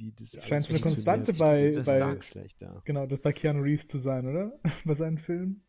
wie 0.01 0.13
das 0.13 0.29
Es 0.29 0.35
alles 0.39 0.49
scheint 0.49 0.63
so 0.65 0.71
eine 0.71 0.81
Konstante 0.81 1.35
bei- 1.35 1.71
das 1.71 1.87
bei- 1.87 1.99
sagst. 1.99 2.41
Genau, 2.85 3.07
das 3.07 3.21
bei 3.21 3.33
Keanu 3.33 3.61
Reeves 3.63 3.87
zu 3.87 3.99
sein, 3.99 4.27
oder? 4.27 4.59
Bei 4.85 4.95
seinen 4.95 5.19
Filmen. 5.19 5.63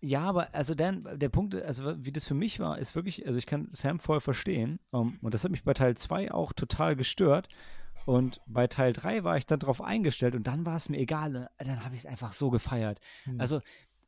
Ja, 0.00 0.20
aber 0.22 0.54
also 0.54 0.74
dann, 0.74 1.06
der 1.18 1.28
Punkt, 1.28 1.54
also 1.54 1.94
wie 2.04 2.12
das 2.12 2.26
für 2.26 2.34
mich 2.34 2.60
war, 2.60 2.78
ist 2.78 2.94
wirklich, 2.94 3.26
also 3.26 3.38
ich 3.38 3.46
kann 3.46 3.68
Sam 3.72 3.98
voll 3.98 4.20
verstehen. 4.20 4.78
um, 4.90 5.18
und 5.20 5.34
das 5.34 5.44
hat 5.44 5.50
mich 5.50 5.64
bei 5.64 5.74
Teil 5.74 5.96
2 5.96 6.32
auch 6.32 6.52
total 6.52 6.96
gestört. 6.96 7.48
Und 8.06 8.40
bei 8.46 8.66
Teil 8.66 8.92
3 8.92 9.24
war 9.24 9.36
ich 9.36 9.46
dann 9.46 9.58
drauf 9.60 9.80
eingestellt 9.82 10.34
und 10.34 10.46
dann 10.46 10.64
war 10.66 10.76
es 10.76 10.88
mir 10.88 10.98
egal. 10.98 11.48
äh, 11.58 11.64
Dann 11.64 11.84
habe 11.84 11.94
ich 11.94 12.02
es 12.02 12.06
einfach 12.06 12.32
so 12.34 12.50
gefeiert. 12.50 13.00
Hm. 13.24 13.40
Also, 13.40 13.60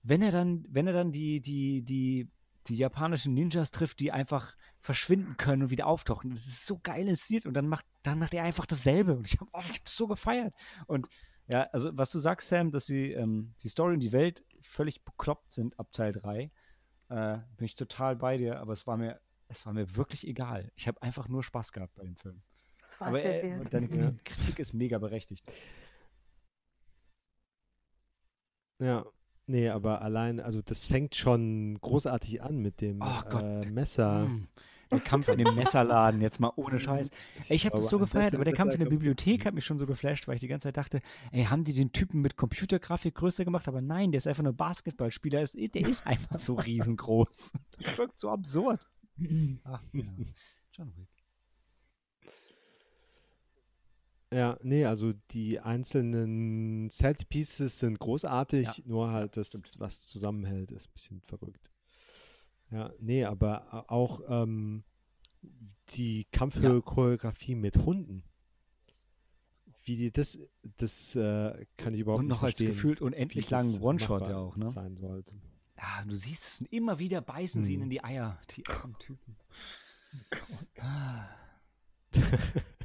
wenn 0.02 0.22
er 0.22 0.30
dann, 0.30 0.64
wenn 0.68 0.86
er 0.86 0.92
dann 0.92 1.12
die, 1.12 1.40
die, 1.40 1.82
die, 1.82 2.28
die 2.68 2.76
japanischen 2.76 3.34
Ninjas 3.34 3.70
trifft, 3.70 4.00
die 4.00 4.12
einfach 4.12 4.56
verschwinden 4.80 5.36
können 5.36 5.64
und 5.64 5.70
wieder 5.70 5.86
auftauchen, 5.86 6.30
das 6.30 6.46
ist 6.46 6.66
so 6.66 6.78
geil 6.82 7.08
inszeniert 7.08 7.46
und 7.46 7.54
dann 7.54 7.68
macht, 7.68 7.86
dann 8.02 8.18
macht 8.18 8.34
er 8.34 8.44
einfach 8.44 8.66
dasselbe. 8.66 9.16
Und 9.16 9.26
ich 9.26 9.40
habe 9.40 9.50
oh, 9.52 9.60
ich 9.60 9.78
hab's 9.78 9.96
so 9.96 10.06
gefeiert. 10.06 10.54
Und 10.86 11.08
ja, 11.48 11.62
also 11.72 11.90
was 11.96 12.10
du 12.10 12.18
sagst, 12.18 12.48
Sam, 12.48 12.70
dass 12.70 12.86
die, 12.86 13.12
ähm, 13.12 13.54
die 13.62 13.68
Story 13.68 13.94
und 13.94 14.00
die 14.00 14.12
Welt 14.12 14.44
völlig 14.60 15.04
bekloppt 15.04 15.52
sind 15.52 15.78
ab 15.78 15.92
Teil 15.92 16.12
3, 16.12 16.50
äh, 17.08 17.38
bin 17.56 17.64
ich 17.64 17.74
total 17.74 18.16
bei 18.16 18.36
dir, 18.36 18.58
aber 18.60 18.72
es 18.72 18.86
war 18.86 18.96
mir, 18.96 19.20
es 19.48 19.64
war 19.64 19.72
mir 19.72 19.94
wirklich 19.94 20.26
egal. 20.26 20.72
Ich 20.74 20.88
habe 20.88 21.00
einfach 21.02 21.28
nur 21.28 21.42
Spaß 21.42 21.72
gehabt 21.72 21.94
bei 21.94 22.04
dem 22.04 22.16
Film. 22.16 22.42
Das 22.80 23.00
war 23.00 23.08
aber 23.08 23.20
sehr 23.20 23.44
äh, 23.44 23.64
deine 23.64 23.86
Ja. 23.96 24.12
Kritik 24.24 24.58
ist 24.58 24.74
mega 24.74 24.98
berechtigt. 24.98 25.44
Ja, 28.78 29.06
nee, 29.46 29.68
aber 29.68 30.02
allein, 30.02 30.40
also 30.40 30.62
das 30.62 30.86
fängt 30.86 31.14
schon 31.14 31.78
großartig 31.80 32.42
an 32.42 32.58
mit 32.58 32.80
dem 32.80 33.00
Oh 33.00 33.22
Gott. 33.28 33.42
äh, 33.42 33.70
Messer. 33.70 34.26
Mm. 34.26 34.48
Der 34.90 35.00
Kampf 35.00 35.26
in 35.28 35.38
dem 35.38 35.54
Messerladen, 35.56 36.20
jetzt 36.20 36.38
mal 36.38 36.52
ohne 36.54 36.78
Scheiß. 36.78 37.10
Ey, 37.48 37.56
ich 37.56 37.66
habe 37.66 37.74
das 37.74 37.88
so 37.88 37.98
gefeiert, 37.98 38.36
aber 38.36 38.44
der 38.44 38.54
Kampf 38.54 38.74
in 38.74 38.78
der 38.78 38.88
Bibliothek 38.88 39.44
hat 39.44 39.52
mich 39.52 39.64
schon 39.64 39.78
so 39.78 39.86
geflasht, 39.86 40.28
weil 40.28 40.36
ich 40.36 40.40
die 40.42 40.46
ganze 40.46 40.68
Zeit 40.68 40.76
dachte, 40.76 41.00
ey, 41.32 41.44
haben 41.44 41.64
die 41.64 41.72
den 41.72 41.90
Typen 41.90 42.20
mit 42.20 42.36
Computergrafik 42.36 43.16
größer 43.16 43.44
gemacht? 43.44 43.66
Aber 43.66 43.80
nein, 43.80 44.12
der 44.12 44.18
ist 44.18 44.28
einfach 44.28 44.44
nur 44.44 44.52
Basketballspieler. 44.52 45.44
Der 45.44 45.88
ist 45.88 46.06
einfach 46.06 46.38
so 46.38 46.54
riesengroß. 46.54 47.52
Das 47.80 47.98
wirkt 47.98 48.18
so 48.18 48.30
absurd. 48.30 48.88
Ach, 49.64 49.82
ja. 49.92 50.04
John 50.72 50.92
Wick. 50.96 51.08
Ja, 54.32 54.58
nee, 54.62 54.84
also 54.84 55.12
die 55.30 55.60
einzelnen 55.60 56.90
Set 56.90 57.28
Pieces 57.28 57.78
sind 57.78 57.98
großartig, 58.00 58.66
Ja, 58.66 58.74
nur 58.84 59.10
halt 59.12 59.36
das, 59.36 59.52
was 59.78 60.06
zusammenhält, 60.06 60.72
ist 60.72 60.88
ein 60.88 60.92
bisschen 60.92 61.20
verrückt. 61.22 61.70
Ja, 62.70 62.92
nee, 62.98 63.24
aber 63.24 63.84
auch 63.90 64.20
ähm, 64.28 64.82
die 65.90 66.24
Kampfchoreografie 66.32 67.54
mit 67.54 67.76
Hunden. 67.76 68.24
Wie 69.84 69.96
die 69.96 70.10
das, 70.10 70.36
das 70.78 71.14
äh, 71.14 71.64
kann 71.76 71.94
ich 71.94 72.00
überhaupt 72.00 72.18
Und 72.18 72.26
nicht 72.26 72.34
noch 72.36 72.42
als 72.42 72.56
verstehen, 72.58 72.68
gefühlt 72.70 73.00
unendlich 73.00 73.48
langen 73.50 73.80
One-Shot 73.80 74.26
ja 74.26 74.36
auch, 74.38 74.56
ne? 74.56 74.68
Sein 74.70 74.96
sollte. 74.96 75.36
Ja, 75.76 76.04
du 76.04 76.16
siehst 76.16 76.42
es 76.42 76.60
und 76.60 76.72
immer 76.72 76.98
wieder 76.98 77.20
beißen 77.20 77.62
sie 77.62 77.74
ihn 77.74 77.80
Hm. 77.80 77.84
in 77.84 77.90
die 77.90 78.02
Eier, 78.02 78.40
die 78.50 78.66
armen 78.66 78.98
Typen. 78.98 79.36
Ah. 80.80 81.28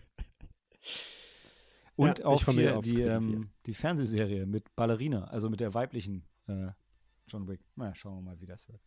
Und 1.95 2.19
Ja, 2.19 2.25
auch 2.25 2.43
hier 2.45 2.77
auf 2.77 2.83
die, 2.83 3.01
ähm, 3.01 3.49
die 3.65 3.73
Fernsehserie 3.73 4.45
mit 4.45 4.75
Ballerina, 4.75 5.25
also 5.25 5.49
mit 5.49 5.59
der 5.59 5.73
weiblichen 5.73 6.23
äh, 6.47 6.69
John 7.27 7.47
Wick. 7.47 7.59
Na, 7.75 7.87
ja, 7.87 7.95
schauen 7.95 8.15
wir 8.17 8.21
mal, 8.21 8.39
wie 8.41 8.45
das 8.45 8.67
wird. 8.67 8.81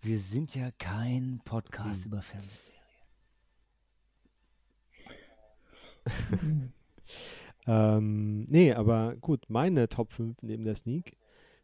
Wir 0.00 0.18
sind 0.20 0.54
ja 0.54 0.70
kein 0.78 1.40
Podcast 1.44 2.04
Hm. 2.04 2.12
über 2.12 2.22
Fernsehserien. 2.22 2.80
Ähm, 7.66 8.44
nee, 8.44 8.72
aber 8.72 9.16
gut, 9.16 9.44
meine 9.48 9.88
Top 9.88 10.12
5 10.12 10.40
neben 10.42 10.64
der 10.64 10.74
Sneak 10.74 11.18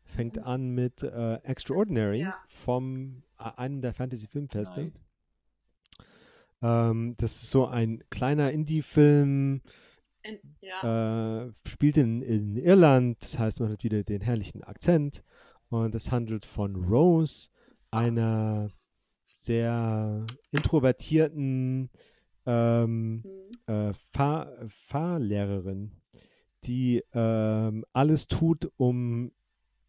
fängt 0.05 0.39
an 0.39 0.69
mit 0.71 1.03
äh, 1.03 1.37
Extraordinary 1.37 2.21
Ja. 2.21 2.37
vom 2.49 3.23
äh, 3.39 3.45
einem 3.57 3.81
der 3.81 3.95
Fantasy-Filmfeste. 3.95 4.93
Ähm, 6.63 7.15
das 7.17 7.43
ist 7.43 7.51
so 7.51 7.67
ein 7.67 8.05
kleiner 8.11 8.53
Indie-Film, 8.53 9.63
In, 10.29 10.39
ja. 10.61 11.45
äh, 11.47 11.53
spielt 11.67 11.97
in, 11.97 12.23
in 12.23 12.57
Irland, 12.57 13.23
das 13.23 13.39
heißt, 13.39 13.61
man 13.61 13.71
hat 13.71 13.85
wieder 13.85 14.03
den 14.05 14.21
herrlichen 14.21 14.63
Akzent. 14.65 15.23
Und 15.69 15.95
es 15.95 16.11
handelt 16.13 16.47
von 16.47 16.77
Rose, 16.77 17.49
einer 17.91 18.69
sehr 19.25 20.25
introvertierten 20.53 21.91
ähm, 22.47 23.25
Hm. 23.67 23.75
äh, 23.75 23.93
Fahr 24.13 24.53
Fahrlehrerin, 24.69 25.91
die 26.65 27.03
ähm, 27.13 27.85
alles 27.93 28.29
tut, 28.29 28.71
um 28.77 29.33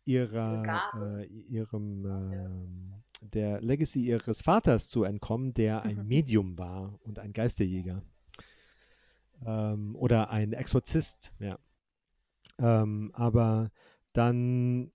ihrer, 0.05 1.19
äh, 1.19 1.25
ihrem, 1.25 2.05
ähm, 2.05 2.93
der 3.21 3.61
Legacy 3.61 4.01
ihres 4.05 4.41
Vaters 4.41 4.89
zu 4.89 5.03
entkommen, 5.03 5.53
der 5.53 5.83
ein 5.83 5.97
Mhm. 5.97 6.07
Medium 6.07 6.57
war 6.57 6.99
und 7.03 7.19
ein 7.19 7.33
Geisterjäger. 7.33 8.01
Ähm, 9.45 9.95
oder 9.95 10.29
ein 10.29 10.53
Exorzist, 10.53 11.33
ja. 11.39 11.57
Ähm, 12.59 13.11
aber 13.13 13.69
dann 14.13 14.91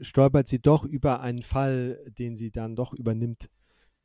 stolpert 0.00 0.46
sie 0.48 0.60
doch 0.60 0.84
über 0.84 1.20
einen 1.20 1.42
Fall, 1.42 1.98
den 2.18 2.36
sie 2.36 2.50
dann 2.50 2.76
doch 2.76 2.92
übernimmt, 2.92 3.50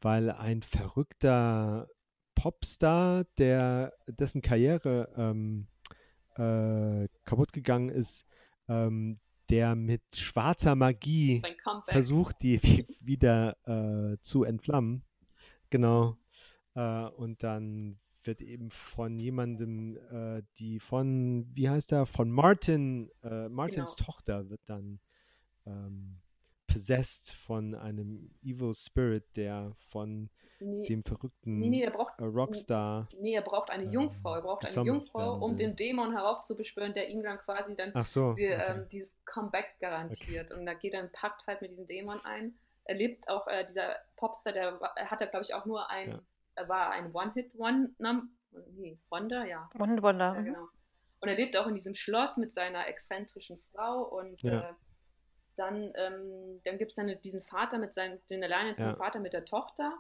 weil 0.01 0.31
ein 0.31 0.63
verrückter 0.63 1.88
Popstar, 2.35 3.25
der 3.38 3.93
dessen 4.07 4.41
Karriere 4.41 5.13
ähm, 5.15 5.67
äh, 6.35 7.07
kaputt 7.25 7.53
gegangen 7.53 7.89
ist, 7.89 8.25
ähm, 8.67 9.19
der 9.49 9.75
mit 9.75 10.01
schwarzer 10.15 10.75
Magie 10.75 11.41
versucht, 11.93 12.41
die 12.41 12.61
wi- 12.63 12.88
wieder 13.01 13.55
äh, 13.67 14.17
zu 14.21 14.43
entflammen. 14.45 15.03
Genau. 15.69 16.17
Äh, 16.73 17.05
und 17.09 17.43
dann 17.43 17.99
wird 18.25 18.41
eben 18.41 18.69
von 18.71 19.19
jemandem, 19.19 19.97
äh, 20.11 20.43
die 20.57 20.79
von, 20.79 21.45
wie 21.53 21.69
heißt 21.69 21.91
er, 21.91 22.05
von 22.05 22.31
Martin, 22.31 23.09
äh, 23.23 23.49
Martins 23.49 23.95
Genau. 23.95 24.05
Tochter 24.05 24.49
wird 24.49 24.61
dann 24.65 24.99
ähm, 25.65 26.19
possessed 26.67 27.33
von 27.33 27.75
einem 27.75 28.31
Evil 28.43 28.73
Spirit, 28.73 29.35
der 29.35 29.75
von 29.89 30.29
Nee, 30.59 30.87
dem 30.87 31.03
verrückten 31.03 31.59
nee, 31.59 31.67
nee, 31.69 31.89
braucht, 31.89 32.19
äh, 32.19 32.23
Rockstar. 32.23 33.09
nee, 33.19 33.33
er 33.33 33.41
braucht 33.41 33.69
eine 33.69 33.83
ähm, 33.83 33.91
Jungfrau. 33.91 34.35
Er 34.35 34.41
braucht 34.41 34.65
eine 34.65 34.85
Jungfrau, 34.87 35.43
um 35.43 35.57
den 35.57 35.75
Dämon 35.75 36.13
heraufzubeschwören, 36.13 36.93
der 36.93 37.09
ihm 37.09 37.21
dann 37.21 37.37
quasi 37.39 37.75
dann 37.75 37.91
so. 38.05 38.33
die, 38.33 38.47
okay. 38.47 38.63
ähm, 38.69 38.87
dieses 38.89 39.13
Comeback 39.25 39.75
garantiert. 39.81 40.51
Und 40.53 40.65
da 40.65 40.73
geht 40.73 40.93
er 40.93 41.01
einen 41.01 41.11
Pakt 41.11 41.45
halt 41.47 41.61
mit 41.61 41.71
diesem 41.71 41.85
Dämon 41.87 42.23
ein. 42.23 42.53
Er 42.85 42.95
lebt 42.95 43.27
auch, 43.27 43.47
äh, 43.47 43.65
dieser 43.67 43.95
Popstar, 44.15 44.53
der 44.53 44.79
er 44.95 45.11
hat 45.11 45.19
ja, 45.19 45.27
glaube 45.27 45.43
ich, 45.43 45.53
auch 45.53 45.65
nur 45.65 45.89
ein, 45.89 46.11
Ja. 46.11 46.19
Er 46.55 46.69
war 46.69 46.91
ein 46.91 47.13
One-Hit-One, 47.13 47.89
nee, 48.75 48.97
Wonder, 49.09 49.45
ja. 49.45 49.69
One-Hit-Wonder. 49.77 50.34
Ja, 50.35 50.41
mhm. 50.41 50.45
genau. 50.45 50.67
Und 51.19 51.30
er 51.30 51.35
lebt 51.35 51.55
auch 51.57 51.67
in 51.67 51.75
diesem 51.75 51.95
Schloss 51.95 52.35
mit 52.38 52.53
seiner 52.53 52.88
exzentrischen 52.88 53.57
Frau 53.71 54.03
und 54.03 54.41
Ja. 54.43 54.69
äh, 54.69 54.73
dann, 55.55 55.93
ähm, 55.95 56.61
dann 56.65 56.77
gibt 56.77 56.91
es 56.91 56.95
dann 56.95 57.15
diesen 57.23 57.41
Vater 57.43 57.77
mit 57.77 57.93
seinem, 57.93 58.19
den 58.30 58.43
alleinerziehenden 58.43 58.95
Ja. 58.97 59.03
Vater 59.03 59.19
mit 59.19 59.34
der 59.34 59.45
Tochter, 59.45 59.93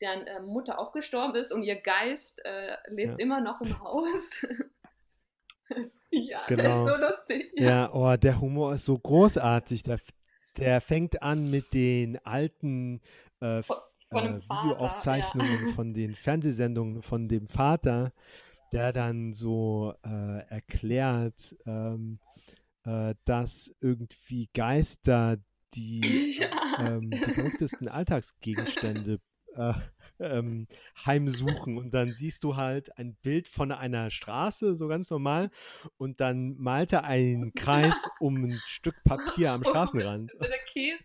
deren 0.00 0.26
äh, 0.26 0.40
Mutter 0.40 0.78
auch 0.78 0.92
gestorben 0.92 1.36
ist 1.36 1.52
und 1.52 1.62
ihr 1.62 1.76
Geist 1.76 2.44
äh, 2.44 2.76
lebt 2.88 3.12
Ja. 3.12 3.18
immer 3.18 3.40
noch 3.40 3.60
im 3.60 3.78
Haus. 3.80 4.42
ja, 6.10 6.46
der 6.48 6.56
Genau. 6.56 6.86
ist 6.86 6.90
so 6.92 6.96
lustig. 6.96 7.52
Ja, 7.54 7.90
oh, 7.92 8.16
der 8.16 8.40
Humor 8.40 8.74
ist 8.74 8.84
so 8.84 8.98
großartig. 8.98 9.82
Der, 9.84 9.98
der 10.56 10.80
fängt 10.80 11.22
an 11.22 11.50
mit 11.50 11.72
den 11.72 12.18
alten 12.24 13.00
äh, 13.40 13.62
äh, 14.14 14.40
Videoaufzeichnungen 14.40 15.68
ja. 15.68 15.72
von 15.72 15.94
den 15.94 16.14
Fernsehsendungen 16.14 17.02
von 17.02 17.28
dem 17.28 17.46
Vater, 17.46 18.12
der 18.72 18.92
dann 18.92 19.34
so 19.34 19.94
äh, 20.04 20.46
erklärt, 20.48 21.56
ähm, 21.66 22.18
äh, 22.84 23.14
dass 23.24 23.74
irgendwie 23.80 24.48
Geister 24.54 25.38
die, 25.74 26.36
Ja. 26.38 26.48
ähm, 26.78 27.10
die 27.10 27.18
verrücktesten 27.18 27.88
Alltagsgegenstände 27.88 29.20
äh, 29.56 29.74
ähm, 30.20 30.66
heimsuchen 31.04 31.76
und 31.78 31.92
dann 31.92 32.12
siehst 32.12 32.44
du 32.44 32.56
halt 32.56 32.96
ein 32.98 33.14
Bild 33.16 33.48
von 33.48 33.72
einer 33.72 34.10
Straße, 34.10 34.76
so 34.76 34.88
ganz 34.88 35.10
normal, 35.10 35.50
und 35.96 36.20
dann 36.20 36.56
malt 36.56 36.92
er 36.92 37.04
einen 37.04 37.52
Kreis 37.54 38.08
um 38.20 38.44
ein 38.44 38.60
Stück 38.66 38.94
Papier 39.04 39.52
am 39.52 39.64
Straßenrand. 39.64 40.32
Der 40.40 40.58
Käse. 40.66 41.04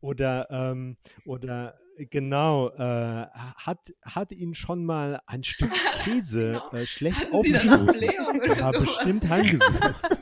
Oder, 0.00 0.48
ähm, 0.50 0.96
oder 1.24 1.78
genau, 1.96 2.68
äh, 2.70 3.26
hat, 3.28 3.92
hat 4.02 4.32
ihn 4.32 4.54
schon 4.54 4.84
mal 4.84 5.20
ein 5.26 5.42
Stück 5.44 5.72
Käse 6.04 6.60
Genau. 6.70 6.72
äh, 6.72 6.86
schlecht 6.86 7.20
Hatten 7.20 7.32
aufgestoßen. 7.34 8.10
Oder 8.42 8.56
Ja, 8.58 8.72
sowas? 8.72 8.80
bestimmt 8.80 9.28
heimgesucht. 9.28 10.20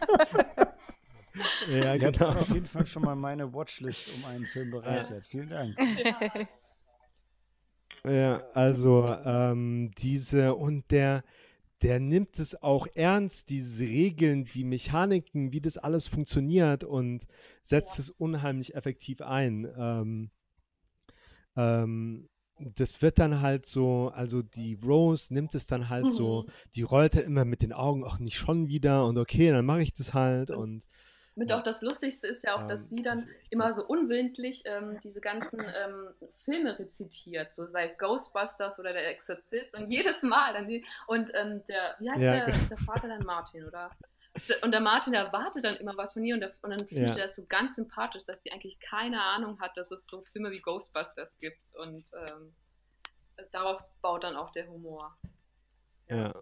ja, 1.69 1.97
genau. 1.97 2.29
auf 2.31 2.49
jeden 2.49 2.67
Fall 2.67 2.87
schon 2.87 3.03
mal 3.03 3.17
meine 3.17 3.53
Watchlist 3.53 4.09
um 4.15 4.25
einen 4.27 4.47
Film 4.47 4.71
bereichert. 4.71 5.27
Vielen 5.27 5.49
Dank. 5.51 5.77
Ja. 6.03 6.21
Ja, 8.07 8.45
also 8.55 9.05
ähm, 9.25 9.91
diese 9.99 10.55
und 10.55 10.91
der, 10.93 11.25
der 11.83 11.99
nimmt 12.01 12.39
es 12.39 12.63
auch 12.63 12.87
ernst, 12.95 13.51
diese 13.51 13.85
Regeln, 13.85 14.45
die 14.45 14.65
Mechaniken, 14.65 15.53
wie 15.53 15.61
das 15.61 15.77
alles 15.77 16.07
funktioniert 16.07 16.85
und 16.85 17.27
setzt 17.63 17.99
es 17.99 18.11
unheimlich 18.11 18.75
effektiv 18.77 19.23
ein. 19.23 19.67
Ähm, 19.77 20.31
ähm, 21.57 22.29
das 22.59 23.03
wird 23.03 23.19
dann 23.19 23.41
halt 23.43 23.67
so, 23.67 24.11
also 24.15 24.43
die 24.43 24.79
Rose 24.83 25.33
nimmt 25.35 25.55
es 25.55 25.67
dann 25.67 25.89
halt 25.91 26.11
so, 26.11 26.45
Mhm. 26.47 26.53
die 26.75 26.83
rollt 26.83 27.15
dann 27.15 27.25
immer 27.25 27.45
mit 27.45 27.61
den 27.63 27.73
Augen, 27.73 28.03
auch 28.05 28.19
nicht 28.19 28.39
schon 28.39 28.69
wieder 28.69 29.05
und 29.07 29.19
okay, 29.19 29.51
dann 29.51 29.67
mache 29.67 29.83
ich 29.83 29.93
das 29.93 30.15
halt 30.15 30.51
und 30.51 30.87
Mit 31.39 31.51
Ja. 31.51 31.59
auch 31.59 31.63
das 31.63 31.83
Lustigste 31.83 32.27
ist 32.27 32.43
ja 32.45 32.57
auch, 32.57 32.67
dass 32.67 32.81
ähm, 32.85 32.89
sie 32.89 33.03
dann 33.03 33.29
immer 33.51 33.73
so 33.73 33.85
unwillentlich 33.87 34.63
ähm, 34.65 34.99
diese 35.05 35.21
ganzen 35.21 35.61
ähm, 35.61 36.09
Filme 36.45 36.79
rezitiert, 36.79 37.55
so 37.55 37.67
sei 37.67 37.85
es 37.87 37.99
Ghostbusters 37.99 38.79
oder 38.79 38.95
der 38.95 39.07
Exorzist 39.11 39.75
und 39.77 39.91
jedes 39.91 40.23
Mal 40.23 40.55
dann 40.55 40.67
die, 40.67 40.85
und 41.07 41.31
ähm, 41.35 41.63
der, 41.69 41.95
wie 41.99 42.11
heißt 42.11 42.23
Ja, 42.23 42.33
der, 42.33 42.47
genau. 42.47 42.65
der 42.71 42.79
Vater 42.79 43.09
dann 43.09 43.23
Martin, 43.25 43.65
oder? 43.67 43.91
Und 44.63 44.73
der 44.73 44.81
Martin 44.81 45.13
erwartet 45.15 45.65
dann 45.65 45.77
immer 45.77 45.97
was 45.97 46.15
von 46.15 46.25
ihr 46.25 46.35
und, 46.35 46.41
der, 46.41 46.53
und 46.63 46.71
dann 46.71 46.87
findet 46.89 47.17
Ja. 47.17 47.23
er 47.23 47.27
das 47.27 47.37
so 47.37 47.45
ganz 47.47 47.77
sympathisch, 47.77 48.25
dass 48.27 48.43
sie 48.43 48.51
eigentlich 48.53 48.79
keine 48.81 49.23
Ahnung 49.23 49.61
hat, 49.61 49.77
dass 49.77 49.91
es 49.91 50.07
so 50.11 50.23
Filme 50.33 50.51
wie 50.51 50.61
Ghostbusters 50.61 51.39
gibt 51.39 51.75
und 51.77 52.11
ähm, 52.29 52.55
darauf 53.53 53.83
baut 54.01 54.25
dann 54.25 54.37
auch 54.37 54.53
der 54.53 54.69
Humor. 54.69 55.17
Ja. 56.09 56.35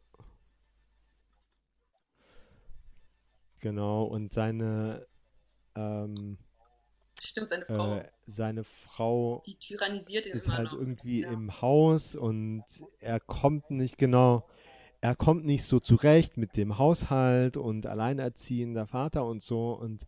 Genau, 3.64 4.04
und 4.04 4.30
seine, 4.30 5.06
ähm, 5.74 6.36
Stimmt, 7.18 7.48
seine 7.48 7.64
Frau, 7.64 7.96
äh, 7.96 8.04
seine 8.26 8.62
Frau 8.62 9.42
die 9.46 9.56
tyrannisiert 9.56 10.26
ihn 10.26 10.32
ist 10.32 10.50
halt 10.50 10.72
noch. 10.72 10.78
irgendwie 10.78 11.22
Ja. 11.22 11.30
im 11.30 11.62
Haus 11.62 12.14
und 12.14 12.62
er 13.00 13.20
kommt 13.20 13.70
nicht 13.70 13.96
genau, 13.96 14.46
er 15.00 15.16
kommt 15.16 15.46
nicht 15.46 15.64
so 15.64 15.80
zurecht 15.80 16.36
mit 16.36 16.58
dem 16.58 16.76
Haushalt 16.76 17.56
und 17.56 17.86
alleinerziehender 17.86 18.86
Vater 18.86 19.24
und 19.24 19.42
so 19.42 19.72
und 19.72 20.06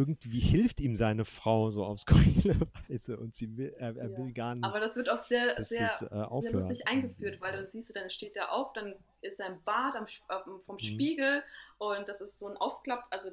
irgendwie 0.00 0.40
hilft 0.40 0.80
ihm 0.80 0.96
seine 0.96 1.24
Frau 1.24 1.70
so 1.70 1.84
auf 1.84 2.00
skurrile 2.00 2.56
Weise 2.88 3.18
und 3.18 3.34
sie 3.36 3.56
will, 3.56 3.74
er, 3.78 3.96
er 3.96 4.10
Ja. 4.10 4.16
will 4.18 4.32
gar 4.32 4.54
nicht, 4.54 4.64
Aber 4.64 4.80
das 4.80 4.96
wird 4.96 5.10
auch 5.10 5.22
sehr, 5.22 5.62
sehr 5.62 5.84
es 5.86 6.02
äh, 6.02 6.40
sehr 6.40 6.52
lustig 6.52 6.88
eingeführt, 6.88 7.40
weil 7.40 7.52
dann 7.52 7.68
siehst 7.70 7.88
du, 7.88 7.92
dann 7.92 8.08
steht 8.08 8.36
er 8.36 8.52
auf, 8.52 8.72
dann 8.72 8.94
ist 9.20 9.38
im 9.40 9.62
Bad 9.64 9.94
am, 9.96 10.06
dem- 10.06 10.60
vom 10.64 10.76
Mhm. 10.76 10.80
Spiegel 10.80 11.42
und 11.78 12.08
das 12.08 12.20
ist 12.20 12.38
so 12.38 12.48
ein 12.48 12.56
Aufklapp, 12.56 13.04
also, 13.10 13.28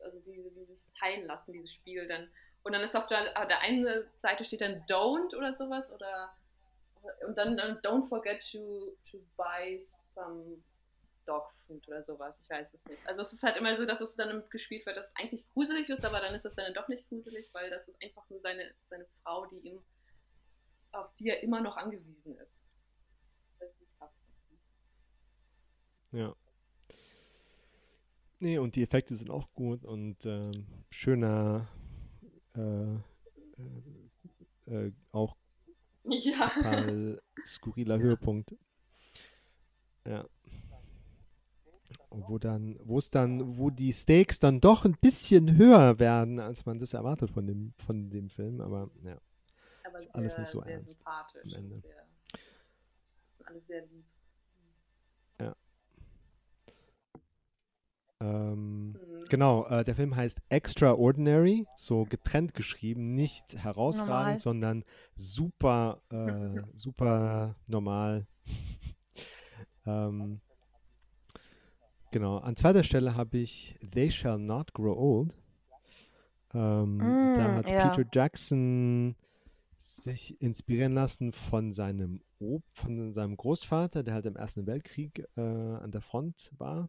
also 0.00 0.18
diese, 0.20 0.50
die 0.50 0.64
sich 0.64 0.82
teilen 0.98 1.24
lassen, 1.24 1.52
dieses 1.52 1.72
Spiegel 1.72 2.06
dann. 2.08 2.28
Und 2.62 2.72
dann 2.72 2.82
ist 2.82 2.96
auf 2.96 3.06
der, 3.06 3.40
auf 3.40 3.46
der 3.48 3.60
einen 3.60 3.86
Seite 4.20 4.44
steht 4.44 4.60
dann 4.60 4.82
Don't 4.88 5.34
oder 5.36 5.54
sowas 5.56 5.90
oder 5.92 6.30
und 7.26 7.38
dann, 7.38 7.56
dann 7.56 7.78
Don't 7.78 8.08
forget 8.08 8.42
to, 8.52 8.94
to 9.10 9.18
buy 9.36 9.86
some 10.14 10.62
dog 11.26 11.52
food 11.66 11.86
oder 11.88 12.02
sowas. 12.04 12.34
Ich 12.40 12.50
weiß 12.50 12.72
es 12.72 12.84
nicht. 12.86 13.06
Also 13.06 13.20
es 13.22 13.32
ist 13.32 13.42
halt 13.42 13.56
immer 13.56 13.76
so, 13.76 13.84
dass 13.84 14.00
es 14.00 14.14
dann 14.16 14.42
gespielt 14.50 14.86
wird, 14.86 14.96
dass 14.96 15.06
es 15.06 15.16
eigentlich 15.16 15.48
gruselig 15.50 15.88
ist, 15.88 16.04
aber 16.04 16.20
dann 16.20 16.34
ist 16.34 16.44
es 16.44 16.54
dann 16.54 16.74
doch 16.74 16.88
nicht 16.88 17.08
gruselig, 17.08 17.48
weil 17.52 17.70
das 17.70 17.86
ist 17.88 18.02
einfach 18.02 18.28
nur 18.30 18.40
seine, 18.40 18.74
seine 18.84 19.06
Frau, 19.22 19.46
die 19.46 19.58
ihm 19.58 19.82
auf 20.92 21.14
die 21.14 21.28
er 21.28 21.42
immer 21.42 21.60
noch 21.60 21.76
angewiesen 21.76 22.36
ist. 22.36 22.52
Das 23.58 23.70
ist 23.80 23.98
krass. 23.98 24.10
Ja. 26.12 26.34
Nee, 28.40 28.58
und 28.58 28.74
die 28.74 28.82
Effekte 28.82 29.14
sind 29.14 29.30
auch 29.30 29.52
gut 29.52 29.84
und 29.84 30.24
ähm, 30.24 30.84
schöner, 30.90 31.68
äh, 32.56 32.94
äh, 32.94 34.86
äh, 34.86 34.92
auch 35.12 35.36
Ja. 36.04 36.50
skurriler 37.46 37.98
Höhepunkt. 37.98 38.54
Ja. 40.06 40.26
Wo 42.10 42.38
dann, 42.38 42.78
wo 42.84 42.98
es 42.98 43.10
dann, 43.10 43.58
wo 43.58 43.70
die 43.70 43.92
Stakes 43.92 44.38
dann 44.38 44.60
doch 44.60 44.84
ein 44.84 44.96
bisschen 45.00 45.56
höher 45.56 45.98
werden, 45.98 46.38
als 46.40 46.66
man 46.66 46.78
das 46.78 46.94
erwartet 46.94 47.30
von 47.30 47.46
dem, 47.46 47.72
von 47.76 48.10
dem 48.10 48.28
Film, 48.28 48.60
aber 48.60 48.90
ja. 49.04 49.16
Aber 49.84 49.98
Ist 49.98 50.14
alles 50.14 50.34
sehr, 50.34 50.40
nicht 50.42 50.50
so 50.50 50.62
sehr 50.62 50.72
ernst 50.74 50.94
sympathisch. 50.96 51.42
am 51.44 51.58
Ende. 51.58 51.80
Sehr, 51.80 52.06
alles 53.46 53.66
sehr 53.66 53.86
lieb. 53.86 54.04
Ähm, 58.20 58.92
Mhm. 58.92 59.24
Genau, 59.28 59.66
äh, 59.66 59.84
der 59.84 59.94
Film 59.94 60.14
heißt 60.16 60.42
Extraordinary, 60.48 61.66
so 61.76 62.04
getrennt 62.04 62.52
geschrieben, 62.54 63.14
nicht 63.14 63.56
herausragend, 63.56 64.08
Normal. 64.08 64.38
sondern 64.38 64.84
super, 65.14 66.02
äh, 66.10 66.62
super 66.76 67.54
normal. 67.66 68.26
ähm, 69.86 70.40
genau, 72.10 72.38
an 72.38 72.56
zweiter 72.56 72.84
Stelle 72.84 73.14
habe 73.16 73.38
ich 73.38 73.78
They 73.92 74.10
Shall 74.10 74.38
Not 74.38 74.72
Grow 74.74 74.96
Old. 74.96 75.34
Ähm, 76.52 77.30
da 77.32 77.52
Mm, 77.52 77.56
hat 77.56 77.66
ja. 77.70 77.76
Peter 77.76 78.04
Jackson 78.12 79.16
sich 79.78 80.40
inspirieren 80.40 80.94
lassen 80.94 81.32
von 81.32 81.72
seinem, 81.72 82.22
Ob 82.40 82.62
von 82.72 83.12
seinem 83.14 83.36
Großvater, 83.36 84.02
der 84.02 84.14
halt 84.14 84.26
im 84.26 84.36
Ersten 84.36 84.66
Weltkrieg 84.66 85.26
äh, 85.36 85.40
an 85.40 85.90
der 85.90 86.02
Front 86.02 86.52
war. 86.58 86.88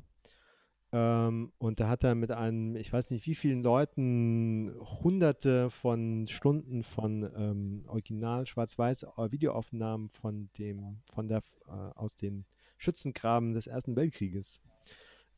Ähm, 0.93 1.53
und 1.57 1.79
da 1.79 1.87
hat 1.87 2.03
er 2.03 2.15
mit 2.15 2.31
einem, 2.31 2.75
ich 2.75 2.91
weiß 2.91 3.11
nicht 3.11 3.25
wie 3.25 3.35
vielen 3.35 3.63
Leuten, 3.63 4.73
hunderte 5.03 5.69
von 5.69 6.27
Stunden 6.27 6.83
von 6.83 7.29
ähm, 7.35 7.85
Original 7.87 8.45
Schwarz-Weiß 8.45 9.03
äh, 9.03 9.31
Videoaufnahmen 9.31 10.09
von 10.09 10.49
dem, 10.57 11.01
von 11.05 11.29
der, 11.29 11.43
äh, 11.67 11.71
aus 11.71 12.15
den 12.15 12.45
Schützengraben 12.77 13.53
des 13.53 13.67
Ersten 13.67 13.95
Weltkrieges 13.95 14.61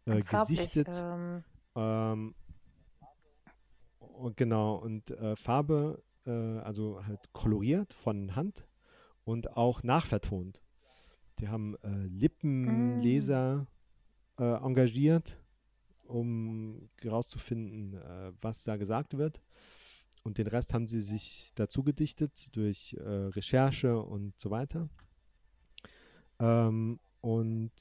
äh, 0.06 0.22
gesichtet. 0.22 0.90
ähm, 1.02 1.44
Ähm, 1.76 2.36
und 4.00 4.38
genau, 4.38 4.76
und 4.76 5.12
äh, 5.12 5.36
Farbe, 5.36 6.04
äh, 6.26 6.32
also 6.32 7.06
halt 7.06 7.34
koloriert 7.34 7.94
von 7.94 8.36
Hand 8.36 8.68
und 9.24 9.58
auch 9.58 9.84
nachvertont. 9.84 10.62
Die 11.40 11.48
haben 11.48 11.76
äh, 11.84 12.06
Lippenleser 12.08 13.66
äh, 14.38 14.44
engagiert, 14.44 15.40
um 16.06 16.90
herauszufinden, 17.02 17.96
äh, 17.96 18.32
was 18.42 18.64
da 18.64 18.78
gesagt 18.78 19.18
wird. 19.18 19.42
Und 20.24 20.38
den 20.38 20.48
Rest 20.48 20.74
haben 20.74 20.88
sie 20.88 21.02
sich 21.02 21.52
dazu 21.56 21.84
gedichtet 21.84 22.56
durch 22.56 22.96
Recherche 22.98 24.02
und 24.02 24.40
so 24.40 24.52
weiter. 24.52 24.88
Ähm, 26.40 27.02
und 27.20 27.74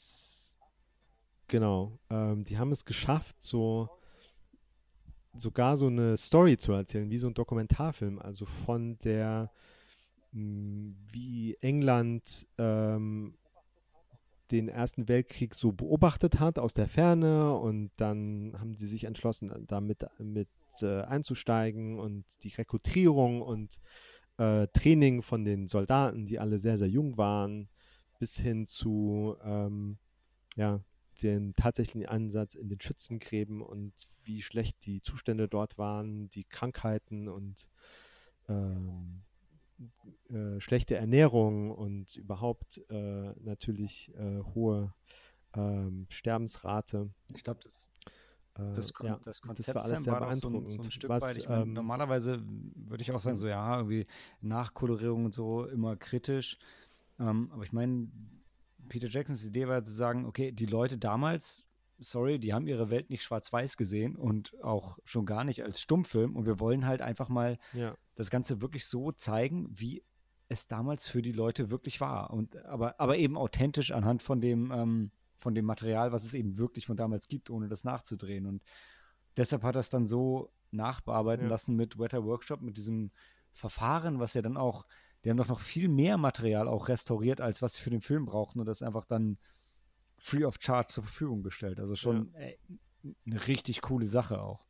genau, 1.52 1.98
ähm, 2.08 2.44
die 2.44 2.56
haben 2.56 2.72
es 2.72 2.86
geschafft, 2.86 3.36
so 3.42 3.90
sogar 5.34 5.76
so 5.76 5.86
eine 5.86 6.16
Story 6.16 6.56
zu 6.56 6.72
erzählen, 6.72 7.10
wie 7.10 7.18
so 7.18 7.26
ein 7.26 7.34
Dokumentarfilm, 7.34 8.18
also 8.18 8.46
von 8.46 8.98
der 9.00 9.50
wie 10.32 11.58
England 11.60 12.46
ähm, 12.56 13.34
den 14.50 14.68
Ersten 14.70 15.08
Weltkrieg 15.08 15.54
so 15.54 15.72
beobachtet 15.72 16.40
hat 16.40 16.58
aus 16.58 16.72
der 16.72 16.88
Ferne 16.88 17.54
und 17.54 17.90
dann 17.98 18.56
haben 18.58 18.74
sie 18.74 18.86
sich 18.86 19.04
entschlossen, 19.04 19.52
damit 19.66 20.06
mit 20.18 20.48
äh, 20.80 21.02
einzusteigen 21.02 21.98
und 21.98 22.24
die 22.44 22.48
Rekrutierung 22.48 23.42
und 23.42 23.78
äh, 24.38 24.68
Training 24.68 25.20
von 25.20 25.44
den 25.44 25.68
Soldaten, 25.68 26.24
die 26.24 26.38
alle 26.38 26.58
sehr, 26.58 26.78
sehr 26.78 26.88
jung 26.88 27.18
waren, 27.18 27.68
bis 28.18 28.38
hin 28.38 28.66
zu 28.66 29.36
ähm, 29.44 29.98
ja, 30.56 30.80
den 31.22 31.54
tatsächlichen 31.54 32.06
Ansatz 32.06 32.54
in 32.54 32.68
den 32.68 32.80
Schützengräben 32.80 33.62
und 33.62 33.92
wie 34.24 34.42
schlecht 34.42 34.84
die 34.86 35.00
Zustände 35.02 35.48
dort 35.48 35.78
waren, 35.78 36.30
die 36.30 36.44
Krankheiten 36.44 37.28
und 37.28 37.68
ähm, 38.48 39.22
äh, 40.28 40.60
schlechte 40.60 40.96
Ernährung 40.96 41.70
und 41.70 42.16
überhaupt 42.16 42.78
äh, 42.90 43.32
natürlich 43.40 44.12
äh, 44.14 44.40
hohe 44.54 44.94
ähm, 45.54 46.06
Sterbensrate. 46.10 47.10
Ich 47.34 47.44
glaube, 47.44 47.60
das, 47.64 47.92
Äh, 48.54 48.72
das, 48.74 48.92
Kon 48.92 49.06
ja, 49.06 49.16
das 49.24 49.40
das 49.40 49.42
Konzept 49.42 49.74
war 49.74 49.84
alles 49.84 50.04
sehr 50.04 50.12
war 50.12 50.20
doch 50.20 50.34
so 50.34 50.48
ein, 50.48 50.68
so 50.68 50.82
ein 50.82 50.88
beeindruckend. 50.88 50.92
Stück 50.92 51.10
Was, 51.10 51.22
weit. 51.22 51.36
Ich 51.36 51.48
mein, 51.48 51.62
ähm, 51.62 51.72
normalerweise 51.72 52.42
würde 52.44 53.02
ich 53.02 53.12
auch 53.12 53.20
sagen, 53.20 53.36
so 53.36 53.48
ja, 53.48 53.76
irgendwie 53.78 54.06
Nachkolorierung 54.40 55.24
und 55.26 55.34
so 55.34 55.64
immer 55.66 55.96
kritisch. 55.96 56.58
Ähm, 57.18 57.50
aber 57.52 57.64
ich 57.64 57.72
meine, 57.72 58.08
Peter 58.88 59.08
Jacksons 59.08 59.44
Idee 59.44 59.68
war 59.68 59.84
zu 59.84 59.92
sagen, 59.92 60.26
okay, 60.26 60.52
die 60.52 60.66
Leute 60.66 60.98
damals, 60.98 61.64
sorry, 61.98 62.38
die 62.38 62.52
haben 62.52 62.66
ihre 62.66 62.90
Welt 62.90 63.10
nicht 63.10 63.22
schwarz-weiß 63.22 63.76
gesehen 63.76 64.16
und 64.16 64.60
auch 64.62 64.98
schon 65.04 65.26
gar 65.26 65.44
nicht 65.44 65.62
als 65.62 65.80
Stummfilm. 65.80 66.36
Und 66.36 66.46
wir 66.46 66.58
wollen 66.60 66.86
halt 66.86 67.02
einfach 67.02 67.28
mal 67.28 67.58
ja, 67.72 67.96
das 68.14 68.30
Ganze 68.30 68.60
wirklich 68.60 68.86
so 68.86 69.12
zeigen, 69.12 69.68
wie 69.70 70.02
es 70.48 70.66
damals 70.66 71.08
für 71.08 71.22
die 71.22 71.32
Leute 71.32 71.70
wirklich 71.70 72.00
war. 72.00 72.30
Und 72.30 72.56
aber, 72.64 73.00
aber 73.00 73.16
eben 73.16 73.38
authentisch 73.38 73.92
anhand 73.92 74.22
von 74.22 74.40
dem, 74.40 74.70
ähm, 74.72 75.10
von 75.36 75.54
dem 75.54 75.64
Material, 75.64 76.12
was 76.12 76.24
es 76.24 76.34
eben 76.34 76.58
wirklich 76.58 76.86
von 76.86 76.96
damals 76.96 77.28
gibt, 77.28 77.50
ohne 77.50 77.68
das 77.68 77.84
nachzudrehen. 77.84 78.46
Und 78.46 78.62
deshalb 79.36 79.62
hat 79.62 79.76
er 79.76 79.80
es 79.80 79.90
dann 79.90 80.06
so 80.06 80.50
nachbearbeiten 80.70 81.46
Ja. 81.46 81.50
lassen 81.50 81.76
mit 81.76 81.98
Wetter 81.98 82.24
Workshop, 82.24 82.60
mit 82.62 82.76
diesem 82.76 83.10
Verfahren, 83.52 84.18
was 84.18 84.34
ja 84.34 84.42
dann 84.42 84.56
auch, 84.56 84.86
die 85.24 85.30
haben 85.30 85.36
doch 85.36 85.48
noch 85.48 85.60
viel 85.60 85.88
mehr 85.88 86.16
Material 86.16 86.68
auch 86.68 86.88
restauriert, 86.88 87.40
als 87.40 87.62
was 87.62 87.74
sie 87.74 87.82
für 87.82 87.90
den 87.90 88.00
Film 88.00 88.26
brauchten 88.26 88.60
und 88.60 88.66
das 88.66 88.82
einfach 88.82 89.04
dann 89.04 89.38
free 90.18 90.44
of 90.44 90.56
charge 90.60 90.88
zur 90.88 91.04
Verfügung 91.04 91.42
gestellt. 91.42 91.80
Also 91.80 91.96
schon 91.96 92.34
äh, 92.34 92.56
eine 93.26 93.46
richtig 93.46 93.82
coole 93.82 94.06
Sache 94.06 94.40
auch. 94.40 94.66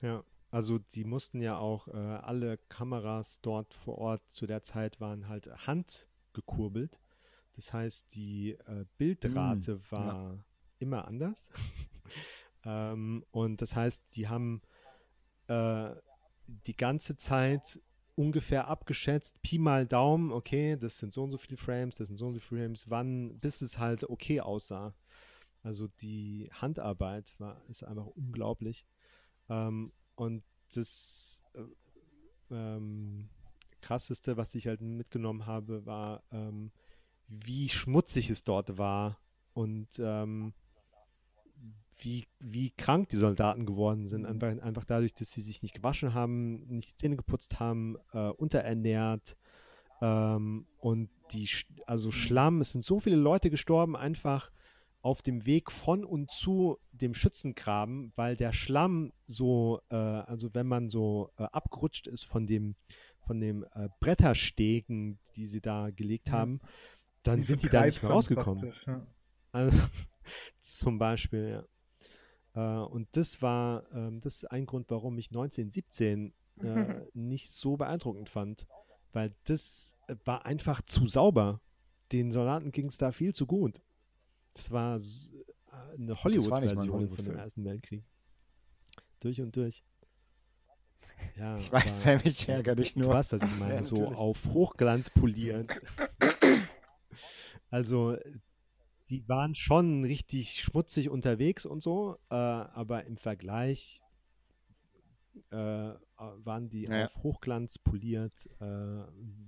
ja. 0.00 0.24
Also 0.50 0.78
die 0.78 1.04
mussten 1.04 1.40
ja 1.40 1.56
auch, 1.56 1.88
äh, 1.88 1.96
alle 1.96 2.58
Kameras 2.58 3.40
dort 3.40 3.72
vor 3.72 3.96
Ort 3.96 4.22
zu 4.28 4.46
der 4.46 4.62
Zeit 4.62 5.00
waren 5.00 5.26
halt 5.26 5.46
handgekurbelt. 5.66 7.00
Das 7.54 7.72
heißt, 7.72 8.14
die 8.14 8.50
äh, 8.66 8.84
Bildrate 8.98 9.76
Mm, 9.76 9.90
war 9.90 10.44
immer 10.78 11.06
anders. 11.06 11.50
ähm, 12.64 13.24
und 13.30 13.62
das 13.62 13.74
heißt, 13.74 14.04
die 14.14 14.28
haben 14.28 14.60
äh, 15.46 15.94
die 16.46 16.76
ganze 16.76 17.16
Zeit 17.16 17.80
ungefähr 18.14 18.68
abgeschätzt, 18.68 19.42
Pi 19.42 19.58
mal 19.58 19.86
Daumen, 19.86 20.32
okay, 20.32 20.76
das 20.76 20.98
sind 20.98 21.12
so 21.12 21.24
und 21.24 21.30
so 21.30 21.38
viele 21.38 21.56
Frames, 21.56 21.96
das 21.96 22.08
sind 22.08 22.16
so 22.16 22.26
und 22.26 22.32
so 22.32 22.40
viele 22.40 22.62
Frames, 22.62 22.90
wann, 22.90 23.34
bis 23.38 23.62
es 23.62 23.78
halt 23.78 24.08
okay 24.08 24.40
aussah. 24.40 24.94
Also 25.62 25.88
die 26.00 26.50
Handarbeit 26.52 27.38
war, 27.38 27.62
ist 27.68 27.84
einfach 27.84 28.06
unglaublich. 28.06 28.84
Ähm, 29.48 29.92
und 30.16 30.42
das 30.74 31.40
äh, 31.54 32.54
ähm, 32.54 33.28
krasseste, 33.80 34.36
was 34.36 34.54
ich 34.54 34.66
halt 34.66 34.80
mitgenommen 34.80 35.46
habe, 35.46 35.86
war, 35.86 36.22
ähm, 36.30 36.70
wie 37.28 37.68
schmutzig 37.68 38.30
es 38.30 38.44
dort 38.44 38.76
war 38.76 39.18
und 39.54 39.88
ähm, 39.98 40.52
wie, 42.02 42.26
wie 42.38 42.70
krank 42.70 43.08
die 43.08 43.16
Soldaten 43.16 43.66
geworden 43.66 44.06
sind. 44.08 44.26
Einfach, 44.26 44.48
einfach 44.62 44.84
dadurch, 44.84 45.14
dass 45.14 45.30
sie 45.30 45.40
sich 45.40 45.62
nicht 45.62 45.74
gewaschen 45.74 46.14
haben, 46.14 46.66
nicht 46.68 46.90
die 46.90 46.96
Zähne 46.96 47.16
geputzt 47.16 47.60
haben, 47.60 47.96
äh, 48.12 48.28
unterernährt. 48.28 49.36
Ähm, 50.00 50.66
und 50.78 51.10
die, 51.32 51.48
also 51.86 52.10
Schlamm, 52.10 52.60
es 52.60 52.72
sind 52.72 52.84
so 52.84 53.00
viele 53.00 53.16
Leute 53.16 53.50
gestorben, 53.50 53.96
einfach 53.96 54.50
auf 55.00 55.22
dem 55.22 55.46
Weg 55.46 55.70
von 55.72 56.04
und 56.04 56.30
zu 56.30 56.78
dem 56.92 57.14
Schützengraben, 57.14 58.12
weil 58.14 58.36
der 58.36 58.52
Schlamm 58.52 59.12
so, 59.26 59.80
äh, 59.90 59.96
also 59.96 60.54
wenn 60.54 60.66
man 60.66 60.88
so 60.90 61.30
äh, 61.38 61.44
abgerutscht 61.44 62.06
ist 62.06 62.24
von 62.24 62.46
dem, 62.46 62.76
von 63.26 63.40
dem 63.40 63.64
äh, 63.74 63.88
Bretterstegen, 64.00 65.18
die 65.34 65.46
sie 65.46 65.60
da 65.60 65.90
gelegt 65.90 66.28
Ja. 66.28 66.34
haben, 66.34 66.60
dann 67.24 67.38
Wie 67.38 67.42
so 67.42 67.48
sind 67.48 67.62
die 67.62 67.68
da 67.68 67.84
nicht 67.84 68.02
mehr 68.02 68.12
rausgekommen. 68.12 68.72
Ja. 68.86 69.06
Also, 69.52 69.76
zum 70.60 70.98
Beispiel, 70.98 71.48
ja. 71.48 71.64
Äh, 72.54 72.60
und 72.60 73.08
das 73.12 73.40
war, 73.42 73.84
ähm, 73.94 74.20
das 74.20 74.36
ist 74.42 74.50
ein 74.50 74.66
Grund, 74.66 74.90
warum 74.90 75.18
ich 75.18 75.28
1917 75.28 76.34
äh, 76.60 77.00
nicht 77.14 77.52
so 77.52 77.76
beeindruckend 77.76 78.28
fand. 78.28 78.66
Weil 79.12 79.34
das 79.44 79.94
äh, 80.08 80.16
war 80.24 80.46
einfach 80.46 80.82
zu 80.82 81.06
sauber. 81.06 81.60
Den 82.12 82.30
Soldaten 82.32 82.72
ging 82.72 82.86
es 82.86 82.98
da 82.98 83.10
viel 83.12 83.34
zu 83.34 83.46
gut. 83.46 83.80
Das 84.54 84.70
war 84.70 85.00
eine 85.96 86.22
Hollywood-Version 86.22 87.08
von 87.08 87.24
dem. 87.24 87.36
Ersten 87.36 87.64
Weltkrieg. 87.64 88.04
Durch 89.20 89.40
und 89.40 89.56
durch. 89.56 89.82
Ja, 91.38 91.56
Ich 91.56 91.72
weiß, 91.72 92.06
aber- 92.08 92.26
ich 92.26 92.48
ärgere 92.48 92.76
dich 92.76 92.92
Du 92.94 93.00
nur. 93.00 93.14
weißt, 93.14 93.32
was 93.32 93.42
ich 93.42 93.48
meine, 93.58 93.76
Ja, 93.76 93.84
so 93.84 94.08
auf 94.08 94.44
Hochglanz 94.44 95.08
polieren. 95.10 95.68
also, 97.70 98.16
die 99.12 99.28
waren 99.28 99.54
schon 99.54 100.04
richtig 100.04 100.62
schmutzig 100.62 101.10
unterwegs 101.10 101.66
und 101.66 101.82
so, 101.82 102.16
äh, 102.30 102.34
aber 102.34 103.04
im 103.04 103.18
Vergleich 103.18 104.00
äh, 105.50 105.56
waren 106.16 106.70
die 106.70 106.84
Ja. 106.84 107.04
auf 107.06 107.16
Hochglanz 107.22 107.78
poliert, 107.78 108.32
äh, 108.60 108.64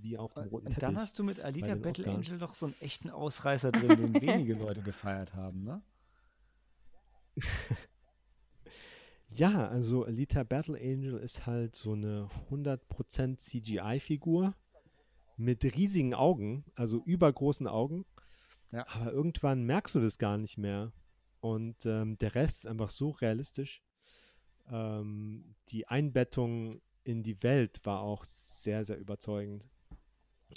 wie 0.01 0.17
auf 0.19 0.33
dem 0.35 0.43
roten 0.49 0.67
Und 0.67 0.71
Teppich. 0.73 0.81
dann 0.81 0.97
hast 0.99 1.17
du 1.17 1.23
mit 1.23 1.39
Alita 1.39 1.73
Battle. 1.73 2.07
Angel 2.07 2.37
doch 2.37 2.53
so 2.53 2.67
einen 2.67 2.75
echten 2.79 3.09
Ausreißer 3.09 3.71
drin, 3.71 3.97
den 3.97 4.13
wenige 4.21 4.53
Leute 4.53 4.83
gefeiert 4.83 5.33
haben, 5.33 5.63
ne? 5.63 5.81
Ja, 9.29 9.67
also 9.67 10.05
Alita 10.05 10.43
Battle 10.43 10.77
Angel 10.79 11.17
ist 11.17 11.45
halt 11.47 11.75
so 11.75 11.93
eine 11.93 12.29
100% 12.51 13.37
CGI-Figur 13.37 14.53
mit 15.35 15.63
riesigen 15.63 16.13
Augen, 16.13 16.63
also 16.75 17.01
übergroßen 17.03 17.67
Augen. 17.67 18.05
Ja. 18.71 18.85
Aber 18.87 19.11
irgendwann 19.11 19.63
merkst 19.63 19.95
du 19.95 19.99
das 19.99 20.17
gar 20.17 20.37
nicht 20.37 20.57
mehr. 20.57 20.91
Und 21.39 21.85
ähm, 21.85 22.17
der 22.17 22.35
Rest 22.35 22.59
ist 22.59 22.67
einfach 22.67 22.89
so 22.89 23.11
realistisch. 23.11 23.81
Ähm, 24.71 25.55
die 25.69 25.87
Einbettung 25.87 26.81
in 27.03 27.23
die 27.23 27.41
Welt 27.43 27.79
war 27.83 28.01
auch 28.01 28.25
sehr, 28.25 28.83
sehr 28.83 28.97
überzeugend. 28.97 29.63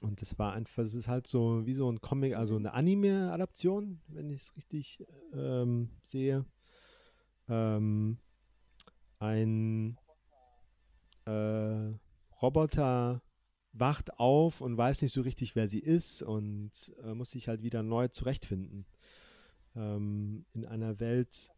Und 0.03 0.23
das 0.23 0.39
war 0.39 0.53
einfach, 0.53 0.83
es 0.83 0.95
ist 0.95 1.09
halt 1.09 1.27
so 1.27 1.67
wie 1.67 1.75
so 1.75 1.91
ein 1.91 2.01
Comic, 2.01 2.35
also 2.35 2.57
eine 2.57 2.73
Anime-Adaption, 2.73 4.01
wenn 4.09 4.31
ich 4.31 4.43
es 4.43 4.57
richtig 4.57 5.05
ähm, 5.35 5.91
sehe. 6.03 6.45
Ähm, 7.49 8.19
ein 9.19 9.99
äh, 11.25 11.93
Roboter 12.41 13.21
wacht 13.73 14.19
auf 14.19 14.61
und 14.61 14.77
weiß 14.77 15.03
nicht 15.03 15.13
so 15.13 15.23
richtig, 15.23 15.55
wer 15.55 15.69
sie 15.69 15.81
ist 15.81 16.23
und 16.23 16.71
äh, 17.03 17.15
muss 17.15 17.31
sich 17.31 17.49
halt 17.49 17.63
wieder 17.63 17.83
neu 17.83 18.09
zurechtfinden. 18.09 18.87
Ähm, 19.77 20.45
in 20.53 20.65
einer 20.65 21.01
Welt, 21.01 21.51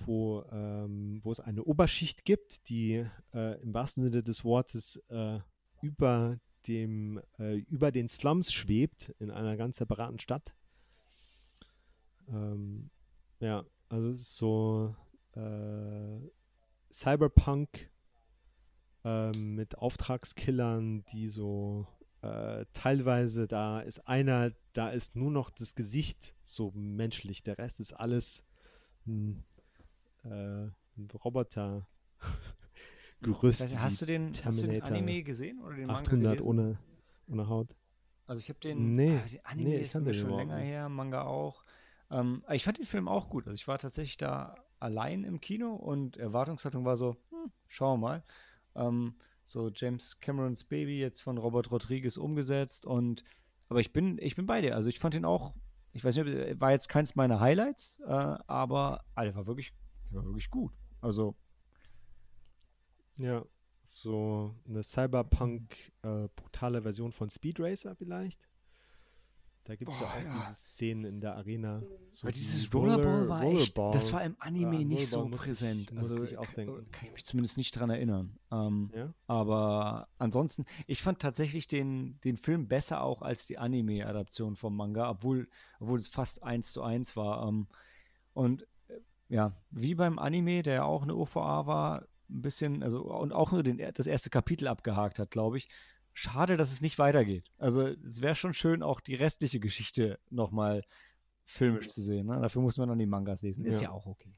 wo, 0.00 0.44
ähm, 0.50 1.20
wo 1.22 1.30
es 1.30 1.40
eine 1.40 1.64
Oberschicht 1.64 2.24
gibt, 2.24 2.68
die 2.68 3.06
äh, 3.34 3.60
im 3.62 3.74
wahrsten 3.74 4.02
Sinne 4.02 4.22
des 4.22 4.44
Wortes 4.44 4.96
äh, 5.08 5.38
über, 5.80 6.38
dem, 6.66 7.20
äh, 7.38 7.56
über 7.56 7.92
den 7.92 8.08
Slums 8.08 8.52
schwebt, 8.52 9.14
in 9.18 9.30
einer 9.30 9.56
ganz 9.56 9.76
separaten 9.76 10.18
Stadt. 10.18 10.54
Ähm, 12.28 12.90
ja, 13.40 13.64
also 13.88 14.08
es 14.10 14.20
ist 14.22 14.36
so 14.36 14.94
äh, 15.34 16.20
Cyberpunk 16.92 17.91
ähm, 19.04 19.54
mit 19.54 19.78
Auftragskillern, 19.78 21.04
die 21.12 21.28
so 21.28 21.86
äh, 22.22 22.66
teilweise, 22.72 23.48
da 23.48 23.80
ist 23.80 24.08
einer, 24.08 24.52
da 24.72 24.90
ist 24.90 25.16
nur 25.16 25.30
noch 25.30 25.50
das 25.50 25.74
Gesicht 25.74 26.34
so 26.44 26.70
menschlich, 26.74 27.42
der 27.42 27.58
Rest 27.58 27.80
ist 27.80 27.92
alles 27.92 28.44
ein, 29.06 29.44
äh, 30.24 30.28
ein 30.28 31.08
Roboter. 31.24 31.86
Gerüst. 33.22 33.60
Hast, 33.78 34.02
du 34.02 34.06
den, 34.06 34.32
hast 34.44 34.62
du 34.62 34.66
den 34.66 34.72
Terminator 34.82 34.88
Anime 34.88 35.22
gesehen 35.22 35.60
oder 35.60 35.76
den 35.76 35.86
Manga 35.86 36.00
800 36.00 36.32
gelesen? 36.32 36.48
ohne, 36.48 36.78
ohne 37.28 37.48
Haut. 37.48 37.76
Also 38.26 38.40
ich 38.40 38.48
habe 38.48 38.58
den, 38.58 38.92
Nee, 38.92 39.16
ah, 39.16 39.28
den 39.28 39.44
Anime 39.44 39.68
nee, 39.68 39.76
ist 39.78 39.92
schon 39.92 40.06
überhaupt 40.06 40.38
länger 40.38 40.56
her, 40.56 40.88
Manga 40.88 41.22
auch. 41.22 41.64
Ähm, 42.10 42.44
ich 42.50 42.64
fand 42.64 42.78
den 42.78 42.84
Film 42.84 43.08
auch 43.08 43.28
gut. 43.28 43.46
Also 43.46 43.54
ich 43.54 43.68
war 43.68 43.78
tatsächlich 43.78 44.16
da 44.16 44.56
allein 44.80 45.22
im 45.22 45.40
Kino 45.40 45.74
und 45.74 46.16
Erwartungshaltung 46.16 46.84
war 46.84 46.96
so, 46.96 47.16
hm, 47.30 47.52
schauen 47.68 48.00
wir 48.00 48.08
mal. 48.08 48.24
Ähm, 48.74 49.14
so 49.44 49.70
James 49.74 50.20
Camerons 50.20 50.64
Baby 50.64 51.00
jetzt 51.00 51.20
von 51.20 51.38
Robert 51.38 51.70
Rodriguez 51.70 52.16
umgesetzt 52.16 52.86
und 52.86 53.24
aber 53.68 53.80
ich 53.80 53.92
bin, 53.92 54.18
ich 54.20 54.36
bin 54.36 54.46
bei 54.46 54.60
dir. 54.60 54.76
Also 54.76 54.88
ich 54.88 54.98
fand 54.98 55.14
ihn 55.14 55.24
auch, 55.24 55.54
ich 55.92 56.04
weiß 56.04 56.16
nicht, 56.16 56.60
war 56.60 56.72
jetzt 56.72 56.88
keins 56.88 57.14
meiner 57.14 57.40
Highlights, 57.40 57.98
äh, 58.06 58.10
aber 58.10 59.04
Alter, 59.14 59.34
war 59.34 59.46
wirklich, 59.46 59.72
war 60.10 60.24
wirklich 60.24 60.50
gut. 60.50 60.72
Also. 61.00 61.34
Ja, 63.16 63.44
so 63.82 64.54
eine 64.68 64.82
Cyberpunk 64.82 65.74
äh, 66.02 66.28
brutale 66.36 66.82
Version 66.82 67.12
von 67.12 67.30
Speed 67.30 67.60
Racer 67.60 67.94
vielleicht. 67.96 68.40
Da 69.64 69.76
gibt 69.76 69.92
es 69.92 70.00
ja 70.00 70.06
auch 70.06 70.18
diese 70.18 70.54
Szenen 70.54 71.04
in 71.04 71.20
der 71.20 71.36
Arena. 71.36 71.82
So 72.10 72.26
Weil 72.26 72.32
dieses 72.32 72.72
Rollerball 72.74 73.20
Roller, 73.22 73.28
war 73.28 73.42
echt, 73.44 73.78
das 73.78 74.12
war 74.12 74.24
im 74.24 74.34
Anime 74.40 74.78
ja, 74.78 74.84
nicht 74.84 75.06
so 75.06 75.28
präsent. 75.28 75.92
Ich, 75.92 75.98
also 75.98 76.24
ich 76.24 76.36
auch 76.36 76.52
denken. 76.52 76.90
kann 76.90 77.06
ich 77.06 77.12
mich 77.12 77.24
zumindest 77.24 77.56
nicht 77.58 77.70
dran 77.70 77.88
erinnern. 77.88 78.38
Ähm, 78.50 78.90
ja? 78.92 79.14
Aber 79.28 80.08
ansonsten, 80.18 80.64
ich 80.88 81.00
fand 81.00 81.20
tatsächlich 81.20 81.68
den, 81.68 82.18
den 82.24 82.36
Film 82.36 82.66
besser 82.66 83.02
auch 83.02 83.22
als 83.22 83.46
die 83.46 83.58
Anime-Adaption 83.58 84.56
vom 84.56 84.76
Manga, 84.76 85.08
obwohl, 85.08 85.48
obwohl 85.78 85.98
es 85.98 86.08
fast 86.08 86.42
eins 86.42 86.72
zu 86.72 86.82
eins 86.82 87.16
war. 87.16 87.46
Ähm, 87.46 87.68
und 88.34 88.66
äh, 88.88 88.98
ja, 89.28 89.52
wie 89.70 89.94
beim 89.94 90.18
Anime, 90.18 90.64
der 90.64 90.74
ja 90.74 90.84
auch 90.84 91.02
eine 91.02 91.14
OVA 91.14 91.66
war, 91.66 92.08
ein 92.28 92.42
bisschen, 92.42 92.82
also 92.82 93.02
und 93.02 93.32
auch 93.32 93.52
nur 93.52 93.62
den, 93.62 93.80
das 93.94 94.06
erste 94.06 94.30
Kapitel 94.30 94.66
abgehakt 94.66 95.20
hat, 95.20 95.30
glaube 95.30 95.58
ich, 95.58 95.68
schade, 96.12 96.56
dass 96.56 96.72
es 96.72 96.80
nicht 96.80 96.98
weitergeht. 96.98 97.50
Also 97.58 97.86
es 97.86 98.22
wäre 98.22 98.34
schon 98.34 98.54
schön, 98.54 98.82
auch 98.82 99.00
die 99.00 99.14
restliche 99.14 99.60
Geschichte 99.60 100.18
nochmal 100.30 100.82
filmisch 101.44 101.88
zu 101.88 102.02
sehen. 102.02 102.26
Ne? 102.26 102.40
Dafür 102.40 102.62
muss 102.62 102.76
man 102.76 102.88
dann 102.88 102.98
die 102.98 103.06
Mangas 103.06 103.42
lesen. 103.42 103.64
Ist 103.64 103.80
ja, 103.80 103.88
ja 103.88 103.94
auch 103.94 104.06
okay. 104.06 104.34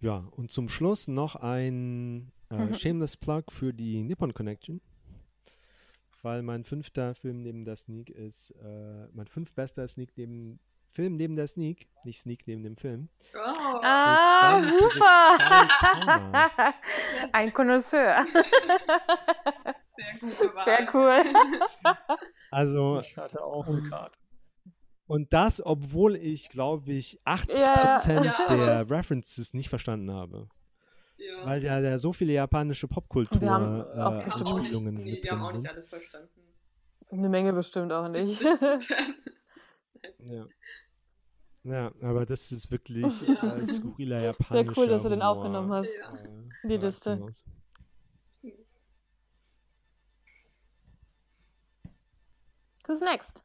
Ja, 0.00 0.18
und 0.32 0.50
zum 0.50 0.68
Schluss 0.68 1.08
noch 1.08 1.36
ein 1.36 2.30
äh, 2.50 2.56
mhm. 2.56 2.74
Shameless 2.74 3.16
Plug 3.16 3.44
für 3.50 3.72
die 3.72 4.02
Nippon 4.02 4.34
Connection. 4.34 4.80
Weil 6.22 6.42
mein 6.42 6.64
fünfter 6.64 7.14
Film 7.14 7.42
neben 7.42 7.64
der 7.64 7.76
Sneak 7.76 8.10
ist, 8.10 8.50
äh, 8.62 9.08
mein 9.12 9.26
fünftbester 9.26 9.86
Sneak 9.86 10.12
neben 10.16 10.58
Film 10.96 11.16
neben 11.16 11.36
der 11.36 11.46
Sneak, 11.46 11.88
nicht 12.04 12.22
Sneak 12.22 12.46
neben 12.46 12.62
dem 12.62 12.78
Film. 12.78 13.10
Oh. 13.34 13.80
Ah, 13.82 14.62
super! 14.62 15.36
Ein 17.32 17.52
Connoisseur. 17.52 18.24
Sehr 19.94 20.18
gute 20.20 20.54
Wahl. 20.54 20.64
Sehr 20.64 20.94
cool. 20.94 21.22
Also, 22.52 23.00
ich 23.00 23.16
hatte 23.16 23.42
auch 23.42 23.66
eine 23.66 23.82
Karte. 23.82 24.18
Und 25.08 25.32
das, 25.32 25.60
obwohl 25.66 26.14
ich, 26.16 26.48
glaube 26.48 26.92
ich, 26.92 27.20
80% 27.26 27.50
ja, 27.58 28.00
ja. 28.24 28.56
der 28.56 28.88
References 28.88 29.52
nicht 29.52 29.68
verstanden 29.68 30.12
habe. 30.12 30.48
Ja. 31.18 31.44
Weil 31.44 31.62
ja, 31.62 31.80
ja 31.80 31.98
so 31.98 32.12
viele 32.12 32.32
japanische 32.32 32.86
Popkultur 32.88 33.40
wir 33.40 33.50
haben 33.50 33.82
auch 33.82 34.12
äh, 34.12 34.90
nee, 34.92 35.20
wir 35.22 35.32
haben 35.32 35.42
auch 35.42 35.52
nicht 35.52 35.68
alles 35.68 35.88
verstanden. 35.88 36.40
Eine 37.10 37.28
Menge 37.28 37.52
bestimmt 37.52 37.92
auch 37.92 38.08
nicht. 38.08 38.40
ja. 40.28 40.46
Ja, 41.66 41.90
aber 42.00 42.26
das 42.26 42.52
ist 42.52 42.70
wirklich 42.70 43.28
äh, 43.28 43.66
skurriler 43.66 44.20
japanischer 44.20 44.74
Sehr 44.74 44.78
cool, 44.78 44.88
dass 44.88 45.02
du 45.02 45.08
den 45.08 45.22
aufgenommen 45.22 45.72
hast. 45.72 45.96
Ja. 45.96 46.14
Äh, 46.14 46.68
die 46.68 46.76
Liste. 46.76 47.20
Who's 52.86 53.00
next? 53.00 53.42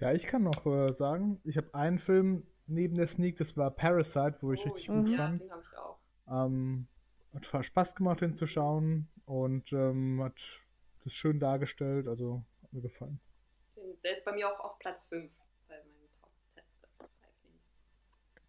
Ja, 0.00 0.12
ich 0.12 0.24
kann 0.24 0.42
noch 0.42 0.66
äh, 0.66 0.92
sagen, 0.92 1.40
ich 1.44 1.56
habe 1.56 1.74
einen 1.74 1.98
Film 1.98 2.46
neben 2.66 2.96
der 2.96 3.06
Sneak, 3.06 3.38
das 3.38 3.56
war 3.56 3.70
Parasite, 3.70 4.36
wo 4.42 4.52
ich 4.52 4.60
oh, 4.66 4.72
richtig 4.72 4.88
gut 4.88 5.08
ja, 5.08 5.16
fand. 5.16 5.40
Den 5.40 5.50
hab 5.50 5.62
ich 5.62 5.78
auch. 5.78 5.98
Ähm, 6.30 6.88
hat 7.32 7.64
Spaß 7.64 7.94
gemacht, 7.94 8.20
den 8.20 8.36
zu 8.36 8.46
schauen 8.46 9.08
und 9.24 9.72
ähm, 9.72 10.22
hat 10.22 10.36
das 11.04 11.14
schön 11.14 11.40
dargestellt, 11.40 12.06
also 12.06 12.44
hat 12.62 12.72
mir 12.74 12.82
gefallen. 12.82 13.18
Der 14.04 14.12
ist 14.12 14.26
bei 14.26 14.32
mir 14.32 14.46
auch 14.52 14.60
auf 14.60 14.78
Platz 14.78 15.06
5 15.06 15.32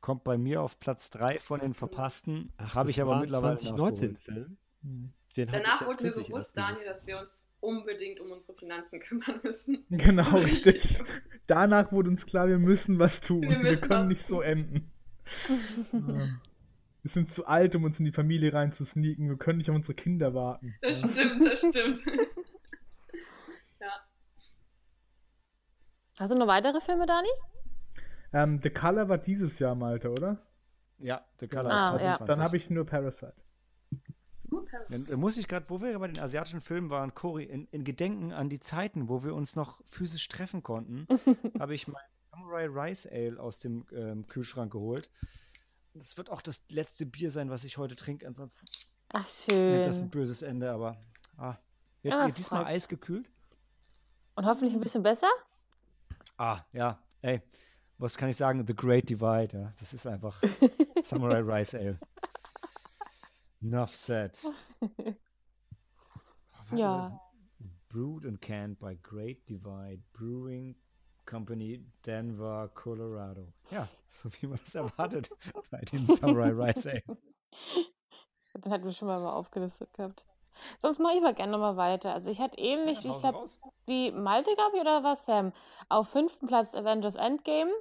kommt 0.02 0.24
bei 0.24 0.38
mir 0.38 0.61
auf 0.61 0.80
Platz 0.80 1.10
3 1.11 1.40
von 1.40 1.60
den 1.60 1.74
verpassten. 1.74 2.52
Habe 2.58 2.90
ich 2.90 3.02
aber 3.02 3.19
mittlerweile 3.19 3.58
2019 3.58 4.18
Film. 4.18 4.58
Hm. 4.82 5.14
Danach 5.36 5.86
wurde 5.86 6.03
mir 6.03 6.11
bewusst, 6.11 6.58
Daniel, 6.58 6.86
dass 6.86 7.06
wir 7.06 7.19
uns 7.19 7.48
unbedingt 7.60 8.19
um 8.19 8.32
unsere 8.32 8.53
Finanzen 8.56 9.00
kümmern 9.02 9.40
müssen. 9.44 9.86
Genau, 9.90 10.30
richtig. 10.38 11.02
Danach 11.48 11.92
wurde 11.92 12.10
uns 12.10 12.26
klar, 12.26 12.48
wir 12.48 12.58
müssen 12.58 13.00
was 13.00 13.22
tun. 13.22 13.42
Wir, 13.44 13.61
wir 13.61 13.78
können 13.78 14.08
nicht 14.08 14.26
tun. 14.26 14.38
so 14.38 14.42
enden. 14.42 14.92
wir 15.92 17.11
sind 17.11 17.32
zu 17.32 17.45
alt, 17.45 17.76
um 17.76 17.84
uns 17.84 18.00
in 18.00 18.06
die 18.06 18.11
Familie 18.11 18.53
reinzusneaken. 18.53 19.30
Wir 19.30 19.38
können 19.38 19.60
nicht 19.60 19.69
auf 19.69 19.76
unsere 19.76 19.94
Kinder 19.94 20.34
warten. 20.34 20.76
Das 20.82 21.03
ja. 21.03 21.10
stimmt, 21.10 21.45
das 21.45 21.60
stimmt. 21.60 22.06
ja. 23.80 23.92
Hast 26.18 26.34
du 26.34 26.38
noch 26.38 26.48
weitere 26.48 26.82
Filme, 26.82 27.06
Dani? 27.06 27.30
Ähm, 28.33 28.59
The 28.61 28.69
Color 28.69 29.09
war 29.09 29.17
dieses 29.17 29.59
Jahr, 29.59 29.75
Malte, 29.75 30.09
oder? 30.09 30.38
Ja, 30.99 31.25
The 31.40 31.48
Color 31.48 31.72
ah, 31.72 31.74
ist 31.74 32.06
2020. 32.06 32.19
Ja. 32.19 32.25
Dann 32.25 32.43
habe 32.43 32.58
ich 32.58 32.69
nur 32.69 32.85
Parasite. 32.85 33.33
Dann 34.90 35.19
muss 35.19 35.38
ich 35.38 35.48
gerade, 35.48 35.66
wo 35.69 35.82
wir 35.82 35.98
bei 35.99 36.08
den 36.08 36.22
asiatischen 36.22 36.61
Filmen 36.61 36.90
waren, 36.90 37.14
Cory, 37.14 37.43
in, 37.43 37.67
in, 37.72 37.83
Gedenken 37.83 38.32
an 38.32 38.49
die 38.49 38.59
Zeiten, 38.59 39.08
wo 39.08 39.24
wir 39.24 39.35
uns 39.35 39.56
noch 39.56 39.82
physisch 39.88 40.27
treffen 40.27 40.64
konnten, 40.64 41.08
habe 41.59 41.75
ich 41.75 41.88
mein 41.88 42.01
Samurai 42.32 42.66
Rice 42.66 43.08
Ale 43.08 43.40
aus 43.40 43.59
dem 43.59 43.85
ähm, 43.91 44.25
Kühlschrank 44.27 44.72
geholt. 44.72 45.09
Das 45.93 46.17
wird 46.17 46.30
auch 46.30 46.41
das 46.41 46.61
letzte 46.69 47.06
Bier 47.06 47.32
sein, 47.32 47.49
was 47.49 47.64
ich 47.64 47.77
heute 47.77 47.95
trinke. 47.95 48.27
Ansonsten 48.27 48.66
Ach, 49.09 49.27
schön. 49.27 49.74
nimmt 49.74 49.85
das 49.85 50.01
ein 50.01 50.09
böses 50.09 50.41
Ende, 50.41 50.72
aber 50.72 50.98
ah, 51.38 51.56
jetzt 52.01 52.16
ah, 52.16 52.30
diesmal 52.30 52.66
eisgekühlt. 52.66 53.30
Und 54.35 54.45
hoffentlich 54.45 54.74
ein 54.74 54.80
bisschen 54.80 55.03
besser? 55.03 55.30
Ah, 56.38 56.61
ja. 56.72 56.99
Ey, 57.22 57.41
was 58.00 58.18
kann 58.18 58.30
ich 58.30 58.38
sagen? 58.38 58.66
The 58.66 58.76
Great 58.76 59.10
Divide. 59.10 59.58
Ja. 59.58 59.72
Das 59.80 59.94
ist 59.94 60.08
einfach 60.08 60.42
Samurai 61.03 61.42
Rice 61.42 61.76
Ale. 61.76 62.00
Enough 63.61 63.95
said. 63.95 64.38
Oh, 66.72 66.76
ja. 66.76 67.19
Brewed 67.88 68.24
and 68.24 68.40
canned 68.40 68.80
by 68.80 68.95
Great 69.02 69.50
Divide 69.50 70.03
Brewing 70.14 70.76
Company, 71.26 71.84
Denver, 72.06 72.69
Colorado. 72.76 73.53
Ja, 73.72 73.88
so 74.08 74.30
wie 74.34 74.48
man 74.48 74.60
das 74.64 74.76
erwartet 74.76 75.30
bei 75.72 75.80
dem 75.80 76.06
Samurai 76.06 76.50
Rice 76.50 76.88
Ale. 76.88 77.03
Dann 78.53 78.72
hatten 78.72 78.86
wir 78.86 78.92
schon 78.92 79.08
mal, 79.08 79.19
mal 79.19 79.34
aufgelistet 79.34 79.94
gehabt. 79.94 80.26
Sonst 80.80 81.00
mache 81.00 81.16
ich 81.16 81.22
mal 81.22 81.34
gerne 81.34 81.52
nochmal 81.52 81.78
weiter. 81.78 82.14
Also 82.14 82.30
ich 82.30 82.40
hatte 82.40 82.60
ähnlich, 82.60 83.02
ja, 83.02 83.11
ich 83.11 83.19
glaube, 83.19 83.45
wie 83.86 84.11
Malte, 84.11 84.53
glaube 84.56 84.76
ich, 84.76 84.82
oder 84.82 85.03
was 85.03 85.26
Sam? 85.26 85.53
Auf 85.88 86.10
fünften 86.10 86.48
Platz 86.48 86.76
Avengers 86.76 87.16
Endgame, 87.16 87.72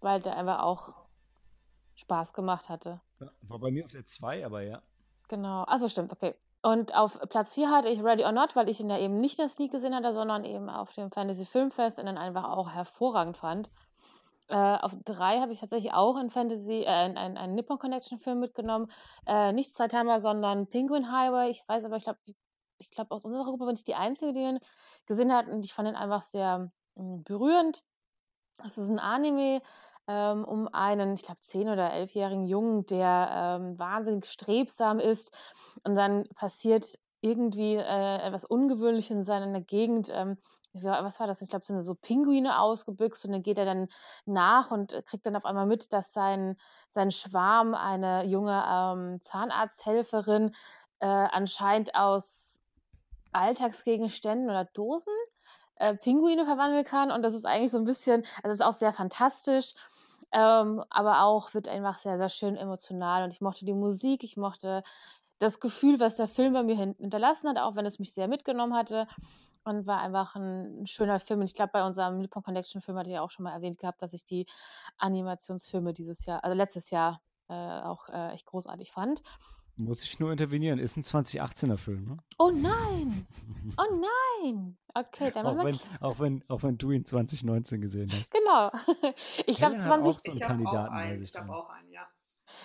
weil 0.00 0.20
der 0.20 0.36
einfach 0.36 0.60
auch 0.60 0.94
Spaß 1.94 2.32
gemacht 2.32 2.68
hatte. 2.68 3.00
Ja, 3.20 3.28
war 3.42 3.58
bei 3.58 3.70
mir 3.70 3.84
auf 3.84 3.90
der 3.90 4.04
2, 4.04 4.44
aber 4.46 4.62
ja. 4.62 4.82
Genau, 5.28 5.64
also 5.64 5.88
stimmt, 5.88 6.12
okay. 6.12 6.34
Und 6.62 6.94
auf 6.94 7.18
Platz 7.28 7.54
4 7.54 7.70
hatte 7.70 7.88
ich 7.88 8.02
Ready 8.02 8.24
or 8.24 8.32
Not, 8.32 8.56
weil 8.56 8.68
ich 8.68 8.80
ihn 8.80 8.90
ja 8.90 8.98
eben 8.98 9.20
nicht 9.20 9.38
in 9.38 9.44
der 9.44 9.48
Sneak 9.48 9.70
gesehen 9.70 9.94
hatte, 9.94 10.12
sondern 10.12 10.44
eben 10.44 10.68
auf 10.68 10.92
dem 10.92 11.10
Fantasy 11.12 11.44
Filmfest 11.44 11.98
und 11.98 12.06
dann 12.06 12.18
einfach 12.18 12.44
auch 12.44 12.70
hervorragend 12.70 13.36
fand. 13.36 13.70
Äh, 14.48 14.56
auf 14.56 14.94
3 15.04 15.40
habe 15.40 15.52
ich 15.52 15.60
tatsächlich 15.60 15.92
auch 15.92 16.16
ein 16.16 16.30
Fantasy, 16.30 16.82
äh, 16.82 16.86
einen, 16.86 17.36
einen 17.36 17.54
Nippon 17.54 17.78
Connection 17.78 18.18
Film 18.18 18.40
mitgenommen. 18.40 18.90
Äh, 19.26 19.52
nicht 19.52 19.74
Saitama, 19.74 20.20
sondern 20.20 20.66
Penguin 20.66 21.12
Highway. 21.12 21.50
Ich 21.50 21.62
weiß 21.68 21.84
aber, 21.84 21.96
ich 21.96 22.04
glaube, 22.04 22.18
ich 22.78 22.90
glaube, 22.90 23.10
aus 23.12 23.24
unserer 23.24 23.44
Gruppe 23.44 23.66
bin 23.66 23.74
ich 23.74 23.84
die 23.84 23.94
Einzige, 23.94 24.32
die 24.32 24.40
ihn 24.40 24.58
gesehen 25.06 25.32
hat 25.32 25.48
und 25.48 25.64
ich 25.64 25.74
fand 25.74 25.88
ihn 25.88 25.96
einfach 25.96 26.22
sehr 26.22 26.58
mh, 26.58 26.70
hm, 26.96 27.24
berührend. 27.24 27.84
Es 28.66 28.78
ist 28.78 28.88
ein 28.88 28.98
Anime 28.98 29.62
ähm, 30.08 30.44
um 30.44 30.68
einen, 30.68 31.14
ich 31.14 31.22
glaube, 31.22 31.40
10- 31.46 31.72
oder 31.72 31.92
11-jährigen 31.92 32.46
Jungen, 32.46 32.86
der 32.86 33.58
ähm, 33.60 33.78
wahnsinnig 33.78 34.26
strebsam 34.26 34.98
ist. 34.98 35.32
Und 35.84 35.94
dann 35.94 36.24
passiert 36.34 36.98
irgendwie 37.20 37.74
äh, 37.76 38.16
etwas 38.18 38.44
Ungewöhnliches 38.44 39.10
in 39.10 39.22
seiner 39.22 39.60
Gegend. 39.60 40.10
Ähm, 40.12 40.38
was 40.72 41.20
war 41.20 41.26
das? 41.26 41.42
Ich 41.42 41.48
glaube, 41.48 41.62
es 41.62 41.68
sind 41.68 41.82
so 41.82 41.94
Pinguine 41.94 42.60
ausgebüxt 42.60 43.24
und 43.24 43.32
dann 43.32 43.42
geht 43.42 43.58
er 43.58 43.64
dann 43.64 43.88
nach 44.26 44.70
und 44.70 44.94
kriegt 45.06 45.26
dann 45.26 45.36
auf 45.36 45.44
einmal 45.44 45.66
mit, 45.66 45.92
dass 45.92 46.12
sein, 46.12 46.56
sein 46.88 47.10
Schwarm, 47.10 47.74
eine 47.74 48.24
junge 48.24 48.64
ähm, 48.66 49.20
Zahnarzthelferin, 49.20 50.54
äh, 51.00 51.06
anscheinend 51.06 51.94
aus 51.94 52.64
Alltagsgegenständen 53.32 54.48
oder 54.48 54.64
Dosen 54.64 55.12
äh, 55.76 55.94
Pinguine 55.94 56.44
verwandeln 56.44 56.84
kann. 56.84 57.10
Und 57.10 57.22
das 57.22 57.34
ist 57.34 57.46
eigentlich 57.46 57.70
so 57.70 57.78
ein 57.78 57.84
bisschen, 57.84 58.24
also 58.42 58.48
es 58.48 58.54
ist 58.54 58.66
auch 58.66 58.72
sehr 58.72 58.92
fantastisch. 58.92 59.74
Ähm, 60.32 60.82
aber 60.90 61.22
auch 61.22 61.54
wird 61.54 61.68
einfach 61.68 61.98
sehr, 61.98 62.18
sehr 62.18 62.28
schön 62.28 62.56
emotional. 62.56 63.24
Und 63.24 63.32
ich 63.32 63.40
mochte 63.40 63.64
die 63.64 63.72
Musik, 63.74 64.24
ich 64.24 64.36
mochte 64.36 64.82
das 65.38 65.60
Gefühl, 65.60 66.00
was 66.00 66.16
der 66.16 66.28
Film 66.28 66.52
bei 66.52 66.62
mir 66.62 66.76
hinterlassen 66.76 67.48
hat, 67.48 67.58
auch 67.58 67.76
wenn 67.76 67.86
es 67.86 67.98
mich 67.98 68.12
sehr 68.12 68.28
mitgenommen 68.28 68.74
hatte. 68.74 69.06
Und 69.64 69.86
war 69.86 70.00
einfach 70.00 70.34
ein, 70.36 70.86
schöner 70.86 71.20
Film. 71.20 71.40
Und 71.40 71.46
ich 71.46 71.54
glaube, 71.54 71.72
bei 71.72 71.84
unserem 71.84 72.18
Nippon 72.20 72.42
Connection 72.42 72.80
Film 72.80 72.98
hatte 72.98 73.10
ich 73.10 73.14
ja 73.14 73.22
auch 73.22 73.30
schon 73.30 73.44
mal 73.44 73.52
erwähnt 73.52 73.78
gehabt, 73.78 74.02
dass 74.02 74.12
ich 74.12 74.24
die 74.24 74.46
Animationsfilme 74.98 75.92
dieses 75.92 76.24
Jahr, 76.26 76.42
also 76.44 76.56
letztes 76.56 76.90
Jahr 76.90 77.20
äh, 77.48 77.54
auch 77.54 78.08
äh, 78.08 78.32
echt 78.32 78.46
großartig 78.46 78.90
fand. 78.92 79.22
Muss 79.78 80.02
ich 80.02 80.18
nur 80.18 80.32
intervenieren. 80.32 80.80
Ist 80.80 80.96
ein 80.96 81.04
2018er 81.04 81.76
Film, 81.76 82.04
ne? 82.04 82.16
Oh 82.38 82.50
nein! 82.50 83.26
Oh 83.78 84.00
nein! 84.42 84.76
Okay, 84.92 85.30
dann 85.32 85.46
auch, 85.46 85.54
machen 85.54 85.66
wir. 85.66 85.72
wenn, 85.74 86.00
auch, 86.00 86.18
wenn, 86.18 86.44
auch 86.48 86.62
wenn 86.64 86.78
du 86.78 86.90
ihn 86.90 87.04
2019 87.04 87.80
gesehen 87.80 88.10
hast. 88.12 88.32
Genau. 88.32 88.70
Ich 89.46 89.56
glaube, 89.58 89.76
Helen 89.76 89.84
hat 89.90 90.02
20. 90.02 90.16
auch 90.16 90.20
so 90.20 90.30
einen 90.30 90.36
ich 90.36 90.42
habe 90.42 90.68
auch 90.68 90.90
einen, 90.90 91.22
ich 91.22 91.34
habe 91.36 91.46
drin. 91.46 91.54
auch 91.54 91.70
einen, 91.70 91.92
ja. 91.92 92.08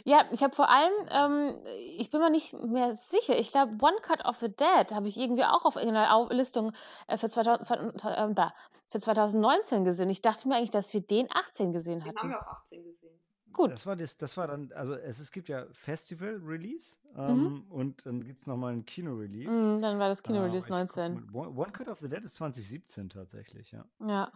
Ja, 0.05 0.25
ich 0.31 0.41
habe 0.43 0.55
vor 0.55 0.69
allem, 0.69 0.91
ähm, 1.11 1.61
ich 1.97 2.09
bin 2.09 2.19
mir 2.19 2.31
nicht 2.31 2.53
mehr 2.53 2.93
sicher. 2.93 3.37
Ich 3.37 3.51
glaube, 3.51 3.73
One 3.79 3.97
Cut 4.01 4.25
of 4.25 4.37
the 4.39 4.49
Dead 4.49 4.91
habe 4.91 5.07
ich 5.07 5.17
irgendwie 5.17 5.43
auch 5.43 5.65
auf 5.65 5.75
irgendeiner 5.75 6.27
Listung 6.31 6.73
äh, 7.07 7.17
für, 7.17 7.29
2000, 7.29 8.03
äh, 8.03 8.33
da, 8.33 8.53
für 8.89 8.99
2019 8.99 9.83
gesehen. 9.85 10.09
Ich 10.09 10.21
dachte 10.23 10.47
mir 10.47 10.55
eigentlich, 10.55 10.71
dass 10.71 10.93
wir 10.93 11.01
den 11.01 11.27
18 11.31 11.73
gesehen 11.73 11.99
Den 11.99 12.07
haben 12.09 12.17
hatten. 12.17 12.29
wir 12.29 12.41
auch 12.41 12.53
18 12.63 12.83
gesehen. 12.83 13.19
Gut. 13.53 13.71
Das 13.71 13.85
war, 13.85 13.95
das, 13.95 14.17
das 14.17 14.35
war 14.35 14.47
dann, 14.47 14.71
also 14.73 14.95
es, 14.95 15.19
es 15.19 15.31
gibt 15.31 15.47
ja 15.49 15.65
Festival-Release 15.71 16.97
Mhm. 17.13 17.19
ähm, 17.19 17.65
und 17.69 18.05
dann 18.05 18.23
gibt 18.23 18.41
es 18.41 18.47
nochmal 18.47 18.73
ein 18.73 18.85
Kino-Release. 18.85 19.51
Mm, 19.67 19.81
dann 19.81 19.99
war 19.99 20.09
das 20.09 20.19
Ah, 20.19 20.23
Kino-Release 20.27 20.67
guck 20.67 20.69
19. 20.71 21.13
mal, 21.13 21.47
One, 21.47 21.49
One 21.59 21.71
Cut 21.71 21.87
of 21.87 21.99
the 21.99 22.09
Dead 22.09 22.23
ist 22.23 22.35
2017 22.35 23.09
tatsächlich, 23.09 23.71
ja. 23.71 23.85
Ja. 23.99 24.31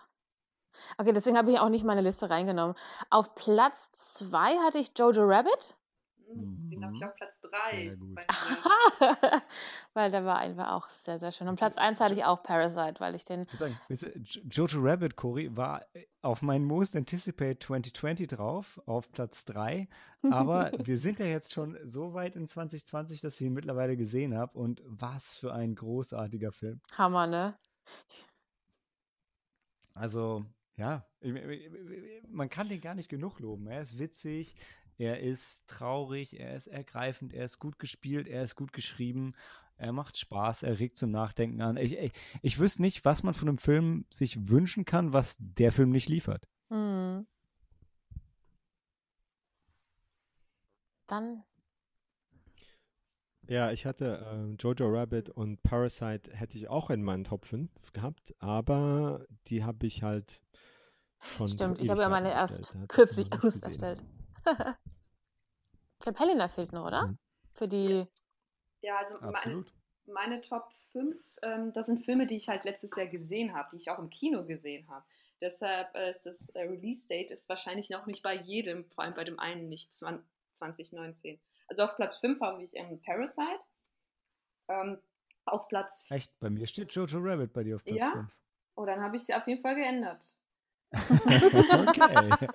Okay, 1.00 1.12
deswegen 1.12 1.38
habe 1.38 1.52
ich 1.52 1.60
auch 1.60 1.70
nicht 1.70 1.84
meine 1.84 2.02
Liste 2.02 2.30
reingenommen. 2.30 2.76
Auf 3.10 3.34
Platz 3.34 3.92
2 3.94 4.58
hatte 4.60 4.78
ich 4.78 4.92
Jojo 4.98 5.24
Rabbit. 5.26 5.76
Mhm. 6.34 6.70
Den 6.70 6.86
habe 6.86 6.96
ich 6.96 7.02
Mhm. 7.02 7.08
auf 7.08 7.16
Platz 7.16 7.37
3. 7.50 7.84
Sehr 7.84 7.96
gut. 7.98 8.18
weil 9.94 10.12
der 10.12 10.26
war 10.26 10.38
einfach 10.40 10.72
auch 10.74 10.90
sehr, 10.90 11.20
sehr 11.20 11.32
schön. 11.32 11.48
Und 11.48 11.58
Platz 11.58 11.78
1 11.78 12.00
hatte 12.00 12.14
ich 12.14 12.24
auch 12.24 12.44
Parasite, 12.44 13.00
weil 13.00 13.16
ich 13.16 13.26
den. 13.26 13.46
Ich 13.90 14.00
sagen, 14.00 14.26
Jojo 14.50 14.80
Rabbit, 14.82 15.16
Cory, 15.16 15.56
war 15.56 15.86
äh, 15.94 16.06
auf 16.22 16.42
meinen 16.42 16.66
Most 16.66 16.96
Anticipate 16.96 17.64
2020 17.64 18.28
drauf, 18.28 18.82
auf 18.86 19.12
Platz 19.12 19.46
3. 19.46 19.88
Aber 20.32 20.72
wir 20.88 20.98
sind 20.98 21.20
ja 21.20 21.26
jetzt 21.26 21.54
schon 21.54 21.78
so 21.84 22.14
weit 22.14 22.36
in 22.36 22.48
2020, 22.48 23.22
dass 23.22 23.40
ich 23.40 23.48
ihn 23.48 23.54
mittlerweile 23.54 23.98
gesehen 23.98 24.38
habe. 24.38 24.58
Und 24.58 24.82
was 24.86 25.36
für 25.36 25.54
ein 25.54 25.76
großartiger 25.76 26.52
Film. 26.52 26.82
Hammer, 26.98 27.28
ne? 27.28 27.58
Also, 29.94 30.46
ja, 30.76 31.06
ich- 31.22 31.34
ich- 31.34 32.24
man 32.30 32.50
kann 32.50 32.70
den 32.70 32.82
gar 32.82 32.94
nicht 32.96 33.10
genug 33.10 33.40
loben. 33.40 33.68
Er 33.68 33.82
ist 33.82 33.98
witzig, 33.98 34.56
er 34.98 35.20
ist 35.20 35.68
traurig, 35.68 36.40
er 36.40 36.56
ist 36.56 36.68
ergreifend, 36.68 37.34
er 37.34 37.46
ist 37.46 37.60
gut 37.60 37.80
gespielt, 37.80 38.28
er 38.28 38.44
ist 38.44 38.56
gut 38.56 38.74
geschrieben, 38.74 39.34
er 39.78 39.94
macht 39.94 40.18
Spaß, 40.18 40.64
er 40.64 40.80
regt 40.80 40.98
zum 40.98 41.12
Nachdenken 41.12 41.62
an. 41.62 41.78
Ich, 41.78 41.96
ich, 41.98 42.12
ich 42.42 42.60
wüsste 42.60 42.82
nicht, 42.82 43.06
was 43.06 43.22
man 43.24 43.34
von 43.34 43.48
einem 43.48 43.58
Film 43.58 44.06
sich 44.10 44.50
wünschen 44.50 44.86
kann, 44.86 45.14
was 45.14 45.38
der 45.40 45.72
Film 45.72 45.92
nicht 45.92 46.10
liefert. 46.10 46.48
Hm. 46.70 47.28
Dann. 51.06 51.44
Ja, 53.48 53.72
ich 53.72 53.86
hatte 53.86 54.28
ähm, 54.30 54.58
Jojo 54.60 54.90
Rabbit 54.90 55.30
und 55.30 55.64
Parasite 55.64 56.36
hätte 56.36 56.58
ich 56.58 56.68
auch 56.68 56.90
in 56.90 57.02
meinen 57.02 57.24
Top 57.24 57.46
5 57.46 57.70
gehabt, 57.94 58.36
aber 58.40 59.26
die 59.48 59.64
habe 59.64 59.86
ich 59.86 60.04
halt 60.04 60.42
schon. 61.20 61.48
Stimmt, 61.48 61.80
ich 61.80 61.90
habe 61.90 62.02
ja 62.02 62.10
meine 62.10 62.32
erst 62.32 62.76
kürzlich 62.90 63.30
man 63.30 63.98
ich 64.48 66.00
glaube, 66.00 66.20
Helena 66.20 66.48
fehlt 66.48 66.72
noch, 66.72 66.86
oder? 66.86 67.08
Mhm. 67.08 67.18
Für 67.54 67.68
die. 67.68 68.06
Ja, 68.82 68.98
also 68.98 69.16
meine, 69.16 69.34
Absolut. 69.34 69.74
meine 70.06 70.42
Top 70.42 70.72
5, 70.92 71.18
ähm, 71.42 71.74
das 71.74 71.88
sind 71.88 72.06
Filme, 72.06 72.28
die 72.28 72.36
ich 72.36 72.48
halt 72.48 72.64
letztes 72.64 72.96
Jahr 72.96 73.08
gesehen 73.08 73.54
habe, 73.54 73.70
die 73.72 73.78
ich 73.78 73.90
auch 73.90 74.00
im 74.00 74.10
Kino 74.10 74.46
gesehen 74.46 74.88
habe. 74.90 75.06
Deshalb 75.42 75.94
äh, 75.96 76.12
ist 76.12 76.26
das 76.26 76.50
äh, 76.50 76.62
Release-Date 76.62 77.32
ist 77.32 77.48
wahrscheinlich 77.50 77.90
noch 77.90 78.06
nicht 78.06 78.24
bei 78.24 78.36
jedem, 78.36 78.86
vor 78.92 79.04
allem 79.04 79.14
bei 79.14 79.24
dem 79.24 79.40
einen 79.40 79.70
nicht, 79.70 79.94
20, 79.96 80.26
2019. 80.54 81.40
Also 81.68 81.84
auf 81.84 81.96
Platz 81.96 82.18
5 82.18 82.40
habe 82.42 82.64
ich 82.64 82.72
ähm, 82.74 83.02
Parasite. 83.02 83.60
Ähm, 84.70 85.00
auf 85.46 85.68
Platz 85.68 86.04
Echt, 86.10 86.38
bei 86.40 86.50
mir 86.50 86.68
steht 86.68 86.92
Jojo 86.94 87.20
Rabbit 87.20 87.54
bei 87.54 87.64
dir 87.64 87.76
auf 87.76 87.84
Platz 87.84 87.98
Ja? 87.98 88.12
5. 88.12 88.32
Oh, 88.76 88.86
dann 88.86 89.02
habe 89.02 89.16
ich 89.16 89.24
sie 89.24 89.34
auf 89.34 89.48
jeden 89.48 89.62
Fall 89.62 89.76
geändert. 89.76 90.36
Okay. 90.98 92.48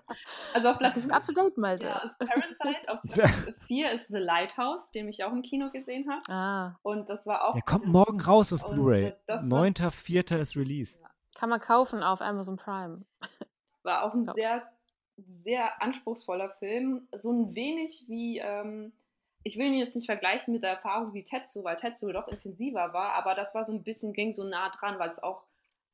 Also 0.54 0.68
auf 0.68 0.80
Lass 0.80 1.00
Platz 1.06 1.10
up 1.10 1.24
to 1.26 1.32
date, 1.32 1.56
Malte. 1.58 1.86
ja, 1.86 1.98
ist 1.98 2.18
Parasite. 2.18 2.88
Auf 2.92 3.00
Platz 3.12 3.52
4 3.66 3.92
ist 3.92 4.08
The 4.08 4.18
Lighthouse, 4.18 4.90
den 4.92 5.08
ich 5.08 5.24
auch 5.24 5.32
im 5.32 5.42
Kino 5.42 5.70
gesehen 5.70 6.08
habe. 6.10 6.22
Ah, 6.32 6.78
Und 6.82 7.08
das 7.08 7.26
war 7.26 7.48
auch. 7.48 7.54
Der 7.54 7.62
kommt 7.62 7.86
morgen 7.86 8.20
raus 8.20 8.52
auf 8.52 8.68
Blu-ray. 8.70 9.14
das 9.26 9.48
war- 9.50 9.60
9.4. 9.64 10.38
ist 10.40 10.56
Release. 10.56 10.98
kann 11.38 11.48
man 11.50 11.60
kaufen 11.60 12.02
auf 12.02 12.20
Amazon 12.20 12.56
Prime. 12.56 13.04
War 13.84 14.04
auch 14.04 14.14
ein 14.14 14.26
Ja. 14.26 14.32
sehr, 14.34 14.62
sehr 15.44 15.82
anspruchsvoller 15.82 16.50
Film. 16.60 17.08
So 17.18 17.32
ein 17.32 17.54
wenig 17.56 18.04
wie, 18.06 18.38
ähm, 18.38 18.92
ich 19.42 19.58
will 19.58 19.66
ihn 19.66 19.74
jetzt 19.80 19.96
nicht 19.96 20.06
vergleichen 20.06 20.54
mit 20.54 20.62
der 20.62 20.70
Erfahrung 20.70 21.12
wie 21.14 21.24
Tetsu, 21.24 21.64
weil 21.64 21.74
Tetsu 21.76 22.12
doch 22.12 22.28
intensiver 22.28 22.92
war, 22.92 23.14
aber 23.14 23.34
das 23.34 23.52
war 23.56 23.64
so 23.64 23.72
ein 23.72 23.82
bisschen, 23.82 24.12
ging 24.12 24.32
so 24.32 24.44
nah 24.44 24.68
dran, 24.70 25.00
weil 25.00 25.10
es 25.10 25.20
auch, 25.20 25.42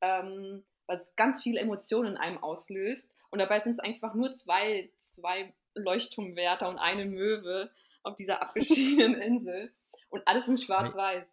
ähm, 0.01 0.63
weil 0.89 0.97
es 0.97 1.15
ganz 1.15 1.43
viele 1.43 1.59
Emotionen 1.59 2.13
in 2.13 2.17
einem 2.17 2.39
auslöst. 2.39 3.07
Und 3.29 3.37
dabei 3.37 3.59
sind 3.59 3.73
es 3.73 3.79
einfach 3.79 4.15
nur 4.15 4.33
zwei, 4.33 4.89
zwei 5.11 5.53
Leuchtturmwärter 5.75 6.67
und 6.67 6.79
eine 6.79 7.05
Möwe 7.05 7.69
auf 8.01 8.15
dieser 8.15 8.41
abgeschiedenen 8.41 9.21
Insel. 9.21 9.71
Und 10.09 10.27
alles 10.27 10.47
in 10.47 10.57
schwarz-weiß. 10.57 11.27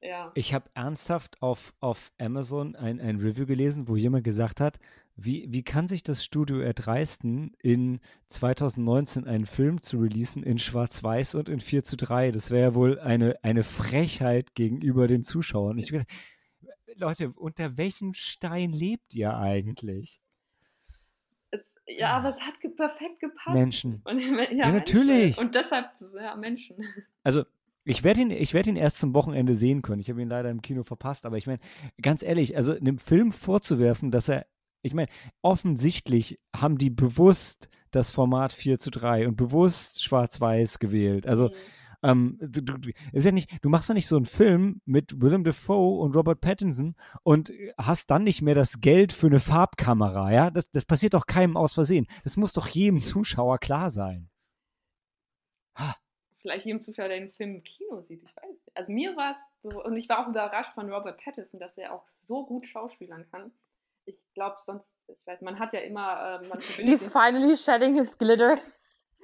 Ja. 0.00 0.32
Ich 0.34 0.54
habe 0.54 0.70
ernsthaft 0.74 1.42
auf, 1.42 1.74
auf 1.80 2.12
Amazon 2.18 2.76
ein, 2.76 2.98
ein 2.98 3.20
Review 3.20 3.44
gelesen, 3.44 3.88
wo 3.88 3.96
jemand 3.96 4.24
gesagt 4.24 4.58
hat, 4.60 4.78
wie, 5.16 5.46
wie 5.50 5.64
kann 5.64 5.86
sich 5.86 6.02
das 6.02 6.24
Studio 6.24 6.60
erdreisten, 6.60 7.54
in 7.60 8.00
2019 8.28 9.26
einen 9.26 9.44
Film 9.44 9.82
zu 9.82 9.98
releasen 9.98 10.44
in 10.44 10.58
Schwarz-Weiß 10.58 11.34
und 11.34 11.50
in 11.50 11.60
4 11.60 11.82
zu 11.82 11.96
3? 11.98 12.30
Das 12.30 12.50
wäre 12.50 12.70
ja 12.70 12.74
wohl 12.74 12.98
eine, 13.00 13.36
eine 13.42 13.64
Frechheit 13.64 14.54
gegenüber 14.54 15.08
den 15.08 15.24
Zuschauern. 15.24 15.76
Ich 15.76 15.90
gedacht, 15.90 16.08
Leute, 16.98 17.32
unter 17.32 17.76
welchem 17.76 18.14
Stein 18.14 18.72
lebt 18.72 19.14
ihr 19.14 19.36
eigentlich? 19.36 20.20
Es, 21.50 21.60
ja, 21.86 22.16
aber 22.16 22.30
es 22.30 22.40
hat 22.40 22.60
ge 22.60 22.70
perfekt 22.70 23.20
gepasst. 23.20 23.54
Menschen. 23.54 24.02
Und, 24.04 24.20
ja, 24.20 24.50
Ja, 24.50 24.72
natürlich. 24.72 25.36
Menschen. 25.36 25.46
Und 25.46 25.54
deshalb, 25.54 25.86
ja, 26.14 26.36
Menschen. 26.36 26.76
Also, 27.22 27.44
ich 27.84 28.04
werde 28.04 28.20
ihn, 28.20 28.30
ich 28.30 28.54
werde 28.54 28.70
ihn 28.70 28.76
erst 28.76 28.98
zum 28.98 29.14
Wochenende 29.14 29.54
sehen 29.54 29.82
können. 29.82 30.00
Ich 30.00 30.08
habe 30.08 30.20
ihn 30.20 30.28
leider 30.28 30.50
im 30.50 30.62
Kino 30.62 30.82
verpasst, 30.82 31.26
aber 31.26 31.36
ich 31.36 31.46
meine, 31.46 31.60
ganz 32.00 32.22
ehrlich, 32.22 32.56
also 32.56 32.72
einem 32.72 32.98
Film 32.98 33.32
vorzuwerfen, 33.32 34.10
dass 34.10 34.28
er, 34.28 34.46
ich 34.82 34.94
meine, 34.94 35.08
offensichtlich 35.42 36.38
haben 36.56 36.78
die 36.78 36.90
bewusst 36.90 37.68
das 37.90 38.10
Format 38.10 38.52
4 38.52 38.78
zu 38.78 38.90
3 38.90 39.28
und 39.28 39.36
bewusst 39.36 40.02
schwarz-weiß 40.02 40.78
gewählt. 40.78 41.26
Also, 41.26 41.50
ähm, 42.02 42.38
du, 42.40 42.62
du, 42.62 42.90
ist 43.12 43.24
ja 43.24 43.32
nicht, 43.32 43.50
du 43.62 43.68
machst 43.68 43.88
ja 43.88 43.94
nicht 43.94 44.06
so 44.06 44.16
einen 44.16 44.26
Film 44.26 44.80
mit 44.84 45.20
Willem 45.20 45.44
Dafoe 45.44 46.00
und 46.00 46.14
Robert 46.14 46.40
Pattinson 46.40 46.94
und 47.22 47.52
hast 47.76 48.10
dann 48.10 48.24
nicht 48.24 48.42
mehr 48.42 48.54
das 48.54 48.80
Geld 48.80 49.12
für 49.12 49.26
eine 49.26 49.40
Farbkamera, 49.40 50.32
ja? 50.32 50.50
Das, 50.50 50.70
das 50.70 50.84
passiert 50.84 51.14
doch 51.14 51.26
keinem 51.26 51.56
aus 51.56 51.74
Versehen. 51.74 52.06
Das 52.22 52.36
muss 52.36 52.52
doch 52.52 52.68
jedem 52.68 53.00
Zuschauer 53.00 53.58
klar 53.58 53.90
sein. 53.90 54.30
Vielleicht 56.40 56.66
jedem 56.66 56.80
Zuschauer, 56.80 57.08
der 57.08 57.18
den 57.18 57.32
Film 57.32 57.56
im 57.56 57.62
Kino 57.64 58.00
sieht, 58.02 58.22
ich 58.22 58.36
weiß 58.36 58.48
nicht. 58.48 58.76
Also 58.76 58.92
mir 58.92 59.16
war 59.16 59.36
es, 59.36 59.74
und 59.74 59.96
ich 59.96 60.08
war 60.08 60.24
auch 60.24 60.28
überrascht 60.28 60.72
von 60.74 60.90
Robert 60.90 61.20
Pattinson, 61.22 61.58
dass 61.58 61.76
er 61.76 61.92
auch 61.92 62.04
so 62.22 62.46
gut 62.46 62.66
schauspielern 62.66 63.26
kann. 63.30 63.52
Ich 64.04 64.16
glaube, 64.34 64.56
sonst, 64.64 64.86
ich 65.08 65.26
weiß, 65.26 65.42
man 65.42 65.58
hat 65.58 65.72
ja 65.72 65.80
immer, 65.80 66.40
äh, 66.42 66.48
man 66.48 66.60
verbindet 66.60 67.00
He's 67.00 67.12
finally 67.12 67.56
shedding 67.56 67.96
his 67.96 68.16
glitter. 68.16 68.58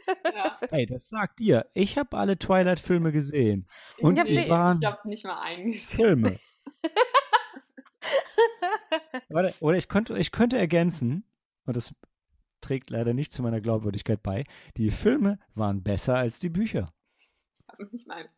Ja, 0.06 0.58
Hey, 0.70 0.86
das 0.86 1.08
sagt 1.08 1.40
ihr. 1.40 1.66
Ich 1.74 1.98
habe 1.98 2.16
alle 2.16 2.38
Twilight-Filme 2.38 3.12
gesehen. 3.12 3.68
Und 3.98 4.18
Ich 4.18 4.24
die 4.24 4.48
waren 4.50 4.78
Ich 4.80 4.86
habe 4.86 5.08
nicht 5.08 5.24
mal 5.24 5.40
einen 5.40 5.72
gesehen. 5.72 5.86
Filme. 5.86 6.38
Warte, 9.28 9.54
oder 9.60 9.76
ich 9.76 9.88
könnte, 9.88 10.16
ich 10.18 10.32
könnte 10.32 10.58
ergänzen, 10.58 11.24
und 11.66 11.76
das 11.76 11.94
trägt 12.60 12.90
leider 12.90 13.14
nicht 13.14 13.32
zu 13.32 13.42
meiner 13.42 13.60
Glaubwürdigkeit 13.60 14.22
bei, 14.22 14.44
die 14.76 14.90
Filme 14.90 15.38
waren 15.54 15.82
besser 15.82 16.16
als 16.16 16.38
die 16.38 16.48
Bücher. 16.48 16.92
Nicht 17.90 18.06
mal. 18.06 18.28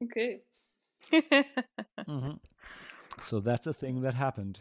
Okay. 0.00 0.44
So 3.20 3.40
that's 3.40 3.66
a 3.66 3.72
thing 3.72 4.02
that 4.02 4.16
happened. 4.16 4.60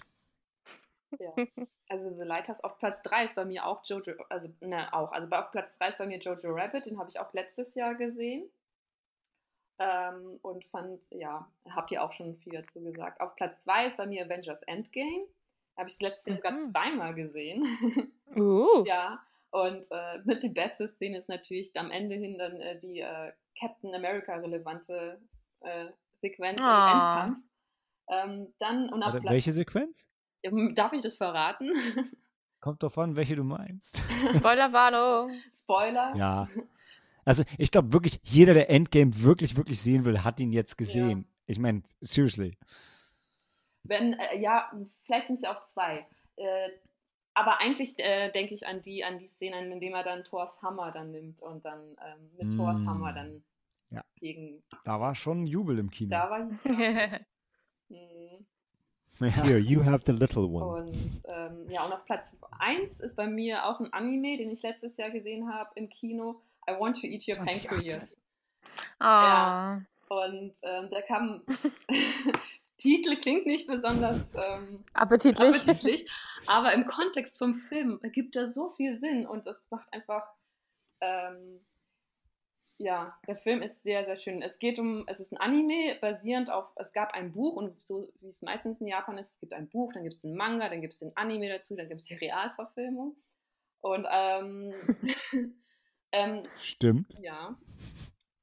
Ja. 1.20 1.34
Also 1.90 2.10
The 2.18 2.24
Lighthouse 2.24 2.64
auf 2.64 2.78
Platz 2.78 3.02
3 3.04 3.26
ist 3.26 3.36
bei 3.36 3.44
mir 3.44 3.66
auch 3.66 3.84
Jojo, 3.86 4.14
also 4.30 4.48
ne, 4.62 4.94
auch, 4.94 5.12
also 5.12 5.28
auf 5.36 5.52
Platz 5.52 5.74
3 5.78 5.90
ist 5.90 5.98
bei 5.98 6.06
mir 6.06 6.20
Jojo 6.20 6.54
Rabbit, 6.54 6.86
den 6.86 6.98
habe 6.98 7.10
ich 7.10 7.20
auch 7.20 7.34
letztes 7.34 7.76
Jahr 7.76 7.96
gesehen. 7.96 8.50
Ähm, 9.80 10.40
und 10.42 10.64
fand, 10.68 11.02
ja, 11.10 11.52
habt 11.72 11.92
ihr 11.92 12.04
auch 12.04 12.14
schon 12.14 12.38
viel 12.38 12.54
dazu 12.54 12.82
gesagt. 12.82 13.20
Auf 13.20 13.36
Platz 13.36 13.64
2 13.64 13.88
ist 13.88 13.98
bei 13.98 14.06
mir 14.06 14.26
Avengers 14.26 14.62
Endgame. 14.64 15.26
Habe 15.78 15.90
ich 15.90 16.00
letztes 16.00 16.28
Jahr 16.28 16.36
sogar 16.38 16.52
Mhm. 16.54 16.58
zweimal 16.72 17.14
gesehen. 17.16 18.14
uh. 18.36 18.84
ja, 18.86 19.20
und 19.50 19.86
äh, 19.92 20.20
mit 20.24 20.44
die 20.44 20.50
beste 20.50 20.88
Szene 20.88 21.18
ist 21.18 21.30
natürlich 21.30 21.76
am 21.76 21.92
Ende 21.92 22.16
hin 22.16 22.38
dann 22.38 22.62
äh, 22.62 22.80
die 22.80 23.00
äh, 23.00 23.34
Captain 23.60 23.94
America 23.96 24.36
relevante 24.36 25.20
äh, 25.62 25.88
Sequenz 26.22 26.60
im 26.60 26.66
Ah. 26.66 26.92
Endkampf. 27.26 27.46
Ähm, 28.10 28.54
dann 28.60 28.90
und 28.90 29.02
auf 29.04 29.14
Warte, 29.14 29.22
Platz 29.22 29.34
welche 29.34 29.52
Sequenz? 29.52 30.08
Darf 30.76 30.94
ich 30.94 31.02
das 31.04 31.16
verraten? 31.16 31.70
Kommt 32.60 32.84
drauf 32.84 32.98
an, 32.98 33.16
welche 33.16 33.36
du 33.36 33.44
meinst. 33.44 33.98
Spoilerwarnung. 34.36 35.32
Spoiler. 35.56 36.16
Ja. 36.16 36.48
Also 37.26 37.44
ich 37.58 37.72
glaube 37.72 37.94
wirklich, 37.94 38.20
jeder, 38.24 38.54
der 38.54 38.70
Endgame 38.70 39.12
wirklich, 39.24 39.56
wirklich 39.58 39.82
sehen 39.82 40.06
will, 40.06 40.24
hat 40.24 40.40
ihn 40.40 40.52
jetzt 40.52 40.78
gesehen. 40.78 41.28
Ich 41.48 41.60
meine, 41.60 41.84
seriously. 42.02 42.58
Wenn, 43.84 44.14
äh, 44.14 44.40
ja, 44.40 44.72
vielleicht 45.04 45.28
sind 45.28 45.38
es 45.38 45.42
ja 45.44 45.56
auch 45.56 45.66
zwei. 45.66 46.06
Äh, 46.36 46.70
aber 47.34 47.60
eigentlich 47.60 47.98
äh, 47.98 48.30
denke 48.32 48.54
ich 48.54 48.68
an 48.68 48.82
die, 48.82 49.04
an 49.04 49.18
die 49.18 49.26
Szene, 49.26 49.60
in 49.72 49.80
dem 49.80 49.94
er 49.94 50.04
dann 50.04 50.24
Thors 50.24 50.62
Hammer 50.62 50.92
dann 50.92 51.12
nimmt 51.12 51.42
und 51.42 51.64
dann 51.66 51.80
ähm, 52.06 52.32
mit 52.38 52.48
Mm. 52.50 52.58
Thors 52.58 52.78
Hammer 52.86 53.14
dann 53.14 53.44
Ja. 53.90 54.04
gegen. 54.20 54.62
Da 54.84 55.00
war 55.00 55.16
schon 55.16 55.48
Jubel 55.48 55.80
im 55.80 55.90
Kino. 55.90 56.10
Da 56.12 56.30
war. 56.30 56.50
Ja. 56.80 57.20
Mhm. 57.90 58.46
Ja. 59.22 59.44
Here, 59.44 59.58
you 59.60 59.84
have 59.84 60.04
the 60.06 60.12
little 60.12 60.44
one. 60.44 60.84
Und 60.84 61.24
ähm, 61.26 61.70
ja, 61.70 61.86
und 61.86 61.94
auf 61.94 62.04
Platz 62.06 62.32
1 62.60 63.00
ist 63.02 63.16
bei 63.16 63.28
mir 63.28 63.66
auch 63.66 63.80
ein 63.80 63.92
Anime, 63.94 64.38
den 64.38 64.50
ich 64.50 64.64
letztes 64.64 64.98
Jahr 64.98 65.12
gesehen 65.12 65.54
habe 65.54 65.70
im 65.76 65.90
Kino. 65.90 66.42
I 66.70 66.74
Want 66.80 67.00
to 67.02 67.08
Eat 67.08 67.28
Your 67.28 67.36
2018. 67.36 67.70
Pancreas. 67.70 68.08
Ah. 69.00 69.82
Und 70.10 70.54
ähm, 70.64 70.90
der 70.90 71.02
kam. 71.04 71.42
Titel 72.78 73.16
klingt 73.18 73.46
nicht 73.46 73.68
besonders 73.68 74.22
ähm, 74.34 74.84
Appetitlich. 74.94 75.62
appetitlich, 75.62 76.12
aber 76.48 76.74
im 76.74 76.88
Kontext 76.88 77.38
vom 77.38 77.60
Film 77.70 78.00
ergibt 78.02 78.36
er 78.36 78.50
so 78.50 78.72
viel 78.72 79.00
Sinn 79.00 79.28
und 79.28 79.46
das 79.46 79.68
macht 79.70 79.92
einfach. 79.94 80.24
Ähm, 81.00 81.60
ja, 82.82 83.16
der 83.28 83.38
Film 83.38 83.62
ist 83.62 83.84
sehr, 83.84 84.06
sehr 84.06 84.18
schön. 84.18 84.42
Es 84.42 84.58
geht 84.58 84.80
um, 84.80 85.08
es 85.08 85.20
ist 85.20 85.32
ein 85.32 85.38
Anime 85.38 85.98
basierend 86.02 86.50
auf, 86.50 86.66
es 86.76 86.92
gab 86.94 87.14
ein 87.14 87.32
Buch 87.32 87.56
und 87.56 87.80
so 87.84 88.08
wie 88.22 88.30
es 88.30 88.42
meistens 88.42 88.82
in 88.82 88.88
Japan 88.88 89.18
ist, 89.18 89.32
es 89.32 89.40
gibt 89.40 89.54
ein 89.54 89.70
Buch, 89.70 89.94
dann 89.94 90.04
gibt 90.04 90.16
es 90.16 90.22
den 90.22 90.36
Manga, 90.36 90.68
dann 90.68 90.82
gibt 90.82 90.94
es 90.94 91.00
den 91.00 91.16
Anime 91.16 91.50
dazu, 91.50 91.76
dann 91.76 91.88
gibt 91.88 92.02
es 92.02 92.08
die 92.08 92.16
Realverfilmung. 92.16 93.16
Und 93.82 94.08
ähm, 94.12 94.74
ähm, 96.12 96.44
Stimmt. 96.60 97.14
ja. 97.22 97.56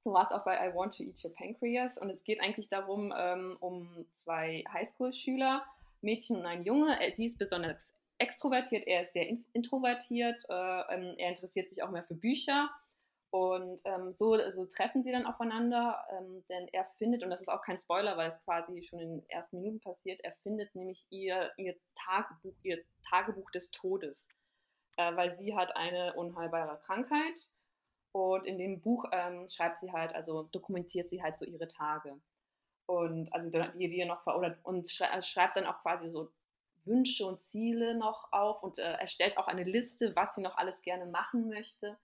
So 0.04 0.12
war 0.12 0.24
es 0.24 0.30
auch 0.30 0.44
bei 0.44 0.68
I 0.68 0.74
Want 0.74 0.96
to 0.96 1.02
Eat 1.02 1.22
Your 1.24 1.34
Pancreas. 1.34 1.98
Und 1.98 2.10
es 2.10 2.22
geht 2.24 2.40
eigentlich 2.40 2.68
darum, 2.68 3.12
ähm, 3.16 3.56
um 3.60 4.06
zwei 4.22 4.64
Highschool-Schüler, 4.72 5.64
Mädchen 6.00 6.36
und 6.36 6.46
ein 6.46 6.64
Junge. 6.64 6.96
Sie 7.16 7.26
ist 7.26 7.38
besonders 7.38 7.76
extrovertiert, 8.18 8.86
er 8.86 9.04
ist 9.04 9.12
sehr 9.12 9.28
in 9.28 9.44
introvertiert. 9.52 10.44
Äh, 10.48 10.94
ähm, 10.94 11.14
er 11.18 11.30
interessiert 11.30 11.68
sich 11.68 11.82
auch 11.82 11.90
mehr 11.90 12.04
für 12.04 12.14
Bücher. 12.14 12.70
Und 13.30 13.80
ähm, 13.84 14.12
so, 14.14 14.38
so 14.52 14.64
treffen 14.64 15.02
sie 15.02 15.12
dann 15.12 15.26
aufeinander, 15.26 16.02
ähm, 16.12 16.44
denn 16.48 16.66
er 16.68 16.86
findet, 16.96 17.22
und 17.22 17.30
das 17.30 17.42
ist 17.42 17.48
auch 17.48 17.60
kein 17.60 17.78
Spoiler, 17.78 18.16
weil 18.16 18.30
es 18.30 18.42
quasi 18.44 18.82
schon 18.82 19.00
in 19.00 19.10
den 19.10 19.28
ersten 19.28 19.60
Minuten 19.60 19.80
passiert, 19.80 20.20
er 20.24 20.32
findet 20.42 20.74
nämlich 20.74 21.06
ihr, 21.10 21.50
ihr 21.58 21.76
Tagebuch, 21.94 22.54
ihr 22.62 22.82
Tagebuch 23.08 23.50
des 23.50 23.70
Todes. 23.70 24.26
Äh, 24.96 25.14
weil 25.14 25.36
sie 25.36 25.54
hat 25.54 25.76
eine 25.76 26.14
unheilbare 26.14 26.80
Krankheit 26.86 27.50
und 28.12 28.46
in 28.46 28.56
dem 28.56 28.80
Buch 28.80 29.04
ähm, 29.12 29.46
schreibt 29.50 29.80
sie 29.80 29.92
halt, 29.92 30.14
also 30.14 30.44
dokumentiert 30.44 31.10
sie 31.10 31.22
halt 31.22 31.36
so 31.36 31.44
ihre 31.44 31.68
Tage. 31.68 32.18
Und 32.86 33.30
also 33.34 33.50
die, 33.50 33.90
die 33.90 34.04
noch 34.06 34.22
ver- 34.22 34.38
oder 34.38 34.56
und 34.62 34.90
schrei 34.90 35.20
schreibt 35.20 35.58
dann 35.58 35.66
auch 35.66 35.82
quasi 35.82 36.10
so 36.10 36.32
Wünsche 36.86 37.26
und 37.26 37.42
Ziele 37.42 37.94
noch 37.94 38.32
auf 38.32 38.62
und 38.62 38.78
äh, 38.78 38.92
erstellt 38.94 39.36
auch 39.36 39.48
eine 39.48 39.64
Liste, 39.64 40.16
was 40.16 40.34
sie 40.34 40.40
noch 40.40 40.56
alles 40.56 40.80
gerne 40.80 41.04
machen 41.04 41.50
möchte 41.50 41.98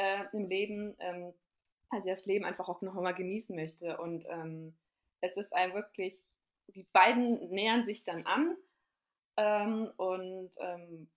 äh, 0.00 0.24
im 0.32 0.48
Leben, 0.48 0.96
ähm, 0.98 1.34
also 1.90 2.08
das 2.08 2.26
Leben 2.26 2.44
einfach 2.44 2.68
auch 2.68 2.80
noch 2.82 2.94
mal 2.94 3.12
genießen 3.12 3.54
möchte. 3.54 3.98
Und 3.98 4.24
ähm, 4.28 4.74
es 5.20 5.36
ist 5.36 5.52
ein 5.52 5.74
wirklich, 5.74 6.24
die 6.68 6.86
beiden 6.92 7.50
nähern 7.50 7.84
sich 7.84 8.04
dann 8.04 8.24
an 8.26 8.56
ähm, 9.36 9.90
und 9.96 10.50
ähm, 10.58 11.08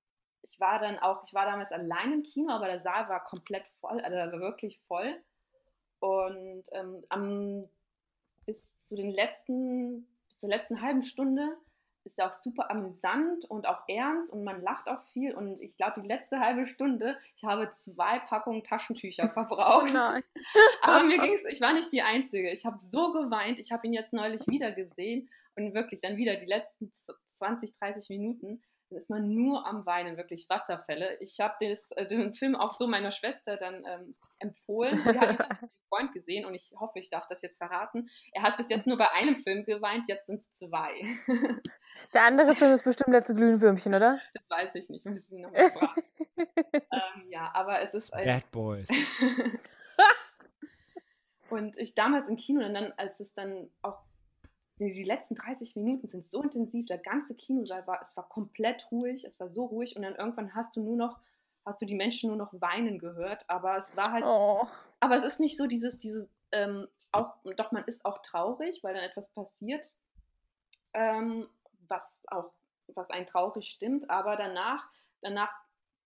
ich 0.41 0.59
war 0.59 0.79
dann 0.79 0.99
auch, 0.99 1.23
ich 1.25 1.33
war 1.33 1.45
damals 1.45 1.71
allein 1.71 2.11
im 2.13 2.23
Kino, 2.23 2.51
aber 2.51 2.67
der 2.67 2.81
Saal 2.81 3.07
war 3.09 3.23
komplett 3.23 3.65
voll, 3.79 3.99
also 4.01 4.17
war 4.17 4.39
wirklich 4.39 4.79
voll. 4.87 5.15
Und 5.99 6.63
ähm, 6.73 7.03
am, 7.09 7.69
bis 8.45 8.69
zu 8.83 8.95
den 8.95 9.11
letzten, 9.11 10.05
bis 10.27 10.37
zur 10.39 10.49
letzten 10.49 10.81
halben 10.81 11.03
Stunde 11.03 11.57
ist 12.05 12.21
auch 12.21 12.33
super 12.43 12.69
amüsant 12.69 13.45
und 13.45 13.65
auch 13.67 13.87
ernst 13.87 14.31
und 14.31 14.43
man 14.43 14.61
lacht 14.61 14.87
auch 14.87 15.01
viel. 15.13 15.33
Und 15.35 15.61
ich 15.61 15.77
glaube, 15.77 16.01
die 16.01 16.07
letzte 16.07 16.39
halbe 16.39 16.67
Stunde, 16.67 17.17
ich 17.35 17.43
habe 17.43 17.71
zwei 17.75 18.19
Packungen 18.19 18.63
Taschentücher 18.63 19.23
Oh 19.27 19.27
verbraucht. 19.27 19.91
nein. 19.93 20.23
Aber 20.81 21.03
mir 21.03 21.17
ging 21.21 21.33
es, 21.33 21.43
ich 21.45 21.61
war 21.61 21.73
nicht 21.73 21.91
die 21.91 22.01
Einzige. 22.01 22.51
Ich 22.51 22.65
habe 22.65 22.77
so 22.91 23.11
geweint. 23.11 23.59
Ich 23.59 23.71
habe 23.71 23.87
ihn 23.87 23.93
jetzt 23.93 24.13
neulich 24.13 24.45
wieder 24.47 24.71
gesehen 24.71 25.29
und 25.55 25.73
wirklich 25.73 26.01
dann 26.01 26.17
wieder 26.17 26.35
die 26.35 26.45
letzten 26.45 26.91
20, 27.35 27.71
30 27.79 28.09
Minuten. 28.09 28.61
Dann 28.89 28.97
ist 28.97 29.09
man 29.09 29.33
nur 29.33 29.65
am 29.65 29.85
Weinen, 29.85 30.17
wirklich 30.17 30.49
Wasserfälle. 30.49 31.17
Ich 31.19 31.39
habe 31.39 31.65
äh, 31.65 32.07
den 32.07 32.33
Film 32.33 32.55
auch 32.55 32.73
so 32.73 32.87
meiner 32.87 33.11
Schwester 33.11 33.57
dann 33.57 33.83
ähm, 33.85 34.15
empfohlen. 34.39 34.97
Sie 34.97 35.19
hat 35.19 35.29
ihn 35.29 35.37
mit 35.37 35.51
einem 35.51 35.69
Freund 35.89 36.13
gesehen 36.13 36.45
und 36.45 36.53
ich 36.53 36.73
hoffe, 36.79 36.99
ich 36.99 37.09
darf 37.09 37.25
das 37.27 37.41
jetzt 37.41 37.57
verraten. 37.57 38.09
Er 38.33 38.43
hat 38.43 38.57
bis 38.57 38.69
jetzt 38.69 38.85
nur 38.85 38.97
bei 38.97 39.11
einem 39.11 39.37
Film 39.37 39.65
geweint, 39.65 40.07
jetzt 40.07 40.27
sind 40.27 40.41
es 40.41 40.53
zwei. 40.53 41.01
Der 42.13 42.25
andere 42.25 42.55
Film 42.55 42.73
ist 42.73 42.83
bestimmt 42.83 43.13
letzte 43.13 43.35
Glühenwürmchen, 43.35 43.93
oder? 43.93 44.19
Das 44.33 44.49
weiß 44.49 44.75
ich 44.75 44.89
nicht, 44.89 45.05
müssen 45.05 45.29
Sie 45.29 45.39
nochmal 45.39 45.71
fragen. 45.71 46.03
ähm, 46.37 47.29
ja, 47.29 47.51
aber 47.53 47.81
es 47.81 47.93
ist 47.93 48.13
ein, 48.13 48.25
Bad 48.25 48.51
Boys. 48.51 48.89
Und 51.49 51.77
ich 51.77 51.93
damals 51.93 52.27
im 52.27 52.35
Kino, 52.35 52.65
und 52.65 52.73
dann, 52.73 52.93
als 52.97 53.19
es 53.19 53.31
dann 53.35 53.69
auch 53.83 54.01
die, 54.79 54.91
die 54.91 55.03
letzten 55.03 55.35
30 55.35 55.75
Minuten 55.75 56.07
sind 56.07 56.29
so 56.29 56.41
intensiv, 56.41 56.85
der 56.87 56.97
ganze 56.97 57.35
Kinosaal 57.35 57.85
war, 57.87 58.01
es 58.01 58.15
war 58.17 58.27
komplett 58.27 58.87
ruhig, 58.91 59.23
es 59.23 59.39
war 59.39 59.49
so 59.49 59.65
ruhig 59.65 59.95
und 59.95 60.01
dann 60.01 60.15
irgendwann 60.15 60.55
hast 60.55 60.75
du 60.75 60.81
nur 60.81 60.95
noch, 60.97 61.19
hast 61.65 61.81
du 61.81 61.85
die 61.85 61.95
Menschen 61.95 62.29
nur 62.29 62.37
noch 62.37 62.53
weinen 62.53 62.99
gehört, 62.99 63.47
aber 63.49 63.77
es 63.77 63.95
war 63.95 64.11
halt, 64.11 64.25
Oh. 64.25 64.65
aber 64.99 65.15
es 65.15 65.23
ist 65.23 65.39
nicht 65.39 65.57
so 65.57 65.67
dieses, 65.67 65.99
dieses, 65.99 66.27
ähm, 66.51 66.87
auch, 67.11 67.35
doch 67.57 67.71
man 67.71 67.83
ist 67.85 68.05
auch 68.05 68.21
traurig, 68.23 68.83
weil 68.83 68.95
dann 68.95 69.03
etwas 69.03 69.29
passiert, 69.29 69.95
ähm, 70.93 71.47
was 71.87 72.03
auch, 72.27 72.51
was 72.87 73.09
einen 73.11 73.27
traurig 73.27 73.69
stimmt, 73.69 74.09
aber 74.09 74.35
danach, 74.35 74.87
danach 75.21 75.51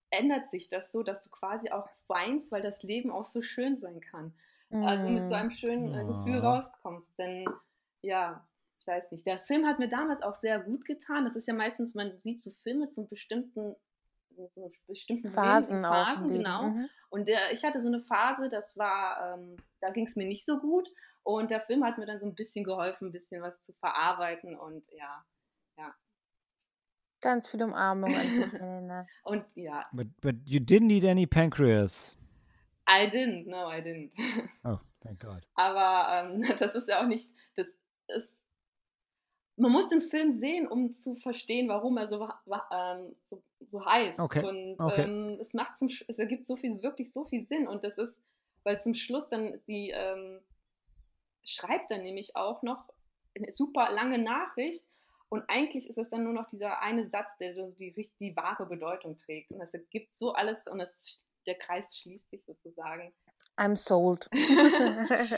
ändert 0.09 0.49
sich 0.49 0.69
das 0.69 0.91
so, 0.91 1.03
dass 1.03 1.21
du 1.21 1.29
quasi 1.29 1.69
auch 1.71 1.87
weinst, 2.07 2.51
weil 2.51 2.61
das 2.61 2.83
Leben 2.83 3.11
auch 3.11 3.25
so 3.25 3.41
schön 3.41 3.79
sein 3.79 3.99
kann 4.01 4.33
also 4.69 5.07
mit 5.09 5.27
so 5.29 5.33
Mm. 5.33 5.37
einem 5.37 5.51
schönen 5.51 5.93
äh. 5.93 6.03
Gefühl 6.05 6.39
rauskommst. 6.39 7.07
Denn 7.17 7.45
ja, 8.01 8.45
ich 8.87 8.93
weiß 8.93 9.11
nicht. 9.11 9.25
Der 9.25 9.39
Film 9.39 9.65
hat 9.65 9.79
mir 9.79 9.89
damals 9.89 10.21
auch 10.21 10.37
sehr 10.37 10.59
gut 10.59 10.85
getan. 10.85 11.25
Das 11.25 11.35
ist 11.35 11.47
ja 11.47 11.53
meistens, 11.53 11.93
man 11.93 12.17
sieht 12.19 12.41
so 12.41 12.51
Filme 12.63 12.87
zu 12.89 13.07
bestimmten, 13.07 13.75
zu 14.35 14.71
bestimmten 14.87 15.31
Phasen 15.31 15.83
Phasen, 15.83 16.27
genau. 16.27 16.63
Mhm. 16.69 16.89
Und 17.09 17.27
der, 17.27 17.51
ich 17.51 17.63
hatte 17.63 17.81
so 17.81 17.87
eine 17.87 18.01
Phase, 18.01 18.49
das 18.49 18.77
war, 18.77 19.35
ähm, 19.35 19.57
da 19.81 19.89
ging 19.89 20.07
es 20.07 20.15
mir 20.15 20.27
nicht 20.27 20.45
so 20.45 20.59
gut. 20.59 20.87
Und 21.23 21.51
der 21.51 21.61
Film 21.61 21.83
hat 21.83 21.97
mir 21.97 22.05
dann 22.05 22.19
so 22.19 22.25
ein 22.25 22.35
bisschen 22.35 22.63
geholfen, 22.63 23.09
ein 23.09 23.11
bisschen 23.11 23.41
was 23.41 23.61
zu 23.61 23.73
verarbeiten. 23.73 24.57
Und 24.57 24.83
ja, 24.91 25.25
Ganz 27.21 27.47
viel 27.47 27.63
Umarmung 27.63 28.13
an 28.13 29.07
und 29.23 29.43
ja, 29.55 29.85
But, 29.91 30.07
but 30.21 30.35
you 30.45 30.59
didn't 30.59 30.91
eat 30.91 31.03
any 31.03 31.25
pancreas. 31.25 32.15
I 32.87 33.09
didn't, 33.09 33.47
no, 33.47 33.67
I 33.67 33.81
didn't. 33.81 34.11
Oh, 34.63 34.79
thank 35.01 35.19
God. 35.19 35.43
Aber 35.55 36.29
ähm, 36.31 36.43
das 36.59 36.75
ist 36.75 36.87
ja 36.87 37.01
auch 37.01 37.07
nicht, 37.07 37.29
das 37.55 37.67
ist, 38.15 38.29
man 39.57 39.71
muss 39.71 39.89
den 39.89 40.01
Film 40.03 40.31
sehen, 40.31 40.67
um 40.67 40.99
zu 41.01 41.15
verstehen, 41.15 41.67
warum 41.67 41.97
er 41.97 42.07
so, 42.07 42.23
ähm, 42.71 43.15
so, 43.25 43.41
so 43.65 43.85
heißt. 43.85 44.19
Okay, 44.19 44.43
Und 44.43 44.79
okay. 44.79 45.03
ähm, 45.03 45.39
es 45.41 45.53
macht 45.53 45.77
zum, 45.79 45.87
Sch- 45.89 46.05
es 46.07 46.19
ergibt 46.19 46.45
so 46.45 46.55
viel, 46.55 46.81
wirklich 46.83 47.11
so 47.11 47.25
viel 47.25 47.45
Sinn. 47.47 47.67
Und 47.67 47.83
das 47.83 47.97
ist, 47.97 48.13
weil 48.63 48.79
zum 48.79 48.93
Schluss 48.95 49.27
dann 49.29 49.59
die 49.67 49.91
ähm, 49.95 50.39
schreibt 51.43 51.91
dann 51.91 52.03
nämlich 52.03 52.35
auch 52.35 52.61
noch 52.61 52.85
eine 53.35 53.51
super 53.51 53.91
lange 53.91 54.19
Nachricht. 54.19 54.85
Und 55.29 55.43
eigentlich 55.49 55.89
ist 55.89 55.97
es 55.97 56.09
dann 56.09 56.23
nur 56.23 56.33
noch 56.33 56.49
dieser 56.49 56.81
eine 56.81 57.09
Satz, 57.09 57.35
der 57.37 57.53
so 57.53 57.71
die, 57.79 57.93
die 58.19 58.35
wahre 58.35 58.65
Bedeutung 58.65 59.17
trägt. 59.17 59.51
Und 59.51 59.61
es 59.61 59.73
ergibt 59.73 60.17
so 60.17 60.33
alles 60.33 60.65
und 60.67 60.79
es, 60.79 61.19
der 61.45 61.55
Kreis 61.55 61.97
schließt 61.97 62.29
sich 62.29 62.45
sozusagen. 62.45 63.13
I'm 63.57 63.75
sold. 63.75 64.29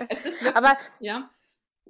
Es 0.10 0.26
ist 0.26 0.44
wirklich, 0.44 0.56
Aber 0.56 0.78
ja. 1.00 1.30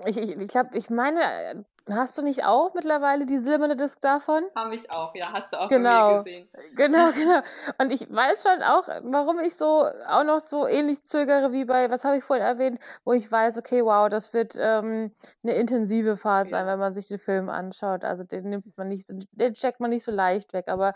ich, 0.06 0.18
ich, 0.18 0.38
ich 0.38 0.48
glaube, 0.48 0.78
ich 0.78 0.90
meine, 0.90 1.22
äh, 1.22 1.64
hast 1.96 2.18
du 2.18 2.22
nicht 2.22 2.46
auch 2.46 2.74
mittlerweile 2.74 3.26
die 3.26 3.38
silberne 3.40 3.76
Disc 3.76 4.00
davon? 4.02 4.44
Habe 4.56 4.76
ich 4.76 4.90
auch, 4.92 5.14
ja, 5.16 5.32
hast 5.32 5.52
du 5.54 5.60
auch 5.60 5.68
Genau. 5.70 5.90
bei 5.90 6.14
mir 6.14 6.24
gesehen. 6.24 6.50
Genau, 6.76 7.12
genau. 7.14 7.42
Und 7.78 7.92
ich 7.92 8.12
weiß 8.14 8.44
schon 8.44 8.64
auch, 8.64 8.88
warum 9.04 9.40
ich 9.40 9.56
so 9.56 9.86
auch 10.08 10.24
noch 10.24 10.42
so 10.42 10.68
ähnlich 10.68 11.04
zögere 11.04 11.52
wie 11.52 11.66
bei, 11.66 11.90
was 11.90 12.04
habe 12.04 12.18
ich 12.18 12.24
vorhin 12.24 12.46
erwähnt, 12.46 12.80
wo 13.06 13.14
ich 13.14 13.32
weiß, 13.32 13.58
okay, 13.58 13.84
wow, 13.84 14.10
das 14.10 14.34
wird 14.34 14.56
ähm, 14.60 15.12
eine 15.44 15.54
intensive 15.56 16.18
Phase 16.18 16.50
sein, 16.52 16.66
Ja. 16.66 16.74
wenn 16.74 16.80
man 16.80 16.94
sich 16.94 17.08
den 17.08 17.20
Film 17.20 17.50
anschaut. 17.50 18.04
Also 18.04 18.24
den 18.24 18.50
nimmt 18.50 18.78
man 18.78 18.88
nicht, 18.90 19.06
so- 19.08 19.18
den 19.32 19.54
checkt 19.54 19.80
man 19.80 19.90
nicht 19.90 20.04
so 20.04 20.12
leicht 20.12 20.54
weg. 20.54 20.68
Aber 20.68 20.94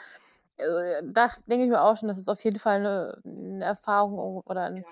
äh, 0.57 1.01
da 1.03 1.29
denke 1.47 1.65
ich 1.65 1.69
mir 1.71 1.81
auch 1.81 1.97
schon, 1.97 2.07
dass 2.07 2.17
es 2.17 2.27
auf 2.29 2.43
jeden 2.43 2.59
Fall 2.59 2.75
eine, 2.77 3.17
eine 3.25 3.65
Erfahrung 3.65 4.41
oder 4.45 4.63
ein 4.65 4.77
Ja. 4.77 4.83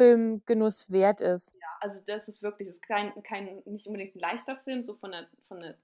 Filmgenuss 0.00 0.90
wert 0.90 1.20
ist. 1.20 1.54
Ja, 1.60 1.68
also 1.80 2.02
das 2.06 2.26
ist 2.28 2.42
wirklich, 2.42 2.68
es 2.68 2.76
ist 2.76 2.82
kein, 2.82 3.22
kein, 3.22 3.62
nicht 3.66 3.86
unbedingt 3.86 4.14
ein 4.16 4.20
leichter 4.20 4.56
Film, 4.64 4.82
so 4.82 4.94
von 4.94 5.10
der, 5.10 5.28
von 5.46 5.60
der 5.60 5.76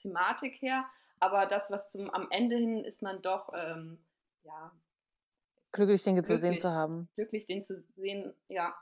Thematik 0.00 0.62
her, 0.62 0.84
aber 1.18 1.46
das, 1.46 1.70
was 1.70 1.90
zum, 1.90 2.08
am 2.10 2.28
Ende 2.30 2.56
hin 2.56 2.84
ist 2.84 3.02
man 3.02 3.20
doch, 3.22 3.52
ähm, 3.54 3.98
ja, 4.44 4.70
glücklich, 5.72 6.04
den 6.04 6.14
gesehen 6.16 6.38
Glücklich. 6.40 6.60
zu 6.60 6.70
haben. 6.70 7.08
Glücklich, 7.16 7.46
den 7.46 7.64
zu 7.64 7.82
sehen, 7.96 8.32
ja. 8.48 8.74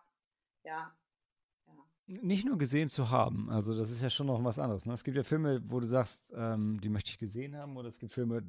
Ja. 0.65 0.93
Nicht 2.09 2.45
nur 2.47 2.57
gesehen 2.59 2.89
zu 2.89 3.11
haben, 3.11 3.51
also 3.51 3.77
das 3.77 3.91
ist 3.91 4.01
ja 4.03 4.11
schon 4.11 4.29
noch 4.29 4.45
was 4.45 4.59
anderes. 4.61 4.87
Ne? 4.87 4.93
Es 4.93 5.03
gibt 5.03 5.17
ja 5.17 5.25
Filme, 5.25 5.61
wo 5.67 5.81
du 5.81 5.87
sagst, 5.87 6.33
ähm, 6.37 6.81
die 6.81 6.89
möchte 6.89 7.11
ich 7.11 7.19
gesehen 7.19 7.57
haben, 7.57 7.77
oder 7.77 7.89
es 7.89 7.99
gibt 7.99 8.13
Filme, 8.13 8.43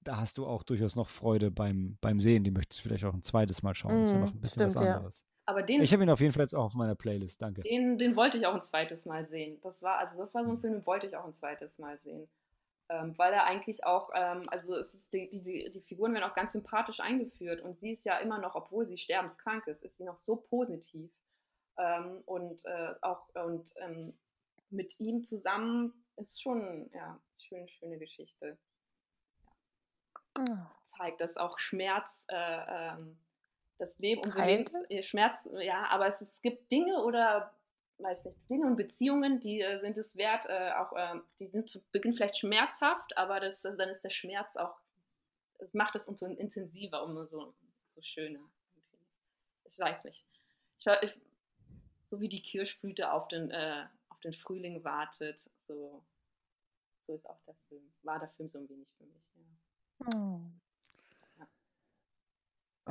da 0.00 0.16
hast 0.16 0.38
du 0.38 0.46
auch 0.46 0.64
durchaus 0.64 0.96
noch 0.96 1.08
Freude 1.08 1.50
beim, 1.52 1.96
beim 2.00 2.18
Sehen. 2.18 2.42
Die 2.42 2.50
möchtest 2.50 2.80
du 2.80 2.88
vielleicht 2.88 3.04
auch 3.04 3.14
ein 3.14 3.22
zweites 3.22 3.62
Mal 3.62 3.74
schauen. 3.74 4.00
das 4.00 4.08
ist 4.08 4.12
ja 4.12 4.18
Mhm, 4.18 4.24
noch 4.24 4.34
ein 4.34 4.40
bisschen 4.40 4.62
stimmt, 4.62 4.74
was 4.74 4.80
ja. 4.80 4.96
anderes. 4.96 5.24
Aber 5.48 5.62
den, 5.62 5.80
Ich 5.80 5.94
habe 5.94 6.02
ihn 6.02 6.10
auf 6.10 6.20
jeden 6.20 6.34
Fall 6.34 6.42
jetzt 6.42 6.54
auch 6.54 6.66
auf 6.66 6.74
meiner 6.74 6.94
Playlist, 6.94 7.40
danke. 7.40 7.62
den, 7.62 7.96
den 7.96 8.16
wollte 8.16 8.36
ich 8.36 8.46
auch 8.46 8.54
ein 8.54 8.62
zweites 8.62 9.06
Mal 9.06 9.26
sehen. 9.28 9.58
Das 9.62 9.80
war, 9.82 9.96
also 9.96 10.18
das 10.18 10.34
war 10.34 10.44
so 10.44 10.50
ein 10.50 10.60
Film, 10.60 10.74
den 10.74 10.86
wollte 10.86 11.06
ich 11.06 11.16
auch 11.16 11.24
ein 11.24 11.32
zweites 11.32 11.78
Mal 11.78 11.98
sehen. 12.04 12.28
Ähm, 12.90 13.16
weil 13.16 13.32
er 13.32 13.44
eigentlich 13.44 13.86
auch, 13.86 14.10
ähm, 14.14 14.42
also 14.48 14.76
es 14.76 14.92
ist 14.92 15.10
die, 15.10 15.30
die, 15.30 15.70
die, 15.70 15.80
Figuren 15.80 16.12
werden 16.12 16.24
auch 16.24 16.34
ganz 16.34 16.52
sympathisch 16.52 17.00
eingeführt 17.00 17.62
und 17.62 17.80
sie 17.80 17.92
ist 17.92 18.04
ja 18.04 18.18
immer 18.18 18.38
noch, 18.38 18.56
obwohl 18.56 18.86
sie 18.86 18.98
sterbenskrank 18.98 19.66
ist, 19.68 19.82
ist 19.82 19.96
sie 19.96 20.04
noch 20.04 20.18
so 20.18 20.36
positiv. 20.36 21.10
Ähm, 21.78 22.20
und 22.26 22.62
äh, 22.66 22.94
auch 23.00 23.26
und 23.34 23.72
ähm, 23.76 24.12
mit 24.68 25.00
ihm 25.00 25.24
zusammen 25.24 26.04
ist 26.16 26.42
schon, 26.42 26.90
ja, 26.92 27.18
schön, 27.38 27.66
schöne 27.70 27.96
Geschichte. 27.98 28.58
Ah. 30.34 30.70
zeigt, 30.98 31.22
dass 31.22 31.38
auch 31.38 31.58
Schmerz, 31.58 32.10
äh, 32.28 32.36
ähm, 32.36 33.18
das 33.78 33.96
Leben, 33.98 34.22
umso 34.24 34.40
Heilt 34.40 34.72
Lebens, 34.72 34.90
äh, 34.90 35.02
Schmerz, 35.02 35.36
ja, 35.60 35.86
aber 35.88 36.08
es, 36.08 36.20
es 36.20 36.40
gibt 36.42 36.70
Dinge 36.70 37.02
oder, 37.02 37.54
weiß 37.98 38.24
nicht, 38.24 38.36
Dinge 38.50 38.66
und 38.66 38.76
Beziehungen, 38.76 39.40
die 39.40 39.60
äh, 39.60 39.80
sind 39.80 39.96
es 39.96 40.16
wert, 40.16 40.46
äh, 40.46 40.72
auch, 40.72 40.92
ähm, 40.96 41.24
die 41.38 41.46
sind 41.46 41.68
zu 41.68 41.80
Beginn 41.92 42.12
vielleicht 42.12 42.38
schmerzhaft, 42.38 43.16
aber 43.16 43.40
das, 43.40 43.62
das, 43.62 43.76
dann 43.76 43.88
ist 43.88 44.02
der 44.02 44.10
Schmerz 44.10 44.54
auch, 44.56 44.76
es 45.58 45.74
macht 45.74 45.96
es 45.96 46.06
umso 46.06 46.26
intensiver, 46.26 47.04
umso 47.04 47.24
so, 47.26 47.54
so 47.90 48.02
schöner. 48.02 48.40
Ich 49.64 49.78
weiß 49.78 50.04
nicht. 50.04 50.24
Ich, 50.78 50.86
ich, 51.02 51.20
so 52.10 52.20
wie 52.20 52.28
die 52.28 52.42
Kirschblüte 52.42 53.12
auf 53.12 53.28
den, 53.28 53.50
äh, 53.50 53.86
auf 54.08 54.20
den 54.20 54.34
Frühling 54.34 54.82
wartet, 54.84 55.38
so, 55.60 56.04
so 57.06 57.14
ist 57.14 57.28
auch 57.28 57.40
der 57.42 57.54
Film, 57.68 57.92
war 58.02 58.18
der 58.18 58.30
Film 58.30 58.48
so 58.48 58.58
ein 58.58 58.68
wenig 58.68 58.92
für 58.96 59.04
mich. 59.04 59.22
Ja. 59.34 60.12
Hm. 60.12 60.60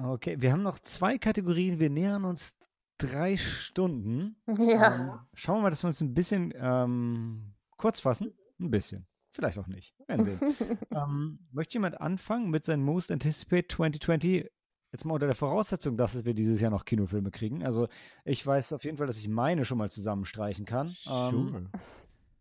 Okay, 0.04 0.36
wir 0.40 0.52
haben 0.52 0.64
noch 0.64 0.80
zwei 0.80 1.18
Kategorien. 1.18 1.80
Wir 1.80 1.90
nähern 1.90 2.24
uns 2.24 2.56
drei 2.98 3.36
Stunden. 3.38 4.36
Ja. 4.48 4.96
Ähm, 4.96 5.20
schauen 5.34 5.58
wir 5.58 5.62
mal, 5.64 5.70
dass 5.70 5.84
wir 5.84 5.88
uns 5.88 6.02
ein 6.02 6.14
bisschen 6.14 6.54
ähm, 6.56 7.54
kurz 7.78 8.00
fassen. 8.00 8.34
Ein 8.60 8.72
bisschen. 8.72 9.08
Vielleicht 9.32 9.58
auch 9.60 9.68
nicht. 9.68 9.96
Wir 9.98 10.08
werden 10.08 10.24
sehen. 10.24 10.40
ähm, 10.92 11.48
möchte 11.52 11.74
jemand 11.76 12.00
anfangen 12.02 12.50
mit 12.50 12.64
seinem 12.64 12.84
Most 12.84 13.12
Anticipated 13.12 13.72
2020? 13.72 14.50
Jetzt 14.92 15.04
mal 15.06 15.16
unter 15.16 15.28
der 15.28 15.36
Voraussetzung, 15.36 15.98
dass 15.98 16.24
wir 16.26 16.34
dieses 16.34 16.62
Jahr 16.62 16.72
noch 16.72 16.86
Kinofilme 16.86 17.30
kriegen. 17.30 17.64
Also 17.64 17.88
ich 18.24 18.46
weiß 18.46 18.74
auf 18.74 18.84
jeden 18.86 18.98
Fall, 18.98 19.08
dass 19.08 19.18
ich 19.20 19.28
meine 19.28 19.66
schon 19.66 19.78
mal 19.78 19.90
zusammenstreichen 19.90 20.66
kann. 20.66 20.96
Ähm, 21.08 21.32
Sure. 21.50 21.70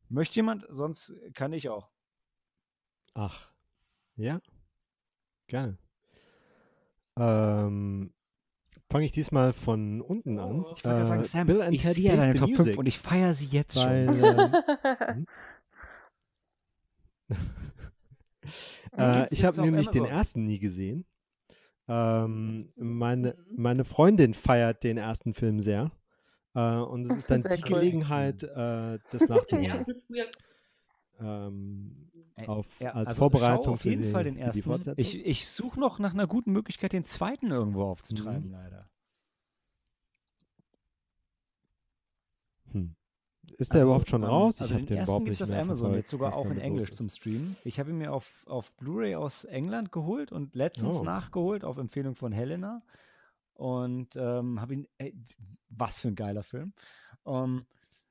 möchte 0.09 0.37
jemand? 0.37 0.65
Sonst 0.69 1.13
kann 1.35 1.53
ich 1.53 1.69
auch. 1.69 1.91
Ach. 3.15 3.51
Ja. 4.15 4.41
Gerne. 5.49 5.77
Ähm, 7.19 8.13
Fange 8.89 9.05
ich 9.07 9.13
diesmal 9.13 9.53
von 9.53 10.01
unten 10.01 10.39
an. 10.39 10.59
Ich 10.59 10.63
wollte 10.63 10.83
gerade 10.83 11.07
sagen, 11.07 11.23
Äh, 11.23 11.25
Sam, 11.25 11.47
Bill 11.49 11.63
and 11.63 11.75
ich 11.75 11.83
Ted 11.83 11.95
sehe 11.95 12.05
ja 12.11 12.17
deine 12.17 12.35
the 12.35 12.39
Top 12.39 12.49
5 12.49 12.59
Music, 12.59 12.79
und 12.79 12.87
ich 12.87 12.99
feiere 12.99 13.35
sie 13.35 13.47
jetzt 13.47 13.77
weil, 13.77 14.15
schon. 14.15 14.55
ähm, 15.09 15.27
Und 18.93 19.01
äh, 19.01 19.27
ich 19.31 19.45
habe 19.45 19.61
nämlich 19.61 19.89
den 19.89 20.03
Amazon. 20.03 20.17
ersten 20.19 20.45
nie 20.45 20.59
gesehen. 20.59 21.05
Ähm, 21.89 22.73
meine, 22.77 23.35
Mhm. 23.49 23.57
meine 23.57 23.85
Freundin 23.85 24.35
feiert 24.35 24.83
den 24.85 24.97
ersten 24.99 25.35
Film 25.35 25.61
sehr. 25.61 25.91
Äh, 26.55 26.61
und 26.77 27.07
es 27.07 27.17
ist 27.19 27.31
dann 27.31 27.43
Sehr 27.43 27.57
die 27.57 27.63
cool. 27.65 27.81
Gelegenheit, 27.81 28.43
äh, 28.43 28.99
das 29.11 29.27
Den 29.27 29.29
nachzuholen. 29.29 29.87
ähm, 31.21 32.11
Ey, 32.35 32.47
auf, 32.49 32.67
ja, 32.81 32.93
als 32.93 33.09
also 33.09 33.19
Vorbereitung 33.19 33.75
auf 33.75 33.81
für 33.81 33.91
jeden 33.91 34.03
die, 34.03 34.11
Fall 34.11 34.25
den 34.25 34.37
ersten. 34.37 34.95
Ich, 34.97 35.25
ich 35.25 35.49
suche 35.49 35.81
noch 35.81 35.99
nach 35.99 36.13
einer 36.13 36.27
guten 36.27 36.53
Möglichkeit, 36.53 36.93
den 36.93 37.05
zweiten 37.05 37.51
irgendwo 37.51 37.85
aufzutreiben, 37.85 38.47
Mhm. 38.49 38.53
leider. 38.53 38.91
Hm. 42.73 42.95
Ist 43.59 43.73
der 43.73 43.85
überhaupt 43.85 44.09
schon 44.11 44.23
ähm, 44.23 44.29
raus? 44.29 44.61
Also 44.61 44.75
ich 44.75 44.81
habe 44.81 44.87
den 44.87 44.97
den 44.97 45.05
überhaupt 45.05 45.25
nicht 45.27 45.43
auf 45.43 45.49
mehr 45.49 45.63
Amazon, 45.63 45.95
jetzt 45.95 46.11
sogar 46.11 46.37
auch 46.37 46.45
in 46.47 46.59
Englisch 46.59 46.91
zum 46.93 47.09
Streamen. 47.09 47.57
Ich 47.65 47.79
habe 47.81 47.91
ihn 47.91 47.99
mir 47.99 48.13
auf, 48.13 48.45
auf 48.47 48.73
Blu-ray 48.75 49.15
aus 49.15 49.45
England 49.45 49.93
geholt 49.93 50.31
und 50.33 50.55
letztens 50.55 50.97
Oh. 50.97 51.05
nachgeholt 51.05 51.65
auf 51.65 51.79
Empfehlung 51.79 52.17
von 52.17 52.33
Helena. 52.33 52.83
Und 53.55 54.15
ähm, 54.17 54.61
habe 54.61 54.75
ihn, 54.75 54.89
ey, 54.99 55.15
was 55.71 56.01
für 56.01 56.09
ein 56.09 56.17
geiler 56.17 56.43
Film. 56.43 56.75
Ähm, 57.25 57.65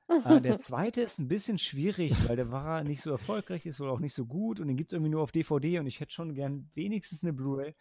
äh, 0.08 0.40
der 0.40 0.58
zweite 0.58 1.00
ist 1.02 1.18
ein 1.18 1.28
bisschen 1.28 1.58
schwierig, 1.58 2.12
weil 2.28 2.36
der 2.36 2.50
war 2.50 2.84
nicht 2.84 3.02
so 3.02 3.10
erfolgreich, 3.10 3.66
ist 3.66 3.80
wohl 3.80 3.90
auch 3.90 3.98
nicht 4.00 4.14
so 4.14 4.24
gut 4.26 4.60
und 4.60 4.68
den 4.68 4.76
gibt 4.76 4.92
es 4.92 4.94
irgendwie 4.94 5.10
nur 5.10 5.22
auf 5.22 5.32
DVD 5.32 5.78
und 5.78 5.86
ich 5.86 6.00
hätte 6.00 6.12
schon 6.12 6.34
gern 6.34 6.70
wenigstens 6.74 7.22
eine 7.22 7.32
Blu-ray. 7.32 7.74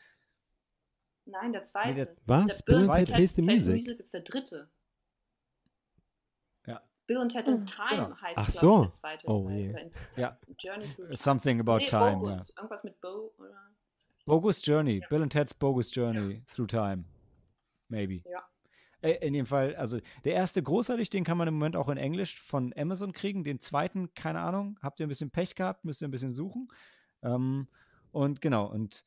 Nein, 1.28 1.54
der 1.54 1.66
zweite. 1.66 1.94
der- 1.96 2.16
Was? 2.26 2.46
Der 2.60 2.64
Bill 2.66 2.76
and 2.76 2.86
Zweite. 2.86 3.06
Ted 3.12 3.16
Face 3.20 3.36
the 3.36 3.42
Music? 3.42 3.76
Music 3.76 4.00
ist 4.00 4.14
der 4.14 4.22
dritte. 4.22 4.70
Ja. 6.68 6.82
Bill 7.08 7.18
und 7.18 7.30
Ted 7.30 7.48
in 7.48 7.62
Mhm, 7.62 7.66
Time 7.66 7.90
genau. 8.06 8.22
heißt, 8.22 8.38
Ach 8.38 8.50
so. 8.50 8.82
der 8.84 8.92
zweite. 8.92 9.28
Oh 9.28 9.50
je. 9.50 9.70
In- 9.70 9.92
Ja. 10.18 10.40
Journey 10.60 10.94
through 10.96 11.16
Something 11.16 11.60
about 11.60 11.78
Nee, 11.78 11.86
time, 11.88 12.18
Bogus. 12.18 12.48
ja. 12.48 12.54
Irgendwas 12.58 12.84
mit 12.84 13.02
Bo, 13.02 13.34
oder? 13.38 13.72
Bogus 14.26 14.66
Journey. 14.66 15.02
Bill 15.10 15.22
and 15.24 15.32
Ted's 15.32 15.54
Bogus 15.54 15.94
Journey 15.94 16.44
through 16.48 16.68
time. 16.68 17.06
Maybe. 17.90 18.24
Ja. 18.30 18.44
Äh, 19.06 19.26
In 19.28 19.34
dem 19.34 19.46
Fall, 19.46 19.76
also 19.76 20.00
der 20.24 20.34
erste 20.34 20.62
großartig, 20.64 21.10
den 21.10 21.24
kann 21.24 21.38
man 21.38 21.48
im 21.48 21.54
Moment 21.54 21.76
auch 21.76 21.90
in 21.90 21.98
Englisch 21.98 22.42
von 22.42 22.74
Amazon 22.76 23.12
kriegen. 23.14 23.44
Den 23.44 23.60
zweiten, 23.60 24.14
keine 24.16 24.42
Ahnung, 24.42 24.80
habt 24.82 25.00
ihr 25.00 25.06
ein 25.06 25.10
bisschen 25.10 25.30
Pech 25.32 25.56
gehabt, 25.56 25.86
müsst 25.86 26.02
ihr 26.02 26.08
ein 26.08 26.12
bisschen 26.12 26.32
suchen. 26.34 26.68
Ähm, 27.22 27.68
und 28.12 28.42
genau, 28.42 28.66
und 28.66 29.06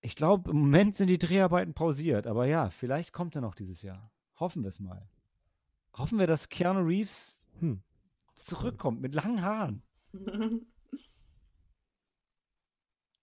ich 0.00 0.16
glaube, 0.16 0.50
im 0.50 0.58
Moment 0.58 0.96
sind 0.96 1.08
die 1.10 1.18
Dreharbeiten 1.18 1.74
pausiert, 1.74 2.26
aber 2.26 2.46
ja, 2.46 2.70
vielleicht 2.70 3.12
kommt 3.12 3.34
er 3.36 3.42
noch 3.42 3.54
dieses 3.54 3.82
Jahr. 3.82 4.10
Hoffen 4.38 4.62
wir 4.62 4.68
es 4.68 4.80
mal. 4.80 5.08
Hoffen 5.96 6.18
wir, 6.18 6.26
dass 6.26 6.48
Keanu 6.48 6.80
Reeves 6.80 7.46
Hm. 7.60 7.82
zurückkommt 8.34 9.00
mit 9.00 9.14
langen 9.14 9.42
Haaren. 9.42 9.82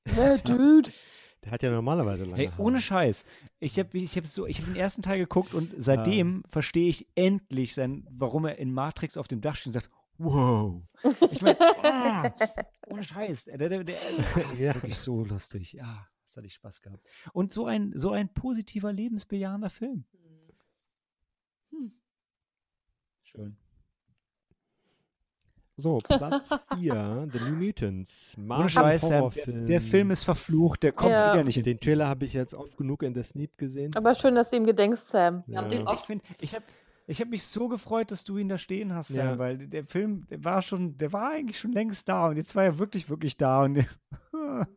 Yeah, 0.07 0.37
dude. 0.37 0.91
Der 1.43 1.51
hat 1.51 1.63
ja 1.63 1.71
normalerweise 1.71 2.23
lange 2.23 2.35
Hey, 2.37 2.47
Haare. 2.49 2.61
ohne 2.61 2.81
Scheiß. 2.81 3.25
Ich 3.59 3.79
habe 3.79 3.97
ich 3.97 4.15
hab 4.15 4.27
so, 4.27 4.45
ich 4.45 4.59
hab 4.59 4.65
den 4.65 4.75
ersten 4.75 5.01
Teil 5.01 5.17
geguckt 5.19 5.53
und 5.55 5.73
seitdem 5.77 6.43
verstehe 6.47 6.89
ich 6.89 7.07
endlich, 7.15 7.73
sein, 7.73 8.05
warum 8.11 8.45
er 8.45 8.57
in 8.59 8.71
Matrix 8.73 9.17
auf 9.17 9.27
dem 9.27 9.41
Dach 9.41 9.55
steht 9.55 9.67
und 9.67 9.73
sagt, 9.73 9.89
wow. 10.17 10.83
Ich 11.31 11.41
meine, 11.41 11.57
ohne 12.87 13.03
Scheiß. 13.03 13.45
Der, 13.45 13.57
der, 13.57 13.69
der, 13.69 13.83
der, 13.83 13.97
das 14.35 14.53
ist 14.53 14.59
Ja. 14.59 14.75
wirklich 14.75 14.97
so 14.97 15.23
lustig. 15.25 15.73
Ja, 15.73 16.07
das 16.23 16.37
hatte 16.37 16.45
ich 16.45 16.53
Spaß 16.53 16.81
gehabt. 16.81 17.07
Und 17.33 17.51
so 17.51 17.65
ein, 17.65 17.91
so 17.95 18.11
ein 18.11 18.31
positiver, 18.33 18.93
lebensbejahender 18.93 19.71
Film. 19.71 20.05
Hm. 21.71 21.91
Schön. 23.23 23.57
So, 25.81 25.97
Platz 25.97 26.49
4, 26.79 27.27
The 27.31 27.39
New 27.39 27.55
Mutants. 27.55 28.35
Ohne 28.37 28.47
Marvel 28.47 28.69
Scheiß, 28.69 29.07
Sam, 29.07 29.31
der, 29.31 29.45
der 29.47 29.81
Film 29.81 30.11
ist 30.11 30.23
verflucht, 30.23 30.83
der 30.83 30.91
kommt 30.91 31.11
Ja. 31.11 31.33
wieder 31.33 31.43
nicht 31.43 31.57
in 31.57 31.63
Den 31.63 31.79
Trailer 31.79 32.07
habe 32.07 32.25
ich 32.25 32.33
jetzt 32.33 32.53
oft 32.53 32.77
genug 32.77 33.03
in 33.03 33.13
der 33.13 33.23
Sneak 33.23 33.57
gesehen. 33.57 33.91
Aber 33.95 34.13
schön, 34.15 34.35
dass 34.35 34.49
du 34.51 34.57
ihm 34.57 34.65
gedenkst, 34.65 35.07
Sam. 35.07 35.43
Wir 35.47 35.57
haben 35.57 35.63
Ja. 35.65 35.69
den 35.69 35.81
Ich 35.81 35.87
oft 35.87 36.05
finde, 36.05 36.23
ich 36.39 36.53
habe 36.53 36.63
ich 37.07 37.19
hab 37.19 37.29
mich 37.29 37.43
so 37.43 37.67
gefreut, 37.67 38.11
dass 38.11 38.23
du 38.23 38.37
ihn 38.37 38.47
da 38.47 38.57
stehen 38.57 38.93
hast, 38.93 39.09
Sam, 39.09 39.25
Ja. 39.25 39.37
weil 39.39 39.57
der 39.67 39.85
Film, 39.85 40.25
der 40.29 40.43
war 40.43 40.61
schon, 40.61 40.97
der 40.97 41.11
war 41.11 41.31
eigentlich 41.31 41.59
schon 41.59 41.71
längst 41.73 42.07
da 42.07 42.27
und 42.29 42.37
jetzt 42.37 42.55
war 42.55 42.63
er 42.63 42.77
wirklich, 42.79 43.09
wirklich 43.09 43.35
da 43.37 43.63
und 43.63 43.85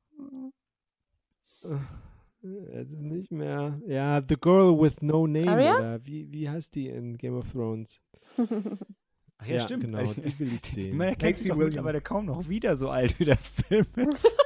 Also 2.75 2.97
nicht 2.99 3.31
mehr. 3.31 3.81
Ja, 3.87 4.21
The 4.27 4.37
Girl 4.37 4.79
with 4.79 5.01
No 5.01 5.27
Name 5.27 5.51
Arya? 5.51 5.77
oder 5.77 6.05
wie, 6.07 6.31
wie 6.31 6.49
heißt 6.49 6.75
die 6.75 6.89
in 6.89 7.17
Game 7.17 7.35
of 7.37 7.51
Thrones? 7.53 7.99
Ach 9.39 9.47
ja, 9.47 9.55
Ja, 9.57 9.61
stimmt. 9.63 9.83
genau, 9.85 10.13
die 10.13 10.39
will 10.39 10.53
ich 10.55 10.63
sehen. 10.71 10.87
Ich 10.93 10.95
meine, 10.95 11.11
er 11.11 11.17
kennt 11.17 11.37
sich 11.37 11.49
doch 11.49 11.57
mittlerweile 11.57 12.01
kaum 12.01 12.27
noch 12.27 12.49
wieder 12.49 12.77
so 12.77 12.89
alt, 12.91 13.19
wie 13.19 13.25
der 13.25 13.37
Film 13.39 13.87
ist. 13.97 14.37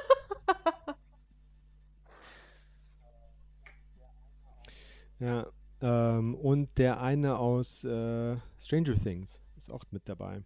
Ja, 5.19 5.47
ähm, 5.81 6.35
und 6.35 6.77
der 6.77 7.01
eine 7.01 7.37
aus 7.37 7.83
äh, 7.83 8.37
Stranger 8.59 8.95
Things 9.01 9.39
ist 9.57 9.69
auch 9.71 9.83
mit 9.91 10.07
dabei. 10.07 10.41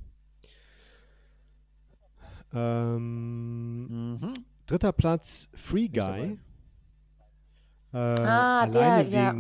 Ähm, 2.54 4.14
Mhm. 4.18 4.34
dritter 4.66 4.92
Platz, 4.94 5.50
Free 5.54 5.88
Guy. 5.88 6.40
Äh, 7.94 7.98
Ah, 7.98 8.68
der, 8.68 8.82
alleine 8.82 9.10
ja. 9.10 9.34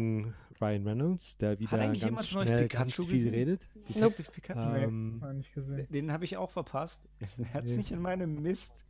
Ryan 0.61 0.87
Reynolds, 0.87 1.37
der 1.37 1.59
wieder 1.59 1.77
ganz 1.77 2.01
jemand 2.01 2.25
von 2.27 2.39
euch 2.39 2.45
schnell 2.47 2.63
Pikachu 2.63 2.79
ganz 2.83 2.95
viel 2.95 3.05
gesehen? 3.07 3.33
redet. 3.33 3.61
Detective 3.89 4.31
Pikachu. 4.31 4.75
Ähm. 4.75 5.43
Den 5.89 6.11
habe 6.11 6.25
ich 6.25 6.37
auch 6.37 6.51
verpasst. 6.51 7.03
Er 7.37 7.53
hat 7.53 7.63
es 7.65 7.71
Nee. 7.71 7.77
nicht 7.77 7.91
in 7.91 8.01
meinem 8.01 8.41
Mist. 8.41 8.85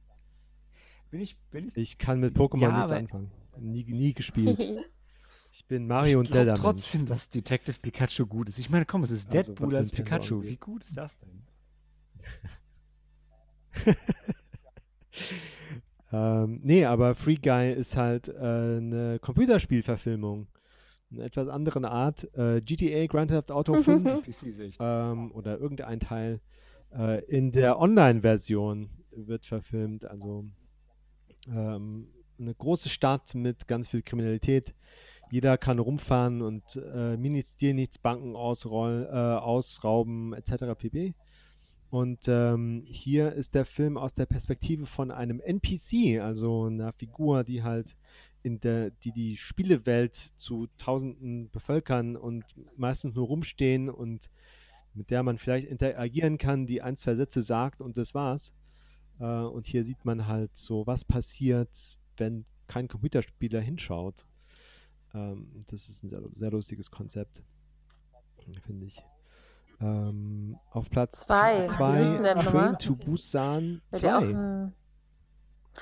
Bin 1.12 1.22
ich, 1.22 1.38
bin 1.52 1.68
ich. 1.70 1.78
ich 1.78 1.98
kann 1.98 2.20
mit 2.20 2.36
Pokémon 2.36 2.62
Ja, 2.62 2.76
nichts 2.78 2.92
anfangen. 2.92 3.32
Nie, 3.60 3.84
nie 3.86 4.14
gespielt. 4.14 4.60
Ich 5.56 5.68
bin 5.68 5.86
Mario 5.86 6.18
und 6.18 6.26
ich 6.26 6.32
glaub 6.32 6.46
Zelda. 6.46 6.56
trotzdem, 6.56 7.06
dass 7.06 7.30
Detective 7.30 7.78
Pikachu 7.80 8.26
gut 8.26 8.50
ist. 8.50 8.58
Ich 8.58 8.72
meine, 8.72 8.86
komm, 8.86 9.04
es 9.04 9.12
ist 9.12 9.28
Also, 9.32 9.52
Deadpool 9.52 9.76
als 9.76 9.92
Pikachu. 9.92 10.42
Wie 10.42 10.56
gut 10.58 10.84
ist 10.84 10.98
das 10.98 11.20
denn? 11.20 11.44
Ähm, 16.12 16.60
nee, 16.64 16.86
aber 16.86 17.16
Free 17.16 17.38
Guy 17.38 17.72
ist 17.74 17.96
halt 17.98 18.28
äh, 18.28 18.34
eine 18.38 19.18
Computerspielverfilmung. 19.20 20.48
Eine 21.14 21.24
etwas 21.24 21.48
andere 21.48 21.90
Art. 21.90 22.28
Äh, 22.36 22.62
GTA 22.62 23.06
Grand 23.06 23.30
Theft 23.30 23.52
Auto 23.52 23.82
5 23.82 24.04
PC-Sicht. 24.26 24.80
ähm, 24.82 25.32
oder 25.32 25.60
irgendein 25.60 26.00
Teil 26.00 26.42
äh, 26.96 27.24
in 27.26 27.52
der 27.52 27.80
Online-Version 27.80 28.90
wird 29.12 29.46
verfilmt. 29.46 30.06
Also 30.06 30.46
ähm, 31.48 32.08
eine 32.40 32.56
große 32.56 32.90
Stadt 32.90 33.36
mit 33.36 33.68
ganz 33.68 33.88
viel 33.88 34.02
Kriminalität. 34.02 34.74
Jeder 35.30 35.58
kann 35.58 35.80
rumfahren 35.80 36.42
und 36.42 36.76
äh, 36.76 37.18
dir 37.18 37.74
nichts, 37.74 37.98
Banken 37.98 38.36
ausrollen, 38.36 39.06
äh, 39.06 39.10
ausrauben, 39.10 40.34
etc. 40.34 40.78
pp. 40.78 41.16
Und 41.90 42.28
ähm, 42.28 42.84
hier 42.86 43.34
ist 43.34 43.54
der 43.54 43.66
Film 43.66 43.98
aus 43.98 44.14
der 44.14 44.26
Perspektive 44.26 44.86
von 44.86 45.12
einem 45.12 45.40
NPC, 45.40 46.20
also 46.22 46.66
einer 46.66 46.92
Figur, 46.92 47.44
die 47.44 47.62
halt 47.62 47.96
in 48.44 48.60
der, 48.60 48.92
die 48.92 49.12
die 49.12 49.38
Spielewelt 49.38 50.16
zu 50.16 50.68
Tausenden 50.78 51.50
bevölkern 51.50 52.16
und 52.16 52.44
meistens 52.76 53.16
nur 53.16 53.28
rumstehen 53.28 53.90
und 53.90 54.30
mit 54.94 55.10
der 55.10 55.24
man 55.24 55.38
vielleicht 55.38 55.68
interagieren 55.68 56.38
kann, 56.38 56.68
die 56.68 56.82
ein, 56.82 56.98
zwei 56.98 57.16
Sätze 57.16 57.42
sagt 57.42 57.82
und 57.82 57.98
das 57.98 58.14
war's. 58.14 58.54
Äh, 59.20 59.26
und 59.26 59.66
hier 59.66 59.84
sieht 59.84 60.06
man 60.06 60.28
halt 60.28 60.56
so, 60.56 60.86
was 60.86 61.06
passiert, 61.06 61.98
wenn 62.18 62.46
kein 62.68 62.88
Computerspieler 62.88 63.62
hinschaut. 63.62 64.26
Ähm, 65.14 65.66
das 65.68 65.90
ist 65.90 66.04
ein 66.04 66.10
sehr, 66.10 66.22
sehr 66.36 66.52
lustiges 66.52 66.92
Konzept, 66.92 67.42
finde 68.66 68.86
ich. 68.86 69.02
Ähm, 69.80 70.58
auf 70.70 70.90
Platz 70.90 71.22
Zwei. 71.22 71.68
zwei 71.68 72.00
Wie 72.00 72.04
hieß 72.04 72.14
denn 72.14 72.24
der 72.24 72.36
Train 72.36 72.46
nochmal? 72.46 72.78
to 72.78 72.96
Busan 72.96 73.82
Der 73.92 73.98
hat 73.98 74.04
ja 74.04 74.18
auch 74.18 74.22
2. 74.22 74.72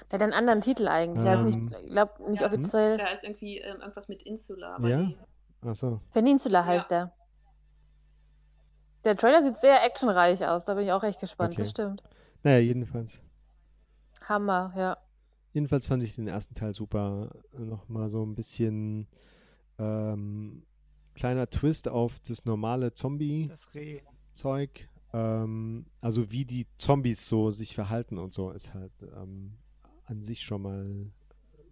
der 0.10 0.20
hat 0.20 0.22
einen 0.24 0.34
anderen 0.34 0.62
Titel 0.62 0.88
eigentlich. 0.88 1.24
Der 1.24 1.34
ist 1.34 1.40
Ähm. 1.40 1.46
nicht, 1.62 1.76
ich 1.84 1.90
glaube, 1.90 2.30
nicht 2.32 2.42
Ja. 2.42 2.48
offiziell. 2.48 2.98
Da 2.98 3.08
ist 3.08 3.24
irgendwie 3.24 3.58
ähm, 3.60 3.82
irgendwas 3.82 4.08
mit 4.08 4.24
Insula. 4.24 4.76
Aber 4.76 4.88
Ja? 4.90 5.12
Achso. 5.64 6.02
Peninsula 6.12 6.66
heißt 6.66 6.92
der. 6.92 7.14
Der 9.04 9.16
Trailer 9.18 9.42
sieht 9.44 9.58
sehr 9.58 9.84
actionreich 9.84 10.46
aus, 10.46 10.66
da 10.66 10.76
bin 10.76 10.86
ich 10.86 10.92
auch 10.92 11.04
echt 11.04 11.20
gespannt, 11.20 11.54
Okay. 11.54 11.62
das 11.64 11.70
stimmt. 11.72 12.04
Naja, 12.44 12.60
jedenfalls. 12.60 13.20
Hammer, 14.28 14.74
ja. 14.76 14.98
Jedenfalls 15.54 15.88
fand 15.88 16.04
ich 16.04 16.14
den 16.14 16.28
ersten 16.28 16.54
Teil 16.56 16.74
super. 16.76 17.30
Nochmal 17.58 18.10
so 18.10 18.24
ein 18.24 18.36
bisschen 18.36 19.08
ähm, 19.80 20.64
kleiner 21.16 21.50
Twist 21.50 21.88
auf 21.90 22.20
das 22.28 22.46
normale 22.46 22.94
Zombie-Zeug. 22.94 24.88
Ähm, 25.14 25.86
also 26.00 26.32
wie 26.32 26.46
die 26.46 26.68
Zombies 26.78 27.28
so 27.28 27.50
sich 27.52 27.76
verhalten 27.76 28.18
und 28.18 28.34
so 28.34 28.52
ist 28.52 28.74
halt 28.74 28.94
ähm, 29.02 29.58
an 30.12 30.22
sich 30.22 30.44
schon 30.44 30.62
mal 30.62 31.06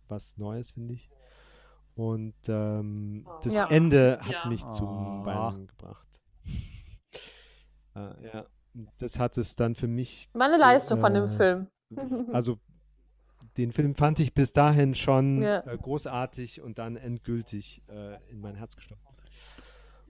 was 0.08 0.38
Neues, 0.38 0.72
finde 0.72 0.94
ich. 0.96 1.10
Und 1.96 2.34
ähm, 2.48 3.28
das 3.44 3.54
Ja. 3.54 3.68
Ende 3.70 4.20
hat 4.22 4.32
Ja. 4.32 4.48
mich 4.48 4.68
zum 4.70 4.88
Oh. 5.22 5.26
Weinen 5.26 5.68
gebracht. 5.68 6.08
äh, 7.96 8.00
ja, 8.34 8.46
das 8.98 9.20
hat 9.20 9.38
es 9.38 9.56
dann 9.56 9.76
für 9.76 9.88
mich 9.88 10.30
War 10.34 10.48
eine 10.48 10.58
Leistung 10.58 11.00
von 11.02 11.14
dem 11.14 11.26
Äh, 11.26 11.30
Film. 11.32 11.68
also 12.34 12.58
den 13.58 13.72
Film 13.74 13.96
fand 13.96 14.20
ich 14.20 14.34
bis 14.34 14.54
dahin 14.54 14.96
schon 14.96 15.42
Ja. 15.42 15.60
äh, 15.68 15.78
großartig 15.78 16.62
und 16.62 16.80
dann 16.80 16.96
endgültig 16.96 17.84
äh, 17.90 18.18
in 18.32 18.40
mein 18.40 18.56
Herz 18.56 18.76
gestochen. 18.76 19.02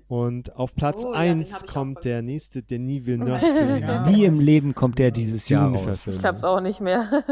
Und 0.07 0.55
auf 0.55 0.75
Platz 0.75 1.03
Oh, 1.05 1.13
ja, 1.13 1.21
den 1.21 1.39
1 1.39 1.53
hab 1.53 1.63
ich 1.63 1.69
auch 1.69 1.73
kommt 1.73 2.03
der 2.03 2.21
nächste 2.23 2.63
Denis 2.63 3.05
Villeneuve-Film. 3.05 3.81
Ja. 3.83 4.09
Nie 4.09 4.25
im 4.25 4.39
Leben 4.39 4.73
kommt 4.75 4.97
der 4.99 5.11
dieses 5.11 5.49
Jahr 5.49 5.71
raus. 5.73 6.07
Ich 6.07 6.19
glaub's 6.19 6.43
auch 6.43 6.61
nicht 6.61 6.81
mehr. 6.81 7.23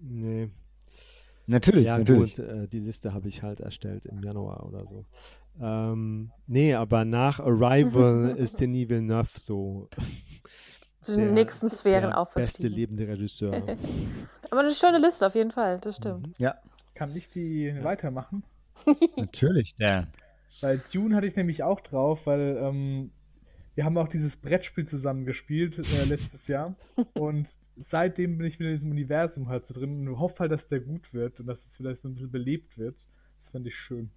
Nee. 0.00 0.48
Natürlich, 1.46 1.86
Ja, 1.86 1.98
natürlich. 1.98 2.36
gut, 2.36 2.44
äh, 2.46 2.68
die 2.68 2.80
Liste 2.80 3.14
habe 3.14 3.28
ich 3.28 3.42
halt 3.42 3.60
erstellt 3.60 4.04
im 4.06 4.22
Januar 4.22 4.66
oder 4.66 4.84
so. 4.86 5.04
Ähm, 5.60 6.30
nee, 6.46 6.74
aber 6.74 7.04
nach 7.04 7.40
Arrival 7.40 8.34
ist 8.38 8.60
Denis 8.60 8.88
Villeneuve 8.88 9.30
so 9.38 9.88
Zu 11.00 11.16
den 11.16 11.32
nächsten 11.32 11.70
Sphären 11.70 12.02
der 12.02 12.08
beste 12.08 12.18
aufgestiegen. 12.18 12.72
lebende 12.74 13.08
Regisseur. 13.08 13.54
Aber 14.50 14.60
eine 14.60 14.70
schöne 14.72 14.98
Liste 14.98 15.26
auf 15.26 15.34
jeden 15.34 15.50
Fall, 15.50 15.78
das 15.78 15.96
stimmt. 15.96 16.26
Mhm. 16.28 16.34
Ja, 16.38 16.54
Kann 16.94 17.14
ich 17.16 17.28
die 17.30 17.72
weitermachen? 17.82 18.42
natürlich, 19.16 19.74
Dan. 19.76 20.08
Weil 20.60 20.82
Dune 20.92 21.14
hatte 21.16 21.26
ich 21.26 21.36
nämlich 21.36 21.62
auch 21.62 21.80
drauf, 21.80 22.20
weil 22.24 22.58
ähm, 22.60 23.10
wir 23.74 23.84
haben 23.84 23.96
auch 23.96 24.08
dieses 24.08 24.36
Brettspiel 24.36 24.86
zusammen 24.86 25.24
gespielt 25.24 25.78
äh, 25.78 26.04
letztes 26.08 26.46
Jahr. 26.48 26.74
Und 27.14 27.46
seitdem 27.80 28.38
bin 28.38 28.46
ich 28.46 28.58
wieder 28.58 28.70
in 28.70 28.76
diesem 28.76 28.90
Universum 28.90 29.48
halt 29.48 29.66
so 29.66 29.74
drin 29.74 30.08
und 30.08 30.18
hoffe 30.18 30.40
halt, 30.40 30.52
dass 30.52 30.68
der 30.68 30.80
gut 30.80 31.12
wird 31.12 31.40
und 31.40 31.46
dass 31.46 31.64
es 31.64 31.74
vielleicht 31.74 32.00
so 32.02 32.08
ein 32.08 32.14
bisschen 32.14 32.30
belebt 32.30 32.76
wird. 32.78 32.96
Das 33.42 33.50
fand 33.50 33.66
ich 33.66 33.76
schön. 33.76 34.10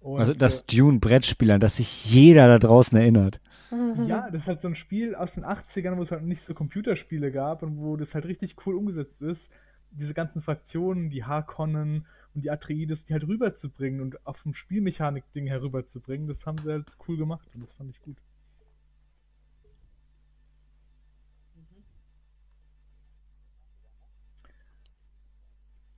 Und, 0.00 0.18
Also 0.20 0.34
das 0.34 0.66
Dune-Brettspiel, 0.66 1.50
an 1.50 1.60
das 1.60 1.76
sich 1.76 2.12
jeder 2.12 2.48
da 2.48 2.58
draußen 2.58 2.98
erinnert. 2.98 3.40
äh, 3.70 4.02
ja, 4.06 4.30
das 4.30 4.42
ist 4.42 4.48
halt 4.48 4.60
so 4.60 4.68
ein 4.68 4.76
Spiel 4.76 5.14
aus 5.14 5.34
den 5.34 5.44
80ern, 5.44 5.96
wo 5.96 6.02
es 6.02 6.10
halt 6.10 6.24
nicht 6.24 6.42
so 6.42 6.54
Computerspiele 6.54 7.30
gab 7.30 7.62
und 7.62 7.78
wo 7.78 7.96
das 7.96 8.14
halt 8.14 8.26
richtig 8.26 8.56
cool 8.66 8.74
umgesetzt 8.74 9.22
ist, 9.22 9.50
diese 9.92 10.14
ganzen 10.14 10.42
Fraktionen, 10.42 11.10
die 11.10 11.24
Harkonnen 11.24 12.06
und 12.34 12.44
die 12.44 12.50
Atreides, 12.50 13.04
die 13.04 13.12
halt 13.12 13.26
rüberzubringen 13.26 14.00
und 14.00 14.26
auf 14.26 14.42
dem 14.42 14.54
Spielmechanik-Ding 14.54 15.46
herüberzubringen, 15.46 16.26
das 16.26 16.46
haben 16.46 16.58
sie 16.58 16.70
halt 16.70 16.90
cool 17.06 17.16
gemacht 17.16 17.48
und 17.54 17.62
das 17.62 17.72
fand 17.74 17.90
ich 17.90 18.00
gut. 18.02 18.16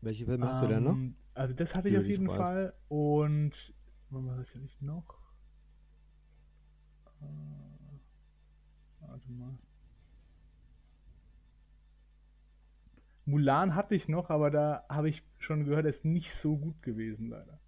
Welche 0.05 0.27
Filme 0.27 0.47
hast 0.49 0.63
du 0.63 0.67
denn 0.67 0.85
noch? 0.85 0.93
Ähm, 0.93 1.17
Also 1.35 1.55
das 1.55 1.75
hatte 1.75 1.89
Die 1.89 1.95
ich 1.95 2.01
auf 2.01 2.07
jeden. 2.07 2.27
Fall. 2.27 2.75
Und 2.89 3.53
was 4.11 4.49
hatte 4.49 4.65
ich 4.65 4.81
noch? 4.81 5.19
Äh, 7.21 7.25
warte 9.01 9.33
mal. 9.33 9.59
Mulan 13.27 13.75
hatte 13.75 13.95
ich 13.95 14.07
noch, 14.09 14.29
aber 14.29 14.51
da 14.51 14.85
habe 14.89 15.09
ich 15.09 15.23
schon 15.39 15.65
gehört, 15.65 15.87
er 15.87 15.91
ist 15.91 16.05
nicht 16.05 16.35
so 16.35 16.57
gut 16.57 16.83
gewesen, 16.83 17.29
leider. 17.31 17.59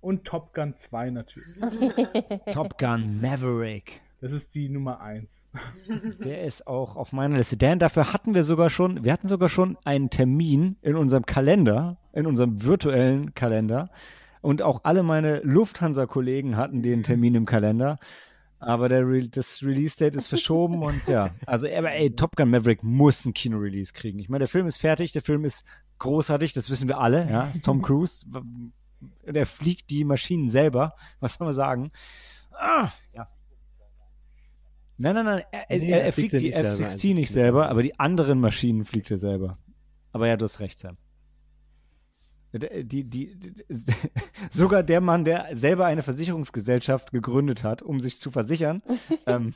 Und 0.00 0.24
Top 0.24 0.54
Gun 0.54 0.76
2 0.76 1.10
natürlich. 1.10 1.58
Top 2.52 2.78
Gun 2.78 3.20
Maverick. 3.20 4.00
Das 4.20 4.32
ist 4.32 4.54
die 4.54 4.68
Nummer 4.68 5.00
1. 5.00 5.28
Der 6.24 6.42
ist 6.42 6.66
auch 6.66 6.96
auf 6.96 7.12
meiner 7.12 7.36
Liste. 7.38 7.56
Dan, 7.56 7.78
dafür 7.78 8.12
hatten 8.12 8.34
wir 8.34 8.44
sogar 8.44 8.70
schon, 8.70 9.04
wir 9.04 9.12
hatten 9.12 9.28
sogar 9.28 9.48
schon 9.48 9.76
einen 9.84 10.10
Termin 10.10 10.76
in 10.82 10.96
unserem 10.96 11.26
Kalender, 11.26 11.98
in 12.12 12.26
unserem 12.26 12.62
virtuellen 12.62 13.34
Kalender. 13.34 13.90
Und 14.40 14.62
auch 14.62 14.80
alle 14.84 15.02
meine 15.02 15.40
Lufthansa-Kollegen 15.40 16.56
hatten 16.56 16.82
den 16.82 17.02
Termin 17.02 17.34
im 17.34 17.46
Kalender. 17.46 17.98
Aber 18.58 18.88
der 18.88 19.06
Re 19.06 19.28
das 19.28 19.62
Release-Date 19.62 20.16
ist 20.16 20.28
verschoben 20.28 20.82
und 20.82 21.06
ja. 21.08 21.30
Also, 21.46 21.66
aber 21.68 21.92
ey, 21.92 22.14
Top 22.14 22.36
Gun 22.36 22.50
Maverick 22.50 22.82
muss 22.82 23.24
ein 23.24 23.34
Kino-Release 23.34 23.92
kriegen. 23.92 24.18
Ich 24.18 24.28
meine, 24.28 24.40
der 24.40 24.48
Film 24.48 24.66
ist 24.66 24.78
fertig, 24.78 25.12
der 25.12 25.22
Film 25.22 25.44
ist 25.44 25.66
großartig, 25.98 26.52
das 26.54 26.70
wissen 26.70 26.88
wir 26.88 26.98
alle, 26.98 27.28
ja. 27.30 27.48
Ist 27.48 27.64
Tom 27.64 27.82
Cruise. 27.82 28.24
Der 29.26 29.46
fliegt 29.46 29.90
die 29.90 30.04
Maschinen 30.04 30.48
selber. 30.48 30.94
Was 31.20 31.34
soll 31.34 31.46
man 31.46 31.54
sagen? 31.54 31.90
Ah, 32.52 32.88
ja. 33.12 33.28
Nein, 34.96 35.14
nein, 35.16 35.24
nein, 35.24 35.42
er, 35.50 35.78
Nee, 35.78 35.90
er, 35.90 36.04
er 36.04 36.12
fliegt 36.12 36.30
fliegt 36.30 36.42
die 36.42 36.46
nicht 36.46 36.54
selber, 36.54 36.68
F-16 36.68 36.84
also 36.84 37.08
nicht 37.14 37.30
selber, 37.30 37.60
egal. 37.60 37.70
aber 37.70 37.82
die 37.82 37.98
anderen 37.98 38.40
Maschinen 38.40 38.84
fliegt 38.84 39.10
er 39.10 39.18
selber. 39.18 39.58
Aber 40.12 40.28
ja, 40.28 40.36
du 40.36 40.44
hast 40.44 40.60
recht, 40.60 40.78
Sam. 40.78 40.96
Die, 42.52 43.04
die, 43.04 43.04
die, 43.04 43.54
sogar 44.50 44.84
der 44.84 45.00
Mann, 45.00 45.24
der 45.24 45.56
selber 45.56 45.86
eine 45.86 46.02
Versicherungsgesellschaft 46.02 47.10
gegründet 47.10 47.64
hat, 47.64 47.82
um 47.82 47.98
sich 47.98 48.20
zu 48.20 48.30
versichern, 48.30 48.82
ähm, 49.26 49.54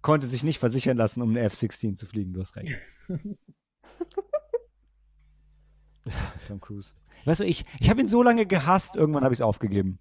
konnte 0.00 0.28
sich 0.28 0.44
nicht 0.44 0.60
versichern 0.60 0.96
lassen, 0.96 1.22
um 1.22 1.30
eine 1.30 1.40
F-16 1.40 1.96
zu 1.96 2.06
fliegen. 2.06 2.32
Du 2.32 2.40
hast 2.40 2.56
recht. 2.56 2.72
Tom 6.46 6.60
Cruise. 6.60 6.92
Weißt 7.24 7.40
du, 7.40 7.44
ich, 7.44 7.64
ich 7.80 7.90
habe 7.90 8.00
ihn 8.00 8.06
so 8.06 8.22
lange 8.22 8.46
gehasst, 8.46 8.94
irgendwann 8.94 9.24
habe 9.24 9.34
ich 9.34 9.38
es 9.38 9.42
aufgegeben. 9.42 9.98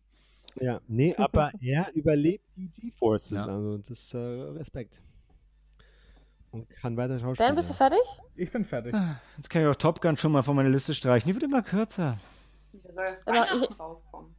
Ja, 0.60 0.82
nee, 0.88 1.16
aber 1.16 1.52
er 1.62 1.92
überlebt 1.94 2.44
die 2.56 2.68
G-Forces, 2.70 3.46
Ja. 3.46 3.52
also 3.54 3.78
das 3.78 3.90
ist 4.00 4.14
äh, 4.14 4.18
Respekt. 4.18 5.02
Und 6.52 6.68
kann 6.70 6.98
weiter 6.98 7.20
Schauspieler. 7.20 7.50
Dan, 7.50 7.56
bist 7.56 7.70
du 7.70 7.74
fertig? 7.76 8.00
Ich 8.36 8.52
bin 8.52 8.66
fertig. 8.66 8.94
Jetzt 9.38 9.50
kann 9.52 9.62
ich 9.62 9.68
auch 9.68 9.76
Top 9.76 10.02
Gun 10.02 10.18
schon 10.18 10.32
mal 10.32 10.42
von 10.42 10.56
meiner 10.56 10.70
Liste 10.70 10.96
streichen. 10.96 11.28
Die 11.30 11.36
wird 11.36 11.44
immer 11.44 11.62
kürzer. 11.62 12.18
Der 12.74 12.92
soll 12.94 13.06
Aber 13.26 13.36
Weihnachten 13.42 13.64
ich- 13.72 13.80
rauskommen. 13.80 14.36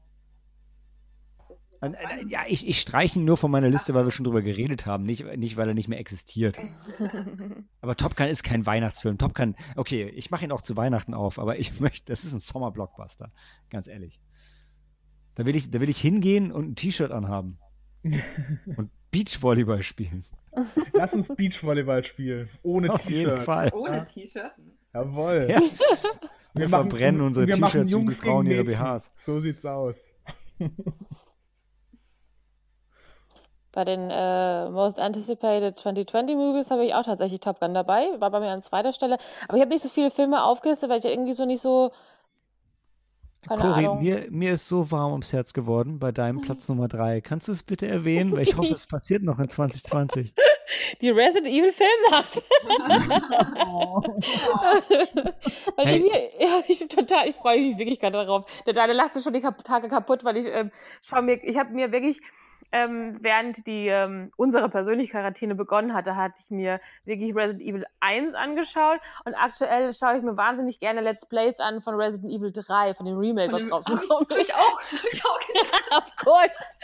Ja, 2.28 2.40
ich, 2.46 2.68
ich 2.68 2.78
streiche 2.78 3.18
ihn 3.18 3.24
nur 3.24 3.38
von 3.38 3.50
meiner 3.50 3.70
Liste, 3.70 3.94
weil 3.94 4.04
wir 4.04 4.10
schon 4.10 4.24
drüber 4.24 4.42
geredet 4.42 4.84
haben, 4.84 5.04
nicht, 5.04 5.24
nicht 5.38 5.56
weil 5.56 5.66
er 5.68 5.72
nicht 5.74 5.88
mehr 5.88 5.98
existiert. 5.98 6.58
aber 7.80 7.96
Top 7.96 8.16
Gun 8.16 8.26
ist 8.26 8.42
kein 8.42 8.66
Weihnachtsfilm. 8.66 9.16
Top 9.16 9.34
Gun, 9.34 9.56
okay, 9.76 10.06
ich 10.10 10.30
mache 10.30 10.44
ihn 10.44 10.52
auch 10.52 10.60
zu 10.60 10.76
Weihnachten 10.76 11.14
auf, 11.14 11.38
aber 11.38 11.58
ich 11.58 11.80
möchte, 11.80 12.12
das 12.12 12.24
ist 12.24 12.34
ein 12.34 12.38
Sommerblockbuster, 12.40 13.32
ganz 13.70 13.86
ehrlich. 13.86 14.20
Da 15.40 15.46
will 15.46 15.56
ich, 15.56 15.70
da 15.70 15.80
will 15.80 15.88
ich 15.88 15.98
hingehen 15.98 16.52
und 16.52 16.72
ein 16.72 16.76
T-Shirt 16.76 17.10
anhaben. 17.10 17.56
und 18.04 18.90
Beachvolleyball 19.10 19.82
spielen. 19.82 20.26
Lass 20.92 21.14
uns 21.14 21.28
Beachvolleyball 21.28 22.04
spielen. 22.04 22.50
Ohne 22.62 22.88
T-Shirt. 22.88 23.00
Auf 23.00 23.10
jeden 23.10 23.40
Fall. 23.40 23.70
Ohne 23.72 24.04
T-Shirt. 24.04 24.52
Jawohl. 24.92 25.46
Ja. 25.48 25.60
Wir, 26.52 26.62
Wir 26.62 26.68
machen- 26.68 26.90
verbrennen 26.90 27.22
unsere 27.22 27.46
T-Shirts 27.46 27.96
wie 27.96 28.04
die 28.04 28.12
Frauen 28.12 28.44
ihre. 28.48 28.64
BHs. 28.64 29.12
So 29.24 29.40
sieht's 29.40 29.64
aus. 29.64 29.96
Bei 33.72 33.84
den 33.86 34.10
äh, 34.10 34.68
Most 34.68 35.00
Anticipated 35.00 35.74
2020 35.74 36.36
Movies 36.36 36.70
habe 36.70 36.84
ich 36.84 36.92
auch 36.92 37.04
tatsächlich 37.04 37.40
Top 37.40 37.60
Gun 37.60 37.72
dabei. 37.72 38.08
War 38.18 38.30
bei 38.30 38.40
mir 38.40 38.48
an 38.50 38.62
zweiter 38.62 38.92
Stelle. 38.92 39.16
Aber 39.48 39.56
ich 39.56 39.62
habe 39.62 39.72
nicht 39.72 39.82
so 39.82 39.88
viele 39.88 40.10
Filme 40.10 40.44
aufgelistet, 40.44 40.90
weil 40.90 40.98
ich 40.98 41.04
ja 41.04 41.10
irgendwie 41.10 41.32
so 41.32 41.46
nicht 41.46 41.62
so. 41.62 41.92
Keine 43.48 43.60
Cory, 43.62 43.86
Ahnung. 43.86 44.02
mir, 44.02 44.26
mir 44.30 44.52
ist 44.52 44.68
so 44.68 44.90
warm 44.90 45.12
ums 45.12 45.32
Herz 45.32 45.52
geworden 45.54 45.98
bei 45.98 46.12
deinem 46.12 46.40
Platz 46.42 46.68
Nummer 46.68 46.88
drei. 46.88 47.20
Kannst 47.20 47.48
du 47.48 47.52
es 47.52 47.62
bitte 47.62 47.86
erwähnen? 47.86 48.32
Weil 48.32 48.42
ich 48.42 48.56
hoffe, 48.56 48.72
es 48.74 48.86
passiert 48.88 49.22
noch 49.22 49.38
in 49.38 49.48
2020. 49.48 50.34
Die 51.00 51.10
Resident 51.10 51.46
Evil 51.46 51.72
Filmnacht. 51.72 52.44
weil 55.76 55.86
Hey. 55.86 55.96
irgendwie, 55.98 56.44
ja, 56.44 56.62
ich 56.68 56.78
total, 56.88 57.28
ich 57.28 57.36
freue 57.36 57.60
mich 57.60 57.78
wirklich 57.78 57.98
gerade 57.98 58.18
darauf. 58.18 58.44
Der 58.66 58.74
Deine 58.74 58.92
lacht 58.92 59.14
sich 59.14 59.24
schon 59.24 59.32
die 59.32 59.40
Tage 59.40 59.88
kaputt, 59.88 60.24
weil 60.24 60.36
ich 60.36 60.46
ähm, 60.46 60.70
schau 61.02 61.22
mir, 61.22 61.42
ich 61.42 61.58
habe 61.58 61.72
mir 61.72 61.92
wirklich, 61.92 62.20
ähm, 62.72 63.18
während 63.20 63.66
die 63.66 63.88
ähm, 63.88 64.32
unsere 64.36 64.68
persönliche 64.68 65.12
Quarantäne 65.12 65.54
begonnen 65.54 65.94
hatte, 65.94 66.16
hatte 66.16 66.40
ich 66.44 66.50
mir 66.50 66.80
wirklich 67.04 67.34
Resident 67.34 67.62
Evil 67.62 67.84
1 68.00 68.34
angeschaut 68.34 69.00
und 69.24 69.34
aktuell 69.34 69.92
schaue 69.92 70.16
ich 70.16 70.22
mir 70.22 70.36
wahnsinnig 70.36 70.78
gerne 70.78 71.00
Let's 71.00 71.26
Plays 71.26 71.60
an 71.60 71.80
von 71.80 71.94
Resident 71.94 72.32
Evil 72.32 72.52
3, 72.52 72.94
von 72.94 73.06
dem 73.06 73.16
Remake, 73.16 73.52
was 73.52 73.62
Hab 73.62 73.66
ich, 73.66 73.72
rausgekommen 73.72 74.26
hab 74.30 74.38
ich 74.38 74.54
auch. 74.54 74.80
Ich 75.12 75.24
auch. 75.24 75.40
Of 75.98 76.16
course. 76.16 76.76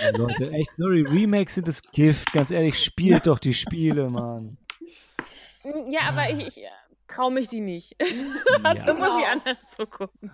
Ja, 0.00 0.10
Leute, 0.10 0.50
echt, 0.50 0.70
sorry, 0.76 1.02
Remakes 1.02 1.54
sind 1.54 1.68
das 1.68 1.82
Gift. 1.82 2.32
Ganz 2.32 2.50
ehrlich, 2.50 2.82
spielt 2.82 3.26
doch 3.26 3.38
die 3.38 3.54
Spiele, 3.54 4.10
Mann. 4.10 4.58
Ja, 5.88 6.02
aber 6.08 6.28
ich, 6.28 6.58
ich 6.58 6.66
traue 7.08 7.32
mich 7.32 7.48
die 7.48 7.60
nicht. 7.60 7.96
Also 8.62 8.86
Ja. 8.86 8.94
muss 8.94 9.20
ich 9.20 9.26
anderen 9.26 9.56
zugucken. 9.68 10.30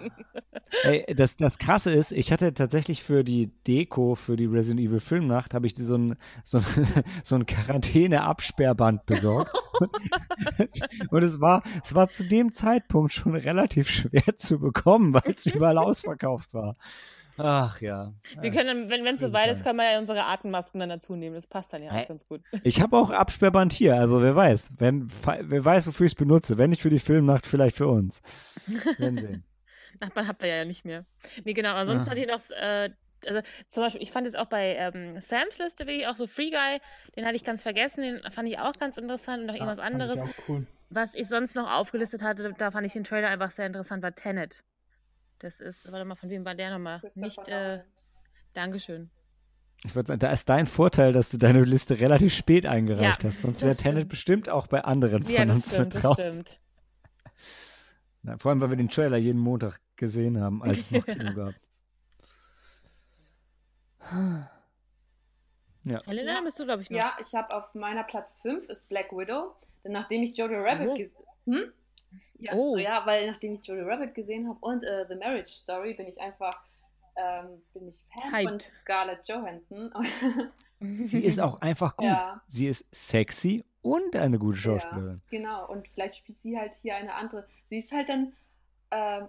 Ey, 0.85 1.05
das, 1.17 1.37
das 1.37 1.59
Krasse 1.59 1.91
ist, 1.91 2.13
ich 2.13 2.31
hatte 2.33 2.55
tatsächlich 2.55 3.03
für 3.03 3.25
die 3.25 3.49
Deko, 3.67 4.15
für 4.15 4.37
die 4.37 4.45
Resident 4.47 4.81
Evil 4.87 5.01
Filmnacht, 5.01 5.53
habe 5.53 5.67
ich 5.67 5.75
so 5.77 5.97
ein, 5.97 6.17
so 6.45 6.59
ein, 6.59 6.65
so 7.25 7.35
ein 7.35 7.47
Quarantäne-Absperrband 7.47 9.05
besorgt. 9.07 9.53
Und 11.11 11.23
es 11.25 11.41
war, 11.41 11.63
es 11.83 11.95
war 11.95 12.09
zu 12.09 12.25
dem 12.27 12.53
Zeitpunkt 12.53 13.13
schon 13.13 13.35
relativ 13.35 13.89
schwer 13.91 14.37
zu 14.37 14.59
bekommen, 14.61 15.13
weil 15.15 15.35
es 15.35 15.47
überall 15.47 15.79
ausverkauft 15.79 16.53
war. 16.55 16.77
Ach 17.39 17.81
ja. 17.81 18.13
Wir 18.41 18.51
können, 18.51 18.89
dann, 18.89 19.05
wenn 19.05 19.15
es 19.15 19.21
so 19.21 19.27
Böse 19.27 19.33
weit 19.39 19.51
ist, 19.51 19.63
können 19.65 19.77
wir 19.79 19.91
ja 19.93 19.99
unsere 19.99 20.25
Atemmasken 20.25 20.81
dann 20.81 20.89
dazu 20.89 21.17
nehmen. 21.17 21.35
Das 21.35 21.47
passt 21.47 21.73
dann 21.73 21.83
ja 21.83 21.91
auch 21.93 22.09
ganz 22.09 22.27
gut. 22.27 22.43
Ich 22.65 22.81
habe 22.81 22.97
auch 22.97 23.11
Absperrband 23.11 23.73
hier, 23.73 23.95
also 23.97 24.23
wer 24.23 24.37
weiß. 24.37 24.73
Wenn, 24.79 25.09
wer 25.25 25.65
weiß, 25.65 25.87
wofür 25.87 26.07
ich 26.07 26.13
es 26.13 26.17
benutze. 26.17 26.59
Wenn 26.59 26.71
nicht 26.71 26.83
für 26.83 26.91
die 26.91 26.99
Filmnacht, 26.99 27.47
vielleicht 27.47 27.77
für 27.77 27.89
uns. 27.89 28.21
Werden 28.99 29.19
sehen. 29.19 29.45
Nachbarn 30.01 30.29
habt 30.29 30.43
ihr 30.43 30.49
ja 30.49 30.65
nicht 30.65 30.85
mehr. 30.85 31.05
Nee, 31.45 31.53
genau. 31.53 31.75
Ansonsten 31.75 32.09
Ah. 32.09 32.11
hatte 32.13 32.21
ich 32.21 32.27
noch, 32.29 32.41
äh, 32.57 32.91
also 33.27 33.41
zum 33.69 33.83
Beispiel, 33.83 34.03
ich 34.03 34.13
fand 34.13 34.27
jetzt 34.27 34.39
auch 34.39 34.47
bei 34.47 34.77
ähm, 34.77 35.13
Sams 35.21 35.59
Liste 35.59 35.87
wirklich 35.87 36.07
auch 36.07 36.17
so 36.17 36.27
Free 36.27 36.51
Guy, 36.51 36.79
den 37.17 37.27
hatte 37.27 37.37
ich 37.37 37.45
ganz 37.45 37.63
vergessen, 37.63 38.03
den 38.03 38.21
fand 38.31 38.49
ich 38.49 38.59
auch 38.59 38.73
ganz 38.79 38.97
interessant 38.97 39.41
und 39.41 39.47
noch 39.47 39.55
irgendwas 39.55 39.79
Fand 39.79 39.95
ich 39.97 40.03
anderes. 40.03 40.21
Auch 40.21 40.49
cool. 40.49 40.67
Was 40.89 41.15
ich 41.15 41.29
sonst 41.29 41.55
noch 41.55 41.71
aufgelistet 41.71 42.23
hatte, 42.23 42.53
da 42.57 42.71
fand 42.71 42.87
ich 42.87 42.95
den 42.95 43.05
Trailer 43.05 43.29
einfach 43.29 43.51
sehr 43.51 43.67
interessant, 43.67 44.03
war 44.03 44.15
Tenet. 44.15 44.65
Das 45.41 45.59
ist, 45.61 45.91
warte 45.91 46.05
mal, 46.05 46.15
von 46.17 46.31
wem 46.31 46.45
war 46.45 46.55
der 46.55 46.71
nochmal? 46.71 47.01
Nicht, 47.17 47.49
äh. 47.49 47.83
Dankeschön. 48.53 49.11
Ich 49.85 49.95
würde 49.95 50.09
sagen, 50.09 50.21
da 50.21 50.31
ist 50.31 50.49
dein 50.49 50.67
Vorteil, 50.67 51.13
dass 51.13 51.31
du 51.31 51.39
deine 51.39 51.63
Liste 51.63 51.99
relativ 51.99 52.35
spät 52.35 52.67
eingereicht 52.67 53.23
Ja, 53.23 53.29
hast. 53.31 53.41
Sonst 53.41 53.57
das 53.57 53.63
wäre 53.63 53.77
Tenet 53.77 53.99
stimmt. 54.01 54.09
bestimmt 54.11 54.49
auch 54.51 54.67
bei 54.67 54.85
anderen 54.85 55.23
Ja, 55.29 55.39
von 55.41 55.49
das 55.49 55.57
uns 55.57 55.67
stimmt, 55.69 55.85
mit 55.87 55.95
das 55.95 56.03
drauf. 56.03 56.15
stimmt. 56.15 56.61
Na, 58.23 58.37
vor 58.37 58.51
allem, 58.51 58.61
weil 58.61 58.69
wir 58.71 58.77
den 58.77 58.91
Trailer 58.91 59.17
jeden 59.17 59.39
Montag 59.41 59.81
gesehen 59.97 60.39
haben, 60.41 60.63
als 60.63 60.77
es 60.79 60.91
noch 60.91 61.07
Kino 61.07 61.33
gab. 61.33 61.55
Helena, 66.07 66.35
Ja. 66.35 66.41
bist 66.43 66.59
du, 66.59 66.65
glaube 66.65 66.83
ich, 66.83 66.91
noch. 66.91 66.99
Ja, 66.99 67.17
ich 67.19 67.35
habe 67.35 67.55
auf 67.55 67.75
meiner 67.75 68.05
Platz 68.05 68.37
5 68.43 68.69
ist 68.69 68.89
Black 68.89 69.11
Widow. 69.13 69.55
Denn 69.85 69.93
nachdem 69.93 70.23
ich 70.23 70.37
Jojo 70.37 70.61
Rabbit 70.63 70.89
Oh. 70.89 70.95
gesehen 70.95 71.13
hm? 71.47 71.73
Ja, 72.39 72.53
Oh. 72.55 72.77
ja, 72.77 73.05
weil 73.07 73.31
nachdem 73.31 73.55
ich 73.55 73.65
Jojo 73.65 73.87
Rabbit 73.87 74.15
gesehen 74.15 74.49
habe 74.49 74.59
und 74.61 74.83
äh, 74.85 75.07
The 75.09 75.15
Marriage 75.15 75.51
Story, 75.51 75.95
bin 75.95 76.07
ich 76.07 76.21
einfach 76.21 76.59
ähm, 77.17 77.63
bin 77.75 77.89
ich 77.89 78.03
Fan 78.13 78.31
von 78.31 78.53
Hyped. 78.53 78.73
Scarlett 78.83 79.29
Johansson. 79.29 79.93
Sie 81.05 81.21
ist 81.25 81.41
auch 81.41 81.61
einfach 81.61 81.97
gut. 81.97 82.07
Ja. 82.07 82.41
Sie 82.47 82.67
ist 82.67 82.87
sexy 82.95 83.65
und 83.83 84.17
eine 84.17 84.39
gute 84.39 84.57
Schauspielerin. 84.57 85.21
Ja, 85.31 85.39
genau. 85.39 85.69
Und 85.69 85.87
vielleicht 85.89 86.17
spielt 86.17 86.39
sie 86.41 86.57
halt 86.59 86.75
hier 86.81 86.97
eine 86.97 87.15
andere. 87.15 87.47
Sie 87.69 87.79
ist 87.79 87.93
halt 87.93 88.09
dann. 88.09 88.33
Ähm, 88.93 89.29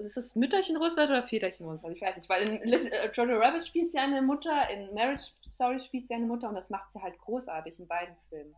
ist 0.00 0.16
das 0.18 0.36
Mütterchen 0.36 0.76
Russland 0.76 1.08
oder 1.08 1.22
Väterchen 1.22 1.66
Russland? 1.66 1.96
Ich 1.96 2.02
weiß 2.02 2.16
nicht, 2.16 2.28
weil 2.28 2.46
in 2.46 2.70
äh, 2.70 3.10
Jojo 3.12 3.38
Rabbit 3.38 3.66
spielt 3.66 3.90
sie 3.90 3.98
eine 3.98 4.20
Mutter, 4.20 4.68
in 4.68 4.92
Marriage 4.92 5.24
Story 5.48 5.80
spielt 5.80 6.06
sie 6.06 6.12
eine 6.12 6.26
Mutter 6.26 6.50
und 6.50 6.54
das 6.54 6.68
macht 6.68 6.92
sie 6.92 7.00
halt 7.00 7.16
großartig 7.18 7.78
in 7.80 7.86
beiden 7.86 8.14
Filmen. 8.28 8.54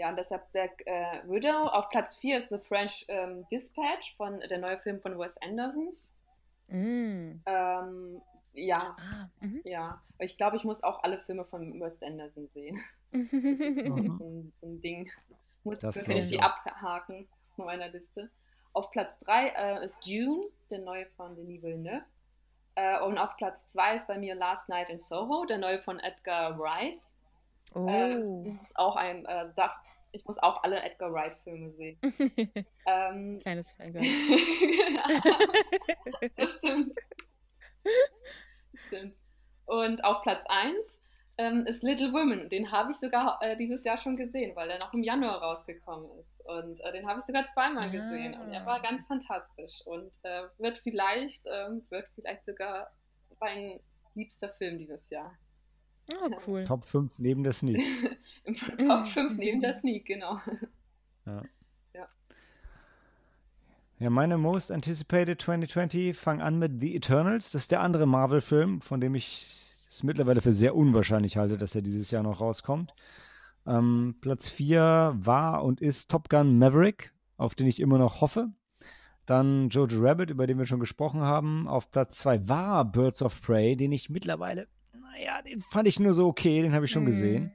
Ja, 0.00 0.08
und 0.08 0.16
deshalb 0.16 0.50
Black 0.52 0.80
äh, 0.86 1.20
Widow. 1.26 1.64
Auf 1.66 1.90
Platz 1.90 2.14
4 2.16 2.38
ist 2.38 2.48
The 2.48 2.56
French 2.56 3.04
ähm, 3.08 3.46
Dispatch 3.50 4.16
von 4.16 4.40
der 4.40 4.56
neue 4.56 4.78
Film 4.78 4.98
von 5.02 5.18
Wes 5.18 5.36
Anderson. 5.42 5.94
Mm. 6.68 7.42
Ähm, 7.44 8.22
ja, 8.54 8.96
Ah, 8.98 9.28
mhm. 9.40 9.60
ja. 9.64 10.00
Ich 10.18 10.38
glaube, 10.38 10.56
ich 10.56 10.64
muss 10.64 10.82
auch 10.82 11.02
alle 11.02 11.18
Filme 11.18 11.44
von 11.44 11.78
Wes 11.78 12.02
Anderson 12.02 12.48
sehen. 12.48 12.80
Mhm. 13.10 13.28
so, 14.18 14.24
ein, 14.24 14.52
so 14.62 14.66
ein 14.68 14.80
Ding. 14.80 15.10
Muss 15.64 15.80
Das 15.80 15.96
kann 16.00 16.12
ich 16.12 16.20
ich 16.20 16.26
die 16.28 16.38
auch. 16.38 16.44
abhaken 16.44 17.28
von 17.54 17.66
meiner 17.66 17.88
Liste. 17.88 18.30
Auf 18.72 18.90
Platz 18.92 19.18
3 19.18 19.48
äh, 19.48 19.84
ist 19.84 20.06
Dune, 20.06 20.46
der 20.70 20.78
neue 20.78 21.04
von 21.16 21.36
Denis 21.36 21.62
Villeneuve. 21.62 22.04
Äh, 22.74 23.00
und 23.02 23.18
auf 23.18 23.36
Platz 23.36 23.66
2 23.72 23.96
ist 23.96 24.06
bei 24.06 24.16
mir 24.16 24.34
Last 24.34 24.70
Night 24.70 24.88
in 24.88 24.98
Soho, 24.98 25.44
der 25.44 25.58
neue 25.58 25.78
von 25.80 26.00
Edgar 26.00 26.58
Wright. 26.58 26.98
Oh. 27.74 27.86
Äh, 27.86 28.44
das 28.44 28.62
ist 28.62 28.76
auch 28.78 28.96
ein, 28.96 29.26
äh, 29.26 29.48
darf, 29.56 29.72
ich 30.12 30.24
muss 30.24 30.38
auch 30.38 30.62
alle 30.62 30.82
Edgar 30.82 31.12
Wright-Filme 31.12 31.72
sehen. 31.72 31.98
Ähm, 32.86 33.38
Kleines 33.40 33.72
Fangirl. 33.72 34.02
das 36.36 36.56
stimmt. 36.56 36.94
Stimmt. 38.74 39.14
Und 39.66 40.02
auf 40.02 40.22
Platz 40.22 40.44
1 40.48 40.98
ähm, 41.38 41.66
ist 41.66 41.82
Little 41.82 42.12
Women. 42.12 42.48
Den 42.48 42.72
habe 42.72 42.90
ich 42.90 42.98
sogar 42.98 43.38
äh, 43.42 43.56
dieses 43.56 43.84
Jahr 43.84 43.98
schon 43.98 44.16
gesehen, 44.16 44.56
weil 44.56 44.70
er 44.70 44.78
noch 44.78 44.92
im 44.92 45.02
Januar 45.02 45.40
rausgekommen 45.40 46.10
ist. 46.18 46.40
Und 46.44 46.80
äh, 46.80 46.92
den 46.92 47.06
habe 47.06 47.20
ich 47.20 47.26
sogar 47.26 47.46
zweimal 47.54 47.88
gesehen. 47.90 48.34
Und 48.34 48.52
er 48.52 48.66
war 48.66 48.82
ganz 48.82 49.06
fantastisch. 49.06 49.86
Und 49.86 50.12
äh, 50.22 50.44
wird 50.58 50.78
vielleicht, 50.78 51.46
ähm, 51.46 51.86
wird 51.90 52.08
vielleicht 52.14 52.44
sogar 52.44 52.90
mein 53.38 53.78
liebster 54.14 54.48
Film 54.54 54.78
dieses 54.78 55.08
Jahr. 55.10 55.38
Oh, 56.22 56.30
cool. 56.46 56.64
Top 56.64 56.84
5 56.86 57.18
neben 57.18 57.42
der 57.42 57.52
Sneak. 57.52 57.78
Im 58.44 58.56
Top 58.56 59.08
5 59.08 59.38
neben 59.38 59.60
der 59.60 59.74
Sneak, 59.74 60.06
genau. 60.06 60.40
Ja, 64.00 64.08
meine 64.08 64.38
Most 64.38 64.72
Anticipated 64.72 65.42
2020 65.42 66.16
fangen 66.16 66.40
an 66.40 66.58
mit 66.58 66.80
The 66.80 66.96
Eternals. 66.96 67.52
Das 67.52 67.64
ist 67.64 67.70
der 67.70 67.82
andere 67.82 68.06
Marvel-Film, 68.06 68.80
von 68.80 68.98
dem 68.98 69.14
ich 69.14 69.86
es 69.90 70.02
mittlerweile 70.02 70.40
für 70.40 70.54
sehr 70.54 70.74
unwahrscheinlich 70.74 71.36
halte, 71.36 71.58
dass 71.58 71.74
er 71.74 71.82
dieses 71.82 72.10
Jahr 72.10 72.22
noch 72.22 72.40
rauskommt. 72.40 72.94
Ähm, 73.66 74.16
Platz 74.22 74.48
4 74.48 75.16
war 75.18 75.62
und 75.64 75.82
ist 75.82 76.10
Top 76.10 76.30
Gun 76.30 76.58
Maverick, 76.58 77.12
auf 77.36 77.54
den 77.54 77.66
ich 77.66 77.78
immer 77.78 77.98
noch 77.98 78.22
hoffe. 78.22 78.48
Dann 79.26 79.68
Jojo 79.68 80.00
Rabbit, 80.00 80.30
über 80.30 80.46
den 80.46 80.56
wir 80.56 80.64
schon 80.64 80.80
gesprochen 80.80 81.20
haben. 81.20 81.68
Auf 81.68 81.90
Platz 81.90 82.20
2 82.20 82.48
war 82.48 82.86
Birds 82.86 83.22
of 83.22 83.42
Prey, 83.42 83.76
den 83.76 83.92
ich 83.92 84.08
mittlerweile, 84.08 84.66
naja, 84.94 85.42
den 85.42 85.62
fand 85.62 85.86
ich 85.88 86.00
nur 86.00 86.12
so 86.14 86.26
okay, 86.26 86.62
den 86.62 86.72
habe 86.74 86.84
ich 86.86 86.90
schon 86.90 87.02
Mhm. 87.02 87.06
gesehen. 87.06 87.52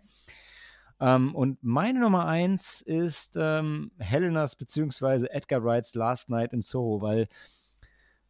Ähm, 1.00 1.36
und 1.36 1.62
meine 1.62 2.00
Nummer 2.00 2.26
eins 2.26 2.82
ist 2.82 3.36
ähm, 3.38 3.92
Helenas 4.00 4.56
beziehungsweise 4.56 5.30
Edgar 5.32 5.64
Wrights 5.64 5.94
Last 5.96 6.30
Night 6.30 6.54
in 6.54 6.62
Soho, 6.62 7.02
weil 7.02 7.28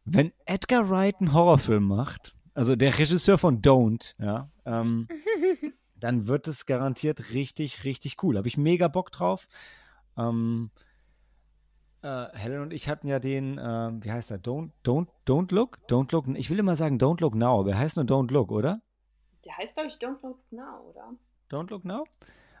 wenn 0.04 0.32
Edgar 0.46 0.88
Wright 0.90 1.16
einen 1.20 1.32
Horrorfilm 1.32 1.84
macht, 1.84 2.34
also 2.54 2.74
der 2.74 2.98
Regisseur 2.98 3.38
von 3.38 3.62
Don't, 3.62 4.14
ja, 4.18 4.48
ähm, 4.64 5.06
dann 5.98 6.26
wird 6.26 6.48
es 6.48 6.66
garantiert 6.66 7.32
richtig, 7.32 7.84
richtig 7.84 8.16
cool. 8.22 8.36
Habe 8.36 8.48
ich 8.48 8.56
mega 8.56 8.88
Bock 8.88 9.12
drauf. 9.12 9.46
Ähm, 10.18 10.70
Äh, 12.02 12.26
Helen 12.34 12.60
und 12.62 12.72
ich 12.72 12.88
hatten 12.88 13.08
ja 13.08 13.18
den, 13.18 13.58
äh, 13.58 13.90
wie 14.00 14.12
heißt 14.12 14.30
der? 14.30 14.38
Don't, 14.38 14.70
don't, 14.84 15.08
don't 15.26 15.52
look? 15.52 15.78
Don't 15.88 16.12
look. 16.12 16.26
Ich 16.36 16.50
will 16.50 16.58
immer 16.58 16.76
sagen 16.76 16.98
Don't 16.98 17.20
look 17.20 17.34
now, 17.34 17.58
aber 17.60 17.70
er 17.70 17.78
heißt 17.78 17.96
nur 17.96 18.04
Don't 18.04 18.30
look, 18.32 18.52
oder? 18.52 18.80
Der 19.46 19.56
heißt, 19.56 19.74
glaube 19.74 19.88
ich, 19.88 19.94
Don't 19.94 20.20
Look 20.22 20.40
Now, 20.50 20.90
oder? 20.90 21.14
Don't 21.50 21.70
look 21.70 21.84
now? 21.84 22.04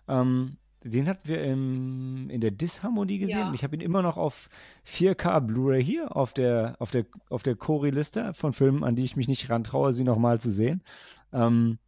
Ähm, 0.08 0.56
den 0.84 1.08
hatten 1.08 1.26
wir 1.26 1.42
im, 1.42 2.30
in 2.30 2.40
der 2.40 2.52
Disharmonie 2.52 3.18
gesehen. 3.18 3.38
Ja. 3.38 3.52
Ich 3.52 3.64
habe 3.64 3.74
ihn 3.74 3.80
immer 3.80 4.02
noch 4.02 4.16
auf 4.16 4.48
4K 4.86 5.40
Blu-ray 5.40 5.82
hier 5.82 6.14
auf 6.14 6.32
der, 6.32 6.76
auf 6.78 6.92
der, 6.92 7.06
auf 7.28 7.42
der 7.42 7.56
Cori-Liste 7.56 8.32
von 8.34 8.52
Filmen, 8.52 8.84
an 8.84 8.94
die 8.94 9.04
ich 9.04 9.16
mich 9.16 9.26
nicht 9.26 9.50
rantraue, 9.50 9.92
sie 9.92 10.04
nochmal 10.04 10.38
zu 10.38 10.52
sehen. 10.52 10.82
Ähm, 11.32 11.78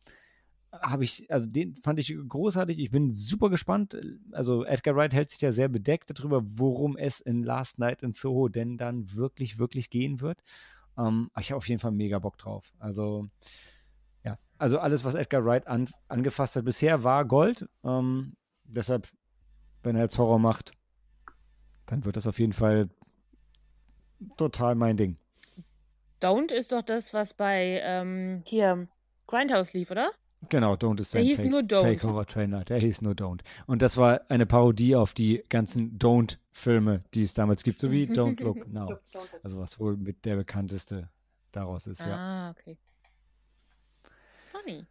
habe 0.73 1.05
ich, 1.05 1.31
also 1.31 1.49
den 1.49 1.77
fand 1.77 1.99
ich 1.99 2.15
großartig. 2.29 2.79
Ich 2.79 2.91
bin 2.91 3.11
super 3.11 3.51
gespannt. 3.51 3.97
Also 4.33 4.65
Edgar 4.65 4.97
Wright 4.97 5.15
hält 5.15 5.31
sich 5.31 5.41
ja 5.41 5.53
sehr 5.53 5.69
bedeckt 5.69 6.11
darüber, 6.11 6.43
worum 6.45 6.97
es 6.97 7.21
in 7.21 7.43
Last 7.43 7.79
Night 7.79 8.03
in 8.03 8.13
Soho 8.13 8.49
denn 8.49 8.77
dann 8.77 9.15
wirklich, 9.15 9.59
wirklich 9.59 9.91
gehen 9.91 10.21
wird. 10.21 10.43
Ähm, 10.99 11.31
ich 11.39 11.51
habe 11.51 11.59
auf 11.59 11.69
jeden 11.69 11.81
Fall 11.81 11.93
mega 11.93 12.19
Bock 12.19 12.37
drauf. 12.37 12.73
Also 12.79 13.29
ja, 14.25 14.39
also 14.59 14.79
alles, 14.79 15.05
was 15.05 15.15
Edgar 15.15 15.45
Wright 15.45 15.67
an, 15.67 15.89
angefasst 16.09 16.57
hat 16.57 16.65
bisher, 16.65 17.05
war 17.05 17.25
Gold. 17.25 17.69
Ähm, 17.85 18.35
deshalb, 18.65 19.09
wenn 19.83 19.97
er 19.97 20.03
jetzt 20.03 20.19
Horror 20.19 20.39
macht, 20.39 20.73
dann 21.87 22.05
wird 22.05 22.17
das 22.17 22.27
auf 22.27 22.39
jeden 22.39 22.53
Fall 22.53 22.89
total 24.37 24.75
mein 24.75 24.97
Ding. 24.97 25.17
Don't 26.21 26.53
ist 26.53 26.73
doch 26.73 26.83
das, 26.83 27.15
was 27.15 27.35
bei 27.35 27.81
ähm, 27.83 28.43
hier 28.45 28.89
Grindhouse 29.27 29.73
lief, 29.73 29.91
oder? 29.91 30.11
Genau, 30.49 30.75
Don't 30.75 31.01
ist 31.01 31.15
Der 31.15 31.21
sein 31.21 31.29
hieß 31.29 31.41
Fake, 31.41 31.51
nur 31.51 31.61
Don't. 31.61 31.83
Fake 31.83 32.03
Horror 32.05 32.27
Trainer. 32.27 32.65
Der 32.65 32.79
hieß 32.79 33.03
nur 33.03 33.15
Don't. 33.15 33.41
Und 33.67 33.83
das 33.83 33.97
war 33.97 34.21
eine 34.29 34.47
Parodie 34.47 34.95
auf 34.95 35.13
die 35.15 35.45
ganzen 35.49 35.99
Don't-Filme, 35.99 37.03
die 37.15 37.23
es 37.23 37.35
damals 37.35 37.65
gibt, 37.65 37.81
so 37.81 37.91
wie 37.91 38.05
Don't 38.07 38.43
Look 38.43 38.69
Now. 38.69 38.99
Also 39.43 39.59
was 39.59 39.81
wohl 39.81 39.97
mit 39.97 40.25
der 40.25 40.37
bekannteste 40.37 41.09
daraus 41.53 41.87
ist, 41.87 42.01
ja. 42.01 42.17
Ah, 42.17 42.51
okay. 42.51 42.79
Funny. 44.51 44.87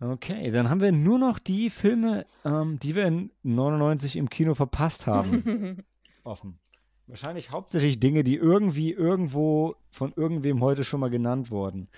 Okay, 0.00 0.50
dann 0.50 0.68
haben 0.68 0.80
wir 0.80 0.92
nur 0.92 1.18
noch 1.18 1.38
die 1.38 1.70
Filme, 1.70 2.26
ähm, 2.44 2.78
die 2.78 2.94
wir 2.94 3.06
in 3.06 3.30
99 3.42 4.16
im 4.16 4.28
Kino 4.28 4.54
verpasst 4.54 5.06
haben, 5.06 5.84
offen. 6.24 6.58
Wahrscheinlich 7.06 7.50
hauptsächlich 7.50 8.00
Dinge, 8.00 8.24
die 8.24 8.36
irgendwie 8.36 8.92
irgendwo 8.92 9.76
von 9.90 10.12
irgendwem 10.16 10.60
heute 10.62 10.84
schon 10.84 11.00
mal 11.00 11.10
genannt 11.10 11.50
wurden. 11.50 11.88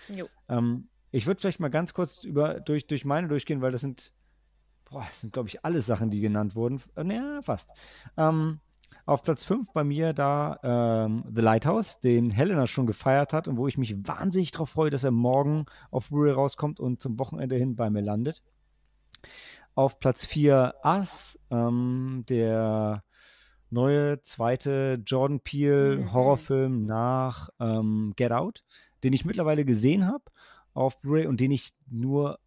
Ähm, 0.49 0.89
ich 1.13 1.27
würde 1.27 1.41
vielleicht 1.41 1.61
mal 1.61 1.69
ganz 1.69 1.95
kurz 1.95 2.25
über, 2.25 2.61
durch, 2.61 2.87
durch 2.87 3.05
meine 3.05 3.29
durchgehen, 3.29 3.63
weil 3.63 3.73
das 3.73 3.83
sind, 3.83 4.13
boah, 4.85 5.07
das 5.09 5.21
sind, 5.21 5.33
glaube 5.33 5.49
ich, 5.49 5.65
alle 5.65 5.81
Sachen, 5.81 6.11
die 6.11 6.21
genannt 6.21 6.55
wurden. 6.57 6.83
Äh, 6.97 7.05
naja, 7.05 7.41
fast. 7.43 7.71
Ähm, 8.17 8.61
auf 9.07 9.23
Platz 9.23 9.45
5 9.45 9.73
bei 9.73 9.85
mir 9.85 10.13
da 10.13 10.59
ähm, 11.07 11.25
The 11.35 11.41
Lighthouse, 11.41 12.01
den 12.01 12.31
Helena 12.31 12.67
schon 12.67 12.87
gefeiert 12.87 13.33
hat 13.33 13.47
und 13.47 13.57
wo 13.57 13.69
ich 13.69 13.79
mich 13.79 14.07
wahnsinnig 14.07 14.51
darauf 14.51 14.71
freue, 14.71 14.91
dass 14.91 15.05
er 15.05 15.13
morgen 15.13 15.67
auf 15.91 16.09
Blu-ray 16.09 16.33
rauskommt 16.33 16.81
und 16.81 17.01
zum 17.01 17.19
Wochenende 17.19 17.57
hin 17.57 17.77
bei 17.77 17.89
mir 17.89 18.03
landet. 18.03 18.43
Auf 19.77 20.01
Platz 20.01 20.27
4 20.27 20.75
Us, 20.85 21.39
ähm, 21.51 22.25
der 22.29 23.05
neue 23.71 24.21
zweite 24.23 25.03
Jordan 25.07 25.41
Peele 25.41 25.99
Mhm. 25.99 26.13
Horrorfilm 26.13 26.87
nach 26.87 27.51
ähm, 27.61 28.13
Get 28.17 28.33
Out, 28.33 28.65
den 29.05 29.13
ich 29.13 29.25
mittlerweile 29.25 29.65
gesehen 29.65 30.07
habe 30.07 30.25
auf 30.75 31.01
Blu-ray 31.01 31.27
und 31.27 31.41
den 31.41 31.53
ich 31.53 31.71
nur, 31.89 32.39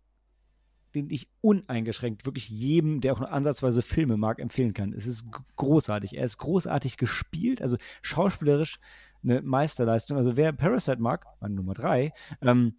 den 0.95 1.09
ich 1.09 1.27
uneingeschränkt 1.41 2.25
wirklich 2.25 2.49
jedem, 2.49 3.01
der 3.01 3.13
auch 3.13 3.19
nur 3.19 3.31
ansatzweise 3.31 3.81
Filme 3.81 4.17
mag, 4.17 4.39
empfehlen 4.39 4.73
kann. 4.73 4.93
Es 4.93 5.05
ist 5.05 5.25
großartig. 5.57 6.17
Er 6.17 6.25
ist 6.25 6.37
großartig 6.37 6.97
gespielt, 6.97 7.61
also 7.61 7.77
schauspielerisch 8.01 8.79
eine 9.23 9.41
Meisterleistung. 9.41 10.17
Also 10.17 10.35
wer 10.35 10.51
Parasite 10.53 11.01
mag, 11.01 11.25
meine 11.39 11.55
Nummer 11.55 11.73
drei, 11.73 12.13
ähm, 12.41 12.75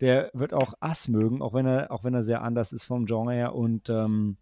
der 0.00 0.30
wird 0.34 0.52
auch 0.52 0.74
Ass 0.80 1.08
mögen, 1.08 1.40
auch 1.40 1.54
wenn 1.54 1.66
er, 1.66 1.90
auch 1.90 2.04
wenn 2.04 2.14
er 2.14 2.22
sehr 2.22 2.42
anders 2.42 2.72
ist 2.72 2.84
vom 2.84 3.06
Genre 3.06 3.32
her 3.32 3.54
und 3.54 3.88
ähm, 3.88 4.36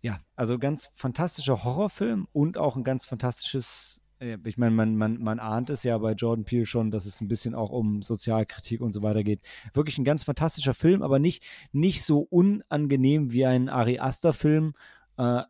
ja, 0.00 0.20
also 0.36 0.58
ganz 0.58 0.90
fantastischer 0.94 1.64
Horrorfilm 1.64 2.28
und 2.32 2.58
auch 2.58 2.76
ein 2.76 2.84
ganz 2.84 3.04
fantastisches, 3.04 4.00
ich 4.20 4.58
meine, 4.58 4.72
man, 4.72 4.96
man, 4.96 5.22
man 5.22 5.38
ahnt 5.38 5.70
es 5.70 5.84
ja 5.84 5.96
bei 5.98 6.12
Jordan 6.12 6.44
Peele 6.44 6.66
schon, 6.66 6.90
dass 6.90 7.06
es 7.06 7.20
ein 7.20 7.28
bisschen 7.28 7.54
auch 7.54 7.70
um 7.70 8.02
Sozialkritik 8.02 8.80
und 8.80 8.92
so 8.92 9.02
weiter 9.02 9.22
geht. 9.22 9.42
Wirklich 9.74 9.98
ein 9.98 10.04
ganz 10.04 10.24
fantastischer 10.24 10.74
Film, 10.74 11.02
aber 11.02 11.18
nicht, 11.18 11.44
nicht 11.72 12.02
so 12.02 12.20
unangenehm 12.20 13.32
wie 13.32 13.46
ein 13.46 13.68
Ari 13.68 14.00
Aster-Film, 14.00 14.74
äh, 15.18 15.42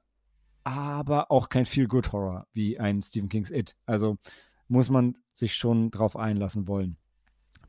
aber 0.64 1.30
auch 1.30 1.48
kein 1.48 1.64
Feel-Good-Horror 1.64 2.46
wie 2.52 2.78
ein 2.78 3.00
Stephen 3.00 3.30
King's 3.30 3.50
It. 3.50 3.74
Also 3.86 4.18
muss 4.68 4.90
man 4.90 5.16
sich 5.32 5.54
schon 5.54 5.90
drauf 5.90 6.14
einlassen 6.14 6.68
wollen. 6.68 6.98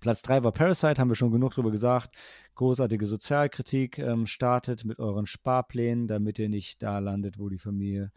Platz 0.01 0.21
3 0.21 0.43
war 0.43 0.51
Parasite, 0.51 0.99
haben 0.99 1.09
wir 1.09 1.15
schon 1.15 1.31
genug 1.31 1.53
drüber 1.53 1.71
gesagt. 1.71 2.15
Großartige 2.55 3.05
Sozialkritik. 3.05 3.99
Ähm, 3.99 4.27
startet 4.27 4.85
mit 4.85 4.99
euren 4.99 5.25
Sparplänen, 5.25 6.07
damit 6.07 6.39
ihr 6.39 6.49
nicht 6.49 6.81
da 6.83 6.99
landet, 6.99 7.37
wo 7.37 7.49
die 7.49 7.57
Familie 7.57 8.11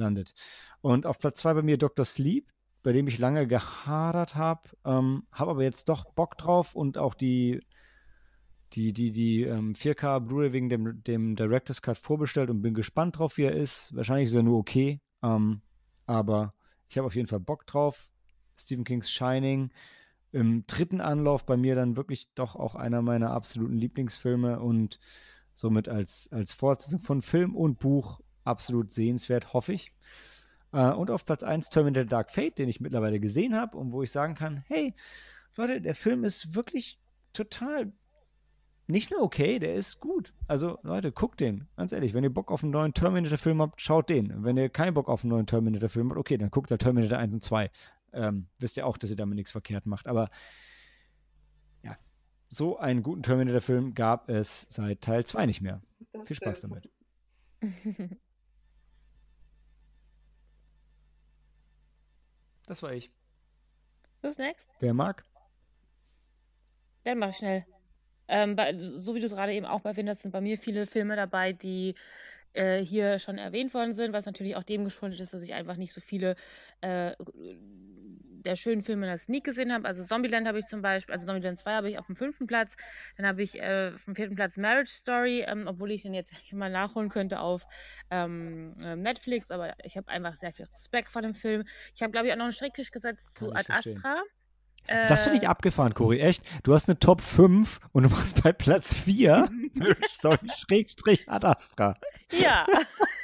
landet. 0.00 0.32
Und 0.80 1.06
auf 1.06 1.18
Platz 1.18 1.38
2 1.40 1.54
bei 1.54 1.62
mir 1.62 1.78
Dr. 1.78 2.04
Sleep, 2.04 2.50
bei 2.82 2.92
dem 2.92 3.06
ich 3.06 3.18
lange 3.18 3.46
gehadert 3.46 4.34
habe, 4.34 4.62
ähm, 4.84 5.24
habe 5.32 5.52
aber 5.52 5.62
jetzt 5.62 5.88
doch 5.88 6.06
Bock 6.12 6.36
drauf 6.38 6.74
und 6.74 6.98
auch 6.98 7.14
die, 7.14 7.60
die, 8.72 8.92
die, 8.92 9.12
die 9.12 9.44
ähm, 9.44 9.72
4K 9.72 10.20
Blu-ray 10.20 10.52
wegen 10.52 10.68
dem, 10.68 11.02
dem 11.04 11.36
Director's 11.36 11.82
Cut 11.82 11.98
vorbestellt 11.98 12.50
und 12.50 12.62
bin 12.62 12.74
gespannt 12.74 13.18
drauf, 13.18 13.36
wie 13.36 13.44
er 13.44 13.52
ist. 13.52 13.94
Wahrscheinlich 13.94 14.28
ist 14.28 14.34
er 14.34 14.42
nur 14.42 14.58
okay, 14.58 15.00
ähm, 15.22 15.60
aber 16.06 16.54
ich 16.88 16.96
habe 16.96 17.06
auf 17.06 17.14
jeden 17.14 17.28
Fall 17.28 17.40
Bock 17.40 17.66
drauf. 17.66 18.10
Stephen 18.56 18.84
Kings 18.84 19.10
Shining 19.10 19.70
im 20.32 20.64
dritten 20.66 21.00
Anlauf 21.00 21.44
bei 21.44 21.56
mir 21.56 21.74
dann 21.74 21.96
wirklich 21.96 22.32
doch 22.34 22.56
auch 22.56 22.74
einer 22.74 23.02
meiner 23.02 23.30
absoluten 23.30 23.76
Lieblingsfilme 23.76 24.60
und 24.60 25.00
somit 25.54 25.88
als, 25.88 26.28
als 26.30 26.52
Fortsetzung 26.52 27.00
von 27.00 27.22
Film 27.22 27.56
und 27.56 27.78
Buch 27.78 28.20
absolut 28.44 28.92
sehenswert, 28.92 29.52
hoffe 29.52 29.72
ich. 29.72 29.92
Äh, 30.72 30.90
und 30.90 31.10
auf 31.10 31.24
Platz 31.24 31.42
1 31.42 31.70
Terminator 31.70 32.06
Dark 32.06 32.30
Fate, 32.30 32.58
den 32.58 32.68
ich 32.68 32.80
mittlerweile 32.80 33.20
gesehen 33.20 33.54
habe 33.54 33.76
und 33.76 33.92
wo 33.92 34.02
ich 34.02 34.12
sagen 34.12 34.34
kann, 34.34 34.64
hey, 34.68 34.94
Leute, 35.56 35.80
der 35.80 35.94
Film 35.94 36.24
ist 36.24 36.54
wirklich 36.54 36.98
total 37.32 37.92
nicht 38.90 39.10
nur 39.10 39.22
okay, 39.22 39.58
der 39.58 39.74
ist 39.74 40.00
gut. 40.00 40.34
Also, 40.48 40.78
Leute, 40.82 41.12
guckt 41.12 41.40
den. 41.40 41.68
Ganz 41.76 41.92
ehrlich, 41.92 42.12
wenn 42.12 42.24
ihr 42.24 42.34
Bock 42.34 42.50
auf 42.50 42.62
einen 42.62 42.72
neuen 42.72 42.92
Terminator-Film 42.92 43.62
habt, 43.62 43.80
schaut 43.80 44.10
den. 44.10 44.42
Wenn 44.42 44.56
ihr 44.56 44.68
keinen 44.68 44.94
Bock 44.94 45.08
auf 45.08 45.22
einen 45.22 45.30
neuen 45.30 45.46
Terminator-Film 45.46 46.10
habt, 46.10 46.18
okay, 46.18 46.36
dann 46.36 46.50
guckt 46.50 46.70
der 46.70 46.78
Terminator 46.78 47.18
1 47.18 47.32
und 47.32 47.42
2. 47.44 47.70
Ähm, 48.12 48.48
wisst 48.58 48.76
ihr 48.76 48.86
auch, 48.86 48.98
dass 48.98 49.10
ihr 49.10 49.16
damit 49.16 49.36
nichts 49.36 49.52
verkehrt 49.52 49.86
macht. 49.86 50.08
Aber 50.08 50.28
ja, 51.84 51.96
so 52.48 52.78
einen 52.78 53.02
guten 53.02 53.22
Terminator-Film 53.22 53.94
gab 53.94 54.28
es 54.28 54.66
seit 54.70 55.02
Teil 55.02 55.24
2 55.24 55.46
nicht 55.46 55.60
mehr. 55.60 55.80
Das 56.12 56.26
Viel 56.26 56.36
Spaß 56.36 56.58
stimmt. 56.58 56.90
damit. 57.60 58.18
Das 62.70 62.84
war 62.84 62.92
ich. 62.92 63.10
Who's 64.22 64.38
next? 64.38 64.70
Wer 64.78 64.94
mag? 64.94 65.24
Dann 67.02 67.18
mach 67.18 67.30
ich 67.30 67.36
schnell. 67.38 67.66
Ähm, 68.28 68.54
bei, 68.54 68.78
so 68.78 69.16
wie 69.16 69.18
du 69.18 69.26
es 69.26 69.34
gerade 69.34 69.52
eben 69.52 69.66
auch 69.66 69.84
erwähnt 69.84 70.08
hast, 70.08 70.22
sind 70.22 70.30
bei 70.30 70.40
mir 70.40 70.56
viele 70.56 70.86
Filme 70.86 71.16
dabei, 71.16 71.52
die 71.52 71.96
äh, 72.52 72.78
hier 72.78 73.18
schon 73.18 73.38
erwähnt 73.38 73.74
worden 73.74 73.92
sind, 73.92 74.12
was 74.12 74.26
natürlich 74.26 74.56
auch 74.56 74.62
dem 74.62 74.84
geschuldet 74.84 75.20
ist, 75.20 75.34
dass 75.34 75.42
ich 75.42 75.54
einfach 75.54 75.76
nicht 75.76 75.92
so 75.92 76.00
viele 76.00 76.36
äh, 76.80 77.12
der 78.44 78.56
schönen 78.56 78.82
Filme 78.82 79.06
in 79.06 79.10
der 79.10 79.18
Sneak 79.18 79.44
gesehen 79.44 79.72
habe. 79.72 79.86
Also 79.86 80.02
Zombieland 80.02 80.46
habe 80.46 80.58
ich 80.58 80.66
zum 80.66 80.82
Beispiel, 80.82 81.12
also 81.12 81.26
Zombieland 81.26 81.58
2 81.58 81.72
habe 81.72 81.90
ich 81.90 81.98
auf 81.98 82.06
dem 82.06 82.16
fünften 82.16 82.46
Platz. 82.46 82.76
Dann 83.16 83.26
habe 83.26 83.42
ich 83.42 83.60
äh, 83.60 83.92
auf 83.94 84.04
dem 84.04 84.14
vierten 84.16 84.34
Platz 84.34 84.56
Marriage 84.56 84.90
Story, 84.90 85.44
ähm, 85.46 85.66
obwohl 85.66 85.90
ich 85.90 86.02
den 86.02 86.14
jetzt 86.14 86.32
mal 86.52 86.70
nachholen 86.70 87.08
könnte 87.08 87.40
auf 87.40 87.66
ähm, 88.10 88.74
ähm, 88.82 89.02
Netflix, 89.02 89.50
aber 89.50 89.74
ich 89.84 89.96
habe 89.96 90.08
einfach 90.08 90.34
sehr 90.34 90.52
viel 90.52 90.66
Respekt 90.66 91.10
vor 91.10 91.22
dem 91.22 91.34
Film. 91.34 91.64
Ich 91.94 92.02
habe, 92.02 92.12
glaube 92.12 92.26
ich, 92.28 92.32
auch 92.32 92.38
noch 92.38 92.44
einen 92.44 92.52
Strickkrieg 92.52 92.90
gesetzt 92.90 93.34
zu 93.34 93.48
Kann 93.48 93.56
Ad 93.56 93.66
verstehen. 93.66 93.94
Das 94.86 95.22
finde 95.22 95.38
ich 95.38 95.48
abgefahren, 95.48 95.94
Cory. 95.94 96.20
Echt? 96.20 96.42
Du 96.62 96.74
hast 96.74 96.88
eine 96.88 96.98
Top 96.98 97.20
5 97.20 97.80
und 97.92 98.02
du 98.04 98.08
machst 98.08 98.42
bei 98.42 98.52
Platz 98.52 98.94
4 98.94 99.48
sorry, 100.08 100.38
Schrägstrich 100.48 101.28
Ad 101.28 101.46
Astra. 101.46 101.94
Ja. 102.30 102.66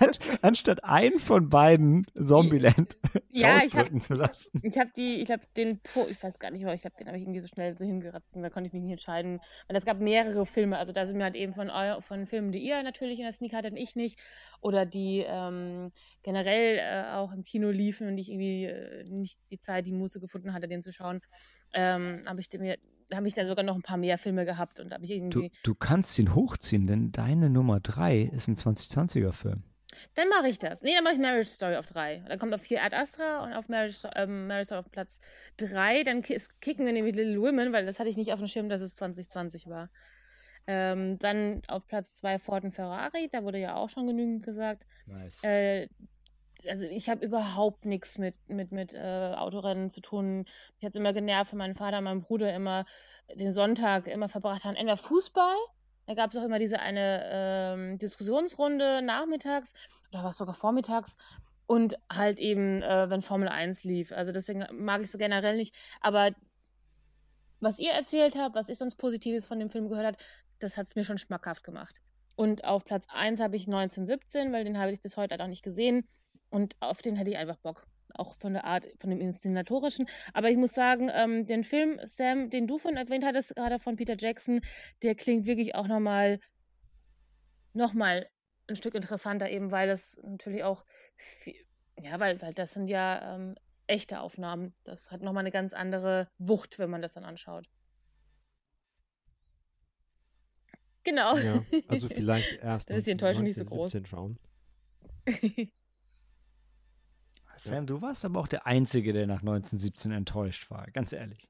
An- 0.00 0.10
Anstatt 0.42 0.84
einen 0.84 1.18
von 1.18 1.48
beiden 1.48 2.06
Zombieland 2.20 2.96
Ja, 3.30 3.48
habe 3.48 3.54
rausdrücken 3.64 4.00
zu 4.00 4.14
lassen. 4.14 4.60
ich 4.62 4.78
hab 4.78 4.92
die, 4.94 5.16
ich 5.20 5.30
habe 5.30 5.42
den, 5.56 5.80
Po- 5.80 6.06
ich 6.08 6.22
weiß 6.22 6.38
gar 6.38 6.50
nicht 6.50 6.64
mehr, 6.64 6.74
ich 6.74 6.84
habe 6.84 6.94
den 6.98 7.06
habe 7.06 7.16
ich 7.16 7.22
irgendwie 7.22 7.40
so 7.40 7.48
schnell 7.48 7.76
so 7.78 7.84
hingeratzt 7.84 8.34
und 8.36 8.42
da 8.42 8.50
konnte 8.50 8.66
ich 8.68 8.72
mich 8.72 8.82
nicht 8.82 8.92
entscheiden, 8.92 9.40
weil 9.68 9.76
es 9.76 9.84
gab 9.84 10.00
mehrere 10.00 10.44
Filme, 10.46 10.78
also 10.78 10.92
da 10.92 11.06
sind 11.06 11.16
mir 11.18 11.24
halt 11.24 11.34
eben 11.34 11.54
von 11.54 11.70
von 12.02 12.26
Filmen, 12.26 12.52
die 12.52 12.58
ihr 12.58 12.82
natürlich 12.82 13.18
in 13.18 13.24
der 13.24 13.32
Sneak 13.32 13.52
hattet 13.54 13.72
und 13.72 13.76
ich 13.78 13.94
nicht, 13.96 14.18
oder 14.60 14.86
die 14.86 15.24
ähm, 15.26 15.92
generell 16.22 16.78
äh, 16.78 17.12
auch 17.14 17.32
im 17.32 17.42
Kino 17.42 17.70
liefen 17.70 18.08
und 18.08 18.18
ich 18.18 18.30
irgendwie 18.30 18.64
äh, 18.64 19.04
nicht 19.04 19.38
die 19.50 19.58
Zeit, 19.58 19.86
die 19.86 19.92
Muße 19.92 20.20
gefunden 20.20 20.52
hatte, 20.52 20.68
den 20.68 20.82
zu 20.82 20.92
schauen, 20.92 21.20
ähm, 21.72 22.22
habe 22.26 22.40
ich 22.40 22.48
den 22.48 22.62
mir 22.62 22.78
habe 23.12 23.26
ich 23.28 23.34
da 23.34 23.46
sogar 23.46 23.64
noch 23.64 23.74
ein 23.76 23.82
paar 23.82 23.96
mehr 23.96 24.18
Filme 24.18 24.44
gehabt 24.44 24.80
und 24.80 24.92
habe 24.92 25.04
ich 25.04 25.10
Du, 25.10 25.16
irgendwie 25.16 25.50
du 25.62 25.74
kannst 25.74 26.18
ihn 26.18 26.34
hochziehen, 26.34 26.86
denn 26.86 27.12
deine 27.12 27.48
Nummer 27.50 27.80
3 27.80 28.20
ist 28.22 28.48
ein 28.48 28.56
2020er 28.56 29.32
Film. 29.32 29.62
Dann 30.14 30.28
mache 30.28 30.48
ich 30.48 30.58
das. 30.58 30.82
Nee, 30.82 30.92
dann 30.94 31.02
mache 31.02 31.14
ich 31.14 31.18
Marriage 31.20 31.48
Story 31.48 31.74
auf 31.76 31.86
3. 31.86 32.22
Dann 32.28 32.38
kommt 32.38 32.54
auf 32.54 32.60
4 32.60 32.82
Ad 32.84 32.94
Astra 32.94 33.42
und 33.44 33.52
auf 33.54 33.68
Marriage, 33.68 34.08
ähm, 34.14 34.46
Marriage 34.46 34.66
Story 34.66 34.80
auf 34.80 34.90
Platz 34.90 35.20
3. 35.56 36.04
Dann 36.04 36.22
ki- 36.22 36.40
kicken 36.60 36.84
wir 36.86 36.92
nämlich 36.92 37.16
Little 37.16 37.40
Women, 37.40 37.72
weil 37.72 37.86
das 37.86 37.98
hatte 37.98 38.10
ich 38.10 38.16
nicht 38.16 38.32
auf 38.32 38.38
dem 38.38 38.46
Schirm, 38.48 38.68
dass 38.68 38.80
es 38.82 38.94
2020 38.94 39.66
war. 39.68 39.88
Ähm, 40.66 41.18
dann 41.18 41.62
auf 41.68 41.86
Platz 41.86 42.14
2 42.16 42.38
Ford 42.38 42.62
und 42.64 42.72
Ferrari, 42.72 43.28
da 43.32 43.42
wurde 43.42 43.58
ja 43.58 43.74
auch 43.76 43.88
schon 43.88 44.06
genügend 44.06 44.42
gesagt. 44.44 44.86
Nice. 45.06 45.42
Äh, 45.42 45.88
also 46.66 46.86
ich 46.86 47.08
habe 47.08 47.24
überhaupt 47.24 47.84
nichts 47.84 48.18
mit, 48.18 48.34
mit, 48.48 48.72
mit 48.72 48.94
äh, 48.94 49.34
Autorennen 49.36 49.90
zu 49.90 50.00
tun. 50.00 50.38
Mich 50.38 50.84
hat 50.84 50.94
es 50.94 50.96
immer 50.96 51.12
genervt, 51.12 51.52
wenn 51.52 51.58
mein 51.58 51.74
Vater 51.74 51.98
und 51.98 52.04
mein 52.04 52.22
Bruder 52.22 52.52
immer 52.54 52.84
den 53.34 53.52
Sonntag 53.52 54.06
immer 54.06 54.28
verbracht 54.28 54.64
haben. 54.64 54.74
Entweder 54.74 54.96
Fußball, 54.96 55.56
da 56.06 56.14
gab 56.14 56.30
es 56.30 56.36
auch 56.36 56.44
immer 56.44 56.58
diese 56.58 56.80
eine 56.80 57.22
ähm, 57.30 57.98
Diskussionsrunde 57.98 59.02
nachmittags 59.02 59.72
oder 60.10 60.24
was 60.24 60.36
sogar 60.36 60.54
vormittags 60.54 61.16
und 61.66 61.98
halt 62.10 62.38
eben, 62.38 62.82
äh, 62.82 63.10
wenn 63.10 63.22
Formel 63.22 63.48
1 63.48 63.84
lief. 63.84 64.10
Also 64.12 64.32
deswegen 64.32 64.64
mag 64.72 65.02
ich 65.02 65.10
so 65.10 65.18
generell 65.18 65.56
nicht. 65.56 65.76
Aber 66.00 66.30
was 67.60 67.78
ihr 67.78 67.92
erzählt 67.92 68.36
habt, 68.36 68.54
was 68.54 68.68
ich 68.68 68.78
sonst 68.78 68.96
Positives 68.96 69.46
von 69.46 69.58
dem 69.58 69.68
Film 69.68 69.88
gehört 69.88 70.06
habe, 70.06 70.16
das 70.58 70.76
hat 70.76 70.86
es 70.86 70.96
mir 70.96 71.04
schon 71.04 71.18
schmackhaft 71.18 71.62
gemacht. 71.62 72.00
Und 72.36 72.64
auf 72.64 72.84
Platz 72.84 73.06
1 73.08 73.40
habe 73.40 73.56
ich 73.56 73.66
1917, 73.66 74.52
weil 74.52 74.64
den 74.64 74.78
habe 74.78 74.92
ich 74.92 75.00
bis 75.00 75.16
heute 75.16 75.32
halt 75.32 75.42
auch 75.42 75.48
nicht 75.48 75.64
gesehen. 75.64 76.08
Und 76.50 76.76
auf 76.80 77.02
den 77.02 77.16
hätte 77.16 77.30
ich 77.30 77.36
einfach 77.36 77.58
Bock. 77.58 77.86
Auch 78.14 78.34
von 78.34 78.54
der 78.54 78.64
Art, 78.64 78.88
von 78.98 79.10
dem 79.10 79.20
Inszenatorischen. 79.20 80.08
Aber 80.32 80.50
ich 80.50 80.56
muss 80.56 80.72
sagen, 80.72 81.10
ähm, 81.12 81.46
den 81.46 81.62
Film, 81.62 82.00
Sam, 82.04 82.48
den 82.48 82.66
du 82.66 82.78
von 82.78 82.96
erwähnt 82.96 83.24
hattest, 83.24 83.54
gerade 83.54 83.78
von 83.78 83.96
Peter 83.96 84.16
Jackson, 84.18 84.60
der 85.02 85.14
klingt 85.14 85.46
wirklich 85.46 85.74
auch 85.74 85.86
nochmal 85.86 86.40
noch 87.74 87.92
mal 87.92 88.28
ein 88.66 88.76
Stück 88.76 88.94
interessanter, 88.94 89.50
eben 89.50 89.70
weil 89.70 89.88
das 89.88 90.18
natürlich 90.22 90.64
auch, 90.64 90.84
viel, 91.16 91.54
ja, 91.98 92.18
weil, 92.18 92.40
weil 92.42 92.54
das 92.54 92.72
sind 92.72 92.88
ja 92.88 93.34
ähm, 93.34 93.56
echte 93.86 94.20
Aufnahmen. 94.20 94.74
Das 94.84 95.10
hat 95.10 95.22
nochmal 95.22 95.42
eine 95.42 95.50
ganz 95.50 95.72
andere 95.72 96.30
Wucht, 96.38 96.78
wenn 96.78 96.90
man 96.90 97.02
das 97.02 97.14
dann 97.14 97.24
anschaut. 97.24 97.68
Genau. 101.04 101.36
Ja, 101.36 101.62
also 101.88 102.08
vielleicht 102.08 102.60
erst 102.62 102.90
Dann 102.90 102.96
ist 102.96 103.06
die 103.06 103.12
Enttäuschung 103.12 103.44
nicht 103.44 103.56
so 103.56 103.64
groß. 103.64 103.94
1917 103.94 104.06
schauen. 104.06 104.38
Sam, 107.58 107.86
du 107.86 108.00
warst 108.00 108.24
aber 108.24 108.40
auch 108.40 108.48
der 108.48 108.66
Einzige, 108.66 109.12
der 109.12 109.26
nach 109.26 109.40
1917 109.40 110.12
enttäuscht 110.12 110.70
war, 110.70 110.86
ganz 110.92 111.12
ehrlich. 111.12 111.48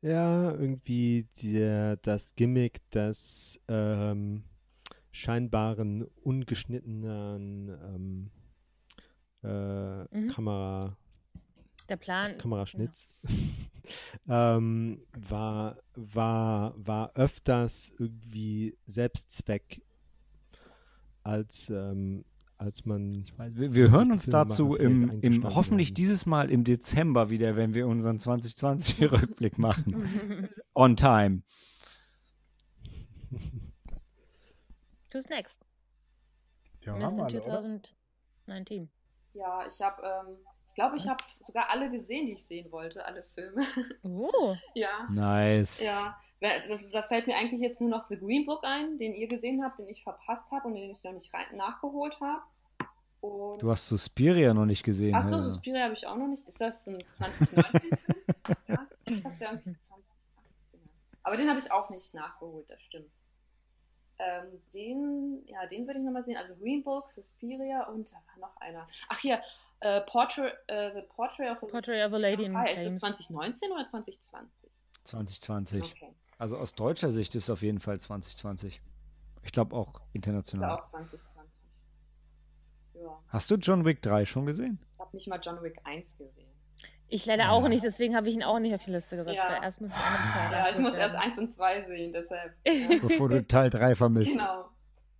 Ja, 0.00 0.52
irgendwie 0.52 1.26
der, 1.42 1.96
das 1.96 2.34
Gimmick 2.36 2.88
des 2.90 3.60
ähm, 3.68 4.44
scheinbaren 5.10 6.04
ungeschnittenen 6.22 7.68
ähm, 7.68 8.30
äh, 9.42 10.04
Mhm. 10.16 10.28
Kamera, 10.28 10.96
Der 11.88 11.96
Plan. 11.96 12.38
Kameraschnitz 12.38 13.08
ähm, 14.28 15.02
war, 15.16 15.78
war, 15.94 16.74
war 16.76 17.12
öfters 17.16 17.92
irgendwie 17.98 18.76
Selbstzweck, 18.86 19.82
als, 21.28 21.68
ähm, 21.68 22.24
als 22.56 22.84
man 22.86 23.24
Wir, 23.36 23.74
wir 23.74 23.84
Das 23.86 23.94
hören 23.94 24.12
uns 24.12 24.26
dazu 24.26 24.74
im, 24.74 25.20
im 25.20 25.44
hoffentlich 25.54 25.88
haben. 25.88 25.94
dieses 25.94 26.26
Mal 26.26 26.50
im 26.50 26.64
Dezember 26.64 27.30
wieder, 27.30 27.54
wenn 27.56 27.74
wir 27.74 27.86
unseren 27.86 28.16
2020-Rückblick 28.16 29.58
machen. 29.58 30.48
On 30.74 30.96
time. 30.96 31.42
Who's 35.12 35.28
next? 35.28 35.64
Ja, 36.80 36.98
wir 36.98 37.06
Mr. 37.06 37.12
oder? 37.26 37.28
2019. 38.46 38.88
Ja, 39.34 39.64
ich 39.66 39.80
habe, 39.80 40.02
ähm, 40.02 40.36
ich 40.66 40.74
glaube, 40.74 40.96
ich 40.96 41.06
habe 41.06 41.22
sogar 41.42 41.68
alle 41.70 41.90
gesehen, 41.90 42.26
die 42.26 42.32
ich 42.32 42.42
sehen 42.42 42.72
wollte, 42.72 43.04
alle 43.04 43.22
Filme. 43.34 43.66
Oh. 44.02 44.56
ja. 44.74 45.06
Nice. 45.10 45.82
Ja, 45.84 46.18
da, 46.40 46.48
da 46.92 47.02
fällt 47.02 47.26
mir 47.26 47.36
eigentlich 47.36 47.60
jetzt 47.60 47.80
nur 47.80 47.90
noch 47.90 48.08
The 48.08 48.16
Green 48.18 48.46
Book 48.46 48.64
ein, 48.64 48.98
den 48.98 49.14
ihr 49.14 49.26
gesehen 49.28 49.62
habt, 49.64 49.78
den 49.78 49.88
ich 49.88 50.02
verpasst 50.02 50.50
habe 50.52 50.68
und 50.68 50.74
den 50.74 50.90
ich 50.90 51.02
noch 51.02 51.12
nicht 51.12 51.32
rein, 51.34 51.44
nachgeholt 51.56 52.18
habe. 52.20 52.42
Und 53.20 53.58
Du 53.60 53.70
hast 53.70 53.88
Suspiria 53.88 54.54
noch 54.54 54.64
nicht 54.66 54.84
gesehen. 54.84 55.14
Achso, 55.14 55.36
ne? 55.36 55.42
Suspiria 55.42 55.84
habe 55.84 55.94
ich 55.94 56.06
auch 56.06 56.16
noch 56.16 56.28
nicht. 56.28 56.46
Ist 56.46 56.60
das 56.60 56.86
ein 56.86 56.98
2019-Film? 57.18 57.98
ja, 58.68 58.86
ich 59.06 59.20
dachte, 59.20 59.28
das 59.28 59.40
wäre 59.40 59.62
2018. 59.62 59.84
Aber 61.24 61.36
den 61.36 61.48
habe 61.48 61.58
ich 61.58 61.72
auch 61.72 61.90
nicht 61.90 62.14
nachgeholt, 62.14 62.70
das 62.70 62.80
stimmt. 62.82 63.10
Ähm, 64.20 64.60
den, 64.74 65.42
ja, 65.46 65.66
den 65.66 65.86
würde 65.86 65.98
ich 66.00 66.04
nochmal 66.04 66.24
sehen. 66.24 66.36
Also 66.36 66.54
Green 66.56 66.82
Book, 66.82 67.10
Suspiria 67.12 67.84
und 67.88 68.08
da 68.10 68.16
war 68.40 68.48
noch 68.48 68.56
einer. 68.60 68.86
Ach 69.08 69.18
hier, 69.20 69.40
äh, 69.80 70.00
Portrait, 70.02 70.54
äh, 70.68 70.92
The 70.94 71.02
Portrait 71.02 71.50
of 71.50 71.62
a 71.62 71.66
Portrait 71.66 72.04
of 72.06 72.12
a 72.12 72.16
Lady 72.18 72.44
in 72.44 72.56
Ah, 72.56 72.64
ist 72.64 72.78
es 72.80 72.84
Flames. 72.84 73.00
2019 73.00 73.70
oder 73.72 73.86
2020? 73.86 74.70
2020. 75.04 75.82
Okay, 75.84 76.12
Also 76.38 76.56
aus 76.56 76.74
deutscher 76.74 77.10
Sicht 77.10 77.34
ist 77.34 77.44
es 77.44 77.50
auf 77.50 77.62
jeden 77.62 77.80
Fall 77.80 77.98
2020. 78.00 78.80
Ich 79.42 79.52
glaube 79.52 79.74
auch 79.74 80.00
international. 80.12 80.78
auch 80.78 80.84
2020. 80.84 81.28
Ja, 82.94 83.18
Hast 83.28 83.50
du 83.50 83.56
John 83.56 83.84
Wick 83.84 84.02
3 84.02 84.24
schon 84.24 84.46
gesehen? 84.46 84.78
ich 84.94 85.00
habe 85.00 85.16
nicht 85.16 85.28
mal 85.28 85.40
John 85.42 85.62
Wick 85.62 85.78
1 85.84 86.06
gesehen. 86.16 86.46
Ich 87.08 87.24
leider 87.26 87.44
Ja. 87.44 87.50
auch 87.52 87.66
nicht, 87.68 87.82
deswegen 87.84 88.14
habe 88.14 88.28
ich 88.28 88.34
ihn 88.34 88.42
auch 88.42 88.58
nicht 88.58 88.74
auf 88.74 88.84
die 88.84 88.90
Liste 88.90 89.16
gesetzt, 89.16 89.36
Ja. 89.48 89.62
erst 89.62 89.80
müssen 89.80 89.94
zwei 89.94 90.52
Ja, 90.52 90.70
ich 90.70 90.78
muss 90.78 90.92
erst 90.94 91.14
werden. 91.14 91.16
1 91.16 91.38
und 91.38 91.54
2 91.54 91.84
sehen, 91.86 92.12
deshalb. 92.12 92.54
Ja. 92.66 92.72
Bevor 93.02 93.28
du 93.30 93.46
Teil 93.46 93.70
3 93.70 93.94
vermisst. 93.94 94.32
genau. 94.32 94.68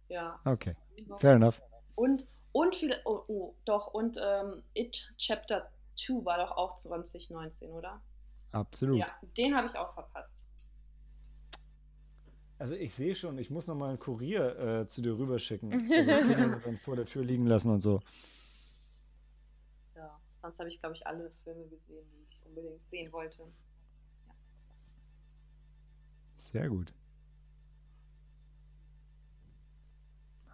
Ja. 0.09 0.39
Okay, 0.45 0.75
fair 1.19 1.33
enough. 1.35 1.63
Und, 1.95 2.27
und 2.53 2.75
viele, 2.77 2.97
oh, 3.05 3.23
oh 3.29 3.55
doch, 3.65 3.89
und 3.89 4.19
ähm, 4.23 4.63
It 4.75 5.13
Chapter 5.19 5.71
2 5.97 6.25
war 6.25 6.39
doch 6.39 6.57
auch 6.57 6.77
2019, 6.77 7.71
oder? 7.71 8.01
Absolut. 8.53 8.99
Ja, 8.99 9.09
den 9.37 9.55
habe 9.57 9.67
ich 9.69 9.77
auch 9.77 9.93
verpasst. 9.95 10.31
Also 12.59 12.75
ich 12.75 12.93
sehe 12.95 13.15
schon, 13.15 13.39
ich 13.39 13.51
muss 13.51 13.69
noch 13.69 13.77
mal 13.77 13.91
einen 13.91 13.99
Kurier 13.99 14.59
äh, 14.59 14.89
zu 14.89 15.01
dir 15.03 15.17
rüberschicken. 15.17 15.71
Also 15.93 16.11
Kinder 16.13 16.61
dann 16.65 16.77
vor 16.79 16.97
der 16.97 17.05
Tür 17.07 17.25
liegen 17.25 17.47
lassen 17.47 17.71
und 17.71 17.81
so. 17.81 18.01
Ja, 19.95 20.19
sonst 20.43 20.59
habe 20.59 20.69
ich, 20.69 20.81
glaube 20.81 20.97
ich, 20.97 21.07
alle 21.07 21.31
Filme 21.45 21.65
gesehen, 21.69 22.05
die 22.13 22.27
ich 22.31 22.41
unbedingt 22.47 22.81
sehen 22.91 23.13
wollte. 23.13 23.43
Sehr 26.37 26.69
gut. 26.69 26.93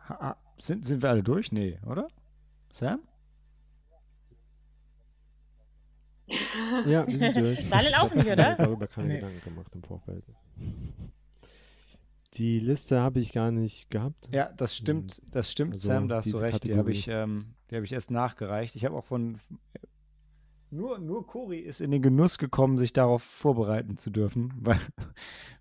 Ha, 0.09 0.37
sind, 0.59 0.87
sind 0.87 1.03
wir 1.03 1.09
alle 1.11 1.23
durch? 1.23 1.53
Nee, 1.53 1.79
oder? 1.87 2.09
Sam? 2.73 3.01
Ja, 6.87 7.07
wir 7.07 7.19
sind 7.19 7.37
durch. 7.37 7.69
Daniel 7.71 7.95
auch 7.97 8.15
nicht, 8.15 8.27
Ich 8.27 8.33
oder? 8.33 8.51
hab 8.53 8.59
mir 8.59 8.65
darüber 8.67 8.87
keine 8.87 9.09
Nee. 9.09 9.15
Gedanken 9.17 9.41
gemacht 9.43 9.75
im 9.75 9.83
Vorfeld. 9.83 10.25
Die 12.37 12.59
Liste 12.59 13.01
habe 13.01 13.21
ich 13.21 13.33
gar 13.33 13.53
nicht 13.53 13.91
gehabt. 13.91 14.29
Ja, 14.33 14.51
das 14.53 14.77
stimmt, 14.77 15.23
das 15.31 15.51
stimmt, 15.53 15.75
Also 15.75 15.87
Sam, 15.89 16.09
da 16.09 16.17
hast 16.17 16.33
du 16.33 16.39
recht. 16.39 16.65
Die 16.65 16.73
habe 16.77 16.91
Kategorie. 16.91 16.99
ich, 16.99 17.09
ähm, 17.09 17.55
die 17.71 17.77
habe 17.77 17.85
ich 17.85 17.93
erst 17.93 18.11
nachgereicht. 18.11 18.75
Ich 18.75 18.85
habe 18.85 18.97
auch 18.97 19.05
von 19.05 19.39
nur, 20.71 20.99
nur 20.99 21.25
Cori 21.25 21.61
ist 21.61 21.81
in 21.81 21.93
den 21.93 22.03
Genuss 22.03 22.39
gekommen, 22.39 22.79
sich 22.79 22.93
darauf 22.93 23.23
vorbereiten 23.23 23.97
zu 23.97 24.11
dürfen, 24.11 24.53
weil, 24.61 24.81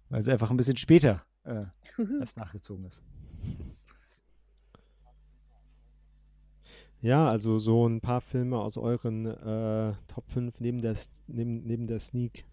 weil 0.10 0.24
sie 0.24 0.32
einfach 0.32 0.50
ein 0.50 0.58
bisschen 0.58 0.78
später 0.78 1.24
äh, 1.44 1.66
erst 2.20 2.38
nachgezogen 2.38 2.86
ist. 2.86 3.04
Ja, 7.02 7.30
also 7.30 7.60
so 7.60 7.86
ein 7.86 8.02
paar 8.02 8.22
Filme 8.22 8.58
aus 8.58 8.78
euren 8.78 9.26
äh, 9.26 9.94
Top 10.08 10.30
5 10.32 10.62
neben 10.62 10.82
der, 10.82 10.96
neben, 11.28 11.64
neben 11.64 11.86
der 11.86 12.00
Sneak 12.00 12.46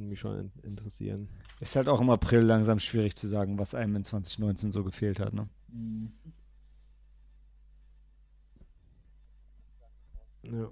würden 0.00 0.08
mich 0.08 0.20
schon 0.20 0.38
in, 0.38 0.52
interessieren. 0.62 1.28
Ist 1.60 1.76
halt 1.76 1.88
auch 1.88 2.00
im 2.00 2.10
April 2.10 2.40
langsam 2.40 2.78
schwierig 2.78 3.14
zu 3.16 3.26
sagen, 3.28 3.58
was 3.58 3.74
einem 3.74 3.96
in 3.96 4.04
2019 4.04 4.72
so 4.72 4.82
gefehlt 4.82 5.20
hat. 5.20 5.32
Ne? 5.34 5.48
Mhm. 5.68 6.12
Ja. 10.42 10.68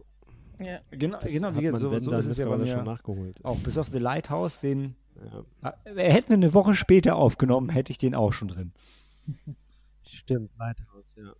Ja. 0.60 0.80
Genau, 0.90 1.18
Das 1.20 1.30
genau 1.30 1.54
wie 1.54 1.60
gesagt, 1.62 1.80
so, 1.80 1.96
so 1.98 2.12
ist 2.16 2.26
es 2.26 2.38
ja 2.38 2.48
bei 2.48 2.56
mir 2.56 2.66
schon 2.66 2.84
nachgeholt. 2.84 3.44
auch. 3.44 3.56
Bis 3.58 3.78
auf 3.78 3.88
The 3.88 3.98
Lighthouse, 3.98 4.60
den 4.60 4.96
Ja. 5.62 5.74
äh, 5.84 6.10
hätten 6.12 6.30
wir 6.30 6.34
eine 6.36 6.52
Woche 6.54 6.74
später 6.74 7.14
aufgenommen, 7.16 7.68
hätte 7.68 7.92
ich 7.92 7.98
den 7.98 8.14
auch 8.14 8.32
schon 8.32 8.48
drin. 8.48 8.72
Stimmt, 10.02 10.50
Lighthouse, 10.58 11.12
ja. 11.16 11.32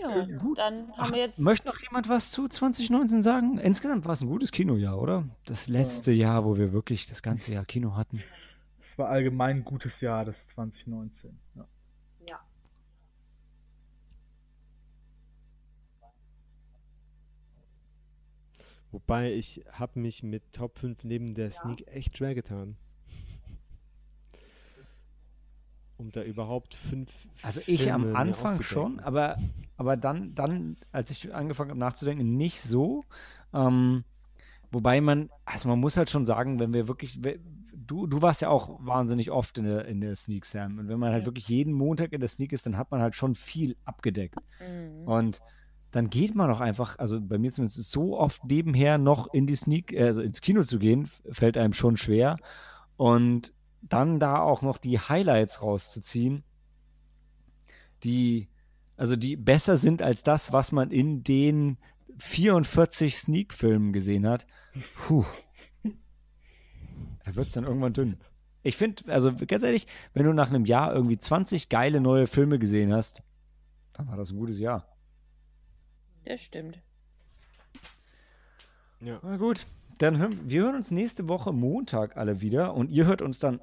Ja, 0.00 0.24
gut. 0.38 0.58
dann 0.58 0.92
haben 0.96 1.12
wir 1.12 1.20
jetzt. 1.20 1.38
Möchte 1.38 1.66
noch 1.66 1.78
jemand 1.80 2.08
was 2.08 2.30
zu 2.30 2.48
2019 2.48 3.22
sagen? 3.22 3.58
Insgesamt 3.58 4.04
war 4.04 4.12
es 4.12 4.20
ein 4.22 4.28
gutes 4.28 4.52
Kinojahr, 4.52 5.00
oder? 5.00 5.28
Das 5.44 5.68
letzte 5.68 6.12
Jahr, 6.12 6.44
wo 6.44 6.56
wir 6.56 6.72
wirklich 6.72 7.06
das 7.06 7.22
ganze 7.22 7.52
Jahr 7.52 7.64
Kino 7.64 7.94
hatten. 7.96 8.22
Es 8.80 8.98
war 8.98 9.08
allgemein 9.08 9.58
ein 9.58 9.64
gutes 9.64 10.00
Jahr, 10.00 10.24
das 10.24 10.46
2019. 10.48 11.38
Ja. 11.54 11.66
Ja. 12.28 12.40
Wobei 18.90 19.32
ich 19.32 19.64
habe 19.72 19.98
mich 19.98 20.22
mit 20.22 20.52
Top 20.52 20.78
5 20.78 21.04
neben 21.04 21.34
der 21.34 21.46
Ja. 21.46 21.52
Sneak 21.52 21.86
echt 21.88 22.18
schwer 22.18 22.34
getan. 22.34 22.76
Um 26.02 26.10
da 26.10 26.22
überhaupt 26.22 26.74
fünf. 26.74 27.10
Also 27.42 27.60
ich 27.66 27.84
Filme 27.84 28.10
am 28.10 28.16
Anfang 28.16 28.62
schon, 28.62 29.00
aber, 29.00 29.38
aber 29.76 29.96
dann, 29.96 30.34
dann, 30.34 30.76
als 30.90 31.10
ich 31.10 31.34
angefangen 31.34 31.70
habe 31.70 31.80
nachzudenken, 31.80 32.36
nicht 32.36 32.60
so. 32.60 33.04
Ähm, 33.54 34.04
wobei 34.70 35.00
man, 35.00 35.30
also 35.44 35.68
man 35.68 35.78
muss 35.78 35.96
halt 35.96 36.10
schon 36.10 36.26
sagen, 36.26 36.58
wenn 36.58 36.72
wir 36.74 36.88
wirklich, 36.88 37.20
du, 37.74 38.06
du 38.06 38.22
warst 38.22 38.42
ja 38.42 38.48
auch 38.48 38.78
wahnsinnig 38.84 39.30
oft 39.30 39.58
in 39.58 39.64
der, 39.64 39.86
in 39.86 40.00
der 40.00 40.16
Sneak, 40.16 40.44
Sam. 40.44 40.78
Und 40.78 40.88
wenn 40.88 40.98
man 40.98 41.12
halt 41.12 41.22
Ja. 41.22 41.26
wirklich 41.26 41.48
jeden 41.48 41.72
Montag 41.72 42.12
in 42.12 42.20
der 42.20 42.28
Sneak 42.28 42.52
ist, 42.52 42.66
dann 42.66 42.76
hat 42.76 42.90
man 42.90 43.00
halt 43.00 43.14
schon 43.14 43.34
viel 43.34 43.76
abgedeckt. 43.84 44.36
Mhm. 44.60 45.06
Und 45.06 45.40
dann 45.92 46.08
geht 46.08 46.34
man 46.34 46.50
auch 46.50 46.60
einfach, 46.60 46.98
also 46.98 47.20
bei 47.20 47.38
mir 47.38 47.52
zumindest 47.52 47.90
so 47.90 48.18
oft 48.18 48.44
nebenher 48.44 48.98
noch 48.98 49.32
in 49.32 49.46
die 49.46 49.54
Sneak, 49.56 49.92
äh, 49.92 50.04
also 50.04 50.22
ins 50.22 50.40
Kino 50.40 50.62
zu 50.62 50.78
gehen, 50.78 51.08
fällt 51.30 51.56
einem 51.58 51.74
schon 51.74 51.96
schwer. 51.96 52.38
Und 52.96 53.52
dann 53.82 54.20
da 54.20 54.38
auch 54.38 54.62
noch 54.62 54.78
die 54.78 54.98
Highlights 54.98 55.62
rauszuziehen, 55.62 56.44
die, 58.04 58.48
also 58.96 59.16
die 59.16 59.36
besser 59.36 59.76
sind 59.76 60.02
als 60.02 60.22
das, 60.22 60.52
was 60.52 60.72
man 60.72 60.90
in 60.90 61.22
den 61.24 61.78
44 62.18 63.18
Sneak-Filmen 63.18 63.92
gesehen 63.92 64.26
hat. 64.26 64.46
Puh. 64.94 65.24
Da 67.24 67.34
wird 67.34 67.46
es 67.46 67.52
dann 67.52 67.64
irgendwann 67.64 67.92
dünn. 67.92 68.18
Ich 68.62 68.76
finde, 68.76 69.12
also 69.12 69.32
ganz 69.34 69.62
ehrlich, 69.62 69.86
wenn 70.14 70.24
du 70.24 70.32
nach 70.32 70.48
einem 70.48 70.64
Jahr 70.64 70.94
irgendwie 70.94 71.18
20 71.18 71.68
geile 71.68 72.00
neue 72.00 72.26
Filme 72.26 72.58
gesehen 72.58 72.92
hast, 72.92 73.22
dann 73.92 74.08
war 74.08 74.16
das 74.16 74.30
ein 74.30 74.38
gutes 74.38 74.58
Jahr. 74.58 74.86
Das 76.24 76.40
stimmt. 76.40 76.80
Ja. 79.00 79.18
Na 79.22 79.36
gut, 79.36 79.66
dann 79.98 80.18
hören 80.18 80.38
wir 80.44 80.62
hören 80.62 80.76
uns 80.76 80.92
nächste 80.92 81.28
Woche 81.28 81.52
Montag 81.52 82.16
alle 82.16 82.40
wieder 82.40 82.74
und 82.74 82.88
ihr 82.90 83.06
hört 83.06 83.20
uns 83.20 83.40
dann, 83.40 83.60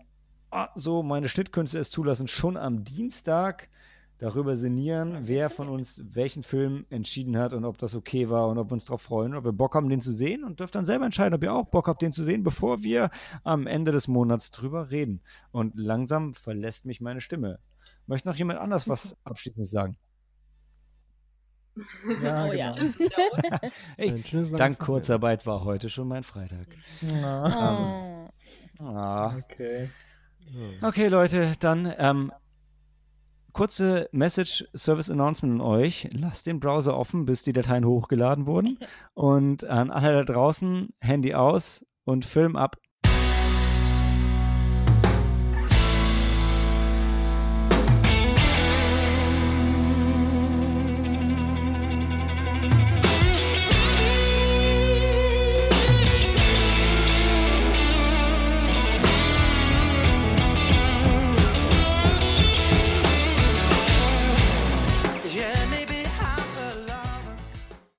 so 0.76 1.04
meine 1.04 1.30
Schnittkünste 1.30 1.80
es 1.80 1.92
zulassen, 1.92 2.28
schon 2.28 2.58
am 2.58 2.84
Dienstag 2.84 3.70
darüber 4.20 4.58
sinnieren, 4.58 5.20
wer 5.22 5.50
von 5.50 5.70
uns 5.70 6.04
welchen 6.06 6.44
Film 6.44 6.86
entschieden 6.90 7.38
hat 7.38 7.54
und 7.54 7.64
ob 7.64 7.78
das 7.78 7.96
okay 7.96 8.30
war 8.30 8.50
und 8.50 8.58
ob 8.58 8.70
wir 8.70 8.74
uns 8.74 8.86
darauf 8.86 9.02
freuen, 9.02 9.34
ob 9.34 9.46
wir 9.46 9.54
Bock 9.54 9.76
haben, 9.76 9.90
den 9.90 10.02
zu 10.02 10.12
sehen 10.12 10.44
und 10.44 10.60
dürft 10.60 10.76
dann 10.76 10.86
selber 10.86 11.06
entscheiden, 11.06 11.34
ob 11.34 11.44
ihr 11.44 11.54
auch 11.54 11.68
Bock 11.68 11.88
habt, 11.88 12.02
den 12.02 12.12
zu 12.12 12.24
sehen, 12.24 12.44
bevor 12.44 12.84
wir 12.84 13.10
am 13.44 13.66
Ende 13.66 13.92
des 13.92 14.08
Monats 14.08 14.52
drüber 14.52 14.92
reden. 14.92 15.22
Und 15.52 15.80
langsam 15.80 16.34
verlässt 16.34 16.86
mich 16.86 17.00
meine 17.00 17.22
Stimme. 17.22 17.60
Möchte 18.08 18.28
noch 18.28 18.36
jemand 18.36 18.60
anders 18.60 18.90
was 18.90 19.18
Abschließendes 19.24 19.72
sagen? 19.72 19.98
Ja, 22.22 22.46
oh 22.50 22.52
ja. 22.52 22.74
genau. 22.74 22.92
Ey, 23.98 24.12
Ein 24.12 24.26
schönes 24.26 24.52
langes 24.52 24.58
dank. 24.58 24.80
Kurzarbeit 24.80 25.46
war 25.46 25.64
heute 25.64 25.90
schon 25.90 26.10
mein 26.10 26.24
Freitag. 26.24 26.68
Ja. 27.02 28.30
Oh. 28.80 28.84
Ah. 28.84 29.38
Okay. 29.38 29.90
Ja. 30.52 30.88
Okay, 30.88 31.08
Leute, 31.08 31.54
dann 31.60 31.94
ähm, 31.98 32.32
kurze 33.54 34.10
Message 34.12 34.66
Service 34.76 35.10
Announcement 35.10 35.56
an 35.56 35.62
euch. 35.62 36.08
Lasst 36.12 36.48
den 36.48 36.60
Browser 36.60 36.98
offen, 36.98 37.26
bis 37.26 37.44
die 37.44 37.54
Dateien 37.54 37.86
hochgeladen 37.86 38.46
wurden. 38.46 38.80
Und 39.14 39.64
an 39.64 39.92
alle 39.92 40.24
da 40.24 40.34
draußen, 40.34 40.90
Handy 41.02 41.34
aus 41.34 41.86
und 42.06 42.26
Film 42.26 42.56
ab. 42.56 42.78